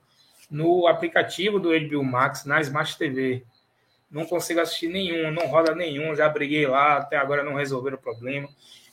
no 0.51 0.87
aplicativo 0.87 1.59
do 1.59 1.71
HBO 1.71 2.05
Max, 2.05 2.45
na 2.45 2.61
Smart 2.61 2.99
TV. 2.99 3.43
Não 4.11 4.27
consigo 4.27 4.61
assistir 4.61 4.89
nenhum, 4.89 5.31
não 5.31 5.47
roda 5.47 5.75
nenhum, 5.75 6.15
já 6.15 6.29
briguei 6.29 6.67
lá, 6.67 6.99
até 6.99 7.17
agora 7.17 7.43
não 7.43 7.55
resolveram 7.55 7.97
o 7.97 8.01
problema. 8.01 8.49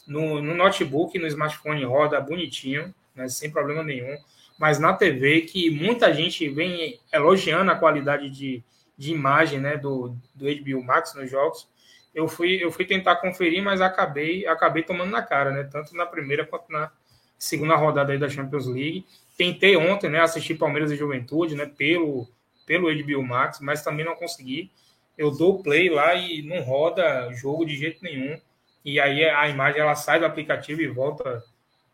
No, 0.10 0.42
no 0.42 0.56
notebook, 0.56 1.18
no 1.18 1.28
smartphone 1.28 1.86
roda 1.86 2.20
bonitinho, 2.20 2.94
né, 3.16 3.30
sem 3.30 3.50
problema 3.50 3.84
nenhum. 3.84 4.18
Mas 4.58 4.78
na 4.78 4.94
TV, 4.94 5.42
que 5.42 5.70
muita 5.70 6.14
gente 6.14 6.50
vem 6.50 7.00
elogiando 7.14 7.72
a 7.72 7.76
qualidade 7.76 8.30
de, 8.30 8.62
de 8.98 9.12
imagem 9.14 9.60
né, 9.60 9.78
do, 9.78 10.16
do 10.36 10.46
HBO 10.46 10.84
Max 10.84 11.14
nos 11.16 11.30
jogos, 11.30 11.70
eu 12.14 12.28
fui, 12.28 12.62
eu 12.62 12.72
fui 12.72 12.86
tentar 12.86 13.18
conferir, 13.18 13.64
mas 13.64 13.82
acabei, 13.82 14.46
acabei 14.48 14.84
tomando 14.84 15.12
na 15.12 15.22
cara, 15.22 15.52
né? 15.52 15.64
Tanto 15.64 15.96
na 15.96 16.06
primeira 16.06 16.46
quanto 16.46 16.72
na 16.72 16.92
segunda 17.38 17.76
rodada 17.76 18.12
aí 18.12 18.18
da 18.18 18.28
Champions 18.28 18.66
League. 18.68 19.06
Tentei 19.38 19.78
ontem, 19.78 20.10
né, 20.10 20.20
assistir 20.20 20.56
Palmeiras 20.56 20.92
e 20.92 20.98
Juventude, 20.98 21.56
né, 21.56 21.66
pelo, 21.66 22.28
pelo 22.66 22.94
HBO 22.94 23.24
Max, 23.24 23.60
mas 23.62 23.84
também 23.84 24.04
não 24.04 24.16
consegui. 24.16 24.70
Eu 25.18 25.32
dou 25.32 25.64
play 25.64 25.90
lá 25.90 26.16
e 26.16 26.42
não 26.42 26.62
roda 26.62 27.32
jogo 27.34 27.66
de 27.66 27.78
jeito 27.78 28.04
nenhum. 28.04 28.40
E 28.84 29.00
aí 29.00 29.26
a 29.26 29.48
imagem 29.50 29.82
ela 29.82 29.96
sai 29.96 30.20
do 30.20 30.26
aplicativo 30.26 30.82
e 30.82 30.88
volta 30.88 31.44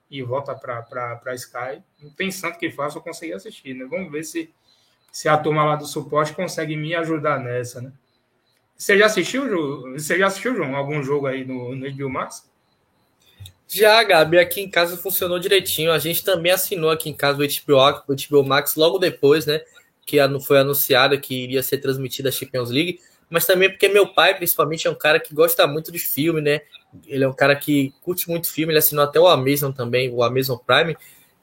e 0.10 0.22
volta 0.22 0.53
para 0.53 1.36
Sky. 1.36 1.82
Não 2.02 2.10
tem 2.12 2.32
santo 2.32 2.60
que 2.60 2.72
faça 2.72 2.98
eu 2.98 3.02
conseguir 3.02 3.34
assistir, 3.34 3.74
né? 3.74 3.86
Vamos 3.86 4.12
ver 4.12 4.24
se, 4.24 4.53
se 5.12 5.28
a 5.28 5.38
turma 5.38 5.64
lá 5.64 5.76
do 5.76 5.86
suporte 5.86 6.34
consegue 6.34 6.76
me 6.76 6.94
ajudar 6.95 7.40
nessa, 7.40 7.82
né? 7.82 7.91
Você 8.78 8.98
já 8.98 9.06
assistiu, 9.06 9.94
Você 9.94 10.18
já 10.18 10.28
assistiu, 10.28 10.56
João, 10.56 10.76
algum 10.76 11.02
jogo 11.02 11.28
aí 11.28 11.45
no, 11.45 11.76
no 11.76 11.91
HBO 11.91 12.10
Max? 12.10 12.49
Já, 13.68 14.03
Gabi, 14.03 14.38
aqui 14.38 14.62
em 14.62 14.70
casa 14.70 14.98
funcionou 14.98 15.40
direitinho. 15.40 15.91
A 15.91 15.98
gente 15.98 16.24
também 16.24 16.52
assinou 16.52 16.91
aqui 16.91 17.10
em 17.10 17.14
casa 17.14 17.41
o 17.41 17.48
HBO, 17.48 18.03
o 18.07 18.16
HBO 18.16 18.48
Max 18.48 18.76
logo 18.76 18.99
depois, 18.99 19.45
né? 19.45 19.62
Que 20.06 20.18
foi 20.45 20.60
anunciado 20.60 21.20
que 21.20 21.44
iria 21.44 21.64
ser 21.64 21.80
transmitida 21.80 22.30
a 22.30 22.32
Champions 22.32 22.70
League. 22.70 22.99
Mas 23.30 23.45
também 23.45 23.69
porque 23.69 23.88
meu 23.88 24.07
pai, 24.07 24.35
principalmente, 24.35 24.88
é 24.88 24.89
um 24.91 24.95
cara 24.95 25.19
que 25.19 25.34
gosta 25.34 25.65
muito 25.68 25.91
de 25.91 25.99
filme, 25.99 26.41
né? 26.41 26.61
Ele 27.07 27.23
é 27.23 27.27
um 27.27 27.34
cara 27.34 27.56
que 27.56 27.93
curte 28.02 28.30
muito 28.30 28.52
filme, 28.52 28.72
ele 28.72 28.80
assinou 28.80 29.03
até 29.03 29.19
o 29.19 29.27
Amazon 29.27 29.72
também, 29.72 30.10
o 30.10 30.23
Amazon 30.23 30.57
Prime. 30.57 30.95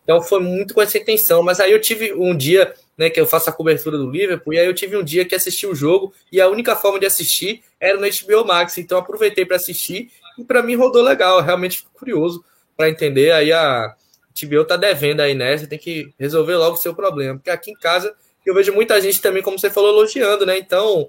Então 0.03 0.21
foi 0.21 0.41
muito 0.41 0.75
com 0.75 0.83
essa 0.83 0.99
intenção. 0.99 1.43
Mas 1.43 1.61
aí 1.61 1.73
eu 1.73 1.81
tive 1.81 2.13
um 2.13 2.37
dia, 2.37 2.75
né, 2.97 3.11
que 3.11 3.21
eu 3.21 3.27
faço 3.27 3.51
a 3.51 3.53
cobertura 3.53 3.97
do 3.97 4.11
Liverpool, 4.11 4.55
e 4.55 4.59
aí 4.59 4.67
eu 4.67 4.75
tive 4.75 4.97
um 4.97 5.05
dia 5.05 5.25
que 5.25 5.35
assisti 5.35 5.67
o 5.67 5.75
jogo, 5.75 6.13
e 6.31 6.41
a 6.41 6.49
única 6.49 6.75
forma 6.77 6.99
de 6.99 7.07
assistir 7.07 7.63
era 7.79 7.99
no 7.99 8.07
HBO 8.07 8.45
Max. 8.47 8.79
Então 8.79 8.99
aproveitei 8.99 9.45
para 9.45 9.57
assistir 9.57 10.11
e 10.39 10.45
para 10.45 10.63
mim 10.63 10.75
rodou 10.75 11.03
legal. 11.03 11.39
Eu 11.39 11.45
realmente 11.45 11.79
fico 11.79 11.91
curioso 11.95 12.45
para 12.77 12.89
entender. 12.89 13.33
Aí 13.33 13.53
a 13.53 13.95
TBO 14.35 14.65
tá 14.65 14.77
devendo 14.77 15.21
aí 15.21 15.35
nessa, 15.35 15.67
tem 15.67 15.79
que 15.79 16.13
resolver 16.19 16.57
logo 16.57 16.75
o 16.75 16.81
seu 16.81 16.95
problema. 16.95 17.39
Porque 17.39 17.51
aqui 17.51 17.71
em 17.71 17.75
casa 17.75 18.15
eu 18.45 18.55
vejo 18.55 18.73
muita 18.73 19.01
gente 19.01 19.21
também, 19.21 19.43
como 19.43 19.59
você 19.59 19.71
falou, 19.71 19.91
elogiando, 19.91 20.45
né? 20.45 20.59
Então 20.59 21.09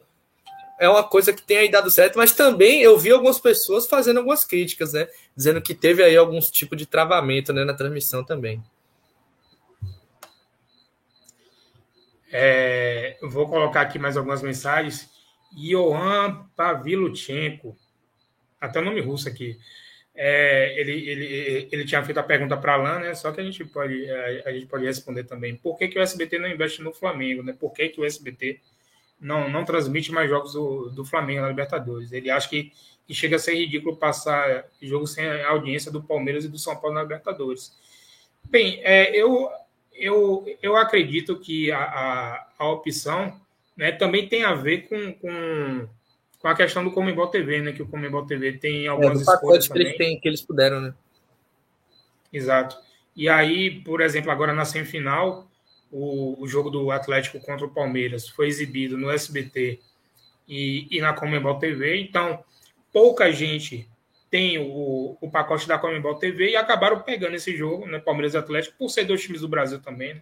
é 0.83 0.89
uma 0.89 1.03
coisa 1.03 1.31
que 1.31 1.41
tem 1.41 1.57
aí 1.57 1.71
dado 1.71 1.89
certo, 1.89 2.17
mas 2.17 2.33
também 2.33 2.81
eu 2.81 2.97
vi 2.97 3.09
algumas 3.09 3.39
pessoas 3.39 3.87
fazendo 3.87 4.17
algumas 4.17 4.43
críticas, 4.43 4.91
né? 4.91 5.07
Dizendo 5.35 5.61
que 5.61 5.73
teve 5.73 6.03
aí 6.03 6.17
alguns 6.17 6.51
tipo 6.51 6.75
de 6.75 6.85
travamento 6.85 7.53
né, 7.53 7.63
na 7.63 7.73
transmissão 7.73 8.23
também. 8.23 8.61
É, 12.29 13.17
vou 13.21 13.47
colocar 13.47 13.81
aqui 13.81 13.97
mais 13.97 14.17
algumas 14.17 14.41
mensagens. 14.41 15.09
Johan 15.55 16.47
Paviluchenko 16.55 17.77
até 18.59 18.79
o 18.79 18.83
nome 18.83 18.99
russo 18.99 19.29
aqui. 19.29 19.57
é, 20.15 20.79
ele, 20.79 21.09
ele, 21.09 21.69
ele 21.71 21.85
tinha 21.85 22.03
feito 22.03 22.19
a 22.19 22.23
pergunta 22.23 22.57
para 22.57 22.73
Alain, 22.73 23.03
né? 23.03 23.15
Só 23.15 23.31
que 23.31 23.39
a 23.39 23.43
gente 23.43 23.63
pode 23.63 24.09
a, 24.45 24.51
gente 24.51 24.65
pode 24.65 24.85
responder 24.85 25.23
também. 25.23 25.55
Por 25.55 25.77
que, 25.77 25.87
que 25.87 25.97
o 25.97 26.01
SBT 26.01 26.39
não 26.39 26.49
investe 26.49 26.81
no 26.81 26.93
Flamengo, 26.93 27.41
né? 27.41 27.55
Por 27.57 27.71
que, 27.71 27.87
que 27.87 28.01
o 28.01 28.05
SBT 28.05 28.59
não, 29.19 29.49
não 29.49 29.63
transmite 29.63 30.11
mais 30.11 30.29
jogos 30.29 30.53
do, 30.53 30.89
do 30.89 31.05
Flamengo 31.05 31.41
na 31.41 31.49
Libertadores? 31.49 32.11
Ele 32.11 32.29
acha 32.29 32.49
que, 32.49 32.71
que 33.07 33.13
chega 33.13 33.35
a 33.35 33.39
ser 33.39 33.55
ridículo 33.55 33.95
passar 33.95 34.65
jogo 34.81 35.07
sem 35.07 35.25
a 35.25 35.49
audiência 35.49 35.91
do 35.91 36.03
Palmeiras 36.03 36.45
e 36.45 36.49
do 36.49 36.57
São 36.57 36.75
Paulo 36.75 36.95
na 36.95 37.03
Libertadores. 37.03 37.75
Bem, 38.43 38.79
é, 38.83 39.15
eu, 39.15 39.49
eu, 39.93 40.45
eu 40.61 40.75
acredito 40.75 41.39
que 41.39 41.71
a, 41.71 41.79
a, 41.79 42.47
a 42.59 42.69
opção 42.69 43.39
né, 43.75 43.91
também 43.91 44.27
tem 44.27 44.43
a 44.43 44.53
ver 44.53 44.87
com, 44.87 45.13
com, 45.13 45.87
com 46.39 46.47
a 46.47 46.55
questão 46.55 46.83
do 46.83 46.91
Comembol 46.91 47.27
TV, 47.27 47.61
né? 47.61 47.71
Que 47.71 47.81
o 47.81 47.87
Comembol 47.87 48.25
TV 48.25 48.53
tem 48.53 48.85
é, 48.85 48.87
algumas 48.89 49.19
é, 49.19 49.31
escolhas 49.31 49.67
que 49.67 49.77
eles, 49.77 49.97
têm, 49.97 50.19
que 50.19 50.27
eles 50.27 50.41
puderam, 50.41 50.81
né? 50.81 50.93
Exato. 52.31 52.77
E 53.15 53.29
aí, 53.29 53.81
por 53.81 54.01
exemplo, 54.01 54.31
agora 54.31 54.53
na 54.53 54.65
semifinal, 54.65 55.47
o, 55.93 56.41
o 56.41 56.47
jogo 56.47 56.71
do 56.71 56.89
Atlético 56.89 57.39
contra 57.39 57.67
o 57.67 57.69
Palmeiras 57.69 58.27
foi 58.27 58.47
exibido 58.47 58.97
no 58.97 59.11
SBT 59.11 59.79
e, 60.47 60.87
e 60.89 60.99
na 60.99 61.13
Comembol 61.13 61.59
TV. 61.59 62.01
Então, 62.01 62.43
pouca 62.91 63.31
gente 63.31 63.87
tem 64.31 64.57
o, 64.57 65.15
o 65.21 65.29
pacote 65.29 65.67
da 65.67 65.77
Comembol 65.77 66.15
TV 66.15 66.49
e 66.49 66.55
acabaram 66.55 67.01
pegando 67.01 67.35
esse 67.35 67.55
jogo, 67.55 67.85
né? 67.85 67.99
Palmeiras 67.99 68.33
e 68.33 68.37
Atlético, 68.37 68.75
por 68.75 68.89
ser 68.89 69.05
dois 69.05 69.21
times 69.21 69.41
do 69.41 69.47
Brasil 69.47 69.79
também, 69.79 70.15
né? 70.15 70.21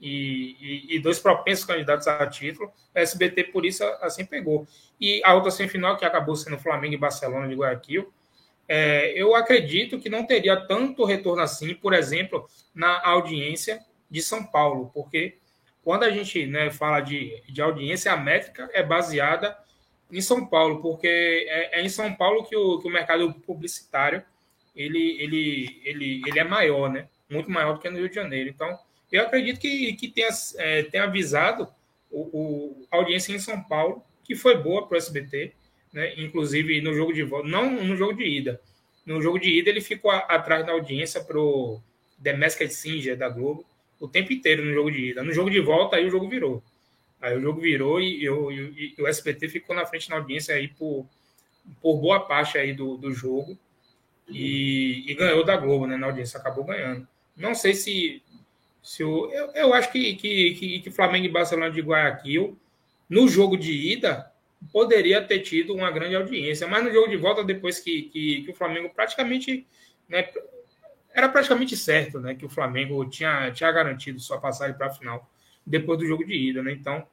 e, 0.00 0.56
e, 0.60 0.96
e, 0.96 0.98
dois 1.00 1.18
propensos 1.18 1.64
candidatos 1.64 2.06
a 2.06 2.24
título. 2.28 2.70
A 2.94 3.00
SBT, 3.00 3.44
por 3.44 3.66
isso, 3.66 3.82
assim 4.00 4.24
pegou. 4.24 4.68
E 5.00 5.20
a 5.24 5.34
outra 5.34 5.50
semifinal, 5.50 5.96
que 5.96 6.04
acabou 6.04 6.36
sendo 6.36 6.58
Flamengo 6.58 6.94
e 6.94 6.98
Barcelona 6.98 7.48
de 7.48 7.56
Guayaquil, 7.56 8.12
é, 8.68 9.12
eu 9.20 9.34
acredito 9.34 9.98
que 9.98 10.08
não 10.08 10.24
teria 10.24 10.54
tanto 10.54 11.04
retorno 11.04 11.42
assim, 11.42 11.74
por 11.74 11.92
exemplo, 11.92 12.48
na 12.72 13.04
audiência 13.04 13.84
de 14.10 14.22
São 14.22 14.44
Paulo, 14.44 14.90
porque 14.92 15.38
quando 15.82 16.02
a 16.02 16.10
gente 16.10 16.46
né, 16.46 16.70
fala 16.70 17.00
de, 17.00 17.42
de 17.48 17.62
audiência, 17.62 18.12
a 18.12 18.16
métrica 18.16 18.68
é 18.72 18.82
baseada 18.82 19.56
em 20.10 20.20
São 20.20 20.46
Paulo, 20.46 20.80
porque 20.80 21.06
é, 21.06 21.80
é 21.80 21.82
em 21.82 21.88
São 21.88 22.14
Paulo 22.14 22.44
que 22.44 22.56
o, 22.56 22.78
que 22.78 22.88
o 22.88 22.90
mercado 22.90 23.32
publicitário 23.46 24.22
ele, 24.74 25.20
ele, 25.20 25.80
ele, 25.84 26.22
ele 26.26 26.38
é 26.38 26.44
maior, 26.44 26.90
né? 26.90 27.08
muito 27.28 27.50
maior 27.50 27.74
do 27.74 27.80
que 27.80 27.90
no 27.90 27.98
Rio 27.98 28.08
de 28.08 28.14
Janeiro. 28.14 28.48
Então, 28.48 28.78
eu 29.10 29.22
acredito 29.22 29.58
que, 29.58 29.92
que 29.94 30.08
tenha, 30.08 30.28
é, 30.56 30.82
tenha 30.84 31.04
avisado 31.04 31.68
o, 32.10 32.20
o, 32.20 32.86
a 32.90 32.96
audiência 32.96 33.32
em 33.32 33.38
São 33.38 33.62
Paulo, 33.62 34.02
que 34.24 34.34
foi 34.34 34.56
boa 34.56 34.86
para 34.86 34.94
o 34.94 34.98
SBT, 34.98 35.52
né? 35.92 36.14
inclusive 36.16 36.80
no 36.80 36.94
jogo 36.94 37.12
de 37.12 37.22
volta, 37.22 37.48
não 37.48 37.70
no 37.70 37.96
jogo 37.96 38.14
de 38.14 38.24
ida. 38.24 38.60
No 39.04 39.20
jogo 39.20 39.38
de 39.38 39.50
ida, 39.50 39.70
ele 39.70 39.80
ficou 39.80 40.10
a, 40.10 40.18
atrás 40.18 40.64
da 40.64 40.72
audiência 40.72 41.22
para 41.22 41.38
o 41.38 41.80
The 42.22 42.36
Masked 42.36 42.72
Singer 42.72 43.16
da 43.16 43.28
Globo 43.28 43.64
o 44.00 44.08
tempo 44.08 44.32
inteiro 44.32 44.64
no 44.64 44.72
jogo 44.72 44.90
de 44.90 45.10
ida. 45.10 45.22
No 45.22 45.32
jogo 45.32 45.50
de 45.50 45.60
volta, 45.60 45.96
aí 45.96 46.06
o 46.06 46.10
jogo 46.10 46.28
virou. 46.28 46.62
Aí 47.20 47.36
o 47.36 47.40
jogo 47.40 47.60
virou 47.60 48.00
e, 48.00 48.24
eu, 48.24 48.52
e, 48.52 48.94
e 48.96 49.02
o 49.02 49.06
SBT 49.06 49.48
ficou 49.48 49.74
na 49.74 49.84
frente 49.84 50.08
na 50.08 50.16
audiência 50.16 50.54
aí 50.54 50.68
por, 50.68 51.06
por 51.82 51.96
boa 51.96 52.20
parte 52.20 52.56
aí 52.56 52.72
do, 52.72 52.96
do 52.96 53.12
jogo 53.12 53.58
e, 54.28 55.04
e 55.10 55.14
ganhou 55.14 55.44
da 55.44 55.56
Globo, 55.56 55.86
né? 55.86 55.96
Na 55.96 56.06
audiência, 56.06 56.38
acabou 56.38 56.64
ganhando. 56.64 57.06
Não 57.36 57.54
sei 57.54 57.74
se 57.74 58.22
se 58.88 59.04
o, 59.04 59.30
eu, 59.30 59.50
eu 59.52 59.74
acho 59.74 59.92
que, 59.92 60.14
que, 60.14 60.54
que, 60.54 60.80
que 60.80 60.90
Flamengo 60.90 61.26
e 61.26 61.30
Barcelona 61.30 61.70
de 61.70 61.82
Guayaquil, 61.82 62.56
no 63.08 63.28
jogo 63.28 63.54
de 63.54 63.70
ida, 63.70 64.32
poderia 64.72 65.22
ter 65.22 65.40
tido 65.40 65.74
uma 65.74 65.90
grande 65.90 66.16
audiência, 66.16 66.66
mas 66.66 66.82
no 66.82 66.90
jogo 66.90 67.08
de 67.08 67.16
volta, 67.16 67.44
depois 67.44 67.78
que, 67.78 68.04
que, 68.04 68.42
que 68.42 68.50
o 68.50 68.54
Flamengo 68.54 68.88
praticamente. 68.88 69.66
Né, 70.08 70.26
era 71.18 71.28
praticamente 71.28 71.76
certo 71.76 72.20
né, 72.20 72.34
que 72.34 72.46
o 72.46 72.48
Flamengo 72.48 73.04
tinha, 73.04 73.50
tinha 73.50 73.72
garantido 73.72 74.20
sua 74.20 74.38
passagem 74.38 74.76
para 74.76 74.86
a 74.86 74.90
final 74.90 75.28
depois 75.66 75.98
do 75.98 76.06
jogo 76.06 76.24
de 76.24 76.32
ida. 76.32 76.62
Né? 76.62 76.72
Então, 76.72 77.04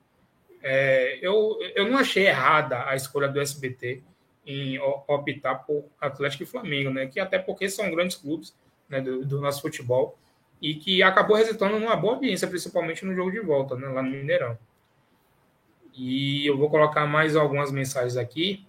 é, 0.61 1.17
eu, 1.21 1.57
eu 1.75 1.89
não 1.89 1.97
achei 1.97 2.27
errada 2.27 2.87
a 2.87 2.95
escolha 2.95 3.27
do 3.27 3.41
SBT 3.41 4.03
em 4.45 4.79
optar 4.79 5.55
por 5.55 5.85
Atlético 5.99 6.43
e 6.43 6.45
Flamengo, 6.45 6.91
né? 6.91 7.07
que 7.07 7.19
até 7.19 7.39
porque 7.39 7.67
são 7.67 7.89
grandes 7.89 8.15
clubes 8.15 8.55
né, 8.87 9.01
do, 9.01 9.25
do 9.25 9.41
nosso 9.41 9.61
futebol 9.61 10.17
e 10.61 10.75
que 10.75 11.01
acabou 11.01 11.35
resultando 11.35 11.79
numa 11.79 11.95
boa 11.95 12.13
audiência, 12.13 12.47
principalmente 12.47 13.03
no 13.03 13.15
jogo 13.15 13.31
de 13.31 13.39
volta, 13.39 13.75
né, 13.75 13.87
lá 13.87 14.01
no 14.01 14.09
Mineirão. 14.09 14.57
E 15.93 16.45
eu 16.45 16.57
vou 16.57 16.69
colocar 16.69 17.05
mais 17.07 17.35
algumas 17.35 17.71
mensagens 17.71 18.17
aqui, 18.17 18.65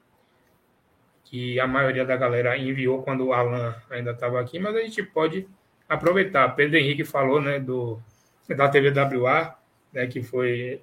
que 1.29 1.59
a 1.59 1.67
maioria 1.67 2.05
da 2.05 2.17
galera 2.17 2.57
enviou 2.57 3.03
quando 3.03 3.27
o 3.27 3.33
Alan 3.33 3.75
ainda 3.91 4.13
estava 4.13 4.41
aqui, 4.41 4.59
mas 4.59 4.75
a 4.77 4.81
gente 4.81 5.03
pode 5.03 5.47
aproveitar. 5.89 6.49
Pedro 6.51 6.77
Henrique 6.77 7.05
falou 7.05 7.41
né, 7.41 7.59
do, 7.59 8.01
da 8.49 8.69
TVWA, 8.69 9.55
né, 9.93 10.07
que 10.07 10.23
foi, 10.23 10.81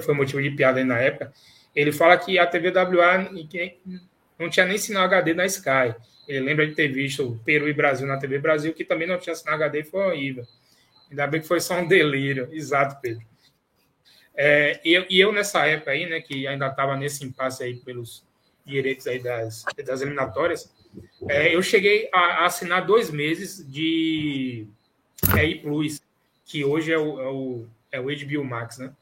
foi 0.00 0.14
motivo 0.14 0.42
de 0.42 0.50
piada 0.50 0.84
na 0.84 0.98
época. 0.98 1.32
Ele 1.74 1.90
fala 1.90 2.18
que 2.18 2.38
a 2.38 2.46
TVWA 2.46 3.30
não 4.38 4.50
tinha 4.50 4.66
nem 4.66 4.78
sinal 4.78 5.04
HD 5.04 5.32
na 5.32 5.46
Sky. 5.46 5.94
Ele 6.26 6.40
lembra 6.40 6.66
de 6.66 6.74
ter 6.74 6.88
visto 6.88 7.40
Peru 7.44 7.66
e 7.66 7.72
Brasil 7.72 8.06
na 8.06 8.18
TV 8.18 8.38
Brasil, 8.38 8.74
que 8.74 8.84
também 8.84 9.08
não 9.08 9.18
tinha 9.18 9.34
sinal 9.34 9.54
HD 9.54 9.80
e 9.80 9.84
foi 9.84 10.04
horrível. 10.04 10.44
Ainda 11.10 11.26
bem 11.26 11.40
que 11.40 11.48
foi 11.48 11.60
só 11.60 11.78
um 11.78 11.88
delírio. 11.88 12.48
Exato, 12.52 13.00
Pedro. 13.00 13.24
É, 14.36 14.80
e, 14.84 14.92
eu, 14.92 15.06
e, 15.08 15.18
eu, 15.18 15.32
nessa 15.32 15.66
época 15.66 15.90
aí, 15.90 16.06
né, 16.06 16.20
que 16.20 16.46
ainda 16.46 16.66
estava 16.66 16.96
nesse 16.96 17.24
impasse 17.24 17.64
aí 17.64 17.76
pelos 17.76 18.27
direitos 18.68 19.06
aí 19.06 19.18
das, 19.18 19.64
das 19.84 20.00
eliminatórias, 20.00 20.72
é, 21.28 21.54
eu 21.54 21.62
cheguei 21.62 22.08
a, 22.12 22.18
a, 22.18 22.46
assinar 22.46 22.86
dois 22.86 23.10
meses 23.10 23.66
de 23.70 24.66
EI 25.36 25.56
Plus, 25.60 26.00
que 26.44 26.64
hoje 26.64 26.92
é 26.92 26.98
o, 26.98 27.20
é 27.20 27.28
o, 27.28 27.66
é 27.92 28.00
o 28.00 28.04
HBO 28.04 28.44
Max, 28.44 28.78
né? 28.78 28.92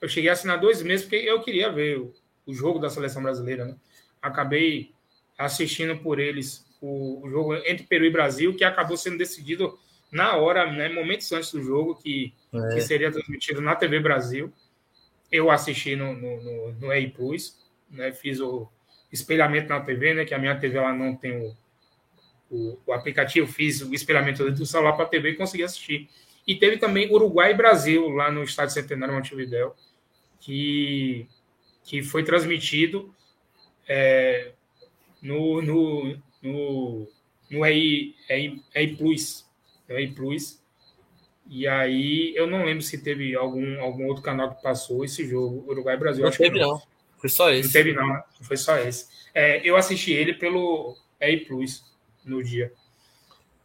Eu 0.00 0.08
cheguei 0.08 0.30
a 0.30 0.32
assinar 0.32 0.58
dois 0.58 0.82
meses 0.82 1.04
porque 1.04 1.16
eu 1.16 1.42
queria 1.42 1.70
ver 1.70 1.98
o, 1.98 2.14
o 2.46 2.54
jogo 2.54 2.78
da 2.78 2.88
seleção 2.88 3.22
brasileira, 3.22 3.64
né? 3.64 3.76
Acabei 4.20 4.92
assistindo 5.38 5.96
por 5.96 6.18
eles 6.18 6.66
o, 6.80 7.24
o, 7.24 7.30
jogo 7.30 7.54
entre 7.56 7.84
Peru 7.84 8.04
e 8.04 8.10
Brasil, 8.10 8.54
que 8.54 8.64
acabou 8.64 8.96
sendo 8.96 9.18
decidido 9.18 9.78
na 10.10 10.36
hora, 10.36 10.70
né, 10.70 10.88
momentos 10.88 11.30
antes 11.32 11.52
do 11.52 11.62
jogo, 11.62 11.94
que, 11.94 12.34
é. 12.52 12.74
que 12.74 12.80
seria 12.80 13.12
transmitido 13.12 13.60
na 13.60 13.76
TV 13.76 14.00
Brasil. 14.00 14.52
Eu 15.30 15.50
assisti 15.50 15.94
no, 15.94 16.14
no, 16.14 16.42
no, 16.42 16.72
no 16.72 16.92
EI 16.92 17.08
Plus, 17.08 17.56
né, 17.90 18.12
fiz 18.12 18.40
o 18.40 18.68
espelhamento 19.12 19.68
na 19.68 19.80
TV, 19.80 20.14
né, 20.14 20.24
que 20.24 20.34
a 20.34 20.38
minha 20.38 20.58
TV 20.58 20.78
ela 20.78 20.92
não 20.92 21.16
tem 21.16 21.32
o, 21.36 21.56
o, 22.50 22.78
o 22.86 22.92
aplicativo, 22.92 23.46
fiz 23.46 23.80
o 23.82 23.94
espelhamento 23.94 24.50
do 24.50 24.66
celular 24.66 24.92
para 24.92 25.04
a 25.04 25.08
TV 25.08 25.30
e 25.30 25.36
consegui 25.36 25.64
assistir. 25.64 26.08
E 26.46 26.54
teve 26.54 26.78
também 26.78 27.12
Uruguai 27.12 27.52
e 27.52 27.56
Brasil, 27.56 28.08
lá 28.08 28.30
no 28.30 28.42
Estádio 28.42 28.74
Centenário 28.74 29.14
Montevidéu, 29.14 29.74
que, 30.40 31.26
que 31.84 32.02
foi 32.02 32.24
transmitido 32.24 33.14
é, 33.86 34.52
no, 35.22 35.60
no, 35.60 36.18
no, 36.42 37.08
no 37.50 37.66
EI, 37.66 38.14
EI, 38.28 38.62
EI 38.74 38.96
Plus. 38.96 39.46
EI 39.88 40.12
Plus. 40.12 40.60
E 41.48 41.66
aí, 41.66 42.32
eu 42.36 42.46
não 42.46 42.64
lembro 42.64 42.82
se 42.82 43.02
teve 43.02 43.34
algum, 43.34 43.80
algum 43.80 44.06
outro 44.06 44.22
canal 44.22 44.54
que 44.54 44.62
passou 44.62 45.04
esse 45.04 45.26
jogo, 45.28 45.68
Uruguai 45.68 45.96
Brasil. 45.96 46.22
Não 46.22 46.28
acho 46.28 46.38
teve, 46.38 46.54
que 46.54 46.60
não. 46.60 46.70
não. 46.70 46.82
Foi 47.20 47.28
só 47.28 47.50
esse. 47.50 47.68
Não 47.68 47.72
teve, 47.72 47.92
não. 47.92 48.22
Foi 48.42 48.56
só 48.56 48.76
esse. 48.78 49.06
É, 49.34 49.60
eu 49.68 49.76
assisti 49.76 50.12
ele 50.12 50.34
pelo 50.34 50.96
EI 51.20 51.44
Plus 51.44 51.84
no 52.24 52.42
dia. 52.42 52.72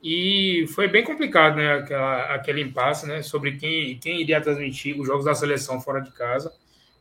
E 0.04 0.68
foi 0.76 0.88
bem 0.88 1.04
complicado, 1.04 1.56
né? 1.56 1.76
Aquela, 1.76 2.36
aquele 2.36 2.62
impasse, 2.62 3.08
né? 3.08 3.22
Sobre 3.22 3.58
quem, 3.58 3.98
quem 3.98 4.22
iria 4.22 4.42
transmitir 4.42 5.00
os 5.00 5.08
jogos 5.08 5.26
da 5.26 5.34
seleção 5.34 5.82
fora 5.82 6.00
de 6.00 6.12
casa. 6.12 6.54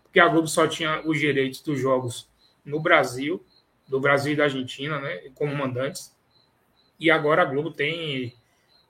Porque 0.02 0.20
a 0.20 0.28
Globo 0.28 0.46
só 0.46 0.66
tinha 0.66 1.02
os 1.04 1.18
direitos 1.18 1.60
dos 1.60 1.78
jogos 1.78 2.28
no 2.64 2.80
Brasil 2.80 3.44
do 3.88 4.00
Brasil 4.00 4.32
e 4.32 4.36
da 4.36 4.44
Argentina, 4.44 4.98
né, 4.98 5.30
como 5.34 5.54
mandantes. 5.54 6.14
E 6.98 7.10
agora 7.10 7.42
a 7.42 7.44
Globo 7.44 7.70
tem 7.70 8.34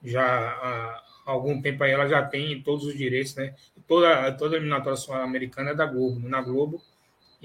já 0.03 0.23
há 0.23 1.03
algum 1.25 1.61
tempo 1.61 1.83
aí 1.83 1.91
ela 1.91 2.07
já 2.07 2.23
tem 2.23 2.61
todos 2.61 2.85
os 2.85 2.95
direitos, 2.95 3.35
né? 3.35 3.55
Toda 3.87 4.31
toda 4.33 4.55
a 4.55 4.57
eliminatória 4.57 4.95
sul-americana 4.95 5.71
é 5.71 5.75
da 5.75 5.85
Globo, 5.85 6.19
na 6.29 6.41
Globo 6.41 6.81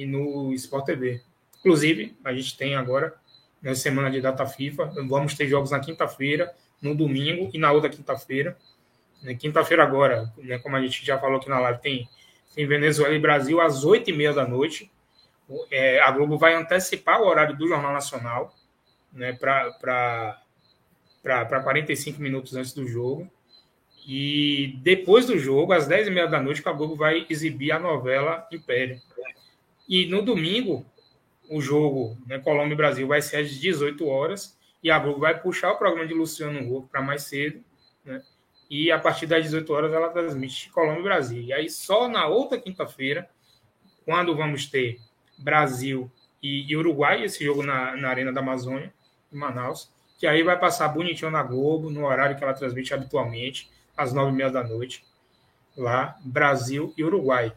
e 0.02 0.06
no 0.06 0.52
Sport 0.54 0.86
TV. 0.86 1.20
Inclusive, 1.58 2.16
a 2.24 2.32
gente 2.32 2.56
tem 2.56 2.74
agora 2.74 3.14
na 3.62 3.74
semana 3.74 4.10
de 4.10 4.20
data 4.20 4.46
FIFA, 4.46 4.92
vamos 5.06 5.34
ter 5.34 5.46
jogos 5.46 5.70
na 5.70 5.80
quinta-feira, 5.80 6.54
no 6.80 6.94
domingo 6.94 7.50
e 7.52 7.58
na 7.58 7.70
outra 7.72 7.90
quinta-feira. 7.90 8.56
Na 9.22 9.34
quinta-feira 9.34 9.82
agora, 9.82 10.32
né, 10.38 10.58
como 10.58 10.76
a 10.76 10.80
gente 10.80 11.04
já 11.04 11.18
falou 11.18 11.38
aqui 11.38 11.48
na 11.48 11.58
live, 11.58 11.80
tem, 11.80 12.08
tem 12.54 12.66
Venezuela 12.66 13.14
e 13.14 13.18
Brasil 13.18 13.60
às 13.60 13.84
oito 13.84 14.08
e 14.08 14.12
meia 14.12 14.32
da 14.32 14.46
noite 14.46 14.90
é, 15.70 16.00
a 16.00 16.10
Globo 16.10 16.38
vai 16.38 16.54
antecipar 16.54 17.20
o 17.20 17.26
horário 17.26 17.56
do 17.56 17.66
Jornal 17.66 17.92
Nacional 17.92 18.54
né, 19.12 19.32
para 19.32 20.40
45 21.62 22.20
minutos 22.20 22.54
antes 22.54 22.72
do 22.72 22.86
jogo. 22.86 23.28
E 24.06 24.78
depois 24.82 25.26
do 25.26 25.38
jogo, 25.38 25.72
às 25.72 25.88
10h30 25.88 26.28
da 26.28 26.40
noite, 26.40 26.62
a 26.64 26.72
Globo 26.72 26.96
vai 26.96 27.26
exibir 27.28 27.72
a 27.72 27.78
novela 27.78 28.46
Império. 28.50 29.00
E 29.90 30.06
no 30.06 30.22
domingo, 30.22 30.86
o 31.50 31.60
jogo 31.60 32.16
né, 32.24 32.38
Colômbia 32.38 32.74
e 32.74 32.76
Brasil 32.76 33.08
vai 33.08 33.20
ser 33.20 33.38
às 33.38 33.50
18 33.50 34.06
horas 34.06 34.56
e 34.80 34.88
a 34.88 34.96
Globo 34.96 35.18
vai 35.18 35.36
puxar 35.40 35.72
o 35.72 35.76
programa 35.76 36.06
de 36.06 36.14
Luciano 36.14 36.60
Huck 36.60 36.88
para 36.88 37.02
mais 37.02 37.24
cedo, 37.24 37.60
né? 38.04 38.22
E 38.70 38.92
a 38.92 39.00
partir 39.00 39.26
das 39.26 39.42
18 39.42 39.72
horas 39.72 39.92
ela 39.92 40.10
transmite 40.10 40.70
Colômbia 40.70 41.00
e 41.00 41.02
Brasil. 41.02 41.42
E 41.42 41.52
aí 41.52 41.68
só 41.68 42.08
na 42.08 42.28
outra 42.28 42.56
quinta-feira, 42.56 43.28
quando 44.04 44.36
vamos 44.36 44.66
ter 44.66 45.00
Brasil 45.36 46.08
e, 46.40 46.70
e, 46.70 46.76
Uruguai, 46.76 47.24
esse 47.24 47.44
jogo 47.44 47.64
na, 47.64 47.96
na 47.96 48.10
Arena 48.10 48.32
da 48.32 48.40
Amazônia, 48.40 48.94
em 49.32 49.36
Manaus, 49.36 49.92
que 50.20 50.26
aí 50.26 50.44
vai 50.44 50.56
passar 50.56 50.86
bonitinho 50.86 51.32
na 51.32 51.42
Globo, 51.42 51.90
no 51.90 52.06
horário 52.06 52.36
que 52.36 52.44
ela 52.44 52.54
transmite 52.54 52.94
habitualmente, 52.94 53.68
às 53.96 54.12
nove 54.12 54.30
e 54.30 54.34
meia 54.34 54.50
da 54.50 54.62
noite, 54.62 55.04
lá, 55.76 56.16
Brasil 56.24 56.94
e 56.96 57.02
Uruguai. 57.02 57.52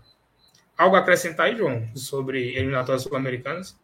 Algo 0.78 0.96
a 0.96 1.00
acrescentar 1.00 1.48
aí, 1.48 1.56
João, 1.56 1.88
sobre 1.96 2.56
eliminatórias 2.56 3.04
sul-americanas? 3.04 3.76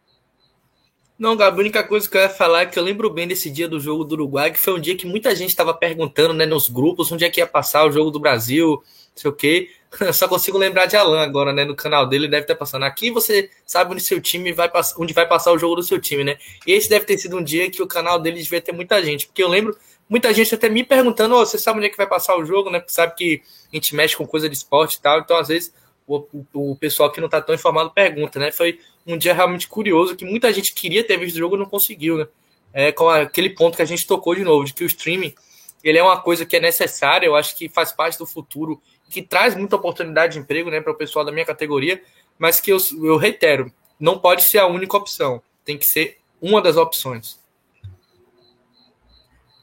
Não, 1.20 1.36
Gabi, 1.36 1.58
a 1.58 1.60
única 1.60 1.84
coisa 1.84 2.08
que 2.08 2.16
eu 2.16 2.22
ia 2.22 2.30
falar 2.30 2.62
é 2.62 2.66
que 2.66 2.78
eu 2.78 2.82
lembro 2.82 3.10
bem 3.10 3.28
desse 3.28 3.50
dia 3.50 3.68
do 3.68 3.78
jogo 3.78 4.04
do 4.04 4.12
Uruguai, 4.14 4.50
que 4.50 4.58
foi 4.58 4.72
um 4.72 4.80
dia 4.80 4.96
que 4.96 5.06
muita 5.06 5.36
gente 5.36 5.50
estava 5.50 5.74
perguntando 5.74 6.32
né, 6.32 6.46
nos 6.46 6.68
grupos 6.68 7.12
onde 7.12 7.26
é 7.26 7.28
que 7.28 7.40
ia 7.40 7.46
passar 7.46 7.86
o 7.86 7.92
jogo 7.92 8.10
do 8.10 8.18
Brasil, 8.18 8.70
não 8.70 8.82
sei 9.14 9.30
o 9.30 9.34
quê. 9.34 9.70
Eu 10.00 10.12
só 10.14 10.26
consigo 10.26 10.56
lembrar 10.56 10.86
de 10.86 10.96
Alan 10.96 11.20
agora, 11.20 11.52
né? 11.52 11.64
No 11.64 11.76
canal 11.76 12.08
dele 12.08 12.26
deve 12.26 12.44
estar 12.44 12.54
passando. 12.54 12.84
Aqui 12.84 13.10
você 13.10 13.50
sabe 13.66 13.92
onde 13.92 14.00
seu 14.00 14.18
time 14.18 14.50
vai 14.50 14.70
passar, 14.70 14.98
onde 14.98 15.12
vai 15.12 15.28
passar 15.28 15.52
o 15.52 15.58
jogo 15.58 15.76
do 15.76 15.82
seu 15.82 16.00
time, 16.00 16.24
né? 16.24 16.38
E 16.66 16.72
esse 16.72 16.88
deve 16.88 17.04
ter 17.04 17.18
sido 17.18 17.36
um 17.36 17.44
dia 17.44 17.70
que 17.70 17.82
o 17.82 17.86
canal 17.86 18.18
dele 18.18 18.42
devia 18.42 18.60
ter 18.60 18.72
muita 18.72 19.02
gente, 19.02 19.26
porque 19.26 19.42
eu 19.42 19.48
lembro 19.48 19.76
muita 20.08 20.32
gente 20.32 20.54
até 20.54 20.70
me 20.70 20.84
perguntando: 20.84 21.34
oh, 21.34 21.44
você 21.44 21.58
sabe 21.58 21.78
onde 21.78 21.88
é 21.88 21.90
que 21.90 21.98
vai 21.98 22.06
passar 22.06 22.36
o 22.38 22.46
jogo, 22.46 22.70
né? 22.70 22.78
Porque 22.78 22.94
sabe 22.94 23.14
que 23.14 23.42
a 23.70 23.76
gente 23.76 23.94
mexe 23.94 24.16
com 24.16 24.26
coisa 24.26 24.48
de 24.48 24.56
esporte 24.56 24.94
e 24.94 25.00
tal, 25.02 25.20
então 25.20 25.36
às 25.36 25.48
vezes 25.48 25.74
o, 26.16 26.46
o, 26.52 26.72
o 26.72 26.76
pessoal 26.76 27.10
que 27.10 27.20
não 27.20 27.26
está 27.26 27.40
tão 27.40 27.54
informado 27.54 27.90
pergunta, 27.90 28.38
né? 28.38 28.50
Foi 28.50 28.80
um 29.06 29.16
dia 29.16 29.32
realmente 29.32 29.68
curioso 29.68 30.16
que 30.16 30.24
muita 30.24 30.52
gente 30.52 30.72
queria 30.72 31.04
ter 31.04 31.16
visto 31.16 31.36
o 31.36 31.38
jogo 31.38 31.56
e 31.56 31.58
não 31.58 31.66
conseguiu, 31.66 32.18
né? 32.18 32.26
É 32.72 32.92
com 32.92 33.08
aquele 33.08 33.50
ponto 33.50 33.76
que 33.76 33.82
a 33.82 33.86
gente 33.86 34.06
tocou 34.06 34.34
de 34.34 34.42
novo, 34.42 34.64
de 34.64 34.72
que 34.72 34.84
o 34.84 34.86
streaming 34.86 35.34
ele 35.82 35.98
é 35.98 36.02
uma 36.02 36.20
coisa 36.20 36.44
que 36.44 36.56
é 36.56 36.60
necessária, 36.60 37.26
eu 37.26 37.34
acho 37.34 37.56
que 37.56 37.68
faz 37.68 37.90
parte 37.90 38.18
do 38.18 38.26
futuro, 38.26 38.80
que 39.08 39.22
traz 39.22 39.56
muita 39.56 39.76
oportunidade 39.76 40.34
de 40.34 40.38
emprego 40.38 40.70
né, 40.70 40.80
para 40.80 40.92
o 40.92 40.96
pessoal 40.96 41.24
da 41.24 41.32
minha 41.32 41.44
categoria, 41.44 42.02
mas 42.38 42.60
que 42.60 42.70
eu, 42.70 42.78
eu 43.02 43.16
reitero, 43.16 43.72
não 43.98 44.18
pode 44.18 44.42
ser 44.42 44.58
a 44.58 44.66
única 44.66 44.96
opção, 44.96 45.42
tem 45.64 45.78
que 45.78 45.86
ser 45.86 46.18
uma 46.40 46.60
das 46.60 46.76
opções. 46.76 47.40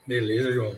Beleza, 0.06 0.52
João. 0.52 0.78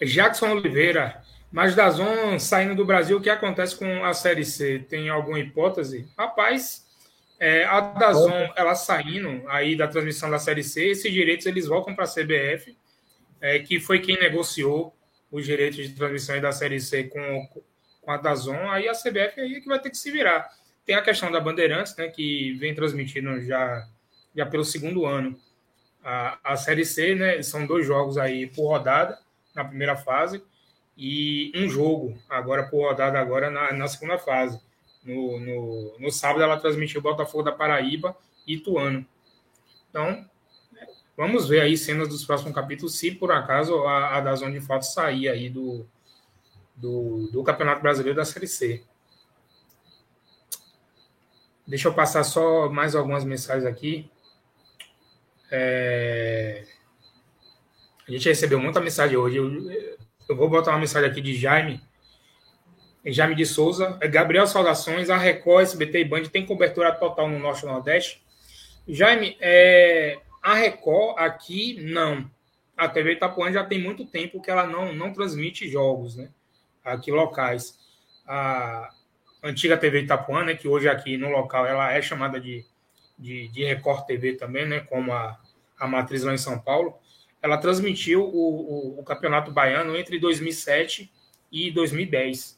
Jackson 0.00 0.50
Oliveira, 0.50 1.22
mas 1.56 1.74
da 1.74 1.88
Zon 1.88 2.38
saindo 2.38 2.74
do 2.74 2.84
Brasil, 2.84 3.16
o 3.16 3.20
que 3.20 3.30
acontece 3.30 3.74
com 3.74 4.04
a 4.04 4.12
Série 4.12 4.44
C? 4.44 4.78
Tem 4.78 5.08
alguma 5.08 5.38
hipótese? 5.38 6.06
Rapaz, 6.14 6.86
é, 7.40 7.64
a 7.64 7.80
Dazon, 7.80 8.52
ela 8.54 8.74
saindo 8.74 9.42
aí 9.48 9.74
da 9.74 9.88
transmissão 9.88 10.28
da 10.28 10.38
Série 10.38 10.62
C, 10.62 10.88
esses 10.88 11.10
direitos 11.10 11.46
eles 11.46 11.66
voltam 11.66 11.94
para 11.94 12.04
a 12.04 12.06
CBF, 12.06 12.76
é, 13.40 13.58
que 13.58 13.80
foi 13.80 14.00
quem 14.00 14.20
negociou 14.20 14.94
os 15.32 15.46
direitos 15.46 15.78
de 15.78 15.94
transmissão 15.94 16.38
da 16.42 16.52
Série 16.52 16.78
C 16.78 17.04
com, 17.04 17.48
com 18.02 18.10
a 18.10 18.18
Dazon, 18.18 18.68
aí 18.68 18.86
a 18.86 18.92
CBF 18.92 19.40
aí 19.40 19.54
é 19.54 19.60
que 19.62 19.66
vai 19.66 19.80
ter 19.80 19.88
que 19.88 19.96
se 19.96 20.10
virar. 20.10 20.50
Tem 20.84 20.94
a 20.94 21.00
questão 21.00 21.32
da 21.32 21.40
Bandeirantes, 21.40 21.96
né, 21.96 22.08
que 22.08 22.52
vem 22.58 22.74
transmitindo 22.74 23.40
já, 23.40 23.88
já 24.36 24.44
pelo 24.44 24.62
segundo 24.62 25.06
ano. 25.06 25.40
A, 26.04 26.38
a 26.52 26.56
Série 26.58 26.84
C, 26.84 27.14
né, 27.14 27.40
são 27.42 27.66
dois 27.66 27.86
jogos 27.86 28.18
aí 28.18 28.46
por 28.46 28.68
rodada 28.68 29.18
na 29.54 29.64
primeira 29.64 29.96
fase 29.96 30.44
e 30.96 31.52
um 31.54 31.68
jogo 31.68 32.16
agora 32.28 32.64
por 32.68 32.88
rodada 32.88 33.18
agora 33.20 33.50
na, 33.50 33.72
na 33.72 33.88
segunda 33.88 34.18
fase. 34.18 34.60
No, 35.04 35.38
no, 35.38 35.96
no 35.98 36.10
sábado 36.10 36.42
ela 36.42 36.58
transmitiu 36.58 37.02
Botafogo 37.02 37.44
da 37.44 37.52
Paraíba 37.52 38.16
e 38.46 38.54
Ituano. 38.54 39.06
Então, 39.90 40.28
vamos 41.16 41.48
ver 41.48 41.60
aí 41.60 41.76
cenas 41.76 42.08
dos 42.08 42.24
próximos 42.24 42.54
capítulos, 42.54 42.98
se 42.98 43.12
por 43.12 43.30
acaso 43.30 43.84
a, 43.84 44.16
a 44.16 44.20
da 44.20 44.34
Zona 44.34 44.52
de 44.52 44.60
Fato 44.60 44.82
sair 44.82 45.28
aí 45.28 45.48
do, 45.48 45.86
do, 46.74 47.28
do 47.30 47.44
Campeonato 47.44 47.82
Brasileiro 47.82 48.16
da 48.16 48.24
Série 48.24 48.48
C. 48.48 48.82
Deixa 51.66 51.88
eu 51.88 51.94
passar 51.94 52.22
só 52.22 52.68
mais 52.68 52.94
algumas 52.94 53.24
mensagens 53.24 53.66
aqui. 53.66 54.08
É... 55.50 56.64
A 58.06 58.10
gente 58.12 58.28
recebeu 58.28 58.60
muita 58.60 58.80
mensagem 58.80 59.16
hoje. 59.16 59.38
Eu 60.28 60.36
vou 60.36 60.48
botar 60.48 60.72
uma 60.72 60.80
mensagem 60.80 61.08
aqui 61.08 61.20
de 61.20 61.34
Jaime. 61.34 61.80
Jaime 63.04 63.36
de 63.36 63.46
Souza, 63.46 63.96
é 64.00 64.08
Gabriel 64.08 64.46
Saudações, 64.46 65.10
a 65.10 65.16
Record, 65.16 65.62
SBT 65.62 66.00
e 66.00 66.04
Band 66.04 66.24
tem 66.24 66.44
cobertura 66.44 66.92
total 66.92 67.28
no 67.28 67.38
Norte 67.38 67.62
e 67.62 67.66
Nordeste. 67.66 68.22
Jaime, 68.88 69.36
é, 69.40 70.18
a 70.42 70.54
Record 70.54 71.18
aqui 71.18 71.78
não. 71.80 72.28
A 72.76 72.88
TV 72.88 73.12
Itapuã 73.12 73.52
já 73.52 73.64
tem 73.64 73.80
muito 73.80 74.04
tempo 74.04 74.42
que 74.42 74.50
ela 74.50 74.66
não, 74.66 74.92
não 74.92 75.12
transmite 75.12 75.68
jogos, 75.68 76.16
né? 76.16 76.30
Aqui 76.84 77.10
locais. 77.10 77.78
A 78.26 78.90
antiga 79.42 79.76
TV 79.76 80.02
Itapuã, 80.02 80.44
né, 80.44 80.54
que 80.54 80.66
hoje 80.66 80.88
aqui 80.88 81.16
no 81.16 81.30
local 81.30 81.64
ela 81.64 81.92
é 81.92 82.02
chamada 82.02 82.40
de, 82.40 82.64
de, 83.18 83.48
de 83.48 83.64
Record 83.64 84.04
TV 84.04 84.34
também, 84.34 84.66
né? 84.66 84.80
Como 84.80 85.12
a, 85.12 85.38
a 85.78 85.86
matriz 85.86 86.24
lá 86.24 86.34
em 86.34 86.38
São 86.38 86.58
Paulo. 86.58 86.98
Ela 87.46 87.58
transmitiu 87.58 88.22
o, 88.22 88.96
o, 88.96 89.00
o 89.00 89.04
Campeonato 89.04 89.52
Baiano 89.52 89.96
entre 89.96 90.18
2007 90.18 91.10
e 91.50 91.70
2010 91.70 92.56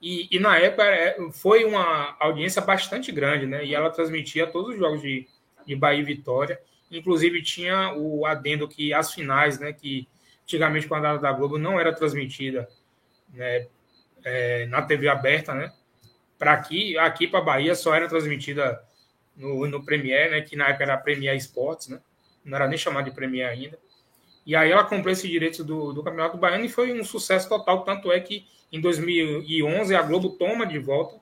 e, 0.00 0.28
e, 0.30 0.38
na 0.38 0.56
época 0.56 0.84
é, 0.84 1.16
foi 1.30 1.64
uma 1.64 2.16
audiência 2.18 2.62
bastante 2.62 3.12
grande, 3.12 3.46
né? 3.46 3.64
E 3.64 3.74
ela 3.74 3.90
transmitia 3.90 4.46
todos 4.46 4.72
os 4.72 4.78
jogos 4.78 5.02
de, 5.02 5.28
de 5.66 5.76
Bahia 5.76 6.00
e 6.00 6.04
Vitória. 6.04 6.58
Inclusive 6.90 7.42
tinha 7.42 7.92
o 7.94 8.24
adendo 8.24 8.66
que 8.66 8.94
as 8.94 9.12
finais, 9.12 9.58
né? 9.58 9.74
Que 9.74 10.08
antigamente 10.44 10.88
com 10.88 10.94
a 10.94 11.16
da 11.18 11.32
Globo 11.32 11.58
não 11.58 11.78
era 11.78 11.94
transmitida 11.94 12.68
né, 13.32 13.68
é, 14.24 14.66
na 14.66 14.80
TV 14.80 15.06
aberta, 15.06 15.54
né? 15.54 15.70
Para 16.38 16.54
aqui, 16.54 16.96
aqui 16.96 17.28
para 17.28 17.42
Bahia 17.42 17.74
só 17.74 17.94
era 17.94 18.08
transmitida 18.08 18.82
no, 19.36 19.66
no 19.66 19.84
Premier, 19.84 20.30
né? 20.30 20.40
Que 20.40 20.56
na 20.56 20.68
época 20.68 20.84
era 20.84 20.96
Premier 20.96 21.36
Esportes, 21.36 21.88
né? 21.88 22.00
Não 22.42 22.56
era 22.56 22.66
nem 22.66 22.78
chamado 22.78 23.04
de 23.04 23.10
Premier 23.10 23.50
ainda. 23.50 23.78
E 24.46 24.56
aí 24.56 24.70
ela 24.70 24.84
comprou 24.84 25.12
esse 25.12 25.28
direito 25.28 25.62
do, 25.62 25.92
do 25.92 26.02
Campeonato 26.02 26.38
Baiano 26.38 26.64
e 26.64 26.68
foi 26.68 26.98
um 26.98 27.04
sucesso 27.04 27.48
total, 27.48 27.84
tanto 27.84 28.10
é 28.10 28.18
que 28.20 28.46
em 28.72 28.80
2011, 28.80 29.94
a 29.94 30.02
Globo 30.02 30.30
toma 30.30 30.66
de 30.66 30.78
volta 30.78 31.20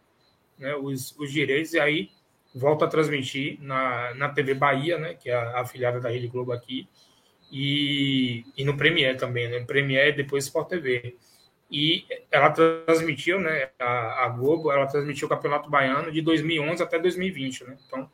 né, 0.58 0.74
os, 0.74 1.16
os 1.18 1.32
direitos 1.32 1.72
e 1.72 1.80
aí 1.80 2.10
volta 2.54 2.84
a 2.84 2.88
transmitir 2.88 3.58
na, 3.60 4.14
na 4.14 4.28
TV 4.28 4.54
Bahia, 4.54 4.98
né, 4.98 5.14
que 5.14 5.30
é 5.30 5.34
a, 5.34 5.60
afiliada 5.60 6.00
da 6.00 6.10
Rede 6.10 6.28
Globo 6.28 6.52
aqui, 6.52 6.88
e, 7.50 8.44
e 8.56 8.64
no 8.64 8.76
Premier 8.76 9.16
também, 9.16 9.48
né? 9.48 9.60
Premier 9.60 10.14
depois 10.14 10.44
Sport 10.44 10.68
TV. 10.68 11.16
E 11.70 12.04
ela 12.30 12.50
transmitiu, 12.50 13.40
né, 13.40 13.70
a, 13.78 14.24
a, 14.24 14.28
Globo, 14.28 14.70
ela 14.70 14.86
transmitiu 14.86 15.26
o 15.26 15.28
Campeonato 15.30 15.70
Baiano 15.70 16.10
de 16.12 16.20
2011 16.20 16.82
até 16.82 16.98
2020, 16.98 17.64
né? 17.64 17.78
Então, 17.86 18.10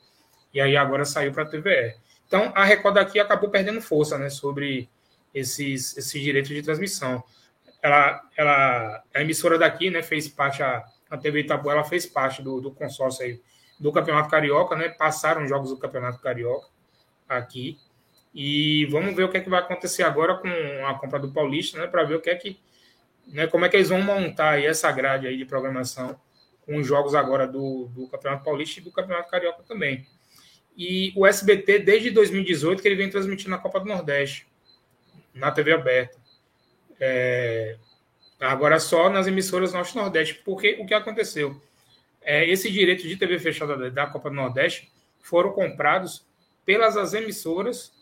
e 0.52 0.60
aí 0.60 0.76
agora 0.76 1.05
saiu 1.05 1.33
para 1.33 1.42
a 1.42 1.47
TVE. 1.47 1.97
Então, 2.26 2.52
a 2.55 2.65
Record 2.65 2.97
aqui 2.97 3.18
acabou 3.18 3.50
perdendo 3.50 3.81
força, 3.81 4.16
né, 4.18 4.28
sobre 4.31 4.89
esses, 5.34 5.96
esses 5.96 6.22
direitos 6.22 6.50
de 6.50 6.62
transmissão. 6.62 7.22
Ela, 7.82 8.22
ela, 8.36 9.02
a 9.12 9.20
emissora 9.20 9.58
daqui, 9.58 9.90
né, 9.90 10.02
fez 10.02 10.28
parte, 10.28 10.62
a, 10.62 10.84
a 11.10 11.18
TV 11.18 11.40
Itapu, 11.40 11.70
ela 11.70 11.84
fez 11.84 12.06
parte 12.06 12.42
do, 12.42 12.60
do 12.60 12.70
consórcio 12.70 13.24
aí 13.24 13.40
do 13.78 13.92
Campeonato 13.92 14.30
Carioca, 14.30 14.76
né, 14.76 14.88
passaram 14.88 15.46
jogos 15.46 15.70
do 15.70 15.76
Campeonato 15.76 16.20
Carioca 16.20 16.68
aqui, 17.28 17.78
e 18.34 18.86
vamos 18.86 19.14
ver 19.14 19.24
o 19.24 19.28
que 19.28 19.36
é 19.36 19.40
que 19.40 19.50
vai 19.50 19.60
acontecer 19.60 20.02
agora 20.02 20.36
com 20.36 20.48
a 20.86 20.94
compra 20.98 21.18
do 21.18 21.32
Paulista, 21.32 21.78
né, 21.78 21.86
para 21.86 22.04
ver 22.04 22.14
o 22.14 22.20
que 22.20 22.30
é 22.30 22.36
que, 22.36 22.58
né, 23.26 23.46
como 23.46 23.64
é 23.64 23.68
que 23.68 23.76
eles 23.76 23.88
vão 23.88 24.00
montar 24.00 24.52
aí 24.52 24.66
essa 24.66 24.90
grade 24.90 25.26
aí 25.26 25.36
de 25.36 25.44
programação 25.44 26.18
com 26.62 26.76
os 26.78 26.86
jogos 26.86 27.14
agora 27.14 27.46
do, 27.46 27.88
do 27.88 28.08
Campeonato 28.08 28.44
Paulista 28.44 28.80
e 28.80 28.82
do 28.82 28.92
Campeonato 28.92 29.30
Carioca 29.30 29.62
também. 29.64 30.06
E 30.76 31.12
o 31.14 31.26
SBT, 31.26 31.80
desde 31.80 32.10
2018, 32.10 32.82
que 32.82 32.88
ele 32.88 32.96
vem 32.96 33.10
transmitindo 33.10 33.54
a 33.54 33.58
Copa 33.58 33.78
do 33.80 33.86
Nordeste, 33.86 34.46
na 35.34 35.50
TV 35.50 35.72
aberta. 35.72 36.16
É, 37.00 37.76
agora 38.40 38.78
só 38.78 39.10
nas 39.10 39.26
emissoras 39.26 39.72
Norte-Nordeste, 39.72 40.40
porque 40.44 40.76
o 40.80 40.86
que 40.86 40.94
aconteceu? 40.94 41.60
É, 42.22 42.48
esse 42.48 42.70
direito 42.70 43.06
de 43.06 43.16
TV 43.16 43.38
fechada 43.38 43.90
da 43.90 44.06
Copa 44.06 44.30
do 44.30 44.36
Nordeste 44.36 44.90
foram 45.20 45.52
comprados 45.52 46.24
pelas 46.64 46.96
as 46.96 47.12
emissoras, 47.12 47.92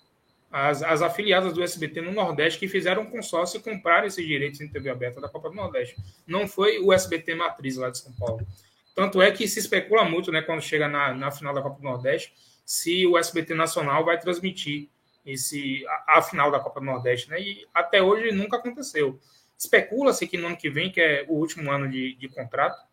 as, 0.51 0.83
as 0.83 1.02
afiliadas 1.02 1.52
do 1.52 1.62
SBT 1.62 2.01
no 2.02 2.12
Nordeste, 2.12 2.61
que 2.61 2.69
fizeram 2.69 3.02
um 3.02 3.11
consórcio 3.11 3.59
e 3.59 3.62
compraram 3.62 4.07
esses 4.07 4.25
direitos 4.25 4.61
em 4.61 4.69
TV 4.69 4.91
aberta 4.91 5.20
da 5.20 5.28
Copa 5.28 5.49
do 5.49 5.57
Nordeste. 5.57 5.97
Não 6.27 6.47
foi 6.47 6.78
o 6.78 6.93
SBT 6.93 7.35
Matriz 7.35 7.77
lá 7.77 7.91
de 7.91 7.99
São 7.99 8.12
Paulo. 8.12 8.47
Tanto 8.94 9.23
é 9.23 9.31
que 9.31 9.49
se 9.49 9.59
especula 9.59 10.05
muito, 10.05 10.31
né, 10.31 10.43
quando 10.43 10.61
chega 10.61 10.86
na, 10.86 11.15
na 11.15 11.31
final 11.31 11.55
da 11.55 11.62
Copa 11.62 11.78
do 11.78 11.85
Nordeste, 11.85 12.35
se 12.65 13.07
o 13.07 13.19
SBT 13.19 13.55
Nacional 13.55 14.05
vai 14.05 14.19
transmitir 14.20 14.89
esse 15.25 15.86
a, 15.86 16.18
a, 16.18 16.23
final 16.23 16.51
da 16.51 16.60
Copa 16.60 16.81
do 16.81 16.86
Nordeste, 16.86 17.31
né? 17.31 17.41
E 17.41 17.67
até 17.73 18.02
hoje 18.02 18.33
nunca 18.33 18.57
aconteceu. 18.57 19.18
Especula-se 19.57 20.26
que 20.26 20.36
no 20.36 20.49
ano 20.49 20.57
que 20.57 20.68
vem, 20.68 20.91
que 20.91 21.01
é 21.01 21.25
o 21.28 21.34
último 21.34 21.70
ano 21.70 21.89
de, 21.89 22.15
de 22.17 22.28
contrato 22.28 22.84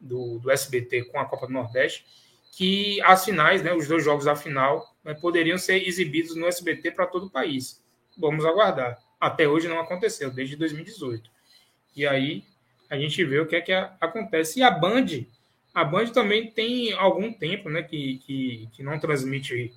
do, 0.00 0.38
do 0.38 0.50
SBT 0.50 1.04
com 1.04 1.18
a 1.18 1.24
Copa 1.24 1.46
do 1.46 1.52
Nordeste, 1.52 2.04
que 2.52 3.00
as 3.02 3.24
finais, 3.24 3.62
né, 3.62 3.72
os 3.72 3.88
dois 3.88 4.04
jogos 4.04 4.24
da 4.24 4.36
final, 4.36 4.94
né, 5.04 5.14
poderiam 5.14 5.56
ser 5.56 5.86
exibidos 5.86 6.34
no 6.34 6.46
SBT 6.46 6.90
para 6.90 7.06
todo 7.06 7.26
o 7.26 7.30
país. 7.30 7.82
vamos 8.16 8.44
aguardar. 8.44 8.98
Até 9.20 9.48
hoje 9.48 9.68
não 9.68 9.80
aconteceu, 9.80 10.30
desde 10.30 10.56
2018. 10.56 11.30
E 11.96 12.06
aí 12.06 12.44
a 12.90 12.96
gente 12.98 13.24
vê 13.24 13.40
o 13.40 13.46
que 13.46 13.56
é 13.56 13.60
que 13.60 13.72
acontece. 13.72 14.60
E 14.60 14.62
a 14.62 14.70
Band, 14.70 15.06
a 15.74 15.84
Band 15.84 16.06
também 16.06 16.50
tem 16.50 16.92
algum 16.92 17.32
tempo 17.32 17.68
né, 17.68 17.82
que, 17.82 18.18
que, 18.18 18.68
que 18.72 18.82
não 18.82 18.98
transmite 18.98 19.72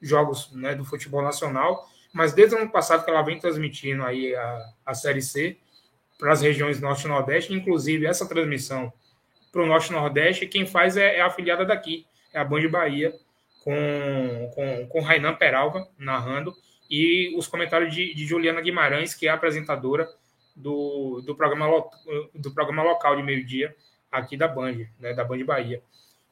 jogos 0.00 0.52
né, 0.52 0.74
do 0.74 0.84
futebol 0.84 1.22
nacional, 1.22 1.88
mas 2.12 2.32
desde 2.32 2.54
o 2.54 2.58
ano 2.58 2.70
passado 2.70 3.04
que 3.04 3.10
ela 3.10 3.22
vem 3.22 3.38
transmitindo 3.38 4.04
aí 4.04 4.34
a, 4.34 4.72
a 4.86 4.94
Série 4.94 5.22
C 5.22 5.58
para 6.18 6.32
as 6.32 6.42
regiões 6.42 6.80
Norte 6.80 7.04
e 7.04 7.08
Nordeste, 7.08 7.52
inclusive 7.52 8.06
essa 8.06 8.28
transmissão 8.28 8.92
para 9.52 9.62
o 9.62 9.66
Norte 9.66 9.90
e 9.90 9.92
Nordeste, 9.92 10.46
quem 10.46 10.66
faz 10.66 10.96
é, 10.96 11.16
é 11.16 11.20
a 11.20 11.26
afiliada 11.26 11.64
daqui, 11.64 12.06
é 12.32 12.38
a 12.38 12.44
Band 12.44 12.68
Bahia, 12.68 13.14
com, 13.62 14.50
com, 14.54 14.86
com 14.88 15.00
Rainan 15.00 15.34
Peralva 15.34 15.88
narrando, 15.98 16.54
e 16.90 17.34
os 17.36 17.46
comentários 17.46 17.94
de, 17.94 18.14
de 18.14 18.26
Juliana 18.26 18.60
Guimarães, 18.60 19.14
que 19.14 19.28
é 19.28 19.30
apresentadora 19.30 20.08
do, 20.56 21.22
do, 21.24 21.36
programa, 21.36 21.66
do 22.34 22.50
programa 22.52 22.82
local 22.82 23.16
de 23.16 23.22
meio-dia 23.22 23.74
aqui 24.10 24.36
da 24.36 24.48
Band, 24.48 24.86
né, 24.98 25.12
da 25.12 25.24
Band 25.24 25.44
Bahia. 25.44 25.82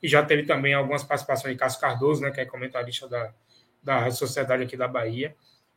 E 0.03 0.09
já 0.09 0.23
teve 0.25 0.45
também 0.45 0.75
algumas 0.75 1.05
participações 1.05 1.55
de 1.55 1.59
Cássio 1.59 1.81
Cardoso, 1.81 2.23
né, 2.23 2.31
que 2.31 2.41
é 2.41 2.45
comentarista 2.45 3.07
da, 3.09 3.33
da 3.83 4.11
Sociedade 4.11 4.63
aqui 4.63 4.77
da 4.77 4.89
Bahia. 4.89 5.35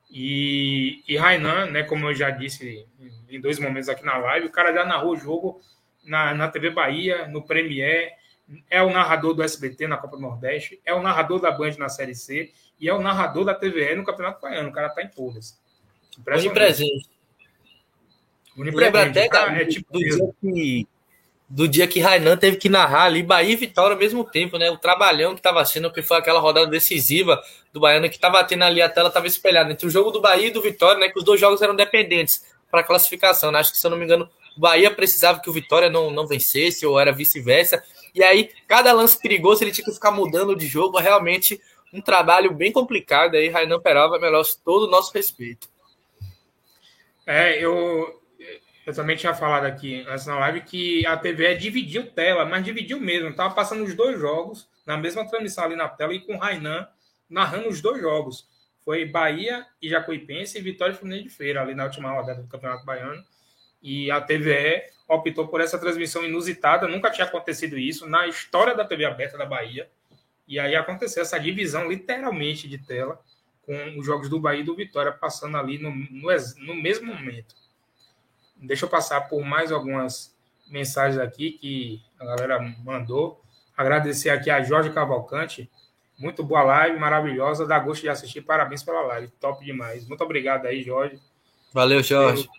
E, 0.09 1.03
e 1.07 1.17
Rainan, 1.17 1.67
né, 1.67 1.83
como 1.83 2.07
eu 2.07 2.15
já 2.15 2.31
disse 2.31 2.87
em 3.29 3.39
dois 3.39 3.59
momentos 3.59 3.89
aqui 3.89 4.03
na 4.03 4.17
live, 4.17 4.47
o 4.47 4.51
cara 4.51 4.73
já 4.73 4.83
narrou 4.83 5.13
o 5.13 5.17
jogo 5.17 5.61
na, 6.03 6.33
na 6.33 6.47
TV 6.47 6.71
Bahia, 6.71 7.27
no 7.27 7.43
Premier, 7.43 8.13
é 8.69 8.81
o 8.81 8.89
narrador 8.89 9.35
do 9.35 9.43
SBT 9.43 9.87
na 9.87 9.97
Copa 9.97 10.15
do 10.15 10.23
Nordeste, 10.23 10.81
é 10.83 10.93
o 10.93 11.01
narrador 11.01 11.39
da 11.39 11.51
Band 11.51 11.75
na 11.77 11.89
Série 11.89 12.15
C 12.15 12.51
e 12.79 12.89
é 12.89 12.93
o 12.93 13.01
narrador 13.01 13.45
da 13.45 13.53
TVE 13.53 13.95
no 13.95 14.03
Campeonato 14.03 14.41
Baiano. 14.41 14.69
O 14.69 14.71
cara 14.73 14.89
tá 14.89 15.03
em 15.03 15.07
todas. 15.07 15.59
Onipresente. 16.27 17.09
Lembra 18.57 19.05
até 19.05 19.61
é 19.61 19.65
tipo 19.65 19.93
do, 19.93 19.99
dia 19.99 20.33
que, 20.41 20.87
do 21.49 21.67
dia 21.67 21.87
que 21.87 21.99
Rainan 21.99 22.37
teve 22.37 22.57
que 22.57 22.69
narrar 22.69 23.05
ali 23.05 23.23
Bahia 23.23 23.53
e 23.53 23.55
Vitória 23.55 23.95
ao 23.95 23.99
mesmo 23.99 24.23
tempo, 24.23 24.57
né? 24.59 24.69
O 24.69 24.77
trabalhão 24.77 25.33
que 25.33 25.39
estava 25.39 25.65
sendo, 25.65 25.91
que 25.91 26.03
foi 26.03 26.17
aquela 26.17 26.39
rodada 26.39 26.67
decisiva 26.67 27.41
do 27.73 27.79
Baiano, 27.79 28.07
que 28.07 28.15
estava 28.15 28.43
tendo 28.43 28.63
ali 28.63 28.81
a 28.81 28.87
tela, 28.87 29.07
estava 29.07 29.25
espelhada 29.25 29.71
entre 29.71 29.87
o 29.87 29.89
jogo 29.89 30.11
do 30.11 30.21
Bahia 30.21 30.47
e 30.47 30.51
do 30.51 30.61
Vitória, 30.61 30.99
né? 30.99 31.09
Que 31.09 31.17
os 31.17 31.25
dois 31.25 31.39
jogos 31.41 31.61
eram 31.63 31.75
dependentes 31.75 32.45
para 32.69 32.83
classificação. 32.83 33.51
Né? 33.51 33.59
Acho 33.59 33.71
que, 33.71 33.79
se 33.79 33.87
eu 33.87 33.89
não 33.89 33.97
me 33.97 34.05
engano, 34.05 34.29
o 34.55 34.59
Bahia 34.59 34.91
precisava 34.91 35.39
que 35.39 35.49
o 35.49 35.53
Vitória 35.53 35.89
não, 35.89 36.11
não 36.11 36.27
vencesse, 36.27 36.85
ou 36.85 36.99
era 36.99 37.11
vice-versa. 37.11 37.83
E 38.13 38.23
aí, 38.23 38.51
cada 38.67 38.93
lance 38.93 39.19
perigoso, 39.19 39.63
ele 39.63 39.71
tinha 39.71 39.85
que 39.85 39.91
ficar 39.91 40.11
mudando 40.11 40.55
de 40.55 40.67
jogo. 40.67 40.99
Realmente, 40.99 41.59
um 41.91 41.99
trabalho 41.99 42.53
bem 42.53 42.71
complicado. 42.71 43.33
Aí, 43.33 43.49
Rainan 43.49 43.79
Peralva 43.79 44.19
merece 44.19 44.59
todo 44.63 44.83
o 44.83 44.91
nosso 44.91 45.11
respeito. 45.11 45.67
É, 47.25 47.63
eu, 47.63 48.21
eu 48.89 48.93
também 48.95 49.15
tinha 49.15 49.35
falado 49.35 49.65
aqui 49.65 50.03
antes 50.07 50.25
na 50.25 50.39
live 50.39 50.61
que 50.61 51.05
a 51.05 51.15
TV 51.15 51.53
dividiu 51.53 52.07
tela, 52.07 52.43
mas 52.43 52.65
dividiu 52.65 52.99
mesmo. 52.99 53.31
Tava 53.35 53.53
passando 53.53 53.83
os 53.83 53.93
dois 53.93 54.19
jogos 54.19 54.67
na 54.83 54.97
mesma 54.97 55.27
transmissão 55.29 55.65
ali 55.65 55.75
na 55.75 55.87
tela 55.87 56.11
e 56.11 56.19
com 56.19 56.33
o 56.33 56.39
Rainan 56.39 56.87
narrando 57.29 57.69
os 57.69 57.81
dois 57.81 58.01
jogos. 58.01 58.49
Foi 58.83 59.05
Bahia 59.05 59.63
e 59.79 59.87
Jacuipense 59.87 60.57
e 60.57 60.61
Vitória 60.61 60.93
e 60.93 60.95
Fluminense 60.95 61.25
de 61.25 61.29
Feira 61.29 61.61
ali 61.61 61.75
na 61.75 61.83
última 61.83 62.11
rodada 62.11 62.41
do 62.41 62.47
Campeonato 62.47 62.83
Baiano. 62.83 63.23
E 63.79 64.09
a 64.09 64.19
TVE 64.19 64.81
optou 65.07 65.47
por 65.47 65.61
essa 65.61 65.77
transmissão 65.77 66.25
inusitada, 66.25 66.87
nunca 66.87 67.11
tinha 67.11 67.27
acontecido 67.27 67.77
isso 67.77 68.09
na 68.09 68.25
história 68.25 68.73
da 68.73 68.83
TV 68.83 69.05
aberta 69.05 69.37
da 69.37 69.45
Bahia. 69.45 69.87
E 70.47 70.57
aí 70.57 70.75
aconteceu 70.75 71.21
essa 71.21 71.39
divisão 71.39 71.87
literalmente 71.87 72.67
de 72.67 72.79
tela 72.79 73.21
com 73.67 73.99
os 73.99 74.05
jogos 74.07 74.29
do 74.29 74.39
Bahia 74.39 74.61
e 74.61 74.65
do 74.65 74.75
Vitória 74.75 75.11
passando 75.11 75.57
ali 75.57 75.77
no, 75.77 75.91
no, 75.91 76.29
no 76.65 76.73
mesmo 76.73 77.05
momento. 77.05 77.53
Deixa 78.61 78.85
eu 78.85 78.89
passar 78.89 79.21
por 79.21 79.43
mais 79.43 79.71
algumas 79.71 80.35
mensagens 80.67 81.19
aqui 81.19 81.51
que 81.51 82.01
a 82.19 82.25
galera 82.25 82.59
mandou. 82.83 83.41
Agradecer 83.75 84.29
aqui 84.29 84.49
a 84.49 84.61
Jorge 84.61 84.91
Cavalcante. 84.91 85.69
Muito 86.17 86.43
boa 86.43 86.63
live, 86.63 86.99
maravilhosa. 86.99 87.65
Dá 87.65 87.79
gosto 87.79 88.01
de 88.01 88.09
assistir. 88.09 88.41
Parabéns 88.41 88.83
pela 88.83 89.01
live. 89.01 89.29
Top 89.39 89.63
demais. 89.63 90.05
Muito 90.05 90.21
obrigado 90.23 90.65
aí, 90.65 90.83
Jorge. 90.83 91.19
Valeu, 91.73 92.03
Jorge. 92.03 92.49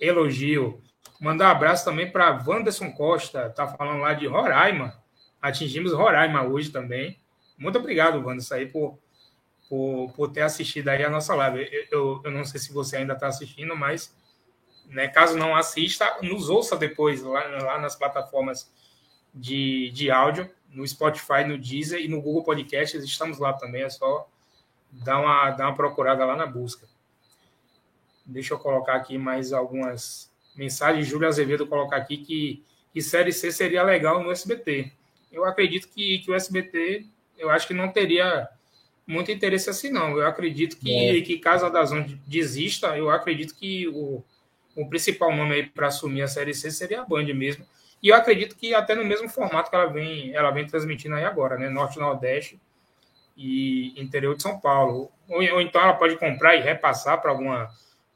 Elogio. 0.00 0.80
Mandar 1.20 1.48
um 1.48 1.50
abraço 1.50 1.84
também 1.84 2.10
para 2.10 2.42
Wanderson 2.46 2.90
Costa. 2.92 3.50
Tá 3.50 3.68
falando 3.68 4.00
lá 4.00 4.14
de 4.14 4.26
Roraima. 4.26 4.98
Atingimos 5.40 5.92
Roraima 5.92 6.42
hoje 6.42 6.70
também. 6.70 7.18
Muito 7.58 7.78
obrigado, 7.78 8.24
Wanderson, 8.24 8.54
aí, 8.54 8.66
por, 8.66 8.98
por, 9.68 10.12
por 10.12 10.32
ter 10.32 10.42
assistido 10.42 10.88
aí 10.88 11.04
a 11.04 11.10
nossa 11.10 11.34
live. 11.34 11.68
Eu, 11.70 11.86
eu, 11.90 12.22
eu 12.24 12.30
não 12.30 12.44
sei 12.44 12.60
se 12.60 12.72
você 12.72 12.96
ainda 12.96 13.14
está 13.14 13.28
assistindo, 13.28 13.76
mas 13.76 14.14
né? 14.88 15.08
Caso 15.08 15.36
não 15.36 15.56
assista, 15.56 16.18
nos 16.22 16.48
ouça 16.48 16.76
depois 16.76 17.22
lá, 17.22 17.44
lá 17.62 17.78
nas 17.78 17.96
plataformas 17.96 18.70
de, 19.34 19.90
de 19.90 20.10
áudio, 20.10 20.50
no 20.70 20.86
Spotify, 20.86 21.44
no 21.46 21.58
Deezer 21.58 22.00
e 22.00 22.08
no 22.08 22.20
Google 22.20 22.42
Podcasts. 22.42 23.02
Estamos 23.02 23.38
lá 23.38 23.52
também, 23.52 23.82
é 23.82 23.90
só 23.90 24.28
dar 24.90 25.20
uma, 25.20 25.50
dar 25.50 25.68
uma 25.68 25.74
procurada 25.74 26.24
lá 26.24 26.36
na 26.36 26.46
busca. 26.46 26.86
Deixa 28.24 28.54
eu 28.54 28.58
colocar 28.58 28.94
aqui 28.94 29.18
mais 29.18 29.52
algumas 29.52 30.30
mensagens. 30.54 31.06
Júlio 31.06 31.28
Azevedo 31.28 31.66
colocar 31.66 31.96
aqui 31.96 32.18
que, 32.18 32.64
que 32.92 33.00
Série 33.02 33.32
C 33.32 33.52
seria 33.52 33.82
legal 33.82 34.22
no 34.22 34.32
SBT. 34.32 34.92
Eu 35.30 35.44
acredito 35.44 35.88
que, 35.88 36.18
que 36.20 36.30
o 36.30 36.34
SBT, 36.34 37.06
eu 37.38 37.50
acho 37.50 37.66
que 37.66 37.74
não 37.74 37.88
teria 37.88 38.48
muito 39.06 39.30
interesse 39.30 39.70
assim, 39.70 39.90
não. 39.90 40.18
Eu 40.18 40.26
acredito 40.26 40.76
que, 40.76 40.92
é. 40.92 41.20
que 41.20 41.38
caso 41.38 41.66
a 41.66 41.68
Dazon 41.68 42.04
desista, 42.26 42.96
eu 42.96 43.10
acredito 43.10 43.54
que 43.54 43.86
o, 43.88 44.24
o 44.76 44.88
principal 44.88 45.34
nome 45.34 45.54
aí 45.54 45.66
para 45.66 45.88
assumir 45.88 46.22
a 46.22 46.28
Série 46.28 46.54
C 46.54 46.70
seria 46.70 47.00
a 47.00 47.04
Band 47.04 47.24
mesmo. 47.34 47.66
E 48.02 48.08
eu 48.08 48.14
acredito 48.14 48.56
que 48.56 48.74
até 48.74 48.94
no 48.94 49.04
mesmo 49.04 49.28
formato 49.28 49.70
que 49.70 49.76
ela 49.76 49.86
vem, 49.86 50.34
ela 50.34 50.50
vem 50.50 50.66
transmitindo 50.66 51.14
aí 51.14 51.24
agora, 51.24 51.56
né? 51.56 51.68
Norte 51.68 51.98
Nordeste 51.98 52.60
e 53.36 54.00
interior 54.00 54.36
de 54.36 54.42
São 54.42 54.60
Paulo. 54.60 55.10
Ou, 55.28 55.38
ou 55.38 55.60
então 55.60 55.80
ela 55.80 55.94
pode 55.94 56.16
comprar 56.16 56.56
e 56.56 56.60
repassar 56.60 57.20
para 57.20 57.30
alguma, 57.30 57.68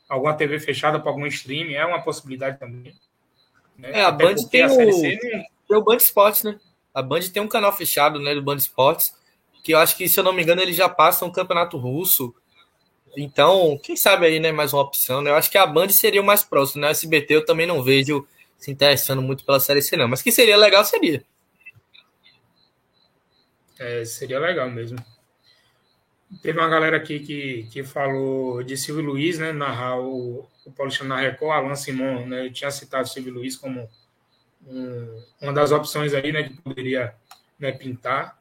alguma 0.09 0.35
TV 0.35 0.61
fechada 0.61 1.01
para 1.01 1.11
algum 1.11 1.27
streaming, 1.27 1.75
é 1.75 1.85
uma 1.85 2.03
possibilidade 2.03 2.59
também. 2.59 2.95
Né? 3.77 3.91
É, 3.93 4.05
a 4.05 4.11
Band 4.11 4.35
tem 4.51 4.63
a 4.63 4.67
o... 4.67 4.93
C 4.93 5.19
tem 5.19 5.77
o 5.77 5.83
Band 5.83 5.97
Esportes, 5.97 6.43
né? 6.43 6.59
A 6.93 7.01
Band 7.01 7.21
tem 7.33 7.43
um 7.43 7.49
canal 7.49 7.73
fechado, 7.73 8.19
né, 8.19 8.35
do 8.35 8.43
Band 8.43 8.57
Esportes, 8.57 9.15
que 9.63 9.73
eu 9.73 9.79
acho 9.79 9.97
que, 9.97 10.09
se 10.09 10.19
eu 10.19 10.25
não 10.25 10.33
me 10.33 10.43
engano, 10.43 10.61
ele 10.61 10.73
já 10.73 10.89
passa 10.89 11.25
um 11.25 11.31
campeonato 11.31 11.79
russo 11.79 12.35
então, 13.17 13.79
quem 13.83 13.97
sabe 13.97 14.27
aí, 14.27 14.41
né, 14.41 14.53
mais 14.53 14.73
uma 14.73 14.83
opção, 14.83 15.21
né? 15.21 15.31
Eu 15.31 15.37
acho 15.37 15.51
que 15.51 15.59
a 15.59 15.67
Band 15.67 15.89
seria 15.91 16.21
o 16.21 16.25
mais 16.25 16.45
próximo, 16.45 16.83
né? 16.83 16.89
A 16.89 16.91
SBT 16.91 17.35
eu 17.35 17.45
também 17.45 17.67
não 17.67 17.83
vejo 17.83 18.27
se 18.59 18.71
interessando 18.71 19.23
muito 19.23 19.45
pela 19.45 19.59
série 19.59 19.83
C, 19.83 19.97
não. 19.97 20.09
Mas 20.09 20.23
que 20.23 20.31
seria 20.31 20.57
legal, 20.57 20.85
seria. 20.85 21.25
É, 23.79 24.05
seria 24.05 24.39
legal 24.39 24.71
mesmo. 24.71 24.99
Teve 26.43 26.59
uma 26.59 26.69
galera 26.69 26.97
aqui 26.97 27.19
que, 27.19 27.67
que 27.73 27.83
falou 27.83 28.63
de 28.63 28.77
Silvio 28.77 29.05
Luiz, 29.05 29.39
né? 29.39 29.53
Narrar 29.53 29.99
o, 29.99 30.49
o 30.65 30.71
Paulista 30.71 31.03
na 31.03 31.17
Record, 31.17 31.65
Alan 31.65 31.75
Simon, 31.75 32.27
né? 32.27 32.47
Eu 32.47 32.53
tinha 32.53 32.71
citado 32.71 33.09
Silvio 33.09 33.35
Luiz 33.35 33.57
como 33.57 33.89
um, 34.67 35.23
uma 35.41 35.53
das 35.53 35.73
opções 35.73 36.15
aí, 36.15 36.31
né? 36.31 36.45
Que 36.45 36.55
poderia 36.63 37.15
né, 37.59 37.73
pintar 37.73 38.40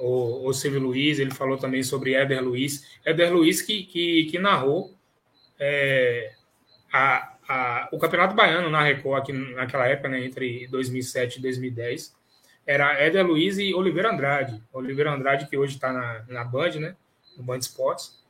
o, 0.00 0.48
o 0.48 0.52
Silvio 0.52 0.80
Luiz, 0.80 1.18
ele 1.18 1.32
falou 1.32 1.56
também 1.56 1.82
sobre 1.82 2.14
Éder 2.14 2.42
Luiz. 2.42 2.98
Éder 3.04 3.32
Luiz 3.32 3.62
que, 3.62 3.84
que, 3.84 4.24
que 4.24 4.38
narrou 4.38 4.94
é, 5.58 6.32
a, 6.92 7.36
a, 7.48 7.88
o 7.92 7.98
Campeonato 7.98 8.34
Baiano 8.34 8.70
na 8.70 8.82
Record, 8.82 9.22
aqui 9.22 9.32
naquela 9.32 9.86
época, 9.86 10.08
né, 10.08 10.24
entre 10.24 10.66
2007 10.68 11.38
e 11.38 11.42
2010. 11.42 12.14
Era 12.66 12.94
Éder 12.94 13.26
Luiz 13.26 13.58
e 13.58 13.74
Oliveira 13.74 14.10
Andrade. 14.10 14.62
Oliveira 14.72 15.12
Andrade, 15.12 15.46
que 15.46 15.56
hoje 15.56 15.74
está 15.74 15.92
na, 15.92 16.24
na 16.28 16.44
Band, 16.44 16.72
né, 16.80 16.96
no 17.36 17.42
Band 17.42 17.58
Esportes. 17.58 18.22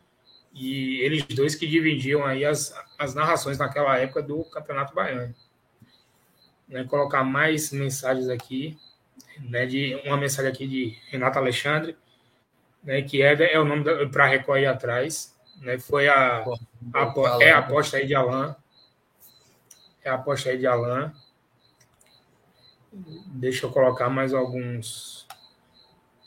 E 0.53 1.01
eles 1.01 1.25
dois 1.25 1.55
que 1.55 1.67
dividiam 1.67 2.25
aí 2.25 2.45
as, 2.45 2.75
as 2.99 3.15
narrações 3.15 3.59
naquela 3.59 3.99
época 3.99 4.23
do 4.23 4.45
Campeonato 4.45 4.95
Baiano. 4.95 5.35
Né, 6.69 6.85
colocar 6.85 7.23
mais 7.23 7.73
mensagens 7.73 8.29
aqui 8.29 8.77
né, 9.41 9.67
de 9.67 9.95
uma 10.05 10.17
mensagem 10.17 10.51
aqui 10.51 10.67
de 10.67 10.99
Renato 11.11 11.39
Alexandre, 11.39 11.97
né, 12.83 13.03
que 13.03 13.23
é, 13.23 13.55
é 13.55 13.59
o 13.59 13.65
nome 13.65 13.85
para 14.09 14.27
recolher 14.27 14.67
atrás, 14.67 15.35
né, 15.61 15.79
foi 15.79 16.09
a, 16.09 16.45
a, 16.93 17.39
é 17.41 17.51
a 17.51 17.59
aposta 17.59 17.97
aí 17.97 18.07
de 18.07 18.15
Alain, 18.15 18.55
é 20.05 20.11
a 20.11 20.15
aposta 20.15 20.51
aí 20.51 20.59
de 20.59 20.67
Alain. 20.67 21.11
Deixa 23.27 23.67
eu 23.67 23.73
colocar 23.73 24.09
mais 24.09 24.33
alguns 24.33 25.27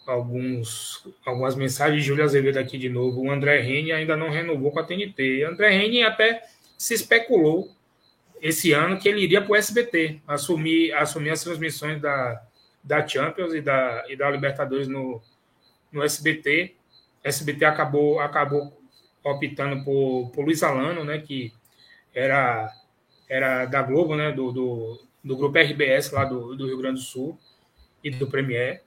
alguns 0.05 1.05
algumas 1.25 1.55
mensagens 1.55 2.01
de 2.01 2.07
Júlio 2.07 2.23
Azevedo 2.23 2.57
aqui 2.57 2.77
de 2.77 2.89
novo. 2.89 3.21
O 3.21 3.31
André 3.31 3.61
Rene 3.61 3.91
ainda 3.91 4.17
não 4.17 4.29
renovou 4.29 4.71
com 4.71 4.79
a 4.79 4.83
TNT. 4.83 5.43
André 5.43 5.69
Rene 5.69 6.03
até 6.03 6.43
se 6.77 6.93
especulou 6.93 7.71
esse 8.41 8.71
ano 8.71 8.99
que 8.99 9.07
ele 9.09 9.21
iria 9.21 9.41
para 9.41 9.51
o 9.51 9.55
SBT, 9.55 10.21
assumir, 10.27 10.93
assumir 10.93 11.31
as 11.31 11.43
transmissões 11.43 12.01
da, 12.01 12.41
da 12.88 13.06
Champions 13.06 13.53
e 13.53 13.61
da, 13.61 14.06
e 14.07 14.16
da 14.16 14.30
Libertadores 14.30 14.88
no, 14.88 15.22
no 15.91 16.03
SBT. 16.03 16.75
SBT 17.22 17.66
acabou, 17.66 18.19
acabou 18.22 18.82
optando 19.22 19.83
por, 19.83 20.32
por 20.32 20.45
Luiz 20.45 20.64
Alano, 20.64 21.03
né, 21.03 21.19
que 21.19 21.53
era, 22.16 22.72
era 23.27 23.66
da 23.66 23.82
Globo, 23.82 24.16
né, 24.16 24.32
do, 24.32 24.53
do, 24.53 25.06
do 25.22 25.35
grupo 25.35 25.59
RBS 25.59 26.11
lá 26.11 26.24
do, 26.24 26.56
do 26.56 26.66
Rio 26.66 26.77
Grande 26.77 27.01
do 27.01 27.06
Sul 27.06 27.38
e 28.01 28.09
do 28.09 28.30
Premier, 28.30 28.83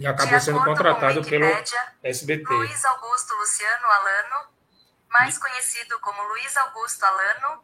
e 0.00 0.06
acabou 0.06 0.40
sendo 0.40 0.64
contratado 0.64 1.22
pelo 1.24 1.46
SBT. 2.02 2.52
Luiz 2.52 2.84
Augusto 2.84 3.34
Luciano 3.36 3.86
Alano, 3.86 4.48
mais 5.10 5.38
conhecido 5.38 5.98
como 6.00 6.20
Luiz 6.24 6.56
Augusto 6.56 7.04
Alano, 7.04 7.62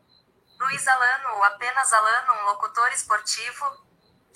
Luiz 0.60 0.86
Alano, 0.86 1.42
apenas 1.44 1.92
Alano, 1.92 2.42
um 2.42 2.46
locutor 2.46 2.88
esportivo, 2.92 3.87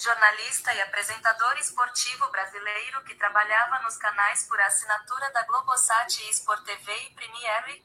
jornalista 0.03 0.75
e 0.75 0.81
apresentador 0.81 1.57
esportivo 1.61 2.29
brasileiro 2.31 3.03
que 3.05 3.15
trabalhava 3.15 3.83
nos 3.85 3.97
canais 3.97 4.47
por 4.49 4.61
assinatura 4.61 5.31
da 5.33 5.45
Globosat 5.45 6.21
e 6.25 6.31
Sport 6.31 6.65
TV 6.65 6.93
e 6.93 7.15
Premiere, 7.15 7.83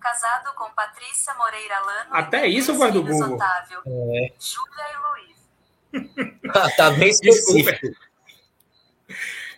casado 0.00 0.54
com 0.54 0.70
Patrícia 0.70 1.34
Moreira 1.34 1.80
Lano. 1.80 2.10
Até 2.14 2.46
isso 2.46 2.74
foi 2.76 2.92
do 2.92 3.02
Google. 3.02 3.34
Otávio, 3.34 3.82
é. 3.86 4.32
Júlia 4.38 4.84
e 4.92 4.96
Luiz. 5.08 6.38
ah, 6.54 6.70
tá 6.76 6.90
bem 6.90 7.08
específico. 7.08 7.96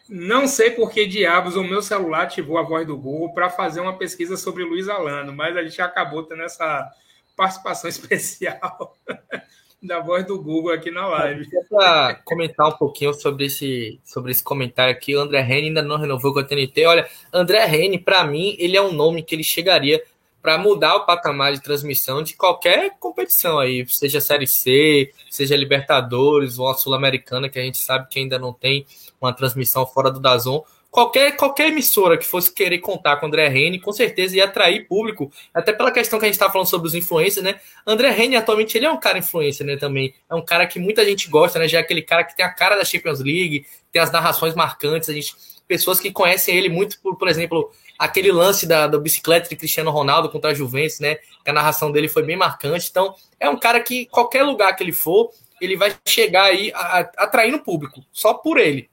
Não 0.08 0.48
sei 0.48 0.70
por 0.70 0.90
que 0.90 1.06
diabos 1.06 1.56
o 1.56 1.62
meu 1.62 1.82
celular 1.82 2.22
ativou 2.22 2.56
a 2.56 2.62
voz 2.62 2.86
do 2.86 2.96
Google 2.96 3.34
para 3.34 3.50
fazer 3.50 3.80
uma 3.80 3.98
pesquisa 3.98 4.38
sobre 4.38 4.64
Luiz 4.64 4.88
Alano, 4.88 5.34
mas 5.34 5.54
a 5.54 5.62
gente 5.62 5.82
acabou 5.82 6.22
tendo 6.22 6.42
essa 6.42 6.90
participação 7.36 7.88
especial 7.90 8.96
da 9.82 10.00
voz 10.00 10.26
do 10.26 10.42
Google 10.42 10.72
aqui 10.72 10.90
na 10.90 11.06
live. 11.06 11.48
Para 11.68 12.14
comentar 12.24 12.68
um 12.68 12.76
pouquinho 12.76 13.14
sobre 13.14 13.46
esse, 13.46 14.00
sobre 14.04 14.32
esse 14.32 14.42
comentário 14.42 14.92
aqui, 14.92 15.14
o 15.14 15.20
André 15.20 15.40
Reni 15.40 15.68
ainda 15.68 15.82
não 15.82 15.96
renovou 15.96 16.32
com 16.32 16.40
a 16.40 16.44
TNT. 16.44 16.86
Olha, 16.86 17.08
André 17.32 17.64
Reni, 17.64 17.98
para 17.98 18.24
mim, 18.24 18.56
ele 18.58 18.76
é 18.76 18.82
um 18.82 18.92
nome 18.92 19.22
que 19.22 19.34
ele 19.34 19.44
chegaria 19.44 20.02
para 20.42 20.58
mudar 20.58 20.96
o 20.96 21.04
patamar 21.04 21.52
de 21.52 21.62
transmissão 21.62 22.22
de 22.22 22.34
qualquer 22.34 22.96
competição 22.98 23.58
aí, 23.58 23.84
seja 23.88 24.20
Série 24.20 24.46
C, 24.46 25.12
seja 25.28 25.56
Libertadores 25.56 26.58
ou 26.58 26.68
a 26.68 26.74
Sul-Americana, 26.74 27.48
que 27.48 27.58
a 27.58 27.62
gente 27.62 27.78
sabe 27.78 28.08
que 28.08 28.18
ainda 28.20 28.38
não 28.38 28.52
tem 28.52 28.86
uma 29.20 29.32
transmissão 29.32 29.84
fora 29.84 30.10
do 30.10 30.20
Dazon 30.20 30.62
qualquer, 30.98 31.36
qualquer 31.36 31.68
emissora 31.68 32.18
que 32.18 32.26
fosse 32.26 32.52
querer 32.52 32.78
contar 32.78 33.18
com 33.18 33.26
André 33.26 33.46
Rene, 33.46 33.78
com 33.78 33.92
certeza 33.92 34.36
ia 34.36 34.46
atrair 34.46 34.88
público, 34.88 35.30
até 35.54 35.72
pela 35.72 35.92
questão 35.92 36.18
que 36.18 36.24
a 36.24 36.28
gente 36.28 36.34
está 36.34 36.50
falando 36.50 36.66
sobre 36.66 36.88
os 36.88 36.94
influencers, 36.94 37.44
né? 37.44 37.60
André 37.86 38.10
Rene, 38.10 38.34
atualmente, 38.34 38.76
ele 38.76 38.86
é 38.86 38.90
um 38.90 38.98
cara 38.98 39.16
influencer, 39.16 39.64
né, 39.64 39.76
também. 39.76 40.12
É 40.28 40.34
um 40.34 40.44
cara 40.44 40.66
que 40.66 40.80
muita 40.80 41.04
gente 41.04 41.30
gosta, 41.30 41.56
né? 41.60 41.68
Já 41.68 41.78
é 41.78 41.82
aquele 41.82 42.02
cara 42.02 42.24
que 42.24 42.36
tem 42.36 42.44
a 42.44 42.52
cara 42.52 42.74
da 42.74 42.84
Champions 42.84 43.20
League, 43.20 43.64
tem 43.92 44.02
as 44.02 44.10
narrações 44.10 44.56
marcantes, 44.56 45.08
a 45.08 45.12
gente... 45.12 45.36
Pessoas 45.68 46.00
que 46.00 46.10
conhecem 46.10 46.56
ele 46.56 46.68
muito 46.68 46.98
por, 47.00 47.16
por 47.16 47.28
exemplo, 47.28 47.70
aquele 47.96 48.32
lance 48.32 48.66
da, 48.66 48.88
da 48.88 48.98
bicicleta 48.98 49.48
de 49.48 49.54
Cristiano 49.54 49.90
Ronaldo 49.92 50.30
contra 50.30 50.50
a 50.50 50.54
Juventus, 50.54 50.98
né? 50.98 51.16
Que 51.44 51.50
a 51.50 51.52
narração 51.52 51.92
dele 51.92 52.08
foi 52.08 52.24
bem 52.24 52.36
marcante. 52.36 52.88
Então, 52.90 53.14
é 53.38 53.48
um 53.48 53.56
cara 53.56 53.78
que, 53.78 54.06
qualquer 54.06 54.42
lugar 54.42 54.74
que 54.74 54.82
ele 54.82 54.92
for, 54.92 55.30
ele 55.60 55.76
vai 55.76 55.94
chegar 56.06 56.44
aí 56.44 56.72
atraindo 57.16 57.60
público, 57.60 58.02
só 58.10 58.34
por 58.34 58.58
ele. 58.58 58.88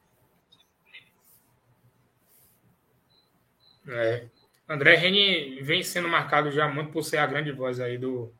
É. 3.87 4.25
André 4.67 4.95
Reni 4.95 5.61
vem 5.61 5.83
sendo 5.83 6.07
marcado 6.07 6.51
já 6.51 6.67
muito 6.67 6.91
por 6.91 7.03
ser 7.03 7.17
a 7.17 7.27
grande 7.27 7.51
voz 7.51 7.79
aí 7.79 7.97
do, 7.97 8.33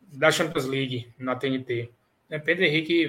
da 0.00 0.30
Champions 0.30 0.64
League 0.64 1.12
na 1.18 1.36
TNT. 1.36 1.90
É, 2.30 2.38
Pedro 2.38 2.64
Henrique 2.64 3.06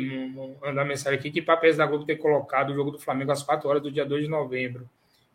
mandar 0.61 0.83
mensagem 0.83 1.17
aqui 1.17 1.31
que 1.31 1.41
papéis 1.41 1.77
da 1.77 1.85
Globo 1.85 2.05
ter 2.05 2.17
colocado 2.17 2.71
o 2.71 2.75
jogo 2.75 2.91
do 2.91 2.99
Flamengo 2.99 3.31
às 3.31 3.41
4 3.41 3.67
horas 3.69 3.81
do 3.81 3.91
dia 3.91 4.05
2 4.05 4.25
de 4.25 4.29
novembro, 4.29 4.89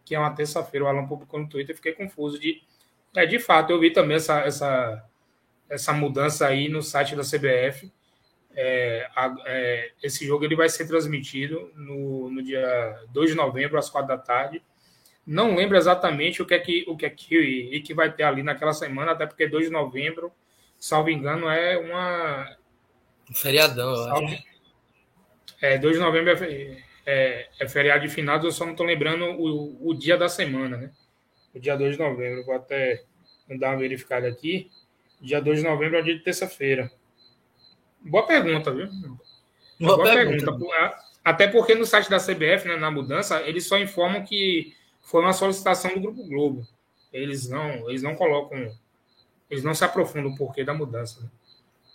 que 0.05 0.15
é 0.15 0.19
uma 0.19 0.35
terça-feira. 0.35 0.85
O 0.85 0.89
Alan 0.89 1.07
publicou 1.07 1.41
no 1.41 1.49
Twitter, 1.49 1.75
fiquei 1.75 1.93
confuso. 1.93 2.39
De, 2.39 2.63
é, 3.17 3.25
de 3.25 3.39
fato, 3.39 3.73
eu 3.73 3.81
vi 3.81 3.91
também 3.91 4.17
essa, 4.17 4.41
essa, 4.41 5.05
essa 5.71 5.93
mudança 5.95 6.47
aí 6.47 6.69
no 6.69 6.83
site 6.83 7.17
da 7.17 7.23
CBF. 7.23 7.91
É, 8.55 9.09
a, 9.17 9.35
é, 9.47 9.93
esse 10.03 10.27
jogo 10.27 10.45
ele 10.45 10.57
vai 10.57 10.69
ser 10.69 10.87
transmitido 10.87 11.73
no, 11.75 12.31
no 12.31 12.43
dia 12.43 13.03
2 13.09 13.31
de 13.31 13.37
novembro, 13.37 13.79
às 13.79 13.89
4 13.89 14.09
da 14.09 14.19
tarde 14.19 14.63
não 15.27 15.55
lembro 15.55 15.77
exatamente 15.77 16.43
o 16.43 16.47
que 16.47 16.55
é 16.55 16.59
que 16.59 16.85
o 16.89 16.97
que 16.97 17.07
é 17.07 17.11
que, 17.11 17.37
e 17.37 17.81
que 17.81 17.95
vai 17.95 18.13
ter 18.13 18.25
ali 18.25 18.43
naquela 18.43 18.73
semana, 18.73 19.13
até 19.13 19.27
porque 19.27 19.47
2 19.47 19.67
de 19.67 19.73
novembro, 19.73 20.33
salvo 20.79 21.11
engano, 21.11 21.49
é 21.49 21.79
uma. 21.79 22.57
Um 23.31 23.35
feriadão, 23.35 23.95
eu 23.95 24.13
acho. 24.13 24.51
É, 25.61 25.79
2 25.79 25.97
de 25.97 26.03
novembro 26.03 26.31
é, 26.33 26.83
é, 27.07 27.49
é, 27.61 27.69
feriado 27.69 28.07
de 28.07 28.09
finados, 28.13 28.47
eu 28.47 28.53
só 28.53 28.65
não 28.65 28.73
estou 28.73 28.87
lembrando 28.87 29.25
o, 29.25 29.91
o 29.91 29.95
dia 29.95 30.17
da 30.17 30.29
semana, 30.29 30.77
né? 30.77 30.91
O 31.55 31.59
dia 31.59 31.77
2 31.77 31.97
de 31.97 32.03
novembro. 32.03 32.45
Vou 32.45 32.55
até 32.55 33.03
dar 33.59 33.71
uma 33.71 33.79
verificada 33.79 34.27
aqui. 34.27 34.71
Dia 35.21 35.41
2 35.41 35.59
de 35.59 35.65
novembro 35.65 35.99
é 35.99 36.03
dia 36.03 36.17
de 36.17 36.25
terça-feira. 36.25 36.91
Boa 38.01 38.27
pergunta, 38.27 38.73
viu? 38.73 38.89
Boa, 39.79 39.97
Boa 39.97 40.15
pergunta. 40.15 40.47
pergunta. 40.47 40.97
Até 41.23 41.47
porque 41.47 41.75
no 41.75 41.85
site 41.85 42.09
da 42.09 42.19
CBF, 42.19 42.67
né, 42.67 42.77
na 42.77 42.91
mudança, 42.91 43.43
eles 43.43 43.67
só 43.67 43.79
informam 43.79 44.25
que 44.25 44.75
foi 45.03 45.23
uma 45.23 45.33
solicitação 45.33 45.95
do 45.95 46.01
Grupo 46.01 46.25
Globo. 46.25 46.67
Eles 47.13 47.49
não, 47.49 47.89
eles 47.89 48.03
não 48.03 48.15
colocam, 48.15 48.71
eles 49.51 49.65
não 49.65 49.75
se 49.75 49.85
aprofundam 49.85 50.31
o 50.31 50.37
porquê 50.37 50.65
da 50.65 50.73
mudança. 50.73 51.21
Né? 51.21 51.29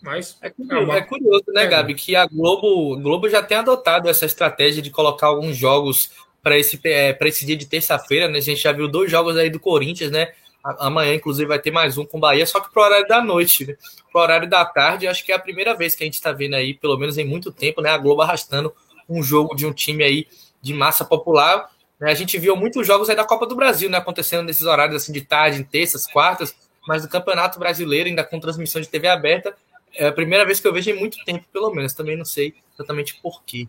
Mas 0.01 0.37
é 0.41 0.49
curioso, 0.49 0.81
é, 0.81 0.83
uma... 0.83 0.97
é 0.97 1.01
curioso 1.01 1.45
né, 1.47 1.63
é. 1.63 1.67
Gabi, 1.67 1.95
que 1.95 2.15
a 2.15 2.25
Globo, 2.25 2.99
Globo 2.99 3.29
já 3.29 3.41
tem 3.41 3.57
adotado 3.57 4.09
essa 4.09 4.25
estratégia 4.25 4.81
de 4.81 4.91
colocar 4.91 5.27
alguns 5.27 5.55
jogos 5.55 6.11
para 6.43 6.59
esse, 6.59 6.79
é, 6.85 7.17
esse 7.21 7.45
dia 7.45 7.57
de 7.57 7.65
terça-feira, 7.65 8.27
né? 8.27 8.37
A 8.37 8.41
gente 8.41 8.61
já 8.61 8.71
viu 8.71 8.87
dois 8.87 9.09
jogos 9.09 9.35
aí 9.35 9.49
do 9.49 9.59
Corinthians, 9.59 10.11
né? 10.11 10.31
Amanhã, 10.63 11.15
inclusive, 11.15 11.47
vai 11.47 11.59
ter 11.59 11.71
mais 11.71 11.97
um 11.97 12.05
com 12.05 12.17
o 12.17 12.19
Bahia, 12.19 12.45
só 12.45 12.59
que 12.59 12.71
pro 12.71 12.83
horário 12.83 13.07
da 13.07 13.19
noite, 13.21 13.65
né? 13.65 13.75
Pro 14.11 14.21
horário 14.21 14.47
da 14.47 14.63
tarde, 14.63 15.07
acho 15.07 15.25
que 15.25 15.31
é 15.31 15.35
a 15.35 15.39
primeira 15.39 15.75
vez 15.75 15.95
que 15.95 16.03
a 16.03 16.05
gente 16.05 16.15
está 16.15 16.31
vendo 16.31 16.55
aí, 16.55 16.75
pelo 16.75 16.97
menos 16.97 17.17
em 17.17 17.25
muito 17.25 17.51
tempo, 17.51 17.81
né? 17.81 17.89
A 17.89 17.97
Globo 17.97 18.21
arrastando 18.21 18.71
um 19.09 19.23
jogo 19.23 19.55
de 19.55 19.65
um 19.65 19.73
time 19.73 20.03
aí 20.03 20.27
de 20.61 20.73
massa 20.73 21.03
popular. 21.03 21.69
Né? 21.99 22.11
A 22.11 22.15
gente 22.15 22.37
viu 22.37 22.55
muitos 22.55 22.85
jogos 22.85 23.09
aí 23.09 23.15
da 23.15 23.23
Copa 23.23 23.45
do 23.45 23.55
Brasil, 23.55 23.89
né, 23.89 23.97
acontecendo 23.97 24.43
nesses 24.43 24.63
horários 24.63 24.95
assim 24.95 25.11
de 25.11 25.21
tarde, 25.21 25.59
em 25.59 25.63
terças, 25.63 26.07
quartas, 26.07 26.55
mas 26.87 27.01
do 27.01 27.09
Campeonato 27.09 27.59
Brasileiro, 27.59 28.09
ainda 28.09 28.23
com 28.23 28.39
transmissão 28.39 28.81
de 28.81 28.87
TV 28.87 29.07
aberta, 29.07 29.55
é 29.93 30.07
a 30.07 30.11
primeira 30.11 30.45
vez 30.45 30.59
que 30.59 30.67
eu 30.67 30.73
vejo 30.73 30.89
em 30.89 30.99
muito 30.99 31.23
tempo, 31.23 31.45
pelo 31.51 31.73
menos. 31.73 31.93
Também 31.93 32.17
não 32.17 32.25
sei 32.25 32.53
exatamente 32.73 33.15
por 33.21 33.43
quê. 33.43 33.67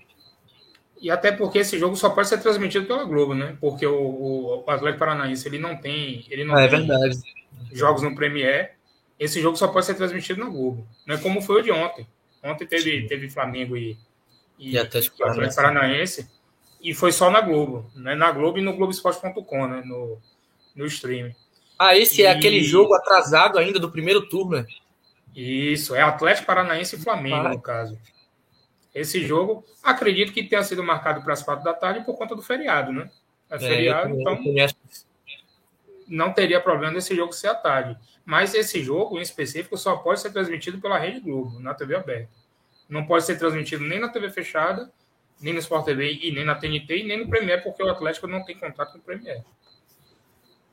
E 1.00 1.10
até 1.10 1.30
porque 1.30 1.58
esse 1.58 1.78
jogo 1.78 1.94
só 1.94 2.10
pode 2.10 2.28
ser 2.28 2.38
transmitido 2.38 2.86
pela 2.86 3.04
Globo, 3.04 3.34
né? 3.34 3.56
Porque 3.60 3.86
o, 3.86 4.64
o 4.66 4.70
Atlético 4.70 4.98
Paranaense 4.98 5.46
ele 5.46 5.58
não 5.58 5.76
tem, 5.76 6.24
ele 6.28 6.44
não 6.44 6.58
é, 6.58 6.68
tem 6.68 6.86
verdade. 6.86 7.20
jogos 7.72 8.02
no 8.02 8.14
Premier. 8.14 8.74
Esse 9.18 9.40
jogo 9.40 9.56
só 9.56 9.68
pode 9.68 9.86
ser 9.86 9.94
transmitido 9.94 10.40
na 10.40 10.50
Globo, 10.50 10.86
né? 11.06 11.16
Como 11.18 11.40
foi 11.40 11.60
o 11.60 11.62
de 11.62 11.70
ontem. 11.70 12.06
Ontem 12.42 12.66
teve, 12.66 13.06
teve 13.06 13.30
Flamengo 13.30 13.76
e, 13.76 13.96
e, 14.58 14.72
e 14.72 14.78
Atlético 14.78 15.18
Paranaense. 15.18 15.56
Paranaense 15.56 16.30
e 16.86 16.94
foi 16.94 17.10
só 17.10 17.28
na 17.32 17.40
Globo, 17.40 17.90
né? 17.96 18.14
Na 18.14 18.30
Globo 18.30 18.58
e 18.58 18.62
no 18.62 18.72
Globoesporte.com, 18.72 19.66
né? 19.66 19.82
No, 19.84 20.20
no 20.76 20.86
stream. 20.86 21.34
Ah, 21.76 21.96
esse 21.96 22.22
é 22.22 22.26
e... 22.26 22.28
é 22.28 22.30
aquele 22.30 22.62
jogo 22.62 22.94
atrasado 22.94 23.58
ainda 23.58 23.80
do 23.80 23.90
primeiro 23.90 24.28
turno, 24.28 24.58
né? 24.58 24.66
Isso, 25.34 25.96
é 25.96 26.00
Atlético 26.00 26.46
Paranaense 26.46 26.94
e 26.94 27.00
Flamengo, 27.00 27.48
no 27.48 27.60
caso. 27.60 27.98
Esse 28.94 29.26
jogo, 29.26 29.64
acredito 29.82 30.32
que 30.32 30.44
tenha 30.44 30.62
sido 30.62 30.84
marcado 30.84 31.22
para 31.22 31.32
as 31.32 31.42
quatro 31.42 31.64
da 31.64 31.74
tarde 31.74 32.04
por 32.06 32.16
conta 32.16 32.36
do 32.36 32.40
feriado, 32.40 32.92
né? 32.92 33.10
É, 33.50 33.56
é 33.56 33.58
feriado, 33.58 34.14
é, 34.14 34.20
então 34.20 34.38
não 36.06 36.32
teria 36.32 36.60
problema 36.60 36.94
desse 36.94 37.16
jogo 37.16 37.32
ser 37.32 37.48
à 37.48 37.54
tarde. 37.56 37.98
Mas 38.24 38.54
esse 38.54 38.80
jogo, 38.80 39.18
em 39.18 39.22
específico, 39.22 39.76
só 39.76 39.96
pode 39.96 40.20
ser 40.20 40.30
transmitido 40.30 40.80
pela 40.80 40.98
Rede 40.98 41.18
Globo, 41.18 41.58
na 41.58 41.74
TV 41.74 41.96
aberta. 41.96 42.30
Não 42.88 43.04
pode 43.04 43.24
ser 43.24 43.36
transmitido 43.40 43.84
nem 43.84 43.98
na 43.98 44.08
TV 44.08 44.30
fechada 44.30 44.88
nem 45.40 45.52
no 45.52 45.58
Sport 45.58 45.84
TV 45.84 46.18
e 46.22 46.32
nem 46.32 46.44
na 46.44 46.54
TNT 46.54 46.98
e 46.98 47.04
nem 47.04 47.18
no 47.18 47.28
Premier, 47.28 47.62
porque 47.62 47.82
o 47.82 47.90
Atlético 47.90 48.26
não 48.26 48.44
tem 48.44 48.56
contato 48.58 48.92
com 48.92 48.98
o 48.98 49.02
Premier. 49.02 49.42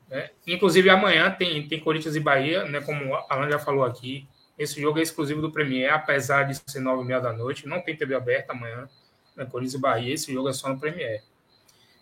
É, 0.09 0.32
inclusive, 0.45 0.90
amanhã 0.90 1.32
tem, 1.32 1.67
tem 1.67 1.80
Corinthians 1.80 2.16
e 2.16 2.19
Bahia, 2.19 2.66
né, 2.66 2.82
como 2.82 3.16
a 3.16 3.25
Alan 3.30 3.50
já 3.50 3.59
falou 3.59 3.83
aqui. 3.83 4.27
Esse 4.58 4.80
jogo 4.80 5.00
é 5.00 5.01
exclusivo 5.01 5.42
do 5.42 5.51
Premier, 5.51 5.92
apesar 5.92 6.43
de 6.43 6.56
ser 6.56 6.80
nove 6.80 7.03
e 7.03 7.06
meia 7.06 7.19
da 7.19 7.33
noite. 7.33 7.67
Não 7.67 7.82
tem 7.82 7.95
TV 7.95 8.14
aberta 8.14 8.53
amanhã, 8.53 8.88
né, 9.35 9.45
Corinthians 9.45 9.74
e 9.74 9.80
Bahia. 9.80 10.14
Esse 10.14 10.32
jogo 10.32 10.50
é 10.50 10.53
só 10.53 10.69
no 10.69 10.80
Premier. 10.80 11.24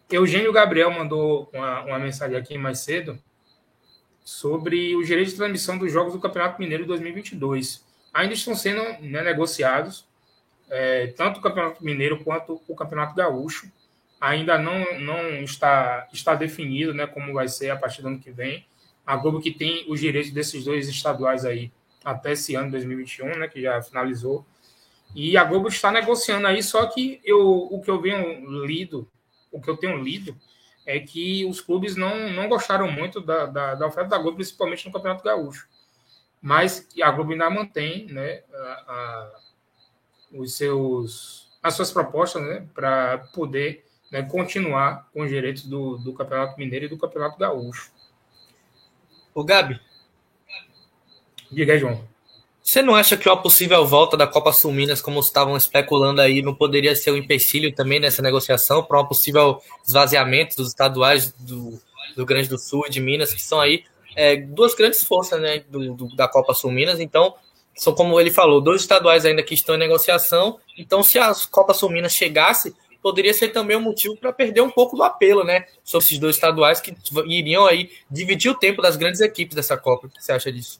Eugênio 0.09 0.51
Gabriel 0.51 0.91
mandou 0.91 1.49
uma, 1.53 1.83
uma 1.85 1.99
mensagem 1.99 2.37
aqui 2.37 2.57
mais 2.57 2.79
cedo 2.79 3.17
sobre 4.23 4.95
os 4.95 5.07
direitos 5.07 5.31
de 5.31 5.37
transmissão 5.37 5.77
dos 5.77 5.91
jogos 5.91 6.13
do 6.13 6.19
Campeonato 6.19 6.59
Mineiro 6.59 6.85
2022. 6.85 7.85
Ainda 8.13 8.33
estão 8.33 8.53
sendo 8.53 8.83
né, 9.01 9.23
negociados 9.23 10.05
é, 10.71 11.07
tanto 11.07 11.39
o 11.39 11.41
Campeonato 11.43 11.83
Mineiro 11.83 12.23
quanto 12.23 12.61
o 12.65 12.75
Campeonato 12.75 13.13
Gaúcho. 13.13 13.69
Ainda 14.19 14.57
não, 14.57 14.99
não 14.99 15.43
está, 15.43 16.07
está 16.13 16.33
definido 16.33 16.93
né, 16.93 17.05
como 17.05 17.33
vai 17.33 17.47
ser 17.47 17.71
a 17.71 17.75
partir 17.75 18.01
do 18.01 18.07
ano 18.07 18.19
que 18.19 18.31
vem. 18.31 18.65
A 19.05 19.17
Globo 19.17 19.41
que 19.41 19.51
tem 19.51 19.85
os 19.89 19.99
direitos 19.99 20.31
desses 20.31 20.63
dois 20.63 20.87
estaduais 20.87 21.43
aí 21.43 21.71
até 22.05 22.31
esse 22.31 22.55
ano 22.55 22.71
2021, 22.71 23.37
né, 23.37 23.47
que 23.47 23.61
já 23.61 23.81
finalizou. 23.81 24.45
E 25.13 25.35
a 25.35 25.43
Globo 25.43 25.67
está 25.67 25.91
negociando 25.91 26.47
aí, 26.47 26.63
só 26.63 26.85
que 26.85 27.19
eu, 27.23 27.67
o 27.69 27.81
que 27.81 27.91
eu 27.91 27.99
venho 27.99 28.65
lido, 28.65 29.09
o 29.51 29.59
que 29.59 29.69
eu 29.69 29.75
tenho 29.75 30.01
lido, 30.01 30.35
é 30.85 30.99
que 30.99 31.45
os 31.45 31.59
clubes 31.59 31.95
não, 31.95 32.29
não 32.29 32.47
gostaram 32.47 32.89
muito 32.89 33.19
da, 33.19 33.45
da, 33.45 33.75
da 33.75 33.87
oferta 33.87 34.11
da 34.11 34.17
Globo, 34.17 34.37
principalmente 34.37 34.85
no 34.85 34.93
Campeonato 34.93 35.23
Gaúcho. 35.23 35.67
Mas 36.41 36.87
a 37.01 37.11
Globo 37.11 37.33
ainda 37.33 37.49
mantém 37.49 38.05
né, 38.05 38.43
a, 38.53 38.55
a, 38.87 39.31
os 40.33 40.53
seus, 40.53 41.47
as 41.61 41.73
suas 41.73 41.91
propostas 41.91 42.41
né, 42.41 42.65
para 42.73 43.17
poder 43.33 43.85
né, 44.11 44.21
continuar 44.23 45.09
com 45.13 45.21
os 45.21 45.29
direitos 45.29 45.63
do, 45.63 45.97
do 45.97 46.13
Campeonato 46.13 46.57
Mineiro 46.57 46.85
e 46.85 46.89
do 46.89 46.97
Campeonato 46.97 47.37
Gaúcho. 47.37 47.91
O 49.33 49.43
Gabi. 49.43 49.79
Diga 51.51 51.73
aí, 51.73 51.79
João. 51.79 52.11
Você 52.63 52.81
não 52.81 52.95
acha 52.95 53.17
que 53.17 53.27
uma 53.27 53.41
possível 53.41 53.85
volta 53.85 54.15
da 54.15 54.27
Copa 54.27 54.53
Sul 54.53 54.71
Minas, 54.71 55.01
como 55.01 55.19
estavam 55.19 55.57
especulando 55.57 56.21
aí, 56.21 56.41
não 56.41 56.53
poderia 56.53 56.95
ser 56.95 57.11
um 57.11 57.17
empecilho 57.17 57.73
também 57.73 57.99
nessa 57.99 58.21
negociação 58.21 58.83
para 58.83 59.01
um 59.01 59.05
possível 59.05 59.61
esvaziamento 59.85 60.55
dos 60.55 60.69
estaduais 60.69 61.31
do, 61.31 61.81
do 62.15 62.25
Grande 62.25 62.47
do 62.47 62.57
Sul 62.57 62.85
e 62.87 62.89
de 62.89 63.01
Minas, 63.01 63.33
que 63.33 63.41
são 63.41 63.59
aí 63.59 63.83
é, 64.15 64.37
duas 64.37 64.75
grandes 64.75 65.03
forças 65.03 65.41
né, 65.41 65.63
do, 65.69 65.93
do, 65.95 66.15
da 66.15 66.27
Copa 66.27 66.53
Sul 66.53 66.71
Minas. 66.71 66.99
Então, 66.99 67.35
são 67.75 67.93
como 67.93 68.19
ele 68.19 68.31
falou, 68.31 68.61
dois 68.61 68.81
estaduais 68.81 69.25
ainda 69.25 69.43
que 69.43 69.53
estão 69.53 69.75
em 69.75 69.79
negociação. 69.79 70.59
Então, 70.77 71.01
se 71.01 71.17
a 71.17 71.33
Copa 71.49 71.73
Sul 71.73 71.89
Minas 71.89 72.13
chegasse, 72.13 72.75
poderia 73.01 73.33
ser 73.33 73.49
também 73.49 73.75
um 73.75 73.81
motivo 73.81 74.15
para 74.15 74.31
perder 74.31 74.61
um 74.61 74.69
pouco 74.69 74.95
do 74.95 75.03
apelo, 75.03 75.43
né? 75.43 75.65
Sobre 75.83 76.05
esses 76.05 76.19
dois 76.19 76.35
estaduais 76.35 76.79
que 76.79 76.95
iriam 77.25 77.65
aí 77.65 77.89
dividir 78.09 78.51
o 78.51 78.55
tempo 78.55 78.81
das 78.81 78.95
grandes 78.95 79.21
equipes 79.21 79.55
dessa 79.55 79.77
Copa. 79.77 80.07
O 80.07 80.09
que 80.09 80.23
você 80.23 80.31
acha 80.31 80.51
disso? 80.51 80.79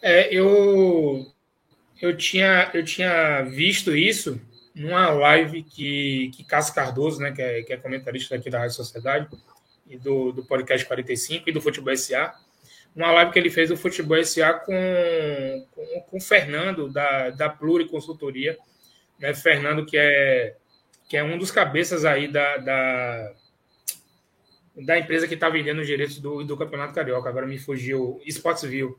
É, 0.00 0.34
eu, 0.34 1.26
eu, 2.00 2.16
tinha, 2.16 2.70
eu 2.74 2.84
tinha 2.84 3.42
visto 3.42 3.94
isso 3.94 4.40
numa 4.74 5.10
live 5.10 5.62
que, 5.62 6.30
que 6.34 6.44
Cássio 6.44 6.74
Cardoso, 6.74 7.20
né, 7.20 7.32
que 7.32 7.40
é, 7.40 7.62
que 7.62 7.72
é 7.72 7.76
comentarista 7.76 8.34
aqui 8.34 8.50
da 8.50 8.58
Rádio 8.58 8.76
Sociedade, 8.76 9.28
e 9.86 9.98
do, 9.98 10.32
do 10.32 10.44
podcast 10.44 10.86
45 10.86 11.48
e 11.48 11.52
do 11.52 11.60
Futebol 11.60 11.96
SA, 11.96 12.34
uma 12.94 13.10
live 13.10 13.32
que 13.32 13.38
ele 13.38 13.50
fez 13.50 13.70
do 13.70 13.76
Futebol 13.76 14.22
SA 14.24 14.54
com, 14.54 15.66
com, 15.72 16.00
com 16.02 16.16
o 16.16 16.20
Fernando, 16.20 16.88
da, 16.88 17.30
da 17.30 17.48
Pluri 17.48 17.88
Consultoria, 17.88 18.56
né, 19.18 19.34
Fernando, 19.34 19.84
que 19.84 19.96
é, 19.96 20.56
que 21.08 21.16
é 21.16 21.24
um 21.24 21.36
dos 21.36 21.50
cabeças 21.50 22.04
aí 22.04 22.28
da, 22.28 22.56
da, 22.58 23.32
da 24.76 24.98
empresa 24.98 25.26
que 25.26 25.34
está 25.34 25.48
vendendo 25.48 25.80
os 25.80 25.86
direitos 25.86 26.18
do, 26.18 26.44
do 26.44 26.56
Campeonato 26.56 26.94
Carioca, 26.94 27.28
agora 27.28 27.46
me 27.46 27.58
fugiu, 27.58 28.20
Sportsville. 28.26 28.94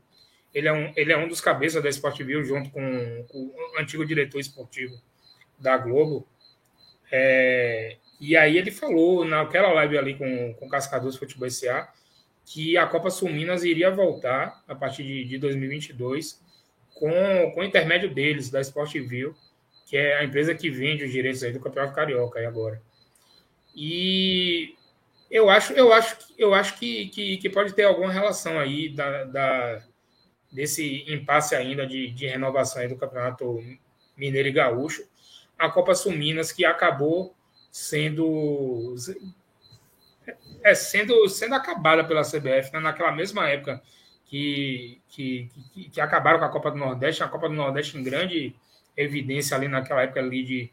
Ele 0.54 0.68
é 0.68 0.72
um, 0.72 0.92
ele 0.96 1.12
é 1.12 1.16
um 1.18 1.28
dos 1.28 1.40
cabeças 1.40 1.82
da 1.82 1.88
Sportville, 1.88 2.44
junto 2.44 2.70
com, 2.70 3.26
com 3.28 3.38
o 3.38 3.78
antigo 3.78 4.06
diretor 4.06 4.40
esportivo 4.40 4.94
da 5.58 5.76
Globo. 5.76 6.26
É, 7.10 7.96
e 8.20 8.36
aí 8.36 8.56
ele 8.56 8.70
falou 8.70 9.24
naquela 9.24 9.72
live 9.72 9.98
ali 9.98 10.14
com, 10.16 10.54
com 10.54 10.66
o 10.66 10.68
Cascadores 10.68 11.16
Futebol 11.16 11.48
SA 11.50 11.88
que 12.46 12.78
a 12.78 12.86
Copa 12.86 13.10
Sul 13.10 13.28
Minas 13.28 13.64
iria 13.64 13.90
voltar 13.90 14.62
a 14.68 14.74
partir 14.74 15.02
de, 15.02 15.24
de 15.24 15.36
2022 15.36 16.40
com, 16.94 17.10
com 17.52 17.60
o 17.60 17.64
intermédio 17.64 18.14
deles, 18.14 18.48
da 18.48 18.60
Sportville, 18.60 19.34
que 19.84 19.96
é 19.96 20.18
a 20.18 20.24
empresa 20.24 20.54
que 20.54 20.70
vende 20.70 21.04
os 21.04 21.10
direitos 21.10 21.42
aí 21.42 21.52
do 21.52 21.60
Campeonato 21.60 21.94
Carioca 21.94 22.38
aí 22.38 22.46
agora. 22.46 22.80
E 23.74 24.76
eu 25.28 25.50
acho, 25.50 25.72
eu 25.72 25.92
acho, 25.92 26.16
eu 26.38 26.54
acho 26.54 26.78
que, 26.78 27.08
que, 27.08 27.36
que 27.36 27.50
pode 27.50 27.74
ter 27.74 27.82
alguma 27.82 28.12
relação 28.12 28.58
aí 28.58 28.88
da, 28.88 29.24
da 29.24 29.82
desse 30.50 31.04
impasse 31.12 31.54
ainda 31.54 31.84
de, 31.84 32.10
de 32.12 32.26
renovação 32.26 32.86
do 32.88 32.96
Campeonato 32.96 33.62
Mineiro 34.16 34.48
e 34.48 34.52
Gaúcho, 34.52 35.04
a 35.58 35.68
Copa 35.68 35.94
Sul 35.94 36.12
Minas, 36.12 36.52
que 36.52 36.64
acabou 36.64 37.34
sendo 37.70 38.94
é, 40.62 40.74
sendo, 40.74 41.28
sendo 41.28 41.54
acabada 41.54 42.04
pela 42.04 42.22
CBF 42.22 42.72
né? 42.72 42.80
naquela 42.80 43.12
mesma 43.12 43.48
época 43.48 43.82
que, 44.26 45.00
que, 45.08 45.50
que, 45.72 45.90
que, 45.90 46.00
acabaram 46.00 46.38
com 46.38 46.44
a 46.44 46.48
Copa 46.48 46.70
do 46.70 46.76
Nordeste, 46.76 47.22
a 47.22 47.28
Copa 47.28 47.48
do 47.48 47.54
Nordeste 47.54 47.96
em 47.96 48.02
grande 48.02 48.54
evidência 48.96 49.56
ali 49.56 49.68
naquela 49.68 50.02
época 50.02 50.20
ali 50.20 50.42
de 50.42 50.70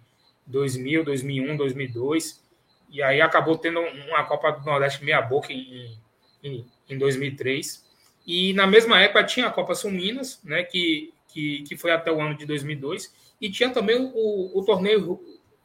2000, 0.47 1.03
2001, 1.03 1.57
2002, 1.57 2.43
e 2.89 3.01
aí 3.01 3.21
acabou 3.21 3.57
tendo 3.57 3.79
uma 3.79 4.23
Copa 4.23 4.51
do 4.51 4.65
Nordeste 4.65 5.03
meia 5.03 5.21
boca 5.21 5.51
em, 5.51 5.97
em, 6.43 6.65
em 6.89 6.97
2003, 6.97 7.83
e 8.25 8.53
na 8.53 8.65
mesma 8.65 8.99
época 8.99 9.23
tinha 9.23 9.47
a 9.47 9.51
Copa 9.51 9.75
Sul 9.75 9.91
Minas, 9.91 10.41
né, 10.43 10.63
que, 10.63 11.13
que, 11.27 11.63
que 11.63 11.77
foi 11.77 11.91
até 11.91 12.11
o 12.11 12.21
ano 12.21 12.35
de 12.35 12.45
2002, 12.45 13.13
e 13.39 13.51
tinha 13.51 13.69
também 13.69 14.11
o, 14.13 14.57
o 14.57 14.63
torneio 14.65 15.19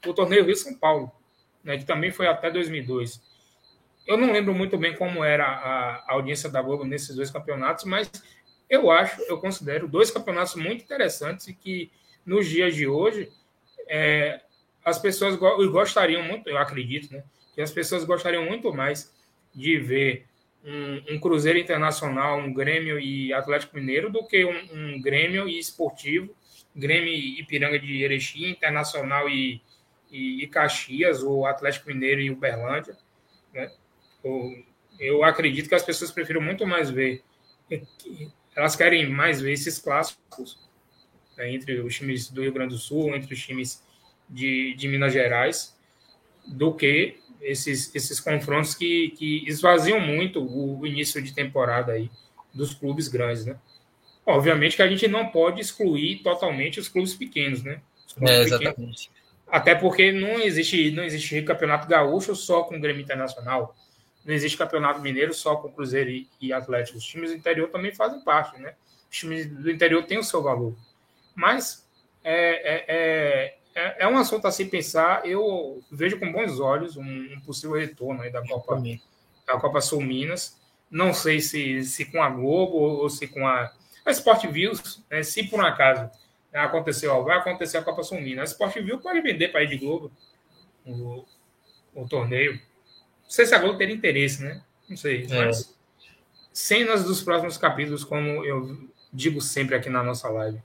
o 0.06 0.14
torneio 0.14 0.44
Rio 0.44 0.56
São 0.56 0.74
Paulo, 0.74 1.10
né, 1.62 1.76
que 1.76 1.84
também 1.84 2.10
foi 2.10 2.26
até 2.26 2.50
2002. 2.50 3.20
Eu 4.08 4.16
não 4.16 4.32
lembro 4.32 4.54
muito 4.54 4.78
bem 4.78 4.96
como 4.96 5.22
era 5.22 5.44
a, 5.44 6.14
audiência 6.14 6.48
da 6.48 6.62
Globo 6.62 6.82
nesses 6.82 7.14
dois 7.14 7.30
campeonatos, 7.30 7.84
mas 7.84 8.10
eu 8.68 8.90
acho, 8.90 9.20
eu 9.28 9.36
considero 9.36 9.86
dois 9.86 10.10
campeonatos 10.10 10.54
muito 10.54 10.82
interessantes 10.82 11.46
e 11.46 11.52
que 11.52 11.92
nos 12.24 12.48
dias 12.48 12.74
de 12.74 12.86
hoje 12.86 13.30
é, 13.86 14.40
as 14.82 14.98
pessoas 14.98 15.36
gostariam 15.36 16.22
muito, 16.22 16.48
eu 16.48 16.56
acredito, 16.56 17.12
né, 17.12 17.22
que 17.54 17.60
as 17.60 17.70
pessoas 17.70 18.02
gostariam 18.02 18.46
muito 18.46 18.72
mais 18.72 19.14
de 19.54 19.76
ver 19.76 20.24
um, 20.64 21.14
um, 21.14 21.20
Cruzeiro 21.20 21.58
Internacional, 21.58 22.38
um 22.38 22.50
Grêmio 22.50 22.98
e 22.98 23.34
Atlético 23.34 23.76
Mineiro 23.76 24.10
do 24.10 24.26
que 24.26 24.42
um, 24.42 24.68
um 24.72 25.02
Grêmio 25.02 25.46
e 25.46 25.58
Esportivo, 25.58 26.34
Grêmio 26.74 27.12
e 27.12 27.40
Ipiranga 27.40 27.78
de 27.78 28.02
Erechim, 28.02 28.48
Internacional 28.48 29.28
e, 29.28 29.60
e, 30.10 30.44
e, 30.44 30.46
Caxias, 30.46 31.22
ou 31.22 31.44
Atlético 31.44 31.88
Mineiro 31.88 32.22
e 32.22 32.30
Uberlândia. 32.30 32.96
Né? 33.52 33.70
Eu, 34.98 35.22
acredito 35.24 35.68
que 35.68 35.74
as 35.74 35.82
pessoas 35.82 36.10
prefiram 36.10 36.40
muito 36.40 36.66
mais 36.66 36.90
ver, 36.90 37.22
elas 38.56 38.74
querem 38.74 39.08
mais 39.08 39.40
ver 39.40 39.52
esses 39.52 39.78
clássicos 39.78 40.58
né, 41.36 41.52
entre 41.52 41.80
os 41.80 41.94
times 41.94 42.28
do 42.30 42.42
Rio 42.42 42.52
Grande 42.52 42.74
do 42.74 42.80
Sul, 42.80 43.14
entre 43.14 43.32
os 43.32 43.40
times 43.40 43.82
de, 44.28 44.74
de 44.74 44.88
Minas 44.88 45.12
Gerais, 45.12 45.76
do 46.46 46.74
que 46.74 47.18
esses, 47.40 47.94
esses 47.94 48.18
confrontos 48.20 48.74
que, 48.74 49.10
que 49.10 49.44
esvaziam 49.48 50.00
muito 50.00 50.42
o, 50.42 50.80
o 50.80 50.86
início 50.86 51.22
de 51.22 51.32
temporada 51.32 51.92
aí 51.92 52.10
dos 52.52 52.74
clubes 52.74 53.08
grandes, 53.08 53.46
né? 53.46 53.56
Obviamente 54.26 54.76
que 54.76 54.82
a 54.82 54.88
gente 54.88 55.08
não 55.08 55.28
pode 55.28 55.60
excluir 55.60 56.22
totalmente 56.22 56.80
os 56.80 56.88
clubes 56.88 57.14
pequenos, 57.14 57.62
né? 57.62 57.80
Clubes 58.14 58.30
é, 58.30 58.42
exatamente. 58.42 58.74
Pequenos. 58.74 59.10
Até 59.50 59.74
porque 59.74 60.12
não 60.12 60.40
existe, 60.40 60.90
não 60.90 61.02
existe 61.02 61.40
campeonato 61.42 61.88
gaúcho 61.88 62.34
só 62.34 62.62
com 62.62 62.76
o 62.76 62.80
Grêmio 62.80 63.02
Internacional. 63.02 63.74
Não 64.28 64.34
existe 64.34 64.56
campeonato 64.56 65.00
mineiro 65.00 65.34
só 65.34 65.56
com 65.56 65.72
Cruzeiro 65.72 66.10
e, 66.10 66.28
e 66.40 66.52
Atlético. 66.52 66.98
Os 66.98 67.04
times 67.04 67.30
do 67.30 67.36
interior 67.36 67.68
também 67.70 67.92
fazem 67.92 68.20
parte, 68.20 68.60
né? 68.60 68.74
Os 69.10 69.16
times 69.16 69.46
do 69.46 69.70
interior 69.70 70.04
têm 70.04 70.18
o 70.18 70.22
seu 70.22 70.42
valor. 70.42 70.76
Mas 71.34 71.88
é, 72.22 72.74
é, 72.76 72.84
é 72.88 73.58
é, 73.78 74.04
é 74.04 74.08
um 74.08 74.18
assunto 74.18 74.46
a 74.48 74.50
se 74.50 74.64
pensar. 74.64 75.24
Eu 75.24 75.80
vejo 75.90 76.18
com 76.18 76.32
bons 76.32 76.58
olhos 76.58 76.96
um, 76.96 77.04
um 77.04 77.40
possível 77.46 77.76
retorno 77.76 78.22
aí 78.22 78.30
da 78.30 78.44
Copa, 78.44 78.82
da 79.46 79.60
Copa 79.60 79.80
Sul 79.80 80.00
Minas. 80.00 80.58
Não 80.90 81.14
sei 81.14 81.40
se, 81.40 81.84
se 81.84 82.06
com 82.06 82.20
a 82.20 82.28
Globo 82.28 82.76
ou 82.76 83.08
se 83.08 83.28
com 83.28 83.46
a, 83.46 83.72
a 84.04 84.10
Sport 84.10 84.46
Views, 84.46 85.04
né, 85.08 85.22
se 85.22 85.44
por 85.44 85.60
um 85.60 85.66
acaso 85.66 86.10
aconteceu, 86.52 87.22
vai 87.22 87.38
acontecer 87.38 87.78
a 87.78 87.82
Copa 87.82 88.02
Sul 88.02 88.20
Minas. 88.20 88.50
A 88.50 88.52
Sport 88.52 88.74
View 88.80 88.98
pode 88.98 89.20
vender 89.20 89.48
para 89.48 89.60
a 89.60 89.62
Rede 89.62 89.76
Globo 89.76 90.10
o, 90.84 91.24
o 91.94 92.08
torneio. 92.08 92.60
Não 93.28 93.32
sei 93.34 93.44
se 93.44 93.54
a 93.54 93.58
Globo 93.58 93.76
teria 93.76 93.94
interesse, 93.94 94.42
né? 94.42 94.62
Não 94.88 94.96
sei. 94.96 95.26
É. 95.30 95.44
Mas 95.44 95.76
cenas 96.50 97.04
dos 97.04 97.22
próximos 97.22 97.58
capítulos, 97.58 98.04
como 98.04 98.42
eu 98.42 98.88
digo 99.12 99.38
sempre 99.38 99.74
aqui 99.76 99.90
na 99.90 100.02
nossa 100.02 100.30
live. 100.30 100.58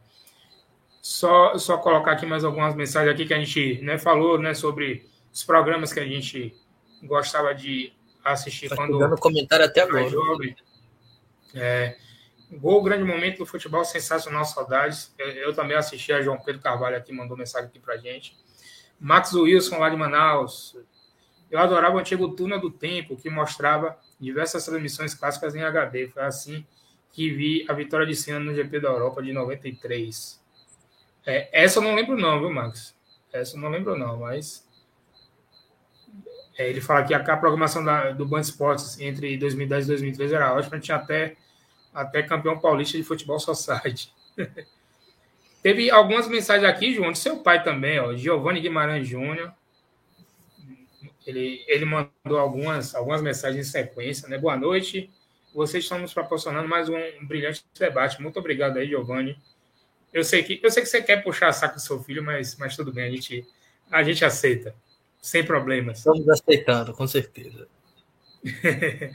Só, 1.01 1.58
só 1.58 1.77
colocar 1.77 2.14
aqui 2.14 2.25
mais 2.25 2.45
algumas 2.45 2.74
mensagens 2.74 3.14
aqui 3.14 3.25
que 3.25 3.33
a 3.33 3.38
gente 3.38 3.82
né, 3.82 3.98
falou 3.98 4.40
né, 4.40 4.53
sobre 4.53 5.06
os 5.33 5.43
programas 5.43 5.92
que 5.92 6.00
a 6.00 6.06
gente 6.06 6.56
gostava 7.03 7.53
de 7.53 7.92
assistir 8.24 8.69
tá 8.69 8.77
quando. 8.77 8.98
Dando 8.98 9.17
comentário 9.17 9.66
até 9.66 9.82
agora. 9.82 10.08
Jovem. 10.08 10.56
É, 11.53 11.98
gol, 12.53 12.82
grande 12.82 13.03
momento 13.03 13.40
do 13.40 13.45
futebol, 13.45 13.83
sensacional, 13.83 14.45
saudades. 14.45 15.14
Eu, 15.19 15.27
eu, 15.27 15.53
também 15.53 15.75
assisti 15.75 16.14
a 16.14 16.22
João 16.22 16.40
Pedro 16.40 16.61
Carvalho 16.61 16.95
aqui, 16.95 17.11
mandou 17.11 17.35
mensagem 17.35 17.67
aqui 17.67 17.80
pra 17.80 17.98
gente. 17.98 18.38
Max 18.98 19.33
Wilson, 19.33 19.80
lá 19.80 19.90
de 19.90 19.98
Manaus. 19.98 20.77
Eu 21.54 21.60
adorava 21.60 21.96
o 21.96 22.00
antigo 22.00 22.30
Tuna 22.30 22.58
do 22.58 22.72
Tempo, 22.72 23.16
que 23.16 23.30
mostrava 23.30 23.96
diversas 24.20 24.66
transmissões 24.66 25.14
clássicas 25.14 25.54
em 25.54 25.62
HD. 25.62 26.08
Foi 26.08 26.24
assim 26.24 26.66
que 27.12 27.30
vi 27.30 27.64
a 27.70 27.74
vitória 27.74 28.08
de 28.08 28.16
Senna 28.16 28.40
no 28.40 28.56
GP 28.56 28.80
da 28.80 28.90
Europa 28.90 29.22
de 29.22 29.32
93. 29.32 30.42
É, 31.24 31.64
essa 31.64 31.78
eu 31.78 31.84
não 31.84 31.94
lembro 31.94 32.18
não, 32.18 32.40
viu, 32.40 32.52
Max? 32.52 32.96
Essa 33.32 33.56
eu 33.56 33.62
não 33.62 33.70
lembro 33.70 33.96
não, 33.96 34.18
mas... 34.18 34.68
É, 36.58 36.68
ele 36.68 36.82
fala 36.82 37.04
que 37.04 37.14
a, 37.14 37.20
a 37.20 37.38
programação 37.38 37.86
da, 37.86 38.10
do 38.10 38.26
Band 38.26 38.42
Esportes 38.42 39.00
entre 39.00 39.38
2010 39.38 39.86
e 39.86 39.88
2013 39.90 40.34
era 40.34 40.56
ótima, 40.56 40.80
tinha 40.80 40.98
até, 40.98 41.36
até 41.94 42.24
campeão 42.24 42.58
paulista 42.58 42.98
de 42.98 43.04
futebol 43.04 43.40
society. 43.40 44.12
Teve 45.62 45.92
algumas 45.92 46.28
mensagens 46.28 46.68
aqui, 46.68 46.96
João, 46.96 47.12
do 47.12 47.18
seu 47.18 47.38
pai 47.38 47.64
também, 47.64 48.00
ó, 48.00 48.16
Giovanni 48.16 48.60
Guimarães 48.60 49.08
Júnior. 49.08 49.54
Ele, 51.26 51.64
ele 51.68 51.85
mandou 51.85 52.38
algumas, 52.38 52.93
algumas 52.95 53.22
mensagens 53.22 53.68
em 53.68 53.72
sequência, 53.72 54.27
né? 54.27 54.38
Boa 54.38 54.58
noite. 54.58 55.10
Vocês 55.53 55.84
estão 55.84 56.00
nos 56.00 56.14
proporcionando 56.14 56.68
mais 56.68 56.90
um, 56.90 56.95
um 56.95 57.26
brilhante 57.26 57.64
debate. 57.77 58.22
Muito 58.22 58.40
obrigado 58.40 58.77
aí, 58.77 58.88
Giovanni. 58.88 59.38
Eu 60.11 60.24
sei 60.24 60.43
que 60.43 60.60
eu 60.61 60.69
sei 60.69 60.84
que 60.84 60.90
você 60.90 61.02
quer 61.02 61.24
puxar 61.24 61.48
a 61.48 61.53
saco 61.53 61.76
do 61.76 61.82
seu 61.82 62.00
filho, 62.03 62.24
mas, 62.24 62.56
mas 62.58 62.76
tudo 62.76 62.92
bem, 62.92 63.08
a 63.08 63.11
gente, 63.11 63.45
a 63.90 64.03
gente 64.03 64.24
aceita, 64.24 64.76
sem 65.22 65.43
problemas. 65.43 66.00
Estamos 66.00 66.27
aceitando, 66.30 66.93
com 66.93 67.08
certeza. 67.08 67.68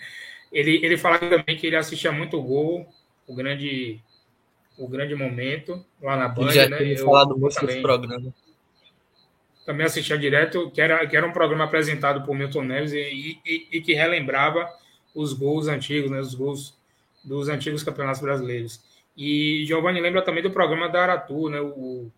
ele, 0.50 0.84
ele 0.84 0.96
falava 0.96 1.28
também 1.28 1.56
que 1.56 1.66
ele 1.66 1.76
assistia 1.76 2.10
muito 2.10 2.38
o 2.38 2.42
gol, 2.42 2.88
o 3.26 3.34
grande, 3.34 4.00
o 4.76 4.88
grande 4.88 5.14
momento 5.14 5.84
lá 6.02 6.16
na 6.16 6.28
Band. 6.28 6.50
já 6.50 6.68
né? 6.68 6.92
Eu, 6.92 7.04
falado 7.04 7.38
muito 7.38 7.54
também, 7.54 7.82
programa. 7.82 8.34
Também 9.68 9.84
assistia 9.84 10.16
direto, 10.16 10.70
que 10.70 10.80
era, 10.80 11.06
que 11.06 11.14
era 11.14 11.26
um 11.26 11.30
programa 11.30 11.64
apresentado 11.64 12.24
por 12.24 12.34
Milton 12.34 12.62
Neves 12.62 12.90
e, 12.90 13.38
e, 13.44 13.68
e 13.70 13.80
que 13.82 13.92
relembrava 13.92 14.66
os 15.14 15.34
gols 15.34 15.68
antigos, 15.68 16.10
né? 16.10 16.18
Os 16.18 16.34
gols 16.34 16.74
dos 17.22 17.50
antigos 17.50 17.82
campeonatos 17.82 18.22
brasileiros. 18.22 18.82
E 19.14 19.66
Giovanni 19.66 20.00
lembra 20.00 20.22
também 20.22 20.42
do 20.42 20.50
programa 20.50 20.88
da 20.88 21.02
Aratu, 21.02 21.50
né? 21.50 21.60
O, 21.60 22.10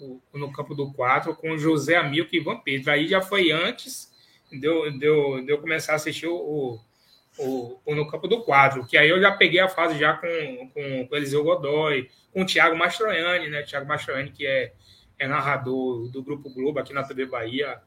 o, 0.00 0.22
no 0.32 0.50
campo 0.50 0.74
do 0.74 0.90
4, 0.90 1.36
com 1.36 1.58
José 1.58 1.96
Amilco 1.96 2.34
e 2.34 2.38
Ivan 2.38 2.60
Pedro. 2.60 2.90
Aí 2.90 3.06
já 3.06 3.20
foi 3.20 3.50
antes 3.50 4.10
de 4.50 4.66
eu, 4.66 4.90
de 4.90 5.04
eu, 5.04 5.44
de 5.44 5.52
eu 5.52 5.58
começar 5.58 5.92
a 5.92 5.96
assistir 5.96 6.28
o, 6.28 6.80
o, 7.38 7.78
o, 7.84 7.94
no 7.94 8.08
campo 8.08 8.26
do 8.26 8.42
4, 8.42 8.86
que 8.86 8.96
aí 8.96 9.10
eu 9.10 9.20
já 9.20 9.32
peguei 9.32 9.60
a 9.60 9.68
fase 9.68 9.98
já 9.98 10.14
com, 10.14 10.70
com, 10.72 11.08
com 11.08 11.16
Eliseu 11.16 11.44
Godoy, 11.44 12.08
com 12.32 12.40
o 12.40 12.46
Thiago 12.46 12.74
Mastroianni, 12.74 13.50
né? 13.50 13.64
Thiago 13.64 13.86
Mastroianni, 13.86 14.30
que 14.30 14.46
é, 14.46 14.72
é 15.18 15.26
narrador 15.26 16.08
do 16.08 16.22
Grupo 16.22 16.50
Globo 16.50 16.78
aqui 16.78 16.92
na 16.92 17.02
TV 17.02 17.26
Bahia, 17.26 17.80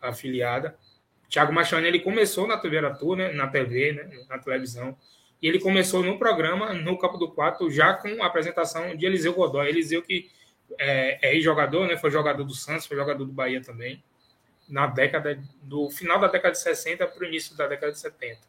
afiliada. 0.00 0.76
Thiago 1.28 1.52
Mastroianni, 1.52 1.88
ele 1.88 2.00
começou 2.00 2.46
na 2.46 2.58
TV 2.58 2.78
Aratu, 2.78 3.16
né? 3.16 3.32
Na 3.32 3.48
TV, 3.48 3.92
né? 3.92 4.24
Na 4.28 4.38
televisão. 4.38 4.96
E 5.40 5.48
ele 5.48 5.58
começou 5.58 6.02
no 6.02 6.18
programa, 6.18 6.72
no 6.72 6.96
Campo 6.98 7.18
do 7.18 7.30
Quatro, 7.30 7.70
já 7.70 7.94
com 7.94 8.22
a 8.22 8.26
apresentação 8.26 8.94
de 8.96 9.04
Eliseu 9.04 9.32
Godoy. 9.32 9.68
Eliseu 9.68 10.02
que 10.02 10.30
é, 10.78 11.36
é 11.36 11.40
jogador, 11.40 11.86
né? 11.86 11.96
Foi 11.96 12.10
jogador 12.10 12.44
do 12.44 12.54
Santos, 12.54 12.86
foi 12.86 12.96
jogador 12.96 13.24
do 13.24 13.32
Bahia 13.32 13.60
também. 13.60 14.02
Na 14.68 14.86
década 14.86 15.38
do 15.62 15.90
final 15.90 16.18
da 16.20 16.28
década 16.28 16.52
de 16.52 16.60
60 16.60 17.06
para 17.06 17.22
o 17.22 17.26
início 17.26 17.56
da 17.56 17.66
década 17.66 17.92
de 17.92 17.98
70. 17.98 18.40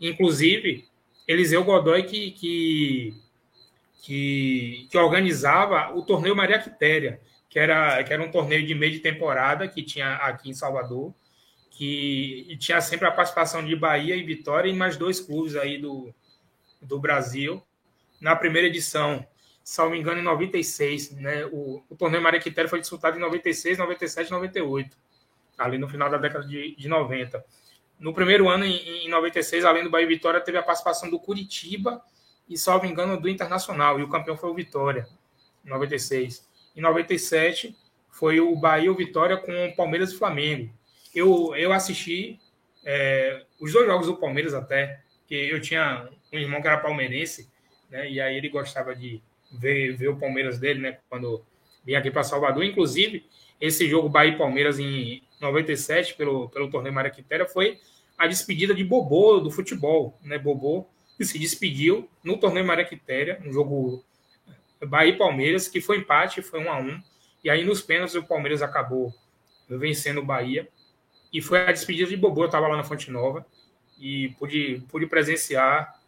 Inclusive, 0.00 0.86
Eliseu 1.26 1.64
Godoy 1.64 2.02
que, 2.04 2.30
que, 2.32 3.14
que, 4.02 4.86
que 4.90 4.98
organizava 4.98 5.94
o 5.94 6.02
torneio 6.02 6.36
Maria 6.36 6.58
Quitéria, 6.58 7.20
que 7.48 7.58
era, 7.58 8.02
que 8.04 8.12
era 8.12 8.22
um 8.22 8.30
torneio 8.30 8.66
de 8.66 8.74
meio 8.74 8.92
de 8.92 9.00
temporada 9.00 9.66
que 9.68 9.82
tinha 9.82 10.14
aqui 10.16 10.50
em 10.50 10.54
Salvador 10.54 11.14
que 11.78 12.56
tinha 12.58 12.80
sempre 12.80 13.06
a 13.06 13.12
participação 13.12 13.64
de 13.64 13.76
Bahia 13.76 14.16
e 14.16 14.22
Vitória 14.24 14.68
e 14.68 14.74
mais 14.74 14.96
dois 14.96 15.20
clubes 15.20 15.54
aí 15.54 15.78
do, 15.78 16.12
do 16.82 16.98
Brasil. 16.98 17.62
Na 18.20 18.34
primeira 18.34 18.66
edição, 18.66 19.24
salvo 19.62 19.94
engano, 19.94 20.18
em 20.18 20.24
96, 20.24 21.12
né? 21.12 21.46
O, 21.46 21.80
o 21.88 21.94
torneio 21.94 22.20
Maria 22.20 22.40
Quitéria 22.40 22.68
foi 22.68 22.80
disputado 22.80 23.16
em 23.16 23.20
96, 23.20 23.78
97 23.78 24.28
98, 24.28 24.96
ali 25.56 25.78
no 25.78 25.88
final 25.88 26.10
da 26.10 26.18
década 26.18 26.44
de, 26.44 26.74
de 26.74 26.88
90. 26.88 27.44
No 28.00 28.12
primeiro 28.12 28.48
ano, 28.48 28.64
em, 28.64 29.06
em 29.06 29.08
96, 29.08 29.64
além 29.64 29.84
do 29.84 29.90
Bahia 29.90 30.04
e 30.04 30.08
Vitória, 30.08 30.40
teve 30.40 30.58
a 30.58 30.64
participação 30.64 31.08
do 31.08 31.20
Curitiba 31.20 32.02
e, 32.48 32.56
salvo 32.56 32.86
engano, 32.86 33.20
do 33.20 33.28
Internacional, 33.28 33.98
e 34.00 34.02
o 34.02 34.08
campeão 34.08 34.36
foi 34.36 34.50
o 34.50 34.54
Vitória, 34.54 35.06
em 35.64 35.68
96. 35.68 36.46
Em 36.76 36.80
97, 36.80 37.76
foi 38.10 38.40
o 38.40 38.56
Bahia 38.56 38.90
o 38.90 38.94
Vitória 38.94 39.36
com 39.36 39.66
o 39.66 39.76
Palmeiras 39.76 40.12
e 40.12 40.18
Flamengo 40.18 40.70
eu, 41.14 41.54
eu 41.56 41.72
assisti 41.72 42.38
é, 42.84 43.42
os 43.60 43.72
dois 43.72 43.86
jogos 43.86 44.06
do 44.06 44.16
Palmeiras 44.16 44.54
até, 44.54 45.00
que 45.26 45.34
eu 45.34 45.60
tinha 45.60 46.08
um 46.32 46.38
irmão 46.38 46.60
que 46.60 46.68
era 46.68 46.78
palmeirense, 46.78 47.50
né? 47.90 48.08
E 48.08 48.20
aí 48.20 48.36
ele 48.36 48.48
gostava 48.48 48.94
de 48.94 49.20
ver, 49.52 49.96
ver 49.96 50.08
o 50.08 50.16
Palmeiras 50.16 50.58
dele, 50.58 50.80
né? 50.80 50.98
Quando 51.08 51.44
vinha 51.84 51.98
aqui 51.98 52.10
para 52.10 52.22
Salvador. 52.22 52.64
Inclusive, 52.64 53.26
esse 53.60 53.88
jogo 53.88 54.08
Bahia 54.08 54.32
e 54.32 54.38
Palmeiras 54.38 54.78
em 54.78 55.22
97, 55.40 56.14
pelo, 56.14 56.48
pelo 56.48 56.70
torneio 56.70 56.94
Maraquitéria, 56.94 57.46
foi 57.46 57.78
a 58.16 58.26
despedida 58.26 58.74
de 58.74 58.84
Bobô 58.84 59.38
do 59.40 59.50
futebol, 59.50 60.18
né? 60.22 60.38
Bobô 60.38 60.86
que 61.18 61.24
se 61.24 61.36
despediu 61.38 62.08
no 62.22 62.38
torneio 62.38 62.64
Maraquitéria, 62.64 63.42
um 63.44 63.52
jogo 63.52 64.04
Bahia 64.86 65.12
e 65.12 65.18
Palmeiras, 65.18 65.66
que 65.66 65.80
foi 65.80 65.98
empate, 65.98 66.40
foi 66.40 66.60
um 66.60 66.70
a 66.70 66.78
um. 66.78 67.02
E 67.42 67.50
aí 67.50 67.64
nos 67.64 67.82
pênaltis 67.82 68.14
o 68.14 68.22
Palmeiras 68.22 68.62
acabou 68.62 69.12
vencendo 69.68 70.18
o 70.18 70.24
Bahia. 70.24 70.68
E 71.32 71.42
foi 71.42 71.60
a 71.60 71.72
despedida 71.72 72.08
de 72.08 72.16
Bobô, 72.16 72.42
eu 72.42 72.46
estava 72.46 72.68
lá 72.68 72.76
na 72.76 72.84
Fonte 72.84 73.10
Nova 73.10 73.44
e 73.98 74.28
pude, 74.38 74.82
pude 74.88 75.06
presenciar 75.06 76.00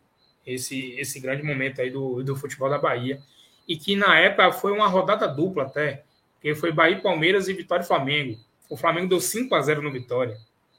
esse, 0.47 0.93
esse 0.93 1.19
grande 1.19 1.43
momento 1.43 1.81
aí 1.81 1.91
do, 1.91 2.23
do 2.23 2.37
futebol 2.37 2.71
da 2.71 2.79
Bahia. 2.79 3.21
E 3.67 3.77
que 3.77 3.97
na 3.97 4.17
época 4.19 4.53
foi 4.53 4.73
uma 4.73 4.87
rodada 4.87 5.27
dupla 5.27 5.65
até, 5.65 6.05
porque 6.35 6.55
foi 6.55 6.73
Bahia, 6.73 7.01
Palmeiras 7.01 7.49
e 7.49 7.53
Vitória 7.53 7.83
e 7.83 7.87
Flamengo. 7.87 8.39
O 8.69 8.77
Flamengo 8.77 9.09
deu 9.09 9.21
5 9.21 9.53
a 9.57 9.61
0 9.61 9.83
no 9.83 9.91
Vitória. 9.91 10.37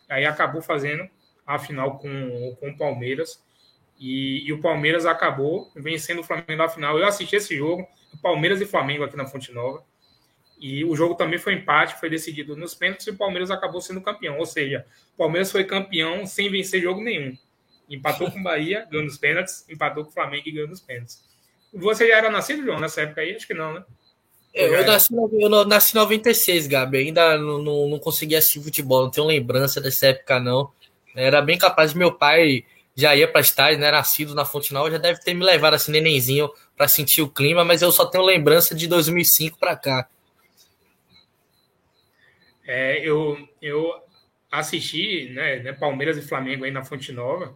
Aí 0.09 0.25
acabou 0.25 0.61
fazendo 0.61 1.07
a 1.45 1.59
final 1.59 1.99
com, 1.99 2.55
com 2.59 2.69
o 2.69 2.77
Palmeiras. 2.77 3.43
E, 4.01 4.47
e, 4.47 4.51
o 4.51 4.59
Palmeiras 4.59 5.05
acabou 5.05 5.71
vencendo 5.75 6.21
o 6.21 6.23
Flamengo 6.23 6.55
na 6.55 6.67
final. 6.67 6.97
Eu 6.97 7.05
assisti 7.05 7.35
esse 7.35 7.55
jogo, 7.55 7.87
Palmeiras 8.19 8.59
e 8.59 8.65
Flamengo 8.65 9.03
aqui 9.03 9.15
na 9.15 9.27
Fonte 9.27 9.53
Nova. 9.53 9.83
E 10.59 10.83
o 10.83 10.95
jogo 10.95 11.13
também 11.13 11.37
foi 11.37 11.53
empate, 11.53 11.99
foi 11.99 12.09
decidido 12.09 12.55
nos 12.55 12.73
pênaltis 12.73 13.05
e 13.05 13.11
o 13.11 13.15
Palmeiras 13.15 13.51
acabou 13.51 13.79
sendo 13.79 14.01
campeão. 14.01 14.39
Ou 14.39 14.45
seja, 14.45 14.87
o 15.13 15.17
Palmeiras 15.17 15.51
foi 15.51 15.65
campeão 15.65 16.25
sem 16.25 16.49
vencer 16.49 16.81
jogo 16.81 16.99
nenhum. 16.99 17.37
Empatou 17.87 18.31
com 18.31 18.39
o 18.39 18.43
Bahia, 18.43 18.87
ganhou 18.89 19.05
nos 19.05 19.19
pênaltis, 19.19 19.69
empatou 19.69 20.03
com 20.03 20.09
o 20.09 20.13
Flamengo 20.13 20.43
e 20.47 20.51
ganhou 20.51 20.67
nos 20.67 20.81
pênaltis. 20.81 21.23
Você 21.71 22.07
já 22.07 22.17
era 22.17 22.31
nascido, 22.31 22.65
João, 22.65 22.79
nessa 22.79 23.01
época 23.01 23.21
aí? 23.21 23.35
Acho 23.35 23.45
que 23.45 23.53
não, 23.53 23.75
né? 23.75 23.83
Eu, 24.51 24.73
eu, 24.73 24.85
nasci, 24.85 25.13
eu 25.13 25.65
nasci 25.65 25.95
em 25.95 25.99
96, 25.99 26.67
Gabi. 26.67 26.97
Ainda 26.97 27.37
não, 27.37 27.59
não, 27.59 27.87
não 27.87 27.99
consegui 27.99 28.35
assistir 28.35 28.61
futebol, 28.61 29.03
não 29.03 29.11
tenho 29.11 29.27
lembrança 29.27 29.79
dessa 29.79 30.07
época, 30.07 30.39
não. 30.39 30.71
Era 31.15 31.41
bem 31.41 31.57
capaz 31.57 31.91
de 31.91 31.99
meu 31.99 32.11
pai 32.11 32.65
já 32.95 33.15
ia 33.15 33.27
para 33.27 33.41
estádio, 33.41 33.79
né? 33.79 33.91
Nascido 33.91 34.35
na 34.35 34.45
Fonte 34.45 34.73
Nova, 34.73 34.91
já 34.91 34.97
deve 34.97 35.19
ter 35.21 35.33
me 35.33 35.43
levado 35.43 35.73
assim, 35.73 35.91
nenenzinho, 35.91 36.49
para 36.75 36.87
sentir 36.87 37.21
o 37.21 37.29
clima, 37.29 37.63
mas 37.63 37.81
eu 37.81 37.91
só 37.91 38.05
tenho 38.05 38.23
lembrança 38.23 38.75
de 38.75 38.87
2005 38.87 39.57
para 39.57 39.75
cá. 39.75 40.09
É, 42.65 42.99
eu, 43.07 43.37
eu 43.61 43.93
assisti 44.51 45.29
né, 45.29 45.59
né, 45.59 45.73
Palmeiras 45.73 46.17
e 46.17 46.21
Flamengo 46.21 46.63
aí 46.63 46.71
na 46.71 46.83
Fonte 46.83 47.11
Nova 47.11 47.55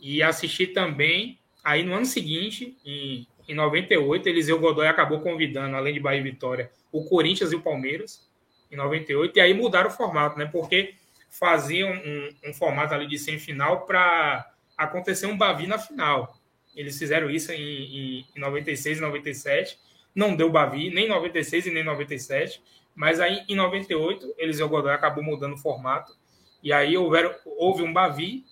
e 0.00 0.22
assisti 0.22 0.66
também 0.66 1.38
aí 1.64 1.82
no 1.82 1.94
ano 1.94 2.06
seguinte, 2.06 2.76
em, 2.84 3.26
em 3.48 3.54
98, 3.54 4.28
Eliseu 4.28 4.58
Godoy 4.58 4.86
acabou 4.86 5.20
convidando, 5.20 5.76
além 5.76 5.92
de 5.92 6.00
Bahia 6.00 6.20
e 6.20 6.22
Vitória, 6.22 6.70
o 6.92 7.04
Corinthians 7.04 7.52
e 7.52 7.56
o 7.56 7.60
Palmeiras 7.60 8.26
em 8.70 8.76
98, 8.76 9.36
e 9.36 9.40
aí 9.40 9.54
mudaram 9.54 9.88
o 9.88 9.92
formato, 9.92 10.38
né? 10.38 10.46
Porque 10.46 10.94
faziam 11.28 11.90
um, 11.90 12.30
um 12.46 12.54
formato 12.54 12.94
ali 12.94 13.06
de 13.06 13.18
semifinal 13.18 13.86
para 13.86 14.50
acontecer 14.78 15.26
um 15.26 15.36
Bavi 15.36 15.66
na 15.66 15.78
final. 15.78 16.38
Eles 16.74 16.96
fizeram 16.96 17.28
isso 17.28 17.52
em, 17.52 17.60
em, 17.60 18.26
em 18.36 18.40
96 18.40 18.98
e 18.98 19.00
97. 19.00 19.78
Não 20.14 20.36
deu 20.36 20.48
Bavi, 20.48 20.90
nem 20.90 21.08
96 21.08 21.66
e 21.66 21.70
nem 21.70 21.84
97. 21.84 22.62
Mas 22.94 23.20
aí, 23.20 23.44
em 23.48 23.56
98, 23.56 24.34
Eliseu 24.38 24.68
Godoy 24.68 24.92
acabou 24.92 25.22
mudando 25.22 25.54
o 25.54 25.58
formato. 25.58 26.16
E 26.62 26.72
aí 26.72 26.96
houveram, 26.96 27.34
houve 27.44 27.82
um 27.82 27.92
Bavi, 27.92 28.44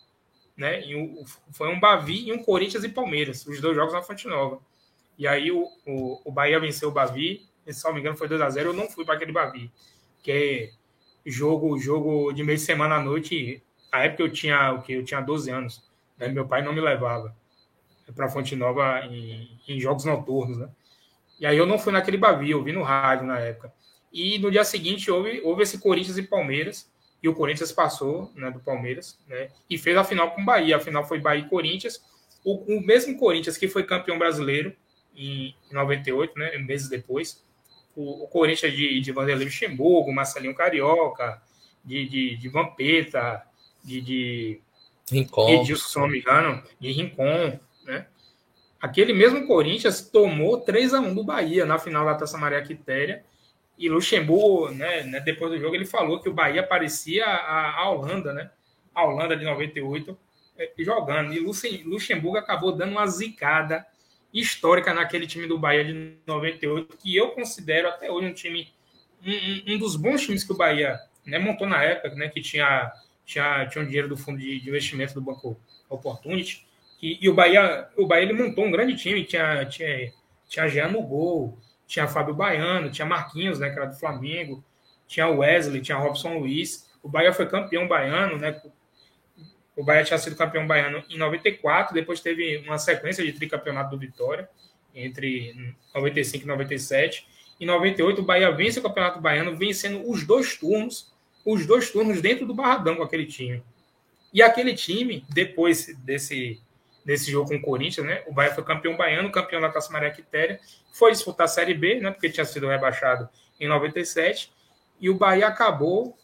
né? 0.56 0.80
E 0.80 1.24
foi 1.52 1.68
um 1.68 1.78
Bavi 1.78 2.28
e 2.28 2.32
um 2.32 2.42
Corinthians 2.42 2.84
e 2.84 2.88
Palmeiras, 2.88 3.46
os 3.46 3.60
dois 3.60 3.76
jogos 3.76 3.92
na 3.92 4.02
Fonte 4.02 4.26
Nova. 4.26 4.60
E 5.18 5.26
aí 5.26 5.50
o, 5.50 5.68
o, 5.86 6.20
o 6.24 6.32
Bahia 6.32 6.60
venceu 6.60 6.88
o 6.88 6.92
Bavi, 6.92 7.46
se 7.66 7.84
não 7.84 7.94
me 7.94 8.00
engano 8.00 8.16
foi 8.16 8.28
2 8.28 8.40
a 8.40 8.50
0 8.50 8.70
Eu 8.70 8.72
não 8.72 8.88
fui 8.88 9.04
para 9.04 9.14
aquele 9.14 9.32
Bavi, 9.32 9.70
que 10.22 10.70
jogo, 11.24 11.78
jogo 11.78 12.32
de 12.32 12.42
meio 12.42 12.58
de 12.58 12.64
semana 12.64 12.96
à 12.96 13.02
noite. 13.02 13.62
Na 13.92 14.04
época 14.04 14.22
eu 14.22 14.30
tinha 14.30 14.72
o 14.72 14.82
que 14.82 14.92
eu 14.92 15.04
tinha 15.04 15.20
12 15.20 15.50
anos, 15.50 15.82
né? 16.18 16.28
Meu 16.28 16.46
pai 16.46 16.62
não 16.62 16.72
me 16.72 16.80
levava 16.80 17.34
para 18.14 18.28
Fonte 18.28 18.54
Nova 18.54 19.00
em, 19.06 19.58
em 19.66 19.80
jogos 19.80 20.04
noturnos, 20.04 20.58
né? 20.58 20.68
E 21.38 21.46
aí 21.46 21.56
eu 21.56 21.66
não 21.66 21.78
fui 21.78 21.92
naquele 21.92 22.16
Bavi, 22.16 22.50
eu 22.50 22.62
vi 22.62 22.72
no 22.72 22.82
rádio 22.82 23.26
na 23.26 23.38
época. 23.38 23.72
E 24.12 24.38
no 24.38 24.50
dia 24.50 24.64
seguinte 24.64 25.10
houve, 25.10 25.40
houve 25.42 25.62
esse 25.62 25.78
Corinthians 25.78 26.16
e 26.16 26.22
Palmeiras, 26.22 26.90
e 27.22 27.28
o 27.28 27.34
Corinthians 27.34 27.72
passou 27.72 28.30
né, 28.34 28.50
do 28.50 28.60
Palmeiras, 28.60 29.18
né, 29.26 29.48
e 29.68 29.76
fez 29.76 29.96
a 29.96 30.04
final 30.04 30.30
com 30.30 30.42
o 30.42 30.44
Bahia. 30.44 30.76
A 30.76 30.80
final 30.80 31.06
foi 31.06 31.18
Bahia 31.18 31.44
e 31.44 31.48
Corinthians. 31.48 32.02
O, 32.44 32.76
o 32.76 32.80
mesmo 32.80 33.18
Corinthians 33.18 33.58
que 33.58 33.68
foi 33.68 33.82
campeão 33.82 34.18
brasileiro 34.18 34.74
em, 35.14 35.54
em 35.70 35.74
98, 35.74 36.38
né, 36.38 36.56
meses 36.58 36.88
depois. 36.88 37.44
O, 37.94 38.24
o 38.24 38.28
Corinthians 38.28 38.72
de, 38.72 39.00
de 39.00 39.12
Vanderlei 39.12 39.46
Luxemburgo, 39.46 40.12
Marcelinho 40.12 40.54
Carioca, 40.54 41.42
de, 41.84 42.08
de, 42.08 42.36
de 42.36 42.48
Vampeta, 42.48 43.42
de, 43.84 44.00
de 44.00 44.60
Rincon. 45.10 45.48
Edilson, 45.48 45.88
se 45.88 45.98
não 45.98 46.08
me 46.08 46.18
engano, 46.18 46.62
de 46.80 46.92
Rincon, 46.92 47.58
né? 47.84 48.06
Aquele 48.80 49.12
mesmo 49.12 49.46
Corinthians 49.46 50.02
tomou 50.02 50.60
3 50.60 50.94
a 50.94 51.00
1 51.00 51.14
do 51.14 51.24
Bahia 51.24 51.64
na 51.64 51.78
final 51.78 52.04
da 52.04 52.14
Taça 52.14 52.36
Maria 52.36 52.62
Quitéria 52.62 53.24
E 53.78 53.88
Luxemburgo, 53.88 54.70
né, 54.70 55.02
né, 55.02 55.20
depois 55.20 55.50
do 55.50 55.58
jogo, 55.58 55.74
ele 55.74 55.86
falou 55.86 56.20
que 56.20 56.28
o 56.28 56.34
Bahia 56.34 56.62
parecia 56.62 57.24
a, 57.24 57.82
a 57.82 57.90
Holanda, 57.90 58.32
né? 58.32 58.50
A 58.94 59.04
Holanda 59.04 59.36
de 59.36 59.44
98 59.44 60.16
é, 60.58 60.72
jogando. 60.78 61.32
E 61.34 61.40
Luxemburgo 61.84 62.38
acabou 62.38 62.72
dando 62.72 62.92
uma 62.92 63.06
zicada 63.06 63.86
histórica 64.32 64.92
naquele 64.92 65.26
time 65.26 65.46
do 65.46 65.58
Bahia 65.58 65.84
de 65.84 66.16
98, 66.26 66.96
que 66.98 67.16
eu 67.16 67.30
considero 67.30 67.88
até 67.88 68.10
hoje 68.10 68.28
um 68.28 68.34
time, 68.34 68.72
um, 69.24 69.74
um 69.74 69.78
dos 69.78 69.96
bons 69.96 70.22
times 70.22 70.44
que 70.44 70.52
o 70.52 70.56
Bahia 70.56 70.98
né, 71.24 71.38
montou 71.38 71.66
na 71.66 71.82
época, 71.82 72.14
né, 72.14 72.28
que 72.28 72.40
tinha, 72.40 72.92
tinha, 73.26 73.66
tinha 73.66 73.82
um 73.82 73.86
dinheiro 73.86 74.08
do 74.08 74.16
fundo 74.16 74.38
de, 74.38 74.60
de 74.60 74.68
investimento 74.68 75.12
do 75.12 75.20
Banco 75.20 75.60
Opportunity. 75.90 76.64
E, 77.02 77.18
e, 77.20 77.28
o 77.28 77.34
Bahia, 77.34 77.88
o 77.96 78.06
Bahia 78.06 78.22
ele 78.22 78.32
montou 78.32 78.64
um 78.64 78.70
grande 78.70 78.96
time, 78.96 79.24
tinha, 79.24 79.66
tinha, 79.66 80.12
tinha 80.48 80.68
Jean 80.68 80.88
no 80.88 81.02
gol, 81.02 81.58
tinha 81.86 82.06
Fábio 82.06 82.34
Baiano, 82.34 82.90
tinha 82.90 83.04
Marquinhos, 83.04 83.58
né, 83.58 83.68
que 83.68 83.78
era 83.78 83.88
do 83.88 83.98
Flamengo, 83.98 84.64
tinha 85.06 85.28
Wesley, 85.28 85.82
tinha 85.82 85.98
Robson 85.98 86.38
Luiz. 86.38 86.88
O 87.02 87.08
Bahia 87.08 87.32
foi 87.32 87.46
campeão 87.46 87.86
baiano, 87.86 88.38
né, 88.38 88.60
o 89.76 89.84
Bahia 89.84 90.04
tinha 90.04 90.18
sido 90.18 90.34
campeão 90.34 90.66
baiano 90.66 91.04
em 91.10 91.18
94, 91.18 91.92
depois 91.92 92.20
teve 92.20 92.58
uma 92.58 92.78
sequência 92.78 93.22
de 93.22 93.32
tricampeonato 93.32 93.90
do 93.90 93.98
Vitória, 93.98 94.48
entre 94.94 95.74
95 95.94 96.44
e 96.44 96.46
97. 96.46 97.28
Em 97.60 97.66
98, 97.66 98.20
o 98.20 98.24
Bahia 98.24 98.50
vence 98.50 98.78
o 98.78 98.82
Campeonato 98.82 99.20
Baiano, 99.20 99.56
vencendo 99.56 100.10
os 100.10 100.26
dois 100.26 100.56
turnos, 100.56 101.14
os 101.46 101.64
dois 101.64 101.90
turnos 101.90 102.20
dentro 102.20 102.44
do 102.44 102.52
Barradão 102.52 102.96
com 102.96 103.04
aquele 103.04 103.24
time. 103.24 103.62
E 104.34 104.42
aquele 104.42 104.74
time, 104.74 105.24
depois 105.30 105.96
desse, 105.98 106.60
desse 107.04 107.30
jogo 107.30 107.50
com 107.50 107.56
o 107.56 107.62
Corinthians, 107.62 108.04
né? 108.04 108.24
O 108.26 108.34
Bahia 108.34 108.52
foi 108.52 108.64
campeão 108.64 108.96
baiano, 108.96 109.30
campeão 109.30 109.60
da 109.60 109.70
Taça 109.70 109.92
Maria 109.92 110.10
Quitéria, 110.10 110.58
foi 110.92 111.12
disputar 111.12 111.44
a 111.44 111.48
Série 111.48 111.72
B, 111.72 112.00
né? 112.00 112.10
Porque 112.10 112.28
tinha 112.28 112.44
sido 112.44 112.66
rebaixado 112.66 113.28
em 113.60 113.68
97, 113.68 114.52
e 115.00 115.08
o 115.08 115.14
Bahia 115.14 115.46
acabou 115.46 116.18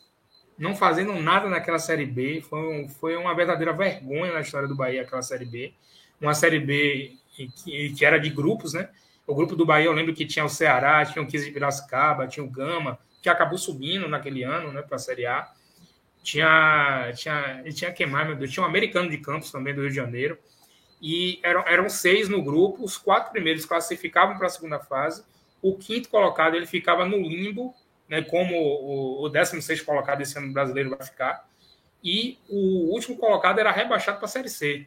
não 0.58 0.74
fazendo 0.74 1.14
nada 1.14 1.48
naquela 1.48 1.78
Série 1.78 2.04
B. 2.04 2.42
Foi, 2.42 2.58
um, 2.58 2.88
foi 2.88 3.16
uma 3.16 3.34
verdadeira 3.34 3.72
vergonha 3.72 4.32
na 4.32 4.40
história 4.40 4.66
do 4.66 4.74
Bahia, 4.76 5.02
aquela 5.02 5.22
Série 5.22 5.46
B. 5.46 5.72
Uma 6.20 6.34
Série 6.34 6.58
B 6.58 7.16
que, 7.64 7.94
que 7.94 8.04
era 8.04 8.18
de 8.18 8.28
grupos, 8.28 8.74
né? 8.74 8.88
O 9.26 9.34
grupo 9.34 9.54
do 9.54 9.64
Bahia, 9.64 9.86
eu 9.86 9.92
lembro 9.92 10.12
que 10.12 10.26
tinha 10.26 10.44
o 10.44 10.48
Ceará, 10.48 11.04
tinha 11.06 11.22
o 11.22 11.26
15 11.26 11.46
de 11.46 11.52
Piracicaba, 11.52 12.26
tinha 12.26 12.44
o 12.44 12.50
Gama, 12.50 12.98
que 13.22 13.28
acabou 13.28 13.56
subindo 13.56 14.08
naquele 14.08 14.42
ano, 14.42 14.72
né, 14.72 14.82
para 14.82 14.96
a 14.96 14.98
Série 14.98 15.26
A. 15.26 15.50
Tinha, 16.22 17.12
tinha, 17.14 17.64
tinha 17.72 17.92
quem 17.92 18.06
mais, 18.06 18.26
meu 18.26 18.36
Deus? 18.36 18.50
Tinha 18.50 18.64
um 18.64 18.68
americano 18.68 19.08
de 19.08 19.18
Campos 19.18 19.50
também, 19.50 19.74
do 19.74 19.80
Rio 19.80 19.90
de 19.90 19.96
Janeiro. 19.96 20.38
E 21.00 21.40
eram, 21.42 21.66
eram 21.66 21.88
seis 21.88 22.28
no 22.28 22.42
grupo, 22.42 22.84
os 22.84 22.98
quatro 22.98 23.32
primeiros 23.32 23.64
classificavam 23.64 24.36
para 24.36 24.46
a 24.46 24.50
segunda 24.50 24.78
fase. 24.78 25.24
O 25.60 25.76
quinto 25.76 26.08
colocado 26.08 26.56
ele 26.56 26.66
ficava 26.66 27.04
no 27.04 27.16
limbo 27.16 27.74
né, 28.12 28.20
como 28.20 28.54
o, 28.54 29.24
o 29.24 29.28
16 29.30 29.80
colocado 29.80 30.20
esse 30.20 30.36
ano 30.36 30.52
brasileiro 30.52 30.90
vai 30.90 31.02
ficar. 31.02 31.48
E 32.04 32.38
o 32.46 32.92
último 32.92 33.16
colocado 33.16 33.58
era 33.58 33.72
rebaixado 33.72 34.18
para 34.18 34.26
a 34.26 34.28
Série 34.28 34.50
C. 34.50 34.86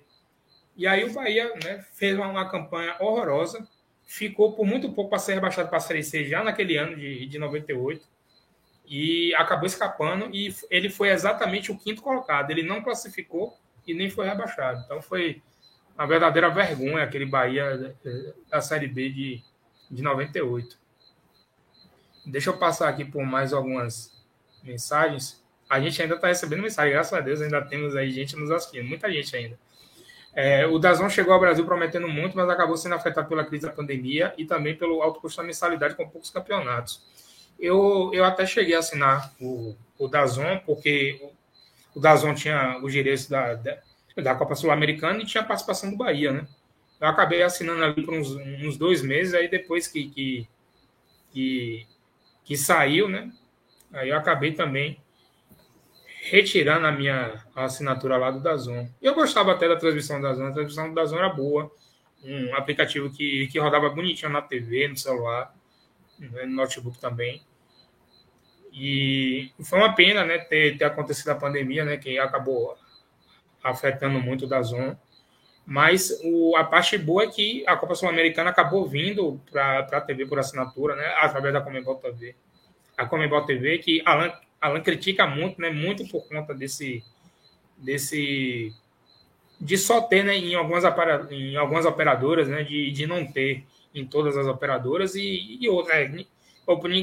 E 0.78 0.86
aí 0.86 1.04
o 1.04 1.12
Bahia 1.12 1.52
né, 1.64 1.84
fez 1.94 2.16
uma, 2.16 2.28
uma, 2.28 2.48
campanha 2.48 2.96
horrorosa, 3.00 3.68
ficou 4.06 4.54
por 4.54 4.66
muito 4.66 4.92
pouco 4.92 5.10
para 5.10 5.18
ser 5.18 5.34
rebaixado 5.34 5.70
para 5.70 5.78
a 5.78 5.82
Série 5.82 6.04
C 6.04 6.26
já 6.26 6.44
naquele 6.44 6.78
ano 6.78 6.96
de, 6.96 7.26
de 7.26 7.40
98 7.40 8.06
e 8.88 9.34
acabou 9.36 9.66
escapando 9.66 10.30
e 10.34 10.54
ele 10.70 10.90
foi 10.90 11.10
exatamente 11.10 11.72
o 11.72 11.78
quinto 11.78 12.02
colocado. 12.02 12.52
Ele 12.52 12.64
não 12.64 12.82
classificou 12.82 13.58
e 13.86 13.94
nem 13.94 14.10
foi 14.10 14.28
rebaixado. 14.28 14.82
Então 14.86 15.02
foi 15.02 15.42
uma 15.98 16.08
verdadeira 16.08 16.50
vergonha 16.50 17.04
aquele 17.04 17.26
Bahia 17.26 17.96
eh, 18.06 18.34
da 18.50 18.62
Série 18.62 18.88
B 18.88 19.10
de, 19.10 19.44
de 19.90 20.02
98. 20.02 20.78
Deixa 22.26 22.50
eu 22.50 22.58
passar 22.58 22.90
aqui 22.90 23.06
por 23.06 23.24
mais 23.24 23.54
algumas 23.54 24.12
mensagens. 24.64 25.44
A 25.70 25.80
gente 25.80 26.02
ainda 26.02 26.16
está 26.16 26.28
recebendo 26.28 26.62
mensagem, 26.62 26.94
graças 26.94 27.14
a 27.14 27.22
Deus, 27.22 27.42
ainda 27.42 27.62
temos 27.62 27.96
aí 27.96 28.12
gente 28.12 28.36
nos 28.36 28.52
assistindo, 28.52 28.88
muita 28.88 29.12
gente 29.12 29.36
ainda. 29.36 29.58
É, 30.36 30.68
o 30.68 30.78
Dazon 30.78 31.10
chegou 31.10 31.34
ao 31.34 31.40
Brasil 31.40 31.66
prometendo 31.66 32.10
muito, 32.10 32.36
mas 32.36 32.50
acabou 32.50 32.76
sendo 32.76 32.94
afetado 32.94 33.30
pela 33.30 33.46
crise 33.46 33.66
da 33.66 33.72
pandemia 33.72 34.34
e 34.38 34.46
também 34.46 34.76
pelo 34.76 35.02
alto 35.02 35.22
custo 35.22 35.42
da 35.42 35.48
mensalidade 35.48 35.96
com 35.96 36.08
poucos 36.10 36.30
campeonatos. 36.30 37.02
Eu, 37.60 38.12
eu 38.14 38.24
até 38.26 38.46
cheguei 38.46 38.76
a 38.76 38.80
assinar 38.80 39.34
o, 39.40 39.76
o 39.98 40.08
Dazon, 40.08 40.60
porque 40.66 41.20
o, 41.22 42.00
o 42.00 42.02
Dazon 42.02 42.34
tinha 42.34 42.80
os 42.84 42.92
direitos 42.92 43.28
da, 43.28 43.56
da, 43.56 43.78
da 44.18 44.36
Copa 44.36 44.56
Sul-Americana 44.56 45.22
e 45.22 45.26
tinha 45.26 45.44
participação 45.44 45.90
do 45.90 45.98
Bahia, 45.98 46.32
né? 46.32 46.48
Eu 47.00 47.08
acabei 47.08 47.42
assinando 47.44 47.84
ali 47.84 48.04
por 48.04 48.14
uns, 48.14 48.32
uns 48.32 48.78
dois 48.78 49.02
meses, 49.02 49.34
aí 49.34 49.48
depois 49.48 49.88
que, 49.88 50.10
que, 50.10 50.48
que 51.32 51.88
que 52.46 52.56
saiu, 52.56 53.10
né? 53.10 53.32
Aí 53.92 54.10
eu 54.10 54.18
acabei 54.18 54.54
também 54.54 55.02
retirando 56.22 56.86
a 56.86 56.92
minha 56.92 57.44
assinatura 57.56 58.18
lá 58.18 58.32
do 58.32 58.40
Dazon. 58.40 58.88
Eu 59.02 59.16
gostava 59.16 59.52
até 59.52 59.68
da 59.68 59.76
transmissão 59.76 60.22
da 60.22 60.30
Dazon, 60.30 60.48
a 60.48 60.52
transmissão 60.52 60.90
do 60.90 60.96
Dazon 60.96 61.18
era 61.18 61.30
boa, 61.30 61.72
um 62.24 62.56
aplicativo 62.56 63.10
que, 63.10 63.48
que 63.48 63.60
rodava 63.60 63.90
bonitinho 63.90 64.32
na 64.32 64.42
TV, 64.42 64.88
no 64.88 64.98
celular, 64.98 65.54
no 66.20 66.48
notebook 66.48 66.98
também. 67.00 67.42
E 68.72 69.52
foi 69.64 69.80
uma 69.80 69.96
pena, 69.96 70.26
né, 70.26 70.38
ter, 70.38 70.78
ter 70.78 70.86
acontecido 70.86 71.30
a 71.30 71.36
pandemia, 71.36 71.86
né, 71.86 71.98
que 71.98 72.20
acabou 72.20 72.78
afetando 73.64 74.20
muito 74.20 74.46
o 74.46 74.48
Dazon. 74.48 74.96
Mas 75.66 76.12
o, 76.24 76.56
a 76.56 76.64
parte 76.64 76.98
boa 76.98 77.24
é 77.24 77.28
que 77.28 77.64
a 77.66 77.76
Copa 77.76 77.96
Sul-Americana 77.96 78.52
acabou 78.52 78.86
vindo 78.86 79.42
para 79.52 79.80
a 79.80 80.02
TV 80.02 80.26
por 80.28 80.38
assinatura, 80.38 80.96
né? 80.96 81.08
Através 81.18 81.54
da 81.54 81.62
Comembol 81.62 81.96
TV. 81.96 82.36
A 82.96 83.08
Comembol 83.08 83.46
TV, 83.46 83.80
que 83.80 84.00
Alan, 84.06 84.32
Alan 84.62 84.82
critica 84.82 85.26
muito, 85.26 85.60
né? 85.60 85.72
Muito 85.72 86.08
por 86.08 86.28
conta 86.28 86.54
desse. 86.54 87.04
desse 87.78 88.72
de 89.60 89.78
só 89.78 90.02
ter 90.02 90.24
né, 90.24 90.36
em, 90.36 90.54
algumas, 90.54 90.84
em 91.32 91.56
algumas 91.56 91.86
operadoras, 91.86 92.48
né, 92.48 92.62
de, 92.64 92.92
de 92.92 93.08
não 93.08 93.26
ter 93.26 93.66
em 93.96 94.06
todas 94.06 94.38
as 94.38 94.46
operadoras 94.46 95.16
e, 95.16 95.58
e 95.60 95.70
outras. 95.70 96.12
Né, 96.12 96.26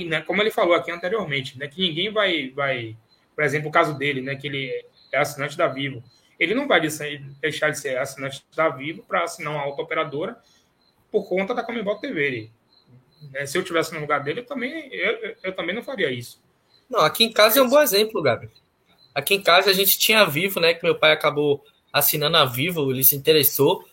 né, 0.06 0.20
como 0.20 0.42
ele 0.42 0.50
falou 0.50 0.74
aqui 0.74 0.90
anteriormente, 0.90 1.58
né, 1.58 1.66
que 1.66 1.80
ninguém 1.80 2.12
vai, 2.12 2.50
vai, 2.50 2.96
por 3.34 3.42
exemplo, 3.42 3.68
o 3.68 3.72
caso 3.72 3.96
dele, 3.96 4.20
né, 4.20 4.36
que 4.36 4.46
ele 4.46 4.70
é 5.12 5.18
assinante 5.18 5.56
da 5.56 5.68
Vivo, 5.68 6.02
ele 6.38 6.54
não 6.54 6.66
vai 6.66 6.80
deixar 6.80 7.70
de 7.70 7.78
ser 7.78 7.98
assinante 7.98 8.44
da 8.54 8.68
Vivo 8.68 9.02
para 9.02 9.24
assinar 9.24 9.52
uma 9.52 9.62
auto-operadora 9.62 10.36
por 11.10 11.28
conta 11.28 11.54
da 11.54 11.62
Comembol 11.62 11.98
TV. 11.98 12.50
Né? 13.30 13.46
Se 13.46 13.56
eu 13.56 13.62
tivesse 13.62 13.94
no 13.94 14.00
lugar 14.00 14.22
dele, 14.22 14.40
eu 14.40 14.46
também, 14.46 14.92
eu, 14.92 15.36
eu, 15.42 15.54
também 15.54 15.74
não 15.74 15.82
faria 15.82 16.10
isso. 16.10 16.42
Não, 16.90 17.00
aqui 17.00 17.24
em 17.24 17.32
casa 17.32 17.60
é 17.60 17.62
um 17.62 17.68
bom 17.68 17.80
exemplo, 17.80 18.22
Gabi. 18.22 18.50
Aqui 19.14 19.34
em 19.34 19.42
casa 19.42 19.70
a 19.70 19.72
gente 19.72 19.98
tinha 19.98 20.22
a 20.22 20.24
Vivo, 20.24 20.58
né? 20.58 20.74
Que 20.74 20.82
meu 20.82 20.98
pai 20.98 21.12
acabou 21.12 21.64
assinando 21.92 22.36
a 22.36 22.44
Vivo, 22.44 22.90
ele 22.90 23.04
se 23.04 23.14
interessou. 23.14 23.84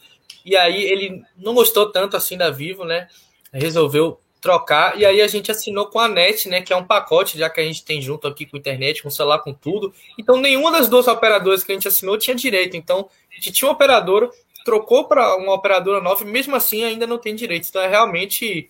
E 0.46 0.56
aí 0.56 0.84
ele 0.84 1.22
não 1.38 1.54
gostou 1.54 1.92
tanto 1.92 2.18
assim 2.18 2.38
da 2.38 2.50
Vivo, 2.50 2.86
né? 2.86 3.08
Resolveu 3.52 4.20
trocar. 4.42 4.98
E 4.98 5.06
aí 5.06 5.22
a 5.22 5.28
gente 5.28 5.52
assinou 5.52 5.88
com 5.88 6.00
a 6.00 6.08
NET, 6.08 6.48
né? 6.48 6.62
Que 6.62 6.74
é 6.74 6.76
um 6.76 6.86
pacote, 6.86 7.38
já 7.38 7.50
que 7.50 7.60
a 7.60 7.64
gente 7.64 7.84
tem 7.84 8.02
junto 8.02 8.28
aqui 8.28 8.46
com 8.46 8.58
internet, 8.58 9.04
com 9.04 9.10
celular, 9.10 9.40
com 9.40 9.54
tudo. 9.54 9.94
Então 10.18 10.38
nenhuma 10.38 10.72
das 10.72 10.88
duas 10.88 11.08
operadoras 11.08 11.64
que 11.64 11.72
a 11.72 11.76
gente 11.76 11.88
assinou 11.88 12.18
tinha 12.18 12.36
direito. 12.36 12.78
Então 12.78 13.10
a 13.32 13.36
gente 13.36 13.52
tinha 13.52 13.68
uma 13.68 13.74
operadora, 13.74 14.30
trocou 14.64 15.08
para 15.08 15.36
uma 15.36 15.54
operadora 15.54 16.02
nova 16.02 16.24
e 16.24 16.28
mesmo 16.28 16.56
assim 16.56 16.84
ainda 16.84 17.06
não 17.06 17.18
tem 17.18 17.36
direito. 17.36 17.68
Então 17.68 17.82
é 17.82 17.88
realmente 17.88 18.70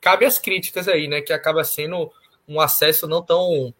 cabe 0.00 0.26
as 0.26 0.38
críticas 0.38 0.88
aí, 0.88 1.08
né? 1.08 1.20
Que 1.20 1.32
acaba 1.32 1.64
sendo 1.64 2.10
um 2.46 2.60
acesso 2.60 3.06
não 3.06 3.22
tão 3.22 3.72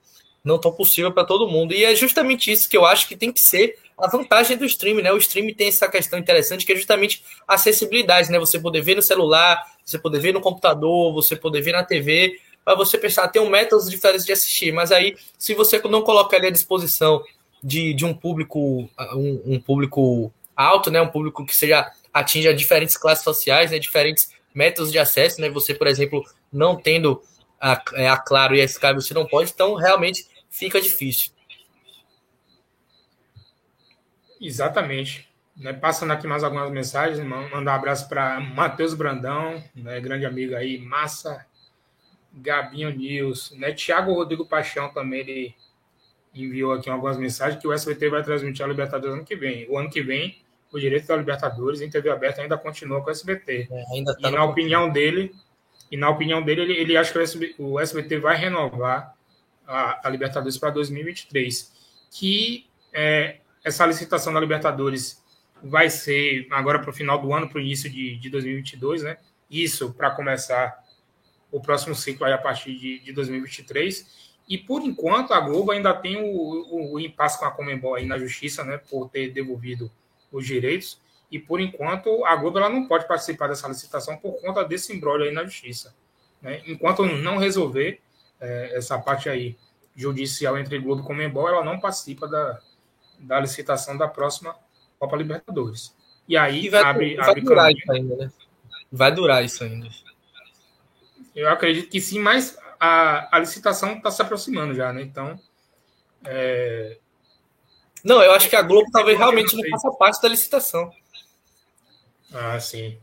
não 0.43 0.59
tão 0.59 0.73
possível 0.73 1.11
para 1.11 1.25
todo 1.25 1.49
mundo. 1.49 1.73
E 1.73 1.85
é 1.85 1.95
justamente 1.95 2.53
isso 2.53 2.69
que 2.69 2.77
eu 2.77 2.85
acho 2.85 3.09
que 3.09 3.17
tem 3.17 3.33
que 3.33 3.41
ser 3.41 3.79
a 3.99 4.09
vantagem 4.09 4.57
do 4.57 4.65
stream, 4.65 5.03
né? 5.03 5.13
O 5.13 5.17
stream 5.17 5.55
tem 5.55 5.69
essa 5.69 5.89
questão 5.89 6.19
interessante 6.19 6.67
que 6.67 6.73
é 6.73 6.77
justamente 6.77 7.25
a 7.47 7.55
acessibilidade, 7.55 8.31
né? 8.31 8.39
Você 8.39 8.59
poder 8.59 8.83
ver 8.83 8.97
no 8.97 9.03
celular, 9.03 9.63
você 9.85 9.99
poder 9.99 10.21
ver 10.21 10.33
no 10.33 10.41
computador, 10.41 11.13
você 11.13 11.37
poder 11.37 11.61
ver 11.61 11.73
na 11.73 11.85
TV, 11.85 12.39
para 12.65 12.75
você 12.75 12.97
pensar, 12.97 13.29
tem 13.29 13.43
um 13.43 13.49
métodos 13.49 13.91
diferentes 13.91 14.25
de 14.25 14.33
assistir, 14.33 14.73
mas 14.73 14.91
aí, 14.91 15.17
se 15.39 15.55
você 15.55 15.79
não 15.81 16.03
colocar 16.03 16.39
ali 16.39 16.47
à 16.47 16.51
disposição 16.51 17.23
de, 17.63 17.93
de 17.93 18.05
um 18.05 18.15
público, 18.15 18.89
um, 19.15 19.43
um 19.55 19.61
público 19.61 20.33
alto, 20.57 20.91
né? 20.91 21.01
Um 21.01 21.09
público 21.09 21.45
que 21.45 21.55
seja 21.55 21.91
atinja 22.13 22.55
diferentes 22.55 22.97
classes 22.97 23.23
sociais, 23.23 23.71
né? 23.71 23.79
Diferentes 23.79 24.31
métodos 24.55 24.91
de 24.91 24.99
acesso, 24.99 25.41
né? 25.41 25.49
Você, 25.51 25.75
por 25.75 25.87
exemplo, 25.87 26.25
não 26.53 26.75
tendo 26.77 27.23
a, 27.61 27.83
é, 27.95 28.09
a 28.09 28.17
Claro 28.17 28.55
e 28.55 28.61
a 28.61 28.65
Sky, 28.65 28.95
você 28.95 29.13
não 29.13 29.27
pode, 29.27 29.51
então 29.51 29.75
realmente 29.75 30.27
fica 30.49 30.81
difícil. 30.81 31.34
Exatamente. 34.41 35.29
Né, 35.57 35.73
passando 35.73 36.13
aqui 36.13 36.27
mais 36.27 36.43
algumas 36.43 36.71
mensagens, 36.71 37.25
mandar 37.25 37.73
um 37.73 37.75
abraço 37.75 38.09
para 38.09 38.41
Matheus 38.41 38.93
Brandão, 38.93 39.63
né, 39.73 40.01
grande 40.01 40.27
amigo 40.27 40.57
aí, 40.57 40.79
Massa, 40.79 41.47
Gabinho 42.33 42.91
News, 42.91 43.53
né, 43.53 43.73
Tiago 43.73 44.13
Rodrigo 44.13 44.45
Paixão 44.45 44.89
também, 44.93 45.21
ele 45.21 45.55
enviou 46.35 46.73
aqui 46.73 46.91
algumas 46.91 47.17
mensagens 47.17 47.61
que 47.61 47.69
o 47.69 47.73
SBT 47.73 48.11
vai 48.11 48.23
transmitir 48.25 48.65
a 48.65 48.69
Libertadores 48.69 49.15
ano 49.15 49.25
que 49.25 49.37
vem. 49.37 49.71
O 49.71 49.79
ano 49.79 49.89
que 49.89 50.03
vem, 50.03 50.37
o 50.73 50.79
direito 50.79 51.07
da 51.07 51.17
Libertadores 51.17 51.81
em 51.81 51.89
TV 51.89 52.11
aberta 52.11 52.43
ainda 52.43 52.59
continua 52.59 53.01
com 53.01 53.09
o 53.09 53.13
SBT. 53.13 53.69
É, 53.71 53.85
ainda 53.95 54.13
tá 54.19 54.29
e 54.29 54.33
na 54.33 54.45
opinião 54.45 54.91
dele, 54.91 55.33
E 55.91 55.97
na 55.97 56.11
opinião 56.11 56.43
dele, 56.43 56.63
ele, 56.63 56.73
ele 56.73 56.97
acha 56.97 57.13
que 57.13 57.55
o 57.59 57.79
SBT 57.79 58.19
vai 58.19 58.37
renovar 58.37 59.15
a, 59.65 60.09
a 60.09 60.11
Libertadores 60.11 60.59
para 60.59 60.71
2023. 60.71 61.73
Que 62.11 62.67
é, 62.93 63.37
essa 63.65 63.87
licitação 63.87 64.33
da 64.33 64.39
Libertadores 64.39 65.25
vai 65.63 65.89
ser 65.89 66.47
agora 66.51 66.79
para 66.79 66.91
o 66.91 66.93
final 66.93 67.19
do 67.19 67.33
ano, 67.33 67.49
para 67.49 67.59
o 67.59 67.61
início 67.61 67.89
de, 67.91 68.17
de 68.17 68.29
2022, 68.29 69.03
né? 69.03 69.17
Isso 69.51 69.93
para 69.95 70.11
começar 70.11 70.85
o 71.51 71.61
próximo 71.61 71.95
ciclo 71.95 72.27
aí 72.27 72.33
a 72.33 72.39
partir 72.39 72.77
de, 72.77 72.99
de 72.99 73.13
2023. 73.13 74.35
E 74.47 74.59
por 74.59 74.83
enquanto 74.83 75.33
a 75.33 75.41
Globo 75.41 75.71
ainda 75.71 75.95
tem 75.95 76.17
o, 76.17 76.27
o, 76.27 76.93
o 76.95 77.01
impasse 77.01 77.39
com 77.39 77.47
a 77.47 77.51
Comembol 77.51 77.95
aí 77.95 78.05
na 78.05 78.19
justiça, 78.19 78.63
né, 78.63 78.79
por 78.91 79.09
ter 79.09 79.31
devolvido 79.31 79.91
os 80.31 80.47
direitos. 80.47 81.01
E 81.31 81.39
por 81.39 81.61
enquanto 81.61 82.25
a 82.27 82.37
Globo 82.37 82.59
ela 82.59 82.69
não 82.69 82.87
pode 82.87 83.09
participar 83.09 83.49
dessa 83.49 83.67
licitação 83.67 84.17
por 84.17 84.41
conta 84.41 84.63
desse 84.65 84.95
embrólio 84.95 85.27
aí 85.27 85.33
na 85.33 85.45
justiça. 85.45 85.95
Né? 86.43 86.63
Enquanto 86.67 87.07
não 87.07 87.39
resolver 87.39 88.01
é, 88.39 88.77
essa 88.77 88.99
parte 88.99 89.29
aí 89.29 89.57
judicial 89.97 90.59
entre 90.59 90.79
Globo 90.79 91.03
e 91.03 91.07
Comembol, 91.07 91.49
ela 91.49 91.65
não 91.65 91.81
participa 91.81 92.29
da, 92.29 92.61
da 93.25 93.41
licitação 93.41 93.97
da 93.97 94.09
próxima 94.09 94.57
Copa 94.99 95.17
Libertadores. 95.17 95.95
E 96.29 96.37
aí 96.37 96.67
e 96.67 96.69
vai, 96.69 96.83
abre, 96.83 97.17
vai 97.17 97.31
abre 97.31 97.41
durar 97.43 97.65
caminho. 97.65 97.79
isso 97.79 97.93
ainda, 97.93 98.17
né? 98.17 98.33
Vai 98.91 99.13
durar 99.13 99.45
isso 99.45 99.65
ainda. 99.65 99.89
Eu 101.35 101.49
acredito 101.51 101.91
que 101.91 102.01
sim, 102.01 102.21
mas 102.21 102.57
a, 102.79 103.37
a 103.37 103.39
licitação 103.39 103.97
está 103.97 104.11
se 104.11 104.23
aproximando 104.23 104.75
já, 104.75 104.93
né? 104.93 105.03
Então. 105.03 105.39
É... 106.25 106.99
Não, 108.03 108.23
eu 108.23 108.33
acho 108.33 108.49
que 108.49 108.57
a 108.57 108.63
Globo 108.63 108.91
talvez 108.93 109.19
realmente 109.19 109.57
não 109.57 109.71
faça 109.71 109.91
parte 109.93 110.23
da 110.23 110.29
licitação. 110.29 110.91
Ah, 112.33 112.59
sim. 112.61 112.99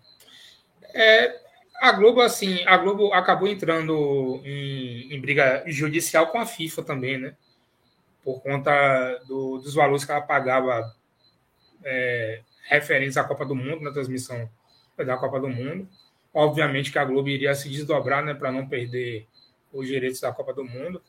É, 0.94 1.40
a 1.82 1.92
Globo, 1.92 2.22
assim, 2.22 2.64
a 2.66 2.78
Globo 2.78 3.12
acabou 3.14 3.48
entrando 3.48 4.40
em, 4.46 5.12
em 5.14 5.20
briga 5.20 5.64
judicial 5.66 6.28
com 6.28 6.40
a 6.40 6.46
FIFA 6.46 6.84
também, 6.84 7.18
né? 7.18 7.36
Por 8.24 8.42
conta 8.42 9.20
do, 9.28 9.58
dos 9.58 9.74
valores 9.74 10.06
que 10.06 10.12
ela 10.12 10.22
pagava 10.22 10.94
é, 11.84 12.42
referentes 12.64 13.18
à 13.18 13.24
Copa 13.24 13.46
do 13.46 13.56
Mundo, 13.56 13.82
na 13.82 13.92
transmissão 13.92 14.50
da 14.98 15.18
Copa 15.18 15.40
do 15.40 15.50
Mundo. 15.50 15.88
Obviamente 16.34 16.92
que 16.92 17.00
a 17.00 17.06
Globo 17.06 17.28
iria 17.28 17.54
se 17.56 17.70
desdobrar, 17.70 18.24
né, 18.24 18.34
para 18.34 18.52
não 18.52 18.68
perder 18.68 19.28
os 19.74 19.88
direitos 19.88 20.22
da 20.22 20.32
Copa 20.32 20.54
do 20.54 20.64
Mundo. 20.64 21.02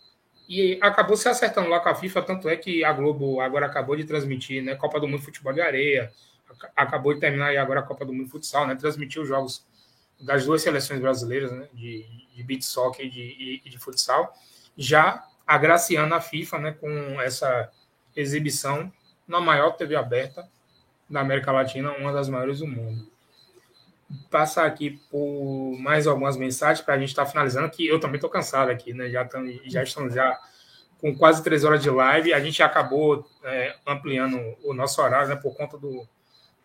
E 0.48 0.78
acabou 0.80 1.16
se 1.16 1.28
acertando 1.28 1.68
lá 1.68 1.80
com 1.80 1.88
a 1.88 1.94
FIFA, 1.94 2.22
tanto 2.22 2.48
é 2.48 2.56
que 2.56 2.84
a 2.84 2.92
Globo 2.92 3.40
agora 3.40 3.66
acabou 3.66 3.96
de 3.96 4.04
transmitir, 4.04 4.62
né, 4.62 4.74
Copa 4.74 4.98
do 4.98 5.06
Mundo 5.06 5.22
Futebol 5.22 5.52
de 5.52 5.60
Areia, 5.60 6.12
acabou 6.76 7.14
de 7.14 7.20
terminar 7.20 7.48
aí 7.48 7.56
agora 7.56 7.80
a 7.80 7.82
Copa 7.82 8.04
do 8.04 8.12
Mundo 8.12 8.28
Futsal, 8.28 8.66
né, 8.66 8.74
transmitiu 8.74 9.22
os 9.22 9.28
jogos 9.28 9.64
das 10.20 10.44
duas 10.44 10.62
seleções 10.62 11.00
brasileiras, 11.00 11.50
né, 11.52 11.68
de, 11.72 12.04
de 12.34 12.42
beat 12.42 12.62
soccer 12.62 13.06
e 13.06 13.10
de, 13.10 13.62
e 13.64 13.70
de 13.70 13.78
futsal, 13.78 14.32
já 14.76 15.26
agraciando 15.46 16.14
a 16.14 16.20
FIFA, 16.20 16.58
né, 16.58 16.72
com 16.72 17.20
essa 17.20 17.70
exibição 18.14 18.92
na 19.26 19.40
maior 19.40 19.72
TV 19.72 19.96
aberta 19.96 20.48
da 21.08 21.20
América 21.20 21.52
Latina, 21.52 21.92
uma 21.92 22.12
das 22.12 22.28
maiores 22.28 22.58
do 22.60 22.66
mundo 22.66 23.12
passar 24.30 24.66
aqui 24.66 25.00
por 25.10 25.76
mais 25.78 26.06
algumas 26.06 26.36
mensagens 26.36 26.84
para 26.84 26.94
a 26.94 26.98
gente 26.98 27.10
estar 27.10 27.24
tá 27.24 27.30
finalizando, 27.30 27.70
que 27.70 27.86
eu 27.86 27.98
também 27.98 28.16
estou 28.16 28.30
cansado 28.30 28.70
aqui, 28.70 28.92
né? 28.92 29.08
Já, 29.08 29.28
já 29.66 29.82
estamos 29.82 30.14
já 30.14 30.38
com 31.00 31.16
quase 31.16 31.42
três 31.42 31.64
horas 31.64 31.82
de 31.82 31.90
live. 31.90 32.32
A 32.32 32.40
gente 32.40 32.62
acabou 32.62 33.26
é, 33.44 33.74
ampliando 33.86 34.38
o 34.62 34.72
nosso 34.74 35.00
horário 35.00 35.28
né, 35.28 35.36
por 35.36 35.56
conta 35.56 35.78
do, 35.78 36.06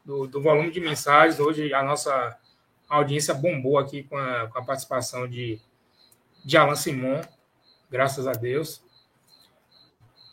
do, 0.03 0.27
do, 0.27 0.41
volume 0.41 0.71
de 0.71 0.79
mensagens. 0.79 1.39
Hoje 1.39 1.73
a 1.73 1.83
nossa 1.83 2.37
audiência 2.87 3.33
bombou 3.33 3.77
aqui 3.77 4.03
com 4.03 4.17
a, 4.17 4.47
com 4.47 4.59
a 4.59 4.63
participação 4.63 5.27
de, 5.27 5.59
de 6.43 6.57
Alan 6.57 6.75
Simon, 6.75 7.21
graças 7.89 8.27
a 8.27 8.33
Deus. 8.33 8.83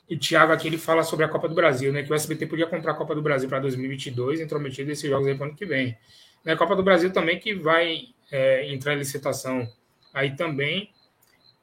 E 0.08 0.18
Thiago 0.18 0.52
aqui 0.52 0.68
ele 0.68 0.76
fala 0.76 1.02
sobre 1.02 1.24
a 1.24 1.28
Copa 1.28 1.48
do 1.48 1.54
Brasil, 1.54 1.92
né? 1.92 2.02
Que 2.02 2.12
o 2.12 2.14
SBT 2.14 2.46
podia 2.46 2.66
comprar 2.66 2.92
a 2.92 2.94
Copa 2.94 3.14
do 3.14 3.22
Brasil 3.22 3.48
para 3.48 3.60
2022, 3.60 4.40
intrometido 4.40 4.90
esses 4.90 5.08
jogos 5.08 5.26
aí 5.26 5.34
para 5.34 5.46
ano 5.46 5.56
que 5.56 5.64
vem. 5.64 5.96
Na 6.44 6.52
né, 6.52 6.56
Copa 6.56 6.76
do 6.76 6.82
Brasil 6.82 7.10
também, 7.10 7.38
que 7.38 7.54
vai 7.54 8.08
é, 8.30 8.70
entrar 8.70 8.94
em 8.94 8.98
licitação 8.98 9.66
aí 10.12 10.36
também. 10.36 10.90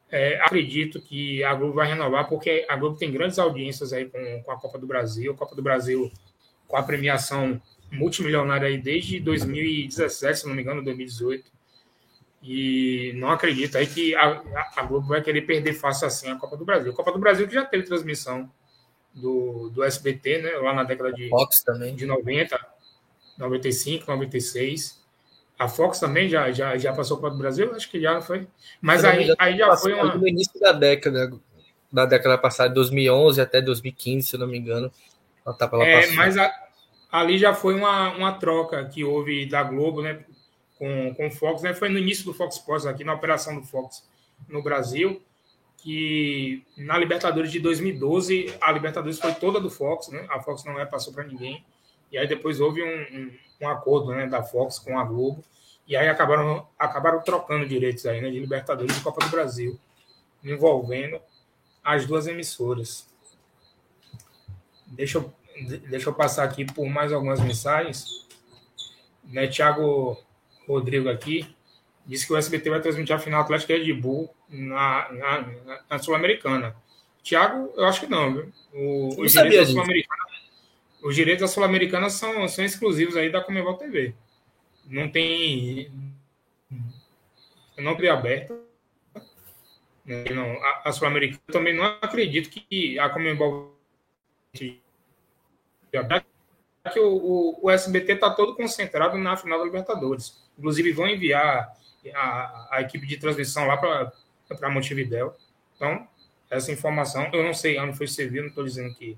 É, 0.09 0.41
acredito 0.41 0.99
que 0.99 1.43
a 1.43 1.53
Globo 1.53 1.73
vai 1.73 1.87
renovar, 1.87 2.27
porque 2.27 2.65
a 2.67 2.75
Globo 2.75 2.97
tem 2.97 3.11
grandes 3.11 3.37
audiências 3.37 3.93
aí 3.93 4.09
com, 4.09 4.43
com 4.43 4.51
a 4.51 4.59
Copa 4.59 4.79
do 4.79 4.87
Brasil. 4.87 5.31
A 5.31 5.37
Copa 5.37 5.55
do 5.55 5.61
Brasil 5.61 6.11
com 6.67 6.77
a 6.77 6.83
premiação 6.83 7.61
multimilionária 7.91 8.67
aí 8.67 8.77
desde 8.77 9.19
2017, 9.19 10.39
se 10.39 10.47
não 10.47 10.55
me 10.55 10.61
engano, 10.61 10.83
2018. 10.83 11.51
E 12.43 13.13
não 13.15 13.29
acredito 13.29 13.77
aí 13.77 13.85
que 13.85 14.15
a, 14.15 14.41
a, 14.75 14.83
Globo 14.83 15.07
vai 15.07 15.21
querer 15.21 15.41
perder 15.41 15.73
fácil 15.73 16.07
assim 16.07 16.29
a 16.29 16.35
Copa 16.35 16.57
do 16.57 16.65
Brasil. 16.65 16.91
A 16.91 16.95
Copa 16.95 17.11
do 17.11 17.19
Brasil 17.19 17.47
que 17.47 17.53
já 17.53 17.63
teve 17.63 17.83
transmissão 17.83 18.49
do, 19.13 19.69
do 19.69 19.83
SBT, 19.83 20.41
né? 20.41 20.51
Lá 20.57 20.73
na 20.73 20.83
década 20.83 21.13
de, 21.13 21.29
Fox 21.29 21.61
também. 21.63 21.95
de 21.95 22.05
90. 22.05 22.59
95, 23.37 24.09
96. 24.09 25.01
A 25.57 25.67
Fox 25.67 25.99
também 25.99 26.27
já, 26.27 26.51
já, 26.51 26.75
já 26.77 26.93
passou 26.93 27.17
para 27.17 27.29
o 27.29 27.37
Brasil? 27.37 27.73
Acho 27.75 27.89
que 27.89 28.01
já 28.01 28.19
foi. 28.21 28.47
Mas 28.81 29.05
aí 29.05 29.25
já, 29.25 29.35
aí 29.37 29.57
já 29.57 29.77
foi 29.77 29.93
uma... 29.93 30.15
No 30.15 30.27
início 30.27 30.59
da 30.59 30.71
década, 30.71 31.31
da 31.91 32.05
década 32.05 32.37
passada, 32.37 32.73
2011 32.73 33.39
até 33.39 33.61
2015, 33.61 34.27
se 34.27 34.37
não 34.37 34.47
me 34.47 34.57
engano. 34.57 34.91
Ela 35.45 35.55
tá 35.55 35.69
é, 35.81 36.07
mas 36.13 36.37
a, 36.37 36.51
ali 37.11 37.37
já 37.37 37.53
foi 37.53 37.75
uma, 37.75 38.15
uma 38.15 38.31
troca 38.33 38.83
que 38.85 39.03
houve 39.03 39.45
da 39.45 39.63
Globo, 39.63 40.01
né? 40.01 40.23
Com, 40.81 41.13
com 41.13 41.27
o 41.27 41.31
Fox, 41.31 41.61
né? 41.61 41.75
Foi 41.75 41.89
no 41.89 41.99
início 41.99 42.25
do 42.25 42.33
Fox 42.33 42.55
Sports 42.55 42.87
aqui, 42.87 43.03
na 43.03 43.13
operação 43.13 43.55
do 43.55 43.63
Fox 43.63 44.03
no 44.49 44.63
Brasil, 44.63 45.21
que 45.77 46.65
na 46.75 46.97
Libertadores 46.97 47.51
de 47.51 47.59
2012, 47.59 48.51
a 48.59 48.71
Libertadores 48.71 49.19
foi 49.19 49.31
toda 49.35 49.59
do 49.59 49.69
Fox, 49.69 50.07
né? 50.07 50.25
A 50.31 50.39
Fox 50.41 50.63
não 50.63 50.79
é, 50.79 50.85
passou 50.87 51.13
para 51.13 51.23
ninguém. 51.23 51.63
E 52.11 52.17
aí 52.17 52.27
depois 52.27 52.59
houve 52.59 52.81
um, 52.81 52.87
um, 52.87 53.31
um, 53.61 53.69
acordo 53.69 54.11
né, 54.11 54.25
da 54.25 54.41
Fox 54.41 54.79
com 54.79 54.97
a 54.97 55.03
Globo. 55.03 55.43
E 55.87 55.95
aí 55.95 56.09
acabaram, 56.09 56.67
acabaram 56.79 57.21
trocando 57.21 57.67
direitos 57.67 58.07
aí, 58.07 58.19
né, 58.19 58.31
de 58.31 58.39
Libertadores 58.39 58.97
e 58.97 59.01
Copa 59.01 59.23
do 59.23 59.29
Brasil, 59.29 59.79
envolvendo 60.43 61.21
as 61.83 62.07
duas 62.07 62.25
emissoras. 62.25 63.07
Deixa 64.87 65.19
eu, 65.19 65.31
deixa 65.89 66.09
eu 66.09 66.13
passar 66.15 66.43
aqui 66.43 66.65
por 66.65 66.87
mais 66.87 67.13
algumas 67.13 67.39
mensagens. 67.39 68.27
Né, 69.23 69.47
Tiago 69.47 70.17
Rodrigo 70.67 71.09
aqui 71.09 71.47
disse 72.05 72.25
que 72.25 72.33
o 72.33 72.37
SBT 72.37 72.69
vai 72.69 72.81
transmitir 72.81 73.15
a 73.15 73.19
final 73.19 73.41
Atlético 73.41 73.73
Red 73.73 73.93
Bull 73.93 74.33
na, 74.49 75.11
na, 75.11 75.81
na 75.89 75.99
Sul-Americana. 75.99 76.75
Tiago, 77.23 77.71
eu 77.75 77.85
acho 77.85 77.99
que 77.99 78.07
não. 78.07 78.33
Viu? 78.33 78.53
O, 78.73 79.21
o 79.21 79.27
direito 79.27 79.67
Sul-Americana 79.67 80.21
os 81.01 81.15
direitos 81.15 81.41
da 81.41 81.47
Sul-Americana 81.47 82.09
são, 82.09 82.47
são 82.47 82.63
exclusivos 82.63 83.17
aí 83.17 83.31
da 83.31 83.41
Comebol 83.41 83.75
TV. 83.75 84.13
Não 84.85 85.09
tem. 85.09 85.91
Não 87.77 87.95
tem 87.95 88.09
aberta. 88.09 88.57
Não, 90.05 90.63
a, 90.63 90.81
a 90.85 90.91
Sul-Americana 90.91 91.41
também 91.47 91.75
não 91.75 91.85
acredito 92.01 92.49
que 92.49 92.99
a 92.99 93.09
Comebol. 93.09 93.75
Que 94.53 94.79
o, 96.99 97.07
o, 97.07 97.59
o 97.63 97.69
SBT 97.69 98.13
está 98.13 98.29
todo 98.29 98.55
concentrado 98.55 99.17
na 99.17 99.37
final 99.37 99.59
da 99.59 99.65
Libertadores. 99.65 100.41
Inclusive, 100.61 100.91
vão 100.91 101.07
enviar 101.07 101.75
a, 102.13 102.67
a 102.71 102.81
equipe 102.81 103.07
de 103.07 103.17
transmissão 103.17 103.65
lá 103.65 103.75
para 103.77 104.69
Montevidéu. 104.69 105.35
Então, 105.75 106.07
essa 106.49 106.71
informação, 106.71 107.27
eu 107.33 107.43
não 107.43 107.53
sei 107.53 107.79
onde 107.79 107.97
foi 107.97 108.07
servido, 108.07 108.43
não 108.43 108.49
estou 108.49 108.63
dizendo 108.63 108.93
que 108.93 109.17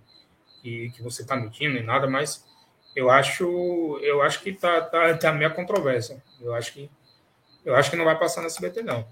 que, 0.63 0.89
que 0.91 1.03
você 1.03 1.23
está 1.23 1.35
mentindo 1.35 1.73
nem 1.73 1.83
nada, 1.83 2.07
mas 2.07 2.45
eu 2.95 3.09
acho, 3.09 3.99
eu 4.01 4.22
acho 4.22 4.39
que 4.39 4.53
tá, 4.53 4.80
tá, 4.80 5.13
tá 5.17 5.33
meio 5.33 5.53
controvérsia. 5.53 6.23
Eu 6.39 6.53
acho 6.55 6.72
que 6.72 6.89
eu 7.65 7.75
acho 7.75 7.89
que 7.89 7.95
não 7.97 8.05
vai 8.05 8.17
passar 8.17 8.41
no 8.41 8.47
SBT, 8.47 8.81
não. 8.81 9.05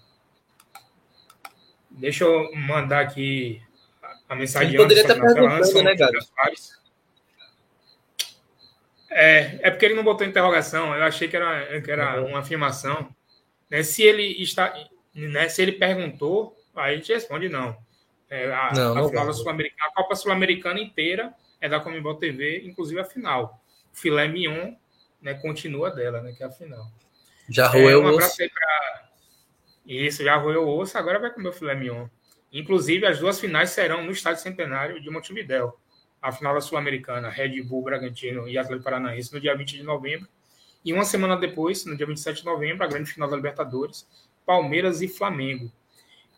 Deixa 1.90 2.24
eu 2.24 2.53
mandar 2.56 3.01
aqui 3.01 3.61
a 4.27 4.35
mensagem. 4.35 4.69
Ele 4.69 4.77
poderia 4.77 5.01
estar 5.01 5.16
perguntando, 5.16 5.84
né, 5.84 5.95
Gabi? 5.95 6.18
É, 9.11 9.59
é 9.61 9.69
porque 9.69 9.85
ele 9.85 9.93
não 9.93 10.03
botou 10.03 10.25
interrogação. 10.25 10.95
Eu 10.95 11.03
achei 11.03 11.27
que 11.27 11.35
era, 11.35 11.81
que 11.81 11.91
era 11.91 12.22
uma 12.23 12.40
afirmação. 12.40 13.14
Né, 13.69 13.83
se 13.83 14.03
ele 14.03 14.23
está, 14.41 14.73
né, 15.14 15.49
se 15.49 15.61
ele 15.61 15.73
perguntou, 15.73 16.56
aí 16.75 16.93
a 16.93 16.98
gente 16.98 17.14
responde 17.14 17.49
não. 17.49 17.77
É, 18.30 18.51
a, 18.53 18.72
não, 18.73 18.98
a, 18.98 19.09
final 19.09 19.33
Sul 19.33 19.49
a 19.49 19.91
Copa 19.93 20.15
Sul-Americana 20.15 20.80
inteira 20.80 21.33
é 21.59 21.67
da 21.67 21.81
Comembol 21.81 22.15
TV, 22.15 22.64
inclusive 22.65 22.99
a 22.99 23.06
final. 23.06 23.61
O 23.93 23.98
filé 23.98 24.27
mignon 24.27 24.73
né, 25.22 25.33
continua 25.33 25.91
dela, 25.91 26.22
né, 26.22 26.31
que 26.31 26.41
é 26.41 26.45
a 26.45 26.51
final. 26.51 26.85
Já 27.49 27.67
roeu 27.67 28.01
é, 28.01 28.06
um 28.06 28.14
o 28.14 28.17
osso. 28.17 28.38
Pra... 28.38 29.09
Isso, 29.85 30.23
já 30.23 30.38
roeu 30.38 30.64
o 30.64 30.77
osso, 30.77 30.98
agora 30.98 31.19
vai 31.19 31.33
comer 31.33 31.49
o 31.49 31.53
filé 31.53 31.75
mignon. 31.75 32.07
Inclusive, 32.53 33.06
as 33.06 33.19
duas 33.19 33.40
finais 33.40 33.69
serão 33.72 34.03
no 34.03 34.11
Estádio 34.11 34.41
Centenário 34.41 35.01
de 35.01 35.09
Montevidéu. 35.09 35.77
A 36.22 36.32
final 36.32 36.53
da 36.53 36.61
Sul-Americana, 36.61 37.30
Red 37.30 37.61
Bull, 37.64 37.83
Bragantino 37.83 38.48
e 38.48 38.58
Atlético 38.58 38.83
Paranaense, 38.83 39.33
no 39.33 39.40
dia 39.40 39.56
20 39.56 39.77
de 39.77 39.83
novembro. 39.83 40.27
E 40.83 40.93
uma 40.93 41.03
semana 41.03 41.35
depois, 41.38 41.85
no 41.85 41.95
dia 41.95 42.06
27 42.06 42.40
de 42.40 42.45
novembro, 42.45 42.83
a 42.83 42.88
grande 42.88 43.11
final 43.11 43.30
da 43.30 43.35
Libertadores, 43.35 44.08
Palmeiras 44.45 45.01
e 45.01 45.08
Flamengo. 45.08 45.72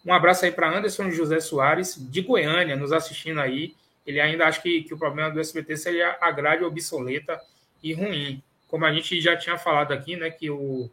Um 0.06 0.14
abraço 0.14 0.44
aí 0.46 0.52
para 0.52 0.70
Anderson 0.70 1.10
José 1.12 1.40
Soares, 1.40 1.96
de 1.98 2.22
Goiânia, 2.22 2.76
nos 2.76 2.92
assistindo 2.92 3.40
aí. 3.40 3.74
Ele 4.06 4.20
ainda 4.20 4.46
acha 4.46 4.62
que, 4.62 4.84
que 4.84 4.94
o 4.94 4.98
problema 4.98 5.32
do 5.32 5.40
SBT 5.40 5.78
seria 5.78 6.18
a 6.20 6.30
grade 6.32 6.64
obsoleta 6.64 7.40
e 7.82 7.94
ruim. 7.94 8.44
Como 8.68 8.86
a 8.86 8.94
gente 8.94 9.22
já 9.22 9.38
tinha 9.38 9.58
falado 9.58 9.94
aqui, 9.94 10.18
né, 10.18 10.30
que 10.30 10.50
o, 10.50 10.90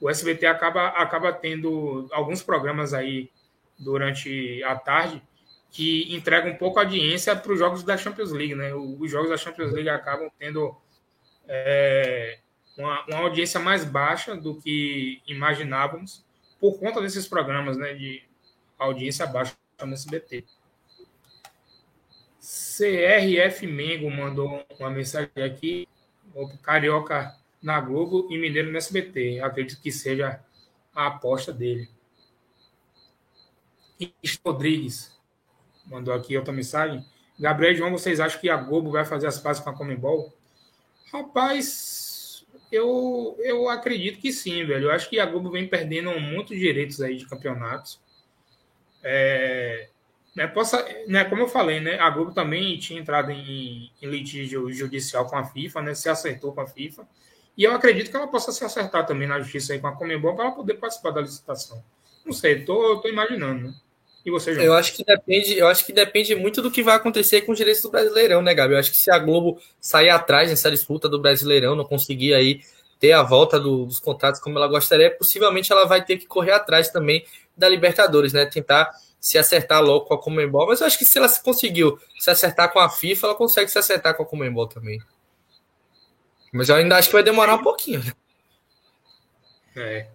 o 0.00 0.10
SBT 0.10 0.44
acaba, 0.46 0.88
acaba 0.88 1.32
tendo 1.32 2.06
alguns 2.12 2.42
programas 2.42 2.92
aí 2.92 3.30
durante 3.78 4.62
a 4.64 4.76
tarde 4.76 5.22
que 5.74 6.14
entregam 6.14 6.52
um 6.52 6.56
pouco 6.56 6.78
a 6.78 6.82
audiência 6.82 7.34
para 7.34 7.52
os 7.52 7.58
jogos 7.58 7.82
da 7.82 7.96
Champions 7.96 8.30
League, 8.30 8.54
né? 8.54 8.72
Os 8.72 9.10
jogos 9.10 9.28
da 9.28 9.36
Champions 9.36 9.72
League 9.72 9.88
acabam 9.88 10.30
tendo 10.38 10.72
é, 11.48 12.38
uma, 12.78 13.04
uma 13.06 13.18
audiência 13.18 13.58
mais 13.58 13.84
baixa 13.84 14.36
do 14.36 14.54
que 14.54 15.20
imaginávamos 15.26 16.24
por 16.60 16.78
conta 16.78 17.00
desses 17.00 17.26
programas, 17.26 17.76
né, 17.76 17.92
de 17.92 18.22
audiência 18.78 19.26
baixa 19.26 19.56
no 19.84 19.94
SBT. 19.94 20.44
CRF 22.38 23.66
Mengo 23.66 24.08
mandou 24.08 24.64
uma 24.78 24.90
mensagem 24.90 25.28
aqui, 25.44 25.88
Carioca 26.62 27.34
na 27.60 27.80
Globo 27.80 28.28
e 28.30 28.38
Mineiro 28.38 28.70
no 28.70 28.78
SBT. 28.78 29.40
Acredito 29.40 29.82
que 29.82 29.90
seja 29.90 30.40
a 30.94 31.08
aposta 31.08 31.52
dele. 31.52 31.88
Rodrigues 34.44 35.13
mandou 35.86 36.14
aqui 36.14 36.36
outra 36.36 36.52
mensagem. 36.52 37.04
Gabriel 37.38 37.74
João, 37.74 37.90
vocês 37.90 38.20
acham 38.20 38.40
que 38.40 38.48
a 38.48 38.56
Globo 38.56 38.90
vai 38.90 39.04
fazer 39.04 39.26
as 39.26 39.38
pazes 39.38 39.62
com 39.62 39.70
a 39.70 39.74
Comembol? 39.74 40.32
Rapaz, 41.12 42.44
eu, 42.70 43.36
eu 43.40 43.68
acredito 43.68 44.20
que 44.20 44.32
sim, 44.32 44.64
velho. 44.64 44.86
Eu 44.86 44.90
acho 44.90 45.08
que 45.08 45.18
a 45.18 45.26
Globo 45.26 45.50
vem 45.50 45.66
perdendo 45.66 46.10
muitos 46.20 46.56
direitos 46.56 47.00
aí 47.00 47.16
de 47.16 47.26
campeonatos. 47.26 48.00
É, 49.02 49.88
né, 50.34 50.46
possa, 50.46 50.84
né, 51.06 51.24
como 51.24 51.42
eu 51.42 51.48
falei, 51.48 51.80
né, 51.80 51.98
a 51.98 52.10
Globo 52.10 52.32
também 52.32 52.78
tinha 52.78 53.00
entrado 53.00 53.30
em, 53.30 53.90
em, 54.02 54.06
litígio 54.06 54.70
judicial 54.72 55.26
com 55.26 55.36
a 55.36 55.44
FIFA, 55.44 55.82
né, 55.82 55.94
se 55.94 56.08
acertou 56.08 56.52
com 56.52 56.60
a 56.60 56.66
FIFA, 56.66 57.06
e 57.56 57.62
eu 57.62 57.72
acredito 57.72 58.10
que 58.10 58.16
ela 58.16 58.26
possa 58.26 58.50
se 58.50 58.64
acertar 58.64 59.06
também 59.06 59.28
na 59.28 59.38
justiça 59.40 59.72
aí 59.72 59.78
com 59.78 59.86
a 59.86 59.92
Comembol 59.92 60.34
para 60.34 60.46
ela 60.46 60.54
poder 60.54 60.74
participar 60.74 61.10
da 61.10 61.20
licitação. 61.20 61.84
Não 62.24 62.32
sei, 62.32 62.64
tô, 62.64 62.96
tô 63.00 63.08
imaginando, 63.08 63.68
né? 63.68 63.74
E 64.24 64.30
você, 64.30 64.54
João? 64.54 64.64
Eu 64.64 64.74
acho 64.74 64.94
que 64.94 65.04
depende, 65.04 65.58
eu 65.58 65.68
acho 65.68 65.84
que 65.84 65.92
depende 65.92 66.34
muito 66.34 66.62
do 66.62 66.70
que 66.70 66.82
vai 66.82 66.96
acontecer 66.96 67.42
com 67.42 67.52
os 67.52 67.58
direitos 67.58 67.82
do 67.82 67.90
Brasileirão, 67.90 68.40
né, 68.40 68.54
Gabi? 68.54 68.72
Eu 68.72 68.78
acho 68.78 68.90
que 68.90 68.96
se 68.96 69.10
a 69.10 69.18
Globo 69.18 69.60
sair 69.78 70.08
atrás 70.08 70.48
nessa 70.48 70.70
disputa 70.70 71.08
do 71.08 71.20
Brasileirão, 71.20 71.76
não 71.76 71.84
conseguir 71.84 72.32
aí 72.32 72.62
ter 72.98 73.12
a 73.12 73.22
volta 73.22 73.60
do, 73.60 73.84
dos 73.84 73.98
contratos 73.98 74.40
como 74.40 74.56
ela 74.56 74.66
gostaria, 74.66 75.14
possivelmente 75.14 75.70
ela 75.70 75.84
vai 75.84 76.02
ter 76.02 76.16
que 76.16 76.26
correr 76.26 76.52
atrás 76.52 76.88
também 76.88 77.24
da 77.54 77.68
Libertadores, 77.68 78.32
né? 78.32 78.46
Tentar 78.46 78.90
se 79.20 79.36
acertar 79.36 79.82
logo 79.82 80.06
com 80.06 80.14
a 80.14 80.20
Comembol, 80.20 80.66
mas 80.66 80.80
eu 80.80 80.86
acho 80.86 80.98
que 80.98 81.04
se 81.04 81.18
ela 81.18 81.28
conseguiu 81.40 81.98
se 82.18 82.30
acertar 82.30 82.72
com 82.72 82.78
a 82.78 82.88
FIFA, 82.88 83.26
ela 83.26 83.34
consegue 83.34 83.70
se 83.70 83.78
acertar 83.78 84.14
com 84.16 84.22
a 84.22 84.26
Comembol 84.26 84.66
também. 84.66 85.00
Mas 86.52 86.68
eu 86.68 86.76
ainda 86.76 86.96
acho 86.96 87.08
que 87.08 87.14
vai 87.14 87.22
demorar 87.22 87.56
um 87.56 87.62
pouquinho. 87.62 88.02
Né? 88.04 88.12
É. 89.76 90.13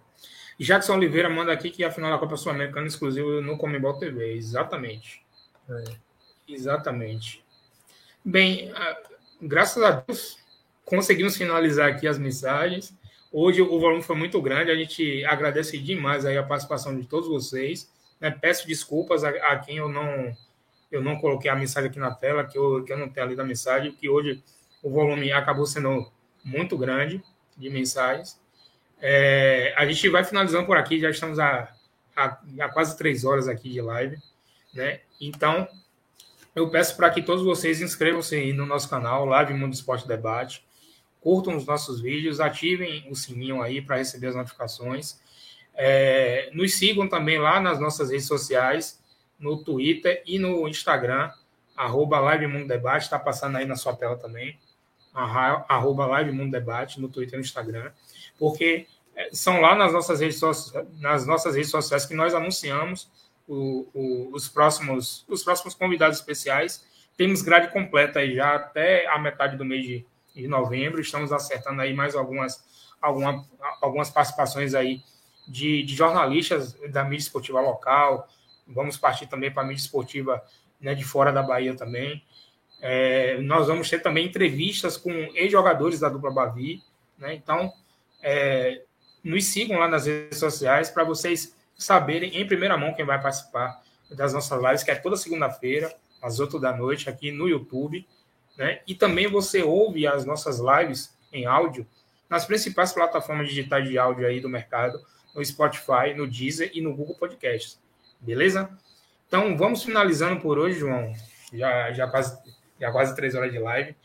Jackson 0.59 0.95
Oliveira 0.95 1.29
manda 1.29 1.53
aqui 1.53 1.69
que 1.69 1.83
a 1.83 1.91
final 1.91 2.11
da 2.11 2.17
Copa 2.17 2.35
Sul-Americana 2.35 2.87
exclusiva 2.87 3.39
no 3.41 3.57
Comembol 3.57 3.97
TV. 3.97 4.33
Exatamente. 4.33 5.23
É. 5.69 5.83
Exatamente. 6.47 7.43
Bem, 8.25 8.71
graças 9.41 9.81
a 9.81 9.91
Deus, 9.91 10.37
conseguimos 10.83 11.37
finalizar 11.37 11.89
aqui 11.89 12.07
as 12.07 12.17
mensagens. 12.17 12.93
Hoje 13.31 13.61
o 13.61 13.79
volume 13.79 14.01
foi 14.01 14.15
muito 14.15 14.41
grande, 14.41 14.71
a 14.71 14.75
gente 14.75 15.23
agradece 15.23 15.77
demais 15.77 16.25
aí 16.25 16.37
a 16.37 16.43
participação 16.43 16.99
de 16.99 17.05
todos 17.05 17.29
vocês. 17.29 17.89
Né? 18.19 18.31
Peço 18.31 18.67
desculpas 18.67 19.23
a, 19.23 19.29
a, 19.29 19.59
quem 19.59 19.77
eu 19.77 19.87
não 19.87 20.35
eu 20.91 21.03
não 21.03 21.19
coloquei 21.19 21.51
a 21.51 21.55
mensagem 21.55 21.89
aqui 21.89 21.99
na 21.99 22.11
tela, 22.11 22.43
que 22.43 22.57
eu, 22.57 22.83
que 22.83 22.91
eu 22.91 22.97
não 22.97 23.07
tenho 23.07 23.27
ali 23.27 23.35
da 23.35 23.43
mensagem, 23.43 23.91
que 23.91 24.09
hoje 24.09 24.43
o 24.81 24.89
volume 24.89 25.31
acabou 25.31 25.67
sendo 25.67 26.11
muito 26.43 26.75
grande 26.75 27.23
de 27.55 27.69
mensagens. 27.69 28.41
É, 29.01 29.73
a 29.77 29.85
gente 29.85 30.09
vai 30.09 30.23
finalizando 30.23 30.65
por 30.65 30.77
aqui, 30.77 30.99
já 30.99 31.09
estamos 31.09 31.39
a, 31.39 31.73
quase 32.73 32.97
três 32.97 33.23
horas 33.23 33.47
aqui 33.47 33.69
de 33.69 33.81
live, 33.81 34.17
né? 34.73 34.99
Então, 35.21 35.67
eu 36.53 36.69
peço 36.69 36.95
para 36.97 37.09
que 37.09 37.21
todos 37.21 37.43
vocês 37.43 37.81
inscrevam-se 37.81 38.51
no 38.53 38.65
nosso 38.65 38.89
canal, 38.89 39.25
Live 39.25 39.53
Mundo 39.53 39.73
Esporte 39.73 40.07
Debate, 40.07 40.65
curtam 41.21 41.55
os 41.55 41.65
nossos 41.65 42.01
vídeos, 42.01 42.39
ativem 42.39 43.05
o 43.09 43.15
sininho 43.15 43.61
aí 43.61 43.81
para 43.81 43.97
receber 43.97 44.27
as 44.27 44.35
notificações. 44.35 45.19
É, 45.75 46.49
nos 46.53 46.77
sigam 46.77 47.07
também 47.07 47.37
lá 47.37 47.59
nas 47.59 47.79
nossas 47.79 48.09
redes 48.09 48.27
sociais, 48.27 49.01
no 49.37 49.63
Twitter 49.63 50.21
e 50.25 50.37
no 50.37 50.67
Instagram, 50.67 51.31
arroba 51.75 52.19
Live 52.19 52.47
Mundo 52.47 52.67
Debate, 52.67 53.03
está 53.03 53.17
passando 53.17 53.55
aí 53.55 53.65
na 53.65 53.77
sua 53.77 53.95
tela 53.95 54.17
também, 54.17 54.59
arroba 55.13 56.05
Live 56.05 56.33
Mundo 56.33 56.51
Debate, 56.51 56.99
no 56.99 57.07
Twitter 57.07 57.35
e 57.35 57.37
no 57.37 57.45
Instagram 57.45 57.89
porque 58.39 58.87
é, 59.15 59.29
são 59.33 59.59
lá 59.59 59.75
nas 59.75 59.91
nossas 59.91 60.21
redes, 60.21 60.39
sociais, 60.39 60.87
nas 60.99 61.27
nossas 61.27 61.53
redes 61.53 61.69
sociais 61.69 62.05
que 62.05 62.15
nós 62.15 62.33
anunciamos 62.33 63.11
o, 63.45 63.87
o, 63.93 64.29
os, 64.33 64.47
próximos, 64.47 65.25
os 65.27 65.43
próximos 65.43 65.75
convidados 65.75 66.17
especiais. 66.17 66.87
Temos 67.17 67.41
grade 67.41 67.73
completa 67.73 68.19
aí 68.19 68.35
já 68.35 68.55
até 68.55 69.07
a 69.07 69.19
metade 69.19 69.57
do 69.57 69.65
mês 69.65 69.83
de, 69.83 70.05
de 70.33 70.47
novembro. 70.47 71.01
Estamos 71.01 71.33
acertando 71.33 71.81
aí 71.81 71.93
mais 71.93 72.15
algumas, 72.15 72.63
alguma, 73.01 73.45
algumas 73.81 74.09
participações 74.09 74.73
aí 74.73 75.01
de, 75.45 75.83
de, 75.83 75.95
jornalistas 75.95 76.73
da 76.89 77.03
mídia 77.03 77.23
esportiva 77.23 77.59
local. 77.59 78.27
Vamos 78.65 78.97
partir 78.97 79.27
também 79.27 79.51
para 79.51 79.63
a 79.63 79.65
mídia 79.65 79.81
esportiva 79.81 80.41
né, 80.79 80.95
de 80.95 81.03
fora 81.03 81.33
da 81.33 81.43
Bahia 81.43 81.75
também. 81.75 82.23
É, 82.81 83.37
nós 83.41 83.67
vamos 83.67 83.89
ter 83.89 83.99
também 83.99 84.27
entrevistas 84.27 84.95
com 84.95 85.11
ex-jogadores 85.35 85.99
da 85.99 86.07
dupla 86.07 86.31
Bavi. 86.31 86.81
Né? 87.17 87.33
Então, 87.33 87.73
é, 88.21 88.81
nos 89.23 89.45
sigam 89.45 89.79
lá 89.79 89.87
nas 89.87 90.05
redes 90.05 90.37
sociais 90.37 90.89
para 90.89 91.03
vocês 91.03 91.55
saberem 91.77 92.37
em 92.37 92.45
primeira 92.45 92.77
mão 92.77 92.93
quem 92.93 93.05
vai 93.05 93.21
participar 93.21 93.81
das 94.11 94.33
nossas 94.33 94.61
lives, 94.61 94.83
que 94.83 94.91
é 94.91 94.95
toda 94.95 95.15
segunda-feira, 95.15 95.93
às 96.21 96.39
8 96.39 96.59
da 96.59 96.75
noite, 96.75 97.09
aqui 97.09 97.31
no 97.31 97.47
YouTube. 97.47 98.05
Né? 98.57 98.81
E 98.87 98.95
também 98.95 99.27
você 99.27 99.61
ouve 99.61 100.05
as 100.05 100.25
nossas 100.25 100.59
lives 100.59 101.15
em 101.31 101.45
áudio 101.45 101.87
nas 102.29 102.45
principais 102.45 102.93
plataformas 102.93 103.47
digitais 103.47 103.87
de 103.87 103.97
áudio 103.97 104.27
aí 104.27 104.39
do 104.39 104.49
mercado, 104.49 105.01
no 105.33 105.43
Spotify, 105.43 106.13
no 106.15 106.27
Deezer 106.27 106.71
e 106.73 106.81
no 106.81 106.95
Google 106.95 107.15
Podcasts. 107.15 107.79
Beleza? 108.19 108.69
Então 109.27 109.57
vamos 109.57 109.83
finalizando 109.83 110.39
por 110.39 110.59
hoje, 110.59 110.79
João. 110.79 111.13
Já, 111.53 111.91
já, 111.93 112.07
quase, 112.07 112.37
já 112.79 112.91
quase 112.91 113.15
três 113.15 113.33
horas 113.33 113.51
de 113.51 113.59
live. 113.59 113.95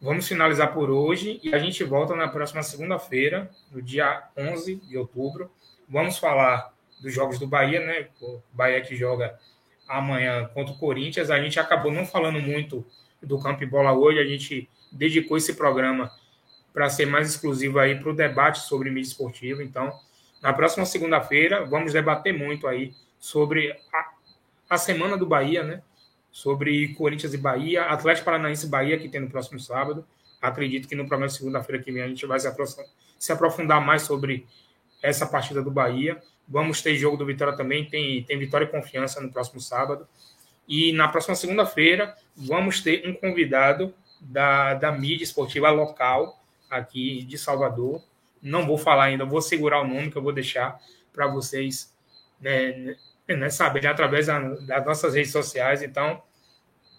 Vamos 0.00 0.28
finalizar 0.28 0.74
por 0.74 0.90
hoje 0.90 1.40
e 1.42 1.54
a 1.54 1.58
gente 1.58 1.82
volta 1.82 2.14
na 2.14 2.28
próxima 2.28 2.62
segunda-feira, 2.62 3.50
no 3.72 3.80
dia 3.80 4.28
11 4.36 4.76
de 4.76 4.98
outubro. 4.98 5.50
Vamos 5.88 6.18
falar 6.18 6.70
dos 7.00 7.14
jogos 7.14 7.38
do 7.38 7.46
Bahia, 7.46 7.80
né? 7.80 8.08
O 8.20 8.40
Bahia 8.52 8.82
que 8.82 8.94
joga 8.94 9.38
amanhã 9.88 10.50
contra 10.52 10.74
o 10.74 10.78
Corinthians. 10.78 11.30
A 11.30 11.40
gente 11.40 11.58
acabou 11.58 11.90
não 11.90 12.04
falando 12.04 12.38
muito 12.38 12.84
do 13.22 13.40
campo 13.40 13.62
e 13.62 13.66
bola 13.66 13.94
hoje, 13.94 14.18
a 14.18 14.26
gente 14.26 14.68
dedicou 14.92 15.38
esse 15.38 15.54
programa 15.54 16.12
para 16.74 16.90
ser 16.90 17.06
mais 17.06 17.30
exclusivo 17.30 17.78
aí 17.78 17.98
para 17.98 18.10
o 18.10 18.14
debate 18.14 18.58
sobre 18.58 18.90
mídia 18.90 19.08
esportiva. 19.08 19.62
Então, 19.62 19.98
na 20.42 20.52
próxima 20.52 20.84
segunda-feira, 20.84 21.64
vamos 21.64 21.94
debater 21.94 22.34
muito 22.34 22.68
aí 22.68 22.92
sobre 23.18 23.74
a, 23.90 24.12
a 24.68 24.76
semana 24.76 25.16
do 25.16 25.24
Bahia, 25.26 25.62
né? 25.62 25.82
Sobre 26.36 26.88
Corinthians 26.88 27.32
e 27.32 27.38
Bahia, 27.38 27.84
Atlético 27.84 28.26
Paranaense 28.26 28.66
e 28.66 28.68
Bahia, 28.68 28.98
que 28.98 29.08
tem 29.08 29.22
no 29.22 29.30
próximo 29.30 29.58
sábado. 29.58 30.06
Acredito 30.38 30.86
que 30.86 30.94
no 30.94 31.08
programa 31.08 31.30
segunda-feira 31.30 31.82
que 31.82 31.90
vem 31.90 32.02
a 32.02 32.08
gente 32.08 32.26
vai 32.26 32.38
se 32.38 33.32
aprofundar 33.32 33.80
mais 33.80 34.02
sobre 34.02 34.46
essa 35.02 35.24
partida 35.24 35.62
do 35.62 35.70
Bahia. 35.70 36.22
Vamos 36.46 36.82
ter 36.82 36.94
jogo 36.94 37.16
do 37.16 37.24
Vitória 37.24 37.56
também, 37.56 37.86
tem, 37.86 38.22
tem 38.22 38.38
Vitória 38.38 38.66
e 38.66 38.68
Confiança 38.68 39.18
no 39.18 39.32
próximo 39.32 39.62
sábado. 39.62 40.06
E 40.68 40.92
na 40.92 41.08
próxima 41.08 41.34
segunda-feira 41.34 42.14
vamos 42.36 42.82
ter 42.82 43.08
um 43.08 43.14
convidado 43.14 43.94
da, 44.20 44.74
da 44.74 44.92
mídia 44.92 45.24
esportiva 45.24 45.70
local 45.70 46.38
aqui 46.68 47.24
de 47.24 47.38
Salvador. 47.38 48.02
Não 48.42 48.66
vou 48.66 48.76
falar 48.76 49.04
ainda, 49.04 49.24
vou 49.24 49.40
segurar 49.40 49.80
o 49.80 49.88
nome 49.88 50.10
que 50.10 50.18
eu 50.18 50.22
vou 50.22 50.34
deixar 50.34 50.78
para 51.14 51.26
vocês 51.28 51.96
né, 52.38 52.94
né, 53.28 53.50
saber 53.50 53.86
através 53.86 54.26
das 54.26 54.84
nossas 54.84 55.14
redes 55.14 55.32
sociais. 55.32 55.82
Então, 55.82 56.22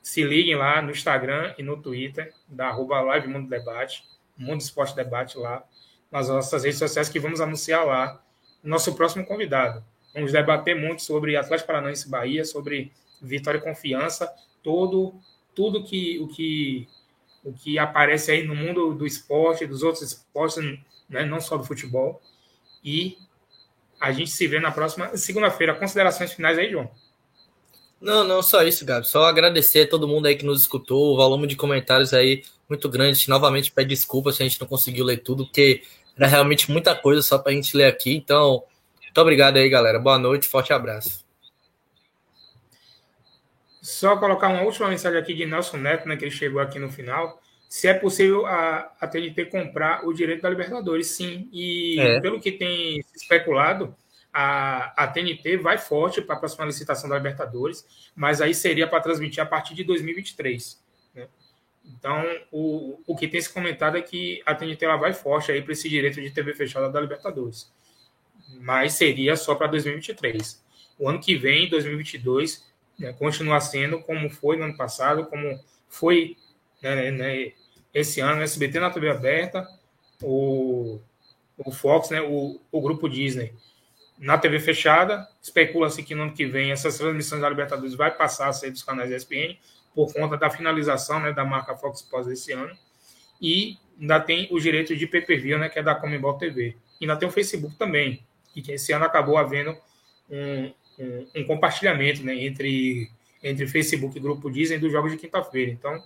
se 0.02 0.24
liguem 0.24 0.56
lá 0.56 0.82
no 0.82 0.92
Instagram 0.92 1.54
e 1.58 1.64
no 1.64 1.82
Twitter, 1.82 2.34
da 2.48 2.68
arroba 2.68 3.02
Live 3.02 3.28
Mundo 3.28 3.50
Debate, 3.50 4.04
Mundo 4.38 4.62
Esporte 4.62 4.96
Debate 4.96 5.38
lá, 5.38 5.64
nas 6.12 6.30
nossas 6.30 6.64
redes 6.64 6.80
sociais, 6.80 7.10
que 7.10 7.20
vamos 7.20 7.42
anunciar 7.42 7.86
lá 7.86 8.22
nosso 8.64 8.94
próximo 8.96 9.26
convidado. 9.26 9.84
Vamos 10.14 10.32
debater 10.32 10.76
muito 10.76 11.02
sobre 11.02 11.36
Atlético 11.36 11.68
Paranaense 11.68 12.10
Bahia, 12.10 12.44
sobre 12.44 12.92
Vitória 13.22 13.58
e 13.58 13.62
Confiança, 13.62 14.34
todo, 14.64 15.14
tudo 15.56 15.84
que, 15.84 16.20
o, 16.20 16.28
que, 16.28 16.88
o 17.44 17.54
que 17.54 17.80
aparece 17.80 18.32
aí 18.32 18.44
no 18.44 18.56
mundo 18.56 18.94
do 18.94 19.06
esporte, 19.06 19.66
dos 19.66 19.84
outros 19.84 20.04
esportes, 20.04 20.58
né, 21.10 21.26
não 21.26 21.40
só 21.40 21.58
do 21.58 21.64
futebol. 21.64 22.22
E 22.84 23.18
a 24.00 24.12
gente 24.12 24.30
se 24.30 24.48
vê 24.48 24.60
na 24.60 24.72
próxima 24.72 25.16
segunda-feira. 25.18 25.76
Considerações 25.76 26.34
finais 26.34 26.58
aí, 26.58 26.70
João? 26.72 26.90
Não, 28.00 28.24
não, 28.24 28.44
só 28.44 28.62
isso, 28.64 28.86
Gabi. 28.86 29.08
Só 29.08 29.26
agradecer 29.26 29.82
a 29.82 29.90
todo 29.90 30.08
mundo 30.08 30.28
aí 30.28 30.36
que 30.36 30.46
nos 30.46 30.62
escutou, 30.62 31.14
o 31.14 31.18
volume 31.18 31.48
de 31.48 31.56
comentários 31.56 32.14
aí 32.14 32.44
muito 32.70 32.88
grande. 32.90 33.28
Novamente 33.28 33.72
pede 33.72 33.90
desculpa 33.90 34.32
se 34.32 34.44
a 34.44 34.48
gente 34.48 34.62
não 34.62 34.68
conseguiu 34.68 35.04
ler 35.04 35.18
tudo, 35.18 35.46
porque 35.46 35.82
era 36.16 36.28
realmente 36.28 36.72
muita 36.72 36.96
coisa 36.96 37.22
só 37.22 37.38
para 37.40 37.52
a 37.52 37.56
gente 37.56 37.76
ler 37.76 37.86
aqui. 37.86 38.16
Então, 38.16 38.64
muito 39.02 39.20
obrigado 39.20 39.58
aí, 39.58 39.68
galera. 39.68 40.00
Boa 40.00 40.20
noite, 40.20 40.48
forte 40.48 40.72
abraço. 40.72 41.26
Só 43.82 44.18
colocar 44.18 44.50
uma 44.50 44.64
última 44.64 44.90
mensagem 44.90 45.18
aqui 45.18 45.34
de 45.34 45.46
Nelson 45.46 45.78
Neto, 45.78 46.08
né, 46.08 46.18
que 46.18 46.26
ele 46.26 46.32
chegou 46.32 46.60
aqui 46.60 46.78
no 46.78 46.92
final. 46.92 47.42
Se 47.70 47.88
é 47.88 47.94
possível 47.94 48.46
a, 48.46 48.92
a 49.00 49.08
TNT 49.08 49.46
comprar 49.46 50.06
o 50.08 50.14
direito 50.14 50.42
da 50.42 50.50
Libertadores, 50.50 51.08
sim. 51.08 51.50
E 51.52 52.00
é. 52.00 52.20
pelo 52.22 52.40
que 52.40 52.52
tem 52.52 53.04
especulado, 53.14 53.96
a, 54.32 55.04
a 55.04 55.08
TNT 55.08 55.58
vai 55.58 55.78
forte 55.78 56.22
para 56.22 56.36
a 56.36 56.40
próxima 56.40 56.66
licitação 56.66 57.10
da 57.10 57.18
Libertadores, 57.18 58.12
mas 58.16 58.40
aí 58.40 58.54
seria 58.54 58.88
para 58.88 59.02
transmitir 59.02 59.42
a 59.42 59.46
partir 59.46 59.74
de 59.74 59.84
2023. 59.84 60.82
Né? 61.14 61.28
Então, 61.84 62.24
o, 62.52 63.02
o 63.06 63.16
que 63.16 63.28
tem 63.28 63.42
se 63.42 63.52
comentado 63.52 63.98
é 63.98 64.02
que 64.02 64.42
a 64.46 64.56
TNT 64.56 64.86
ela 64.86 64.96
vai 64.96 65.14
forte 65.14 65.52
aí 65.52 65.62
para 65.62 65.74
esse 65.74 65.90
direito 65.90 66.22
de 66.22 66.32
TV 66.32 66.54
fechada 66.54 66.90
da 66.90 67.02
Libertadores. 67.02 67.72
Mas 68.62 68.94
seria 68.94 69.36
só 69.36 69.56
para 69.56 69.68
2023. 69.68 70.64
O 70.98 71.10
ano 71.10 71.20
que 71.20 71.36
vem, 71.36 71.70
2022, 71.70 72.66
né, 72.98 73.14
continua 73.14 73.60
sendo 73.60 74.00
como 74.00 74.30
foi 74.30 74.56
no 74.56 74.64
ano 74.64 74.78
passado, 74.78 75.26
como 75.26 75.60
foi 75.90 76.38
né, 76.82 77.12
né, 77.12 77.52
esse 77.94 78.20
ano, 78.20 78.42
SBT 78.42 78.80
na 78.80 78.90
TV 78.90 79.10
aberta, 79.10 79.68
o, 80.22 81.00
o 81.58 81.72
Fox, 81.72 82.10
né, 82.10 82.22
o, 82.22 82.60
o 82.72 82.82
grupo 82.82 83.10
Disney 83.10 83.54
na 84.18 84.38
TV 84.38 84.60
fechada. 84.60 85.28
Especula-se 85.42 86.04
que 86.04 86.16
no 86.16 86.24
ano 86.24 86.34
que 86.34 86.46
vem 86.46 86.72
essas 86.72 86.98
transmissões 86.98 87.42
da 87.42 87.50
Libertadores 87.50 87.94
vai 87.94 88.12
passar 88.12 88.48
a 88.48 88.54
ser 88.54 88.72
dos 88.72 88.84
canais 88.84 89.12
ESPN 89.12 89.58
por 89.94 90.14
conta 90.14 90.38
da 90.38 90.50
finalização 90.50 91.20
né, 91.20 91.32
da 91.32 91.46
marca 91.46 91.76
Fox 91.76 92.02
Sports 92.02 92.32
esse 92.32 92.52
ano. 92.52 92.76
E 93.42 93.78
ainda 94.00 94.20
tem 94.20 94.48
o 94.52 94.60
direito 94.60 94.96
de 94.96 95.08
pay-per-view, 95.08 95.58
né, 95.58 95.70
que 95.70 95.80
é 95.80 95.84
da 95.84 95.96
Comembol 95.96 96.38
TV. 96.38 96.76
E 97.00 97.06
ainda 97.06 97.16
tem 97.16 97.28
o 97.28 97.32
Facebook 97.32 97.76
também, 97.76 98.24
que 98.54 98.72
esse 98.72 98.92
ano 98.92 99.06
acabou 99.06 99.38
havendo 99.38 99.78
um, 100.30 100.74
um, 101.00 101.28
um 101.36 101.44
compartilhamento 101.46 102.24
né, 102.24 102.36
entre, 102.36 103.10
entre 103.44 103.68
Facebook 103.68 104.18
e 104.18 104.22
Grupo 104.22 104.52
Disney 104.52 104.80
dos 104.80 104.92
jogos 104.92 105.12
de 105.12 105.18
quinta-feira. 105.18 105.72
Então, 105.72 106.04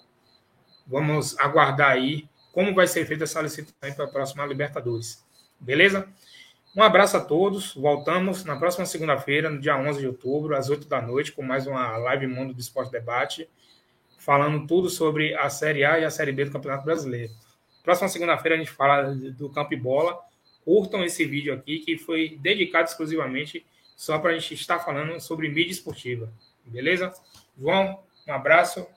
vamos 0.87 1.37
aguardar 1.39 1.91
aí 1.91 2.27
como 2.51 2.73
vai 2.73 2.87
ser 2.87 3.05
feita 3.05 3.23
essa 3.23 3.41
licitação 3.41 3.95
para 3.95 4.05
a 4.05 4.09
próxima 4.09 4.45
Libertadores. 4.45 5.23
Beleza? 5.59 6.07
Um 6.75 6.83
abraço 6.83 7.17
a 7.17 7.19
todos. 7.19 7.73
Voltamos 7.73 8.45
na 8.45 8.55
próxima 8.55 8.85
segunda-feira, 8.85 9.49
no 9.49 9.59
dia 9.59 9.77
11 9.77 9.99
de 9.99 10.07
outubro, 10.07 10.55
às 10.55 10.69
8 10.69 10.87
da 10.87 11.01
noite, 11.01 11.31
com 11.31 11.41
mais 11.41 11.67
uma 11.67 11.97
live 11.97 12.27
Mundo 12.27 12.53
do 12.53 12.59
Esporte 12.59 12.91
Debate, 12.91 13.49
falando 14.17 14.65
tudo 14.67 14.89
sobre 14.89 15.33
a 15.35 15.49
Série 15.49 15.83
A 15.83 15.99
e 15.99 16.05
a 16.05 16.09
Série 16.09 16.31
B 16.31 16.45
do 16.45 16.51
Campeonato 16.51 16.85
Brasileiro. 16.85 17.31
Próxima 17.83 18.07
segunda-feira 18.07 18.55
a 18.55 18.57
gente 18.57 18.71
fala 18.71 19.13
do 19.13 19.49
campo 19.49 19.73
e 19.73 19.77
bola. 19.77 20.17
Curtam 20.63 21.03
esse 21.03 21.25
vídeo 21.25 21.53
aqui, 21.53 21.79
que 21.79 21.97
foi 21.97 22.37
dedicado 22.39 22.87
exclusivamente 22.87 23.65
só 23.95 24.17
para 24.19 24.31
a 24.31 24.37
gente 24.37 24.53
estar 24.53 24.79
falando 24.79 25.19
sobre 25.19 25.49
mídia 25.49 25.71
esportiva. 25.71 26.31
Beleza? 26.65 27.13
João, 27.59 27.99
um 28.27 28.33
abraço. 28.33 28.87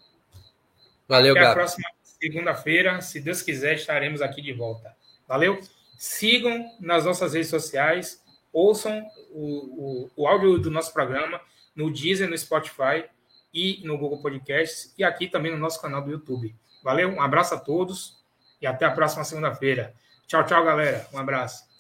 Valeu, 1.09 1.37
Até 1.37 1.47
a 1.47 1.53
próxima 1.53 1.89
segunda-feira. 2.03 3.01
Se 3.01 3.21
Deus 3.21 3.43
quiser, 3.43 3.75
estaremos 3.75 4.23
aqui 4.23 4.41
de 4.41 4.53
volta. 4.53 4.95
Valeu? 5.29 5.61
Sigam 5.99 6.71
nas 6.81 7.05
nossas 7.05 7.35
redes 7.35 7.49
sociais, 7.49 8.23
ouçam 8.53 9.07
o, 9.31 10.07
o, 10.07 10.11
o 10.17 10.27
áudio 10.27 10.59
do 10.59 10.71
nosso 10.71 10.93
programa 10.93 11.41
no 11.75 11.91
Deezer, 11.93 12.29
no 12.29 12.37
Spotify 12.37 13.05
e 13.53 13.81
no 13.85 13.99
Google 13.99 14.21
Podcasts 14.21 14.93
e 14.99 15.05
aqui 15.05 15.29
também 15.29 15.53
no 15.53 15.59
nosso 15.59 15.81
canal 15.81 16.03
do 16.03 16.11
YouTube. 16.11 16.55
Valeu, 16.83 17.09
um 17.09 17.21
abraço 17.21 17.55
a 17.55 17.59
todos 17.59 18.23
e 18.61 18.67
até 18.67 18.85
a 18.85 18.91
próxima 18.91 19.25
segunda-feira. 19.25 19.95
Tchau, 20.27 20.45
tchau, 20.45 20.65
galera. 20.65 21.07
Um 21.13 21.19
abraço. 21.19 21.74